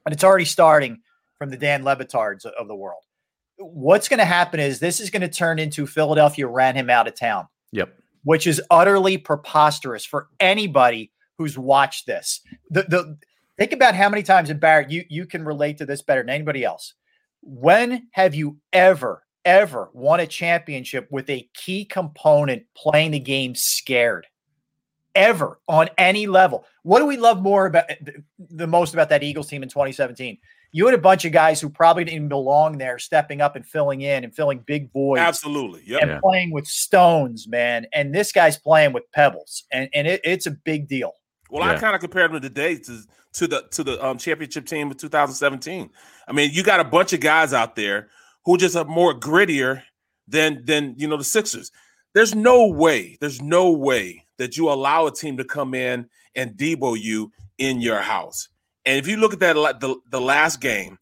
And 0.05 0.13
it's 0.13 0.23
already 0.23 0.45
starting 0.45 0.99
from 1.39 1.49
the 1.49 1.57
Dan 1.57 1.83
Le 1.83 1.95
Batards 1.95 2.45
of 2.45 2.67
the 2.67 2.75
world. 2.75 3.03
What's 3.57 4.09
going 4.09 4.19
to 4.19 4.25
happen 4.25 4.59
is 4.59 4.79
this 4.79 4.99
is 4.99 5.09
going 5.09 5.21
to 5.21 5.29
turn 5.29 5.59
into 5.59 5.87
Philadelphia 5.87 6.47
ran 6.47 6.75
him 6.75 6.89
out 6.89 7.07
of 7.07 7.15
town. 7.15 7.47
Yep. 7.71 7.93
Which 8.23 8.45
is 8.45 8.61
utterly 8.69 9.17
preposterous 9.17 10.05
for 10.05 10.27
anybody 10.39 11.11
who's 11.37 11.57
watched 11.57 12.05
this. 12.05 12.41
The 12.69 12.83
the 12.83 13.17
think 13.57 13.71
about 13.71 13.95
how 13.95 14.09
many 14.09 14.23
times, 14.23 14.49
and 14.49 14.59
Barrett, 14.59 14.91
you 14.91 15.05
you 15.09 15.25
can 15.25 15.43
relate 15.43 15.77
to 15.77 15.85
this 15.85 16.01
better 16.01 16.21
than 16.21 16.29
anybody 16.29 16.63
else. 16.63 16.93
When 17.41 18.07
have 18.11 18.35
you 18.35 18.57
ever 18.73 19.23
ever 19.45 19.89
won 19.93 20.19
a 20.19 20.27
championship 20.27 21.07
with 21.11 21.30
a 21.30 21.49
key 21.53 21.85
component 21.85 22.63
playing 22.76 23.11
the 23.11 23.19
game 23.19 23.55
scared? 23.55 24.27
Ever 25.13 25.59
on 25.68 25.89
any 25.97 26.26
level. 26.27 26.65
What 26.84 26.99
do 26.99 27.05
we 27.05 27.18
love 27.18 27.41
more 27.41 27.65
about 27.65 27.85
the 28.39 28.68
most 28.68 28.93
about 28.93 29.09
that 29.09 29.23
Eagles 29.23 29.47
team 29.47 29.61
in 29.61 29.69
2017? 29.69 30.38
You 30.73 30.85
had 30.85 30.95
a 30.95 31.01
bunch 31.01 31.26
of 31.26 31.34
guys 31.34 31.59
who 31.59 31.69
probably 31.69 32.05
didn't 32.05 32.30
belong 32.30 32.77
there, 32.77 32.97
stepping 32.97 33.41
up 33.41 33.57
and 33.57 33.65
filling 33.65 34.01
in 34.01 34.23
and 34.23 34.34
filling 34.34 34.59
big 34.59 34.89
voids. 34.93 35.19
Absolutely. 35.19 35.81
Yep. 35.85 36.01
And 36.01 36.11
yeah. 36.11 36.19
playing 36.23 36.51
with 36.51 36.65
stones, 36.65 37.45
man. 37.45 37.88
And 37.93 38.15
this 38.15 38.31
guy's 38.31 38.57
playing 38.57 38.93
with 38.93 39.03
pebbles. 39.11 39.65
And, 39.73 39.89
and 39.93 40.07
it, 40.07 40.22
it's 40.23 40.45
a 40.45 40.51
big 40.51 40.88
deal. 40.88 41.11
Well, 41.49 41.68
yeah. 41.68 41.76
I 41.76 41.77
kind 41.77 41.93
of 41.93 41.99
compared 41.99 42.31
them 42.31 42.41
today 42.41 42.77
to 42.77 43.01
to 43.34 43.47
the 43.47 43.68
to 43.72 43.84
the 43.84 44.03
um, 44.05 44.18
championship 44.18 44.65
team 44.65 44.89
of 44.89 44.97
2017. 44.97 45.89
I 46.27 46.31
mean, 46.31 46.51
you 46.53 46.63
got 46.63 46.80
a 46.80 46.85
bunch 46.85 47.11
of 47.11 47.19
guys 47.19 47.53
out 47.53 47.76
there 47.76 48.09
who 48.45 48.57
just 48.57 48.76
are 48.76 48.85
more 48.85 49.13
grittier 49.13 49.84
than 50.27 50.63
than 50.65 50.95
you 50.97 51.07
know 51.07 51.18
the 51.18 51.23
Sixers. 51.23 51.72
There's 52.13 52.35
no 52.35 52.68
way, 52.68 53.18
there's 53.22 53.41
no 53.41 53.72
way 53.72 54.26
that 54.38 54.57
you 54.57 54.69
allow 54.69 55.07
a 55.07 55.11
team 55.11 55.38
to 55.38 55.45
come 55.45 55.73
in 55.73 56.09
and 56.35 56.51
debo 56.57 56.99
you 56.99 57.31
in 57.57 57.80
your 57.80 58.01
house. 58.01 58.49
And 58.85 58.97
if 58.97 59.07
you 59.07 59.18
look 59.18 59.34
at 59.34 59.39
that 59.39 59.80
the, 59.80 59.95
the 60.09 60.19
last 60.19 60.59
game, 60.59 60.97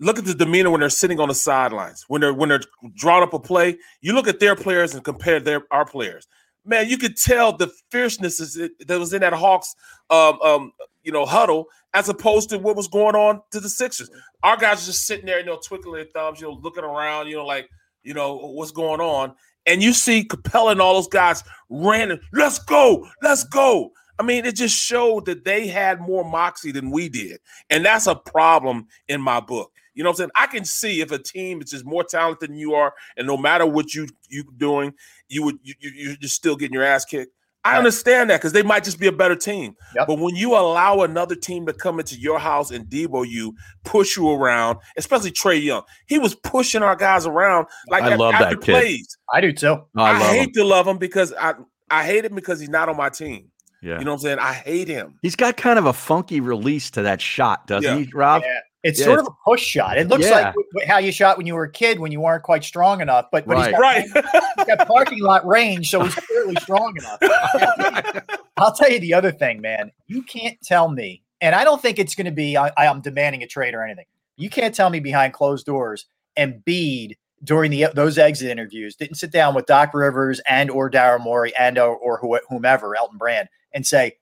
look 0.00 0.18
at 0.18 0.24
the 0.24 0.34
demeanor 0.34 0.70
when 0.70 0.80
they're 0.80 0.88
sitting 0.90 1.20
on 1.20 1.28
the 1.28 1.34
sidelines. 1.34 2.04
When 2.08 2.20
they're 2.20 2.34
when 2.34 2.48
they're 2.48 2.62
drawing 2.94 3.22
up 3.22 3.34
a 3.34 3.38
play, 3.38 3.78
you 4.00 4.12
look 4.12 4.28
at 4.28 4.40
their 4.40 4.56
players 4.56 4.94
and 4.94 5.04
compare 5.04 5.40
their 5.40 5.62
our 5.70 5.84
players. 5.84 6.26
Man, 6.64 6.88
you 6.88 6.96
could 6.96 7.16
tell 7.16 7.54
the 7.54 7.70
fierceness 7.90 8.38
that 8.38 8.98
was 8.98 9.12
in 9.12 9.20
that 9.20 9.34
Hawks, 9.34 9.74
um, 10.08 10.40
um, 10.40 10.72
you 11.02 11.12
know, 11.12 11.26
huddle 11.26 11.66
as 11.94 12.08
opposed 12.08 12.50
to 12.50 12.58
what 12.58 12.76
was 12.76 12.88
going 12.88 13.14
on 13.14 13.40
to 13.52 13.60
the 13.60 13.68
Sixers. 13.68 14.10
Our 14.42 14.56
guys 14.56 14.82
are 14.82 14.86
just 14.86 15.06
sitting 15.06 15.26
there, 15.26 15.38
you 15.38 15.46
know, 15.46 15.58
twiddling 15.64 15.94
their 15.94 16.04
thumbs, 16.12 16.40
you 16.40 16.48
know, 16.48 16.58
looking 16.60 16.84
around, 16.84 17.28
you 17.28 17.36
know, 17.36 17.46
like, 17.46 17.68
you 18.02 18.12
know, 18.12 18.36
what's 18.36 18.72
going 18.72 19.00
on. 19.00 19.34
And 19.66 19.82
you 19.82 19.92
see 19.94 20.24
Capela 20.24 20.72
and 20.72 20.80
all 20.80 20.94
those 20.94 21.08
guys 21.08 21.42
ran, 21.70 22.20
let's 22.32 22.58
go, 22.58 23.08
let's 23.22 23.44
go. 23.44 23.92
I 24.18 24.22
mean, 24.22 24.44
it 24.44 24.56
just 24.56 24.76
showed 24.76 25.24
that 25.26 25.44
they 25.44 25.66
had 25.66 26.00
more 26.00 26.24
moxie 26.24 26.72
than 26.72 26.90
we 26.90 27.08
did. 27.08 27.40
And 27.70 27.84
that's 27.84 28.06
a 28.06 28.14
problem 28.14 28.86
in 29.08 29.20
my 29.20 29.40
book. 29.40 29.72
You 29.94 30.02
know 30.02 30.10
what 30.10 30.14
I'm 30.14 30.16
saying? 30.16 30.30
I 30.34 30.46
can 30.48 30.64
see 30.64 31.00
if 31.00 31.12
a 31.12 31.18
team 31.18 31.62
is 31.62 31.70
just 31.70 31.84
more 31.84 32.04
talented 32.04 32.50
than 32.50 32.56
you 32.56 32.74
are, 32.74 32.92
and 33.16 33.26
no 33.28 33.36
matter 33.36 33.64
what 33.64 33.94
you 33.94 34.08
you 34.28 34.44
doing, 34.56 34.92
you 35.28 35.44
would 35.44 35.58
you, 35.62 35.74
you're 35.80 36.16
just 36.16 36.34
still 36.34 36.56
getting 36.56 36.74
your 36.74 36.82
ass 36.82 37.04
kicked. 37.04 37.32
I 37.64 37.78
understand 37.78 38.28
that 38.30 38.40
because 38.40 38.52
they 38.52 38.62
might 38.62 38.84
just 38.84 39.00
be 39.00 39.06
a 39.06 39.12
better 39.12 39.34
team. 39.36 39.74
Yep. 39.96 40.06
But 40.06 40.18
when 40.18 40.36
you 40.36 40.54
allow 40.54 41.00
another 41.00 41.34
team 41.34 41.64
to 41.66 41.72
come 41.72 41.98
into 41.98 42.16
your 42.18 42.38
house 42.38 42.70
and 42.70 42.84
debo 42.86 43.26
you, 43.26 43.54
push 43.84 44.16
you 44.16 44.30
around, 44.30 44.78
especially 44.96 45.30
Trae 45.30 45.62
Young, 45.62 45.82
he 46.06 46.18
was 46.18 46.34
pushing 46.34 46.82
our 46.82 46.94
guys 46.96 47.26
around 47.26 47.66
like 47.88 48.02
I 48.02 48.16
love 48.16 48.32
that 48.32 48.60
kid. 48.60 48.74
plays. 48.74 49.16
I 49.32 49.40
do 49.40 49.52
too. 49.52 49.78
I, 49.96 50.10
I 50.10 50.18
hate 50.24 50.48
him. 50.48 50.52
to 50.54 50.64
love 50.64 50.86
him 50.86 50.98
because 50.98 51.32
I 51.32 51.54
I 51.90 52.04
hate 52.04 52.24
him 52.24 52.34
because 52.34 52.60
he's 52.60 52.68
not 52.68 52.88
on 52.88 52.96
my 52.96 53.08
team. 53.08 53.50
Yeah. 53.82 53.98
You 53.98 54.04
know 54.04 54.12
what 54.12 54.16
I'm 54.16 54.20
saying? 54.22 54.38
I 54.38 54.52
hate 54.54 54.88
him. 54.88 55.18
He's 55.22 55.36
got 55.36 55.56
kind 55.56 55.78
of 55.78 55.86
a 55.86 55.92
funky 55.92 56.40
release 56.40 56.90
to 56.92 57.02
that 57.02 57.20
shot, 57.20 57.66
doesn't 57.66 57.98
Yeah. 57.98 58.04
he, 58.04 58.10
Rob? 58.14 58.42
Yeah. 58.44 58.60
It's 58.84 59.00
Yeah, 59.00 59.06
sort 59.06 59.20
of 59.20 59.26
a 59.26 59.30
push 59.44 59.62
shot. 59.62 59.96
It 59.98 60.08
looks 60.08 60.24
Yeah. 60.26 60.30
like 60.32 60.44
w- 60.54 60.68
w- 60.74 60.86
how 60.86 60.98
you 60.98 61.10
shot 61.10 61.36
when 61.38 61.46
you 61.46 61.54
were 61.54 61.64
a 61.64 61.70
kid 61.72 61.98
when 61.98 62.12
you 62.12 62.20
weren't 62.20 62.42
quite 62.42 62.62
strong 62.62 63.00
enough. 63.00 63.26
But, 63.32 63.46
but 63.46 63.56
he's, 63.56 63.68
got, 63.72 63.80
Right. 63.80 64.02
he's 64.56 64.64
got 64.66 64.86
parking 64.86 65.20
lot 65.22 65.46
range, 65.46 65.90
so 65.90 66.02
he's 66.04 66.14
clearly 66.14 66.54
strong 66.60 66.94
enough. 66.96 67.18
I'll 68.56 68.74
tell 68.74 68.90
you 68.90 69.00
the 69.00 69.14
other 69.14 69.32
thing, 69.32 69.60
man. 69.60 69.90
You 70.06 70.22
can't 70.22 70.60
tell 70.62 70.88
me, 70.88 71.22
and 71.40 71.54
I 71.54 71.64
don't 71.64 71.80
think 71.82 71.98
it's 71.98 72.14
going 72.14 72.26
to 72.26 72.30
be. 72.32 72.56
I, 72.56 72.70
I'm 72.76 73.00
demanding 73.00 73.42
a 73.42 73.46
trade 73.46 73.74
or 73.74 73.82
anything. 73.82 74.04
You 74.36 74.50
can't 74.50 74.74
tell 74.74 74.90
me 74.90 75.00
behind 75.00 75.32
closed 75.32 75.66
doors. 75.66 76.06
and 76.36 76.62
Embiid 76.64 77.16
during 77.42 77.70
the 77.70 77.86
those 77.94 78.16
exit 78.16 78.48
interviews 78.50 78.96
didn't 78.96 79.16
sit 79.16 79.30
down 79.30 79.54
with 79.54 79.66
Doc 79.66 79.92
Rivers 79.92 80.40
and 80.48 80.70
or 80.70 80.90
Daryl 80.90 81.20
Morey 81.20 81.54
and 81.58 81.78
or, 81.78 81.94
or 81.96 82.40
whomever 82.48 82.96
Elton 82.96 83.18
Brand 83.18 83.48
and 83.72 83.86
say, 83.86 84.16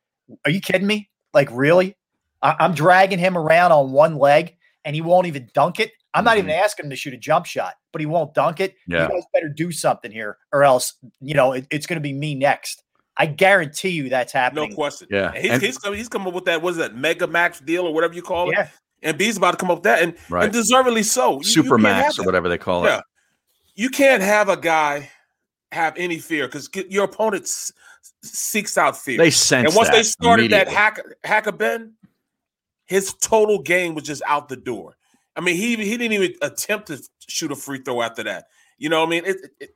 "Are 0.45 0.51
you 0.51 0.61
kidding 0.61 0.87
me? 0.87 1.09
Like 1.35 1.49
really? 1.53 1.97
I, 2.43 2.57
I'm 2.61 2.75
dragging 2.75 3.19
him 3.19 3.37
around 3.39 3.73
on 3.73 3.93
one 3.93 4.17
leg 4.19 4.57
and 4.85 4.95
he 4.95 5.01
won't 5.01 5.27
even 5.27 5.49
dunk 5.55 5.81
it. 5.81 5.93
I'm 6.15 6.25
not 6.25 6.37
even 6.37 6.51
mm-hmm. 6.51 6.63
asking 6.65 6.87
him 6.87 6.91
to 6.91 6.97
shoot 6.97 7.15
a 7.15 7.17
jump 7.17 7.47
shot, 7.47 7.75
but 7.93 8.01
he 8.01 8.07
won't 8.07 8.35
dunk 8.35 8.61
it. 8.61 8.75
Yeah. 8.87 9.05
You 9.05 9.09
guys 9.09 9.23
better 9.33 9.49
do 9.49 9.73
something 9.73 10.11
here, 10.11 10.37
or 10.53 10.63
else 10.63 10.95
you 11.21 11.33
know 11.35 11.53
it- 11.53 11.67
it's 11.71 11.87
going 11.87 11.97
to 11.97 12.03
be 12.03 12.13
me 12.13 12.35
next. 12.35 12.83
I 13.17 13.27
guarantee 13.27 13.91
you 13.91 14.09
that's 14.11 14.33
happening. 14.33 14.71
No 14.71 14.75
question. 14.75 15.09
Yeah. 15.11 15.33
He's, 15.33 15.51
And- 15.53 15.63
he's 15.63 15.79
coming. 15.79 15.99
He's 15.99 16.09
coming 16.09 16.29
up 16.29 16.35
with 16.35 16.45
that. 16.47 16.61
What 16.61 16.71
is 16.71 16.77
that? 16.79 16.95
Mega 16.97 17.27
max 17.27 17.61
deal 17.61 17.87
or 17.87 17.95
whatever 17.95 18.13
you 18.15 18.23
call 18.23 18.51
it. 18.51 18.55
Yeah. 18.57 18.69
And 19.03 19.17
B's 19.19 19.37
about 19.37 19.53
to 19.53 19.57
come 19.57 19.71
up 19.71 19.79
with 19.79 19.85
that, 19.85 20.03
and, 20.03 20.15
Right. 20.29 20.45
and 20.45 20.53
deservedly 20.53 21.03
so. 21.03 21.33
You- 21.33 21.37
you 21.39 21.45
Super 21.45 21.71
can't 21.71 21.83
max 21.83 22.19
or 22.19 22.25
whatever 22.25 22.49
they 22.51 22.59
call 22.59 22.85
Yeah. 22.85 22.99
it. 22.99 23.05
You 23.75 23.89
can't 23.89 24.23
have 24.23 24.49
a 24.51 24.57
guy 24.57 25.11
have 25.73 25.95
any 25.97 26.19
fear 26.19 26.47
because 26.47 26.69
your 26.91 27.05
opponent 27.05 27.45
s- 27.45 27.73
seeks 28.23 28.77
out 28.77 28.97
fear. 28.99 29.17
They 29.17 29.31
sense 29.31 29.69
and 29.69 29.75
once 29.77 29.89
they 29.89 30.03
started 30.03 30.51
that 30.51 30.67
immediately. 30.69 30.75
hack 30.75 31.01
hacker 31.25 31.53
Ben, 31.53 31.95
his 32.93 33.15
total 33.15 33.61
game 33.61 33.95
was 33.95 34.05
just 34.05 34.23
out 34.27 34.49
the 34.49 34.57
door. 34.57 34.97
I 35.35 35.41
mean, 35.41 35.57
he 35.57 35.77
he 35.77 35.97
didn't 35.97 36.13
even 36.13 36.35
attempt 36.43 36.89
to 36.89 37.03
shoot 37.27 37.51
a 37.51 37.57
free 37.57 37.79
throw 37.79 38.03
after 38.03 38.23
that. 38.25 38.47
You 38.79 38.89
know, 38.91 39.01
what 39.01 39.07
I 39.07 39.11
mean, 39.11 39.25
it, 39.25 39.37
it, 39.61 39.71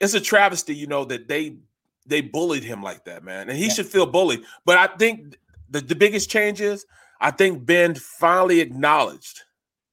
it's 0.00 0.14
a 0.14 0.20
travesty. 0.20 0.74
You 0.74 0.86
know 0.86 1.04
that 1.04 1.28
they 1.28 1.56
they 2.06 2.22
bullied 2.22 2.64
him 2.64 2.82
like 2.82 3.04
that, 3.04 3.22
man, 3.22 3.48
and 3.50 3.58
he 3.58 3.68
should 3.70 3.86
feel 3.86 4.06
bullied. 4.06 4.42
But 4.64 4.78
I 4.78 4.86
think 4.96 5.36
the, 5.68 5.80
the 5.80 5.94
biggest 5.94 6.30
change 6.30 6.60
is 6.60 6.86
I 7.20 7.30
think 7.30 7.66
Ben 7.66 7.94
finally 7.94 8.60
acknowledged 8.60 9.42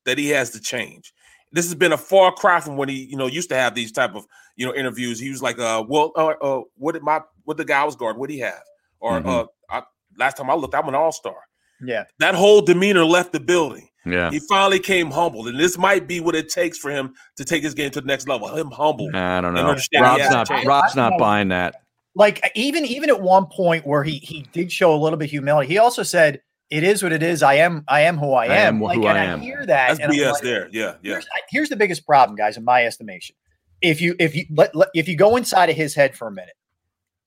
that 0.05 0.17
he 0.17 0.29
has 0.29 0.51
to 0.51 0.61
change. 0.61 1.13
This 1.51 1.65
has 1.65 1.75
been 1.75 1.91
a 1.91 1.97
far 1.97 2.31
cry 2.31 2.59
from 2.59 2.77
when 2.77 2.89
he, 2.89 3.05
you 3.05 3.17
know, 3.17 3.27
used 3.27 3.49
to 3.49 3.55
have 3.55 3.75
these 3.75 3.91
type 3.91 4.15
of, 4.15 4.25
you 4.55 4.65
know, 4.65 4.73
interviews. 4.73 5.19
He 5.19 5.29
was 5.29 5.41
like, 5.41 5.59
uh, 5.59 5.83
well, 5.87 6.11
uh, 6.15 6.33
uh 6.41 6.61
what 6.75 6.93
did 6.93 7.03
my 7.03 7.21
what 7.43 7.57
the 7.57 7.65
guy 7.65 7.83
was 7.83 7.95
guard, 7.95 8.17
what 8.17 8.29
did 8.29 8.35
he 8.35 8.39
have? 8.39 8.63
Or 8.99 9.19
Mhm. 9.19 9.25
uh 9.27 9.45
I, 9.69 9.83
last 10.17 10.37
time 10.37 10.49
I 10.49 10.55
looked, 10.55 10.75
I'm 10.75 10.87
an 10.87 10.95
all-star. 10.95 11.46
Yeah. 11.81 12.05
That 12.19 12.35
whole 12.35 12.61
demeanor 12.61 13.05
left 13.05 13.31
the 13.31 13.39
building. 13.39 13.89
Yeah. 14.05 14.31
He 14.31 14.39
finally 14.47 14.79
came 14.79 15.11
humbled, 15.11 15.47
and 15.49 15.59
this 15.59 15.77
might 15.77 16.07
be 16.07 16.19
what 16.21 16.33
it 16.33 16.47
takes 16.49 16.77
for 16.77 16.89
him 16.89 17.13
to 17.35 17.43
take 17.43 17.61
his 17.61 17.73
game 17.73 17.91
to 17.91 18.01
the 18.01 18.07
next 18.07 18.27
level. 18.27 18.47
Him 18.55 18.71
humble. 18.71 19.09
I 19.13 19.41
don't 19.41 19.53
know. 19.53 19.63
Rob's 19.65 19.89
not. 19.93 20.47
change. 20.47 20.65
Rob's 20.65 20.97
I- 20.97 21.01
I 21.01 21.03
not 21.03 21.09
don't 21.11 21.19
buying 21.19 21.49
that. 21.49 21.81
Like 22.15 22.49
even 22.55 22.83
even 22.85 23.09
at 23.09 23.21
one 23.21 23.45
point 23.45 23.85
where 23.85 24.03
he 24.03 24.17
he 24.17 24.43
did 24.53 24.71
show 24.71 24.93
a 24.93 24.97
little 24.97 25.17
bit 25.17 25.25
of 25.25 25.31
humility, 25.31 25.67
he 25.67 25.77
also 25.77 26.01
said, 26.01 26.41
"It 26.71 26.83
is 26.83 27.03
what 27.03 27.11
it 27.11 27.21
is. 27.21 27.43
I 27.43 27.55
am 27.55 27.83
I 27.87 28.01
am 28.01 28.17
who 28.17 28.31
I 28.33 28.45
am." 28.45 28.51
I 28.51 28.55
am 28.55 28.81
like, 28.81 28.97
who 28.97 29.05
and 29.07 29.17
I 29.17 29.25
am. 29.25 29.39
hear 29.39 29.65
that. 29.67 29.97
That's 29.97 30.15
BS 30.15 30.31
like, 30.31 30.41
there. 30.41 30.67
Yeah, 30.71 30.95
yeah. 31.03 31.11
Here's, 31.11 31.27
here's 31.51 31.69
the 31.69 31.75
biggest 31.75 32.07
problem, 32.07 32.35
guys, 32.35 32.57
in 32.57 32.63
my 32.63 32.85
estimation. 32.85 33.35
If 33.81 34.01
you 34.01 34.15
if 34.19 34.35
you 34.35 34.45
let, 34.49 34.73
let- 34.75 34.89
if 34.95 35.07
you 35.07 35.15
go 35.15 35.35
inside 35.35 35.69
of 35.69 35.75
his 35.75 35.93
head 35.93 36.15
for 36.15 36.27
a 36.27 36.31
minute, 36.31 36.55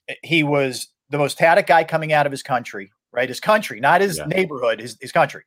eh, 0.09 0.15
he 0.25 0.43
was 0.43 0.89
the 1.11 1.19
most 1.19 1.39
talented 1.39 1.67
guy 1.69 1.85
coming 1.85 2.13
out 2.13 2.27
of 2.27 2.33
his 2.33 2.43
country, 2.43 2.91
right? 3.13 3.29
His 3.29 3.41
country, 3.41 3.81
not 3.81 4.01
his 4.01 4.19
Yeah. 4.19 4.27
neighborhood, 4.27 4.81
his, 4.81 4.97
his 5.01 5.13
country. 5.13 5.43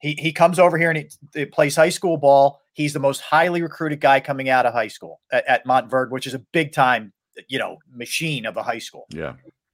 He 0.00 0.12
he 0.18 0.32
comes 0.32 0.58
over 0.60 0.78
here 0.78 0.90
and 0.90 0.98
he, 0.98 1.08
he 1.34 1.44
plays 1.46 1.74
high 1.74 1.88
school 1.88 2.16
ball. 2.16 2.60
He's 2.72 2.92
the 2.92 3.00
most 3.00 3.20
highly 3.20 3.62
recruited 3.62 4.00
guy 4.00 4.20
coming 4.20 4.48
out 4.48 4.64
of 4.64 4.72
high 4.72 4.86
school 4.88 5.20
at, 5.32 5.44
at 5.46 5.66
Montverde, 5.66 6.10
which 6.10 6.26
is 6.26 6.34
a 6.34 6.38
big 6.52 6.72
time, 6.72 7.12
you 7.48 7.58
know, 7.58 7.78
machine 7.92 8.46
of 8.46 8.56
a 8.56 8.62
high 8.62 8.78
school. 8.78 9.06
Yeah. 9.10 9.32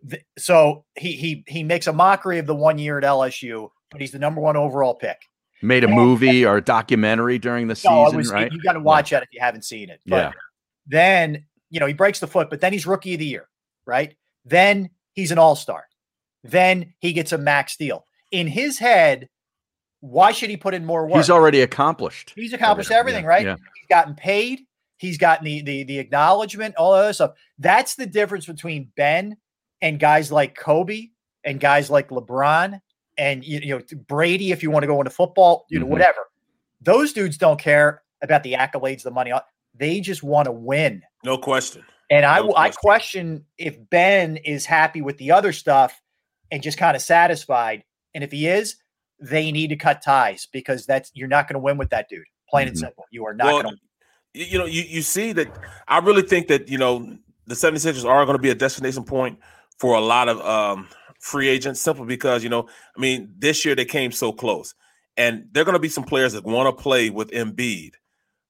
Th- 0.08 0.22
So 0.38 0.86
he 0.96 1.12
he 1.12 1.44
he 1.46 1.62
makes 1.62 1.86
a 1.88 1.92
mockery 1.92 2.38
of 2.38 2.46
the 2.46 2.54
one 2.54 2.78
year 2.78 2.96
at 2.96 3.04
LSU, 3.04 3.68
but 3.90 4.00
he's 4.00 4.12
the 4.12 4.18
number 4.18 4.40
one 4.40 4.56
overall 4.56 4.94
pick. 4.94 5.18
Made 5.60 5.84
a 5.84 5.88
movie 5.88 6.44
or 6.46 6.56
a 6.56 6.62
documentary 6.62 7.38
during 7.38 7.66
the 7.68 7.74
No, 7.84 8.04
season, 8.06 8.16
was, 8.18 8.32
right? 8.32 8.50
you 8.52 8.62
got 8.62 8.72
to 8.74 8.80
watch 8.80 9.10
that 9.10 9.22
if 9.22 9.28
you 9.32 9.40
haven't 9.40 9.64
seen 9.64 9.88
it. 9.90 10.00
But 10.06 10.16
Yeah. 10.16 10.32
then, 10.86 11.46
you 11.70 11.80
know, 11.80 11.86
he 11.86 11.94
breaks 11.94 12.18
the 12.20 12.26
foot, 12.26 12.50
but 12.50 12.60
then 12.60 12.72
he's 12.72 12.86
rookie 12.86 13.14
of 13.14 13.18
the 13.20 13.26
year, 13.26 13.48
right? 13.86 14.14
Then 14.44 14.90
he's 15.14 15.30
an 15.32 15.38
all 15.38 15.56
star. 15.56 15.84
Then 16.44 16.94
he 17.00 17.12
gets 17.12 17.32
a 17.32 17.38
max 17.38 17.76
deal. 17.76 18.06
In 18.30 18.46
his 18.46 18.78
head, 18.78 19.28
why 20.00 20.30
should 20.32 20.50
he 20.50 20.56
put 20.56 20.74
in 20.74 20.84
more 20.84 21.06
work? 21.06 21.16
He's 21.16 21.30
already 21.30 21.62
accomplished. 21.62 22.32
He's 22.36 22.52
accomplished 22.52 22.90
everything, 22.90 23.24
Yeah, 23.24 23.28
right? 23.30 23.46
yeah. 23.46 23.56
He's 23.56 23.88
gotten 23.88 24.14
paid. 24.14 24.60
He's 24.98 25.18
gotten 25.18 25.44
the, 25.44 25.62
the 25.62 25.82
the 25.84 25.98
acknowledgement, 25.98 26.76
all 26.76 26.92
that 26.92 26.98
other 26.98 27.12
stuff. 27.12 27.32
That's 27.58 27.94
the 27.96 28.06
difference 28.06 28.46
between 28.46 28.92
Ben 28.96 29.36
and 29.82 29.98
guys 29.98 30.30
like 30.30 30.54
Kobe 30.54 31.08
and 31.42 31.58
guys 31.58 31.90
like 31.90 32.10
LeBron 32.10 32.80
and 33.18 33.44
you, 33.44 33.60
you 33.60 33.78
know 33.78 33.82
Brady. 34.06 34.52
If 34.52 34.62
you 34.62 34.70
want 34.70 34.82
to 34.82 34.86
go 34.86 35.00
into 35.00 35.10
football, 35.10 35.66
you 35.70 35.80
know 35.80 35.86
Mhm. 35.86 35.90
whatever. 35.90 36.20
Those 36.80 37.12
dudes 37.12 37.38
don't 37.38 37.58
care 37.58 38.02
about 38.22 38.42
the 38.42 38.52
accolades, 38.54 39.02
the 39.02 39.10
money. 39.10 39.32
They 39.74 40.00
just 40.00 40.22
want 40.22 40.46
to 40.46 40.52
win. 40.52 41.02
No 41.24 41.38
question. 41.38 41.82
And 42.10 42.24
I 42.24 42.40
No 42.40 42.54
I 42.56 42.70
question 42.70 43.44
if 43.58 43.76
Ben 43.90 44.36
is 44.36 44.64
happy 44.66 45.00
with 45.02 45.16
the 45.18 45.32
other 45.32 45.52
stuff 45.52 46.00
and 46.54 46.62
just 46.62 46.78
kind 46.78 46.94
of 46.94 47.02
satisfied. 47.02 47.82
And 48.14 48.22
if 48.22 48.30
he 48.30 48.46
is, 48.46 48.76
they 49.18 49.50
need 49.50 49.68
to 49.68 49.76
cut 49.76 50.02
ties 50.02 50.46
because 50.52 50.86
that's 50.86 51.10
you're 51.12 51.26
not 51.26 51.48
going 51.48 51.54
to 51.54 51.58
win 51.58 51.76
with 51.78 51.90
that 51.90 52.08
dude. 52.08 52.22
Plain 52.48 52.68
and 52.68 52.76
Mhm. 52.76 52.80
simple. 52.80 53.04
You 53.10 53.26
are 53.26 53.34
not 53.34 53.46
Well, 53.46 53.62
going 53.62 53.74
to. 53.74 53.80
you, 54.38 54.44
you 54.44 54.58
know, 54.58 54.64
you, 54.64 54.82
you 54.82 55.02
see 55.02 55.32
that 55.32 55.48
I 55.88 55.98
really 55.98 56.22
think 56.22 56.46
that, 56.46 56.68
you 56.68 56.78
know, 56.78 57.18
the 57.48 57.56
76ers 57.56 58.04
are 58.08 58.24
going 58.24 58.36
to 58.36 58.42
be 58.42 58.50
a 58.50 58.54
destination 58.54 59.02
point 59.02 59.40
for 59.78 59.96
a 59.96 60.00
lot 60.00 60.28
of 60.28 60.40
um, 60.42 60.88
free 61.18 61.48
agents 61.48 61.80
simply 61.80 62.06
because, 62.06 62.44
you 62.44 62.50
know, 62.50 62.68
I 62.96 63.00
mean, 63.00 63.34
this 63.36 63.64
year 63.64 63.74
they 63.74 63.84
came 63.84 64.12
so 64.12 64.30
close. 64.32 64.76
And 65.16 65.48
there 65.50 65.62
are 65.62 65.64
going 65.64 65.74
to 65.74 65.80
be 65.80 65.88
some 65.88 66.04
players 66.04 66.34
that 66.34 66.44
want 66.44 66.68
to 66.68 66.80
play 66.80 67.10
with 67.10 67.32
Embiid. 67.32 67.94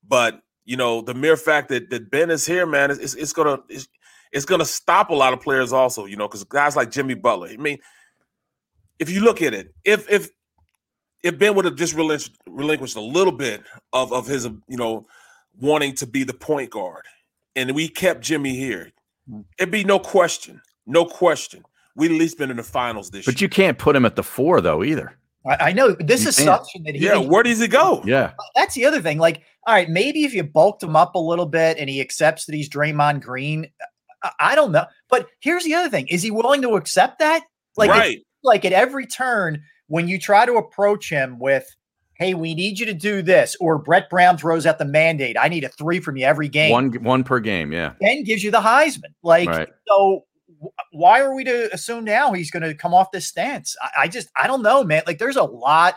But, 0.07 0.43
you 0.67 0.77
know, 0.77 1.01
the 1.01 1.15
mere 1.15 1.39
fact 1.39 1.71
that, 1.71 1.89
that 1.89 2.11
Ben 2.11 2.31
is 2.31 2.45
here, 2.45 2.67
man, 2.67 2.91
it's, 2.91 3.01
it's, 3.01 3.15
it's 3.15 3.33
going 3.33 3.57
to 3.57 3.87
it's, 4.35 4.43
it's 4.43 4.45
going 4.45 4.59
to 4.59 4.65
stop 4.65 5.11
a 5.11 5.15
lot 5.15 5.33
of 5.33 5.41
players 5.41 5.73
also, 5.73 6.07
you 6.07 6.17
know, 6.17 6.27
because 6.29 6.45
guys 6.45 6.77
like 6.77 6.91
Jimmy 6.91 7.15
Butler. 7.15 7.49
I 7.49 7.57
mean, 7.57 7.79
if 8.99 9.11
you 9.11 9.21
look 9.21 9.41
at 9.43 9.55
it, 9.55 9.75
if 9.85 10.11
if 10.11 10.29
if 11.23 11.39
Ben 11.39 11.55
would 11.55 11.65
have 11.65 11.77
just 11.77 11.95
relinqu- 11.95 12.31
relinquished 12.49 12.97
a 12.97 13.01
little 13.01 13.33
bit 13.33 13.63
of 13.93 14.13
of 14.13 14.27
his, 14.27 14.45
you 14.45 14.77
know, 14.77 15.07
wanting 15.61 15.95
to 15.97 16.07
be 16.07 16.25
the 16.25 16.35
point 16.35 16.71
guard, 16.71 17.05
and 17.57 17.75
we 17.75 17.89
kept 17.89 18.21
Jimmy 18.23 18.55
here, 18.55 18.91
hmm. 19.29 19.41
it'd 19.59 19.73
be 19.73 19.85
no 19.85 19.99
question, 19.99 20.61
no 20.87 21.05
question. 21.05 21.65
We'd 21.97 22.11
at 22.11 22.19
least 22.19 22.39
been 22.39 22.51
in 22.51 22.57
the 22.57 22.65
finals 22.65 23.11
this 23.11 23.27
year. 23.27 23.33
But 23.33 23.41
you 23.41 23.49
can't 23.49 23.79
put 23.79 23.95
him 23.95 24.05
at 24.05 24.17
the 24.17 24.25
four 24.25 24.61
though 24.61 24.83
either. 24.83 25.17
I, 25.47 25.57
I 25.61 25.73
know 25.73 25.93
this 25.93 26.23
You 26.23 26.31
assumption 26.31 26.83
that 26.85 26.95
he. 26.95 27.05
Yeah, 27.05 27.19
where 27.19 27.43
does 27.43 27.61
he 27.61 27.69
go? 27.69 28.03
Yeah. 28.05 28.33
That's 28.55 28.75
the 28.75 28.85
other 28.87 29.01
thing. 29.01 29.19
Like, 29.19 29.43
all 29.67 29.75
right, 29.75 29.89
maybe 29.89 30.25
if 30.25 30.35
you 30.35 30.43
bulked 30.43 30.83
him 30.83 30.97
up 30.97 31.15
a 31.15 31.19
little 31.19 31.47
bit 31.47 31.79
and 31.79 31.89
he 31.89 32.01
accepts 32.01 32.47
that 32.47 32.55
he's 32.55 32.69
Draymond 32.69 33.21
Green, 33.21 33.67
I, 34.41 34.55
don't 34.55 34.73
know. 34.73 34.87
But 35.09 35.29
here's 35.41 35.65
the 35.65 35.75
other 35.75 35.89
thing: 35.89 36.07
is 36.09 36.23
he 36.23 36.31
willing 36.31 36.63
to 36.63 36.77
accept 36.77 37.19
that? 37.21 37.43
Like, 37.77 37.91
Right. 37.91 38.19
like 38.43 38.65
at 38.65 38.73
every 38.73 39.07
turn 39.07 39.63
when 39.89 40.09
you 40.09 40.19
try 40.19 40.47
to 40.47 40.55
approach 40.55 41.11
him 41.11 41.39
with, 41.39 41.67
hey, 42.15 42.35
we 42.35 42.55
need 42.55 42.79
you 42.79 42.87
to 42.87 42.95
do 42.95 43.21
this, 43.23 43.57
or 43.61 43.79
Brett 43.79 44.09
Brown 44.09 44.39
throws 44.39 44.67
out 44.67 44.79
the 44.79 44.85
mandate, 44.85 45.37
I 45.39 45.49
need 45.49 45.65
a 45.65 45.69
three 45.69 46.01
from 46.01 46.17
you 46.17 46.25
every 46.27 46.49
game. 46.49 46.71
One 46.73 46.93
one 47.03 47.25
per 47.25 47.41
game, 47.41 47.73
yeah. 47.73 47.93
Then 48.01 48.23
gives 48.25 48.43
you 48.45 48.51
the 48.51 48.61
Heisman. 48.61 49.13
Like 49.23 49.49
Right. 49.49 49.69
so. 49.89 50.25
w- 50.61 50.73
Why 50.93 51.21
are 51.21 51.35
we 51.35 51.45
to 51.45 51.73
assume 51.75 52.05
now 52.05 52.33
he's 52.33 52.51
going 52.51 52.63
to 52.63 52.75
come 52.75 52.95
off 52.95 53.11
this 53.13 53.27
stance? 53.27 53.77
I, 53.83 54.03
I 54.03 54.09
just 54.09 54.29
I 54.37 54.47
don't 54.47 54.63
know, 54.63 54.85
man. 54.85 55.03
Like 55.07 55.19
there's 55.19 55.37
a 55.37 55.43
lot. 55.43 55.97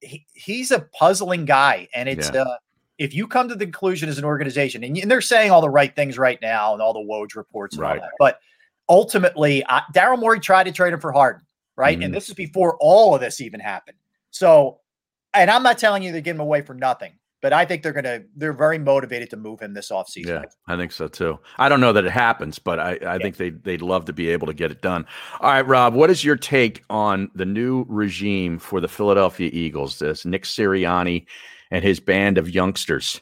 He, 0.00 0.24
he's 0.32 0.70
a 0.70 0.80
puzzling 0.98 1.44
guy, 1.44 1.88
and 1.94 2.08
it's 2.08 2.30
Yeah. 2.32 2.42
uh, 2.42 2.56
if 2.98 3.14
you 3.14 3.26
come 3.26 3.48
to 3.48 3.54
the 3.54 3.64
conclusion 3.64 4.08
as 4.08 4.18
an 4.18 4.24
organization, 4.24 4.84
and, 4.84 4.96
and 4.96 5.10
they're 5.10 5.20
saying 5.20 5.50
all 5.50 5.60
the 5.60 5.70
right 5.70 5.94
things 5.94 6.18
right 6.18 6.38
now, 6.42 6.72
and 6.72 6.82
all 6.82 6.92
the 6.92 7.00
Woj 7.00 7.34
reports, 7.36 7.76
and 7.76 7.84
all 7.84 7.90
Right. 7.90 8.00
that, 8.00 8.10
but 8.18 8.38
ultimately, 8.88 9.64
Daryl 9.94 10.18
Morey 10.18 10.40
tried 10.40 10.64
to 10.64 10.72
trade 10.72 10.92
him 10.92 11.00
for 11.00 11.12
Harden, 11.12 11.42
right? 11.76 11.98
Mhm. 11.98 12.06
And 12.06 12.14
this 12.14 12.28
is 12.28 12.34
before 12.34 12.76
all 12.80 13.14
of 13.14 13.20
this 13.20 13.40
even 13.40 13.60
happened. 13.60 13.96
So, 14.30 14.80
and 15.34 15.50
I'm 15.50 15.62
not 15.62 15.78
telling 15.78 16.02
you 16.02 16.12
to 16.12 16.20
give 16.20 16.36
him 16.36 16.40
away 16.40 16.60
for 16.62 16.74
nothing, 16.74 17.12
but 17.40 17.52
I 17.52 17.64
think 17.64 17.82
they're 17.82 17.92
gonna 17.92 18.22
they're 18.36 18.52
very 18.52 18.78
motivated 18.78 19.30
to 19.30 19.36
move 19.36 19.60
him 19.60 19.72
this 19.72 19.90
offseason. 19.90 20.26
Yeah, 20.26 20.44
I 20.68 20.76
think 20.76 20.92
so 20.92 21.08
too. 21.08 21.38
I 21.58 21.68
don't 21.68 21.80
know 21.80 21.92
that 21.92 22.04
it 22.04 22.10
happens, 22.12 22.58
but 22.58 22.78
I, 22.78 22.98
I 23.06 23.18
think 23.18 23.36
they 23.36 23.50
they'd 23.50 23.82
love 23.82 24.04
to 24.06 24.12
be 24.12 24.28
able 24.28 24.46
to 24.48 24.54
get 24.54 24.70
it 24.70 24.82
done. 24.82 25.06
All 25.40 25.50
right, 25.50 25.66
Rob, 25.66 25.94
what 25.94 26.10
is 26.10 26.24
your 26.24 26.36
take 26.36 26.82
on 26.90 27.30
the 27.34 27.46
new 27.46 27.86
regime 27.88 28.58
for 28.58 28.80
the 28.80 28.88
Philadelphia 28.88 29.48
Eagles? 29.52 29.98
This 29.98 30.24
Nick 30.26 30.44
Sirianni 30.44 31.26
and 31.72 31.82
his 31.82 31.98
band 31.98 32.38
of 32.38 32.48
youngsters. 32.50 33.20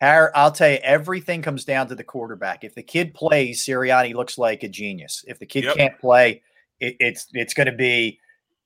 I'll 0.00 0.52
tell 0.52 0.70
you, 0.70 0.78
everything 0.82 1.40
comes 1.40 1.64
down 1.64 1.88
to 1.88 1.94
the 1.94 2.04
quarterback. 2.04 2.62
If 2.64 2.74
the 2.74 2.82
kid 2.82 3.14
plays, 3.14 3.64
Sirianni 3.64 4.14
looks 4.14 4.36
like 4.36 4.62
a 4.62 4.68
genius. 4.68 5.24
If 5.26 5.38
the 5.38 5.46
kid 5.46 5.64
Yep. 5.64 5.76
can't 5.76 5.98
play, 5.98 6.42
it, 6.80 6.96
it's 7.00 7.26
it's 7.32 7.54
going 7.54 7.66
to 7.66 7.72
be 7.72 8.20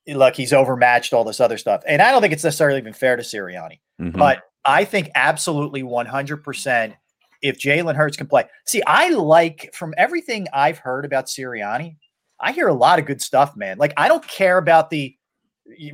look 0.09 0.35
he's 0.35 0.53
overmatched 0.53 1.13
all 1.13 1.23
this 1.23 1.39
other 1.41 1.57
stuff. 1.57 1.83
And 1.87 2.03
I 2.03 2.11
don't 2.11 2.21
think 2.21 2.33
it's 2.33 2.43
necessarily 2.43 2.81
even 2.81 2.93
fair 2.93 3.15
to 3.15 3.23
Sirianni, 3.23 3.79
Mhm. 4.01 4.17
but 4.19 4.43
I 4.65 4.85
think 4.85 5.11
absolutely 5.15 5.85
one 5.85 6.07
hundred 6.07 6.39
percent. 6.39 6.95
If 7.43 7.59
Jalen 7.59 7.95
Hurts 7.95 8.17
can 8.19 8.27
play, 8.27 8.45
see, 8.67 8.83
I 8.87 9.11
like 9.11 9.71
from 9.73 9.95
everything 9.97 10.47
I've 10.53 10.79
heard 10.79 11.05
about 11.07 11.27
Sirianni, 11.27 11.97
I 12.41 12.53
hear 12.53 12.67
a 12.69 12.75
lot 12.75 12.99
of 12.99 13.07
good 13.07 13.23
stuff, 13.23 13.57
man. 13.57 13.79
Like 13.79 13.95
I 13.97 14.09
don't 14.09 14.27
care 14.27 14.59
about 14.59 14.91
the 14.91 15.17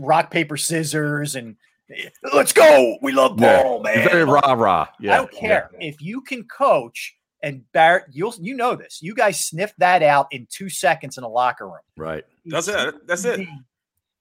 rock 0.01 0.31
paper 0.31 0.57
scissors 0.57 1.37
and 1.37 1.57
let's 2.33 2.53
go. 2.53 2.97
We 3.03 3.13
love 3.13 3.39
Yeah, 3.41 3.63
ball, 3.63 3.83
man. 3.83 4.09
very 4.09 4.25
rah 4.25 4.53
rah. 4.53 4.87
Yeah, 5.01 5.15
I 5.15 5.17
don't 5.19 5.33
care 5.33 5.71
if 5.81 6.01
you 6.01 6.21
can 6.23 6.45
coach 6.45 7.15
and 7.43 7.63
Barrett. 7.73 8.05
You'll 8.11 8.35
you 8.41 8.55
know 8.55 8.75
this. 8.75 9.01
You 9.03 9.15
guys 9.15 9.45
sniffed 9.45 9.79
that 9.79 10.03
out 10.03 10.27
in 10.31 10.47
two 10.51 10.69
seconds 10.69 11.19
in 11.19 11.25
a 11.25 11.29
locker 11.29 11.67
room. 11.67 11.79
Right. 11.97 12.25
That's 12.45 12.69
it. 12.69 13.07
That's 13.07 13.25
it. 13.25 13.47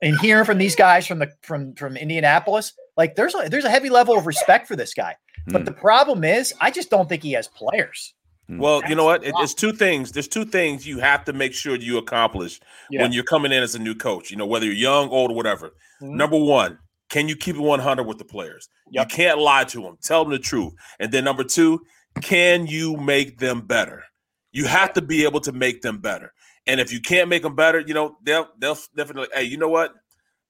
And 0.01 0.19
hearing 0.19 0.45
from 0.45 0.57
these 0.57 0.75
guys 0.75 1.07
from 1.07 1.19
the 1.19 1.31
from 1.41 1.73
from 1.75 1.97
Indianapolis, 1.97 2.73
like 2.97 3.15
there's 3.15 3.33
a 3.35 3.47
there's 3.49 3.65
a 3.65 3.69
heavy 3.69 3.89
level 3.89 4.17
of 4.17 4.27
respect 4.27 4.67
for 4.67 4.75
this 4.75 4.93
guy. 4.93 5.15
But 5.47 5.61
Mm. 5.61 5.65
the 5.65 5.73
problem 5.73 6.23
is, 6.23 6.53
I 6.59 6.71
just 6.71 6.89
don't 6.89 7.07
think 7.07 7.23
he 7.23 7.31
has 7.33 7.47
players. 7.47 8.13
Well, 8.47 8.83
you 8.87 8.93
know 8.95 9.05
what? 9.05 9.23
It- 9.23 9.33
It's 9.39 9.55
two 9.55 9.71
things. 9.73 10.11
There's 10.11 10.27
two 10.27 10.45
things 10.45 10.85
you 10.85 10.99
have 10.99 11.23
to 11.25 11.33
make 11.33 11.53
sure 11.53 11.75
you 11.75 11.97
accomplish 11.97 12.59
Yeah. 12.91 13.01
when 13.01 13.11
you're 13.11 13.23
coming 13.23 13.51
in 13.51 13.63
as 13.63 13.73
a 13.73 13.79
new 13.79 13.95
coach. 13.95 14.29
You 14.29 14.37
know, 14.37 14.45
whether 14.45 14.65
you're 14.65 14.75
young, 14.75 15.09
old, 15.09 15.31
or 15.31 15.35
whatever. 15.35 15.73
Mhm. 16.01 16.09
Number 16.15 16.37
one, 16.37 16.77
can 17.15 17.29
you 17.29 17.37
keep 17.37 17.55
it 17.55 17.61
100 17.61 18.03
with 18.03 18.17
the 18.17 18.25
players? 18.25 18.67
You 18.91 19.05
can't 19.05 19.39
lie 19.39 19.63
to 19.63 19.81
them. 19.81 19.97
Tell 20.03 20.25
them 20.25 20.33
the 20.33 20.39
truth. 20.39 20.73
And 20.99 21.13
then 21.13 21.23
number 21.23 21.45
two, 21.45 21.79
can 22.21 22.67
you 22.67 22.97
make 22.97 23.37
them 23.37 23.61
better? 23.61 24.03
You 24.51 24.65
have 24.65 24.91
to 24.93 25.01
be 25.01 25.23
able 25.23 25.39
to 25.41 25.53
make 25.53 25.81
them 25.81 25.99
better. 25.99 26.33
And 26.67 26.81
if 26.81 26.91
you 26.91 26.99
can't 26.99 27.29
make 27.29 27.43
them 27.43 27.55
better, 27.55 27.79
you 27.79 27.93
know 27.93 28.17
they'll 28.21 28.49
they'll 28.59 28.77
definitely. 28.97 29.29
Hey, 29.33 29.43
you 29.43 29.55
know 29.55 29.69
what? 29.69 29.93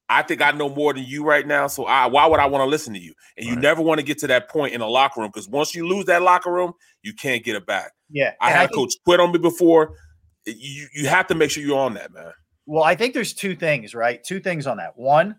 I 0.09 0.23
think 0.23 0.41
I 0.41 0.53
know 0.53 0.67
more 0.67 0.91
than 0.91 1.03
you 1.03 1.23
right 1.23 1.45
now. 1.45 1.67
So 1.67 1.85
I, 1.85 2.07
why 2.07 2.25
would 2.25 2.39
I 2.39 2.47
want 2.47 2.63
to 2.63 2.67
listen 2.67 2.95
to 2.95 2.99
you? 2.99 3.13
And 3.37 3.45
you 3.45 3.55
never 3.55 3.83
want 3.83 3.99
to 3.99 4.03
get 4.03 4.17
to 4.19 4.27
that 4.27 4.49
point 4.49 4.73
in 4.73 4.81
a 4.81 4.87
locker 4.87 5.21
room 5.21 5.29
because 5.31 5.47
once 5.47 5.75
you 5.75 5.87
lose 5.87 6.05
that 6.05 6.23
locker 6.23 6.51
room, 6.51 6.73
you 7.03 7.13
can't 7.13 7.43
get 7.43 7.55
it 7.55 7.67
back. 7.67 7.91
Yeah, 8.09 8.31
I 8.41 8.47
and 8.47 8.55
had 8.55 8.69
think- 8.69 8.75
coach 8.75 8.93
quit 9.03 9.19
on 9.19 9.31
me 9.31 9.37
before. 9.37 9.97
You 10.47 10.87
you 10.95 11.07
have 11.09 11.27
to 11.27 11.35
make 11.35 11.51
sure 11.51 11.61
you're 11.61 11.77
on 11.77 11.93
that, 11.93 12.11
man. 12.11 12.31
Well, 12.65 12.83
I 12.83 12.95
think 12.95 13.13
there's 13.13 13.35
two 13.35 13.55
things, 13.55 13.93
right? 13.93 14.23
Two 14.23 14.39
things 14.39 14.65
on 14.65 14.77
that. 14.77 14.97
One, 14.97 15.35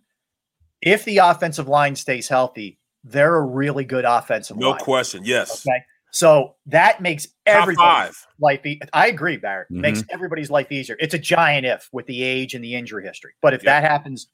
if 0.83 1.05
the 1.05 1.19
offensive 1.19 1.69
line 1.69 1.97
stays 1.97 2.29
healthy, 2.29 2.79
they're 3.05 3.37
a 3.37 3.43
really 3.45 3.85
good 3.85 4.05
offensive 4.05 4.57
No 4.57 4.71
line. 4.71 4.79
No 4.79 4.85
question. 4.85 5.23
Yes. 5.25 5.67
Okay. 5.67 5.79
So 6.13 6.55
that 6.67 7.01
makes 7.03 7.27
Top 7.27 7.35
everybody's 7.47 7.77
five. 8.17 8.27
life. 8.41 8.65
E- 8.65 8.81
I 8.93 9.09
agree, 9.09 9.37
Barrett. 9.37 9.71
Makes 9.71 10.01
Mhm. 10.03 10.07
everybody's 10.11 10.51
life 10.51 10.73
easier. 10.73 10.97
It's 10.99 11.15
a 11.15 11.19
giant 11.19 11.67
if 11.67 11.89
with 11.93 12.07
the 12.07 12.23
age 12.23 12.55
and 12.55 12.65
the 12.65 12.75
injury 12.75 13.05
history. 13.05 13.33
But 13.43 13.53
if 13.55 13.63
that 13.63 13.83
happens, 13.83 14.29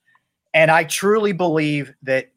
and 0.54 0.70
I 0.70 0.84
truly 0.84 1.32
believe 1.32 1.92
that 2.02 2.30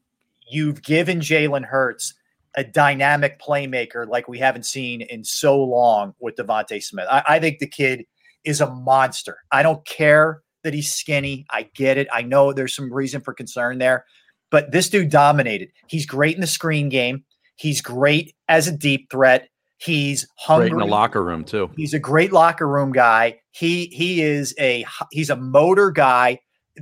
you've 0.48 0.82
given 0.82 1.20
Jalen 1.20 1.64
Hurts 1.64 2.14
a 2.56 2.64
dynamic 2.64 3.38
playmaker 3.40 4.08
like 4.08 4.26
we 4.28 4.38
haven't 4.38 4.64
seen 4.64 5.02
in 5.02 5.22
so 5.22 5.62
long 5.62 6.14
with 6.18 6.36
DeVonta 6.36 6.82
Smith. 6.82 7.06
I, 7.10 7.22
I 7.28 7.38
think 7.38 7.58
the 7.58 7.66
kid 7.68 8.04
is 8.44 8.60
a 8.60 8.70
monster. 8.70 9.38
I 9.52 9.62
don't 9.62 9.84
care 9.84 10.42
that 10.66 10.74
he's 10.74 10.92
skinny. 10.92 11.46
I 11.50 11.68
get 11.74 11.96
it. 11.96 12.06
I 12.12 12.22
know 12.22 12.52
there's 12.52 12.74
some 12.76 12.92
reason 12.92 13.20
for 13.22 13.32
concern 13.32 13.78
there, 13.78 14.04
but 14.50 14.70
this 14.72 14.88
dude 14.90 15.10
dominated. 15.10 15.70
He's 15.86 16.04
great 16.06 16.34
in 16.34 16.40
the 16.42 16.46
screen 16.46 16.88
game. 16.88 17.24
He's 17.56 17.80
great 17.80 18.34
as 18.48 18.68
a 18.68 18.72
deep 18.72 19.10
threat. 19.10 19.48
He's 19.78 20.26
hungry. 20.36 20.70
Great 20.70 20.82
in 20.82 20.86
the 20.88 20.92
locker 20.92 21.22
room 21.24 21.44
too. 21.44 21.70
He's 21.76 21.94
a 21.94 21.98
great 21.98 22.32
locker 22.32 22.66
room 22.68 22.92
guy. 22.92 23.38
He 23.52 23.86
he 23.86 24.22
is 24.22 24.54
a 24.58 24.84
he's 25.10 25.30
a 25.30 25.36
motor 25.36 25.90
guy. 25.90 26.40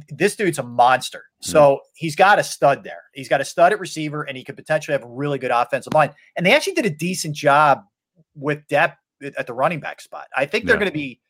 This 0.08 0.34
dude's 0.36 0.58
a 0.58 0.62
monster. 0.62 1.24
Hmm. 1.44 1.50
So 1.50 1.80
he's 1.94 2.16
got 2.16 2.38
a 2.38 2.44
stud 2.44 2.82
there. 2.84 3.02
He's 3.12 3.28
got 3.28 3.40
a 3.40 3.44
stud 3.44 3.72
at 3.72 3.80
receiver, 3.80 4.22
and 4.22 4.36
he 4.36 4.42
could 4.44 4.56
potentially 4.56 4.92
have 4.92 5.04
a 5.04 5.08
really 5.08 5.38
good 5.38 5.50
offensive 5.52 5.92
line. 5.92 6.10
And 6.36 6.44
they 6.46 6.54
actually 6.54 6.74
did 6.74 6.86
a 6.86 6.90
decent 6.90 7.34
job 7.36 7.82
with 8.34 8.66
depth 8.68 8.96
at 9.38 9.46
the 9.46 9.52
running 9.54 9.80
back 9.80 10.00
spot. 10.00 10.26
I 10.36 10.46
think 10.46 10.64
they're 10.64 10.74
Yeah. 10.76 10.80
going 10.80 10.90
to 10.92 10.98
be 10.98 11.20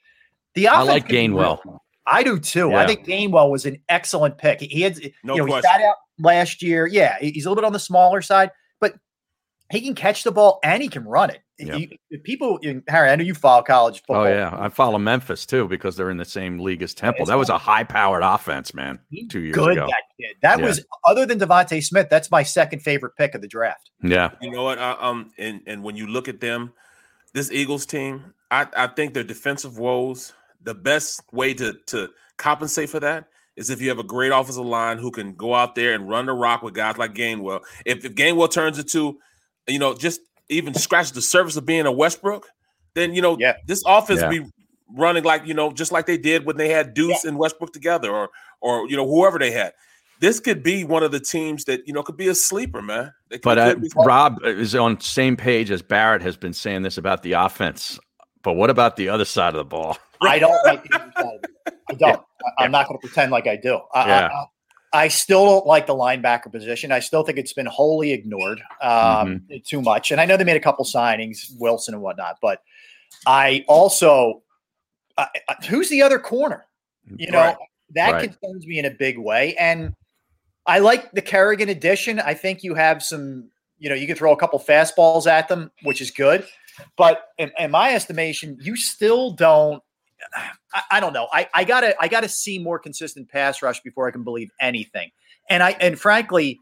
the. 0.54 0.68
I 0.68 0.82
like 0.82 1.04
could 1.04 1.10
be. 1.12 1.28
Gainwell. 1.28 1.60
I 2.06 2.22
do 2.22 2.38
too. 2.38 2.74
I 2.74 2.86
think 2.86 3.06
Gainwell 3.06 3.50
was 3.50 3.64
an 3.66 3.78
excellent 3.88 4.36
pick. 4.38 4.60
He 4.60 4.82
had, 4.82 4.98
No 5.22 5.34
you 5.34 5.40
know, 5.40 5.44
he 5.46 5.50
question. 5.52 5.70
sat 5.72 5.80
out 5.82 5.96
last 6.18 6.62
year. 6.62 6.86
Yeah, 6.86 7.16
he's 7.20 7.46
a 7.46 7.48
little 7.48 7.62
bit 7.62 7.66
on 7.66 7.72
the 7.72 7.78
smaller 7.78 8.20
side, 8.22 8.50
but 8.80 8.94
he 9.70 9.80
can 9.80 9.94
catch 9.94 10.22
the 10.22 10.30
ball 10.32 10.60
and 10.62 10.82
he 10.82 10.88
can 10.88 11.04
run 11.04 11.30
it. 11.30 11.40
Yeah. 11.58 11.76
You- 11.76 11.88
if 12.10 12.22
people, 12.24 12.58
in 12.58 12.82
Harry, 12.88 13.08
I 13.10 13.16
know 13.16 13.22
you 13.24 13.32
follow 13.32 13.62
college 13.62 14.00
football. 14.02 14.24
Oh 14.24 14.28
yeah, 14.28 14.54
I 14.58 14.68
follow 14.68 14.98
Memphis 14.98 15.46
too 15.46 15.66
because 15.68 15.96
they're 15.96 16.10
in 16.10 16.16
the 16.16 16.24
same 16.24 16.58
league 16.58 16.82
as 16.82 16.92
Temple. 16.94 17.26
That 17.26 17.38
was 17.38 17.48
a 17.48 17.56
high-powered 17.58 18.22
offense, 18.22 18.74
man. 18.74 18.98
Two 19.30 19.40
years 19.40 19.54
good 19.54 19.72
ago. 19.72 19.86
that 19.86 20.02
kid. 20.20 20.36
That 20.42 20.58
Yeah. 20.58 20.64
was 20.66 20.84
other 21.06 21.24
than 21.26 21.38
DeVonta 21.38 21.82
Smith. 21.82 22.08
That's 22.10 22.30
my 22.30 22.42
second 22.42 22.80
favorite 22.80 23.12
pick 23.16 23.34
of 23.34 23.40
the 23.40 23.48
draft. 23.48 23.90
Yeah. 24.02 24.30
You 24.42 24.50
know 24.50 24.64
what? 24.64 24.78
I, 24.78 24.92
um, 25.00 25.30
and 25.38 25.60
and 25.66 25.82
when 25.84 25.96
you 25.96 26.06
look 26.08 26.26
at 26.28 26.40
them, 26.40 26.72
this 27.32 27.50
Eagles 27.52 27.86
team, 27.86 28.34
I 28.50 28.66
I 28.76 28.88
think 28.88 29.14
their 29.14 29.24
defensive 29.24 29.78
woes. 29.78 30.32
The 30.64 30.74
best 30.74 31.22
way 31.32 31.54
to 31.54 31.74
to 31.86 32.08
compensate 32.36 32.90
for 32.90 33.00
that 33.00 33.26
is 33.56 33.70
if 33.70 33.80
you 33.80 33.88
have 33.88 33.98
a 33.98 34.04
great 34.04 34.32
offensive 34.32 34.64
line 34.64 34.98
who 34.98 35.10
can 35.10 35.34
go 35.34 35.54
out 35.54 35.74
there 35.76 35.94
and 35.94 36.08
run 36.08 36.26
the 36.26 36.32
rock 36.32 36.62
with 36.62 36.74
guys 36.74 36.98
like 36.98 37.14
Gainwell. 37.14 37.60
If 37.84 38.04
if 38.04 38.14
Gainwell 38.14 38.50
turns 38.50 38.78
into, 38.78 39.18
you 39.68 39.78
know, 39.78 39.94
just 39.94 40.20
even 40.48 40.74
scratch 40.74 41.12
the 41.12 41.22
surface 41.22 41.56
of 41.56 41.64
being 41.64 41.86
a 41.86 41.92
Westbrook, 41.92 42.46
then 42.94 43.14
you 43.14 43.22
know 43.22 43.36
this 43.66 43.82
offense 43.86 44.20
Yeah. 44.20 44.28
be 44.30 44.46
running 44.96 45.24
like 45.24 45.46
you 45.46 45.54
know 45.54 45.70
just 45.72 45.92
like 45.92 46.06
they 46.06 46.18
did 46.18 46.44
when 46.46 46.56
they 46.56 46.68
had 46.68 46.94
Deuce 46.94 47.24
and 47.24 47.38
Westbrook 47.38 47.72
together, 47.72 48.10
or 48.10 48.30
or 48.60 48.88
you 48.88 48.96
know 48.96 49.06
whoever 49.06 49.38
they 49.38 49.50
had. 49.52 49.72
This 50.20 50.40
could 50.40 50.62
be 50.62 50.84
one 50.84 51.02
of 51.02 51.10
the 51.12 51.20
teams 51.20 51.64
that 51.64 51.86
you 51.86 51.92
know 51.92 52.02
could 52.02 52.16
be 52.16 52.28
a 52.28 52.34
sleeper, 52.34 52.80
man. 52.82 53.12
They 53.30 53.36
could- 53.36 53.42
But 53.44 53.58
uh, 53.58 53.76
Rob 54.06 54.38
is 54.44 54.74
on 54.74 55.00
same 55.00 55.36
page 55.36 55.70
as 55.70 55.82
Barrett 55.82 56.22
has 56.22 56.36
been 56.36 56.52
saying 56.54 56.82
this 56.82 56.96
about 56.98 57.22
the 57.22 57.32
offense. 57.32 57.98
But 58.42 58.54
what 58.54 58.70
about 58.70 58.96
the 58.96 59.08
other 59.08 59.24
side 59.24 59.54
of 59.54 59.58
the 59.58 59.64
ball? 59.64 59.98
I 60.28 60.38
don't 60.38 60.64
like 60.64 60.84
the 60.84 60.94
other 60.96 61.12
side 61.16 61.26
of 61.26 61.44
it. 61.66 61.74
I 61.90 61.94
don't. 61.98 62.22
I, 62.58 62.64
am 62.64 62.70
not 62.70 62.88
going 62.88 62.98
to 63.00 63.06
pretend 63.06 63.32
like 63.32 63.46
I 63.46 63.56
do. 63.56 63.80
I, 63.92 64.06
Yeah. 64.08 64.28
I, 64.32 64.44
I 65.04 65.08
still 65.08 65.44
don't 65.44 65.66
like 65.66 65.86
the 65.88 65.94
linebacker 65.94 66.52
position. 66.52 66.92
I 66.92 67.00
still 67.00 67.24
think 67.24 67.36
it's 67.36 67.52
been 67.52 67.66
wholly 67.66 68.12
ignored 68.12 68.62
um, 68.80 69.42
too 69.66 69.82
much. 69.82 70.12
And 70.12 70.20
I 70.20 70.24
know 70.24 70.36
they 70.36 70.44
made 70.44 70.56
a 70.56 70.60
couple 70.60 70.84
signings, 70.84 71.50
Wilson 71.58 71.94
and 71.94 72.02
whatnot, 72.02 72.36
but 72.40 72.62
I 73.26 73.64
also, 73.66 74.42
I- 75.18 75.26
who's 75.68 75.88
the 75.88 76.00
other 76.02 76.20
corner? 76.20 76.66
You 77.16 77.30
know, 77.32 77.38
Right. 77.40 77.56
that 77.90 78.12
Right. 78.12 78.30
concerns 78.30 78.66
me 78.68 78.78
in 78.78 78.84
a 78.84 78.90
big 78.90 79.18
way. 79.18 79.56
And 79.56 79.94
I 80.64 80.78
like 80.78 81.10
the 81.10 81.22
Kerrigan 81.22 81.68
addition. 81.70 82.20
I 82.20 82.34
think 82.34 82.62
you 82.62 82.74
have 82.74 83.02
some, 83.02 83.50
you 83.78 83.88
know, 83.88 83.96
you 83.96 84.06
can 84.06 84.14
throw 84.14 84.32
a 84.32 84.36
couple 84.36 84.60
fastballs 84.60 85.26
at 85.26 85.48
them, 85.48 85.72
which 85.82 86.00
is 86.00 86.12
good. 86.12 86.46
But 86.96 87.30
in, 87.38 87.50
in 87.58 87.72
my 87.72 87.94
estimation, 87.94 88.58
you 88.60 88.76
still 88.76 89.32
don't. 89.32 89.82
I, 90.72 90.82
I 90.92 91.00
don't 91.00 91.12
know. 91.12 91.28
I, 91.32 91.48
I 91.54 91.64
gotta 91.64 91.94
I 92.00 92.08
gotta 92.08 92.28
see 92.28 92.58
more 92.58 92.78
consistent 92.78 93.28
pass 93.28 93.62
rush 93.62 93.80
before 93.80 94.08
I 94.08 94.10
can 94.10 94.24
believe 94.24 94.50
anything. 94.60 95.10
And 95.48 95.62
I 95.62 95.76
and 95.80 95.98
frankly, 95.98 96.60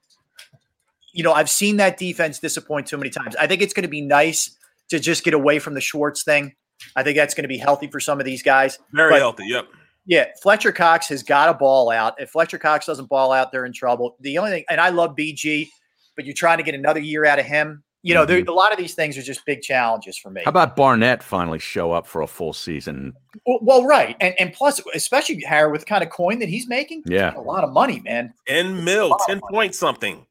you 1.12 1.23
know, 1.23 1.32
I've 1.32 1.51
seen 1.51 1.77
that 1.77 1.97
defense 1.97 2.39
disappoint 2.39 2.86
too 2.86 2.97
many 2.97 3.11
times. 3.11 3.36
I 3.36 3.47
think 3.47 3.62
it's 3.62 3.74
going 3.74 3.85
to 3.85 3.89
be 3.89 4.01
nice 4.01 4.57
to 4.89 4.99
just 4.99 5.24
get 5.24 5.35
away 5.35 5.59
from 5.59 5.74
the 5.74 5.81
Schwartz 5.81 6.24
thing. 6.24 6.55
I 6.97 7.03
think 7.03 7.16
that's 7.16 7.35
going 7.35 7.44
to 7.44 7.49
be 7.49 7.59
healthy 7.59 7.86
for 7.86 8.01
some 8.01 8.19
of 8.19 8.27
these 8.27 8.43
guys. 8.43 8.78
Very 8.93 9.11
But 9.11 9.20
healthy. 9.20 9.44
Yep. 9.47 9.66
Yeah, 10.05 10.27
Fletcher 10.43 10.73
Cox 10.73 11.09
has 11.09 11.23
got 11.23 11.47
to 11.47 11.55
ball 11.55 11.90
out. 11.90 12.20
If 12.20 12.31
Fletcher 12.31 12.59
Cox 12.59 12.86
doesn't 12.86 13.09
ball 13.09 13.31
out, 13.31 13.53
they're 13.53 13.65
in 13.65 13.73
trouble. 13.73 14.16
The 14.20 14.36
only 14.39 14.51
thing, 14.51 14.65
and 14.69 14.81
I 14.81 14.89
love 14.89 15.15
BG, 15.15 15.69
but 16.16 16.24
you're 16.24 16.35
trying 16.35 16.59
to 16.59 16.65
get 16.65 16.74
another 16.74 16.99
year 16.99 17.24
out 17.24 17.39
of 17.39 17.47
him. 17.47 17.85
You 18.05 18.15
know, 18.15 18.27
mm-hmm. 18.27 18.49
a 18.49 18.53
lot 18.53 18.73
of 18.73 18.79
these 18.79 18.95
things 18.95 19.16
are 19.16 19.23
just 19.23 19.45
big 19.47 19.62
challenges 19.62 20.19
for 20.19 20.29
me. 20.29 20.43
How 20.45 20.49
about 20.49 20.74
Barnett 20.74 21.23
finally 21.23 21.61
show 21.61 21.93
up 21.93 22.07
for 22.07 22.23
a 22.23 22.27
full 22.27 22.53
season? 22.53 23.12
Well, 23.47 23.59
well 23.62 23.85
right, 23.85 24.16
and 24.20 24.35
and 24.41 24.53
plus, 24.53 24.81
especially 24.95 25.41
Harry 25.43 25.70
with 25.70 25.83
the 25.83 25.87
kind 25.87 26.03
of 26.03 26.11
coin 26.11 26.41
that 26.41 26.49
he's 26.49 26.66
making, 26.69 27.05
yeah, 27.07 27.35
a 27.37 27.41
lot 27.41 27.62
of 27.62 27.73
money, 27.73 28.01
man. 28.01 28.35
Ten 28.49 28.85
mil, 28.85 29.16
ten 29.27 29.41
point 29.51 29.77
something. 29.77 30.27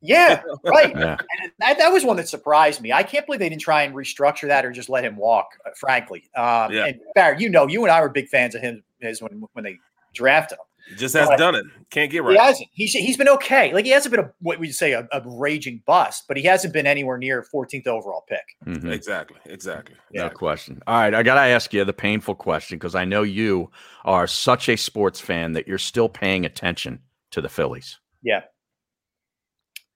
Yeah, 0.00 0.42
right. 0.64 0.94
yeah. 0.96 1.16
And 1.42 1.52
that, 1.58 1.78
that 1.78 1.88
was 1.88 2.04
one 2.04 2.16
that 2.18 2.28
surprised 2.28 2.80
me. 2.80 2.92
I 2.92 3.02
can't 3.02 3.26
believe 3.26 3.40
they 3.40 3.48
didn't 3.48 3.62
try 3.62 3.82
and 3.82 3.94
restructure 3.94 4.46
that 4.48 4.64
or 4.64 4.70
just 4.70 4.88
let 4.88 5.04
him 5.04 5.16
walk. 5.16 5.48
Uh, 5.66 5.70
frankly, 5.76 6.24
um, 6.36 6.72
yeah. 6.72 6.86
and 6.86 7.00
Barry, 7.14 7.40
you 7.40 7.48
know, 7.48 7.66
you 7.66 7.82
and 7.84 7.90
I 7.90 8.00
were 8.00 8.08
big 8.08 8.28
fans 8.28 8.54
of 8.54 8.60
him 8.60 8.82
his 9.00 9.22
when 9.22 9.42
when 9.52 9.64
they 9.64 9.78
drafted 10.14 10.58
him. 10.58 10.64
He 10.88 10.96
just 10.96 11.14
hasn't 11.14 11.32
but 11.32 11.38
done 11.38 11.54
it. 11.54 11.64
Can't 11.90 12.10
get 12.10 12.22
right. 12.22 12.32
He 12.32 12.38
hasn't. 12.38 12.68
He's 12.72 12.92
he's 12.92 13.16
been 13.16 13.28
okay. 13.28 13.72
Like 13.72 13.84
he 13.84 13.90
hasn't 13.90 14.14
been 14.14 14.24
a 14.24 14.30
what 14.40 14.58
we 14.58 14.70
say 14.70 14.92
a, 14.92 15.06
a 15.12 15.22
raging 15.24 15.82
bust, 15.86 16.24
but 16.28 16.36
he 16.36 16.42
hasn't 16.44 16.72
been 16.72 16.86
anywhere 16.86 17.18
near 17.18 17.44
14th 17.54 17.86
overall 17.86 18.24
pick. 18.28 18.44
Mm-hmm. 18.66 18.90
Exactly. 18.90 19.38
Exactly. 19.46 19.96
No 20.12 20.30
question. 20.30 20.82
All 20.86 20.98
right, 20.98 21.14
I 21.14 21.22
gotta 21.22 21.40
ask 21.40 21.72
you 21.72 21.84
the 21.84 21.92
painful 21.92 22.34
question 22.34 22.78
because 22.78 22.94
I 22.94 23.04
know 23.04 23.22
you 23.22 23.70
are 24.04 24.26
such 24.26 24.68
a 24.68 24.76
sports 24.76 25.20
fan 25.20 25.52
that 25.52 25.68
you're 25.68 25.78
still 25.78 26.08
paying 26.08 26.44
attention 26.44 27.00
to 27.32 27.40
the 27.40 27.48
Phillies. 27.48 27.98
Yeah. 28.22 28.42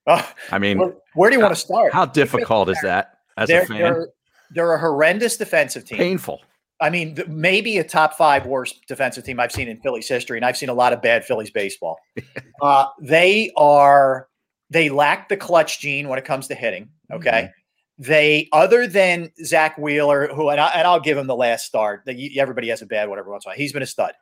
Uh, 0.07 0.23
I 0.51 0.59
mean, 0.59 0.79
where, 0.79 0.95
where 1.15 1.31
do 1.31 1.37
you 1.37 1.43
want 1.43 1.55
to 1.55 1.61
start? 1.61 1.93
How 1.93 2.07
difficult 2.07 2.69
is 2.69 2.79
that 2.83 3.19
as 3.37 3.49
they're, 3.49 3.63
a 3.63 3.67
fan? 3.67 3.79
They're, 3.79 4.09
they're 4.51 4.75
a 4.75 4.79
horrendous 4.79 5.37
defensive 5.37 5.85
team. 5.85 5.99
Painful. 5.99 6.41
I 6.83 6.91
mean, 6.91 7.17
maybe 7.29 7.79
a 7.79 7.85
top 7.85 8.15
five 8.15 8.45
worst 8.45 8.87
defensive 8.89 9.25
team 9.25 9.39
I've 9.39 9.53
seen 9.53 9.69
in 9.69 9.81
Phillies 9.81 10.09
history, 10.09 10.37
and 10.37 10.45
I've 10.45 10.57
seen 10.57 10.69
a 10.69 10.75
lot 10.75 10.93
of 10.93 11.01
bad 11.01 11.25
Phillies 11.25 11.51
baseball. 11.51 11.99
uh, 12.63 12.87
they 13.01 13.53
are 13.57 14.29
they 14.69 14.89
lack 14.91 15.29
the 15.29 15.37
clutch 15.37 15.81
gene 15.81 16.09
when 16.09 16.19
it 16.19 16.25
comes 16.25 16.49
to 16.49 16.55
hitting. 16.55 16.89
Okay, 17.13 17.31
mm-hmm. 17.31 18.03
they 18.03 18.49
other 18.53 18.87
than 18.87 19.31
Zack 19.45 19.79
Wheeler, 19.79 20.27
who 20.35 20.51
and, 20.51 20.61
I, 20.61 20.93
will 20.93 21.01
give 21.01 21.17
him 21.17 21.29
the 21.29 21.37
last 21.37 21.67
start. 21.67 22.03
That 22.07 22.17
everybody 22.37 22.69
has 22.69 22.83
a 22.83 22.87
bad 22.87 23.09
whatever 23.09 23.31
once 23.31 23.45
in 23.45 23.49
a 23.49 23.51
while. 23.51 23.59
He's 23.59 23.73
been 23.73 23.83
a 23.83 23.87
stud. 23.87 24.13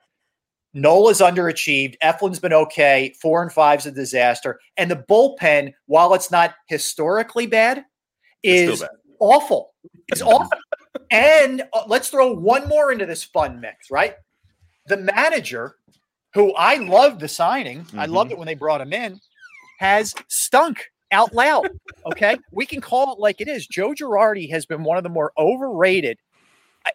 Nola's 0.75 1.21
underachieved. 1.21 1.97
Eflin's 2.03 2.39
been 2.39 2.53
okay. 2.53 3.15
Four 3.21 3.43
and 3.43 3.53
five's 3.53 3.87
a 3.87 3.91
disaster. 3.91 4.61
And 4.77 4.91
the 4.91 5.05
bullpen, 5.09 5.73
while 5.87 6.15
it's 6.15 6.31
not 6.31 6.55
historically 6.69 7.47
bad, 7.47 7.85
is 8.43 8.81
bad. 8.81 8.91
awful. 9.19 9.73
It's 10.09 10.23
awful. 10.23 10.51
And 11.11 11.63
uh, 11.73 11.83
let's 11.87 12.09
throw 12.09 12.33
one 12.33 12.69
more 12.69 12.93
into 12.93 13.07
this 13.07 13.25
fun 13.25 13.61
mix, 13.61 13.91
right? 13.91 14.15
The 14.87 14.97
manager, 14.97 15.77
who 16.35 16.53
I 16.55 16.77
loved 16.77 17.21
the 17.21 17.29
signing, 17.29 17.85
mm-hmm. 17.85 18.01
I 18.01 18.07
loved 18.07 18.33
it 18.33 18.39
when 18.39 18.47
they 18.47 18.55
brought 18.55 18.81
him 18.81 18.93
in, 18.93 19.21
has 19.79 20.15
stunk 20.29 20.85
out 21.13 21.35
loud. 21.35 21.71
Okay. 22.07 22.37
we 22.53 22.67
can 22.67 22.81
call 22.81 23.13
it 23.13 23.19
like 23.19 23.41
it 23.41 23.49
is. 23.49 23.67
Joe 23.67 23.91
Girardi 23.91 24.51
has 24.51 24.67
been 24.67 24.83
one 24.83 24.97
of 24.97 25.03
the 25.03 25.09
more 25.09 25.33
overrated 25.39 26.19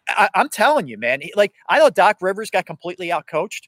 I, 0.07 0.29
am 0.35 0.49
telling 0.49 0.87
you, 0.87 0.97
man. 0.97 1.21
Like 1.35 1.53
I 1.69 1.79
thought 1.79 1.95
Doc 1.95 2.17
Rivers 2.21 2.49
got 2.49 2.65
completely 2.65 3.09
outcoached, 3.09 3.67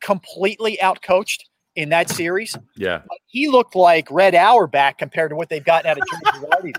completely 0.00 0.78
outcoached 0.82 1.40
in 1.76 1.88
that 1.90 2.10
series. 2.10 2.56
Yeah, 2.76 3.02
he 3.26 3.48
looked 3.48 3.74
like 3.74 4.10
Red 4.10 4.34
Auerbach 4.34 4.98
compared 4.98 5.30
to 5.30 5.36
what 5.36 5.48
they've 5.48 5.64
gotten 5.64 5.90
out 5.90 5.98
of 5.98 6.04
Joe 6.08 6.46
Girardi. 6.46 6.74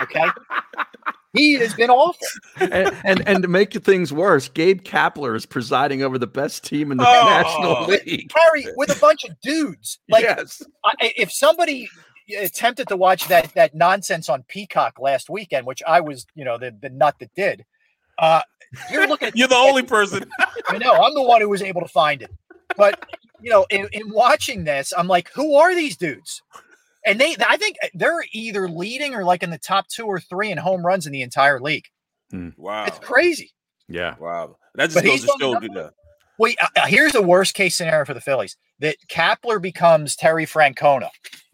Okay, 0.00 0.26
he 1.34 1.54
has 1.54 1.74
been 1.74 1.90
awful. 1.90 2.26
And, 2.58 2.96
and, 3.04 3.28
and 3.28 3.42
to 3.42 3.48
make 3.48 3.72
things 3.72 4.12
worse, 4.12 4.48
Gabe 4.48 4.82
Kapler 4.82 5.36
is 5.36 5.44
presiding 5.44 6.02
over 6.02 6.18
the 6.18 6.26
best 6.26 6.64
team 6.64 6.92
in 6.92 6.98
the 6.98 7.06
oh, 7.06 7.24
National 7.24 7.86
League. 7.86 8.32
Harry 8.34 8.66
with 8.76 8.96
a 8.96 9.00
bunch 9.00 9.24
of 9.24 9.38
dudes. 9.40 9.98
Like 10.08 10.22
yes. 10.22 10.62
I, 10.84 11.12
if 11.16 11.32
somebody 11.32 11.88
attempted 12.38 12.88
to 12.88 12.96
watch 12.96 13.28
that 13.28 13.52
that 13.54 13.74
nonsense 13.74 14.28
on 14.28 14.44
Peacock 14.44 14.98
last 14.98 15.28
weekend, 15.28 15.66
which 15.66 15.82
I 15.86 16.00
was, 16.00 16.26
you 16.34 16.44
know, 16.44 16.56
the 16.58 16.74
the 16.80 16.90
nut 16.90 17.16
that 17.20 17.34
did. 17.34 17.64
Uh, 18.18 18.42
you're 18.90 19.06
looking. 19.06 19.32
you're 19.34 19.48
the 19.48 19.56
only 19.56 19.82
person. 19.96 20.24
I 20.68 20.78
know. 20.78 20.94
I'm 20.94 21.14
the 21.14 21.22
one 21.22 21.40
who 21.40 21.48
was 21.48 21.62
able 21.62 21.80
to 21.80 21.88
find 21.88 22.22
it. 22.22 22.30
But 22.76 23.04
you 23.40 23.50
know, 23.50 23.66
in, 23.70 23.88
in 23.92 24.10
watching 24.10 24.64
this, 24.64 24.92
I'm 24.96 25.08
like, 25.08 25.30
who 25.34 25.56
are 25.56 25.74
these 25.74 25.96
dudes? 25.96 26.42
And 27.06 27.20
they, 27.20 27.36
I 27.46 27.56
think 27.56 27.76
they're 27.92 28.24
either 28.32 28.68
leading 28.68 29.14
or 29.14 29.24
like 29.24 29.42
in 29.42 29.50
the 29.50 29.58
top 29.58 29.88
two 29.88 30.06
or 30.06 30.20
three 30.20 30.50
in 30.50 30.58
home 30.58 30.84
runs 30.84 31.06
in 31.06 31.12
the 31.12 31.22
entire 31.22 31.60
league. 31.60 31.84
Hmm. 32.30 32.50
Wow, 32.56 32.84
it's 32.86 32.98
crazy. 32.98 33.52
Yeah, 33.88 34.14
wow. 34.18 34.56
That 34.74 34.86
just 34.86 34.96
but 34.96 35.04
goes 35.04 35.20
to 35.22 35.36
show 35.38 35.60
you 35.60 35.68
know. 35.68 35.90
Wait, 36.38 36.56
uh, 36.60 36.66
uh, 36.76 36.86
here's 36.86 37.12
the 37.12 37.22
worst 37.22 37.54
case 37.54 37.76
scenario 37.76 38.04
for 38.04 38.14
the 38.14 38.20
Phillies: 38.20 38.56
that 38.80 38.96
Kapler 39.08 39.60
becomes 39.60 40.16
Terry 40.16 40.46
Francona 40.46 41.10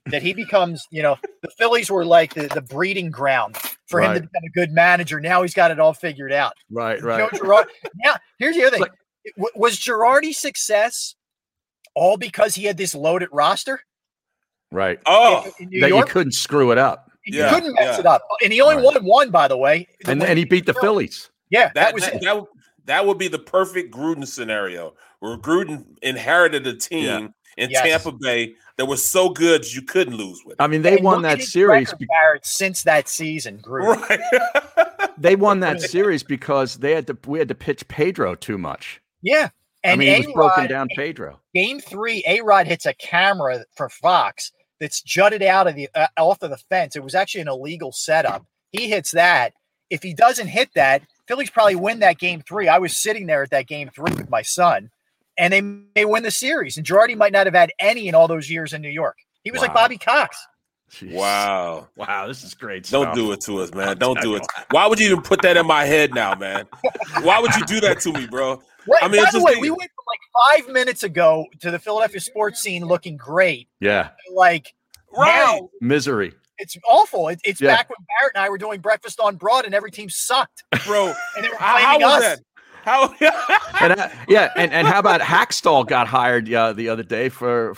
that 0.07 0.23
he 0.23 0.33
becomes, 0.33 0.87
you 0.91 1.03
know, 1.03 1.17
the 1.43 1.51
Phillies 1.59 1.91
were 1.91 2.05
like 2.05 2.35
the, 2.35 2.49
the 2.49 2.63
breeding 2.63 3.11
ground 3.11 3.57
for 3.87 4.01
right. 4.01 4.09
him 4.09 4.15
to 4.15 4.21
become 4.21 4.45
a 4.45 4.51
good 4.51 4.73
manager. 4.73 5.21
Now 5.21 5.43
he's 5.43 5.55
got 5.55 5.71
it 5.71 5.81
all 5.81 5.95
figured 5.95 6.33
out. 6.33 6.55
Right, 6.71 7.01
right. 7.03 7.31
Girard, 7.33 7.67
now, 8.05 8.17
here's 8.39 8.57
the 8.57 8.65
other 8.65 8.79
thing. 8.79 8.87
Like, 9.37 9.55
was 9.55 9.77
Girardi's 9.77 10.39
success 10.39 11.15
all 11.95 12.17
because 12.17 12.55
he 12.55 12.65
had 12.65 12.77
this 12.77 12.95
loaded 12.95 13.29
roster? 13.33 13.81
Right. 14.73 15.01
Oh, 15.07 15.51
in, 15.59 15.73
in 15.73 15.81
that 15.81 15.89
York? 15.89 16.07
you 16.07 16.13
couldn't 16.13 16.33
screw 16.33 16.71
it 16.71 16.79
up. 16.79 17.11
You 17.27 17.41
yeah, 17.41 17.51
couldn't 17.51 17.75
mess 17.75 17.97
yeah. 17.97 18.01
it 18.01 18.07
up. 18.07 18.23
And 18.43 18.53
he 18.53 18.61
only 18.61 18.77
right. 18.77 18.85
won 18.85 19.05
one, 19.05 19.31
by 19.31 19.49
the 19.49 19.57
way. 19.57 19.87
And, 20.07 20.23
and 20.23 20.39
he 20.39 20.45
beat 20.45 20.67
the 20.67 20.75
Phillies. 20.75 21.31
Yeah, 21.51 21.67
that, 21.67 21.75
that 21.75 21.95
was 21.95 22.05
that, 22.05 22.21
that, 22.23 22.45
that, 22.87 23.07
would 23.07 23.19
be 23.19 23.29
the 23.29 23.39
perfect 23.39 23.93
Gruden 23.93 24.27
scenario 24.27 24.95
where 25.19 25.37
Gruden 25.37 25.85
inherited 26.03 26.67
a 26.67 26.75
team 26.75 27.05
yeah. 27.05 27.65
in 27.65 27.71
yes. 27.71 27.83
Tampa 27.83 28.13
Bay 28.13 28.55
that 28.77 28.87
was 28.87 29.05
so 29.05 29.29
good 29.29 29.71
you 29.73 29.83
couldn't 29.83 30.17
lose 30.17 30.41
with. 30.47 30.61
I 30.61 30.67
mean, 30.67 30.83
they 30.83 30.97
and 30.97 31.05
won 31.05 31.23
that 31.23 31.43
series 31.43 31.93
be- 31.95 32.07
since 32.43 32.85
that 32.85 33.09
season 33.09 33.59
grew. 33.59 33.93
Right. 33.93 34.21
they 35.19 35.37
won 35.37 35.61
that 35.61 35.81
series 35.83 36.23
because 36.23 36.77
they 36.77 36.93
had 36.93 37.07
to 37.09 37.19
we 37.27 37.39
had 37.39 37.49
to 37.49 37.55
pitch 37.55 37.87
Pedro 37.89 38.35
too 38.35 38.57
much. 38.57 39.01
Yeah. 39.23 39.51
And 39.83 39.95
I 39.95 39.97
mean, 39.97 40.09
A-Rod, 40.09 40.23
it 40.23 40.27
was 40.27 40.35
broken 40.35 40.67
down 40.69 40.89
Pedro. 40.95 41.41
Game 41.55 41.81
three, 41.81 42.23
A 42.27 42.43
Rod 42.43 42.67
hits 42.67 42.87
a 42.87 42.95
camera 42.95 43.65
for 43.77 43.89
Fox 43.89 44.53
that's 44.81 45.03
jutted 45.03 45.43
out 45.43 45.69
of 45.69 45.75
the 45.77 45.89
uh, 45.95 46.09
off 46.17 46.43
of 46.43 46.51
the 46.51 46.57
fence. 46.57 46.97
It 46.97 47.05
was 47.05 47.15
actually 47.15 47.43
an 47.43 47.49
illegal 47.49 47.93
setup. 47.93 48.45
He 48.73 48.89
hits 48.89 49.13
that. 49.13 49.53
If 49.91 50.03
he 50.03 50.15
doesn't 50.15 50.47
hit 50.47 50.71
that, 50.75 51.03
Phillies 51.27 51.51
probably 51.51 51.77
win 51.77 52.01
that 52.01 52.19
game 52.19 52.43
three. 52.43 52.69
I 52.69 52.79
was 52.79 52.97
sitting 52.97 53.27
there 53.27 53.43
at 53.43 53.51
that 53.51 53.67
game 53.67 53.91
three 53.95 54.15
with 54.15 54.31
my 54.31 54.43
son 54.43 54.91
and 55.41 55.53
they 55.53 55.61
may 55.61 56.05
win 56.05 56.23
the 56.23 56.31
series. 56.31 56.77
And 56.77 56.87
Girardi 56.87 57.17
might 57.17 57.33
not 57.33 57.47
have 57.47 57.55
had 57.55 57.73
any 57.79 58.09
in 58.09 58.15
all 58.15 58.29
those 58.29 58.51
years 58.51 58.75
in 58.75 58.83
New 58.83 58.91
York. 58.91 59.17
He 59.43 59.51
was 59.51 59.61
wow. 59.61 59.67
like 59.67 59.75
Bobby 59.75 59.97
Cox. 59.97 60.37
Jeez. 60.93 61.13
Wow. 61.13 61.89
Wow, 61.97 62.27
this 62.27 62.45
is 62.45 62.53
great. 62.53 62.85
Stuff. 62.85 63.05
Don't 63.05 63.15
do 63.15 63.33
it 63.33 63.41
to 63.43 63.61
us, 63.61 63.73
man. 63.73 63.97
Don't 63.97 64.21
do 64.21 64.35
it. 64.35 64.47
Why 64.71 64.87
would 64.87 64.99
you 64.99 65.07
even 65.07 65.23
put 65.23 65.41
that 65.43 65.57
in 65.57 65.67
my 65.67 65.85
head 65.85 66.15
now, 66.15 66.35
man? 66.35 66.67
Why 67.23 67.41
would 67.41 67.55
you 67.55 67.65
do 67.65 67.81
that 67.81 68.01
to 68.01 68.13
me, 68.13 68.27
bro? 68.27 68.61
Right, 68.87 69.03
I 69.03 69.09
mean, 69.09 69.25
by 69.25 69.31
the 69.31 69.43
way, 69.43 69.57
we 69.57 69.71
went 69.71 69.91
from 69.91 70.05
like 70.09 70.65
five 70.65 70.73
minutes 70.73 71.03
ago 71.03 71.47
to 71.61 71.71
the 71.71 71.79
Philadelphia 71.79 72.21
sports 72.21 72.61
scene 72.61 72.85
looking 72.85 73.17
great. 73.17 73.69
Yeah. 73.81 74.11
Like 74.35 74.75
right. 75.17 75.61
now, 75.61 75.71
misery. 75.81 76.33
It's 76.59 76.77
awful. 76.89 77.29
It, 77.29 77.41
it's 77.45 77.61
yeah. 77.61 77.77
back 77.77 77.89
when 77.89 78.05
Barrett 78.19 78.33
and 78.35 78.45
I 78.45 78.49
were 78.51 78.59
doing 78.59 78.81
breakfast 78.81 79.19
on 79.19 79.37
Broad, 79.37 79.65
and 79.65 79.75
every 79.75 79.91
team 79.91 80.11
sucked, 80.11 80.65
bro. 80.87 81.15
And 81.37 81.45
they 81.45 81.49
were 81.49 81.57
blaming 81.59 82.03
us. 82.05 82.21
That? 82.21 82.41
How? 82.85 83.15
and, 83.81 83.99
uh, 83.99 84.09
yeah, 84.29 84.53
and, 84.57 84.73
and 84.73 84.87
how 84.87 84.99
about 84.99 85.21
Hakstol 85.21 85.87
got 85.87 86.07
hired 86.07 86.53
uh, 86.53 86.73
the 86.73 86.89
other 86.89 87.03
day 87.03 87.29
for, 87.29 87.75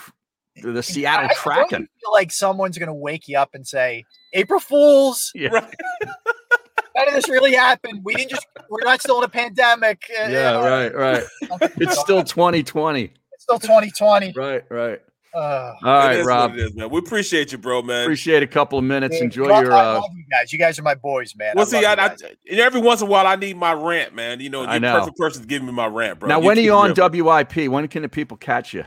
for 0.60 0.72
the 0.72 0.82
Seattle 0.82 1.28
I, 1.30 1.34
Kraken? 1.34 1.82
I 1.82 2.00
feel 2.00 2.12
like 2.12 2.32
someone's 2.32 2.78
going 2.78 2.88
to 2.88 2.94
wake 2.94 3.28
you 3.28 3.38
up 3.38 3.50
and 3.54 3.66
say, 3.66 4.04
"April 4.32 4.60
Fools." 4.60 5.30
Yeah. 5.34 5.48
Right. 5.48 5.74
How 7.02 7.10
did 7.10 7.14
this 7.16 7.28
really 7.28 7.52
happen? 7.52 8.00
We 8.04 8.14
didn't 8.14 8.30
just. 8.30 8.46
We're 8.68 8.84
not 8.84 9.00
still 9.00 9.18
in 9.18 9.24
a 9.24 9.28
pandemic. 9.28 10.04
Uh, 10.08 10.28
yeah, 10.28 10.56
uh, 10.56 10.62
right, 10.62 10.94
right. 10.94 11.70
It's 11.78 11.98
still 11.98 12.22
2020. 12.22 13.02
It's 13.02 13.12
still 13.38 13.58
2020. 13.58 14.32
Right, 14.36 14.62
right. 14.70 15.00
Uh, 15.34 15.38
All 15.82 15.92
right, 15.94 16.24
Rob. 16.24 16.56
Is, 16.56 16.74
man. 16.76 16.90
We 16.90 17.00
appreciate 17.00 17.50
you, 17.50 17.58
bro, 17.58 17.82
man. 17.82 18.04
Appreciate 18.04 18.44
a 18.44 18.46
couple 18.46 18.78
of 18.78 18.84
minutes. 18.84 19.20
Enjoy 19.20 19.48
your. 19.48 19.72
I 19.72 19.94
love 19.94 20.04
uh, 20.04 20.14
you 20.14 20.24
guys. 20.30 20.52
You 20.52 20.60
guys 20.60 20.78
are 20.78 20.82
my 20.82 20.94
boys, 20.94 21.34
man. 21.34 21.54
Well, 21.56 21.66
I 21.66 21.68
see, 21.68 21.84
I, 21.84 21.94
I, 21.94 22.16
every 22.50 22.80
once 22.80 23.00
in 23.00 23.08
a 23.08 23.10
while, 23.10 23.26
I 23.26 23.34
need 23.34 23.56
my 23.56 23.72
rant, 23.72 24.14
man. 24.14 24.38
You 24.38 24.50
know, 24.50 24.62
you're 24.62 24.78
the 24.78 24.92
perfect 24.92 25.16
person 25.16 25.42
to 25.42 25.48
give 25.48 25.64
me 25.64 25.72
my 25.72 25.86
rant, 25.86 26.20
bro. 26.20 26.28
Now, 26.28 26.38
you 26.38 26.46
when 26.46 26.58
are 26.58 26.60
you 26.60 26.74
on 26.74 26.94
WIP? 26.94 27.68
When 27.68 27.88
can 27.88 28.02
the 28.02 28.08
people 28.08 28.36
catch 28.36 28.74
you? 28.74 28.84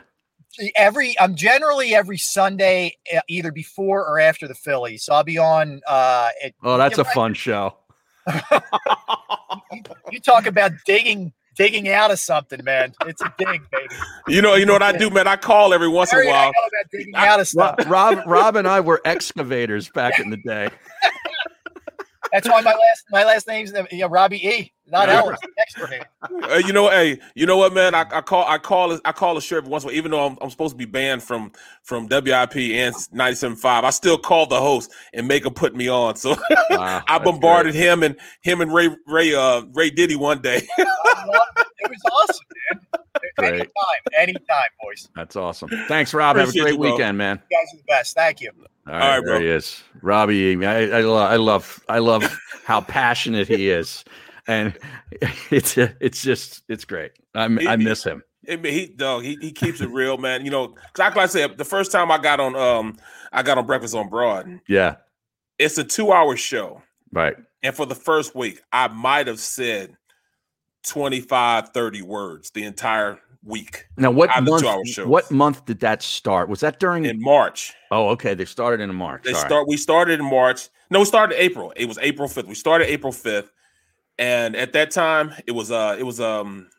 Every 0.78 1.20
I'm 1.20 1.36
generally 1.36 1.94
every 1.94 2.18
Sunday, 2.18 2.96
uh, 3.14 3.20
either 3.28 3.52
before 3.52 4.08
or 4.08 4.20
after 4.20 4.48
the 4.48 4.56
Phillies. 4.56 5.04
So 5.04 5.14
I'll 5.14 5.26
be 5.26 5.38
on. 5.38 5.82
uh 5.86 6.30
at, 6.42 6.54
Oh, 6.64 6.78
that's 6.78 6.98
a 6.98 7.04
fun 7.04 7.34
show. 7.34 7.76
You, 8.28 9.82
you 10.12 10.20
talk 10.20 10.46
about 10.46 10.72
digging 10.86 11.34
digging 11.56 11.90
out 11.90 12.12
of 12.12 12.20
something, 12.20 12.64
man. 12.64 12.94
It's 13.06 13.22
a 13.22 13.34
dig, 13.38 13.62
baby. 13.72 13.96
You 14.28 14.42
know, 14.42 14.56
you 14.56 14.66
know 14.66 14.74
what 14.74 14.84
I 14.84 14.92
do, 14.92 15.10
man. 15.10 15.28
I 15.28 15.38
call 15.38 15.74
every 15.74 15.88
once 15.88 16.12
in 16.14 16.20
a 16.20 16.30
while. 16.30 16.52
digging 16.92 17.16
out 17.16 17.40
of 17.40 17.48
stuff. 17.48 17.76
Rob, 17.88 18.20
Rob 18.26 18.56
and 18.56 18.68
I 18.68 18.82
were 18.82 19.02
excavators 19.06 19.90
back 19.90 20.20
in 20.20 20.30
the 20.30 20.38
day. 20.38 20.70
That's 22.32 22.48
why 22.50 22.62
my 22.62 22.72
last 22.72 23.04
my 23.12 23.24
last 23.24 23.48
name's 23.48 23.72
you 23.92 24.00
know, 24.00 24.08
Robbie 24.08 24.46
E. 24.48 24.72
Not 24.88 25.08
Yeah. 25.08 25.20
Ellis. 25.20 25.40
Extra 25.58 25.90
name. 25.90 26.04
Uh, 26.50 26.56
you 26.66 26.72
know, 26.72 26.90
hey, 26.90 27.20
you 27.34 27.46
know 27.46 27.58
what, 27.58 27.74
man? 27.74 27.96
I, 27.96 28.02
I 28.02 28.22
call, 28.22 28.46
I 28.48 28.60
call, 28.60 29.00
I 29.04 29.12
call 29.12 29.36
a 29.36 29.42
show 29.42 29.58
every 29.58 29.70
once 29.70 29.84
in 29.84 29.90
a 29.90 29.92
while, 29.92 29.98
even 29.98 30.12
though 30.12 30.26
I'm, 30.26 30.38
I'm 30.42 30.50
supposed 30.52 30.74
to 30.74 30.78
be 30.78 30.86
banned 30.86 31.24
from 31.24 31.52
from 31.84 32.08
WIP 32.08 32.56
and 32.56 32.94
97.5. 32.96 33.84
I 33.84 33.90
still 33.90 34.18
call 34.18 34.46
the 34.46 34.60
host 34.60 34.92
and 35.14 35.28
make 35.28 35.46
him 35.46 35.54
put 35.54 35.76
me 35.76 35.90
on. 35.90 36.16
So 36.18 36.36
Wow, 36.70 37.04
I 37.08 37.18
that's 37.18 37.24
bombarded 37.32 37.74
him 37.74 38.04
and 38.04 38.16
him 38.42 38.62
and 38.62 38.74
Ray 38.74 38.90
Ray 39.08 39.34
uh 39.34 39.64
Ray 39.74 39.90
Diddy 39.90 40.16
one 40.16 40.42
day. 40.42 40.68
It. 40.78 40.88
It 41.78 41.92
was 41.92 42.02
awesome, 42.30 42.46
man. 42.72 43.02
Great. 43.38 43.54
Anytime, 43.54 43.70
anytime, 44.18 44.70
boys. 44.82 45.08
That's 45.16 45.36
awesome. 45.36 45.70
Thanks, 45.88 46.16
Rob. 46.16 46.36
Have 46.36 46.50
a 46.50 46.52
great 46.52 46.74
you, 46.74 46.80
weekend, 46.80 47.16
man. 47.18 47.40
You 47.52 47.58
guys 47.58 47.74
are 47.74 47.78
the 47.78 47.84
best. 47.88 48.16
Thank 48.16 48.42
you. 48.42 48.52
All 48.88 48.94
right, 48.94 48.99
right, 49.18 49.26
there 49.26 49.34
bro. 49.36 49.40
he 49.41 49.48
is, 49.48 49.84
Robbie. 50.02 50.66
I, 50.66 50.82
I, 50.98 51.02
lo- 51.02 51.16
I 51.18 51.38
love, 51.38 51.84
I 51.90 51.99
love 51.99 52.24
how 52.66 52.82
passionate 52.82 53.48
he 53.48 53.70
is, 53.70 54.03
and 54.48 54.78
it's 55.52 55.78
it's 55.78 56.22
just 56.22 56.64
it's 56.70 56.86
great. 56.86 57.12
I 57.34 57.45
I 57.45 57.76
miss 57.78 58.03
him. 58.03 58.24
He 58.48 58.86
dog, 58.95 59.24
he, 59.24 59.38
he 59.41 59.52
keeps 59.52 59.82
it 59.82 59.90
real, 59.90 60.18
man. 60.20 60.45
You 60.45 60.52
know, 60.52 60.68
'cause 60.68 60.99
like 60.99 61.18
I 61.18 61.26
said, 61.26 61.57
the 61.57 61.66
first 61.66 61.91
time 61.91 62.12
I 62.12 62.20
got 62.20 62.40
on 62.40 62.56
um 62.56 62.95
I 63.34 63.41
got 63.41 63.57
on 63.57 63.66
Breakfast 63.66 63.95
on 63.95 64.07
Broad, 64.07 64.60
Yeah, 64.68 64.98
it's 65.57 65.80
a 65.80 65.84
two 65.84 66.12
hour 66.12 66.36
show. 66.38 66.84
right. 67.12 67.36
And 67.64 67.76
for 67.76 67.88
the 67.88 67.95
first 67.95 68.36
week, 68.36 68.62
I 68.72 68.88
might 68.90 69.26
have 69.26 69.40
said 69.40 69.95
25, 70.86 71.70
30 71.70 72.02
words 72.03 72.52
the 72.52 72.64
entire 72.64 73.20
week. 73.46 73.86
Now, 73.98 74.12
what 74.12 74.30
out 74.30 74.40
of 74.40 74.46
the 74.46 74.52
month? 74.52 74.98
What 75.08 75.32
month 75.32 75.66
did 75.66 75.80
that 75.80 76.02
start? 76.02 76.50
Was 76.50 76.60
that 76.62 76.80
during? 76.80 77.06
in 77.06 77.22
March? 77.22 77.74
oh, 77.92 78.10
okay. 78.10 78.34
They 78.34 78.46
started 78.46 78.82
in 78.82 78.94
March. 78.94 79.24
They 79.24 79.32
All 79.32 79.42
right. 79.42 79.48
start. 79.48 79.68
We 79.68 79.78
started 79.78 80.20
in 80.20 80.26
March. 80.26 80.70
No, 80.90 81.00
we 81.00 81.06
started 81.06 81.42
April. 81.42 81.72
It 81.76 81.88
was 81.88 81.98
April 82.02 82.28
fifth. 82.28 82.48
We 82.48 82.56
started 82.56 82.90
April 82.90 83.12
fifth, 83.14 83.52
and 84.18 84.56
at 84.56 84.74
that 84.74 84.92
time, 84.92 85.34
it 85.48 85.52
was 85.52 85.72
uh, 85.72 85.96
it 85.98 86.04
was 86.04 86.20
um, 86.20 86.70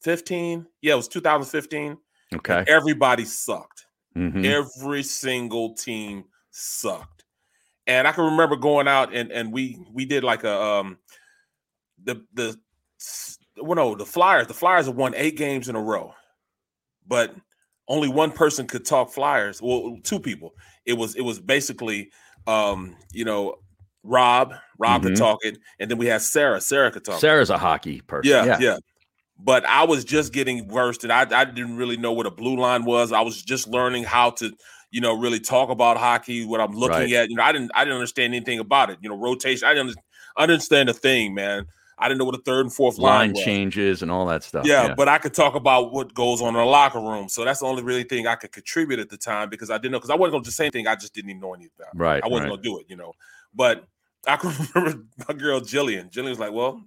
fifteen. 0.00 0.66
Yeah, 0.80 0.94
it 0.94 0.96
was 0.96 1.08
two 1.08 1.20
thousand 1.20 1.50
fifteen. 1.50 1.98
Okay. 2.34 2.64
Everybody 2.66 3.24
sucked. 3.24 3.86
Mhm. 4.16 4.44
Every 4.44 5.02
single 5.02 5.74
team 5.74 6.24
sucked, 6.50 7.24
and 7.86 8.06
I 8.08 8.12
can 8.12 8.24
remember 8.24 8.56
going 8.56 8.88
out 8.88 9.14
and 9.14 9.30
and 9.32 9.52
we 9.52 9.78
we 9.92 10.04
did 10.04 10.24
like 10.24 10.44
a 10.44 10.62
um, 10.62 10.98
the 12.02 12.24
the 12.34 12.58
well 13.60 13.76
no 13.76 13.94
the 13.94 14.06
Flyers 14.06 14.46
the 14.46 14.54
Flyers 14.54 14.86
have 14.86 14.96
won 14.96 15.14
eight 15.16 15.36
games 15.36 15.68
in 15.68 15.76
a 15.76 15.80
row, 15.80 16.14
but 17.06 17.34
only 17.88 18.08
one 18.08 18.30
person 18.32 18.66
could 18.66 18.84
talk 18.84 19.12
Flyers. 19.12 19.60
Well, 19.60 19.98
two 20.02 20.18
people. 20.20 20.54
It 20.86 20.94
was 20.94 21.14
it 21.16 21.22
was 21.22 21.38
basically 21.40 22.10
um, 22.46 22.96
you 23.12 23.24
know 23.24 23.56
Rob 24.02 24.54
Rob 24.78 25.00
Mhm. 25.02 25.04
could 25.04 25.16
talk 25.16 25.38
it, 25.44 25.58
and 25.78 25.90
then 25.90 25.98
we 25.98 26.06
had 26.06 26.22
Sarah. 26.22 26.60
Sarah 26.60 26.90
could 26.90 27.04
talk. 27.04 27.16
it. 27.16 27.20
Sarah's 27.20 27.50
a 27.50 27.58
hockey 27.58 28.00
person. 28.02 28.30
Yeah, 28.30 28.58
yeah. 28.60 28.78
But 29.38 29.64
I 29.66 29.84
was 29.84 30.04
just 30.04 30.32
getting 30.32 30.70
versed, 30.70 31.02
and 31.04 31.12
I, 31.12 31.22
I 31.40 31.44
didn't 31.44 31.76
really 31.76 31.96
know 31.96 32.12
what 32.12 32.26
a 32.26 32.30
blue 32.30 32.56
line 32.56 32.84
was. 32.84 33.12
I 33.12 33.20
was 33.20 33.42
just 33.42 33.66
learning 33.66 34.04
how 34.04 34.30
to, 34.30 34.52
you 34.92 35.00
know, 35.00 35.18
really 35.18 35.40
talk 35.40 35.70
about 35.70 35.96
hockey. 35.96 36.44
What 36.44 36.60
I'm 36.60 36.72
looking 36.72 36.98
Right. 36.98 37.12
at, 37.14 37.30
you 37.30 37.36
know, 37.36 37.42
I 37.42 37.50
didn't, 37.50 37.70
I 37.74 37.84
didn't 37.84 37.96
understand 37.96 38.32
anything 38.34 38.60
about 38.60 38.90
it. 38.90 38.98
You 39.02 39.08
know, 39.08 39.16
rotation. 39.16 39.66
I 39.66 39.74
didn't 39.74 39.96
I 40.36 40.42
didn't 40.42 40.52
understand 40.54 40.88
a 40.88 40.94
thing, 40.94 41.34
man. 41.34 41.66
I 41.98 42.08
didn't 42.08 42.18
know 42.18 42.24
what 42.24 42.34
a 42.34 42.42
third 42.42 42.66
and 42.66 42.72
fourth 42.74 42.98
line, 42.98 43.32
Line 43.32 43.44
changes 43.44 44.02
and 44.02 44.10
all 44.10 44.26
that 44.26 44.42
stuff. 44.42 44.66
Yeah, 44.66 44.94
but 44.96 45.08
I 45.08 45.18
could 45.18 45.32
talk 45.34 45.54
about 45.54 45.92
what 45.92 46.12
goes 46.14 46.42
on 46.42 46.48
in 46.48 46.54
the 46.54 46.64
locker 46.64 46.98
room. 47.00 47.28
So 47.28 47.44
that's 47.44 47.60
the 47.60 47.66
only 47.66 47.82
really 47.84 48.02
thing 48.04 48.26
I 48.26 48.34
could 48.34 48.52
contribute 48.52 48.98
at 48.98 49.08
the 49.10 49.16
time 49.16 49.48
because 49.48 49.70
I 49.70 49.78
didn't 49.78 49.92
know 49.92 49.98
because 49.98 50.10
I 50.10 50.16
wasn't 50.16 50.32
going 50.32 50.42
to 50.42 50.46
just 50.48 50.56
say 50.56 50.64
anything. 50.64 50.86
I 50.86 50.96
just 50.96 51.14
didn't 51.14 51.30
even 51.30 51.40
know 51.40 51.54
anything 51.54 51.70
about. 51.78 51.90
Right, 51.96 52.22
I 52.22 52.26
wasn't 52.28 52.50
right. 52.50 52.60
going 52.60 52.62
to 52.62 52.68
do 52.68 52.78
it, 52.80 52.86
you 52.88 52.96
know. 52.96 53.12
But 53.54 53.86
I 54.26 54.36
can 54.36 54.52
remember 54.74 55.04
my 55.28 55.34
girl 55.34 55.60
Jillian. 55.60 56.10
Jillian 56.10 56.30
was 56.30 56.38
like, 56.40 56.52
"Well, 56.52 56.82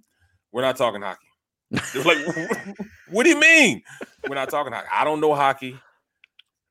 we're 0.52 0.62
not 0.62 0.76
talking 0.76 1.00
hockey." 1.02 1.26
They 1.70 1.98
were 2.00 2.04
like, 2.04 2.76
"What 3.10 3.24
do 3.24 3.30
you 3.30 3.40
mean? 3.40 3.82
We're 4.28 4.34
not 4.34 4.50
talking 4.50 4.72
hockey? 4.72 4.88
I 4.92 5.04
don't 5.04 5.20
know 5.20 5.34
hockey. 5.34 5.78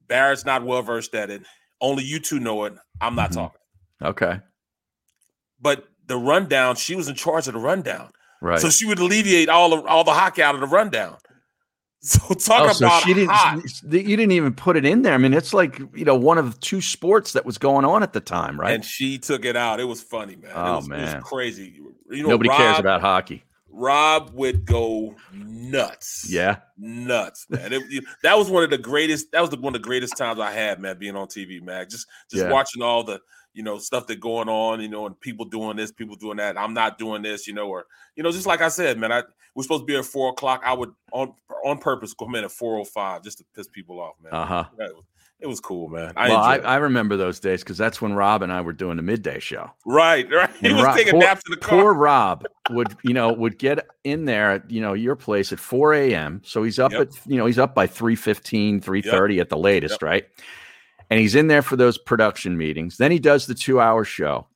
Barrett's 0.08 0.46
not 0.46 0.64
well 0.64 0.82
versed 0.84 1.14
at 1.16 1.30
it. 1.30 1.42
Only 1.82 2.04
you 2.04 2.20
two 2.20 2.40
know 2.40 2.66
it. 2.66 2.74
I'm 3.02 3.16
not 3.16 3.32
Mm-hmm. 3.32 3.40
talking." 3.40 3.62
okay. 4.04 4.40
But 5.60 5.86
the 6.06 6.18
rundown, 6.18 6.76
she 6.76 6.96
was 6.96 7.08
in 7.08 7.16
charge 7.16 7.48
of 7.48 7.54
the 7.56 7.60
rundown. 7.60 8.12
Right. 8.42 8.60
So 8.60 8.70
she 8.70 8.86
would 8.86 9.00
alleviate 9.00 9.50
all 9.50 9.70
the 9.72 9.82
all 9.88 10.04
the 10.04 10.14
hockey 10.14 10.42
out 10.44 10.56
of 10.56 10.62
the 10.62 10.68
rundown. 10.68 11.18
So 12.00 12.20
talking 12.36 12.70
Oh, 12.70 12.74
so 12.74 12.86
about 12.86 13.02
she 13.04 13.14
didn't. 13.16 13.32
hot. 13.32 13.60
You 13.84 14.16
didn't 14.16 14.32
even 14.32 14.54
put 14.54 14.78
it 14.78 14.86
in 14.86 15.02
there. 15.02 15.14
I 15.16 15.18
mean, 15.18 15.34
it's 15.34 15.52
like 15.54 15.80
you 15.96 16.06
know 16.06 16.16
one 16.16 16.38
of 16.38 16.58
two 16.60 16.80
sports 16.80 17.34
that 17.34 17.44
was 17.44 17.58
going 17.58 17.86
on 17.86 18.04
at 18.04 18.14
the 18.14 18.22
time, 18.22 18.58
right? 18.60 18.74
and 18.76 18.86
she 18.86 19.18
took 19.18 19.44
it 19.46 19.56
out. 19.58 19.80
It 19.80 19.86
was 19.86 20.02
funny, 20.02 20.36
man. 20.36 20.52
Oh, 20.54 20.74
it 20.74 20.76
was, 20.78 20.86
it 20.86 20.90
man. 20.92 21.16
was 21.16 21.24
crazy. 21.28 21.82
You 22.12 22.24
know, 22.24 22.30
Nobody 22.30 22.50
cares 22.50 22.78
about 22.80 23.02
hockey. 23.02 23.44
Rob 23.70 24.30
would 24.36 24.64
go 24.66 25.16
nuts. 25.34 26.28
Yeah. 26.30 26.58
nuts, 26.78 27.46
man. 27.50 27.74
It- 27.74 28.04
that 28.24 28.38
was 28.38 28.50
one 28.50 28.64
of 28.64 28.70
the 28.70 28.78
greatest. 28.78 29.32
That 29.32 29.42
was 29.42 29.50
the, 29.50 29.58
one 29.58 29.76
of 29.76 29.82
the 29.82 29.86
greatest 29.88 30.16
times 30.18 30.40
I 30.40 30.52
had, 30.52 30.80
man, 30.80 30.98
being 31.00 31.16
on 31.16 31.28
TV, 31.28 31.62
man. 31.62 31.88
Just 31.90 32.08
just 32.32 32.46
Yeah. 32.46 32.52
watching 32.52 32.82
all 32.84 33.04
the 33.04 33.20
you 33.58 33.64
know 33.64 33.78
stuff 33.80 34.06
that 34.08 34.20
going 34.20 34.48
on, 34.48 34.80
you 34.80 34.88
know, 34.88 35.06
and 35.08 35.20
people 35.20 35.46
doing 35.46 35.76
this, 35.76 35.92
people 35.92 36.16
doing 36.16 36.38
that. 36.38 36.58
I'm 36.58 36.74
not 36.74 36.98
doing 37.00 37.24
this, 37.24 37.48
you 37.48 37.54
know, 37.54 37.68
or 37.68 37.86
you 38.16 38.22
know, 38.24 38.32
just 38.32 38.46
like 38.48 38.62
I 38.62 38.70
said, 38.70 38.98
man. 38.98 39.12
I 39.12 39.24
we're 39.56 39.64
supposed 39.64 39.82
to 39.82 39.86
be 39.88 39.96
at 39.98 40.06
four 40.06 40.30
o'clock. 40.30 40.62
I 40.64 40.74
would 40.74 40.92
on 41.12 41.34
on 41.66 41.80
purpose 41.80 42.14
come 42.14 42.36
in 42.36 42.44
at 42.44 42.52
four 42.52 42.78
o 42.78 42.84
five 42.86 43.24
just 43.24 43.40
to 43.40 43.46
piss 43.56 43.68
people 43.68 44.00
off, 44.00 44.14
man. 44.24 44.32
Uh-huh. 44.34 44.66
That 44.78 44.94
was- 44.96 45.04
It 45.40 45.46
was 45.48 45.60
cool, 45.60 45.88
man. 45.90 46.14
I 46.16 46.30
well, 46.30 46.38
I. 46.38 46.58
I 46.58 46.76
remember 46.78 47.16
those 47.18 47.40
days 47.40 47.62
because 47.64 47.78
that's 47.78 48.02
when 48.02 48.14
Rob 48.14 48.42
and 48.44 48.52
I 48.52 48.62
were 48.62 48.74
doing 48.74 48.98
the 48.98 49.04
midday 49.04 49.40
show. 49.40 49.70
Right, 49.86 50.28
right. 50.32 50.50
He 50.62 50.68
And 50.68 50.76
was 50.78 50.86
Rob- 50.86 50.96
taking 50.98 51.12
poor, 51.14 51.22
naps 51.22 51.42
in 51.48 51.52
the 51.52 51.58
car. 51.58 51.80
Poor 51.82 51.94
Rob 51.94 52.46
would, 52.72 52.96
you 53.04 53.14
know, 53.14 53.32
would 53.34 53.58
get 53.60 53.86
in 54.04 54.26
there 54.26 54.52
at, 54.54 54.72
you 54.72 54.82
know, 54.82 54.94
your 54.94 55.16
place 55.16 55.52
at 55.54 55.60
4 55.60 55.94
a.m. 55.94 56.42
So 56.44 56.64
he's 56.64 56.80
up 56.80 56.92
Yep. 56.92 57.02
at, 57.02 57.08
you 57.28 57.38
know, 57.38 57.46
he's 57.46 57.60
up 57.60 57.74
by 57.76 57.86
3.15, 57.88 58.82
3.30 58.84 59.40
at 59.42 59.50
the 59.50 59.58
latest, 59.58 60.02
right? 60.02 60.26
And 61.10 61.20
he's 61.20 61.36
in 61.36 61.48
there 61.48 61.62
for 61.62 61.76
those 61.76 61.98
production 61.98 62.58
meetings. 62.58 62.98
Then 62.98 63.12
he 63.12 63.20
does 63.20 63.46
the 63.48 63.56
two 63.56 63.80
hour 63.80 64.04
show. 64.04 64.48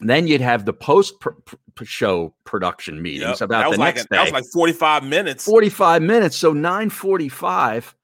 Then 0.00 0.26
you'd 0.26 0.40
have 0.40 0.64
the 0.64 0.72
post 0.72 1.20
pr- 1.20 1.30
pr- 1.44 1.84
show 1.84 2.34
production 2.44 3.00
meetings 3.02 3.40
Yep. 3.40 3.42
about 3.42 3.70
the 3.72 3.78
like 3.78 3.94
next 3.96 4.06
a- 4.06 4.08
that 4.10 4.22
was 4.24 4.32
like 4.32 4.44
45 4.52 5.04
minutes. 5.04 5.44
45 5.44 6.02
minutes. 6.02 6.36
So 6.36 6.52
945, 6.52 7.94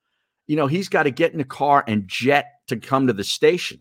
you 0.46 0.56
know, 0.56 0.66
he's 0.66 0.88
got 0.88 1.04
to 1.04 1.10
get 1.10 1.32
in 1.32 1.38
the 1.38 1.44
car 1.44 1.82
and 1.88 2.06
jet 2.06 2.46
to 2.68 2.76
come 2.76 3.06
to 3.06 3.12
the 3.12 3.24
station. 3.24 3.80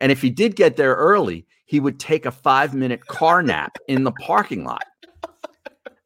And 0.00 0.10
if 0.10 0.20
he 0.22 0.30
did 0.30 0.56
get 0.56 0.76
there 0.76 0.94
early, 0.94 1.46
he 1.66 1.80
would 1.80 2.00
take 2.00 2.26
a 2.26 2.30
five 2.32 2.74
minute 2.74 3.06
car 3.06 3.42
nap 3.42 3.76
in 3.88 4.04
the 4.04 4.12
parking 4.12 4.64
lot. 4.64 4.82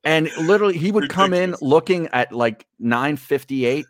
And 0.05 0.31
literally, 0.39 0.77
he 0.79 0.93
would 0.93 1.09
come 1.11 1.35
in 1.35 1.55
looking 1.61 2.09
at 2.09 2.33
like 2.33 2.67
958, 2.79 3.85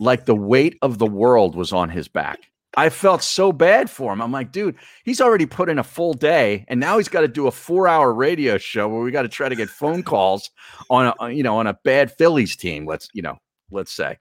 like 0.00 0.24
the 0.24 0.34
weight 0.34 0.76
of 0.82 0.98
the 0.98 1.06
world 1.06 1.56
was 1.56 1.72
on 1.72 1.90
his 1.90 2.08
back. 2.08 2.38
I 2.76 2.90
felt 2.90 3.22
so 3.22 3.50
bad 3.50 3.88
for 3.90 4.12
him. 4.12 4.20
I'm 4.20 4.30
like, 4.30 4.52
dude, 4.52 4.76
he's 5.04 5.20
already 5.20 5.46
put 5.46 5.68
in 5.68 5.78
a 5.78 5.82
full 5.84 6.12
day, 6.14 6.64
and 6.68 6.78
now 6.78 6.98
he's 6.98 7.08
got 7.08 7.22
to 7.22 7.28
do 7.28 7.46
a 7.46 7.50
four 7.50 7.88
hour 7.88 8.12
radio 8.12 8.58
show 8.58 8.88
where 8.88 9.00
we 9.00 9.10
got 9.10 9.22
to 9.22 9.28
try 9.28 9.48
to 9.48 9.56
get 9.56 9.68
phone 9.70 10.02
calls 10.02 10.50
on 10.90 11.12
a 11.20 11.30
you 11.30 11.42
know 11.42 11.56
on 11.58 11.66
a 11.66 11.74
bad 11.84 12.12
Phillies 12.12 12.56
team. 12.56 12.86
Let's 12.86 13.08
you 13.14 13.22
know, 13.22 13.38
let's 13.70 13.92
say. 13.92 14.18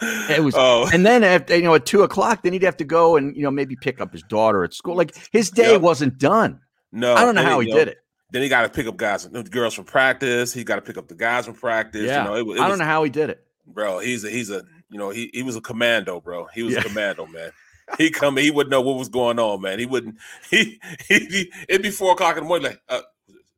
It 0.00 0.42
was, 0.42 0.54
Oh. 0.56 0.88
and 0.92 1.04
then 1.04 1.22
at 1.22 1.50
you 1.50 1.62
know 1.62 1.74
at 1.74 1.84
two 1.84 2.02
o'clock, 2.02 2.42
then 2.42 2.54
he'd 2.54 2.62
have 2.62 2.78
to 2.78 2.84
go 2.84 3.16
and 3.16 3.36
you 3.36 3.42
know 3.42 3.50
maybe 3.50 3.76
pick 3.76 4.00
up 4.00 4.10
his 4.12 4.22
daughter 4.22 4.64
at 4.64 4.72
school. 4.72 4.96
Like 4.96 5.14
his 5.30 5.50
day 5.50 5.72
Yep. 5.72 5.82
wasn't 5.82 6.18
done. 6.18 6.60
No, 6.92 7.14
I 7.14 7.24
don't 7.26 7.34
know 7.34 7.42
how 7.42 7.60
he 7.60 7.68
you 7.68 7.74
did 7.74 7.88
it. 7.88 7.98
Then 8.30 8.40
he 8.42 8.48
got 8.48 8.62
to 8.62 8.70
pick 8.70 8.86
up 8.86 8.96
guys, 8.96 9.26
girls 9.26 9.74
from 9.74 9.84
practice. 9.84 10.54
He 10.54 10.64
got 10.64 10.76
to 10.76 10.82
pick 10.82 10.96
up 10.96 11.08
the 11.08 11.14
guys 11.14 11.44
from 11.44 11.54
practice. 11.54 12.06
Yeah, 12.06 12.22
you 12.24 12.28
know, 12.30 12.36
it, 12.36 12.46
was- 12.46 12.56
it 12.56 12.60
I 12.62 12.64
was- 12.64 12.72
don't 12.72 12.78
know 12.78 12.90
how 12.90 13.04
he 13.04 13.10
did 13.10 13.28
it. 13.28 13.44
bro. 13.66 13.98
He's 13.98 14.24
a 14.24 14.30
he's 14.30 14.48
a 14.50 14.62
you 14.88 14.98
know 14.98 15.10
he 15.10 15.30
he 15.34 15.42
was 15.42 15.56
a 15.56 15.60
commando, 15.60 16.20
bro. 16.20 16.46
He 16.54 16.62
was 16.62 16.72
Yeah. 16.72 16.80
a 16.80 16.84
commando, 16.84 17.26
man. 17.26 17.50
He 17.98 18.10
come, 18.10 18.36
he 18.36 18.50
wouldn't 18.50 18.70
know 18.70 18.80
what 18.80 18.96
was 18.96 19.08
going 19.08 19.38
on, 19.38 19.60
man. 19.60 19.78
He 19.78 19.86
wouldn't. 19.86 20.16
He, 20.50 20.80
he, 21.08 21.18
he 21.26 21.52
it'd 21.68 21.82
be 21.82 21.90
four 21.90 22.12
o'clock 22.12 22.36
in 22.36 22.44
the 22.44 22.48
morning. 22.48 22.70
Like, 22.70 22.80
uh, 22.88 23.00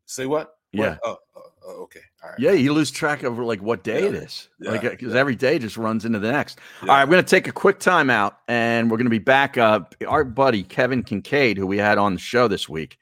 say 0.07 0.27
what? 0.27 0.55
What? 0.73 0.85
Yeah. 0.85 0.97
Oh, 1.05 1.17
oh, 1.37 1.43
oh, 1.67 1.83
okay. 1.83 2.01
All 2.23 2.31
right. 2.31 2.39
Yeah, 2.39 2.53
you 2.53 2.73
lose 2.73 2.91
track 2.91 3.23
of 3.23 3.39
like 3.39 3.61
what 3.61 3.85
day 3.85 4.05
it 4.07 4.15
is, 4.15 4.49
Yeah, 4.61 4.73
like 4.73 4.83
because 4.83 5.15
every 5.15 5.35
day 5.37 5.59
just 5.59 5.77
runs 5.77 6.05
into 6.05 6.19
the 6.19 6.33
next. 6.33 6.59
Yeah. 6.83 6.91
All 6.91 6.97
right, 6.97 7.05
we're 7.05 7.13
going 7.13 7.25
to 7.25 7.31
take 7.31 7.49
a 7.49 7.53
quick 7.53 7.79
time 7.81 8.11
out, 8.11 8.39
and 8.49 8.91
we're 8.91 8.97
going 8.97 9.07
to 9.07 9.11
be 9.11 9.19
back. 9.19 9.59
Uh, 9.59 9.81
our 10.07 10.25
buddy 10.25 10.63
Kevin 10.63 11.03
Kinkead, 11.03 11.57
who 11.57 11.67
we 11.67 11.79
had 11.79 11.99
on 11.99 12.15
the 12.15 12.21
show 12.21 12.49
this 12.49 12.69
week, 12.69 12.99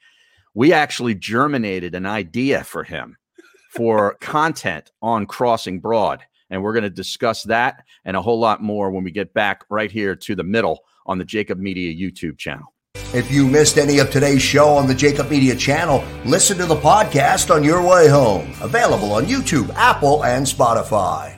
we 0.53 0.73
actually 0.73 1.15
germinated 1.15 1.95
an 1.95 2.05
idea 2.05 2.63
for 2.63 2.83
him 2.83 3.17
for 3.71 4.15
content 4.21 4.91
on 5.01 5.25
Crossing 5.25 5.79
Broad, 5.79 6.21
and 6.49 6.61
we're 6.61 6.73
going 6.73 6.83
to 6.83 6.89
discuss 6.89 7.43
that 7.43 7.83
and 8.05 8.17
a 8.17 8.21
whole 8.21 8.39
lot 8.39 8.61
more 8.61 8.91
when 8.91 9.03
we 9.03 9.11
get 9.11 9.33
back 9.33 9.63
right 9.69 9.91
here 9.91 10.15
to 10.15 10.35
the 10.35 10.43
middle 10.43 10.79
on 11.05 11.17
the 11.17 11.25
JAKIB 11.25 11.57
Media 11.57 11.93
YouTube 11.93 12.37
channel. 12.37 12.73
If 13.13 13.31
you 13.31 13.47
missed 13.47 13.77
any 13.77 13.99
of 13.99 14.09
today's 14.09 14.41
show 14.41 14.69
on 14.69 14.87
the 14.87 14.95
JAKIB 14.95 15.29
Media 15.29 15.55
channel, 15.55 16.03
listen 16.25 16.57
to 16.57 16.65
the 16.65 16.75
podcast 16.75 17.53
on 17.53 17.63
your 17.63 17.87
way 17.87 18.07
home. 18.07 18.51
Available 18.61 19.13
on 19.13 19.25
YouTube, 19.25 19.69
Apple, 19.75 20.23
and 20.23 20.45
Spotify. 20.45 21.37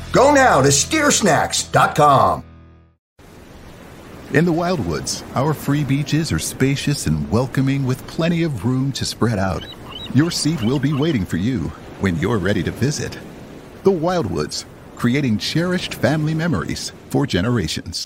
Go 0.11 0.33
now 0.33 0.61
to 0.61 0.69
steersnacks.com. 0.69 2.43
In 4.33 4.45
the 4.45 4.51
Wildwoods, 4.51 5.23
our 5.35 5.53
free 5.53 5.83
beaches 5.83 6.31
are 6.31 6.39
spacious 6.39 7.07
and 7.07 7.29
welcoming 7.29 7.85
with 7.85 8.05
plenty 8.07 8.43
of 8.43 8.65
room 8.65 8.91
to 8.93 9.05
spread 9.05 9.39
out. 9.39 9.65
Your 10.13 10.31
seat 10.31 10.61
will 10.61 10.79
be 10.79 10.93
waiting 10.93 11.25
for 11.25 11.37
you 11.37 11.63
when 11.99 12.17
you're 12.17 12.37
ready 12.37 12.63
to 12.63 12.71
visit. 12.71 13.17
The 13.83 13.91
Wildwoods, 13.91 14.65
creating 14.95 15.37
cherished 15.37 15.95
family 15.95 16.33
memories 16.33 16.91
for 17.09 17.25
generations. 17.25 18.05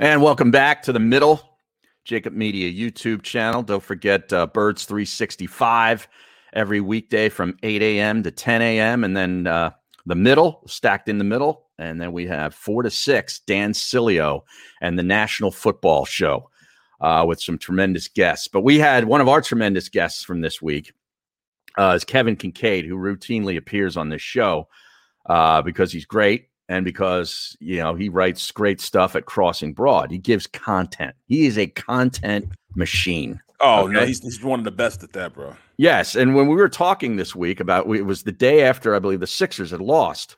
And 0.00 0.22
welcome 0.22 0.52
back 0.52 0.82
to 0.82 0.92
the 0.92 1.00
middle, 1.00 1.58
JAKIB 2.08 2.32
Media 2.32 2.72
YouTube 2.72 3.22
channel. 3.22 3.64
Don't 3.64 3.82
forget 3.82 4.32
uh, 4.32 4.46
Birds 4.46 4.84
365 4.84 6.06
every 6.52 6.80
weekday 6.80 7.28
from 7.28 7.56
8 7.64 7.82
a.m. 7.82 8.22
to 8.22 8.30
10 8.30 8.62
a.m. 8.62 9.02
And 9.02 9.16
then 9.16 9.48
uh, 9.48 9.72
the 10.06 10.14
middle, 10.14 10.62
stacked 10.68 11.08
in 11.08 11.18
the 11.18 11.24
middle. 11.24 11.64
And 11.80 12.00
then 12.00 12.12
we 12.12 12.28
have 12.28 12.54
4 12.54 12.84
to 12.84 12.90
6, 12.90 13.40
Dan 13.40 13.72
Sileo 13.72 14.42
and 14.80 14.96
the 14.96 15.02
National 15.02 15.50
Football 15.50 16.04
Show 16.04 16.48
uh, 17.00 17.24
with 17.26 17.40
some 17.40 17.58
tremendous 17.58 18.06
guests. 18.06 18.46
But 18.46 18.60
we 18.60 18.78
had 18.78 19.04
one 19.04 19.20
of 19.20 19.26
our 19.26 19.40
tremendous 19.40 19.88
guests 19.88 20.22
from 20.22 20.42
this 20.42 20.62
week 20.62 20.92
uh, 21.76 21.94
is 21.96 22.04
Kevin 22.04 22.36
Kinkead, 22.36 22.86
who 22.86 22.94
routinely 22.94 23.56
appears 23.56 23.96
on 23.96 24.10
this 24.10 24.22
show 24.22 24.68
uh, 25.26 25.60
because 25.60 25.90
he's 25.90 26.06
great 26.06 26.50
and 26.68 26.84
because 26.84 27.56
you 27.60 27.78
know 27.78 27.94
he 27.94 28.08
writes 28.08 28.50
great 28.50 28.80
stuff 28.80 29.16
at 29.16 29.26
Crossing 29.26 29.72
Broad. 29.72 30.10
He 30.10 30.18
gives 30.18 30.46
content. 30.46 31.14
He 31.26 31.46
is 31.46 31.58
a 31.58 31.66
content 31.66 32.52
machine. 32.74 33.40
Oh 33.60 33.84
okay? 33.84 33.92
no, 33.92 34.06
he's, 34.06 34.22
he's 34.22 34.42
one 34.42 34.60
of 34.60 34.64
the 34.64 34.70
best 34.70 35.02
at 35.02 35.12
that, 35.14 35.34
bro. 35.34 35.56
Yes, 35.76 36.14
and 36.14 36.34
when 36.34 36.48
we 36.48 36.56
were 36.56 36.68
talking 36.68 37.16
this 37.16 37.34
week 37.34 37.60
about 37.60 37.86
it 37.94 38.02
was 38.02 38.22
the 38.22 38.32
day 38.32 38.62
after 38.62 38.94
I 38.94 38.98
believe 38.98 39.20
the 39.20 39.26
Sixers 39.26 39.70
had 39.70 39.80
lost, 39.80 40.36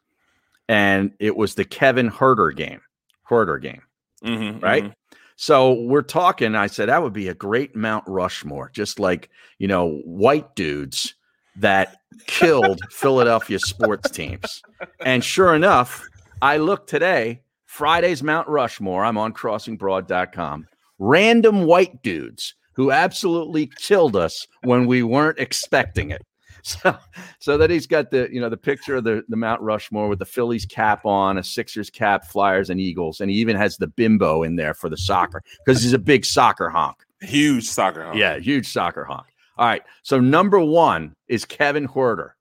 and 0.68 1.12
it 1.18 1.36
was 1.36 1.54
the 1.54 1.64
Kevin 1.64 2.10
Huerter 2.10 2.54
game, 2.54 2.80
Huerter 3.28 3.60
game, 3.60 3.82
mm-hmm, 4.24 4.60
right? 4.60 4.84
Mm-hmm. 4.84 4.92
So 5.36 5.72
we're 5.72 6.02
talking. 6.02 6.54
I 6.54 6.66
said 6.66 6.88
that 6.88 7.02
would 7.02 7.14
be 7.14 7.28
a 7.28 7.34
great 7.34 7.74
Mount 7.74 8.04
Rushmore, 8.06 8.70
just 8.72 8.98
like 9.00 9.30
you 9.58 9.68
know 9.68 10.00
white 10.04 10.54
dudes 10.54 11.14
that 11.56 11.96
killed 12.26 12.80
Philadelphia 12.90 13.58
sports 13.58 14.10
teams. 14.10 14.62
And 15.04 15.24
sure 15.24 15.54
enough, 15.54 16.06
I 16.42 16.56
look 16.56 16.86
today, 16.86 17.42
Friday's 17.66 18.22
Mount 18.22 18.48
Rushmore. 18.48 19.04
I'm 19.04 19.18
on 19.18 19.34
crossingbroad.com. 19.34 20.66
Random 20.98 21.66
white 21.66 22.02
dudes 22.02 22.54
who 22.72 22.90
absolutely 22.90 23.70
killed 23.76 24.16
us 24.16 24.46
when 24.62 24.86
we 24.86 25.02
weren't 25.02 25.38
expecting 25.38 26.10
it. 26.10 26.22
So, 26.62 26.94
so 27.38 27.56
that 27.56 27.70
he's 27.70 27.86
got 27.86 28.10
the 28.10 28.28
you 28.30 28.38
know 28.38 28.50
the 28.50 28.56
picture 28.58 28.96
of 28.96 29.04
the, 29.04 29.24
the 29.30 29.36
Mount 29.36 29.62
Rushmore 29.62 30.08
with 30.08 30.18
the 30.18 30.26
Phillies 30.26 30.66
cap 30.66 31.06
on, 31.06 31.38
a 31.38 31.42
Sixers 31.42 31.88
cap, 31.88 32.26
Flyers, 32.26 32.68
and 32.68 32.78
Eagles, 32.78 33.18
and 33.18 33.30
he 33.30 33.38
even 33.38 33.56
has 33.56 33.78
the 33.78 33.86
bimbo 33.86 34.42
in 34.42 34.56
there 34.56 34.74
for 34.74 34.90
the 34.90 34.98
soccer 34.98 35.42
because 35.64 35.82
he's 35.82 35.94
a 35.94 35.98
big 35.98 36.26
soccer 36.26 36.68
honk. 36.68 36.98
Huge 37.22 37.64
soccer 37.64 38.04
honk. 38.04 38.18
Yeah, 38.18 38.36
huge 38.36 38.68
soccer 38.70 39.04
honk. 39.04 39.28
All 39.56 39.68
right. 39.68 39.82
So 40.02 40.20
number 40.20 40.60
one 40.60 41.16
is 41.28 41.46
Kevin 41.46 41.88
Huerter, 41.88 42.32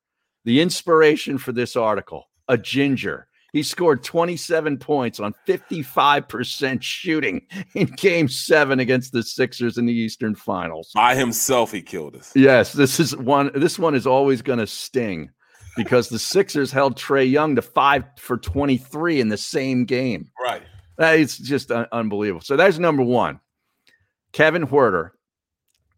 the 0.44 0.60
inspiration 0.60 1.38
for 1.38 1.54
this 1.54 1.78
article, 1.78 2.26
a 2.50 2.58
ginger 2.58 3.29
he 3.54 3.64
scored 3.64 4.04
27 4.04 4.78
points 4.78 5.20
on 5.20 5.34
55% 5.48 6.82
shooting 6.82 7.42
in 7.74 7.88
game 7.88 8.28
seven 8.28 8.80
against 8.80 9.12
the 9.12 9.24
Sixers 9.24 9.78
in 9.78 9.86
the 9.86 9.94
Eastern 9.94 10.36
Finals. 10.36 10.92
By 10.94 11.16
himself, 11.16 11.72
he 11.72 11.82
killed 11.82 12.16
us. 12.16 12.32
Yes, 12.36 12.74
this 12.74 13.00
is 13.00 13.16
one. 13.16 13.52
This 13.56 13.80
one 13.80 13.96
is 13.96 14.06
always 14.06 14.42
going 14.42 14.60
to 14.60 14.68
sting 14.68 15.30
because 15.76 16.10
the 16.10 16.20
Sixers 16.20 16.72
held 16.72 16.98
Trae 16.98 17.30
Young 17.30 17.56
to 17.56 17.62
five 17.62 18.04
for 18.18 18.38
23 18.38 19.20
in 19.20 19.30
the 19.30 19.38
same 19.38 19.86
game. 19.86 20.30
Right. 20.42 20.64
It's 20.98 21.38
just 21.38 21.72
un- 21.72 21.88
unbelievable. 21.92 22.42
So 22.42 22.58
that's 22.58 22.78
number 22.78 23.04
one. 23.04 23.40
Kevin 24.34 24.68
Huerter. 24.68 25.12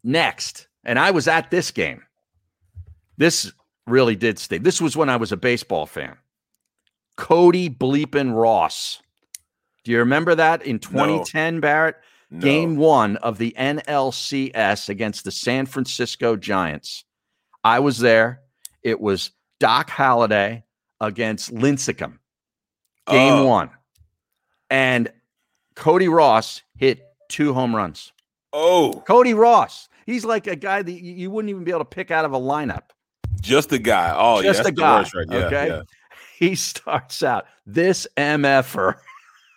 Next, 0.04 0.66
and 0.84 0.98
I 0.98 1.12
was 1.12 1.28
at 1.28 1.50
this 1.52 1.70
game. 1.70 2.02
This 3.18 3.52
really 3.86 4.16
did 4.16 4.38
sting. 4.38 4.64
This 4.64 4.80
was 4.80 4.96
when 4.96 5.08
I 5.08 5.16
was 5.16 5.30
a 5.30 5.36
baseball 5.36 5.86
fan. 5.86 6.16
Cody 7.16 7.68
Bleepin 7.68 8.34
Ross. 8.34 9.02
Do 9.84 9.90
you 9.90 9.98
remember 9.98 10.34
that 10.34 10.62
in 10.62 10.78
2010, 10.78 11.54
no. 11.54 11.60
Barrett? 11.60 11.96
No. 12.30 12.40
Game 12.40 12.76
one 12.76 13.16
of 13.18 13.38
the 13.38 13.54
NLCS 13.58 14.88
against 14.88 15.24
the 15.24 15.30
San 15.30 15.66
Francisco 15.66 16.36
Giants. 16.36 17.04
I 17.62 17.80
was 17.80 17.98
there. 17.98 18.40
It 18.82 19.00
was 19.00 19.32
Doc 19.60 19.90
Halladay 19.90 20.62
against 21.00 21.54
Lincecum. 21.54 22.18
Game 23.08 23.34
oh. 23.34 23.46
one. 23.46 23.70
And 24.70 25.12
Cody 25.74 26.08
Ross 26.08 26.62
hit 26.76 27.04
two 27.28 27.52
home 27.52 27.76
runs. 27.76 28.12
Oh. 28.52 29.02
Cody 29.06 29.34
Ross. 29.34 29.88
He's 30.06 30.24
like 30.24 30.46
a 30.46 30.56
guy 30.56 30.82
that 30.82 30.92
you 30.92 31.30
wouldn't 31.30 31.50
even 31.50 31.64
be 31.64 31.70
able 31.70 31.80
to 31.80 31.84
pick 31.84 32.10
out 32.10 32.24
of 32.24 32.32
a 32.32 32.40
lineup. 32.40 32.82
Just 33.40 33.72
a 33.72 33.78
guy. 33.78 34.14
Oh, 34.16 34.42
just 34.42 34.62
yeah, 34.62 34.68
a 34.68 34.72
guy. 34.72 35.00
Right. 35.14 35.26
Yeah, 35.28 35.36
okay. 35.36 35.66
Yeah 35.66 35.82
he 36.38 36.54
starts 36.54 37.22
out 37.22 37.46
this 37.66 38.06
MFer. 38.16 38.96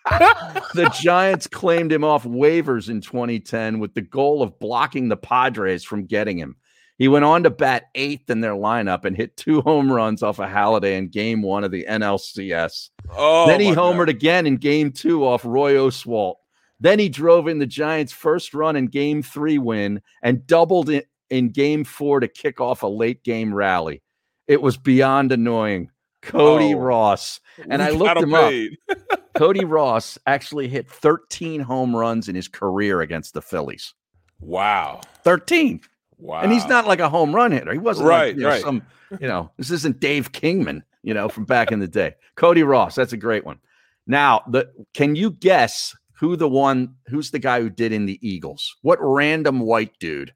the 0.09 0.93
Giants 1.01 1.47
claimed 1.47 1.91
him 1.91 2.03
off 2.03 2.25
waivers 2.25 2.89
in 2.89 3.01
2010 3.01 3.79
with 3.79 3.93
the 3.95 4.01
goal 4.01 4.41
of 4.41 4.59
blocking 4.59 5.07
the 5.09 5.17
Padres 5.17 5.83
from 5.83 6.05
getting 6.05 6.37
him. 6.37 6.55
He 6.97 7.07
went 7.07 7.25
on 7.25 7.43
to 7.43 7.49
bat 7.49 7.87
eighth 7.95 8.29
in 8.29 8.39
their 8.39 8.53
lineup 8.53 9.03
and 9.03 9.17
hit 9.17 9.35
two 9.35 9.61
home 9.61 9.91
runs 9.91 10.23
off 10.23 10.39
of 10.39 10.49
Halladay 10.49 10.97
in 10.97 11.09
game 11.09 11.41
one 11.41 11.63
of 11.63 11.71
the 11.71 11.85
NLCS. 11.89 12.89
Oh, 13.11 13.47
then 13.47 13.59
he 13.59 13.71
homered 13.71 14.07
God. 14.07 14.09
again 14.09 14.47
in 14.47 14.57
game 14.57 14.91
two 14.91 15.25
off 15.25 15.43
Roy 15.43 15.73
Oswalt. 15.73 16.35
Then 16.79 16.99
he 16.99 17.09
drove 17.09 17.47
in 17.47 17.59
the 17.59 17.65
Giants' 17.65 18.13
first 18.13 18.53
run 18.53 18.75
in 18.75 18.87
game 18.87 19.23
three 19.23 19.57
win 19.57 20.01
and 20.21 20.45
doubled 20.45 20.89
it 20.89 21.07
in 21.29 21.49
game 21.49 21.83
four 21.83 22.19
to 22.19 22.27
kick 22.27 22.61
off 22.61 22.83
a 22.83 22.87
late 22.87 23.23
game 23.23 23.53
rally. 23.53 24.01
It 24.47 24.61
was 24.61 24.77
beyond 24.77 25.31
annoying. 25.31 25.89
Cody 26.25 26.73
Oh. 26.73 26.79
Ross. 26.79 27.39
And 27.69 27.81
I 27.81 27.89
looked 27.91 28.17
him 28.17 28.33
him 28.33 28.75
up. 28.89 29.19
Cody 29.35 29.65
Ross 29.65 30.17
actually 30.25 30.67
hit 30.67 30.89
13 30.89 31.61
home 31.61 31.95
runs 31.95 32.27
in 32.29 32.35
his 32.35 32.47
career 32.47 33.01
against 33.01 33.33
the 33.33 33.41
Phillies. 33.41 33.93
Wow. 34.39 35.01
13. 35.23 35.81
Wow. 36.17 36.41
And 36.41 36.51
he's 36.51 36.65
not 36.67 36.87
like 36.87 36.99
a 36.99 37.09
home 37.09 37.35
run 37.35 37.51
hitter. 37.51 37.71
He 37.73 37.77
wasn't 37.79 38.07
Right, 38.07 38.27
like, 38.27 38.35
you 38.37 38.41
know, 38.43 38.49
right. 38.49 38.61
some, 38.61 38.81
you 39.19 39.27
know, 39.27 39.51
this 39.57 39.71
isn't 39.71 39.99
Dave 39.99 40.31
Kingman, 40.31 40.83
you 41.03 41.13
know, 41.13 41.27
from 41.29 41.45
back 41.45 41.71
in 41.71 41.79
the 41.79 41.87
day. 41.87 42.15
Cody 42.35 42.63
Ross, 42.63 42.95
that's 42.95 43.13
a 43.13 43.17
great 43.17 43.45
one. 43.45 43.59
Now, 44.07 44.43
the 44.49 44.71
can 44.93 45.15
you 45.15 45.31
guess 45.31 45.95
who 46.13 46.35
the 46.35 46.47
one 46.47 46.95
who's 47.07 47.31
the 47.31 47.39
guy 47.39 47.59
who 47.59 47.69
did 47.69 47.91
in 47.91 48.05
the 48.05 48.19
Eagles? 48.27 48.75
What 48.83 48.99
random 49.01 49.59
white 49.59 49.97
dude? 49.99 50.33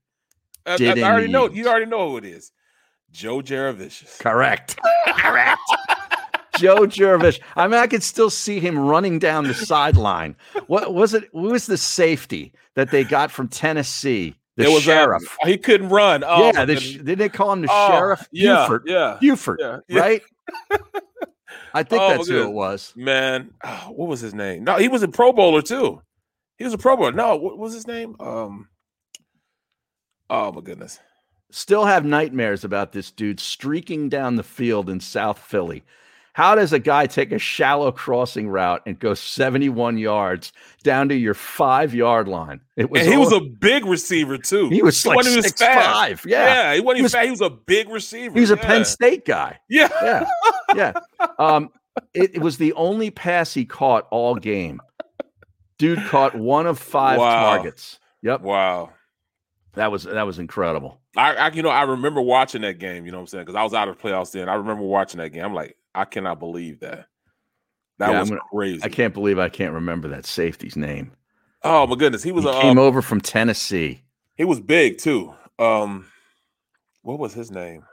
I, 0.66 0.74
I- 0.74 1.00
I 1.00 1.04
already 1.04 1.28
know. 1.32 1.50
You 1.50 1.68
already 1.70 1.86
know 1.86 2.10
who 2.10 2.18
it 2.18 2.26
is. 2.26 2.52
Joe 3.12 3.40
Jurevicius. 3.42 4.20
Correct. 4.20 4.78
Correct. 5.08 5.60
Joe 6.58 6.80
Jervish. 6.88 7.40
I 7.56 7.68
mean, 7.68 7.80
I 7.80 7.88
could 7.88 8.04
still 8.04 8.30
see 8.30 8.60
him 8.60 8.78
running 8.78 9.18
down 9.20 9.46
the 9.48 9.54
sideline. 9.54 10.36
What 10.68 10.94
was 10.94 11.14
it? 11.14 11.30
Who 11.32 11.44
was 11.44 11.68
the 11.68 11.78
safety 11.78 12.52
that 12.76 12.92
they 12.92 13.04
got 13.06 13.32
from 13.32 13.48
Tennessee? 13.48 14.36
The 14.58 14.66
It 14.66 14.70
was, 14.74 14.84
sheriff. 14.84 15.38
he 15.46 15.58
couldn't 15.58 15.88
run. 15.90 16.24
Oh, 16.26 16.48
yeah, 16.48 16.52
my 16.54 16.66
the, 16.66 16.76
goodness. 16.76 16.84
sh- 16.84 16.98
did 16.98 17.18
they 17.18 17.30
call 17.30 17.54
him 17.54 17.62
the 17.62 17.70
Oh, 17.72 17.88
sheriff? 17.92 18.28
yeah, 18.34 18.64
Buford. 18.68 18.84
yeah, 18.88 19.18
Buford, 19.22 19.60
yeah, 19.62 19.78
yeah. 19.88 20.00
right? 20.02 20.22
I 21.74 21.84
think 21.84 22.02
Oh, 22.02 22.10
that's 22.10 22.28
who 22.28 22.42
it 22.44 22.52
was. 22.52 22.92
Man, 22.96 23.52
oh, 23.64 23.92
what 23.96 24.10
was 24.10 24.20
his 24.20 24.34
name? 24.34 24.66
No, 24.66 24.76
he 24.78 24.90
was 24.90 25.02
a 25.02 25.08
Pro 25.08 25.32
Bowler 25.32 25.62
too. 25.62 26.02
He 26.58 26.66
was 26.66 26.74
a 26.74 26.78
Pro 26.78 26.98
Bowler. 26.98 27.14
No, 27.14 27.38
what 27.38 27.58
was 27.58 27.74
his 27.74 27.88
name? 27.88 28.16
Um. 28.20 28.68
Oh 30.30 30.52
my 30.52 30.62
goodness. 30.62 31.00
Still 31.52 31.86
have 31.86 32.06
nightmares 32.06 32.64
about 32.64 32.92
this 32.92 33.12
dude 33.12 33.40
streaking 33.40 34.10
down 34.10 34.36
the 34.36 34.44
field 34.44 34.90
in 34.90 35.00
South 35.00 35.40
Philly. 35.40 35.84
How 36.34 36.56
does 36.56 36.72
a 36.72 36.80
guy 36.80 37.08
take 37.08 37.32
a 37.32 37.40
shallow 37.40 37.92
crossing 37.92 38.48
route 38.48 38.84
and 38.86 38.98
go 38.98 39.14
71 39.14 39.98
yards 39.98 40.54
down 40.84 41.10
to 41.10 41.16
your 41.16 41.34
five 41.34 41.94
yard 41.94 42.28
line? 42.28 42.62
It 42.78 42.88
and 42.96 42.98
he 43.12 43.18
was 43.18 43.34
a 43.34 43.42
big 43.42 43.84
receiver 43.86 44.38
too. 44.38 44.70
He 44.70 44.82
was 44.84 45.04
like 45.06 45.18
wasn't 45.18 45.38
even 45.38 45.50
6'5", 45.52 46.26
yeah. 46.26 46.46
yeah, 46.46 46.74
he 46.76 46.80
wasn't 46.82 46.98
He 46.98 47.04
was- 47.04 47.12
fast. 47.14 47.26
He 47.26 47.32
was 47.32 47.42
a 47.42 47.50
big 47.50 47.90
receiver. 47.90 48.36
He 48.36 48.42
was 48.42 48.52
a 48.52 48.56
yeah. 48.56 48.66
Penn 48.66 48.86
State 48.86 49.26
guy. 49.26 49.60
Yeah, 49.70 49.90
Yeah. 50.04 50.30
Yeah. 50.76 50.94
Um, 51.40 51.72
it, 52.14 52.36
it 52.36 52.42
was 52.42 52.58
the 52.58 52.72
only 52.74 53.10
pass 53.12 53.54
he 53.54 53.66
caught 53.66 54.08
all 54.12 54.36
game. 54.36 54.80
Dude 55.78 56.00
caught 56.06 56.36
one 56.36 56.68
of 56.68 56.78
five 56.80 57.18
Wow. 57.20 57.56
targets. 57.56 58.00
Yep. 58.22 58.42
Wow. 58.42 58.92
That 59.74 59.92
was 59.92 60.04
that 60.04 60.24
was 60.26 60.40
incredible. 60.40 61.00
I, 61.16 61.36
I 61.36 61.52
you 61.52 61.62
know 61.62 61.70
I 61.70 61.84
remember 61.84 62.22
watching 62.22 62.62
that 62.64 62.80
game. 62.80 63.06
You 63.06 63.12
know 63.12 63.18
what 63.20 63.24
I'm 63.24 63.28
saying? 63.28 63.46
Because 63.46 63.56
I 63.56 63.64
was 63.64 63.74
out 63.74 63.88
of 63.88 63.98
the 63.98 64.04
playoffs 64.04 64.32
then. 64.32 64.50
I 64.50 64.56
remember 64.56 64.84
watching 64.84 65.20
that 65.20 65.30
game. 65.30 65.44
I'm 65.46 65.54
like, 65.54 65.78
I 65.94 66.06
cannot 66.06 66.40
believe 66.40 66.80
that. 66.82 67.06
That 68.00 68.12
Yeah, 68.12 68.20
was 68.22 68.30
gonna- 68.30 68.42
crazy. 68.52 68.82
I 68.84 68.90
can't 68.90 69.14
believe 69.14 69.38
I 69.40 69.50
can't 69.50 69.74
remember 69.74 70.08
that 70.10 70.26
safety's 70.26 70.76
name. 70.76 71.12
oh 71.64 71.86
my 71.88 71.96
goodness, 71.96 72.24
he 72.24 72.32
was 72.32 72.44
He 72.46 72.50
a 72.50 72.54
came 72.62 72.78
um, 72.78 72.80
over 72.80 73.02
from 73.02 73.22
Tennessee. 73.22 74.02
He 74.38 74.46
was 74.46 74.60
big 74.60 74.98
too. 74.98 75.34
Um, 75.60 76.06
what 77.02 77.20
was 77.20 77.34
his 77.34 77.52
name? 77.52 77.84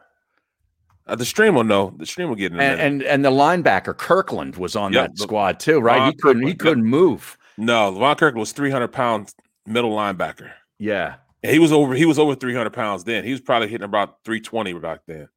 Uh, 1.07 1.15
the 1.17 1.25
stream 1.25 1.55
will 1.55 1.65
know. 1.65 1.95
The 1.99 2.07
stream 2.07 2.29
will 2.29 2.37
get 2.37 2.53
in. 2.53 2.59
And, 2.61 2.81
and 2.81 3.03
and 3.03 3.25
the 3.25 3.31
linebacker 3.31 3.97
Kirkland 3.97 4.57
was 4.57 4.75
on 4.77 4.93
Yep, 4.93 5.11
that 5.15 5.19
squad 5.19 5.61
too, 5.61 5.79
right? 5.81 5.99
Ron 5.99 6.13
he 6.13 6.17
couldn't 6.17 6.43
he 6.47 6.49
Kirkland, 6.49 6.49
yep. 6.49 6.59
couldn't 6.59 6.85
move. 6.85 7.39
no, 7.59 7.93
Levon 7.93 8.17
Kirkland 8.19 8.39
was 8.41 8.53
300 8.53 8.89
pounds 8.89 9.35
middle 9.67 9.91
linebacker. 9.93 10.51
Yeah. 10.79 11.17
And 11.47 11.53
he 11.53 11.61
was 11.61 11.71
over. 11.71 11.95
He 11.95 12.07
was 12.07 12.19
over 12.19 12.35
300 12.35 12.73
pounds 12.73 13.05
then. 13.05 13.23
He 13.23 13.31
was 13.31 13.41
probably 13.41 13.69
hitting 13.69 13.85
about 13.85 14.17
320 14.25 14.73
back 14.81 15.03
then. 15.07 15.29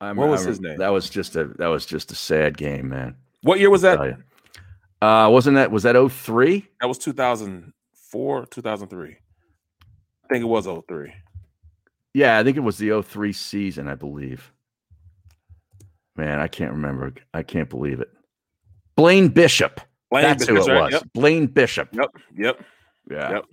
I'm- 0.00 0.14
What 0.14 0.28
was 0.28 0.42
I'm- 0.42 0.48
his 0.50 0.60
name? 0.60 0.78
That 0.78 0.90
was 0.90 1.10
just 1.10 1.34
a 1.34 1.46
that 1.58 1.66
was 1.66 1.84
just 1.84 2.12
a 2.12 2.14
sad 2.14 2.56
game, 2.56 2.88
man. 2.88 3.16
What 3.42 3.58
year 3.58 3.68
was 3.68 3.82
that? 3.82 3.98
Uh 5.02 5.28
wasn't 5.28 5.56
that 5.56 5.72
was 5.72 5.82
that 5.82 5.96
03? 5.96 6.68
That 6.80 6.86
was 6.86 6.98
2004, 6.98 8.46
2003. 8.46 9.08
I 9.10 10.28
think 10.32 10.42
it 10.42 10.46
was 10.46 10.66
03. 10.66 11.12
Yeah, 12.14 12.38
I 12.38 12.44
think 12.44 12.56
it 12.56 12.60
was 12.60 12.78
the 12.78 12.90
03 13.02 13.32
season, 13.32 13.88
I 13.88 13.96
believe. 13.96 14.52
Man, 16.14 16.38
I 16.38 16.46
can't 16.46 16.72
remember. 16.72 17.12
I 17.34 17.42
can't 17.42 17.68
believe 17.68 18.00
it. 18.00 18.10
Blaine 18.94 19.28
Bishop. 19.28 19.80
Blaine 20.12 20.22
That's 20.24 20.46
who 20.46 20.54
Bishop, 20.54 20.68
it 20.68 20.72
right, 20.72 20.82
was. 20.84 20.92
yep. 20.92 21.02
Blaine 21.12 21.46
Bishop. 21.46 21.88
Yep. 21.92 22.10
Yep. 22.36 22.64
Yeah. 23.10 23.30
Yep. 23.32 23.44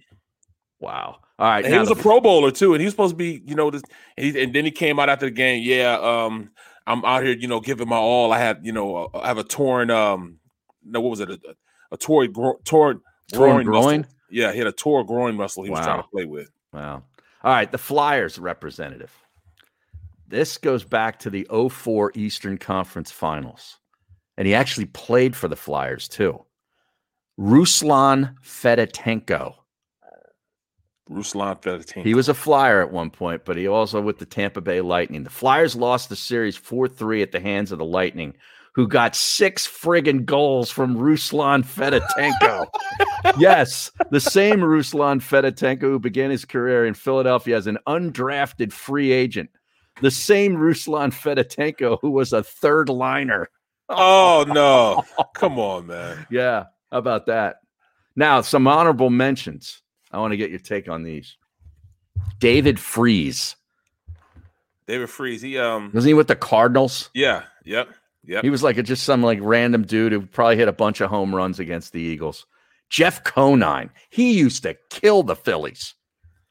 Wow. 0.79 1.17
All 1.39 1.47
right. 1.47 1.65
He 1.65 1.77
was 1.77 1.91
a 1.91 1.95
Pro 1.95 2.19
Bowler 2.19 2.51
too, 2.51 2.73
and 2.73 2.81
he 2.81 2.85
was 2.85 2.93
supposed 2.93 3.13
to 3.13 3.17
be, 3.17 3.41
you 3.45 3.55
know, 3.55 3.69
this. 3.69 3.83
And, 4.17 4.25
he, 4.35 4.43
and 4.43 4.53
then 4.53 4.65
he 4.65 4.71
came 4.71 4.99
out 4.99 5.09
after 5.09 5.25
the 5.27 5.31
game. 5.31 5.63
Yeah, 5.63 5.97
um, 5.99 6.51
I'm 6.85 7.03
out 7.05 7.23
here, 7.23 7.35
you 7.35 7.47
know, 7.47 7.59
giving 7.59 7.87
my 7.87 7.97
all. 7.97 8.31
I 8.31 8.39
had, 8.39 8.59
you 8.63 8.71
know, 8.71 8.95
uh, 9.13 9.19
I 9.19 9.27
have 9.27 9.37
a 9.37 9.43
torn, 9.43 9.91
um, 9.91 10.39
no, 10.83 11.01
what 11.01 11.09
was 11.09 11.19
it? 11.19 11.29
A, 11.29 11.39
a 11.91 11.97
torn, 11.97 12.31
gro- 12.31 12.59
torn, 12.63 13.01
Torn 13.31 13.65
groin. 13.65 13.65
groin? 13.65 14.07
Yeah, 14.29 14.51
he 14.51 14.57
had 14.57 14.67
a 14.67 14.71
torn 14.71 15.05
groin 15.05 15.35
muscle. 15.35 15.63
He 15.63 15.69
was 15.69 15.79
trying 15.81 16.01
to 16.01 16.07
play 16.09 16.25
with. 16.25 16.49
Wow. 16.73 17.03
All 17.43 17.53
right. 17.53 17.71
The 17.71 17.77
Flyers 17.77 18.39
representative. 18.39 19.11
This 20.27 20.57
goes 20.57 20.83
back 20.83 21.19
to 21.19 21.29
the 21.29 21.47
04 21.69 22.11
Eastern 22.15 22.57
Conference 22.57 23.11
Finals. 23.11 23.77
And 24.37 24.47
he 24.47 24.53
actually 24.53 24.85
played 24.87 25.35
for 25.35 25.47
the 25.47 25.55
Flyers 25.55 26.07
too. 26.07 26.43
Ruslan 27.39 28.35
Fedotenko. 28.43 29.55
Ruslan 31.09 31.61
Fedotenko. 31.61 32.03
He 32.03 32.13
was 32.13 32.29
a 32.29 32.33
Flyer 32.33 32.81
at 32.81 32.91
one 32.91 33.09
point, 33.09 33.45
but 33.45 33.57
he 33.57 33.67
also 33.67 34.01
with 34.01 34.19
the 34.19 34.25
Tampa 34.25 34.61
Bay 34.61 34.81
Lightning. 34.81 35.23
The 35.23 35.29
Flyers 35.29 35.75
lost 35.75 36.09
the 36.09 36.15
series 36.15 36.57
4 36.57 36.87
3 36.87 37.21
at 37.21 37.31
the 37.31 37.39
hands 37.39 37.71
of 37.71 37.77
the 37.77 37.85
Lightning, 37.85 38.33
who 38.73 38.87
got 38.87 39.15
six 39.15 39.67
friggin' 39.67 40.25
goals 40.25 40.69
from 40.69 40.95
Ruslan 40.95 41.63
Fedotenko. 41.65 42.67
yes, 43.39 43.91
the 44.11 44.19
same 44.19 44.59
Ruslan 44.59 45.19
Fedotenko 45.19 45.81
who 45.81 45.99
began 45.99 46.29
his 46.29 46.45
career 46.45 46.85
in 46.85 46.93
Philadelphia 46.93 47.57
as 47.57 47.67
an 47.67 47.79
undrafted 47.87 48.71
free 48.71 49.11
agent. 49.11 49.49
The 50.01 50.11
same 50.11 50.55
Ruslan 50.55 51.11
Fedotenko 51.11 51.97
who 52.01 52.11
was 52.11 52.33
a 52.33 52.43
third 52.43 52.89
liner. 52.89 53.49
Oh 53.89 54.45
no! 54.47 55.03
Come 55.33 55.57
on, 55.57 55.87
man. 55.87 56.27
Yeah, 56.29 56.65
how 56.91 56.99
about 56.99 57.25
that? 57.27 57.57
Now, 58.15 58.41
some 58.41 58.67
honorable 58.67 59.09
mentions. 59.09 59.81
I 60.17 60.19
want 60.19 60.31
to 60.31 60.37
get 60.37 60.49
your 60.49 60.57
take 60.57 60.89
on 60.89 61.03
these. 61.03 61.37
David 62.39 62.79
Freese. 62.79 63.55
David 64.87 65.11
Freese. 65.11 65.43
He 65.43 65.59
um. 65.59 65.91
Wasn't 65.93 66.09
he 66.09 66.15
with 66.15 66.27
the 66.27 66.35
Cardinals? 66.35 67.11
Yeah. 67.13 67.43
Yep. 67.65 67.89
Yep. 68.25 68.43
He 68.43 68.49
was 68.49 68.63
like 68.63 68.77
a, 68.77 68.83
just 68.83 69.03
some 69.03 69.21
like 69.21 69.37
random 69.43 69.83
dude 69.83 70.13
who 70.13 70.21
probably 70.21 70.57
hit 70.57 70.67
a 70.67 70.73
bunch 70.73 71.01
of 71.01 71.11
home 71.11 71.35
runs 71.35 71.59
against 71.59 71.93
the 71.93 72.01
Eagles. 72.01 72.47
Jeff 72.89 73.23
Conine. 73.25 73.91
He 74.09 74.33
used 74.33 74.63
to 74.63 74.75
kill 74.89 75.21
the 75.21 75.35
Phillies. 75.35 75.93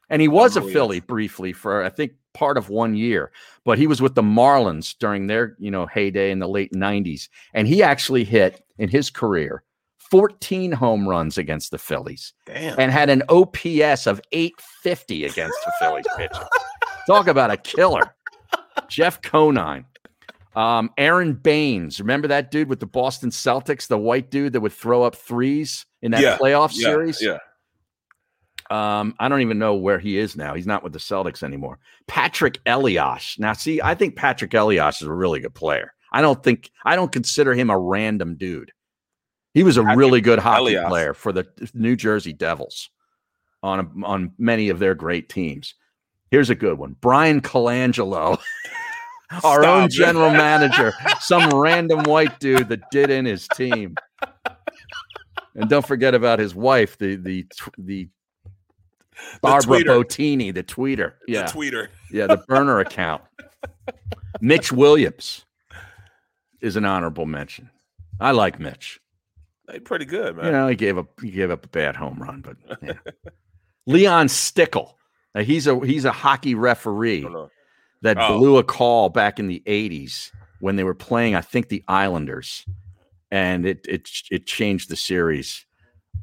And 0.09 0.21
he 0.21 0.29
was 0.29 0.55
a. 0.55 0.61
Philly 0.61 1.01
briefly 1.01 1.51
for 1.51 1.83
I 1.83 1.89
think 1.89 2.13
part 2.33 2.57
of 2.57 2.69
one 2.69 2.95
year, 2.95 3.31
but 3.65 3.77
he 3.77 3.85
was 3.85 4.01
with 4.01 4.15
the 4.15 4.21
Marlins 4.21 4.95
during 4.97 5.27
their, 5.27 5.57
you 5.59 5.71
know, 5.71 5.87
heyday 5.87 6.31
in 6.31 6.39
the 6.39 6.47
late 6.47 6.71
90s. 6.71 7.27
And 7.53 7.67
he 7.67 7.83
actually 7.83 8.23
hit 8.23 8.63
in 8.77 8.87
his 8.87 9.09
career 9.09 9.63
14 10.09 10.71
home 10.71 11.07
runs 11.07 11.37
against 11.37 11.71
the 11.71 11.77
Phillies 11.77 12.33
Damn. 12.45 12.79
and 12.79 12.91
had 12.91 13.09
an 13.09 13.23
OPS 13.29 14.07
of 14.07 14.21
850 14.31 15.25
against 15.25 15.57
the 15.65 15.73
Phillies 15.79 16.05
pitching. 16.15 16.47
Talk 17.07 17.27
about 17.27 17.51
a 17.51 17.57
killer. 17.57 18.15
Jeff 18.89 19.21
Conine. 19.21 19.85
Um, 20.55 20.89
Aron 20.97 21.33
Baynes. 21.33 21.99
Remember 21.99 22.27
that 22.29 22.51
dude 22.51 22.69
with 22.69 22.79
the 22.79 22.87
Boston 22.87 23.29
Celtics, 23.29 23.87
the 23.87 23.97
white 23.97 24.31
dude 24.31 24.53
that 24.53 24.61
would 24.61 24.73
throw 24.73 25.03
up 25.03 25.15
threes 25.15 25.85
in 26.01 26.11
that 26.11 26.21
Yeah, 26.21 26.37
playoff 26.37 26.71
yeah, 26.73 26.89
series? 26.89 27.21
Yeah. 27.21 27.37
Um, 28.69 29.15
I 29.19 29.29
don't 29.29 29.41
even 29.41 29.59
know 29.59 29.75
where 29.75 29.99
he 29.99 30.17
is 30.17 30.35
now. 30.35 30.53
He's 30.53 30.67
not 30.67 30.83
with 30.83 30.93
the 30.93 30.99
Celtics 30.99 31.43
anymore. 31.43 31.79
Patrick 32.07 32.59
Elias. 32.65 33.37
Now, 33.39 33.53
see, 33.53 33.81
I 33.81 33.95
think 33.95 34.15
Patrick 34.15 34.53
Elias 34.53 35.01
is 35.01 35.07
a 35.07 35.13
really 35.13 35.39
good 35.39 35.53
player. 35.53 35.93
I 36.11 36.21
don't 36.21 36.41
think 36.43 36.71
I 36.85 36.95
don't 36.95 37.11
consider 37.11 37.53
him 37.53 37.69
a 37.69 37.77
random 37.77 38.35
dude. 38.35 38.71
He 39.57 39.63
was 39.63 39.77
a 39.77 39.81
really 39.81 40.21
good 40.21 40.37
hockey 40.37 40.75
Elias. 40.75 40.87
player 40.87 41.13
for 41.15 41.33
the 41.33 41.47
New 41.73 41.95
Jersey 41.95 42.31
Devils 42.31 42.91
on 43.63 44.03
on 44.05 44.31
many 44.37 44.69
of 44.69 44.77
their 44.77 44.93
great 44.93 45.29
teams. 45.29 45.73
Here's 46.29 46.51
a 46.51 46.55
good 46.55 46.77
one: 46.77 46.95
Bryan 47.01 47.41
Colangelo, 47.41 48.37
our 49.43 49.63
Stop 49.63 49.65
own 49.65 49.83
it. 49.85 49.91
general 49.93 50.29
manager, 50.29 50.93
some 51.21 51.49
random 51.49 52.03
white 52.03 52.39
dude 52.39 52.69
that 52.69 52.91
did 52.91 53.09
in 53.09 53.25
his 53.25 53.47
team. 53.47 53.95
And 55.55 55.67
don't 55.67 55.87
forget 55.87 56.13
about 56.13 56.37
his 56.37 56.53
wife, 56.53 56.99
the 56.99 57.15
the 57.15 57.47
the 57.79 58.09
Barbara 59.41 59.79
tweeter. 59.79 60.03
Bottini, 60.03 60.53
the 60.53 60.63
tweeter. 60.63 61.13
Yeah. 61.27 61.47
The 61.47 61.51
tweeter. 61.51 61.87
Yeah, 62.11 62.27
the 62.27 62.43
burner 62.47 62.79
account. 62.79 63.23
Mitch 64.39 64.71
Williams 64.71 65.45
is 66.61 66.75
an 66.75 66.85
honorable 66.85 67.25
mention. 67.25 67.71
I 68.19 68.33
like 68.33 68.59
Mitch. 68.59 68.99
They 69.67 69.79
pretty 69.79 70.05
good, 70.05 70.35
man. 70.37 70.45
You 70.45 70.51
know, 70.51 70.67
he 70.67 70.75
gave 70.75 70.97
up 70.97 71.07
he 71.21 71.31
gave 71.31 71.51
up 71.51 71.65
a 71.65 71.69
bad 71.69 71.95
home 71.95 72.21
run, 72.21 72.41
but 72.41 72.57
yeah. 72.81 72.93
Leon 73.85 74.29
Stickle. 74.29 74.97
Now, 75.35 75.43
he's 75.43 75.67
a 75.67 75.79
he's 75.85 76.05
a 76.05 76.11
hockey 76.11 76.55
referee 76.55 77.27
that 78.01 78.17
Oh. 78.19 78.37
blew 78.37 78.57
a 78.57 78.63
call 78.63 79.09
back 79.09 79.39
in 79.39 79.47
the 79.47 79.61
80s 79.65 80.31
when 80.59 80.75
they 80.75 80.83
were 80.83 80.93
playing, 80.93 81.35
I 81.35 81.41
think, 81.41 81.69
the 81.69 81.83
Islanders. 81.87 82.65
And 83.31 83.65
it 83.65 83.85
it 83.87 84.09
it 84.31 84.45
changed 84.45 84.89
the 84.89 84.95
series. 84.95 85.65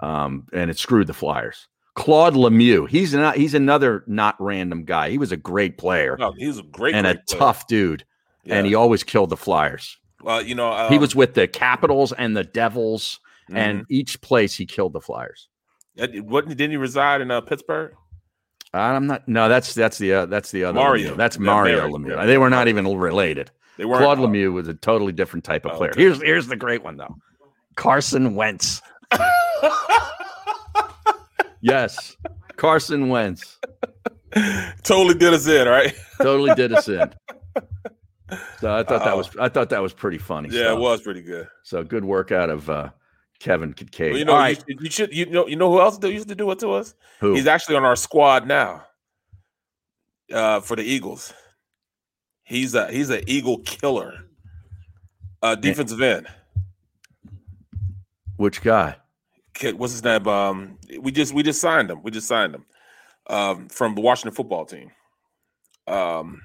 Um, 0.00 0.46
and 0.52 0.70
it 0.70 0.78
screwed 0.78 1.06
the 1.06 1.14
Flyers. 1.14 1.68
Claude 1.94 2.34
Lemieux. 2.34 2.88
He's 2.88 3.14
not 3.14 3.36
he's 3.36 3.54
another 3.54 4.02
not 4.06 4.34
random 4.40 4.84
guy. 4.84 5.10
He 5.10 5.18
was 5.18 5.30
a 5.32 5.36
great 5.36 5.78
player 5.78 6.16
No, 6.18 6.32
he 6.32 6.46
was 6.48 6.58
a 6.58 6.62
great 6.64 6.94
and 6.94 7.06
a 7.06 7.14
player. 7.14 7.24
tough 7.38 7.66
dude. 7.68 8.04
And 8.46 8.66
he 8.66 8.74
always 8.74 9.04
killed 9.04 9.30
the 9.30 9.36
Flyers. 9.36 9.96
Well, 10.22 10.42
you 10.42 10.54
know, 10.54 10.72
um, 10.72 10.90
he 10.92 10.98
was 10.98 11.14
with 11.14 11.34
the 11.34 11.46
Capitals 11.46 12.12
and 12.12 12.36
the 12.36 12.44
Devils, 12.44 13.20
Mm-hmm. 13.50 13.56
and 13.56 13.84
each 13.90 14.20
place 14.22 14.54
he 14.56 14.64
killed 14.66 14.92
the 14.94 15.00
Flyers. 15.00 15.48
uh, 16.00 16.06
Wasn't 16.22 16.56
didn't 16.56 16.70
he 16.70 16.76
reside 16.78 17.20
in 17.20 17.30
uh, 17.30 17.40
Pittsburgh? 17.42 17.92
I'm 18.72 19.06
not. 19.06 19.28
No, 19.28 19.48
that's 19.48 19.74
that's 19.74 19.98
the 19.98 20.12
uh, 20.14 20.26
that's 20.26 20.50
the 20.50 20.64
other 20.64 20.80
Mario. 20.80 21.12
Lemieux. 21.12 21.16
That's 21.16 21.38
Mario. 21.38 21.88
Lemieux. 21.88 22.16
Yeah. 22.16 22.26
They 22.26 22.38
were 22.38 22.50
not 22.50 22.68
even 22.68 22.86
related. 22.96 23.50
They 23.76 23.84
weren't? 23.84 24.02
Claude 24.02 24.18
Oh. 24.18 24.26
Lemieux 24.26 24.52
was 24.52 24.66
a 24.66 24.74
totally 24.74 25.12
different 25.12 25.44
type 25.44 25.64
of 25.64 25.72
Oh, 25.72 25.76
player. 25.76 25.90
okay. 25.90 26.00
Here's 26.00 26.20
here's 26.22 26.46
the 26.46 26.56
great 26.56 26.82
one 26.82 26.96
though. 26.96 27.14
Carson 27.76 28.34
Wentz. 28.34 28.80
yes, 31.60 32.16
Carson 32.56 33.08
Wentz 33.08 33.58
totally 34.82 35.14
did 35.14 35.34
us 35.34 35.46
in, 35.46 35.68
right? 35.68 35.94
totally 36.20 36.54
did 36.54 36.72
us 36.72 36.88
in. 36.88 37.12
So 38.60 38.74
I 38.74 38.82
thought 38.82 39.04
that 39.04 39.16
was 39.16 39.30
I 39.38 39.48
thought 39.48 39.70
that 39.70 39.82
was 39.82 39.92
pretty 39.92 40.18
funny. 40.18 40.48
Yeah, 40.50 40.62
stuff. 40.64 40.78
it 40.78 40.80
was 40.80 41.02
pretty 41.02 41.22
good. 41.22 41.46
So 41.62 41.84
good 41.84 42.04
work 42.04 42.32
out 42.32 42.50
of 42.50 42.68
uh, 42.68 42.88
Kevin 43.40 43.74
Kinkead. 43.74 44.10
Well, 44.10 44.18
you 44.18 44.24
know, 44.24 44.34
All 44.34 44.48
you, 44.48 44.56
you 44.68 44.90
should 44.90 45.14
you 45.14 45.26
know 45.26 45.46
you 45.46 45.56
know 45.56 45.70
who 45.70 45.80
else 45.80 46.02
used 46.02 46.28
to 46.28 46.34
do 46.34 46.50
it 46.50 46.58
to 46.60 46.72
us? 46.72 46.94
Who? 47.20 47.34
He's 47.34 47.46
actually 47.46 47.76
on 47.76 47.84
our 47.84 47.96
squad 47.96 48.46
now. 48.46 48.84
Uh, 50.32 50.60
for 50.60 50.74
the 50.74 50.82
Eagles, 50.82 51.34
he's 52.44 52.74
a 52.74 52.90
he's 52.90 53.10
an 53.10 53.22
Eagle 53.26 53.58
killer. 53.58 54.24
Uh, 55.42 55.54
defensive 55.54 56.00
end. 56.00 56.26
which 58.38 58.62
guy? 58.62 58.96
Kid, 59.52 59.78
what's 59.78 59.92
his 59.92 60.02
name? 60.02 60.26
Um, 60.26 60.78
we 61.00 61.12
just 61.12 61.34
we 61.34 61.42
just 61.42 61.60
signed 61.60 61.90
him. 61.90 62.02
We 62.02 62.10
just 62.10 62.26
signed 62.26 62.54
him 62.54 62.64
um, 63.26 63.68
from 63.68 63.94
the 63.94 64.00
Washington 64.00 64.34
football 64.34 64.64
team. 64.64 64.90
Um, 65.86 66.40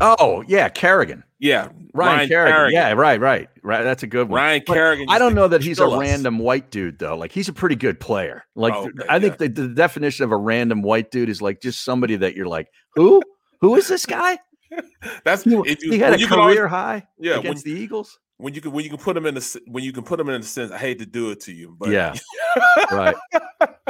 Oh 0.00 0.44
yeah, 0.46 0.68
Kerrigan. 0.68 1.24
yeah, 1.38 1.68
Ryan, 1.94 2.28
Kerrigan. 2.28 2.72
Yeah, 2.72 2.92
right, 2.92 3.18
right, 3.20 3.48
right. 3.62 3.82
That's 3.82 4.02
a 4.02 4.06
good 4.06 4.28
one. 4.28 4.36
Ryan 4.36 4.62
But 4.66 4.74
Kerrigan 4.74 5.06
I 5.08 5.18
don't 5.18 5.34
know 5.34 5.48
that 5.48 5.62
he's 5.62 5.78
a 5.78 5.86
us. 5.86 5.98
random 6.00 6.38
white 6.38 6.70
dude 6.70 6.98
though. 6.98 7.16
Like 7.16 7.32
he's 7.32 7.48
a 7.48 7.52
pretty 7.52 7.76
good 7.76 7.98
player. 8.00 8.44
Like 8.54 8.74
Oh, 8.74 8.88
okay, 8.88 9.06
I 9.08 9.18
think 9.18 9.38
the, 9.38 9.48
the 9.48 9.68
definition 9.68 10.24
of 10.24 10.32
a 10.32 10.36
random 10.36 10.82
white 10.82 11.10
dude 11.10 11.28
is 11.28 11.40
like 11.40 11.60
just 11.62 11.84
somebody 11.84 12.16
that 12.16 12.34
you're 12.36 12.48
like, 12.48 12.68
who? 12.94 13.22
Who 13.62 13.76
is 13.76 13.88
this 13.88 14.04
guy? 14.04 14.38
That's 15.24 15.44
He, 15.44 15.54
if 15.54 15.82
you, 15.82 15.92
he 15.92 15.98
had 15.98 16.14
a 16.14 16.18
you 16.20 16.26
career 16.26 16.66
always- 16.66 16.70
high 16.70 17.06
Yeah, 17.18 17.38
against 17.38 17.64
when, 17.64 17.74
the 17.74 17.80
Eagles. 17.80 18.18
when 18.36 18.52
you 18.52 18.60
can 18.60 18.72
when 18.72 18.84
you 18.84 18.90
can 18.90 18.98
put 18.98 19.16
him 19.16 19.24
in 19.24 19.34
the 19.34 19.60
when 19.66 19.82
you 19.84 19.92
can 19.92 20.02
put 20.04 20.20
him 20.20 20.28
in 20.28 20.40
the 20.42 20.46
sense. 20.46 20.70
I 20.70 20.76
hate 20.78 20.98
to 20.98 21.06
do 21.06 21.30
it 21.30 21.40
to 21.42 21.52
you, 21.52 21.74
but 21.78 21.88
Yeah. 21.90 22.14
right. 22.92 23.16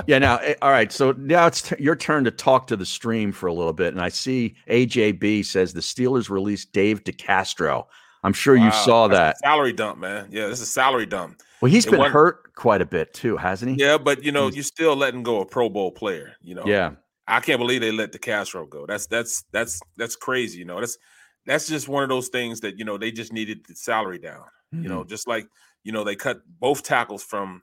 Yeah. 0.06 0.18
Now, 0.18 0.36
eh, 0.39 0.55
all 0.62 0.70
right. 0.70 0.93
So 0.93 1.12
now 1.12 1.47
it's 1.47 1.62
t- 1.62 1.77
your 1.78 1.97
turn 1.97 2.24
to 2.24 2.31
talk 2.31 2.66
to 2.68 2.77
the 2.77 2.86
stream 2.86 3.32
for 3.32 3.47
a 3.47 3.52
little 3.52 3.73
bit, 3.73 3.93
and 3.94 4.02
I 4.02 4.09
see 4.10 4.55
AJB 4.68 5.44
says 5.44 5.73
the 5.73 5.81
Steelers 5.81 6.28
released 6.28 6.73
Dave 6.73 7.02
DeCastro. 7.05 7.86
I'm 8.23 8.32
sure 8.32 8.56
you 8.56 8.73
saw 8.73 9.06
that. 9.09 9.39
salary 9.39 9.73
dump, 9.73 9.98
man. 9.98 10.28
Yeah, 10.31 10.48
this 10.48 10.60
is 10.60 10.68
a 10.68 10.70
salary 10.70 11.06
dump. 11.06 11.40
Well, 11.62 11.70
he's 11.70 11.86
It 11.86 11.93
been 11.93 12.10
hurt 12.10 12.55
quite 12.55 12.82
a 12.82 12.86
bit 12.86 13.14
too, 13.14 13.36
hasn't 13.36 13.77
he? 13.77 13.82
Yeah, 13.85 13.98
but 13.98 14.24
you 14.24 14.32
know, 14.32 14.48
you're 14.48 14.64
still 14.64 14.97
letting 14.97 15.23
go 15.23 15.40
a 15.40 15.47
Pro 15.47 15.68
Bowl 15.68 15.93
player. 15.93 16.35
You 16.43 16.56
know, 16.56 16.64
Yeah. 16.66 16.93
I 17.28 17.40
can't 17.40 17.59
believe 17.59 17.81
they 17.81 17.90
let 17.93 18.12
DeCastro 18.12 18.68
go. 18.68 18.85
That's 18.86 19.06
that's 19.06 19.44
that's 19.52 19.81
that's 19.97 20.14
crazy. 20.16 20.59
You 20.59 20.64
know, 20.64 20.81
that's 20.81 20.98
that's 21.44 21.66
just 21.66 21.89
one 21.89 22.02
of 22.02 22.09
those 22.09 22.28
things 22.28 22.60
that 22.60 22.78
you 22.78 22.85
know 22.85 22.98
they 22.98 23.10
just 23.10 23.32
needed 23.32 23.64
the 23.68 23.74
salary 23.74 24.18
down. 24.18 24.44
You 24.73 24.89
know, 24.89 25.05
just 25.05 25.27
like 25.28 25.47
you 25.85 25.93
know 25.93 26.05
they 26.05 26.16
cut 26.16 26.40
both 26.60 26.82
tackles 26.82 27.23
from 27.24 27.62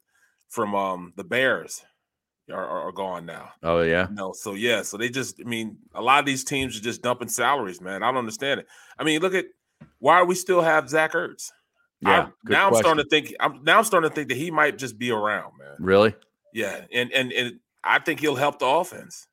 from 0.50 0.74
um 0.76 1.14
the 1.16 1.24
Bears 1.24 1.84
are, 2.52 2.66
are, 2.66 2.88
are 2.88 2.92
gone 2.92 3.26
now. 3.26 3.50
Oh 3.62 3.82
yeah. 3.82 4.10
You 4.10 4.16
know, 4.16 4.34
so 4.34 4.54
yeah, 4.54 4.82
so 4.82 4.98
they 4.98 5.10
just 5.10 5.40
I 5.40 5.48
mean 5.48 5.78
a 5.94 6.02
lot 6.02 6.20
of 6.20 6.26
these 6.26 6.44
teams 6.44 6.78
are 6.78 6.82
just 6.82 7.02
dumping 7.02 7.30
salaries, 7.30 7.82
man. 7.82 8.04
I 8.04 8.08
don't 8.08 8.18
understand 8.18 8.60
it. 8.62 8.68
I 8.98 9.04
mean, 9.04 9.22
look 9.22 9.34
at 9.34 9.46
why 10.00 10.16
are 10.16 10.26
we 10.26 10.36
still 10.36 10.62
have 10.62 10.90
Zach 10.90 11.14
Ertz? 11.14 11.52
Yeah, 12.02 12.28
I- 12.28 12.30
now 12.52 12.68
I'm 12.68 12.76
starting 12.76 13.04
to 13.04 13.10
think. 13.10 13.34
I'm 13.40 13.64
now 13.64 13.78
I'm 13.78 13.84
starting 13.86 14.10
to 14.10 14.16
think 14.16 14.30
that 14.30 14.38
he 14.38 14.52
might 14.52 14.78
just 14.78 14.98
be 14.98 15.12
around, 15.12 15.54
man. 15.58 15.76
Really? 15.80 16.14
Yeah, 16.54 16.82
and 16.92 17.12
and 17.14 17.32
and 17.32 17.60
I 17.84 18.00
think 18.00 18.20
he'll 18.20 18.36
help 18.36 18.60
the 18.60 18.66
offense. 18.66 19.28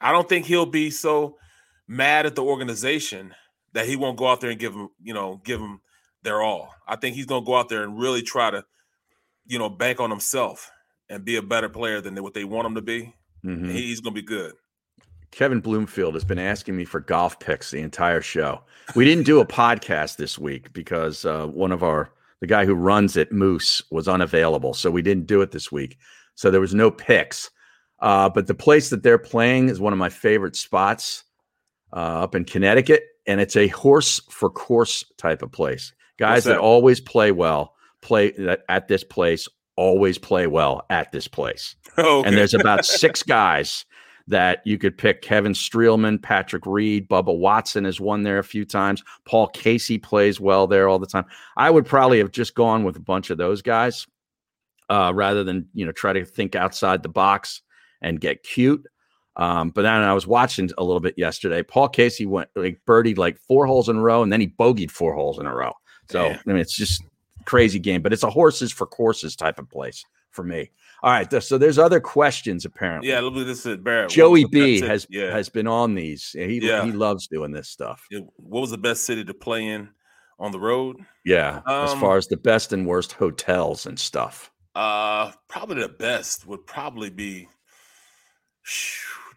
I 0.00 0.12
don't 0.12 0.28
think 0.28 0.46
he'll 0.46 0.66
be 0.66 0.90
so 0.90 1.36
mad 1.86 2.26
at 2.26 2.34
the 2.34 2.42
organization 2.42 3.34
that 3.72 3.86
he 3.86 3.96
won't 3.96 4.16
go 4.16 4.26
out 4.28 4.40
there 4.40 4.50
and 4.50 4.58
give 4.58 4.72
them, 4.72 4.88
you 5.02 5.12
know, 5.14 5.40
give 5.44 5.60
them 5.60 5.80
their 6.22 6.40
all. 6.40 6.74
I 6.88 6.96
think 6.96 7.16
he's 7.16 7.26
going 7.26 7.42
to 7.42 7.46
go 7.46 7.56
out 7.56 7.68
there 7.68 7.82
and 7.82 7.98
really 7.98 8.22
try 8.22 8.50
to, 8.50 8.64
you 9.46 9.58
know, 9.58 9.68
bank 9.68 10.00
on 10.00 10.10
himself 10.10 10.70
and 11.10 11.24
be 11.24 11.36
a 11.36 11.42
better 11.42 11.68
player 11.68 12.00
than 12.00 12.14
what 12.22 12.32
they 12.32 12.44
want 12.44 12.66
him 12.66 12.74
to 12.76 12.82
be. 12.82 13.14
Mhm. 13.44 13.70
He's 13.70 14.00
going 14.00 14.14
to 14.14 14.20
be 14.22 14.26
good. 14.26 14.54
Kevin 15.32 15.60
Bloomfield 15.60 16.14
has 16.14 16.24
been 16.24 16.38
asking 16.38 16.76
me 16.76 16.84
for 16.84 17.00
golf 17.00 17.38
picks 17.38 17.70
the 17.70 17.80
entire 17.80 18.20
show. 18.20 18.62
We 18.96 19.04
didn't 19.04 19.24
do 19.24 19.40
a 19.40 19.46
podcast 19.46 20.16
this 20.16 20.38
week 20.38 20.72
because 20.72 21.24
uh, 21.24 21.46
one 21.46 21.72
of 21.72 21.82
our 21.82 22.12
the 22.40 22.46
guy 22.46 22.64
who 22.64 22.74
runs 22.74 23.18
it, 23.18 23.30
Moose, 23.30 23.82
was 23.90 24.08
unavailable, 24.08 24.72
so 24.72 24.90
we 24.90 25.02
didn't 25.02 25.26
do 25.26 25.42
it 25.42 25.50
this 25.50 25.70
week. 25.70 25.98
So 26.36 26.50
there 26.50 26.60
was 26.60 26.74
no 26.74 26.90
picks. 26.90 27.50
Uh, 28.00 28.30
but 28.30 28.46
the 28.46 28.54
place 28.54 28.88
that 28.88 29.02
they're 29.02 29.18
playing 29.18 29.68
is 29.68 29.78
one 29.78 29.92
of 29.92 29.98
my 29.98 30.08
favorite 30.08 30.56
spots 30.56 31.24
uh, 31.92 32.22
up 32.22 32.34
in 32.34 32.46
Connecticut, 32.46 33.02
and 33.26 33.42
it's 33.42 33.56
a 33.56 33.68
horse 33.68 34.22
for 34.30 34.48
course 34.48 35.04
type 35.18 35.42
of 35.42 35.52
place. 35.52 35.92
Guys 36.18 36.44
that? 36.44 36.54
that? 36.54 36.60
always 36.60 36.98
play 36.98 37.30
well 37.30 37.74
play 38.00 38.32
at 38.68 38.88
this 38.88 39.04
place. 39.04 39.48
Always 39.76 40.18
play 40.18 40.46
well 40.46 40.84
at 40.90 41.12
this 41.12 41.28
place. 41.28 41.76
Okay. 41.98 42.28
And 42.28 42.36
there's 42.36 42.54
about 42.54 42.84
six 42.86 43.22
guys 43.22 43.84
that 44.28 44.62
you 44.64 44.78
could 44.78 44.96
pick 44.96 45.22
Kevin 45.22 45.52
Streelman, 45.52 46.22
Patrick 46.22 46.64
Reed, 46.64 47.08
Bubba 47.08 47.36
Watson 47.36 47.84
has 47.84 48.00
won 48.00 48.22
there 48.22 48.38
a 48.38 48.44
few 48.44 48.64
times. 48.64 49.02
Paul 49.24 49.48
Casey 49.48 49.98
plays 49.98 50.40
well 50.40 50.68
there 50.68 50.88
all 50.88 51.00
the 51.00 51.06
time. 51.06 51.24
I 51.56 51.68
would 51.68 51.84
probably 51.84 52.18
have 52.18 52.30
just 52.30 52.54
gone 52.54 52.84
with 52.84 52.96
a 52.96 53.00
bunch 53.00 53.30
of 53.30 53.38
those 53.38 53.60
guys 53.60 54.06
uh, 54.88 55.12
rather 55.14 55.42
than, 55.42 55.68
you 55.74 55.84
know, 55.84 55.92
try 55.92 56.12
to 56.12 56.24
think 56.24 56.54
outside 56.54 57.02
the 57.02 57.08
box 57.08 57.60
and 58.00 58.20
get 58.20 58.44
cute. 58.44 58.86
Um, 59.34 59.70
but 59.70 59.82
then 59.82 59.94
I 59.94 60.12
was 60.12 60.28
watching 60.28 60.70
a 60.78 60.84
little 60.84 61.00
bit 61.00 61.14
yesterday. 61.16 61.62
Paul 61.64 61.88
Casey 61.88 62.24
went 62.24 62.50
like 62.54 62.80
birdied 62.86 63.18
like 63.18 63.36
four 63.36 63.66
holes 63.66 63.88
in 63.88 63.96
a 63.96 64.00
row 64.00 64.22
and 64.22 64.32
then 64.32 64.40
he 64.40 64.46
bogeyed 64.46 64.92
four 64.92 65.14
holes 65.14 65.40
in 65.40 65.46
a 65.46 65.54
row. 65.54 65.72
So, 66.08 66.28
Damn. 66.28 66.38
I 66.38 66.42
mean, 66.46 66.56
it's 66.58 66.76
just 66.76 67.02
crazy 67.50 67.80
game, 67.80 68.00
but 68.00 68.12
it's 68.12 68.22
a 68.22 68.30
horses 68.30 68.70
for 68.70 68.86
courses 68.86 69.34
type 69.34 69.58
of 69.58 69.68
place 69.68 70.04
for 70.30 70.44
me. 70.44 70.70
All 71.02 71.10
right. 71.10 71.42
So 71.42 71.58
there's 71.58 71.78
other 71.78 71.98
questions 71.98 72.64
apparently. 72.64 73.08
Yeah, 73.10 73.20
look 73.20 73.34
at 73.36 73.46
this 73.46 73.66
at 73.66 73.82
Barrett. 73.82 74.10
Joey 74.10 74.44
B 74.44 74.80
has 74.82 75.04
yeah. 75.10 75.32
has 75.32 75.48
been 75.48 75.66
on 75.66 75.94
these. 75.96 76.30
He 76.32 76.60
Yeah. 76.62 76.84
he 76.84 76.92
loves 76.92 77.26
doing 77.26 77.50
this 77.50 77.68
stuff. 77.68 78.06
What 78.36 78.60
was 78.60 78.70
the 78.70 78.78
best 78.78 79.04
city 79.04 79.24
to 79.24 79.34
play 79.34 79.66
in 79.66 79.88
on 80.38 80.52
the 80.52 80.60
road? 80.60 80.98
Yeah, 81.24 81.62
as 81.66 81.90
Um, 81.92 82.00
far 82.00 82.16
as 82.16 82.28
the 82.28 82.36
best 82.36 82.72
and 82.72 82.86
worst 82.86 83.12
hotels 83.12 83.86
and 83.86 83.98
stuff. 83.98 84.52
Uh, 84.76 85.32
probably 85.48 85.82
the 85.82 85.88
best 85.88 86.46
would 86.46 86.64
probably 86.66 87.10
be. 87.10 87.48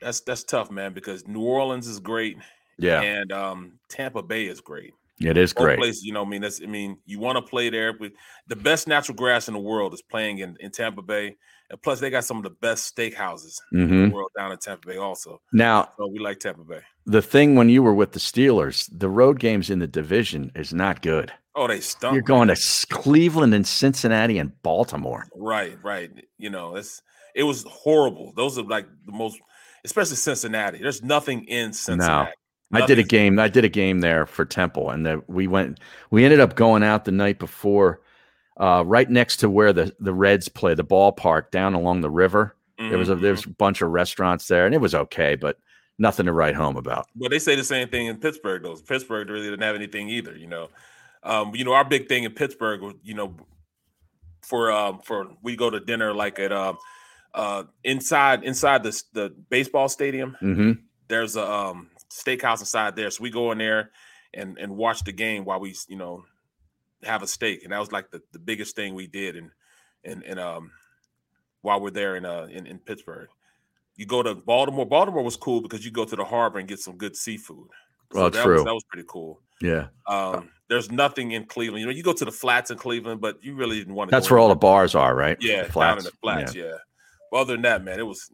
That's 0.02 0.22
that's 0.22 0.44
tough, 0.44 0.70
man, 0.70 0.94
because 0.94 1.28
New 1.28 1.42
Orleans 1.42 1.88
is 1.88 2.00
great. 2.00 2.38
Yeah. 2.78 3.02
and 3.02 3.32
um, 3.32 3.80
Tampa 3.90 4.22
Bay 4.22 4.46
is 4.46 4.60
great. 4.62 4.94
It 5.20 5.38
is 5.38 5.54
great. 5.54 5.78
places, 5.78 6.04
you 6.04 6.12
know, 6.14 6.24
I 6.26 6.28
mean, 6.28 6.42
that's 6.42 6.62
I 6.62 6.66
mean, 6.66 6.98
you 7.06 7.20
want 7.20 7.38
to 7.38 7.42
play 7.42 7.70
there, 7.70 7.94
but 7.94 8.12
the 8.48 8.56
best 8.56 8.88
natural 8.88 9.16
grass 9.16 9.48
in 9.48 9.54
the 9.54 9.60
world 9.60 9.94
is 9.94 10.02
playing 10.02 10.40
in, 10.40 10.58
in 10.60 10.72
Tampa 10.72 11.02
Bay, 11.02 11.36
and 11.70 11.82
plus 11.82 12.00
they 12.00 12.10
got 12.10 12.26
some 12.26 12.38
of 12.38 12.44
the 12.44 12.50
best 12.50 12.96
steakhouses 12.96 13.56
in 13.72 13.88
Mhm. 13.88 14.10
the 14.10 14.14
world 14.16 14.32
down 14.38 14.52
in 14.52 14.58
Tampa 14.58 14.88
Bay, 14.88 14.98
also. 14.98 15.40
Now, 15.52 15.90
So 15.98 16.08
we 16.08 16.20
like 16.20 16.40
Tampa 16.40 16.64
Bay. 16.64 16.82
the 17.06 17.22
thing 17.22 17.56
when 17.56 17.70
you 17.70 17.84
were 17.84 17.94
with 17.94 18.12
the 18.14 18.20
Steelers, 18.20 18.90
the 18.92 19.10
road 19.10 19.40
games 19.40 19.70
in 19.70 19.80
the 19.80 19.88
division 19.88 20.52
is 20.56 20.74
not 20.74 21.02
good. 21.02 21.32
Oh, 21.56 21.68
they 21.68 21.80
stunk. 21.82 22.16
You're 22.16 22.24
going 22.24 22.48
to 22.48 22.56
Cleveland 22.90 23.54
and 23.54 23.66
Cincinnati 23.68 24.40
and 24.40 24.52
Baltimore. 24.64 25.28
Right, 25.36 25.78
right. 25.84 26.10
You 26.40 26.50
know, 26.50 26.76
it's 26.76 27.02
it 27.36 27.44
was 27.44 27.64
horrible. 27.70 28.34
Those 28.36 28.58
are 28.58 28.64
like 28.64 28.88
the 29.06 29.12
most, 29.12 29.38
especially 29.86 30.16
Cincinnati. 30.16 30.80
There's 30.80 31.04
nothing 31.04 31.44
in 31.46 31.72
Cincinnati. 31.74 32.30
No, 32.32 32.34
I 32.72 32.86
did 32.86 33.00
a 33.00 33.04
game. 33.04 33.38
I 33.40 33.50
did 33.50 33.66
a 33.66 33.70
game 33.70 34.00
there 34.00 34.26
for 34.26 34.46
Temple, 34.46 34.90
and 34.90 35.06
the, 35.06 35.24
we 35.28 35.48
went. 35.48 35.80
We 36.10 36.24
ended 36.24 36.40
up 36.40 36.56
going 36.56 36.84
out 36.84 37.06
the 37.06 37.12
night 37.12 37.38
before, 37.38 38.02
uh, 38.58 38.84
right 38.86 39.10
next 39.10 39.38
to 39.38 39.50
where 39.50 39.74
the 39.74 39.96
the 40.00 40.14
Reds 40.14 40.50
play, 40.50 40.74
the 40.74 40.84
ballpark 40.84 41.52
down 41.52 41.74
along 41.74 42.02
the 42.02 42.10
river. 42.10 42.56
There 42.80 42.98
was 42.98 43.10
a 43.10 43.14
Mm-hmm. 43.14 43.22
there's 43.22 43.46
a 43.46 43.50
bunch 43.50 43.82
of 43.82 43.92
restaurants 43.92 44.48
there, 44.48 44.66
and 44.66 44.74
it 44.74 44.82
was 44.82 44.96
okay, 44.96 45.36
but 45.36 45.60
nothing 46.00 46.26
to 46.26 46.34
write 46.34 46.56
home 46.56 46.76
about. 46.76 47.08
Well, 47.16 47.30
they 47.30 47.40
say 47.40 47.56
the 47.56 47.64
same 47.64 47.88
thing 47.90 48.08
in 48.08 48.18
Pittsburgh. 48.18 48.64
Though 48.64 48.76
Pittsburgh 48.76 49.30
really 49.30 49.50
didn't 49.50 49.62
have 49.62 49.76
anything 49.76 50.10
either. 50.10 50.36
You 50.36 50.48
know, 50.48 50.70
um, 51.22 51.54
you 51.56 51.64
know 51.64 51.74
our 51.74 51.86
big 51.86 52.08
thing 52.08 52.24
in 52.24 52.32
Pittsburgh. 52.32 52.96
You 53.04 53.14
know, 53.14 53.36
for 54.42 54.72
um, 54.72 55.00
for 55.00 55.28
we 55.42 55.56
go 55.56 55.70
to 55.70 55.80
dinner 55.80 56.14
like 56.14 56.40
at 56.40 56.52
um, 56.52 56.78
uh, 57.34 57.64
inside 57.84 58.44
inside 58.44 58.84
the 58.84 59.04
the 59.14 59.36
baseball 59.50 59.88
stadium. 59.88 60.36
hmm 60.40 60.72
There's 61.08 61.36
a 61.36 61.50
um, 61.50 61.90
steakhouse 62.14 62.60
inside 62.60 62.96
there, 62.96 63.10
so 63.10 63.24
we 63.24 63.30
go 63.30 63.52
in 63.52 63.58
there 63.58 63.92
and 64.34 64.58
and 64.58 64.76
watch 64.76 65.04
the 65.04 65.12
game 65.12 65.46
while 65.46 65.60
we 65.60 65.76
you 65.88 65.98
know 65.98 66.24
have 67.04 67.24
a 67.24 67.28
steak, 67.28 67.64
and 67.64 67.74
that 67.74 67.80
was 67.80 67.92
like 67.92 68.12
the, 68.12 68.22
the 68.32 68.40
biggest 68.40 68.76
thing 68.76 68.94
we 68.94 69.08
did. 69.08 69.36
And 69.36 69.50
and 70.04 70.24
and 70.24 70.40
um, 70.40 70.72
while 71.62 71.80
we're 71.82 71.92
there 71.92 72.16
in 72.16 72.26
uh 72.26 72.48
in, 72.52 72.68
in 72.68 72.78
Pittsburgh. 72.80 73.30
You 73.96 74.08
go 74.08 74.24
to 74.24 74.34
Baltimore. 74.34 74.88
Baltimore 74.88 75.24
was 75.24 75.36
cool 75.36 75.62
because 75.62 75.86
you 75.86 75.92
go 75.92 76.04
to 76.04 76.16
the 76.16 76.26
harbor 76.26 76.58
and 76.58 76.68
get 76.68 76.80
some 76.80 76.98
good 76.98 77.16
seafood. 77.16 77.68
Well, 78.12 78.32
that 78.32 78.44
true. 78.44 78.56
Was, 78.56 78.64
that 78.64 78.74
was 78.74 78.84
pretty 78.86 79.06
cool. 79.08 79.40
Yeah, 79.62 79.88
Um, 80.08 80.50
there's 80.68 80.92
nothing 80.92 81.32
in 81.32 81.46
Cleveland. 81.46 81.82
You 81.82 81.86
know, 81.86 81.92
you 81.94 82.04
go 82.04 82.12
to 82.12 82.26
the 82.26 82.32
flats 82.32 82.72
in 82.72 82.78
Cleveland, 82.78 83.22
but 83.22 83.38
you 83.44 83.56
really 83.56 83.78
didn't 83.78 83.94
want 83.94 84.10
to. 84.10 84.16
that's 84.16 84.30
where 84.30 84.40
all 84.40 84.50
the 84.50 84.56
bars 84.56 84.96
are, 84.96 85.16
right? 85.16 85.38
Yeah, 85.40 85.64
The 85.68 85.80
down 85.80 86.00
in 86.00 86.04
the 86.04 86.12
flats. 86.22 86.56
Yeah. 86.56 86.74
Well, 87.32 87.42
other 87.42 87.54
than 87.54 87.62
that, 87.62 87.84
man, 87.84 88.00
it 88.00 88.06
was. 88.08 88.32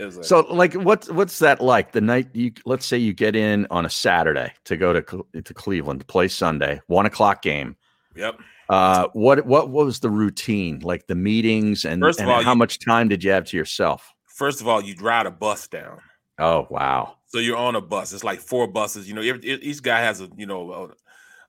It 0.00 0.04
was 0.06 0.16
like, 0.16 0.24
So, 0.24 0.40
like, 0.50 0.74
what's 0.74 1.10
what's 1.10 1.38
that 1.40 1.60
like? 1.60 1.92
The 1.92 2.00
night 2.00 2.28
you 2.32 2.52
let's 2.64 2.86
say 2.86 2.96
you 2.96 3.12
get 3.12 3.36
in 3.36 3.66
on 3.70 3.84
a 3.84 3.90
Saturday 3.90 4.52
to 4.64 4.76
go 4.76 4.92
to 5.00 5.26
to 5.42 5.54
Cleveland 5.54 6.00
to 6.00 6.06
play 6.06 6.28
Sunday, 6.28 6.80
one 6.86 7.06
o'clock 7.06 7.42
game. 7.42 7.76
Yep. 8.16 8.40
Uh, 8.68 9.08
what 9.12 9.44
what 9.46 9.70
was 9.70 10.00
the 10.00 10.10
routine 10.10 10.78
like? 10.80 11.06
The 11.06 11.14
meetings 11.14 11.84
and, 11.84 12.00
First 12.02 12.20
of 12.20 12.24
and 12.24 12.32
all, 12.32 12.42
how 12.42 12.52
you- 12.52 12.58
much 12.58 12.78
time 12.84 13.08
did 13.08 13.22
you 13.24 13.30
have 13.32 13.44
to 13.46 13.56
yourself? 13.56 14.12
First 14.26 14.60
of 14.60 14.68
all, 14.68 14.82
you 14.82 14.94
ride 15.00 15.26
a 15.26 15.30
bus 15.30 15.68
down. 15.68 15.98
Oh 16.38 16.66
wow, 16.70 17.16
So 17.26 17.38
you're 17.38 17.58
on 17.58 17.76
a 17.76 17.80
bus. 17.82 18.14
It's 18.14 18.24
like 18.24 18.40
four 18.40 18.66
buses. 18.66 19.06
You 19.06 19.14
know, 19.14 19.20
every, 19.20 19.42
each 19.44 19.82
guy 19.82 20.00
has 20.00 20.22
a 20.22 20.28
you 20.36 20.46
know 20.46 20.72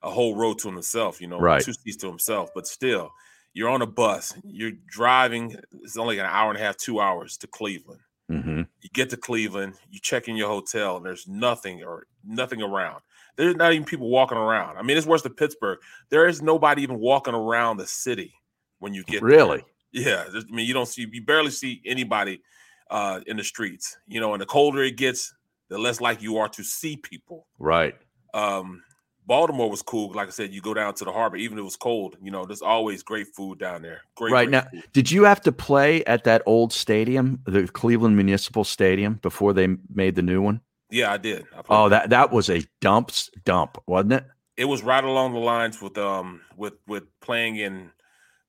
a, 0.04 0.08
a 0.08 0.12
whole 0.12 0.36
row 0.36 0.54
to 0.56 0.68
himself. 0.70 1.22
You 1.22 1.28
know, 1.28 1.40
Right. 1.40 1.64
two 1.64 1.72
seats 1.72 1.96
to 1.98 2.08
himself. 2.08 2.50
But 2.54 2.68
still, 2.68 3.12
you're 3.54 3.70
on 3.70 3.82
a 3.82 3.86
bus. 3.88 4.34
You're 4.44 4.74
driving. 4.88 5.56
It's 5.84 5.96
only 5.96 6.20
an 6.20 6.26
hour 6.26 6.50
and 6.52 6.60
a 6.60 6.62
half, 6.64 6.76
two 6.76 7.00
hours 7.00 7.38
to 7.38 7.48
Cleveland. 7.48 8.02
Hmm 8.32 8.62
You 8.82 8.90
get 8.94 9.10
to 9.12 9.18
Cleveland. 9.18 9.76
You 9.90 10.00
check 10.00 10.28
in 10.28 10.36
your 10.36 10.50
hotel, 10.50 10.98
and 10.98 11.06
there's 11.06 11.28
nothing 11.28 11.84
or 11.84 12.08
nothing 12.24 12.62
around. 12.62 13.02
There's 13.38 13.56
not 13.56 13.74
even 13.74 13.86
people 13.86 14.10
walking 14.10 14.38
around. 14.38 14.78
I 14.78 14.82
mean, 14.82 14.98
it's 14.98 15.08
worse 15.08 15.22
than 15.22 15.34
Pittsburgh. 15.34 15.80
There 16.10 16.28
is 16.28 16.42
nobody 16.42 16.84
even 16.84 17.00
walking 17.00 17.34
around 17.34 17.78
the 17.78 17.88
city 17.88 18.34
when 18.80 18.94
you 18.94 19.04
get 19.04 19.22
there. 19.22 19.30
really? 19.30 19.64
Yeah, 19.94 20.26
I 20.34 20.42
mean, 20.50 20.66
you 20.66 20.74
don't 20.74 20.88
see, 20.88 21.08
you 21.12 21.22
barely 21.22 21.52
see 21.52 21.82
anybody 21.86 22.42
uh, 22.90 23.20
in 23.28 23.38
the 23.38 23.44
streets. 23.44 23.98
You 24.08 24.20
know, 24.22 24.34
and 24.34 24.42
the 24.42 24.46
colder 24.46 24.84
it 24.84 24.98
gets, 24.98 25.34
the 25.70 25.78
less 25.78 26.00
like 26.00 26.22
you 26.22 26.38
are 26.38 26.50
to 26.50 26.64
see 26.64 26.98
people. 26.98 27.48
Right. 27.60 27.96
Um, 28.34 28.84
Baltimore 29.26 29.70
was 29.70 29.82
cool. 29.82 30.12
Like 30.14 30.28
I 30.28 30.32
said, 30.32 30.52
you 30.54 30.62
go 30.62 30.74
down 30.74 30.94
to 30.96 31.06
the 31.06 31.12
harbor, 31.12 31.38
even 31.38 31.58
if 31.58 31.62
it 31.62 31.64
was 31.66 31.76
cold. 31.76 32.18
You 32.22 32.32
know, 32.32 32.44
there's 32.46 32.62
always 32.62 33.04
great 33.04 33.28
food 33.36 33.60
down 33.60 33.82
there. 33.82 34.02
Great, 34.16 34.32
right 34.34 34.46
great 34.48 34.52
now, 34.52 34.68
food. 34.72 34.84
did 34.94 35.12
you 35.12 35.24
have 35.24 35.42
to 35.42 35.52
play 35.52 36.04
at 36.06 36.24
that 36.26 36.42
old 36.46 36.74
stadium, 36.74 37.40
the 37.46 37.68
Cleveland 37.68 38.16
Municipal 38.18 38.64
Stadium, 38.64 39.16
before 39.22 39.54
they 39.54 39.68
made 39.94 40.16
the 40.16 40.22
new 40.22 40.42
one? 40.42 40.62
Yeah, 40.90 41.12
I 41.14 41.18
did. 41.18 41.46
I 41.56 41.62
Oh, 41.70 41.88
that 41.90 42.10
that 42.10 42.32
was 42.32 42.50
a 42.50 42.64
dumps 42.82 43.30
dump, 43.46 43.78
wasn't 43.88 44.14
it? 44.14 44.26
it 44.58 44.66
was 44.66 44.84
right 44.84 45.04
along 45.04 45.34
the 45.34 45.40
lines 45.40 45.82
with 45.82 45.98
um 45.98 46.42
with 46.58 46.74
with 46.88 47.04
playing 47.22 47.56
in 47.56 47.92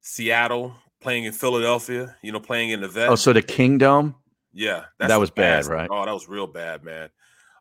Seattle, 0.00 0.74
playing 1.00 1.24
in 1.24 1.32
Philadelphia. 1.32 2.16
You 2.22 2.32
know, 2.32 2.40
playing 2.40 2.70
in 2.70 2.80
the 2.80 2.88
vet. 2.88 3.08
Oh, 3.10 3.14
so 3.14 3.32
the 3.32 3.42
Kingdome. 3.42 4.14
Yeah, 4.54 4.84
That 4.98 5.18
was 5.18 5.30
bad, 5.30 5.56
nasty. 5.58 5.72
right? 5.72 5.88
Oh, 5.90 6.04
that 6.04 6.12
was 6.12 6.28
real 6.28 6.46
bad, 6.46 6.84
man. 6.84 7.08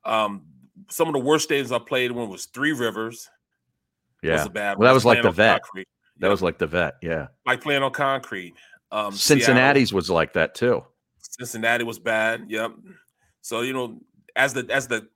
Um, 0.04 0.42
some 0.90 1.08
of 1.08 1.14
the 1.14 1.20
worst 1.20 1.50
stadiums 1.50 1.72
I 1.74 1.80
played 1.80 2.12
in 2.12 2.30
was 2.30 2.46
Three 2.46 2.74
Rivers. 2.74 3.30
Yeah, 4.24 4.34
was 4.34 4.46
a 4.46 4.50
bad 4.50 4.78
well, 4.78 4.86
that 4.86 4.90
one. 4.92 4.94
was 4.96 5.06
like 5.06 5.24
the 5.24 5.32
vet. 5.32 5.62
concrete. 5.64 5.88
That 6.20 6.30
was 6.30 6.42
like 6.42 6.58
the 6.60 6.68
vet. 6.68 6.96
Yeah, 7.02 7.28
Like 7.46 7.62
playing 7.62 7.82
on 7.84 7.92
concrete. 7.92 8.54
Um, 8.92 9.12
Seattle- 9.14 9.46
Cincinnati's 9.46 9.94
was 9.94 10.10
like 10.10 10.34
that 10.34 10.54
too. 10.54 10.84
Cincinnati 11.20 11.84
was 11.84 11.98
bad. 12.00 12.46
Yep. 12.48 12.74
So 13.42 13.62
you 13.62 13.74
know, 13.74 14.00
as 14.36 14.54
the 14.54 14.68
as 14.70 14.88
the 14.88 15.08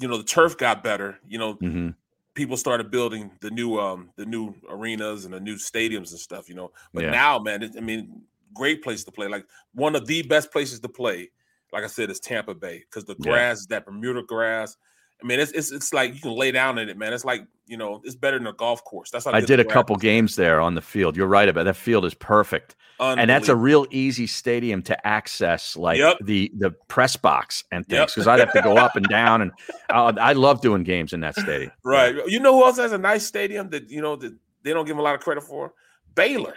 you 0.00 0.08
know 0.08 0.16
the 0.16 0.24
turf 0.24 0.56
got 0.56 0.82
better, 0.82 1.18
you 1.28 1.38
know, 1.38 1.54
hmm 1.54 1.90
people 2.34 2.56
started 2.56 2.90
building 2.92 3.28
the 3.40 3.50
new 3.50 3.78
um 3.78 4.10
the 4.16 4.24
new 4.24 4.54
arenas 4.68 5.24
and 5.24 5.34
the 5.34 5.40
new 5.40 5.56
stadiums 5.56 6.10
and 6.10 6.18
stuff. 6.18 6.48
You 6.48 6.54
know, 6.54 6.72
but 6.94 7.04
Yeah. 7.04 7.10
now, 7.10 7.38
man, 7.38 7.62
it, 7.62 7.72
I 7.76 7.80
mean, 7.80 8.22
great 8.54 8.82
place 8.82 9.04
to 9.04 9.12
play. 9.12 9.26
Like 9.28 9.46
one 9.74 9.94
of 9.94 10.06
the 10.06 10.22
best 10.22 10.50
places 10.52 10.80
to 10.80 10.88
play. 10.88 11.30
Like 11.72 11.84
I 11.84 11.88
said, 11.88 12.08
is 12.10 12.18
Tampa 12.18 12.54
Bay 12.54 12.78
because 12.88 13.04
the 13.04 13.16
Yeah. 13.18 13.30
grass 13.30 13.58
is 13.60 13.66
that 13.68 13.84
Bermuda 13.84 14.22
grass. 14.22 14.76
I 15.22 15.26
mean, 15.26 15.40
it's, 15.40 15.52
it's 15.52 15.70
it's 15.70 15.92
like 15.92 16.14
you 16.14 16.20
can 16.20 16.32
lay 16.32 16.50
down 16.50 16.78
in 16.78 16.88
it, 16.88 16.96
man. 16.96 17.12
It's 17.12 17.24
like 17.24 17.46
you 17.66 17.76
know, 17.76 18.00
it's 18.04 18.16
better 18.16 18.38
than 18.38 18.46
a 18.46 18.52
golf 18.52 18.82
course. 18.84 19.10
That's 19.10 19.24
how 19.24 19.32
I 19.32 19.40
did 19.40 19.60
a 19.60 19.64
couple 19.64 19.96
games 19.96 20.36
there 20.36 20.60
on 20.60 20.74
the 20.74 20.82
field. 20.82 21.16
You're 21.16 21.28
right 21.28 21.48
about 21.48 21.64
that 21.64 21.76
field 21.76 22.04
is 22.04 22.14
perfect, 22.14 22.76
and 22.98 23.28
that's 23.28 23.48
a 23.48 23.56
real 23.56 23.86
easy 23.90 24.26
stadium 24.26 24.82
to 24.82 25.06
access, 25.06 25.76
like 25.76 25.98
Yep. 25.98 26.18
the 26.22 26.50
the 26.58 26.70
press 26.88 27.16
box 27.16 27.64
and 27.70 27.86
things. 27.86 28.14
Because 28.14 28.26
I'd 28.26 28.40
have 28.40 28.52
to 28.52 28.62
go 28.62 28.76
up 28.76 28.96
and 28.96 29.06
down, 29.08 29.42
and 29.42 29.52
uh, 29.90 30.12
I 30.20 30.32
love 30.32 30.60
doing 30.60 30.82
games 30.82 31.12
in 31.12 31.20
that 31.20 31.36
stadium. 31.36 31.72
Right. 31.84 32.14
You 32.26 32.40
know 32.40 32.54
who 32.54 32.64
else 32.64 32.78
has 32.78 32.92
a 32.92 32.98
nice 32.98 33.24
stadium 33.24 33.70
that 33.70 33.90
you 33.90 34.00
know 34.00 34.16
that 34.16 34.36
they 34.62 34.72
don't 34.72 34.84
give 34.84 34.94
him 34.94 35.00
a 35.00 35.02
lot 35.02 35.14
of 35.14 35.20
credit 35.20 35.42
for? 35.42 35.72
Baylor. 36.14 36.54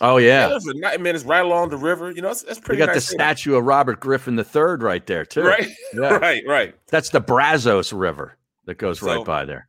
Oh 0.00 0.16
yeah, 0.16 0.48
Baylor's 0.48 0.66
a 0.66 0.86
I 0.86 0.94
it's 1.10 1.24
right 1.24 1.44
along 1.44 1.70
the 1.70 1.76
river. 1.76 2.10
You 2.10 2.22
know, 2.22 2.28
that's, 2.28 2.44
we 2.44 2.54
pretty. 2.60 2.78
got 2.78 2.86
the 2.86 2.92
nice 2.94 3.04
stadium. 3.06 3.18
statue 3.26 3.54
of 3.56 3.64
Robert 3.64 4.00
Griffin 4.00 4.38
III 4.38 4.76
right 4.80 5.06
there 5.06 5.24
too. 5.24 5.42
Right. 5.42 5.68
Yeah. 5.94 6.16
Right. 6.18 6.42
Right. 6.46 6.74
That's 6.88 7.10
the 7.10 7.20
Brazos 7.20 7.92
River 7.92 8.36
that 8.66 8.78
goes 8.78 9.00
So- 9.00 9.06
right 9.16 9.24
by 9.24 9.44
there. 9.44 9.66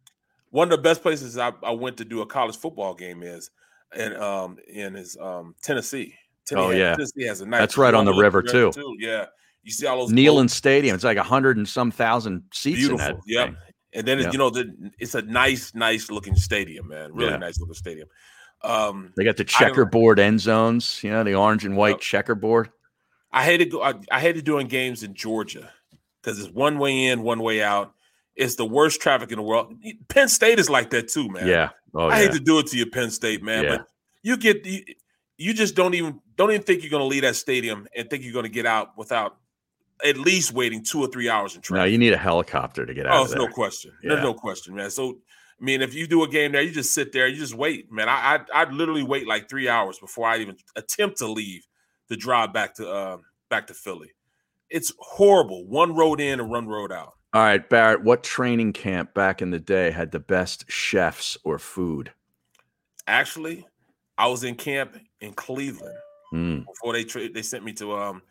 One 0.52 0.68
of 0.68 0.78
the 0.78 0.82
best 0.84 1.02
places 1.02 1.38
I, 1.38 1.54
I 1.64 1.72
went 1.72 1.96
to 1.98 2.06
do 2.06 2.22
a 2.22 2.26
college 2.26 2.58
football 2.58 2.94
game 2.94 3.24
is, 3.24 3.50
and 3.96 4.16
um, 4.18 4.58
in 4.68 4.96
is 4.98 5.16
um 5.20 5.56
Tennessee. 5.64 6.14
Tennessee 6.46 6.68
Oh, 6.68 6.72
yeah. 6.72 6.92
Tennessee 6.96 7.24
has 7.26 7.40
a 7.42 7.46
nice. 7.46 7.60
That's 7.62 7.78
right 7.78 7.94
on 7.94 8.04
the 8.06 8.14
river, 8.14 8.40
river, 8.42 8.72
too. 8.72 8.96
Yeah, 9.00 9.28
you 9.64 9.72
see 9.72 9.88
all 9.88 9.98
those 10.00 10.12
Neyland 10.12 10.44
boats. 10.44 10.56
Stadium. 10.56 10.94
It's 10.96 11.04
like 11.06 11.18
a 11.18 11.24
hundred 11.24 11.56
and 11.58 11.68
some 11.68 11.90
thousand 11.92 12.44
seats 12.54 12.80
in. 12.82 12.88
Beautiful. 12.90 13.22
Yep. 13.28 13.48
thing. 13.48 13.58
And 13.94 14.08
then 14.08 14.18
it's, 14.20 14.26
Yeah. 14.28 14.32
you 14.34 14.38
know 14.38 14.50
the, 14.50 14.92
it's 15.00 15.16
a 15.16 15.22
nice, 15.22 15.74
nice 15.76 16.10
looking 16.12 16.36
stadium, 16.36 16.88
man. 16.90 17.14
Really 17.14 17.32
Yeah. 17.32 17.38
nice 17.38 17.60
looking 17.60 17.74
stadium. 17.76 18.08
Um, 18.64 19.14
They 19.16 19.24
got 19.24 19.38
the 19.38 19.44
checkerboard 19.44 20.20
end 20.20 20.40
zones. 20.40 21.02
You 21.04 21.12
know, 21.12 21.24
the 21.24 21.36
orange 21.36 21.66
and 21.66 21.76
white 21.76 22.00
checkerboard. 22.00 22.70
I 23.32 23.44
hated 23.46 23.72
go. 23.72 23.82
I, 23.82 23.94
I 24.12 24.20
hated 24.20 24.46
doing 24.46 24.68
games 24.68 25.04
in 25.04 25.14
Georgia 25.14 25.72
because 26.22 26.40
it's 26.40 26.50
one 26.50 26.80
way 26.80 27.06
in, 27.06 27.24
one 27.24 27.42
way 27.42 27.64
out. 27.64 27.94
It's 28.36 28.56
the 28.56 28.66
worst 28.66 29.02
traffic 29.02 29.32
in 29.32 29.38
the 29.38 29.44
world. 29.44 29.74
Penn 30.08 30.28
State 30.28 30.60
is 30.60 30.70
like 30.70 30.90
that 30.92 31.08
too, 31.08 31.30
man. 31.30 31.48
Yeah. 31.48 31.70
Oh 31.94 32.08
I 32.08 32.20
yeah. 32.20 32.24
hate 32.24 32.32
to 32.34 32.40
do 32.40 32.60
it 32.60 32.68
to 32.68 32.78
you, 32.78 32.86
Penn 32.86 33.12
State, 33.12 33.44
man, 33.44 33.64
Yeah. 33.64 33.78
but 33.78 33.88
you 34.24 34.38
get 34.38 34.66
you, 34.66 34.84
you 35.38 35.54
just 35.54 35.76
don't 35.76 35.94
even 35.94 36.20
don't 36.36 36.52
even 36.52 36.64
think 36.64 36.84
you're 36.84 36.92
going 36.92 37.02
to 37.02 37.08
leave 37.08 37.24
that 37.24 37.36
stadium 37.36 37.88
and 37.96 38.10
think 38.10 38.24
you're 38.24 38.34
going 38.34 38.44
to 38.46 38.50
get 38.50 38.66
out 38.66 38.98
without 38.98 39.38
at 40.04 40.18
least 40.18 40.54
waiting 40.54 40.84
two 40.84 41.00
or 41.02 41.08
three 41.08 41.30
hours 41.30 41.56
in 41.56 41.62
traffic. 41.62 41.82
no, 41.82 41.86
you 41.86 41.98
need 41.98 42.14
a 42.14 42.18
helicopter 42.18 42.86
to 42.86 42.94
get 42.94 43.06
out 43.06 43.14
oh, 43.14 43.24
of 43.24 43.30
there. 43.30 43.40
no 43.40 43.48
question. 43.48 43.92
Yeah. 44.04 44.10
There's 44.12 44.24
no 44.24 44.34
question, 44.34 44.76
man. 44.76 44.90
So, 44.90 45.20
I 45.62 45.64
mean, 45.64 45.82
if 45.82 45.94
you 45.94 46.08
do 46.08 46.24
a 46.24 46.28
game 46.28 46.54
there, 46.54 46.62
you 46.62 46.72
just 46.72 46.94
sit 46.94 47.12
there, 47.12 47.28
you 47.28 47.38
just 47.38 47.54
wait, 47.54 47.92
man. 47.92 48.10
I 48.10 48.40
I 48.54 48.62
I'd 48.62 48.74
literally 48.74 49.04
wait 49.04 49.28
like 49.28 49.48
three 49.48 49.70
hours 49.70 50.00
before 50.00 50.28
I 50.28 50.38
even 50.38 50.58
attempt 50.76 51.18
to 51.20 51.28
leave 51.28 51.68
to 52.10 52.18
drive 52.18 52.52
back 52.52 52.76
to 52.76 52.90
uh 52.90 53.18
back 53.50 53.68
to 53.68 53.74
Philly. 53.74 54.12
It's 54.70 54.92
horrible. 55.00 55.68
One 55.68 55.94
road 55.96 56.20
in 56.20 56.40
and 56.40 56.50
one 56.50 56.68
road 56.68 56.92
out. 56.92 57.14
All 57.34 57.42
right, 57.44 57.68
Barrett. 57.70 58.04
What 58.04 58.24
training 58.24 58.74
camp 58.74 59.14
back 59.14 59.42
in 59.42 59.52
the 59.52 59.60
day 59.60 59.92
had 59.92 60.12
the 60.12 60.20
best 60.20 60.66
chefs 60.70 61.38
or 61.44 61.60
food? 61.60 62.12
Actually, 63.08 63.66
I 64.18 64.28
was 64.28 64.44
in 64.44 64.56
camp 64.56 64.98
in 65.20 65.34
Cleveland 65.34 65.98
Mm, 66.34 66.66
before 66.66 66.94
they 66.94 67.04
tra- 67.04 67.28
they 67.30 67.42
sent 67.42 67.66
me 67.66 67.74
to 67.74 67.94
um 67.94 68.22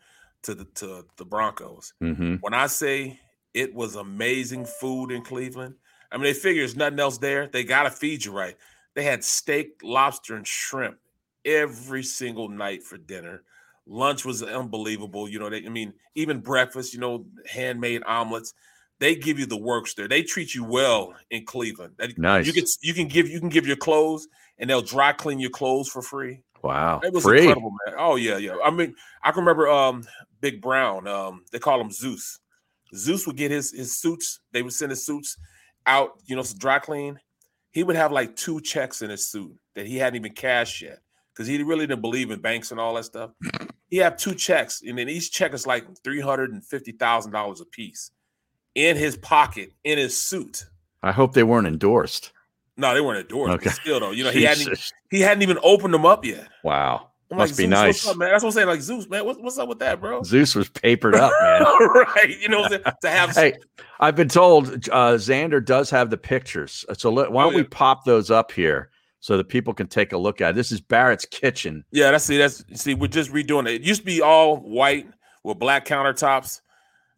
to 0.43 0.55
the 0.55 0.65
to 0.75 1.05
the 1.17 1.25
Broncos. 1.25 1.93
hmm 2.01 2.35
When 2.41 2.53
I 2.53 2.65
say 2.67 3.19
it 3.53 3.75
was 3.75 3.95
amazing 3.95 4.65
food 4.65 5.11
in 5.11 5.21
Cleveland, 5.23 5.75
I 6.11 6.17
mean 6.17 6.25
they 6.25 6.33
figure 6.33 6.61
there's 6.61 6.75
nothing 6.75 6.99
else 6.99 7.17
there. 7.17 7.47
They 7.47 7.63
gotta 7.63 7.89
feed 7.89 8.25
you 8.25 8.31
right. 8.31 8.55
They 8.93 9.03
had 9.03 9.23
steak, 9.23 9.79
lobster, 9.83 10.35
and 10.35 10.45
shrimp 10.45 10.97
every 11.45 12.03
single 12.03 12.49
night 12.49 12.83
for 12.83 12.97
dinner. 12.97 13.43
Lunch 13.87 14.25
was 14.25 14.43
unbelievable. 14.43 15.27
You 15.29 15.39
know, 15.39 15.49
they 15.49 15.65
I 15.65 15.69
mean, 15.69 15.93
even 16.15 16.39
breakfast, 16.39 16.93
you 16.93 16.99
know, 16.99 17.25
handmade 17.47 18.03
omelets. 18.05 18.53
They 18.99 19.15
give 19.15 19.39
you 19.39 19.47
the 19.47 19.57
works 19.57 19.95
there. 19.95 20.07
They 20.07 20.21
treat 20.21 20.53
you 20.53 20.63
well 20.63 21.15
in 21.31 21.45
Cleveland. 21.45 21.95
Nice. 22.17 22.45
You 22.45 22.53
can 22.53 22.65
you 22.81 22.93
can 22.93 23.07
give 23.07 23.27
you 23.27 23.39
can 23.39 23.49
give 23.49 23.65
your 23.65 23.77
clothes 23.77 24.27
and 24.59 24.69
they'll 24.69 24.81
dry 24.81 25.11
clean 25.11 25.39
your 25.39 25.49
clothes 25.49 25.89
for 25.89 26.01
free. 26.01 26.43
Wow. 26.61 26.99
It 27.03 27.11
was 27.11 27.23
Free. 27.23 27.39
incredible, 27.39 27.73
man. 27.85 27.95
Oh 27.97 28.15
yeah, 28.15 28.37
yeah. 28.37 28.57
I 28.63 28.69
mean, 28.69 28.95
I 29.23 29.31
can 29.31 29.41
remember 29.41 29.67
um 29.69 30.03
Big 30.41 30.61
Brown. 30.61 31.07
Um, 31.07 31.45
they 31.51 31.59
call 31.59 31.81
him 31.81 31.91
Zeus. 31.91 32.39
Zeus 32.93 33.25
would 33.25 33.37
get 33.37 33.51
his 33.51 33.71
his 33.71 33.97
suits. 33.97 34.39
They 34.51 34.61
would 34.61 34.73
send 34.73 34.91
his 34.91 35.05
suits 35.05 35.37
out, 35.85 36.13
you 36.25 36.35
know, 36.35 36.43
dry 36.57 36.79
clean. 36.79 37.19
He 37.71 37.83
would 37.83 37.95
have 37.95 38.11
like 38.11 38.35
two 38.35 38.59
checks 38.61 39.01
in 39.01 39.09
his 39.09 39.25
suit 39.25 39.53
that 39.75 39.87
he 39.87 39.97
hadn't 39.97 40.17
even 40.17 40.33
cashed 40.33 40.81
yet 40.81 40.99
because 41.33 41.47
he 41.47 41.61
really 41.63 41.87
didn't 41.87 42.01
believe 42.01 42.31
in 42.31 42.39
banks 42.41 42.71
and 42.71 42.79
all 42.79 42.93
that 42.95 43.05
stuff. 43.05 43.31
he 43.89 43.97
have 43.97 44.17
two 44.17 44.35
checks, 44.35 44.81
and 44.85 44.97
then 44.97 45.07
each 45.07 45.31
check 45.31 45.53
is 45.53 45.65
like 45.65 45.85
three 46.03 46.19
hundred 46.19 46.51
and 46.51 46.65
fifty 46.65 46.91
thousand 46.91 47.31
dollars 47.31 47.61
a 47.61 47.65
piece 47.65 48.11
in 48.75 48.97
his 48.97 49.17
pocket 49.17 49.71
in 49.83 49.97
his 49.97 50.19
suit. 50.19 50.65
I 51.03 51.11
hope 51.11 51.33
they 51.33 51.43
weren't 51.43 51.67
endorsed. 51.67 52.31
No, 52.77 52.93
they 52.93 53.01
weren't 53.01 53.19
endorsed. 53.21 53.53
Okay. 53.53 53.69
Okay. 53.69 53.75
Still 53.81 53.99
though, 53.99 54.11
you 54.11 54.23
know, 54.23 54.31
he 54.31 54.43
hadn't 54.45 54.91
he 55.09 55.21
hadn't 55.21 55.43
even 55.43 55.57
opened 55.63 55.93
them 55.93 56.05
up 56.05 56.25
yet. 56.25 56.47
Wow. 56.63 57.10
I'm 57.31 57.37
Must 57.37 57.51
like, 57.53 57.57
be 57.57 57.63
Zeus, 57.63 57.69
nice. 57.69 57.87
What's 58.05 58.07
up, 58.09 58.17
man? 58.17 58.31
That's 58.31 58.43
what 58.43 58.49
I'm 58.49 58.53
saying. 58.53 58.67
Like 58.67 58.81
Zeus, 58.81 59.07
man, 59.09 59.25
what, 59.25 59.41
what's 59.41 59.57
up 59.57 59.69
with 59.69 59.79
that, 59.79 60.01
bro? 60.01 60.21
Zeus 60.23 60.53
was 60.53 60.67
papered 60.69 61.15
up, 61.15 61.31
man. 61.41 61.63
right. 61.63 62.35
You 62.41 62.49
know, 62.49 62.67
to 62.67 62.81
have 63.09 63.31
hey, 63.35 63.53
I've 63.99 64.15
been 64.15 64.27
told 64.27 64.67
uh, 64.89 65.13
Xander 65.15 65.63
does 65.63 65.89
have 65.89 66.09
the 66.09 66.17
pictures. 66.17 66.83
So 66.97 67.11
let, 67.11 67.31
why 67.31 67.43
Oh, 67.43 67.45
don't 67.47 67.55
we 67.55 67.61
yeah. 67.61 67.67
pop 67.71 68.03
those 68.05 68.29
up 68.31 68.51
here 68.51 68.89
so 69.21 69.37
that 69.37 69.47
people 69.49 69.73
can 69.73 69.87
take 69.87 70.11
a 70.11 70.17
look 70.17 70.41
at 70.41 70.49
it? 70.51 70.55
This 70.55 70.71
is 70.71 70.81
Barrett's 70.81 71.25
kitchen. 71.25 71.85
Yeah, 71.91 72.11
that's 72.11 72.25
see, 72.25 72.37
that's 72.37 72.63
see, 72.73 72.95
we're 72.95 73.07
just 73.07 73.31
redoing 73.31 73.67
it. 73.67 73.75
It 73.75 73.81
used 73.83 74.01
to 74.01 74.05
be 74.05 74.21
all 74.21 74.57
white 74.57 75.07
with 75.43 75.57
black 75.57 75.85
countertops. 75.85 76.59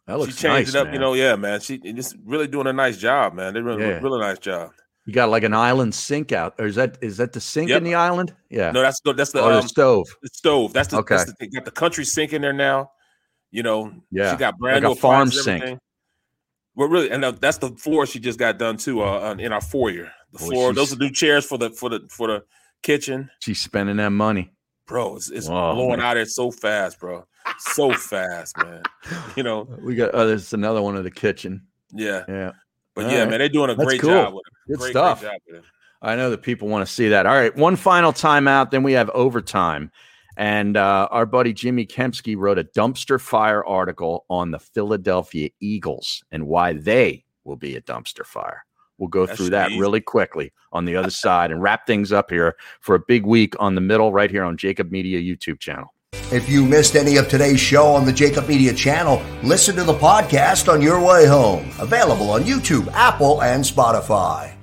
That 0.06 0.20
looks 0.20 0.36
she 0.36 0.42
changed 0.42 0.74
nice, 0.74 0.76
it 0.76 0.76
up, 0.76 0.86
man. 0.88 0.94
you 0.96 1.00
know. 1.00 1.14
Yeah, 1.14 1.36
man. 1.38 1.60
She 1.62 1.78
just 1.78 2.18
really 2.26 2.46
doing 2.48 2.68
a 2.68 2.74
nice 2.74 2.98
job, 2.98 3.34
man. 3.34 3.54
They're 3.54 3.64
doing 3.64 3.80
Yeah. 3.80 4.00
really 4.00 4.20
nice 4.20 4.38
job. 4.38 4.72
You 5.06 5.14
got 5.14 5.30
like 5.30 5.44
an 5.44 5.54
island 5.54 5.94
sink 5.94 6.32
out, 6.32 6.56
or 6.60 6.66
is 6.66 6.76
that 6.76 6.98
is 7.02 7.18
that 7.18 7.34
the 7.34 7.42
sink 7.42 7.70
Yep. 7.70 7.80
in 7.80 7.84
the 7.84 7.96
island? 7.96 8.34
Yeah. 8.50 8.72
No, 8.72 8.82
that's 8.82 9.02
the 9.02 9.14
that's 9.14 9.32
the, 9.34 9.42
the 9.42 9.58
um, 9.60 9.68
stove. 9.68 10.08
the 10.22 10.30
stove. 10.32 10.72
That's 10.74 10.88
the, 10.90 10.98
Okay. 10.98 11.16
that's 11.18 11.30
the 11.30 11.36
thing. 11.36 11.50
Got 11.54 11.66
the 11.66 11.72
country 11.72 12.06
sink 12.06 12.32
in 12.34 12.42
there 12.42 12.54
now. 12.54 12.92
You 13.52 13.64
know, 13.64 13.94
Yeah, 14.12 14.32
she 14.32 14.38
got 14.38 14.58
brand 14.58 14.84
like 14.84 14.92
new 14.92 14.96
farm 15.00 15.30
sink. 15.30 15.80
Well, 16.76 16.88
really, 16.90 17.12
and 17.12 17.24
uh, 17.24 17.32
that's 17.32 17.58
the 17.60 17.70
floor 17.72 18.06
she 18.08 18.20
just 18.20 18.40
got 18.40 18.58
done 18.58 18.78
too. 18.78 19.04
Uh, 19.04 19.32
uh, 19.32 19.36
in 19.38 19.52
our 19.52 19.62
foyer, 19.62 20.12
the 20.32 20.40
Boy, 20.40 20.46
floor. 20.46 20.74
Those 20.74 20.94
are 20.94 20.98
new 20.98 21.12
chairs 21.12 21.46
for 21.46 21.58
the 21.58 21.70
for 21.70 21.90
the 21.90 22.00
for 22.10 22.28
the 22.28 22.44
kitchen, 22.82 23.30
She's 23.40 23.60
spending 23.62 23.98
that 23.98 24.10
money. 24.12 24.52
bro. 24.88 25.16
It's, 25.18 25.30
it's 25.30 25.48
Whoa, 25.48 25.74
blowing 25.76 26.00
man. 26.00 26.02
out 26.02 26.14
there 26.16 26.26
so 26.26 26.50
fast, 26.52 27.00
bro. 27.00 27.26
So 27.60 27.94
fast, 27.94 28.58
man. 28.58 28.82
You 29.36 29.44
know, 29.44 29.68
We 29.84 29.96
got 29.96 30.12
oh, 30.14 30.26
there's 30.26 30.54
another 30.54 30.82
one 30.82 30.96
of 30.96 31.04
the 31.04 31.12
kitchen. 31.12 31.68
yeah. 31.94 32.24
Yeah. 32.28 32.52
But 32.96 33.06
All 33.06 33.12
yeah, 33.12 33.20
right. 33.22 33.30
man, 33.30 33.40
they're 33.40 33.50
doing 33.50 33.70
a 33.70 33.76
That's 33.76 33.88
great 33.88 34.02
cool. 34.02 34.12
job 34.12 34.34
with 34.34 34.44
it. 34.48 34.72
Good 34.72 34.80
great, 34.80 34.92
stuff. 34.92 35.22
Great 35.22 35.32
job 35.32 35.40
with 35.48 35.56
it. 35.58 35.64
I 36.02 36.16
know 36.16 36.30
that 36.32 36.42
people 36.42 36.68
want 36.68 36.86
to 36.86 36.94
see 36.94 37.10
that. 37.10 37.26
All 37.26 37.34
right, 37.34 37.56
one 37.56 37.76
final 37.76 38.12
timeout, 38.12 38.72
then 38.72 38.84
we 38.84 38.94
have 38.94 39.10
overtime. 39.12 39.90
And 40.36 40.76
uh, 40.78 41.08
our 41.12 41.26
buddy 41.26 41.54
Jimmy 41.54 41.86
Kempski 41.86 42.36
wrote 42.36 42.58
a 42.60 42.64
dumpster 42.64 43.22
fire 43.22 43.64
article 43.66 44.26
on 44.30 44.52
the 44.52 44.60
Philadelphia 44.60 45.50
Eagles 45.60 46.24
and 46.32 46.48
why 46.48 46.74
they 46.74 47.24
will 47.44 47.56
be 47.56 47.76
a 47.76 47.82
dumpster 47.82 48.26
fire. 48.26 48.66
We'll 48.98 49.10
go 49.10 49.26
That 49.26 49.38
through 49.38 49.50
that 49.52 49.72
easy. 49.72 49.80
really 49.80 50.02
quickly 50.02 50.52
on 50.72 50.86
the 50.86 50.96
other 50.96 51.10
side 51.10 51.52
and 51.52 51.62
wrap 51.62 51.86
things 51.88 52.12
up 52.12 52.30
here 52.30 52.56
for 52.82 52.96
a 52.96 53.00
big 53.08 53.26
week 53.26 53.54
on 53.60 53.76
the 53.76 53.82
middle 53.82 54.12
right 54.12 54.30
here 54.32 54.44
on 54.44 54.58
JAKIB 54.58 54.92
Media 54.92 55.20
YouTube 55.20 55.60
channel. 55.60 55.94
If 56.32 56.50
you 56.50 56.66
missed 56.66 56.96
any 56.96 57.18
of 57.18 57.28
today's 57.28 57.60
show 57.60 57.88
on 57.88 58.06
the 58.06 58.12
JAKIB 58.12 58.48
Media 58.48 58.74
channel, 58.74 59.22
listen 59.44 59.76
to 59.76 59.84
the 59.84 59.94
podcast 59.94 60.72
on 60.72 60.82
your 60.82 61.00
way 61.00 61.26
home. 61.26 61.70
Available 61.80 62.32
on 62.32 62.44
YouTube, 62.44 62.92
Apple, 62.94 63.44
and 63.44 63.64
Spotify. 63.64 64.54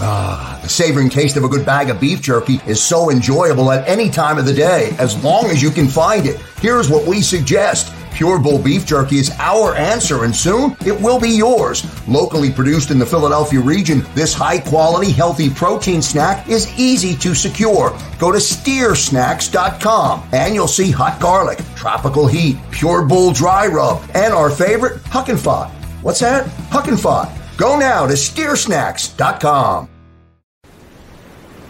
Ah, 0.00 0.60
the 0.62 0.68
savoring 0.68 1.10
taste 1.10 1.36
of 1.36 1.42
a 1.42 1.48
good 1.48 1.66
bag 1.66 1.90
of 1.90 2.00
beef 2.00 2.20
jerky 2.20 2.60
is 2.68 2.80
so 2.80 3.10
enjoyable 3.10 3.72
at 3.72 3.88
any 3.88 4.08
time 4.08 4.38
of 4.38 4.46
the 4.46 4.52
day, 4.52 4.94
as 4.98 5.22
long 5.24 5.46
as 5.46 5.60
you 5.60 5.70
can 5.70 5.88
find 5.88 6.24
it. 6.24 6.38
Here's 6.60 6.88
what 6.88 7.04
we 7.06 7.20
suggest. 7.20 7.92
Pure 8.12 8.40
Bull 8.40 8.58
Beef 8.58 8.86
Jerky 8.86 9.16
is 9.16 9.30
our 9.38 9.74
answer, 9.74 10.24
and 10.24 10.34
soon 10.34 10.76
it 10.84 10.98
will 11.00 11.20
be 11.20 11.30
yours. 11.30 11.84
Locally 12.08 12.50
produced 12.50 12.90
in 12.90 12.98
the 12.98 13.06
Philadelphia 13.06 13.60
region, 13.60 14.02
this 14.14 14.34
high 14.34 14.58
quality, 14.58 15.12
healthy 15.12 15.50
protein 15.50 16.02
snack 16.02 16.48
is 16.48 16.72
easy 16.78 17.16
to 17.16 17.34
secure. 17.34 17.96
Go 18.18 18.32
to 18.32 18.38
steersnacks.com 18.38 20.28
and 20.32 20.54
you'll 20.54 20.68
see 20.68 20.90
hot 20.90 21.20
garlic, 21.20 21.58
tropical 21.76 22.26
heat, 22.26 22.56
Pure 22.70 23.06
Bull 23.06 23.32
dry 23.32 23.66
rub, 23.66 24.02
and 24.14 24.32
our 24.32 24.50
favorite, 24.50 25.02
Huck 25.06 25.28
and 25.28 25.38
Fod. 25.38 25.70
What's 26.02 26.20
that? 26.20 26.46
Huck 26.70 26.88
and 26.88 26.98
Fod. 26.98 27.30
Go 27.56 27.78
now 27.78 28.06
to 28.06 28.14
steersnacks.com. 28.14 29.88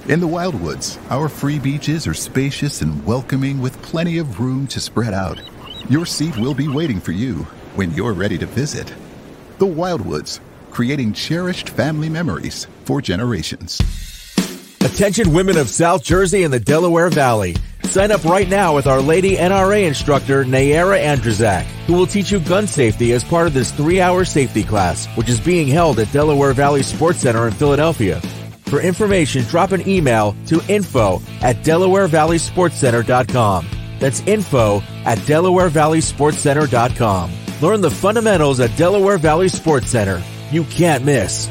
In 0.09 0.20
the 0.20 0.27
Wildwoods, 0.27 0.98
our 1.10 1.28
free 1.28 1.59
beaches 1.59 2.06
are 2.06 2.15
spacious 2.15 2.81
and 2.81 3.05
welcoming 3.05 3.60
with 3.60 3.81
plenty 3.82 4.16
of 4.16 4.40
room 4.40 4.66
to 4.69 4.81
spread 4.81 5.12
out. 5.12 5.39
Your 5.89 6.05
seat 6.05 6.36
will 6.36 6.52
be 6.52 6.69
waiting 6.69 7.01
for 7.01 7.12
you 7.12 7.47
when 7.74 7.93
you're 7.93 8.12
ready 8.12 8.36
to 8.36 8.44
visit. 8.44 8.93
The 9.59 9.65
Wildwoods, 9.65 10.40
creating 10.70 11.15
cherished 11.15 11.70
family 11.70 12.10
memories 12.10 12.66
for 12.85 13.01
generations. 13.01 13.81
Attention 14.81 15.32
women 15.32 15.56
of 15.56 15.70
South 15.70 16.05
Jersey 16.05 16.43
and 16.43 16.52
the 16.52 16.60
Delaware 16.60 17.09
Valley. 17.09 17.56
Sign 17.85 18.12
up 18.12 18.23
right 18.24 18.51
now 18.51 18.74
with 18.74 18.86
Our 18.86 19.01
Lady 19.01 19.36
NRA 19.36 19.86
instructor 19.86 20.44
Nayara 20.44 21.02
Andrzak, 21.02 21.62
who 21.86 21.94
will 21.94 22.06
teach 22.06 22.31
you 22.31 22.40
gun 22.40 22.66
safety 22.66 23.15
as 23.15 23.24
part 23.24 23.47
of 23.47 23.55
this 23.55 23.73
three-hour 23.73 24.27
safety 24.27 24.65
class, 24.65 25.06
which 25.16 25.31
is 25.31 25.40
being 25.40 25.69
held 25.69 25.98
at 26.01 26.12
Delaware 26.12 26.52
Valley 26.52 26.82
Sports 26.82 27.20
Center 27.20 27.47
in 27.47 27.55
Philadelphia. 27.55 28.20
For 28.66 28.82
information, 28.82 29.44
drop 29.44 29.73
an 29.73 29.89
email 29.89 30.36
to 30.48 30.60
info 30.69 31.23
at 31.40 31.65
DelawareValleySportsCenter.com. 31.65 33.78
That's 33.99 34.20
info 34.20 34.81
at 35.05 35.19
DelawareValleySportsCenter.com. 35.19 37.33
Learn 37.61 37.81
the 37.81 37.91
fundamentals 37.91 38.61
at 38.61 38.77
Delaware 38.77 39.19
Valley 39.19 39.49
Sports 39.49 39.91
Center. 39.91 40.23
You 40.51 40.62
can't 40.65 41.05
miss. 41.05 41.49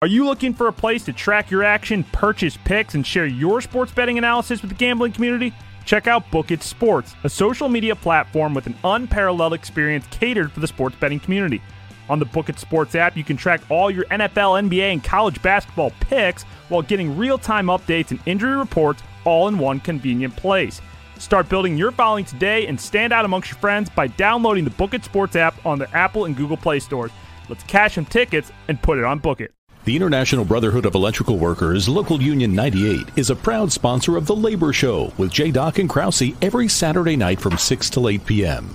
Are 0.00 0.06
you 0.06 0.26
looking 0.26 0.54
for 0.54 0.68
a 0.68 0.72
place 0.72 1.04
to 1.06 1.12
track 1.12 1.50
your 1.50 1.64
action, 1.64 2.04
purchase 2.12 2.56
picks, 2.64 2.94
and 2.94 3.04
share 3.04 3.26
your 3.26 3.60
sports 3.60 3.90
betting 3.90 4.16
analysis 4.16 4.62
with 4.62 4.70
the 4.70 4.76
gambling 4.76 5.10
community? 5.10 5.52
Check 5.84 6.06
out 6.06 6.30
Book 6.30 6.52
It 6.52 6.62
Sports, 6.62 7.16
a 7.24 7.28
social 7.28 7.68
media 7.68 7.96
platform 7.96 8.54
with 8.54 8.68
an 8.68 8.76
unparalleled 8.84 9.54
experience 9.54 10.06
catered 10.12 10.52
for 10.52 10.60
the 10.60 10.68
sports 10.68 10.94
betting 11.00 11.18
community. 11.18 11.60
On 12.08 12.20
the 12.20 12.26
Book 12.26 12.48
It 12.48 12.60
Sports 12.60 12.94
app, 12.94 13.16
you 13.16 13.24
can 13.24 13.36
track 13.36 13.60
all 13.70 13.90
your 13.90 14.04
NFL, 14.04 14.70
NBA, 14.70 14.92
and 14.92 15.02
college 15.02 15.42
basketball 15.42 15.90
picks 15.98 16.44
while 16.68 16.82
getting 16.82 17.16
real 17.16 17.36
time 17.36 17.66
updates 17.66 18.12
and 18.12 18.20
injury 18.24 18.56
reports 18.56 19.02
all 19.28 19.48
in 19.48 19.58
one 19.58 19.78
convenient 19.78 20.34
place. 20.34 20.80
Start 21.18 21.48
building 21.48 21.76
your 21.76 21.92
following 21.92 22.24
today 22.24 22.66
and 22.66 22.80
stand 22.80 23.12
out 23.12 23.24
amongst 23.24 23.50
your 23.50 23.58
friends 23.58 23.90
by 23.90 24.06
downloading 24.06 24.64
the 24.64 24.70
Book 24.70 24.94
It 24.94 25.04
Sports 25.04 25.36
app 25.36 25.64
on 25.66 25.78
the 25.78 25.90
Apple 25.94 26.24
and 26.24 26.36
Google 26.36 26.56
Play 26.56 26.80
stores. 26.80 27.10
Let's 27.48 27.64
cash 27.64 27.94
some 27.94 28.06
tickets 28.06 28.50
and 28.68 28.80
put 28.80 28.98
it 28.98 29.04
on 29.04 29.18
Book 29.18 29.40
It. 29.40 29.52
The 29.84 29.96
International 29.96 30.44
Brotherhood 30.44 30.86
of 30.86 30.94
Electrical 30.94 31.38
Workers, 31.38 31.88
Local 31.88 32.20
Union 32.20 32.54
98, 32.54 33.10
is 33.16 33.30
a 33.30 33.36
proud 33.36 33.72
sponsor 33.72 34.16
of 34.16 34.26
The 34.26 34.36
Labor 34.36 34.72
Show 34.72 35.12
with 35.16 35.32
J. 35.32 35.50
Doc 35.50 35.78
and 35.78 35.88
Krause 35.88 36.34
every 36.42 36.68
Saturday 36.68 37.16
night 37.16 37.40
from 37.40 37.56
6 37.56 37.90
to 37.90 38.08
8 38.08 38.26
p.m. 38.26 38.74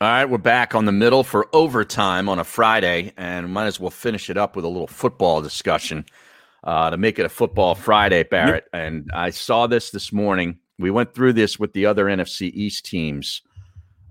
All 0.00 0.08
right, 0.08 0.24
we're 0.24 0.38
back 0.38 0.74
on 0.74 0.86
the 0.86 0.92
middle 0.92 1.22
for 1.22 1.46
overtime 1.52 2.28
on 2.28 2.40
a 2.40 2.44
Friday, 2.44 3.12
and 3.16 3.52
might 3.52 3.66
as 3.66 3.78
well 3.78 3.90
finish 3.90 4.28
it 4.28 4.36
up 4.36 4.56
with 4.56 4.64
a 4.64 4.68
little 4.68 4.88
football 4.88 5.40
discussion 5.40 6.04
uh, 6.64 6.90
to 6.90 6.96
make 6.96 7.20
it 7.20 7.24
a 7.24 7.28
football 7.28 7.76
Friday, 7.76 8.24
Barrett. 8.24 8.64
And 8.72 9.08
I 9.14 9.30
saw 9.30 9.68
this 9.68 9.90
this 9.90 10.12
morning. 10.12 10.58
We 10.80 10.90
went 10.90 11.14
through 11.14 11.34
this 11.34 11.60
with 11.60 11.74
the 11.74 11.86
other 11.86 12.06
NFC 12.06 12.50
East 12.52 12.84
teams. 12.86 13.42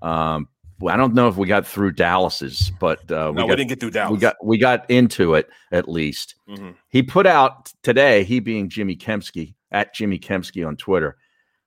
Um, 0.01 0.47
I 0.88 0.95
don't 0.95 1.14
know 1.14 1.27
if 1.27 1.35
we 1.35 1.47
got 1.47 1.68
through 1.68 1.91
Dallas's, 1.91 2.72
but 2.80 2.99
uh, 3.11 3.31
No, 3.31 3.43
we 3.43 3.49
got, 3.49 3.55
didn't 3.57 3.69
get 3.69 3.80
through 3.81 3.91
Dallas. 3.91 4.11
We 4.14 4.18
got 4.19 4.35
we 4.43 4.57
got 4.57 4.89
into 4.89 5.34
it 5.35 5.49
at 5.73 5.89
least. 5.89 6.35
Mhm. 6.49 6.76
He 6.88 7.03
put 7.03 7.27
out 7.27 7.73
today, 7.84 8.23
he 8.23 8.39
being 8.39 8.69
Jimmy 8.69 8.95
Kempski 8.95 9.53
at 9.72 9.93
Jimmy 9.93 10.18
Kempski 10.18 10.65
on 10.65 10.77
Twitter, 10.77 11.18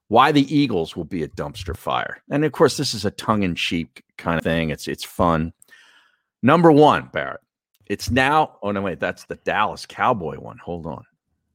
why 0.09 0.33
the 0.33 0.55
Eagles 0.55 0.97
will 0.97 1.05
be 1.05 1.23
a 1.23 1.29
dumpster 1.29 1.77
fire. 1.77 2.23
And 2.31 2.45
of 2.45 2.53
course, 2.53 2.77
this 2.77 2.95
is 2.95 3.05
a 3.05 3.11
tongue-in-cheek 3.11 4.05
kind 4.17 4.39
of 4.39 4.45
thing. 4.45 4.71
It's 4.71 4.89
it's 4.89 5.05
fun. 5.05 5.53
Number 6.43 6.71
one, 6.71 7.11
Barrett. 7.13 7.41
It's 7.87 8.11
now. 8.11 8.59
Oh 8.63 8.73
no, 8.73 8.83
wait, 8.83 9.01
that's 9.01 9.25
the 9.25 9.37
Dallas 9.37 9.87
Cowboy 9.87 10.39
one. 10.39 10.59
Hold 10.59 10.87
on, 10.87 11.05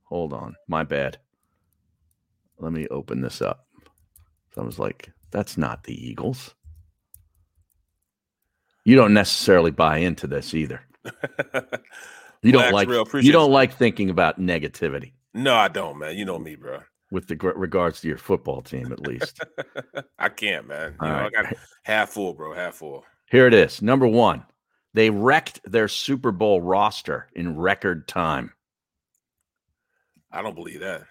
hold 0.03 0.33
on. 0.33 0.55
My 0.67 0.83
bad. 0.83 1.17
Let 2.57 2.73
me 2.73 2.87
open 2.89 3.21
this 3.21 3.41
up. 3.41 3.65
So 4.53 4.61
I 4.61 4.65
was 4.65 4.77
like, 4.77 5.11
that's 5.31 5.57
not 5.57 5.83
the 5.83 5.93
Eagles. 5.93 6.53
You 8.83 8.95
don't 8.95 9.13
necessarily 9.13 9.71
buy 9.71 9.97
into 9.97 10.27
this 10.27 10.53
either. 10.53 10.81
You 12.43 12.51
don't 12.51 12.73
Relax, 12.73 13.13
like 13.13 13.23
you 13.23 13.31
don't 13.31 13.51
like 13.51 13.75
thinking 13.75 14.09
about 14.09 14.39
negativity 14.39 15.11
No, 15.33 15.55
I 15.55 15.67
don't, 15.67 15.99
man. 15.99 16.17
You 16.17 16.25
know 16.25 16.39
me, 16.39 16.55
bro. 16.55 16.79
With 17.11 17.27
the 17.27 17.35
regards 17.35 18.01
to 18.01 18.07
your 18.07 18.17
football 18.17 18.61
team, 18.61 18.91
at 18.91 19.01
least. 19.01 19.41
I 20.19 20.29
can't, 20.29 20.67
man. 20.67 20.95
You 21.01 21.07
know, 21.07 21.13
right. 21.13 21.25
I 21.37 21.43
got 21.43 21.53
half 21.83 22.09
full, 22.09 22.33
bro. 22.33 22.53
Half 22.53 22.75
full. 22.75 23.03
Here 23.29 23.47
it 23.47 23.53
is. 23.53 23.81
Number 23.81 24.07
one, 24.07 24.43
they 24.93 25.09
wrecked 25.09 25.59
their 25.69 25.87
Super 25.87 26.31
Bowl 26.31 26.61
roster 26.61 27.27
in 27.35 27.57
record 27.57 28.07
time. 28.07 28.53
I 30.31 30.41
don't 30.41 30.55
believe 30.55 30.79
that. 30.79 31.03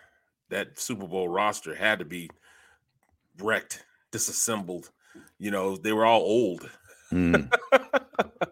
That 0.48 0.78
Super 0.78 1.06
Bowl 1.06 1.28
roster 1.28 1.74
had 1.74 1.98
to 2.00 2.04
be 2.04 2.30
wrecked, 3.38 3.84
disassembled. 4.10 4.90
You 5.38 5.50
know, 5.50 5.76
they 5.76 5.92
were 5.92 6.06
all 6.06 6.22
old. 6.22 6.68
Hmm. 7.10 7.34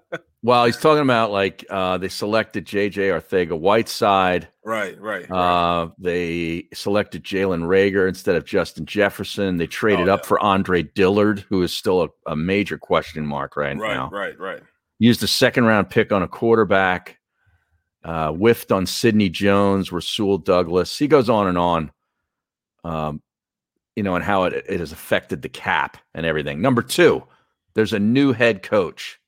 well, 0.48 0.64
he's 0.64 0.78
talking 0.78 1.02
about 1.02 1.30
like 1.30 1.66
uh, 1.68 1.98
they 1.98 2.08
selected 2.08 2.64
JJ 2.64 3.20
Arcega-Whiteside. 3.20 4.48
Right, 4.64 4.98
right. 4.98 5.30
Uh, 5.30 5.90
they 5.98 6.68
selected 6.72 7.22
Jalen 7.22 7.64
Reagor 7.64 8.08
instead 8.08 8.34
of 8.34 8.46
Justin 8.46 8.86
Jefferson. 8.86 9.58
They 9.58 9.66
traded 9.66 10.08
Oh, 10.08 10.14
up 10.14 10.24
for 10.24 10.40
Andre 10.40 10.84
Dillard, 10.84 11.40
who 11.50 11.62
is 11.62 11.76
still 11.76 12.02
a, 12.02 12.08
a 12.26 12.34
major 12.34 12.78
question 12.78 13.26
mark 13.26 13.58
right, 13.58 13.76
right, 13.76 13.94
now. 13.94 14.08
right, 14.10 14.38
right. 14.40 14.62
Used 14.98 15.22
a 15.22 15.26
second 15.26 15.66
round 15.66 15.90
pick 15.90 16.12
on 16.12 16.22
a 16.22 16.28
quarterback. 16.28 17.18
Uh, 18.02 18.32
whiffed 18.32 18.72
on 18.72 18.86
Sidney 18.86 19.28
Jones, 19.28 19.92
Rasul 19.92 20.38
Douglas. 20.38 20.96
He 20.96 21.08
goes 21.08 21.28
on 21.28 21.46
and 21.46 21.58
on. 21.58 21.90
Um, 22.84 23.20
you 23.96 24.02
know, 24.02 24.14
and 24.14 24.24
how 24.24 24.44
it, 24.44 24.64
it 24.66 24.80
has 24.80 24.92
affected 24.92 25.42
the 25.42 25.50
cap 25.50 25.98
and 26.14 26.24
everything. 26.24 26.62
Number 26.62 26.80
two, 26.80 27.22
there's 27.74 27.92
a 27.92 27.98
new 27.98 28.32
head 28.32 28.62
coach. 28.62 29.20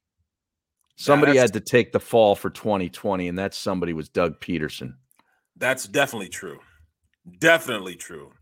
Somebody 1.01 1.39
had 1.39 1.53
to 1.55 1.61
take 1.61 1.93
the 1.93 2.01
fall 2.01 2.35
for 2.35 2.51
2020, 2.51 3.27
and 3.29 3.39
that 3.39 3.55
somebody 3.55 3.93
was 3.93 4.09
Doug 4.09 4.39
Pederson. 4.41 4.95
That's 5.57 5.87
definitely 5.87 6.29
true. 6.29 6.59
Definitely 7.39 7.97
true. 7.97 8.33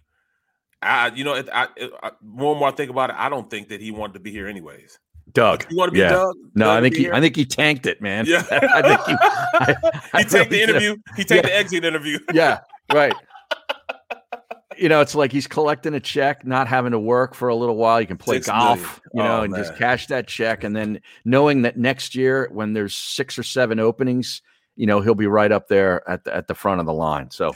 I, 0.82 1.08
you 1.14 1.24
know, 1.24 1.34
it, 1.34 1.48
I, 1.52 1.68
it, 1.76 1.90
I, 2.02 2.10
more 2.22 2.52
and 2.52 2.58
more 2.60 2.68
I 2.68 2.72
think 2.72 2.90
about 2.90 3.10
it, 3.10 3.16
I 3.18 3.28
don't 3.28 3.48
think 3.50 3.68
that 3.68 3.80
he 3.80 3.90
wanted 3.90 4.14
to 4.14 4.20
be 4.20 4.30
here 4.30 4.46
anyways. 4.48 4.98
Doug. 5.32 5.66
You 5.70 5.76
want 5.76 5.88
to 5.90 5.92
be 5.92 5.98
yeah. 6.00 6.10
Doug? 6.10 6.34
No, 6.54 6.64
Doug 6.66 6.78
I 6.78 6.80
think 6.80 6.96
he, 6.96 7.02
here? 7.02 7.14
I 7.14 7.20
think 7.20 7.36
he 7.36 7.44
tanked 7.44 7.86
it, 7.86 8.00
man. 8.00 8.26
Yeah. 8.26 8.44
I 8.50 8.82
think 8.82 9.00
he, 9.02 9.14
I, 9.20 9.74
I 10.14 10.22
he 10.22 10.24
take 10.24 10.48
the 10.50 10.56
really 10.56 10.58
do. 10.58 10.62
interview. 10.62 10.96
He 11.16 11.24
take 11.24 11.42
Yeah. 11.42 11.48
the 11.48 11.56
exit 11.56 11.84
interview. 11.84 12.18
yeah, 12.32 12.60
right. 12.92 13.14
You 14.78 14.88
know, 14.88 15.00
it's 15.00 15.14
like 15.14 15.32
he's 15.32 15.46
collecting 15.46 15.94
a 15.94 16.00
check, 16.00 16.46
not 16.46 16.68
having 16.68 16.92
to 16.92 16.98
work 16.98 17.34
for 17.34 17.48
a 17.48 17.54
little 17.54 17.76
while. 17.76 18.00
You 18.00 18.06
can 18.06 18.16
play 18.16 18.36
Six 18.36 18.46
golf, 18.46 18.78
million. 18.78 19.00
you 19.14 19.22
know, 19.22 19.40
Oh, 19.40 19.42
and 19.42 19.54
just 19.54 19.76
cash 19.76 20.06
that 20.06 20.28
check. 20.28 20.62
And 20.64 20.74
then 20.76 21.00
knowing 21.24 21.62
that 21.62 21.76
next 21.76 22.14
year, 22.14 22.48
when 22.52 22.72
there's 22.74 22.94
six 22.94 23.38
or 23.38 23.42
seven 23.42 23.80
openings, 23.80 24.40
you 24.76 24.86
know, 24.86 25.00
he'll 25.00 25.14
be 25.16 25.26
right 25.26 25.50
up 25.50 25.66
there 25.68 26.08
at 26.08 26.22
the, 26.24 26.34
at 26.36 26.46
the 26.46 26.54
front 26.54 26.78
of 26.80 26.86
the 26.86 26.92
line. 26.92 27.30
So, 27.30 27.54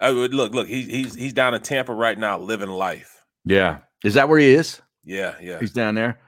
I 0.00 0.10
would 0.10 0.34
look, 0.34 0.52
look. 0.52 0.66
He, 0.66 0.82
he's 0.82 1.14
he's 1.14 1.32
down 1.32 1.54
in 1.54 1.62
Tampa 1.62 1.94
right 1.94 2.18
now, 2.18 2.38
living 2.38 2.68
life. 2.70 3.22
yeah. 3.44 3.78
Is 4.04 4.14
that 4.14 4.28
where 4.28 4.38
he 4.38 4.52
is? 4.52 4.82
Yeah, 5.04 5.34
yeah. 5.40 5.58
He's 5.60 5.72
down 5.72 5.94
there. 5.94 6.18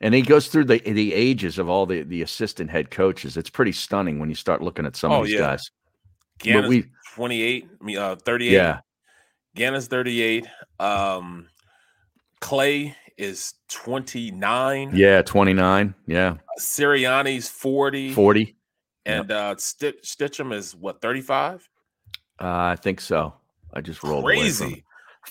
And 0.00 0.14
he 0.14 0.22
goes 0.22 0.48
through 0.48 0.64
the 0.64 0.78
the 0.80 1.12
ages 1.14 1.58
of 1.58 1.68
all 1.68 1.84
the, 1.86 2.02
the 2.02 2.22
assistant 2.22 2.70
head 2.70 2.90
coaches. 2.90 3.36
It's 3.36 3.50
pretty 3.50 3.72
stunning 3.72 4.18
when 4.18 4.30
you 4.30 4.34
start 4.34 4.62
looking 4.62 4.86
at 4.86 4.96
some 4.96 5.12
Oh, 5.12 5.20
of 5.20 5.26
these 5.26 5.34
yeah. 5.34 5.40
guys. 5.40 5.70
Gannon's 6.38 6.68
we- 6.68 6.86
28. 7.14 7.68
I 7.80 7.84
mean, 7.84 7.98
uh, 7.98 8.16
38. 8.16 8.52
Yeah. 8.52 8.80
Gannon's 9.54 9.86
38. 9.86 10.46
Um, 10.78 11.48
Clay 12.40 12.96
is 13.18 13.54
29. 13.68 14.92
Yeah, 14.94 15.22
29. 15.22 15.94
Yeah. 16.06 16.36
Sirianni's 16.58 17.48
40. 17.48 18.12
40. 18.14 18.56
And 19.06 19.30
uh, 19.30 19.56
Sti- 19.56 19.94
Stitchum 20.02 20.52
is 20.52 20.74
what, 20.74 21.00
35? 21.00 21.68
Uh, 22.40 22.44
I 22.44 22.76
think 22.76 23.00
so. 23.00 23.34
I 23.74 23.80
just 23.80 24.02
rolled 24.02 24.24
Crazy. 24.24 24.84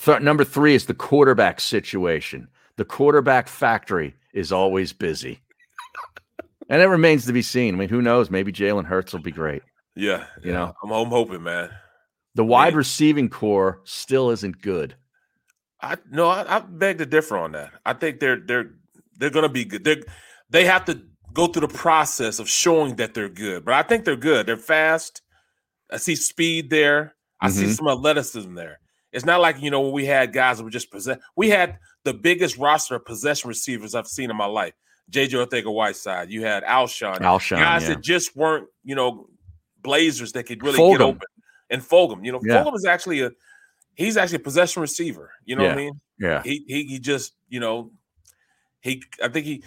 Th- 0.04 0.22
number 0.22 0.44
three 0.44 0.76
is 0.76 0.86
the 0.86 0.94
quarterback 0.94 1.60
situation. 1.60 2.48
The 2.78 2.86
quarterback 2.86 3.48
factory 3.48 4.16
is 4.34 4.52
always 4.52 4.94
busy, 4.94 5.40
and 6.70 6.82
it 6.82 6.86
remains 6.86 7.26
to 7.26 7.34
be 7.34 7.42
seen. 7.42 7.76
I 7.76 7.78
mean, 7.78 7.90
who 7.90 8.02
knows? 8.02 8.30
Maybe 8.30 8.54
Jalen 8.54 8.86
Hurts 8.86 9.12
will 9.12 9.20
be 9.22 9.32
great. 9.32 9.64
Yeah. 9.96 10.26
You 10.44 10.54
know, 10.54 10.74
I'm, 10.84 10.92
I'm 10.92 11.10
hoping, 11.10 11.44
man. 11.44 11.70
The 12.40 12.46
wide 12.46 12.74
receiving 12.74 13.28
core 13.28 13.82
still 13.84 14.30
isn't 14.30 14.62
good. 14.62 14.96
I 15.82 15.98
no, 16.10 16.28
I, 16.30 16.56
I 16.56 16.60
beg 16.60 17.00
to 17.00 17.06
differ 17.06 17.38
on 17.38 17.52
that. 17.52 17.74
I 17.86 17.92
think 17.92 18.22
they're 18.22 18.40
they're 18.40 18.72
they're 19.18 19.30
gonna 19.30 19.50
be 19.50 19.66
good. 19.66 19.84
They 19.84 20.02
they 20.50 20.64
have 20.64 20.86
to 20.86 21.02
go 21.34 21.48
through 21.48 21.68
the 21.68 21.74
process 21.74 22.40
of 22.40 22.48
showing 22.48 22.96
that 22.96 23.14
they're 23.14 23.28
good. 23.28 23.66
But 23.66 23.74
I 23.74 23.84
think 23.84 24.06
they're 24.06 24.16
good. 24.16 24.46
They're 24.46 24.56
fast. 24.56 25.22
I 25.92 25.98
see 25.98 26.16
speed 26.16 26.70
there. 26.70 27.14
I 27.42 27.50
see 27.50 27.66
Mhm. 27.66 27.76
some 27.76 27.88
athleticism 27.90 28.54
there. 28.54 28.80
It's 29.12 29.26
not 29.26 29.42
like 29.42 29.62
you 29.62 29.70
know 29.70 29.82
when 29.82 29.92
we 29.92 30.06
had 30.06 30.32
guys 30.32 30.60
that 30.60 30.64
were 30.64 30.70
just 30.70 30.92
possess. 30.92 31.18
We 31.36 31.50
had 31.50 31.78
the 32.06 32.14
biggest 32.14 32.58
roster 32.58 32.96
of 32.96 33.04
possession 33.04 33.50
receivers 33.50 33.96
I've 33.96 34.08
seen 34.08 34.30
in 34.32 34.38
my 34.38 34.46
life. 34.46 34.76
JJ 35.12 35.46
Arcega-Whiteside. 35.46 36.30
You 36.30 36.46
had 36.46 36.64
Alshon. 36.64 37.18
Alshon, 37.18 37.58
guys 37.58 37.82
yeah. 37.82 37.90
that 37.96 38.02
just 38.02 38.34
weren't 38.34 38.70
you 38.86 38.96
know 38.96 39.28
blazers 39.82 40.32
that 40.32 40.44
could 40.44 40.64
really 40.64 40.80
Fulgham. 40.80 40.92
get 40.94 41.02
open. 41.02 41.22
And 41.70 41.82
Fulgham, 41.82 42.26
you 42.26 42.32
know, 42.32 42.40
Yeah. 42.44 42.68
Is 42.74 42.86
actually 42.86 43.22
a 43.22 43.32
he's 43.96 44.18
actually 44.18 44.38
a 44.38 44.40
possession 44.40 44.82
receiver. 44.82 45.32
You 45.46 45.56
know 45.56 45.64
what 45.64 45.74
I 45.74 45.76
mean? 45.76 46.02
Yeah. 46.20 46.42
He 46.44 46.64
he 46.68 46.84
he 46.86 47.00
just, 47.00 47.34
you 47.48 47.60
know, 47.60 47.92
he 48.82 49.04
I 49.24 49.28
think 49.28 49.46
he 49.46 49.64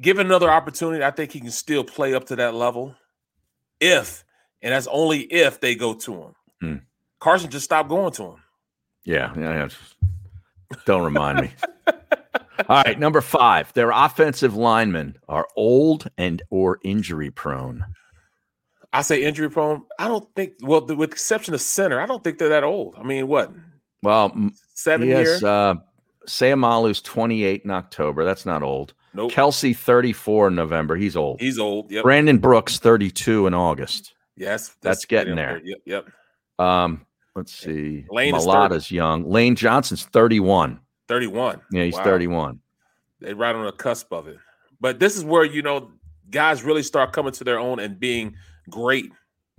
given 0.00 0.26
another 0.26 0.50
opportunity, 0.50 1.04
I 1.04 1.10
think 1.10 1.32
he 1.32 1.40
can 1.40 1.50
still 1.50 1.84
play 1.84 2.14
up 2.14 2.26
to 2.26 2.36
that 2.36 2.54
level. 2.54 2.94
If 3.80 4.24
and 4.62 4.72
that's 4.72 4.86
only 4.86 5.20
if 5.20 5.60
they 5.60 5.74
go 5.74 5.94
to 5.94 6.14
him. 6.14 6.34
Hmm. 6.60 6.76
Carson 7.20 7.50
just 7.50 7.64
stopped 7.64 7.88
going 7.88 8.12
to 8.12 8.22
him. 8.22 8.36
Yeah, 9.04 9.32
yeah. 9.36 9.54
yeah. 9.54 9.68
Don't 10.86 11.02
remind 11.02 11.40
me. 11.40 11.52
All 12.68 12.82
right, 12.82 12.98
number 12.98 13.20
five. 13.20 13.72
Their 13.74 13.90
offensive 13.90 14.54
linemen 14.54 15.16
are 15.28 15.46
old 15.56 16.08
and 16.16 16.42
or 16.50 16.78
injury 16.84 17.30
prone. 17.30 17.84
I 18.94 19.02
say 19.02 19.22
injury 19.24 19.50
prone. 19.50 19.82
I 19.98 20.08
don't 20.08 20.26
think 20.34 20.54
well, 20.62 20.80
the- 20.80 20.94
with 20.96 21.10
the 21.10 21.14
exception 21.14 21.52
of 21.52 21.60
center, 21.60 22.00
I 22.00 22.06
don't 22.06 22.22
think 22.24 22.38
they're 22.38 22.48
that 22.50 22.64
old. 22.64 22.94
I 22.98 23.02
mean, 23.02 23.26
what? 23.26 23.52
Well, 24.02 24.32
Seven 24.74 25.08
yes, 25.08 25.26
years? 25.26 25.44
uh, 25.44 25.74
Seumalo's 26.26 27.02
28 27.02 27.62
in 27.64 27.70
October. 27.70 28.24
That's 28.24 28.46
not 28.46 28.62
old. 28.62 28.94
Nope. 29.14 29.30
Kelce, 29.32 29.76
34 29.76 30.48
in 30.48 30.54
November. 30.54 30.96
He's 30.96 31.16
old. 31.16 31.40
He's 31.40 31.58
old. 31.58 31.90
Yep. 31.90 32.02
Brandon 32.02 32.38
Brooks, 32.38 32.78
32 32.78 33.46
in 33.46 33.54
August. 33.54 34.14
Yes, 34.36 34.74
That's 34.82 35.04
getting 35.04 35.36
there. 35.36 35.60
Yep, 35.62 35.78
yep. 35.86 36.06
Um, 36.58 37.06
let's 37.36 37.52
see. 37.54 38.04
Lane 38.10 38.34
is 38.34 38.44
Mailata's 38.44 38.90
young. 38.90 39.28
Lane 39.30 39.54
Johnson's 39.54 40.04
31. 40.06 40.80
31. 41.06 41.60
Yeah, 41.70 41.84
he's 41.84 41.94
Wow. 41.94 42.04
31. 42.04 42.60
They 43.20 43.34
right 43.34 43.54
on 43.54 43.64
the 43.64 43.72
cusp 43.72 44.12
of 44.12 44.26
it. 44.26 44.38
But 44.80 44.98
this 44.98 45.16
is 45.16 45.24
where 45.24 45.44
you 45.44 45.62
know 45.62 45.92
guys 46.30 46.62
really 46.64 46.82
start 46.82 47.12
coming 47.12 47.32
to 47.32 47.44
their 47.44 47.58
own 47.60 47.78
and 47.78 47.98
being 48.00 48.34
great. 48.70 49.10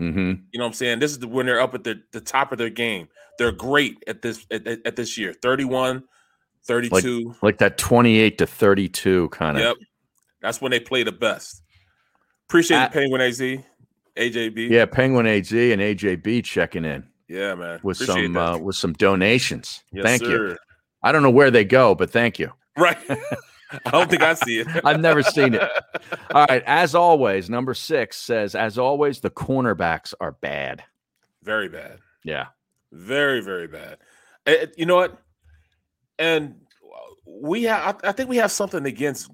Mm-hmm. 0.02 0.20
You 0.20 0.60
know 0.60 0.66
what 0.66 0.68
I'm 0.68 0.74
saying? 0.74 1.00
This 1.00 1.12
is 1.12 1.20
the, 1.20 1.28
when 1.28 1.46
they're 1.46 1.62
up 1.62 1.74
at 1.74 1.84
the, 1.84 2.02
the 2.12 2.22
top 2.22 2.52
of 2.52 2.58
their 2.58 2.70
game. 2.70 3.08
They're 3.38 3.52
great 3.52 3.98
at 4.08 4.22
this 4.22 4.46
at, 4.52 4.66
at- 4.68 4.96
this 4.96 5.18
year. 5.18 5.34
31, 5.34 5.96
Like, 5.96 6.04
32. 6.66 7.36
like 7.42 7.58
that 7.60 7.78
28 7.78 8.38
to 8.38 8.48
32 8.48 9.30
kind 9.30 9.58
of. 9.58 9.64
yep. 9.64 9.76
That's 10.42 10.62
when 10.62 10.72
they 10.72 10.80
play 10.80 11.04
the 11.04 11.12
best. 11.12 11.62
Appreciate 12.50 12.78
At- 12.78 12.94
Penguin 12.94 13.22
AZ, 13.22 13.40
AJB. 14.18 14.70
Yeah, 14.70 14.86
Penguin 14.86 15.28
AZ 15.28 15.52
and 15.52 15.82
AJB 15.82 16.44
checking 16.44 16.86
in 16.86 17.06
Yeah, 17.28 17.56
man. 17.56 17.80
with 17.84 18.00
Appreciate 18.02 18.26
some 18.26 18.38
uh, 18.38 18.58
with 18.58 18.76
some 18.76 18.94
donations. 18.94 19.84
Yes, 19.92 20.04
thank 20.06 20.22
you. 20.22 20.56
I 21.04 21.12
don't 21.12 21.24
know 21.24 21.32
where 21.32 21.52
they 21.52 21.66
go, 21.66 21.94
but 21.96 22.10
thank 22.12 22.40
you. 22.40 22.52
Right. 22.78 22.98
I 23.86 23.92
don't 23.92 24.10
think 24.10 24.22
I 24.22 24.34
see 24.34 24.60
it. 24.60 24.68
I've 24.86 25.00
never 25.00 25.24
seen 25.24 25.54
it. 25.54 25.62
All 26.32 26.46
right. 26.50 26.64
As 26.66 26.96
always, 26.96 27.50
number 27.50 27.74
six 27.74 28.18
says, 28.18 28.56
as 28.56 28.78
always, 28.78 29.20
the 29.20 29.30
cornerbacks 29.30 30.14
are 30.20 30.34
bad. 30.34 30.84
Very 31.44 31.70
bad. 31.70 32.00
Yeah. 32.24 32.48
Very, 32.92 33.42
very 33.42 33.68
bad. 33.68 33.98
Eh, 34.46 34.68
you 34.78 34.86
know 34.86 34.96
what? 34.96 35.18
And 36.18 36.56
we 37.26 37.64
have, 37.64 38.00
I, 38.04 38.10
I 38.10 38.12
think 38.12 38.30
we 38.30 38.38
have 38.38 38.52
something 38.52 38.86
against 38.86 39.30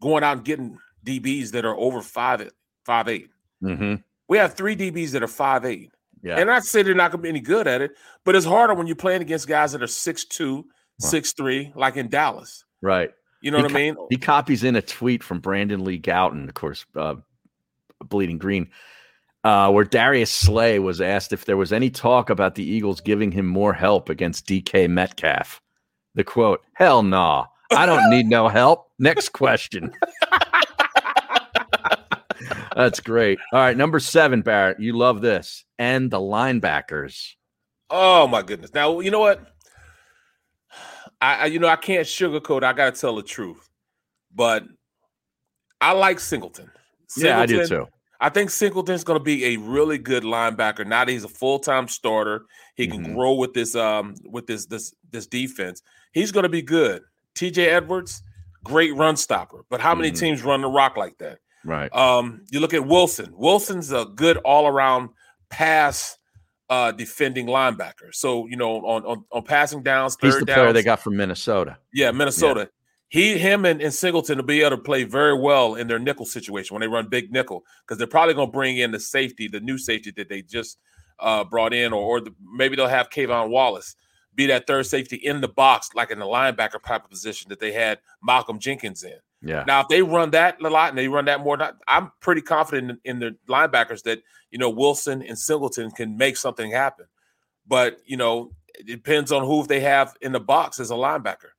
going 0.00 0.22
out 0.24 0.38
and 0.38 0.44
getting 0.44 0.78
DBs 1.04 1.52
that 1.52 1.64
are 1.64 1.76
over 1.76 2.02
five, 2.02 2.50
five 2.84 3.08
eight. 3.08 3.28
Mm-hmm. 3.62 3.96
We 4.28 4.38
have 4.38 4.54
three 4.54 4.76
DBs 4.76 5.10
that 5.12 5.22
are 5.22 5.28
five 5.28 5.64
eight. 5.64 5.90
Yeah. 6.22 6.38
And 6.38 6.48
to 6.48 6.60
say 6.62 6.82
they're 6.82 6.94
not 6.94 7.10
going 7.10 7.20
to 7.20 7.22
be 7.22 7.28
any 7.30 7.40
good 7.40 7.66
at 7.66 7.80
it, 7.80 7.92
but 8.24 8.36
it's 8.36 8.44
harder 8.44 8.74
when 8.74 8.86
you're 8.86 8.96
playing 8.96 9.22
against 9.22 9.48
guys 9.48 9.72
that 9.72 9.82
are 9.82 9.86
six 9.86 10.24
two, 10.24 10.66
six 10.98 11.32
three, 11.32 11.72
like 11.74 11.96
in 11.96 12.08
Dallas. 12.08 12.64
Right. 12.82 13.10
You 13.40 13.50
know 13.50 13.58
He 13.58 13.62
what 13.62 13.72
I 13.72 13.74
mean? 13.74 13.96
He 14.10 14.16
copies 14.16 14.64
in 14.64 14.76
a 14.76 14.82
tweet 14.82 15.22
from 15.22 15.40
Brandon 15.40 15.84
Lee 15.84 15.98
Gowton, 15.98 16.48
of 16.48 16.54
course, 16.54 16.84
uh, 16.94 17.16
Bleeding 18.04 18.38
Green, 18.38 18.70
uh, 19.44 19.70
where 19.70 19.84
Darius 19.84 20.30
Slay 20.30 20.78
was 20.78 21.00
asked 21.00 21.32
if 21.32 21.44
there 21.46 21.56
was 21.56 21.72
any 21.72 21.90
talk 21.90 22.30
about 22.30 22.54
the 22.54 22.64
Eagles 22.64 23.00
giving 23.00 23.32
him 23.32 23.46
more 23.46 23.72
help 23.72 24.08
against 24.08 24.46
DK 24.46 24.88
Metcalf. 24.88 25.62
The 26.14 26.24
quote, 26.24 26.62
hell 26.74 27.02
nah. 27.02 27.46
I 27.72 27.86
don't 27.86 28.10
need 28.10 28.26
no 28.26 28.48
help. 28.48 28.90
Next 28.98 29.28
question. 29.30 29.92
That's 32.74 33.00
great. 33.00 33.38
All 33.52 33.60
right, 33.60 33.76
number 33.76 34.00
seven, 34.00 34.42
Barrett. 34.42 34.80
You 34.80 34.96
love 34.96 35.20
this. 35.20 35.64
And 35.78 36.10
the 36.10 36.18
linebackers. 36.18 37.34
Oh 37.90 38.26
my 38.26 38.42
goodness. 38.42 38.72
Now 38.74 39.00
you 39.00 39.10
know 39.10 39.20
what? 39.20 39.46
I, 41.20 41.34
I 41.36 41.44
you 41.46 41.58
know 41.58 41.68
I 41.68 41.76
can't 41.76 42.06
sugarcoat. 42.06 42.62
I 42.62 42.72
got 42.72 42.94
to 42.94 43.00
tell 43.00 43.16
the 43.16 43.22
truth, 43.22 43.68
but 44.34 44.64
I 45.80 45.92
like 45.92 46.20
Singleton. 46.20 46.70
Singleton. 47.08 47.36
Yeah, 47.38 47.42
I 47.42 47.46
do 47.46 47.66
too. 47.66 47.88
I 48.22 48.28
think 48.28 48.50
Singleton's 48.50 49.02
going 49.02 49.18
to 49.18 49.24
be 49.24 49.54
a 49.54 49.56
really 49.56 49.96
good 49.96 50.24
linebacker. 50.24 50.86
Now 50.86 51.04
that 51.04 51.10
he's 51.10 51.24
a 51.24 51.28
full 51.28 51.58
time 51.58 51.88
starter, 51.88 52.44
he 52.74 52.86
can 52.86 53.04
Mhm. 53.04 53.14
grow 53.14 53.34
with 53.34 53.54
this 53.54 53.74
um 53.74 54.14
with 54.24 54.46
this 54.46 54.66
this 54.66 54.94
this 55.10 55.26
defense. 55.26 55.82
He's 56.12 56.32
going 56.32 56.42
to 56.42 56.48
be 56.50 56.62
good. 56.62 57.02
T.J. 57.34 57.68
Edwards, 57.70 58.22
great 58.64 58.94
run 58.96 59.16
stopper, 59.16 59.64
but 59.70 59.80
how 59.80 59.94
many 59.94 60.10
Mhm. 60.10 60.18
teams 60.18 60.42
run 60.42 60.60
the 60.60 60.68
rock 60.68 60.96
like 60.96 61.16
that? 61.18 61.38
Right. 61.64 61.94
Um, 61.94 62.44
you 62.50 62.60
look 62.60 62.74
at 62.74 62.86
Wilson. 62.86 63.32
Wilson's 63.36 63.92
a 63.92 64.04
good 64.06 64.36
all 64.38 64.66
around 64.66 65.10
pass 65.50 66.18
uh 66.70 66.92
defending 66.92 67.46
linebacker. 67.46 68.12
So 68.12 68.46
you 68.46 68.56
know 68.56 68.76
on 68.86 69.04
on, 69.04 69.24
on 69.30 69.42
passing 69.42 69.82
downs, 69.82 70.16
He's 70.20 70.38
the 70.38 70.46
player 70.46 70.72
they 70.72 70.82
got 70.82 71.00
from 71.00 71.16
Minnesota. 71.16 71.76
yeah, 71.92 72.10
Minnesota. 72.10 72.70
He, 73.08 73.36
him, 73.36 73.64
and, 73.64 73.82
and 73.82 73.92
Singleton 73.92 74.38
will 74.38 74.44
be 74.44 74.60
able 74.60 74.76
to 74.76 74.82
play 74.82 75.02
very 75.02 75.36
well 75.36 75.74
in 75.74 75.88
their 75.88 75.98
nickel 75.98 76.24
situation 76.24 76.74
when 76.74 76.80
they 76.80 76.86
run 76.86 77.08
big 77.08 77.32
nickel 77.32 77.64
because 77.82 77.98
they're 77.98 78.06
probably 78.06 78.34
going 78.34 78.46
to 78.46 78.52
bring 78.52 78.76
in 78.76 78.92
the 78.92 79.00
safety, 79.00 79.48
the 79.48 79.58
new 79.58 79.78
safety 79.78 80.12
that 80.12 80.28
they 80.28 80.42
just 80.42 80.78
uh, 81.18 81.42
brought 81.42 81.74
in, 81.74 81.92
or, 81.92 82.00
or 82.00 82.20
the, 82.20 82.32
maybe 82.54 82.76
they'll 82.76 82.86
have 82.86 83.10
K'Von 83.10 83.48
Wallace 83.48 83.96
be 84.34 84.46
that 84.46 84.66
third 84.66 84.86
safety 84.86 85.16
in 85.16 85.40
the 85.40 85.48
box, 85.48 85.90
like 85.94 86.10
in 86.10 86.18
the 86.18 86.24
linebacker 86.24 86.82
type 86.82 87.04
of 87.04 87.10
position 87.10 87.48
that 87.48 87.60
they 87.60 87.72
had 87.72 87.98
Malcolm 88.22 88.58
Jenkins 88.58 89.02
in. 89.02 89.18
Yeah. 89.42 89.64
Now, 89.66 89.80
if 89.80 89.88
they 89.88 90.02
run 90.02 90.30
that 90.32 90.60
a 90.62 90.68
lot 90.68 90.90
and 90.90 90.98
they 90.98 91.08
run 91.08 91.24
that 91.24 91.40
more, 91.40 91.58
I'm 91.88 92.12
pretty 92.20 92.42
confident 92.42 93.00
in, 93.04 93.12
in 93.12 93.18
the 93.20 93.36
linebackers 93.52 94.02
that 94.02 94.20
you 94.50 94.58
know 94.58 94.68
Wilson 94.70 95.22
and 95.22 95.38
Singleton 95.38 95.90
can 95.90 96.16
make 96.16 96.36
something 96.36 96.70
happen. 96.70 97.06
But 97.66 97.98
you 98.04 98.16
know, 98.16 98.52
it 98.74 98.86
depends 98.86 99.32
on 99.32 99.44
who 99.44 99.66
they 99.66 99.80
have 99.80 100.14
in 100.20 100.32
the 100.32 100.40
box 100.40 100.78
as 100.80 100.90
a 100.90 100.94
linebacker. 100.94 101.50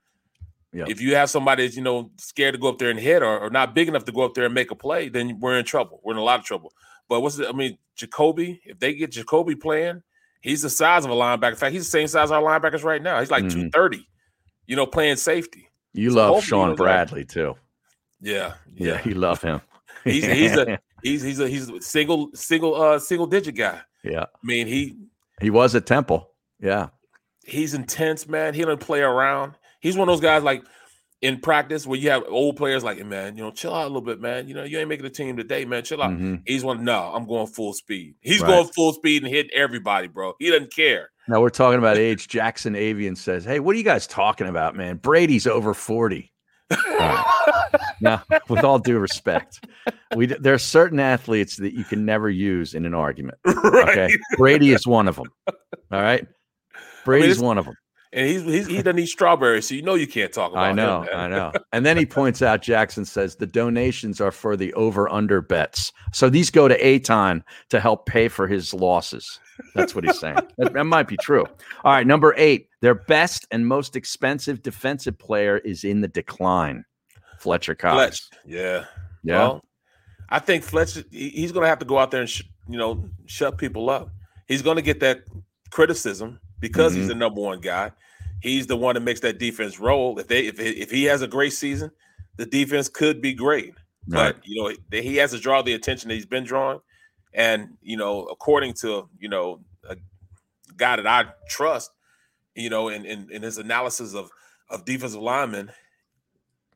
Yeah. 0.74 0.86
If 0.88 1.02
you 1.02 1.16
have 1.16 1.30
somebody 1.30 1.66
that's 1.66 1.76
you 1.76 1.82
know 1.82 2.12
scared 2.18 2.54
to 2.54 2.60
go 2.60 2.70
up 2.70 2.78
there 2.78 2.90
and 2.92 3.00
hit 3.00 3.24
or, 3.24 3.40
or 3.40 3.50
not 3.50 3.74
big 3.74 3.88
enough 3.88 4.06
to 4.06 4.12
go 4.12 4.22
up 4.22 4.36
there 4.36 4.46
and 4.46 4.54
make 4.54 4.72
a 4.72 4.76
play, 4.76 5.10
then 5.10 5.40
we're 5.40 5.58
in 5.58 5.66
trouble. 5.66 6.02
We're 6.04 6.14
in 6.14 6.20
a 6.20 6.24
lot 6.24 6.40
of 6.40 6.46
trouble. 6.46 6.74
But 7.10 7.22
what's 7.22 7.36
the, 7.36 7.50
I 7.50 7.52
mean, 7.52 7.78
Jacoby, 7.96 8.62
if 8.64 8.80
they 8.80 8.94
get 8.94 9.12
Jacoby 9.12 9.56
playing, 9.56 10.02
he's 10.42 10.62
the 10.62 10.70
size 10.70 11.04
of 11.04 11.12
a 11.12 11.16
linebacker. 11.16 11.50
In 11.50 11.56
fact, 11.58 11.74
he's 11.74 11.84
the 11.86 11.92
same 11.92 12.08
size 12.08 12.26
as 12.26 12.32
our 12.32 12.42
linebackers 12.42 12.84
right 12.84 13.02
now. 13.02 13.20
He's 13.20 13.32
like 13.32 13.44
Mhm. 13.44 13.52
230, 13.72 14.08
you 14.68 14.76
know, 14.78 14.86
playing 14.86 15.18
safety. 15.18 15.68
You 15.94 16.12
So 16.12 16.34
love 16.34 16.44
Shaun 16.44 16.76
Bradley 16.76 17.26
too. 17.26 17.56
Yeah. 18.22 18.54
Yeah, 18.76 19.02
you 19.06 19.16
love 19.16 19.42
him. 19.42 19.62
He's 20.04 20.26
he's 20.26 20.58
a 20.58 20.80
he's 21.04 21.22
he's 21.22 21.40
a 21.40 21.48
he's 21.48 21.70
a 21.70 21.80
single 21.82 22.30
single 22.34 22.74
uh 22.76 22.98
single 23.00 23.28
digit 23.28 23.56
guy. 23.56 23.82
yeah. 24.04 24.24
I 24.24 24.26
mean, 24.44 24.66
he 24.68 24.96
He 25.42 25.50
was 25.52 25.76
at 25.76 25.86
Temple. 25.86 26.30
Yeah. 26.60 26.88
he's 27.46 27.74
intense, 27.76 28.28
man. 28.28 28.54
He 28.56 28.62
don't 28.64 28.80
play 28.80 29.02
around. 29.02 29.54
He's 29.80 29.96
one 29.98 30.08
of 30.10 30.14
those 30.14 30.22
guys 30.22 30.42
like 30.44 30.64
in 31.22 31.40
practice 31.40 31.86
where 31.86 32.00
you 32.00 32.10
have 32.10 32.24
old 32.28 32.58
players 32.58 32.84
like, 32.84 33.04
man, 33.06 33.38
you 33.38 33.44
know, 33.44 33.52
chill 33.52 33.76
out 33.76 33.84
a 33.84 33.88
little 33.88 34.02
bit, 34.02 34.20
man. 34.20 34.48
You 34.48 34.56
know, 34.56 34.64
you 34.64 34.80
ain't 34.80 34.90
making 34.90 35.04
the 35.04 35.10
team 35.12 35.38
today, 35.38 35.66
man. 35.66 35.84
Chill 35.84 36.02
out. 36.02 36.10
Mhm. 36.12 36.42
He's 36.48 36.64
one, 36.64 36.84
no, 36.84 37.12
I'm 37.14 37.28
going 37.28 37.46
full 37.46 37.74
speed. 37.74 38.16
He's 38.22 38.42
Right. 38.42 38.48
going 38.48 38.68
full 38.70 38.94
speed 38.94 39.24
and 39.24 39.32
hitting 39.32 39.52
everybody, 39.54 40.08
bro. 40.08 40.34
He 40.40 40.50
doesn't 40.50 40.74
care. 40.74 41.10
Now 41.28 41.42
we're 41.42 41.50
talking 41.52 41.78
about 41.78 41.98
age. 42.00 42.28
Jackson 42.28 42.76
Avian 42.76 43.16
says, 43.16 43.46
"Hey, 43.46 43.60
what 43.60 43.76
are 43.76 43.78
you 43.78 43.84
guys 43.84 44.08
talking 44.08 44.48
about, 44.48 44.76
man? 44.76 44.98
Brady's 44.98 45.46
over 45.46 45.76
40." 45.76 46.32
Right. 48.02 48.20
now, 48.30 48.40
with 48.50 48.64
all 48.64 48.80
due 48.80 49.00
respect, 49.00 49.66
we 50.16 50.26
there 50.28 50.54
are 50.54 50.58
certain 50.60 51.00
athletes 51.00 51.58
that 51.58 51.74
you 51.74 51.84
can 51.84 52.06
never 52.06 52.30
use 52.30 52.74
in 52.74 52.86
an 52.86 52.94
argument. 52.94 53.38
Okay, 53.48 54.10
Brady 54.38 54.72
is 54.72 54.86
one 54.88 55.08
of 55.08 55.16
them. 55.16 55.28
All 55.48 56.02
right, 56.02 56.26
Brady's 57.06 57.32
it's- 57.38 57.40
one 57.44 57.58
of 57.58 57.66
them. 57.66 57.76
And 58.14 58.28
he's, 58.28 58.42
he's 58.44 58.68
he 58.68 58.82
doesn't 58.82 59.00
eat 59.00 59.08
strawberries, 59.08 59.70
so 59.70 59.74
you 59.74 59.84
know 59.84 59.96
you 59.96 60.06
can't 60.06 60.34
talk 60.34 60.52
about 60.52 60.66
I 60.66 60.74
know, 60.74 61.06
man. 61.10 61.14
I 61.18 61.28
know. 61.30 61.54
And 61.72 61.86
then 61.86 61.96
he 61.96 62.06
points 62.20 62.42
out 62.42 62.62
Jackson 62.62 63.06
says 63.06 63.38
the 63.38 63.48
donations 63.48 64.20
are 64.20 64.32
for 64.32 64.58
the 64.58 64.74
over 64.74 65.10
under 65.10 65.40
bets. 65.42 65.94
So 66.12 66.30
these 66.30 66.52
go 66.52 66.68
to 66.68 66.78
Eytan 66.78 67.42
to 67.70 67.80
help 67.80 68.06
pay 68.08 68.28
for 68.28 68.48
his 68.48 68.74
losses. 68.74 69.40
That's 69.76 69.96
what 69.96 70.04
he's 70.04 70.20
saying. 70.20 70.40
that, 70.58 70.74
that 70.74 70.84
might 70.84 71.08
be 71.08 71.16
true. 71.22 71.46
All 71.86 71.94
right, 71.94 72.06
number 72.06 72.34
eight, 72.36 72.68
their 72.82 72.96
best 72.96 73.48
and 73.50 73.66
most 73.66 73.96
expensive 73.96 74.62
defensive 74.62 75.18
player 75.18 75.60
is 75.60 75.86
in 75.86 76.02
the 76.02 76.10
decline. 76.10 76.84
Fletcher 77.42 77.76
Cox. 77.76 77.96
Fletch, 77.96 78.22
yeah, 78.46 78.86
Yeah. 79.24 79.38
Well, 79.40 79.66
I 80.30 80.40
think 80.40 80.64
Fletcher 80.64 81.04
he's 81.12 81.52
going 81.52 81.64
to 81.64 81.68
have 81.68 81.80
to 81.80 81.86
go 81.86 81.98
out 81.98 82.12
there 82.12 82.22
and 82.22 82.30
sh- 82.30 82.44
you 82.70 82.78
know 82.78 83.10
shut 83.26 83.58
people 83.58 83.90
up. 83.90 84.10
He's 84.48 84.62
going 84.62 84.76
to 84.78 84.82
get 84.82 85.00
that 85.02 85.24
criticism 85.72 86.40
because 86.60 86.94
he's 86.94 87.06
Mhm. 87.06 87.10
the 87.10 87.16
number 87.16 87.42
one 87.42 87.60
guy. 87.60 87.92
He's 88.42 88.68
the 88.68 88.78
one 88.78 88.96
that 88.96 89.02
makes 89.02 89.20
that 89.22 89.40
defense 89.40 89.80
roll. 89.80 90.18
If 90.20 90.28
they 90.28 90.46
if 90.46 90.60
if 90.60 90.92
he 90.92 91.06
has 91.06 91.22
a 91.22 91.28
great 91.28 91.54
season, 91.54 91.92
the 92.38 92.46
defense 92.46 92.88
could 92.90 93.22
be 93.22 93.34
great. 93.34 93.74
Right. 94.08 94.34
But 94.36 94.42
you 94.46 94.64
know 94.64 94.76
he 95.02 95.18
has 95.18 95.32
to 95.32 95.40
draw 95.40 95.62
the 95.62 95.74
attention 95.74 96.10
that 96.10 96.16
he's 96.16 96.26
been 96.26 96.44
drawing, 96.44 96.80
and 97.34 97.78
you 97.82 97.98
know 97.98 98.24
according 98.26 98.74
to 98.82 99.10
you 99.20 99.30
know 99.30 99.64
a 99.90 99.96
guy 100.78 100.96
that 100.96 101.08
I 101.08 101.26
trust, 101.50 101.92
you 102.56 102.70
know 102.70 102.88
in 102.90 103.06
in, 103.06 103.30
in 103.32 103.42
his 103.42 103.58
analysis 103.58 104.14
of 104.16 104.30
of 104.70 104.86
defensive 104.86 105.22
linemen, 105.22 105.72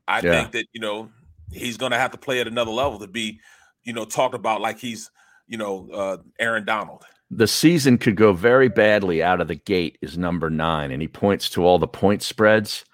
I 0.08 0.20
Yeah. 0.20 0.32
think 0.32 0.52
that 0.52 0.66
you 0.72 0.80
know 0.80 1.10
he's 1.52 1.76
going 1.76 1.92
to 1.92 1.98
have 1.98 2.10
to 2.12 2.18
play 2.18 2.40
at 2.40 2.46
another 2.48 2.70
level 2.72 2.98
to 2.98 3.06
be, 3.06 3.40
you 3.84 3.92
know, 3.92 4.04
talked 4.04 4.34
about 4.34 4.60
like 4.60 4.78
he's, 4.78 5.10
you 5.46 5.56
know, 5.56 5.88
uh, 5.92 6.16
Aaron 6.40 6.64
Donald. 6.64 7.04
the 7.30 7.46
season 7.46 7.98
could 7.98 8.16
go 8.16 8.32
very 8.32 8.68
badly 8.68 9.22
out 9.22 9.40
of 9.40 9.48
the 9.48 9.54
gate 9.56 9.98
is 10.02 10.16
number 10.18 10.48
nine 10.50 10.90
and 10.92 11.02
he 11.02 11.08
points 11.08 11.48
to 11.50 11.64
all 11.64 11.78
the 11.78 11.88
point 11.88 12.22
spreads 12.22 12.84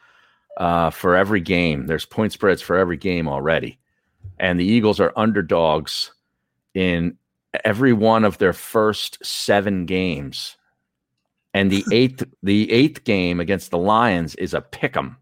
uh, 0.59 0.89
for 0.91 1.15
every 1.17 1.41
game 1.41 1.87
there's 1.87 2.07
point 2.07 2.33
spreads 2.33 2.63
for 2.63 2.77
every 2.77 2.97
game 2.97 3.29
already 3.29 3.79
and 4.39 4.59
the 4.59 4.65
eagles 4.65 5.01
are 5.01 5.13
underdogs 5.17 6.13
in 6.75 7.17
every 7.65 7.93
one 7.93 8.25
of 8.25 8.39
their 8.39 8.55
first 8.55 9.19
seven 9.25 9.85
games 9.85 10.57
and 11.53 11.71
the 11.71 11.85
eighth 11.93 12.25
the 12.43 12.71
eighth 12.73 13.05
game 13.05 13.39
against 13.41 13.71
the 13.71 13.79
lions 13.79 14.35
is 14.37 14.55
a 14.55 14.63
pick 14.63 14.97
'em 14.97 15.19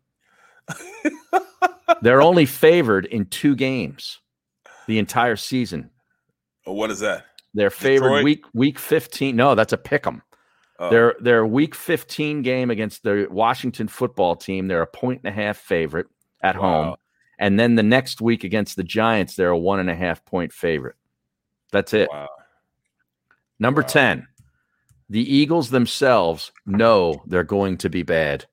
they're 2.02 2.22
only 2.22 2.46
favored 2.46 3.06
in 3.06 3.26
two 3.26 3.54
games 3.54 4.20
the 4.86 4.98
entire 4.98 5.36
season 5.36 5.90
Or 6.66 6.76
what 6.76 6.90
is 6.90 7.00
that? 7.00 7.26
their 7.54 7.70
favorite 7.70 8.08
Detroit? 8.10 8.24
week 8.24 8.44
week 8.54 8.78
15. 8.78 9.34
No, 9.36 9.54
that's 9.54 9.72
a 9.72 9.76
pick 9.78 10.06
'em. 10.06 10.22
Oh. 10.78 10.90
Their 10.90 11.14
their 11.20 11.46
week 11.46 11.74
15 11.74 12.42
game 12.42 12.70
against 12.70 13.02
the 13.02 13.26
Washington 13.30 13.88
football 13.88 14.36
team, 14.36 14.68
they're 14.68 14.82
a 14.82 14.86
point 14.86 15.20
and 15.24 15.28
a 15.30 15.34
half 15.42 15.58
favorite 15.58 16.06
at 16.42 16.54
home. 16.56 16.94
And 17.38 17.58
then 17.58 17.74
the 17.74 17.82
next 17.82 18.20
week 18.20 18.44
against 18.44 18.76
the 18.76 18.84
Giants, 18.84 19.34
they're 19.34 19.50
a 19.50 19.58
one 19.58 19.80
and 19.80 19.90
a 19.90 19.94
half 19.94 20.24
point 20.24 20.52
favorite. 20.52 20.96
That's 21.72 21.92
it. 21.94 22.08
Wow. 22.10 22.28
Number 23.58 23.82
10. 23.82 24.26
The 25.08 25.34
Eagles 25.34 25.70
themselves 25.70 26.52
know 26.66 27.22
they're 27.26 27.44
going 27.44 27.76
to 27.78 27.88
be 27.90 28.02
bad. 28.02 28.46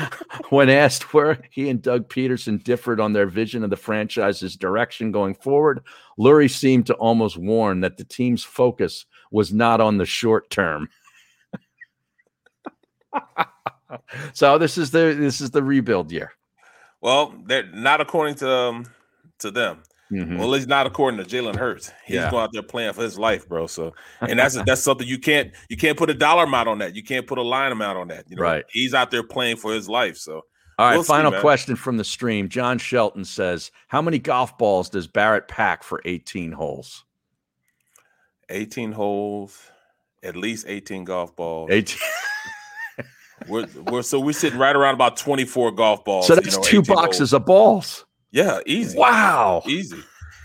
when 0.50 0.68
asked 0.68 1.14
where 1.14 1.38
he 1.50 1.68
and 1.68 1.82
Doug 1.82 2.08
Pederson 2.08 2.62
differed 2.62 3.00
on 3.00 3.12
their 3.12 3.26
vision 3.26 3.64
of 3.64 3.70
the 3.70 3.76
franchise's 3.76 4.56
direction 4.56 5.12
going 5.12 5.34
forward, 5.34 5.82
Lurie 6.18 6.50
seemed 6.50 6.86
to 6.86 6.94
almost 6.94 7.36
warn 7.36 7.80
that 7.80 7.96
the 7.96 8.04
team's 8.04 8.44
focus 8.44 9.06
was 9.30 9.52
not 9.52 9.80
on 9.80 9.98
the 9.98 10.06
short 10.06 10.50
term. 10.50 10.88
so 14.32 14.58
this 14.58 14.78
is 14.78 14.90
the 14.90 15.16
this 15.18 15.40
is 15.40 15.50
the 15.50 15.62
rebuild 15.62 16.12
year. 16.12 16.32
Well, 17.00 17.34
they're 17.46 17.70
not 17.72 18.00
according 18.00 18.36
to 18.36 18.50
um, 18.50 18.86
to 19.40 19.50
them. 19.50 19.82
Mhm. 20.12 20.38
Well, 20.38 20.48
least 20.48 20.68
not 20.68 20.86
according 20.86 21.24
to 21.24 21.24
Jalen 21.24 21.56
Hurts. 21.56 21.90
He's 22.04 22.16
Yeah. 22.16 22.30
going 22.30 22.44
out 22.44 22.52
there 22.52 22.62
playing 22.62 22.92
for 22.92 23.02
his 23.02 23.18
life, 23.18 23.48
bro. 23.48 23.66
So, 23.66 23.94
and 24.20 24.38
that's 24.38 24.54
that's 24.64 24.82
something 24.82 25.06
you 25.06 25.18
can't 25.18 25.52
you 25.70 25.76
can't 25.76 25.96
put 25.96 26.10
a 26.10 26.14
dollar 26.14 26.44
amount 26.44 26.68
on 26.68 26.78
that. 26.78 26.94
You 26.94 27.02
can't 27.02 27.26
put 27.26 27.38
a 27.38 27.42
line 27.42 27.72
amount 27.72 27.96
on 27.98 28.08
that. 28.08 28.26
You 28.28 28.36
know, 28.36 28.42
Right. 28.42 28.64
He's 28.70 28.92
out 28.94 29.10
there 29.10 29.22
playing 29.22 29.56
for 29.56 29.72
his 29.72 29.88
life. 29.88 30.18
So, 30.18 30.42
All 30.78 30.86
right, 30.88 30.94
we'll 30.96 31.04
final 31.04 31.30
man. 31.30 31.40
question 31.40 31.76
from 31.76 31.96
the 31.96 32.04
stream. 32.04 32.48
John 32.50 32.76
Shelton 32.78 33.24
says, 33.24 33.70
"How 33.88 34.02
many 34.02 34.18
golf 34.18 34.58
balls 34.58 34.90
does 34.90 35.06
Barrett 35.06 35.48
pack 35.48 35.82
for 35.82 36.02
18 36.04 36.52
holes?" 36.52 37.04
18 38.50 38.92
holes, 38.92 39.58
at 40.22 40.36
least 40.36 40.66
18 40.68 41.04
golf 41.04 41.34
balls. 41.36 41.70
18. 41.70 41.98
We're, 43.48 43.66
we're 43.90 44.02
so 44.02 44.20
we're 44.20 44.32
sitting 44.34 44.58
right 44.58 44.76
around 44.76 44.94
about 44.94 45.16
24 45.16 45.72
golf 45.72 46.04
balls. 46.04 46.28
so 46.28 46.34
you 46.34 46.40
that's 46.42 46.56
know, 46.58 46.62
two 46.62 46.82
boxes 46.82 47.18
holes. 47.30 47.32
of 47.32 47.44
balls. 47.46 48.04
Yeah, 48.32 48.60
easy. 48.66 48.98
Wow. 48.98 49.62
Easy. 49.66 50.02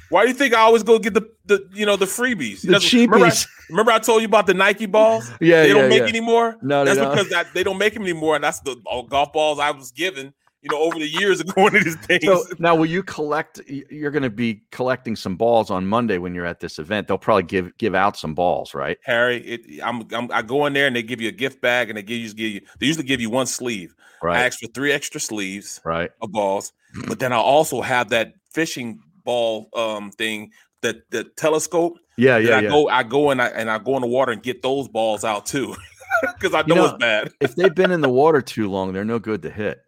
Why 0.09 0.23
do 0.23 0.29
you 0.29 0.33
think 0.33 0.53
I 0.53 0.59
always 0.59 0.83
go 0.83 0.99
get 0.99 1.13
the, 1.13 1.29
the 1.45 1.67
you 1.73 1.85
know 1.85 1.95
the 1.95 2.05
freebies? 2.05 2.61
The 2.61 2.73
That's- 2.73 2.93
remember 2.93 3.25
I- 3.25 3.29
cheapies. 3.29 3.47
Remember 3.69 3.91
I, 3.91 3.99
told 3.99 4.21
you 4.21 4.27
about 4.27 4.47
the 4.47 4.53
Nike 4.53 4.85
balls? 4.85 5.29
Yeah, 5.41 5.63
they 5.63 5.73
don't 5.73 5.89
make 5.89 6.03
yeah. 6.03 6.07
anymore. 6.07 6.57
No, 6.61 6.85
they 6.85 6.95
that's 6.95 7.09
because 7.09 7.29
that, 7.31 7.53
they 7.53 7.63
don't 7.63 7.77
make 7.77 7.93
them 7.93 8.03
anymore, 8.03 8.35
and 8.35 8.43
that's 8.43 8.61
the 8.61 8.81
all 8.85 9.03
golf 9.03 9.33
balls 9.33 9.59
I 9.59 9.71
was 9.71 9.91
given 9.91 10.33
you 10.61 10.75
know, 10.75 10.81
over 10.81 10.99
the 10.99 11.07
years 11.07 11.39
of 11.39 11.47
going 11.55 11.73
to 11.73 11.79
these 11.79 11.95
things. 11.97 12.23
So 12.23 12.43
now, 12.59 12.75
will 12.75 12.85
you 12.85 13.03
collect? 13.03 13.61
You're 13.67 14.11
going 14.11 14.23
to 14.23 14.29
be 14.29 14.63
collecting 14.71 15.15
some 15.15 15.35
balls 15.35 15.69
on 15.69 15.85
Monday 15.85 16.17
when 16.17 16.33
you're 16.33 16.45
at 16.45 16.59
this 16.59 16.79
event. 16.79 17.07
They'll 17.07 17.17
probably 17.17 17.43
give 17.43 17.77
give 17.77 17.95
out 17.95 18.17
some 18.17 18.33
balls, 18.33 18.73
right? 18.73 18.97
Harry, 19.03 19.37
it, 19.45 19.81
I'm, 19.83 20.03
I'm, 20.11 20.31
i 20.31 20.41
go 20.41 20.65
in 20.65 20.73
there 20.73 20.87
and 20.87 20.95
they 20.95 21.03
give 21.03 21.21
you 21.21 21.29
a 21.29 21.33
gift 21.33 21.61
bag 21.61 21.89
and 21.89 21.97
they 21.97 22.03
give 22.03 22.17
you, 22.17 22.33
give 22.33 22.51
you 22.51 22.61
they 22.79 22.87
usually 22.87 23.05
give 23.05 23.21
you 23.21 23.29
one 23.29 23.47
sleeve. 23.47 23.95
Right. 24.21 24.39
I 24.39 24.45
ask 24.45 24.59
for 24.59 24.67
three 24.67 24.91
extra 24.91 25.21
sleeves, 25.21 25.79
right, 25.85 26.09
of 26.21 26.31
balls. 26.31 26.73
But 27.07 27.19
then 27.19 27.33
I 27.33 27.37
also 27.37 27.81
have 27.81 28.09
that 28.09 28.33
fishing 28.53 28.99
ball 29.23 29.69
um 29.75 30.11
thing 30.11 30.51
that 30.81 31.09
the 31.11 31.25
telescope. 31.25 31.97
Yeah, 32.17 32.37
yeah, 32.37 32.57
I 32.57 32.61
yeah. 32.61 32.69
go 32.69 32.87
I 32.87 33.03
go 33.03 33.29
and 33.29 33.41
I 33.41 33.47
and 33.47 33.69
I 33.69 33.77
go 33.77 33.95
in 33.95 34.01
the 34.01 34.07
water 34.07 34.31
and 34.31 34.41
get 34.41 34.61
those 34.61 34.87
balls 34.87 35.23
out 35.23 35.45
too. 35.45 35.75
Because 36.21 36.55
I 36.55 36.61
know, 36.61 36.67
You 36.67 36.75
know, 36.75 36.85
it's 36.85 36.97
bad. 36.97 37.31
if 37.41 37.55
they've 37.55 37.75
been 37.75 37.91
in 37.91 38.01
the 38.01 38.09
water 38.09 38.41
too 38.41 38.69
long, 38.71 38.93
they're 38.93 39.03
no 39.05 39.19
good 39.19 39.41
to 39.43 39.51
hit. 39.51 39.79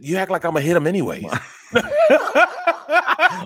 You 0.00 0.16
act 0.16 0.30
like 0.30 0.44
I'm 0.44 0.52
gonna 0.52 0.64
hit 0.64 0.76
him 0.76 0.86
anyway. 0.86 1.22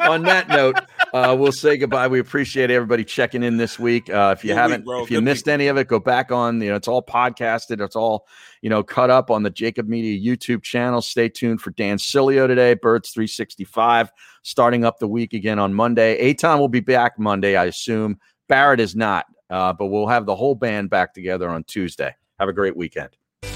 on 0.00 0.22
that 0.22 0.46
note, 0.48 0.76
uh, 1.14 1.34
we'll 1.38 1.52
say 1.52 1.76
goodbye. 1.76 2.09
We 2.09 2.18
appreciate 2.20 2.70
everybody 2.70 3.05
checking 3.05 3.42
in 3.42 3.56
this 3.56 3.78
week. 3.78 4.10
Uh, 4.10 4.34
if 4.36 4.44
you 4.44 4.50
Good 4.50 4.56
haven't, 4.56 4.84
bro. 4.84 5.02
if 5.02 5.10
you 5.10 5.18
Good 5.18 5.24
missed 5.24 5.48
any 5.48 5.68
of 5.68 5.76
it, 5.76 5.88
go 5.88 5.98
back 5.98 6.30
on. 6.30 6.60
You 6.60 6.70
know, 6.70 6.76
it's 6.76 6.88
all 6.88 7.02
podcasted. 7.02 7.80
It's 7.80 7.96
all 7.96 8.26
you 8.62 8.70
know, 8.70 8.82
cut 8.82 9.10
up 9.10 9.30
on 9.30 9.42
the 9.42 9.50
JAKIB 9.50 9.86
Media 9.86 10.36
YouTube 10.36 10.62
channel. 10.62 11.00
Stay 11.00 11.28
tuned 11.28 11.60
for 11.60 11.70
Dan 11.70 11.98
Sileo 11.98 12.46
today. 12.46 12.74
Birds 12.74 13.10
365 13.10 14.10
starting 14.42 14.84
up 14.84 14.98
the 14.98 15.09
week 15.09 15.32
again 15.32 15.59
on 15.59 15.74
Monday. 15.74 16.32
Eytan 16.32 16.59
will 16.59 16.68
be 16.68 16.80
back 16.80 17.18
Monday, 17.18 17.56
I 17.56 17.66
assume. 17.66 18.18
Barrett 18.48 18.80
is 18.80 18.96
not, 18.96 19.26
uh, 19.50 19.72
but 19.72 19.86
we'll 19.86 20.06
have 20.06 20.26
the 20.26 20.36
whole 20.36 20.55
band 20.55 20.90
back 20.90 21.14
together 21.14 21.48
on 21.48 21.64
Tuesday. 21.64 22.14
Have 22.38 22.48
a 22.48 22.52
great 22.52 22.76
weekend. 22.76 23.10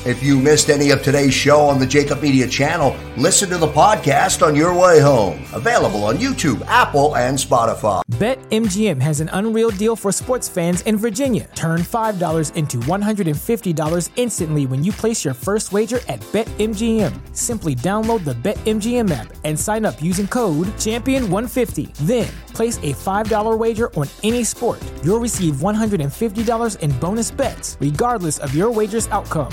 If 0.04 0.20
you 0.20 0.36
missed 0.36 0.68
any 0.68 0.90
of 0.90 1.04
today's 1.04 1.32
show 1.32 1.60
on 1.60 1.78
the 1.78 1.86
JAKIB 1.86 2.20
Media 2.20 2.48
channel, 2.48 2.96
listen 3.16 3.48
to 3.50 3.56
the 3.56 3.68
podcast 3.68 4.44
on 4.44 4.56
your 4.56 4.76
way 4.76 5.00
home. 5.00 5.44
Available 5.52 6.02
on 6.02 6.16
YouTube, 6.16 6.60
Apple, 6.66 7.14
and 7.16 7.38
Spotify. 7.38 8.02
BetMGM 8.10 9.00
has 9.00 9.20
an 9.20 9.30
unreal 9.32 9.70
deal 9.70 9.94
for 9.94 10.10
sports 10.10 10.48
fans 10.48 10.80
in 10.82 10.96
Virginia. 10.96 11.48
Turn 11.54 11.82
$5 11.82 12.56
into 12.56 12.78
$150 12.78 14.10
instantly 14.16 14.66
when 14.66 14.82
you 14.82 14.90
place 14.90 15.24
your 15.24 15.34
first 15.34 15.72
wager 15.72 16.00
at 16.08 16.18
BetMGM. 16.32 17.36
Simply 17.36 17.76
download 17.76 18.24
the 18.24 18.34
BetMGM 18.34 19.10
app 19.12 19.32
and 19.44 19.58
sign 19.58 19.84
up 19.84 20.02
using 20.02 20.26
code 20.26 20.66
Champion150. 20.78 21.94
Then 21.98 22.28
place 22.54 22.78
a 22.78 22.92
$5 22.92 23.56
wager 23.56 23.94
on 23.94 24.08
any 24.24 24.42
sport. 24.42 24.82
You'll 25.04 25.20
receive 25.20 25.56
$150 25.56 26.80
in 26.80 26.90
bonus 26.98 27.30
bets, 27.30 27.76
regardless 27.80 28.38
of 28.38 28.52
your 28.54 28.70
wager's 28.72 29.06
outcome. 29.08 29.52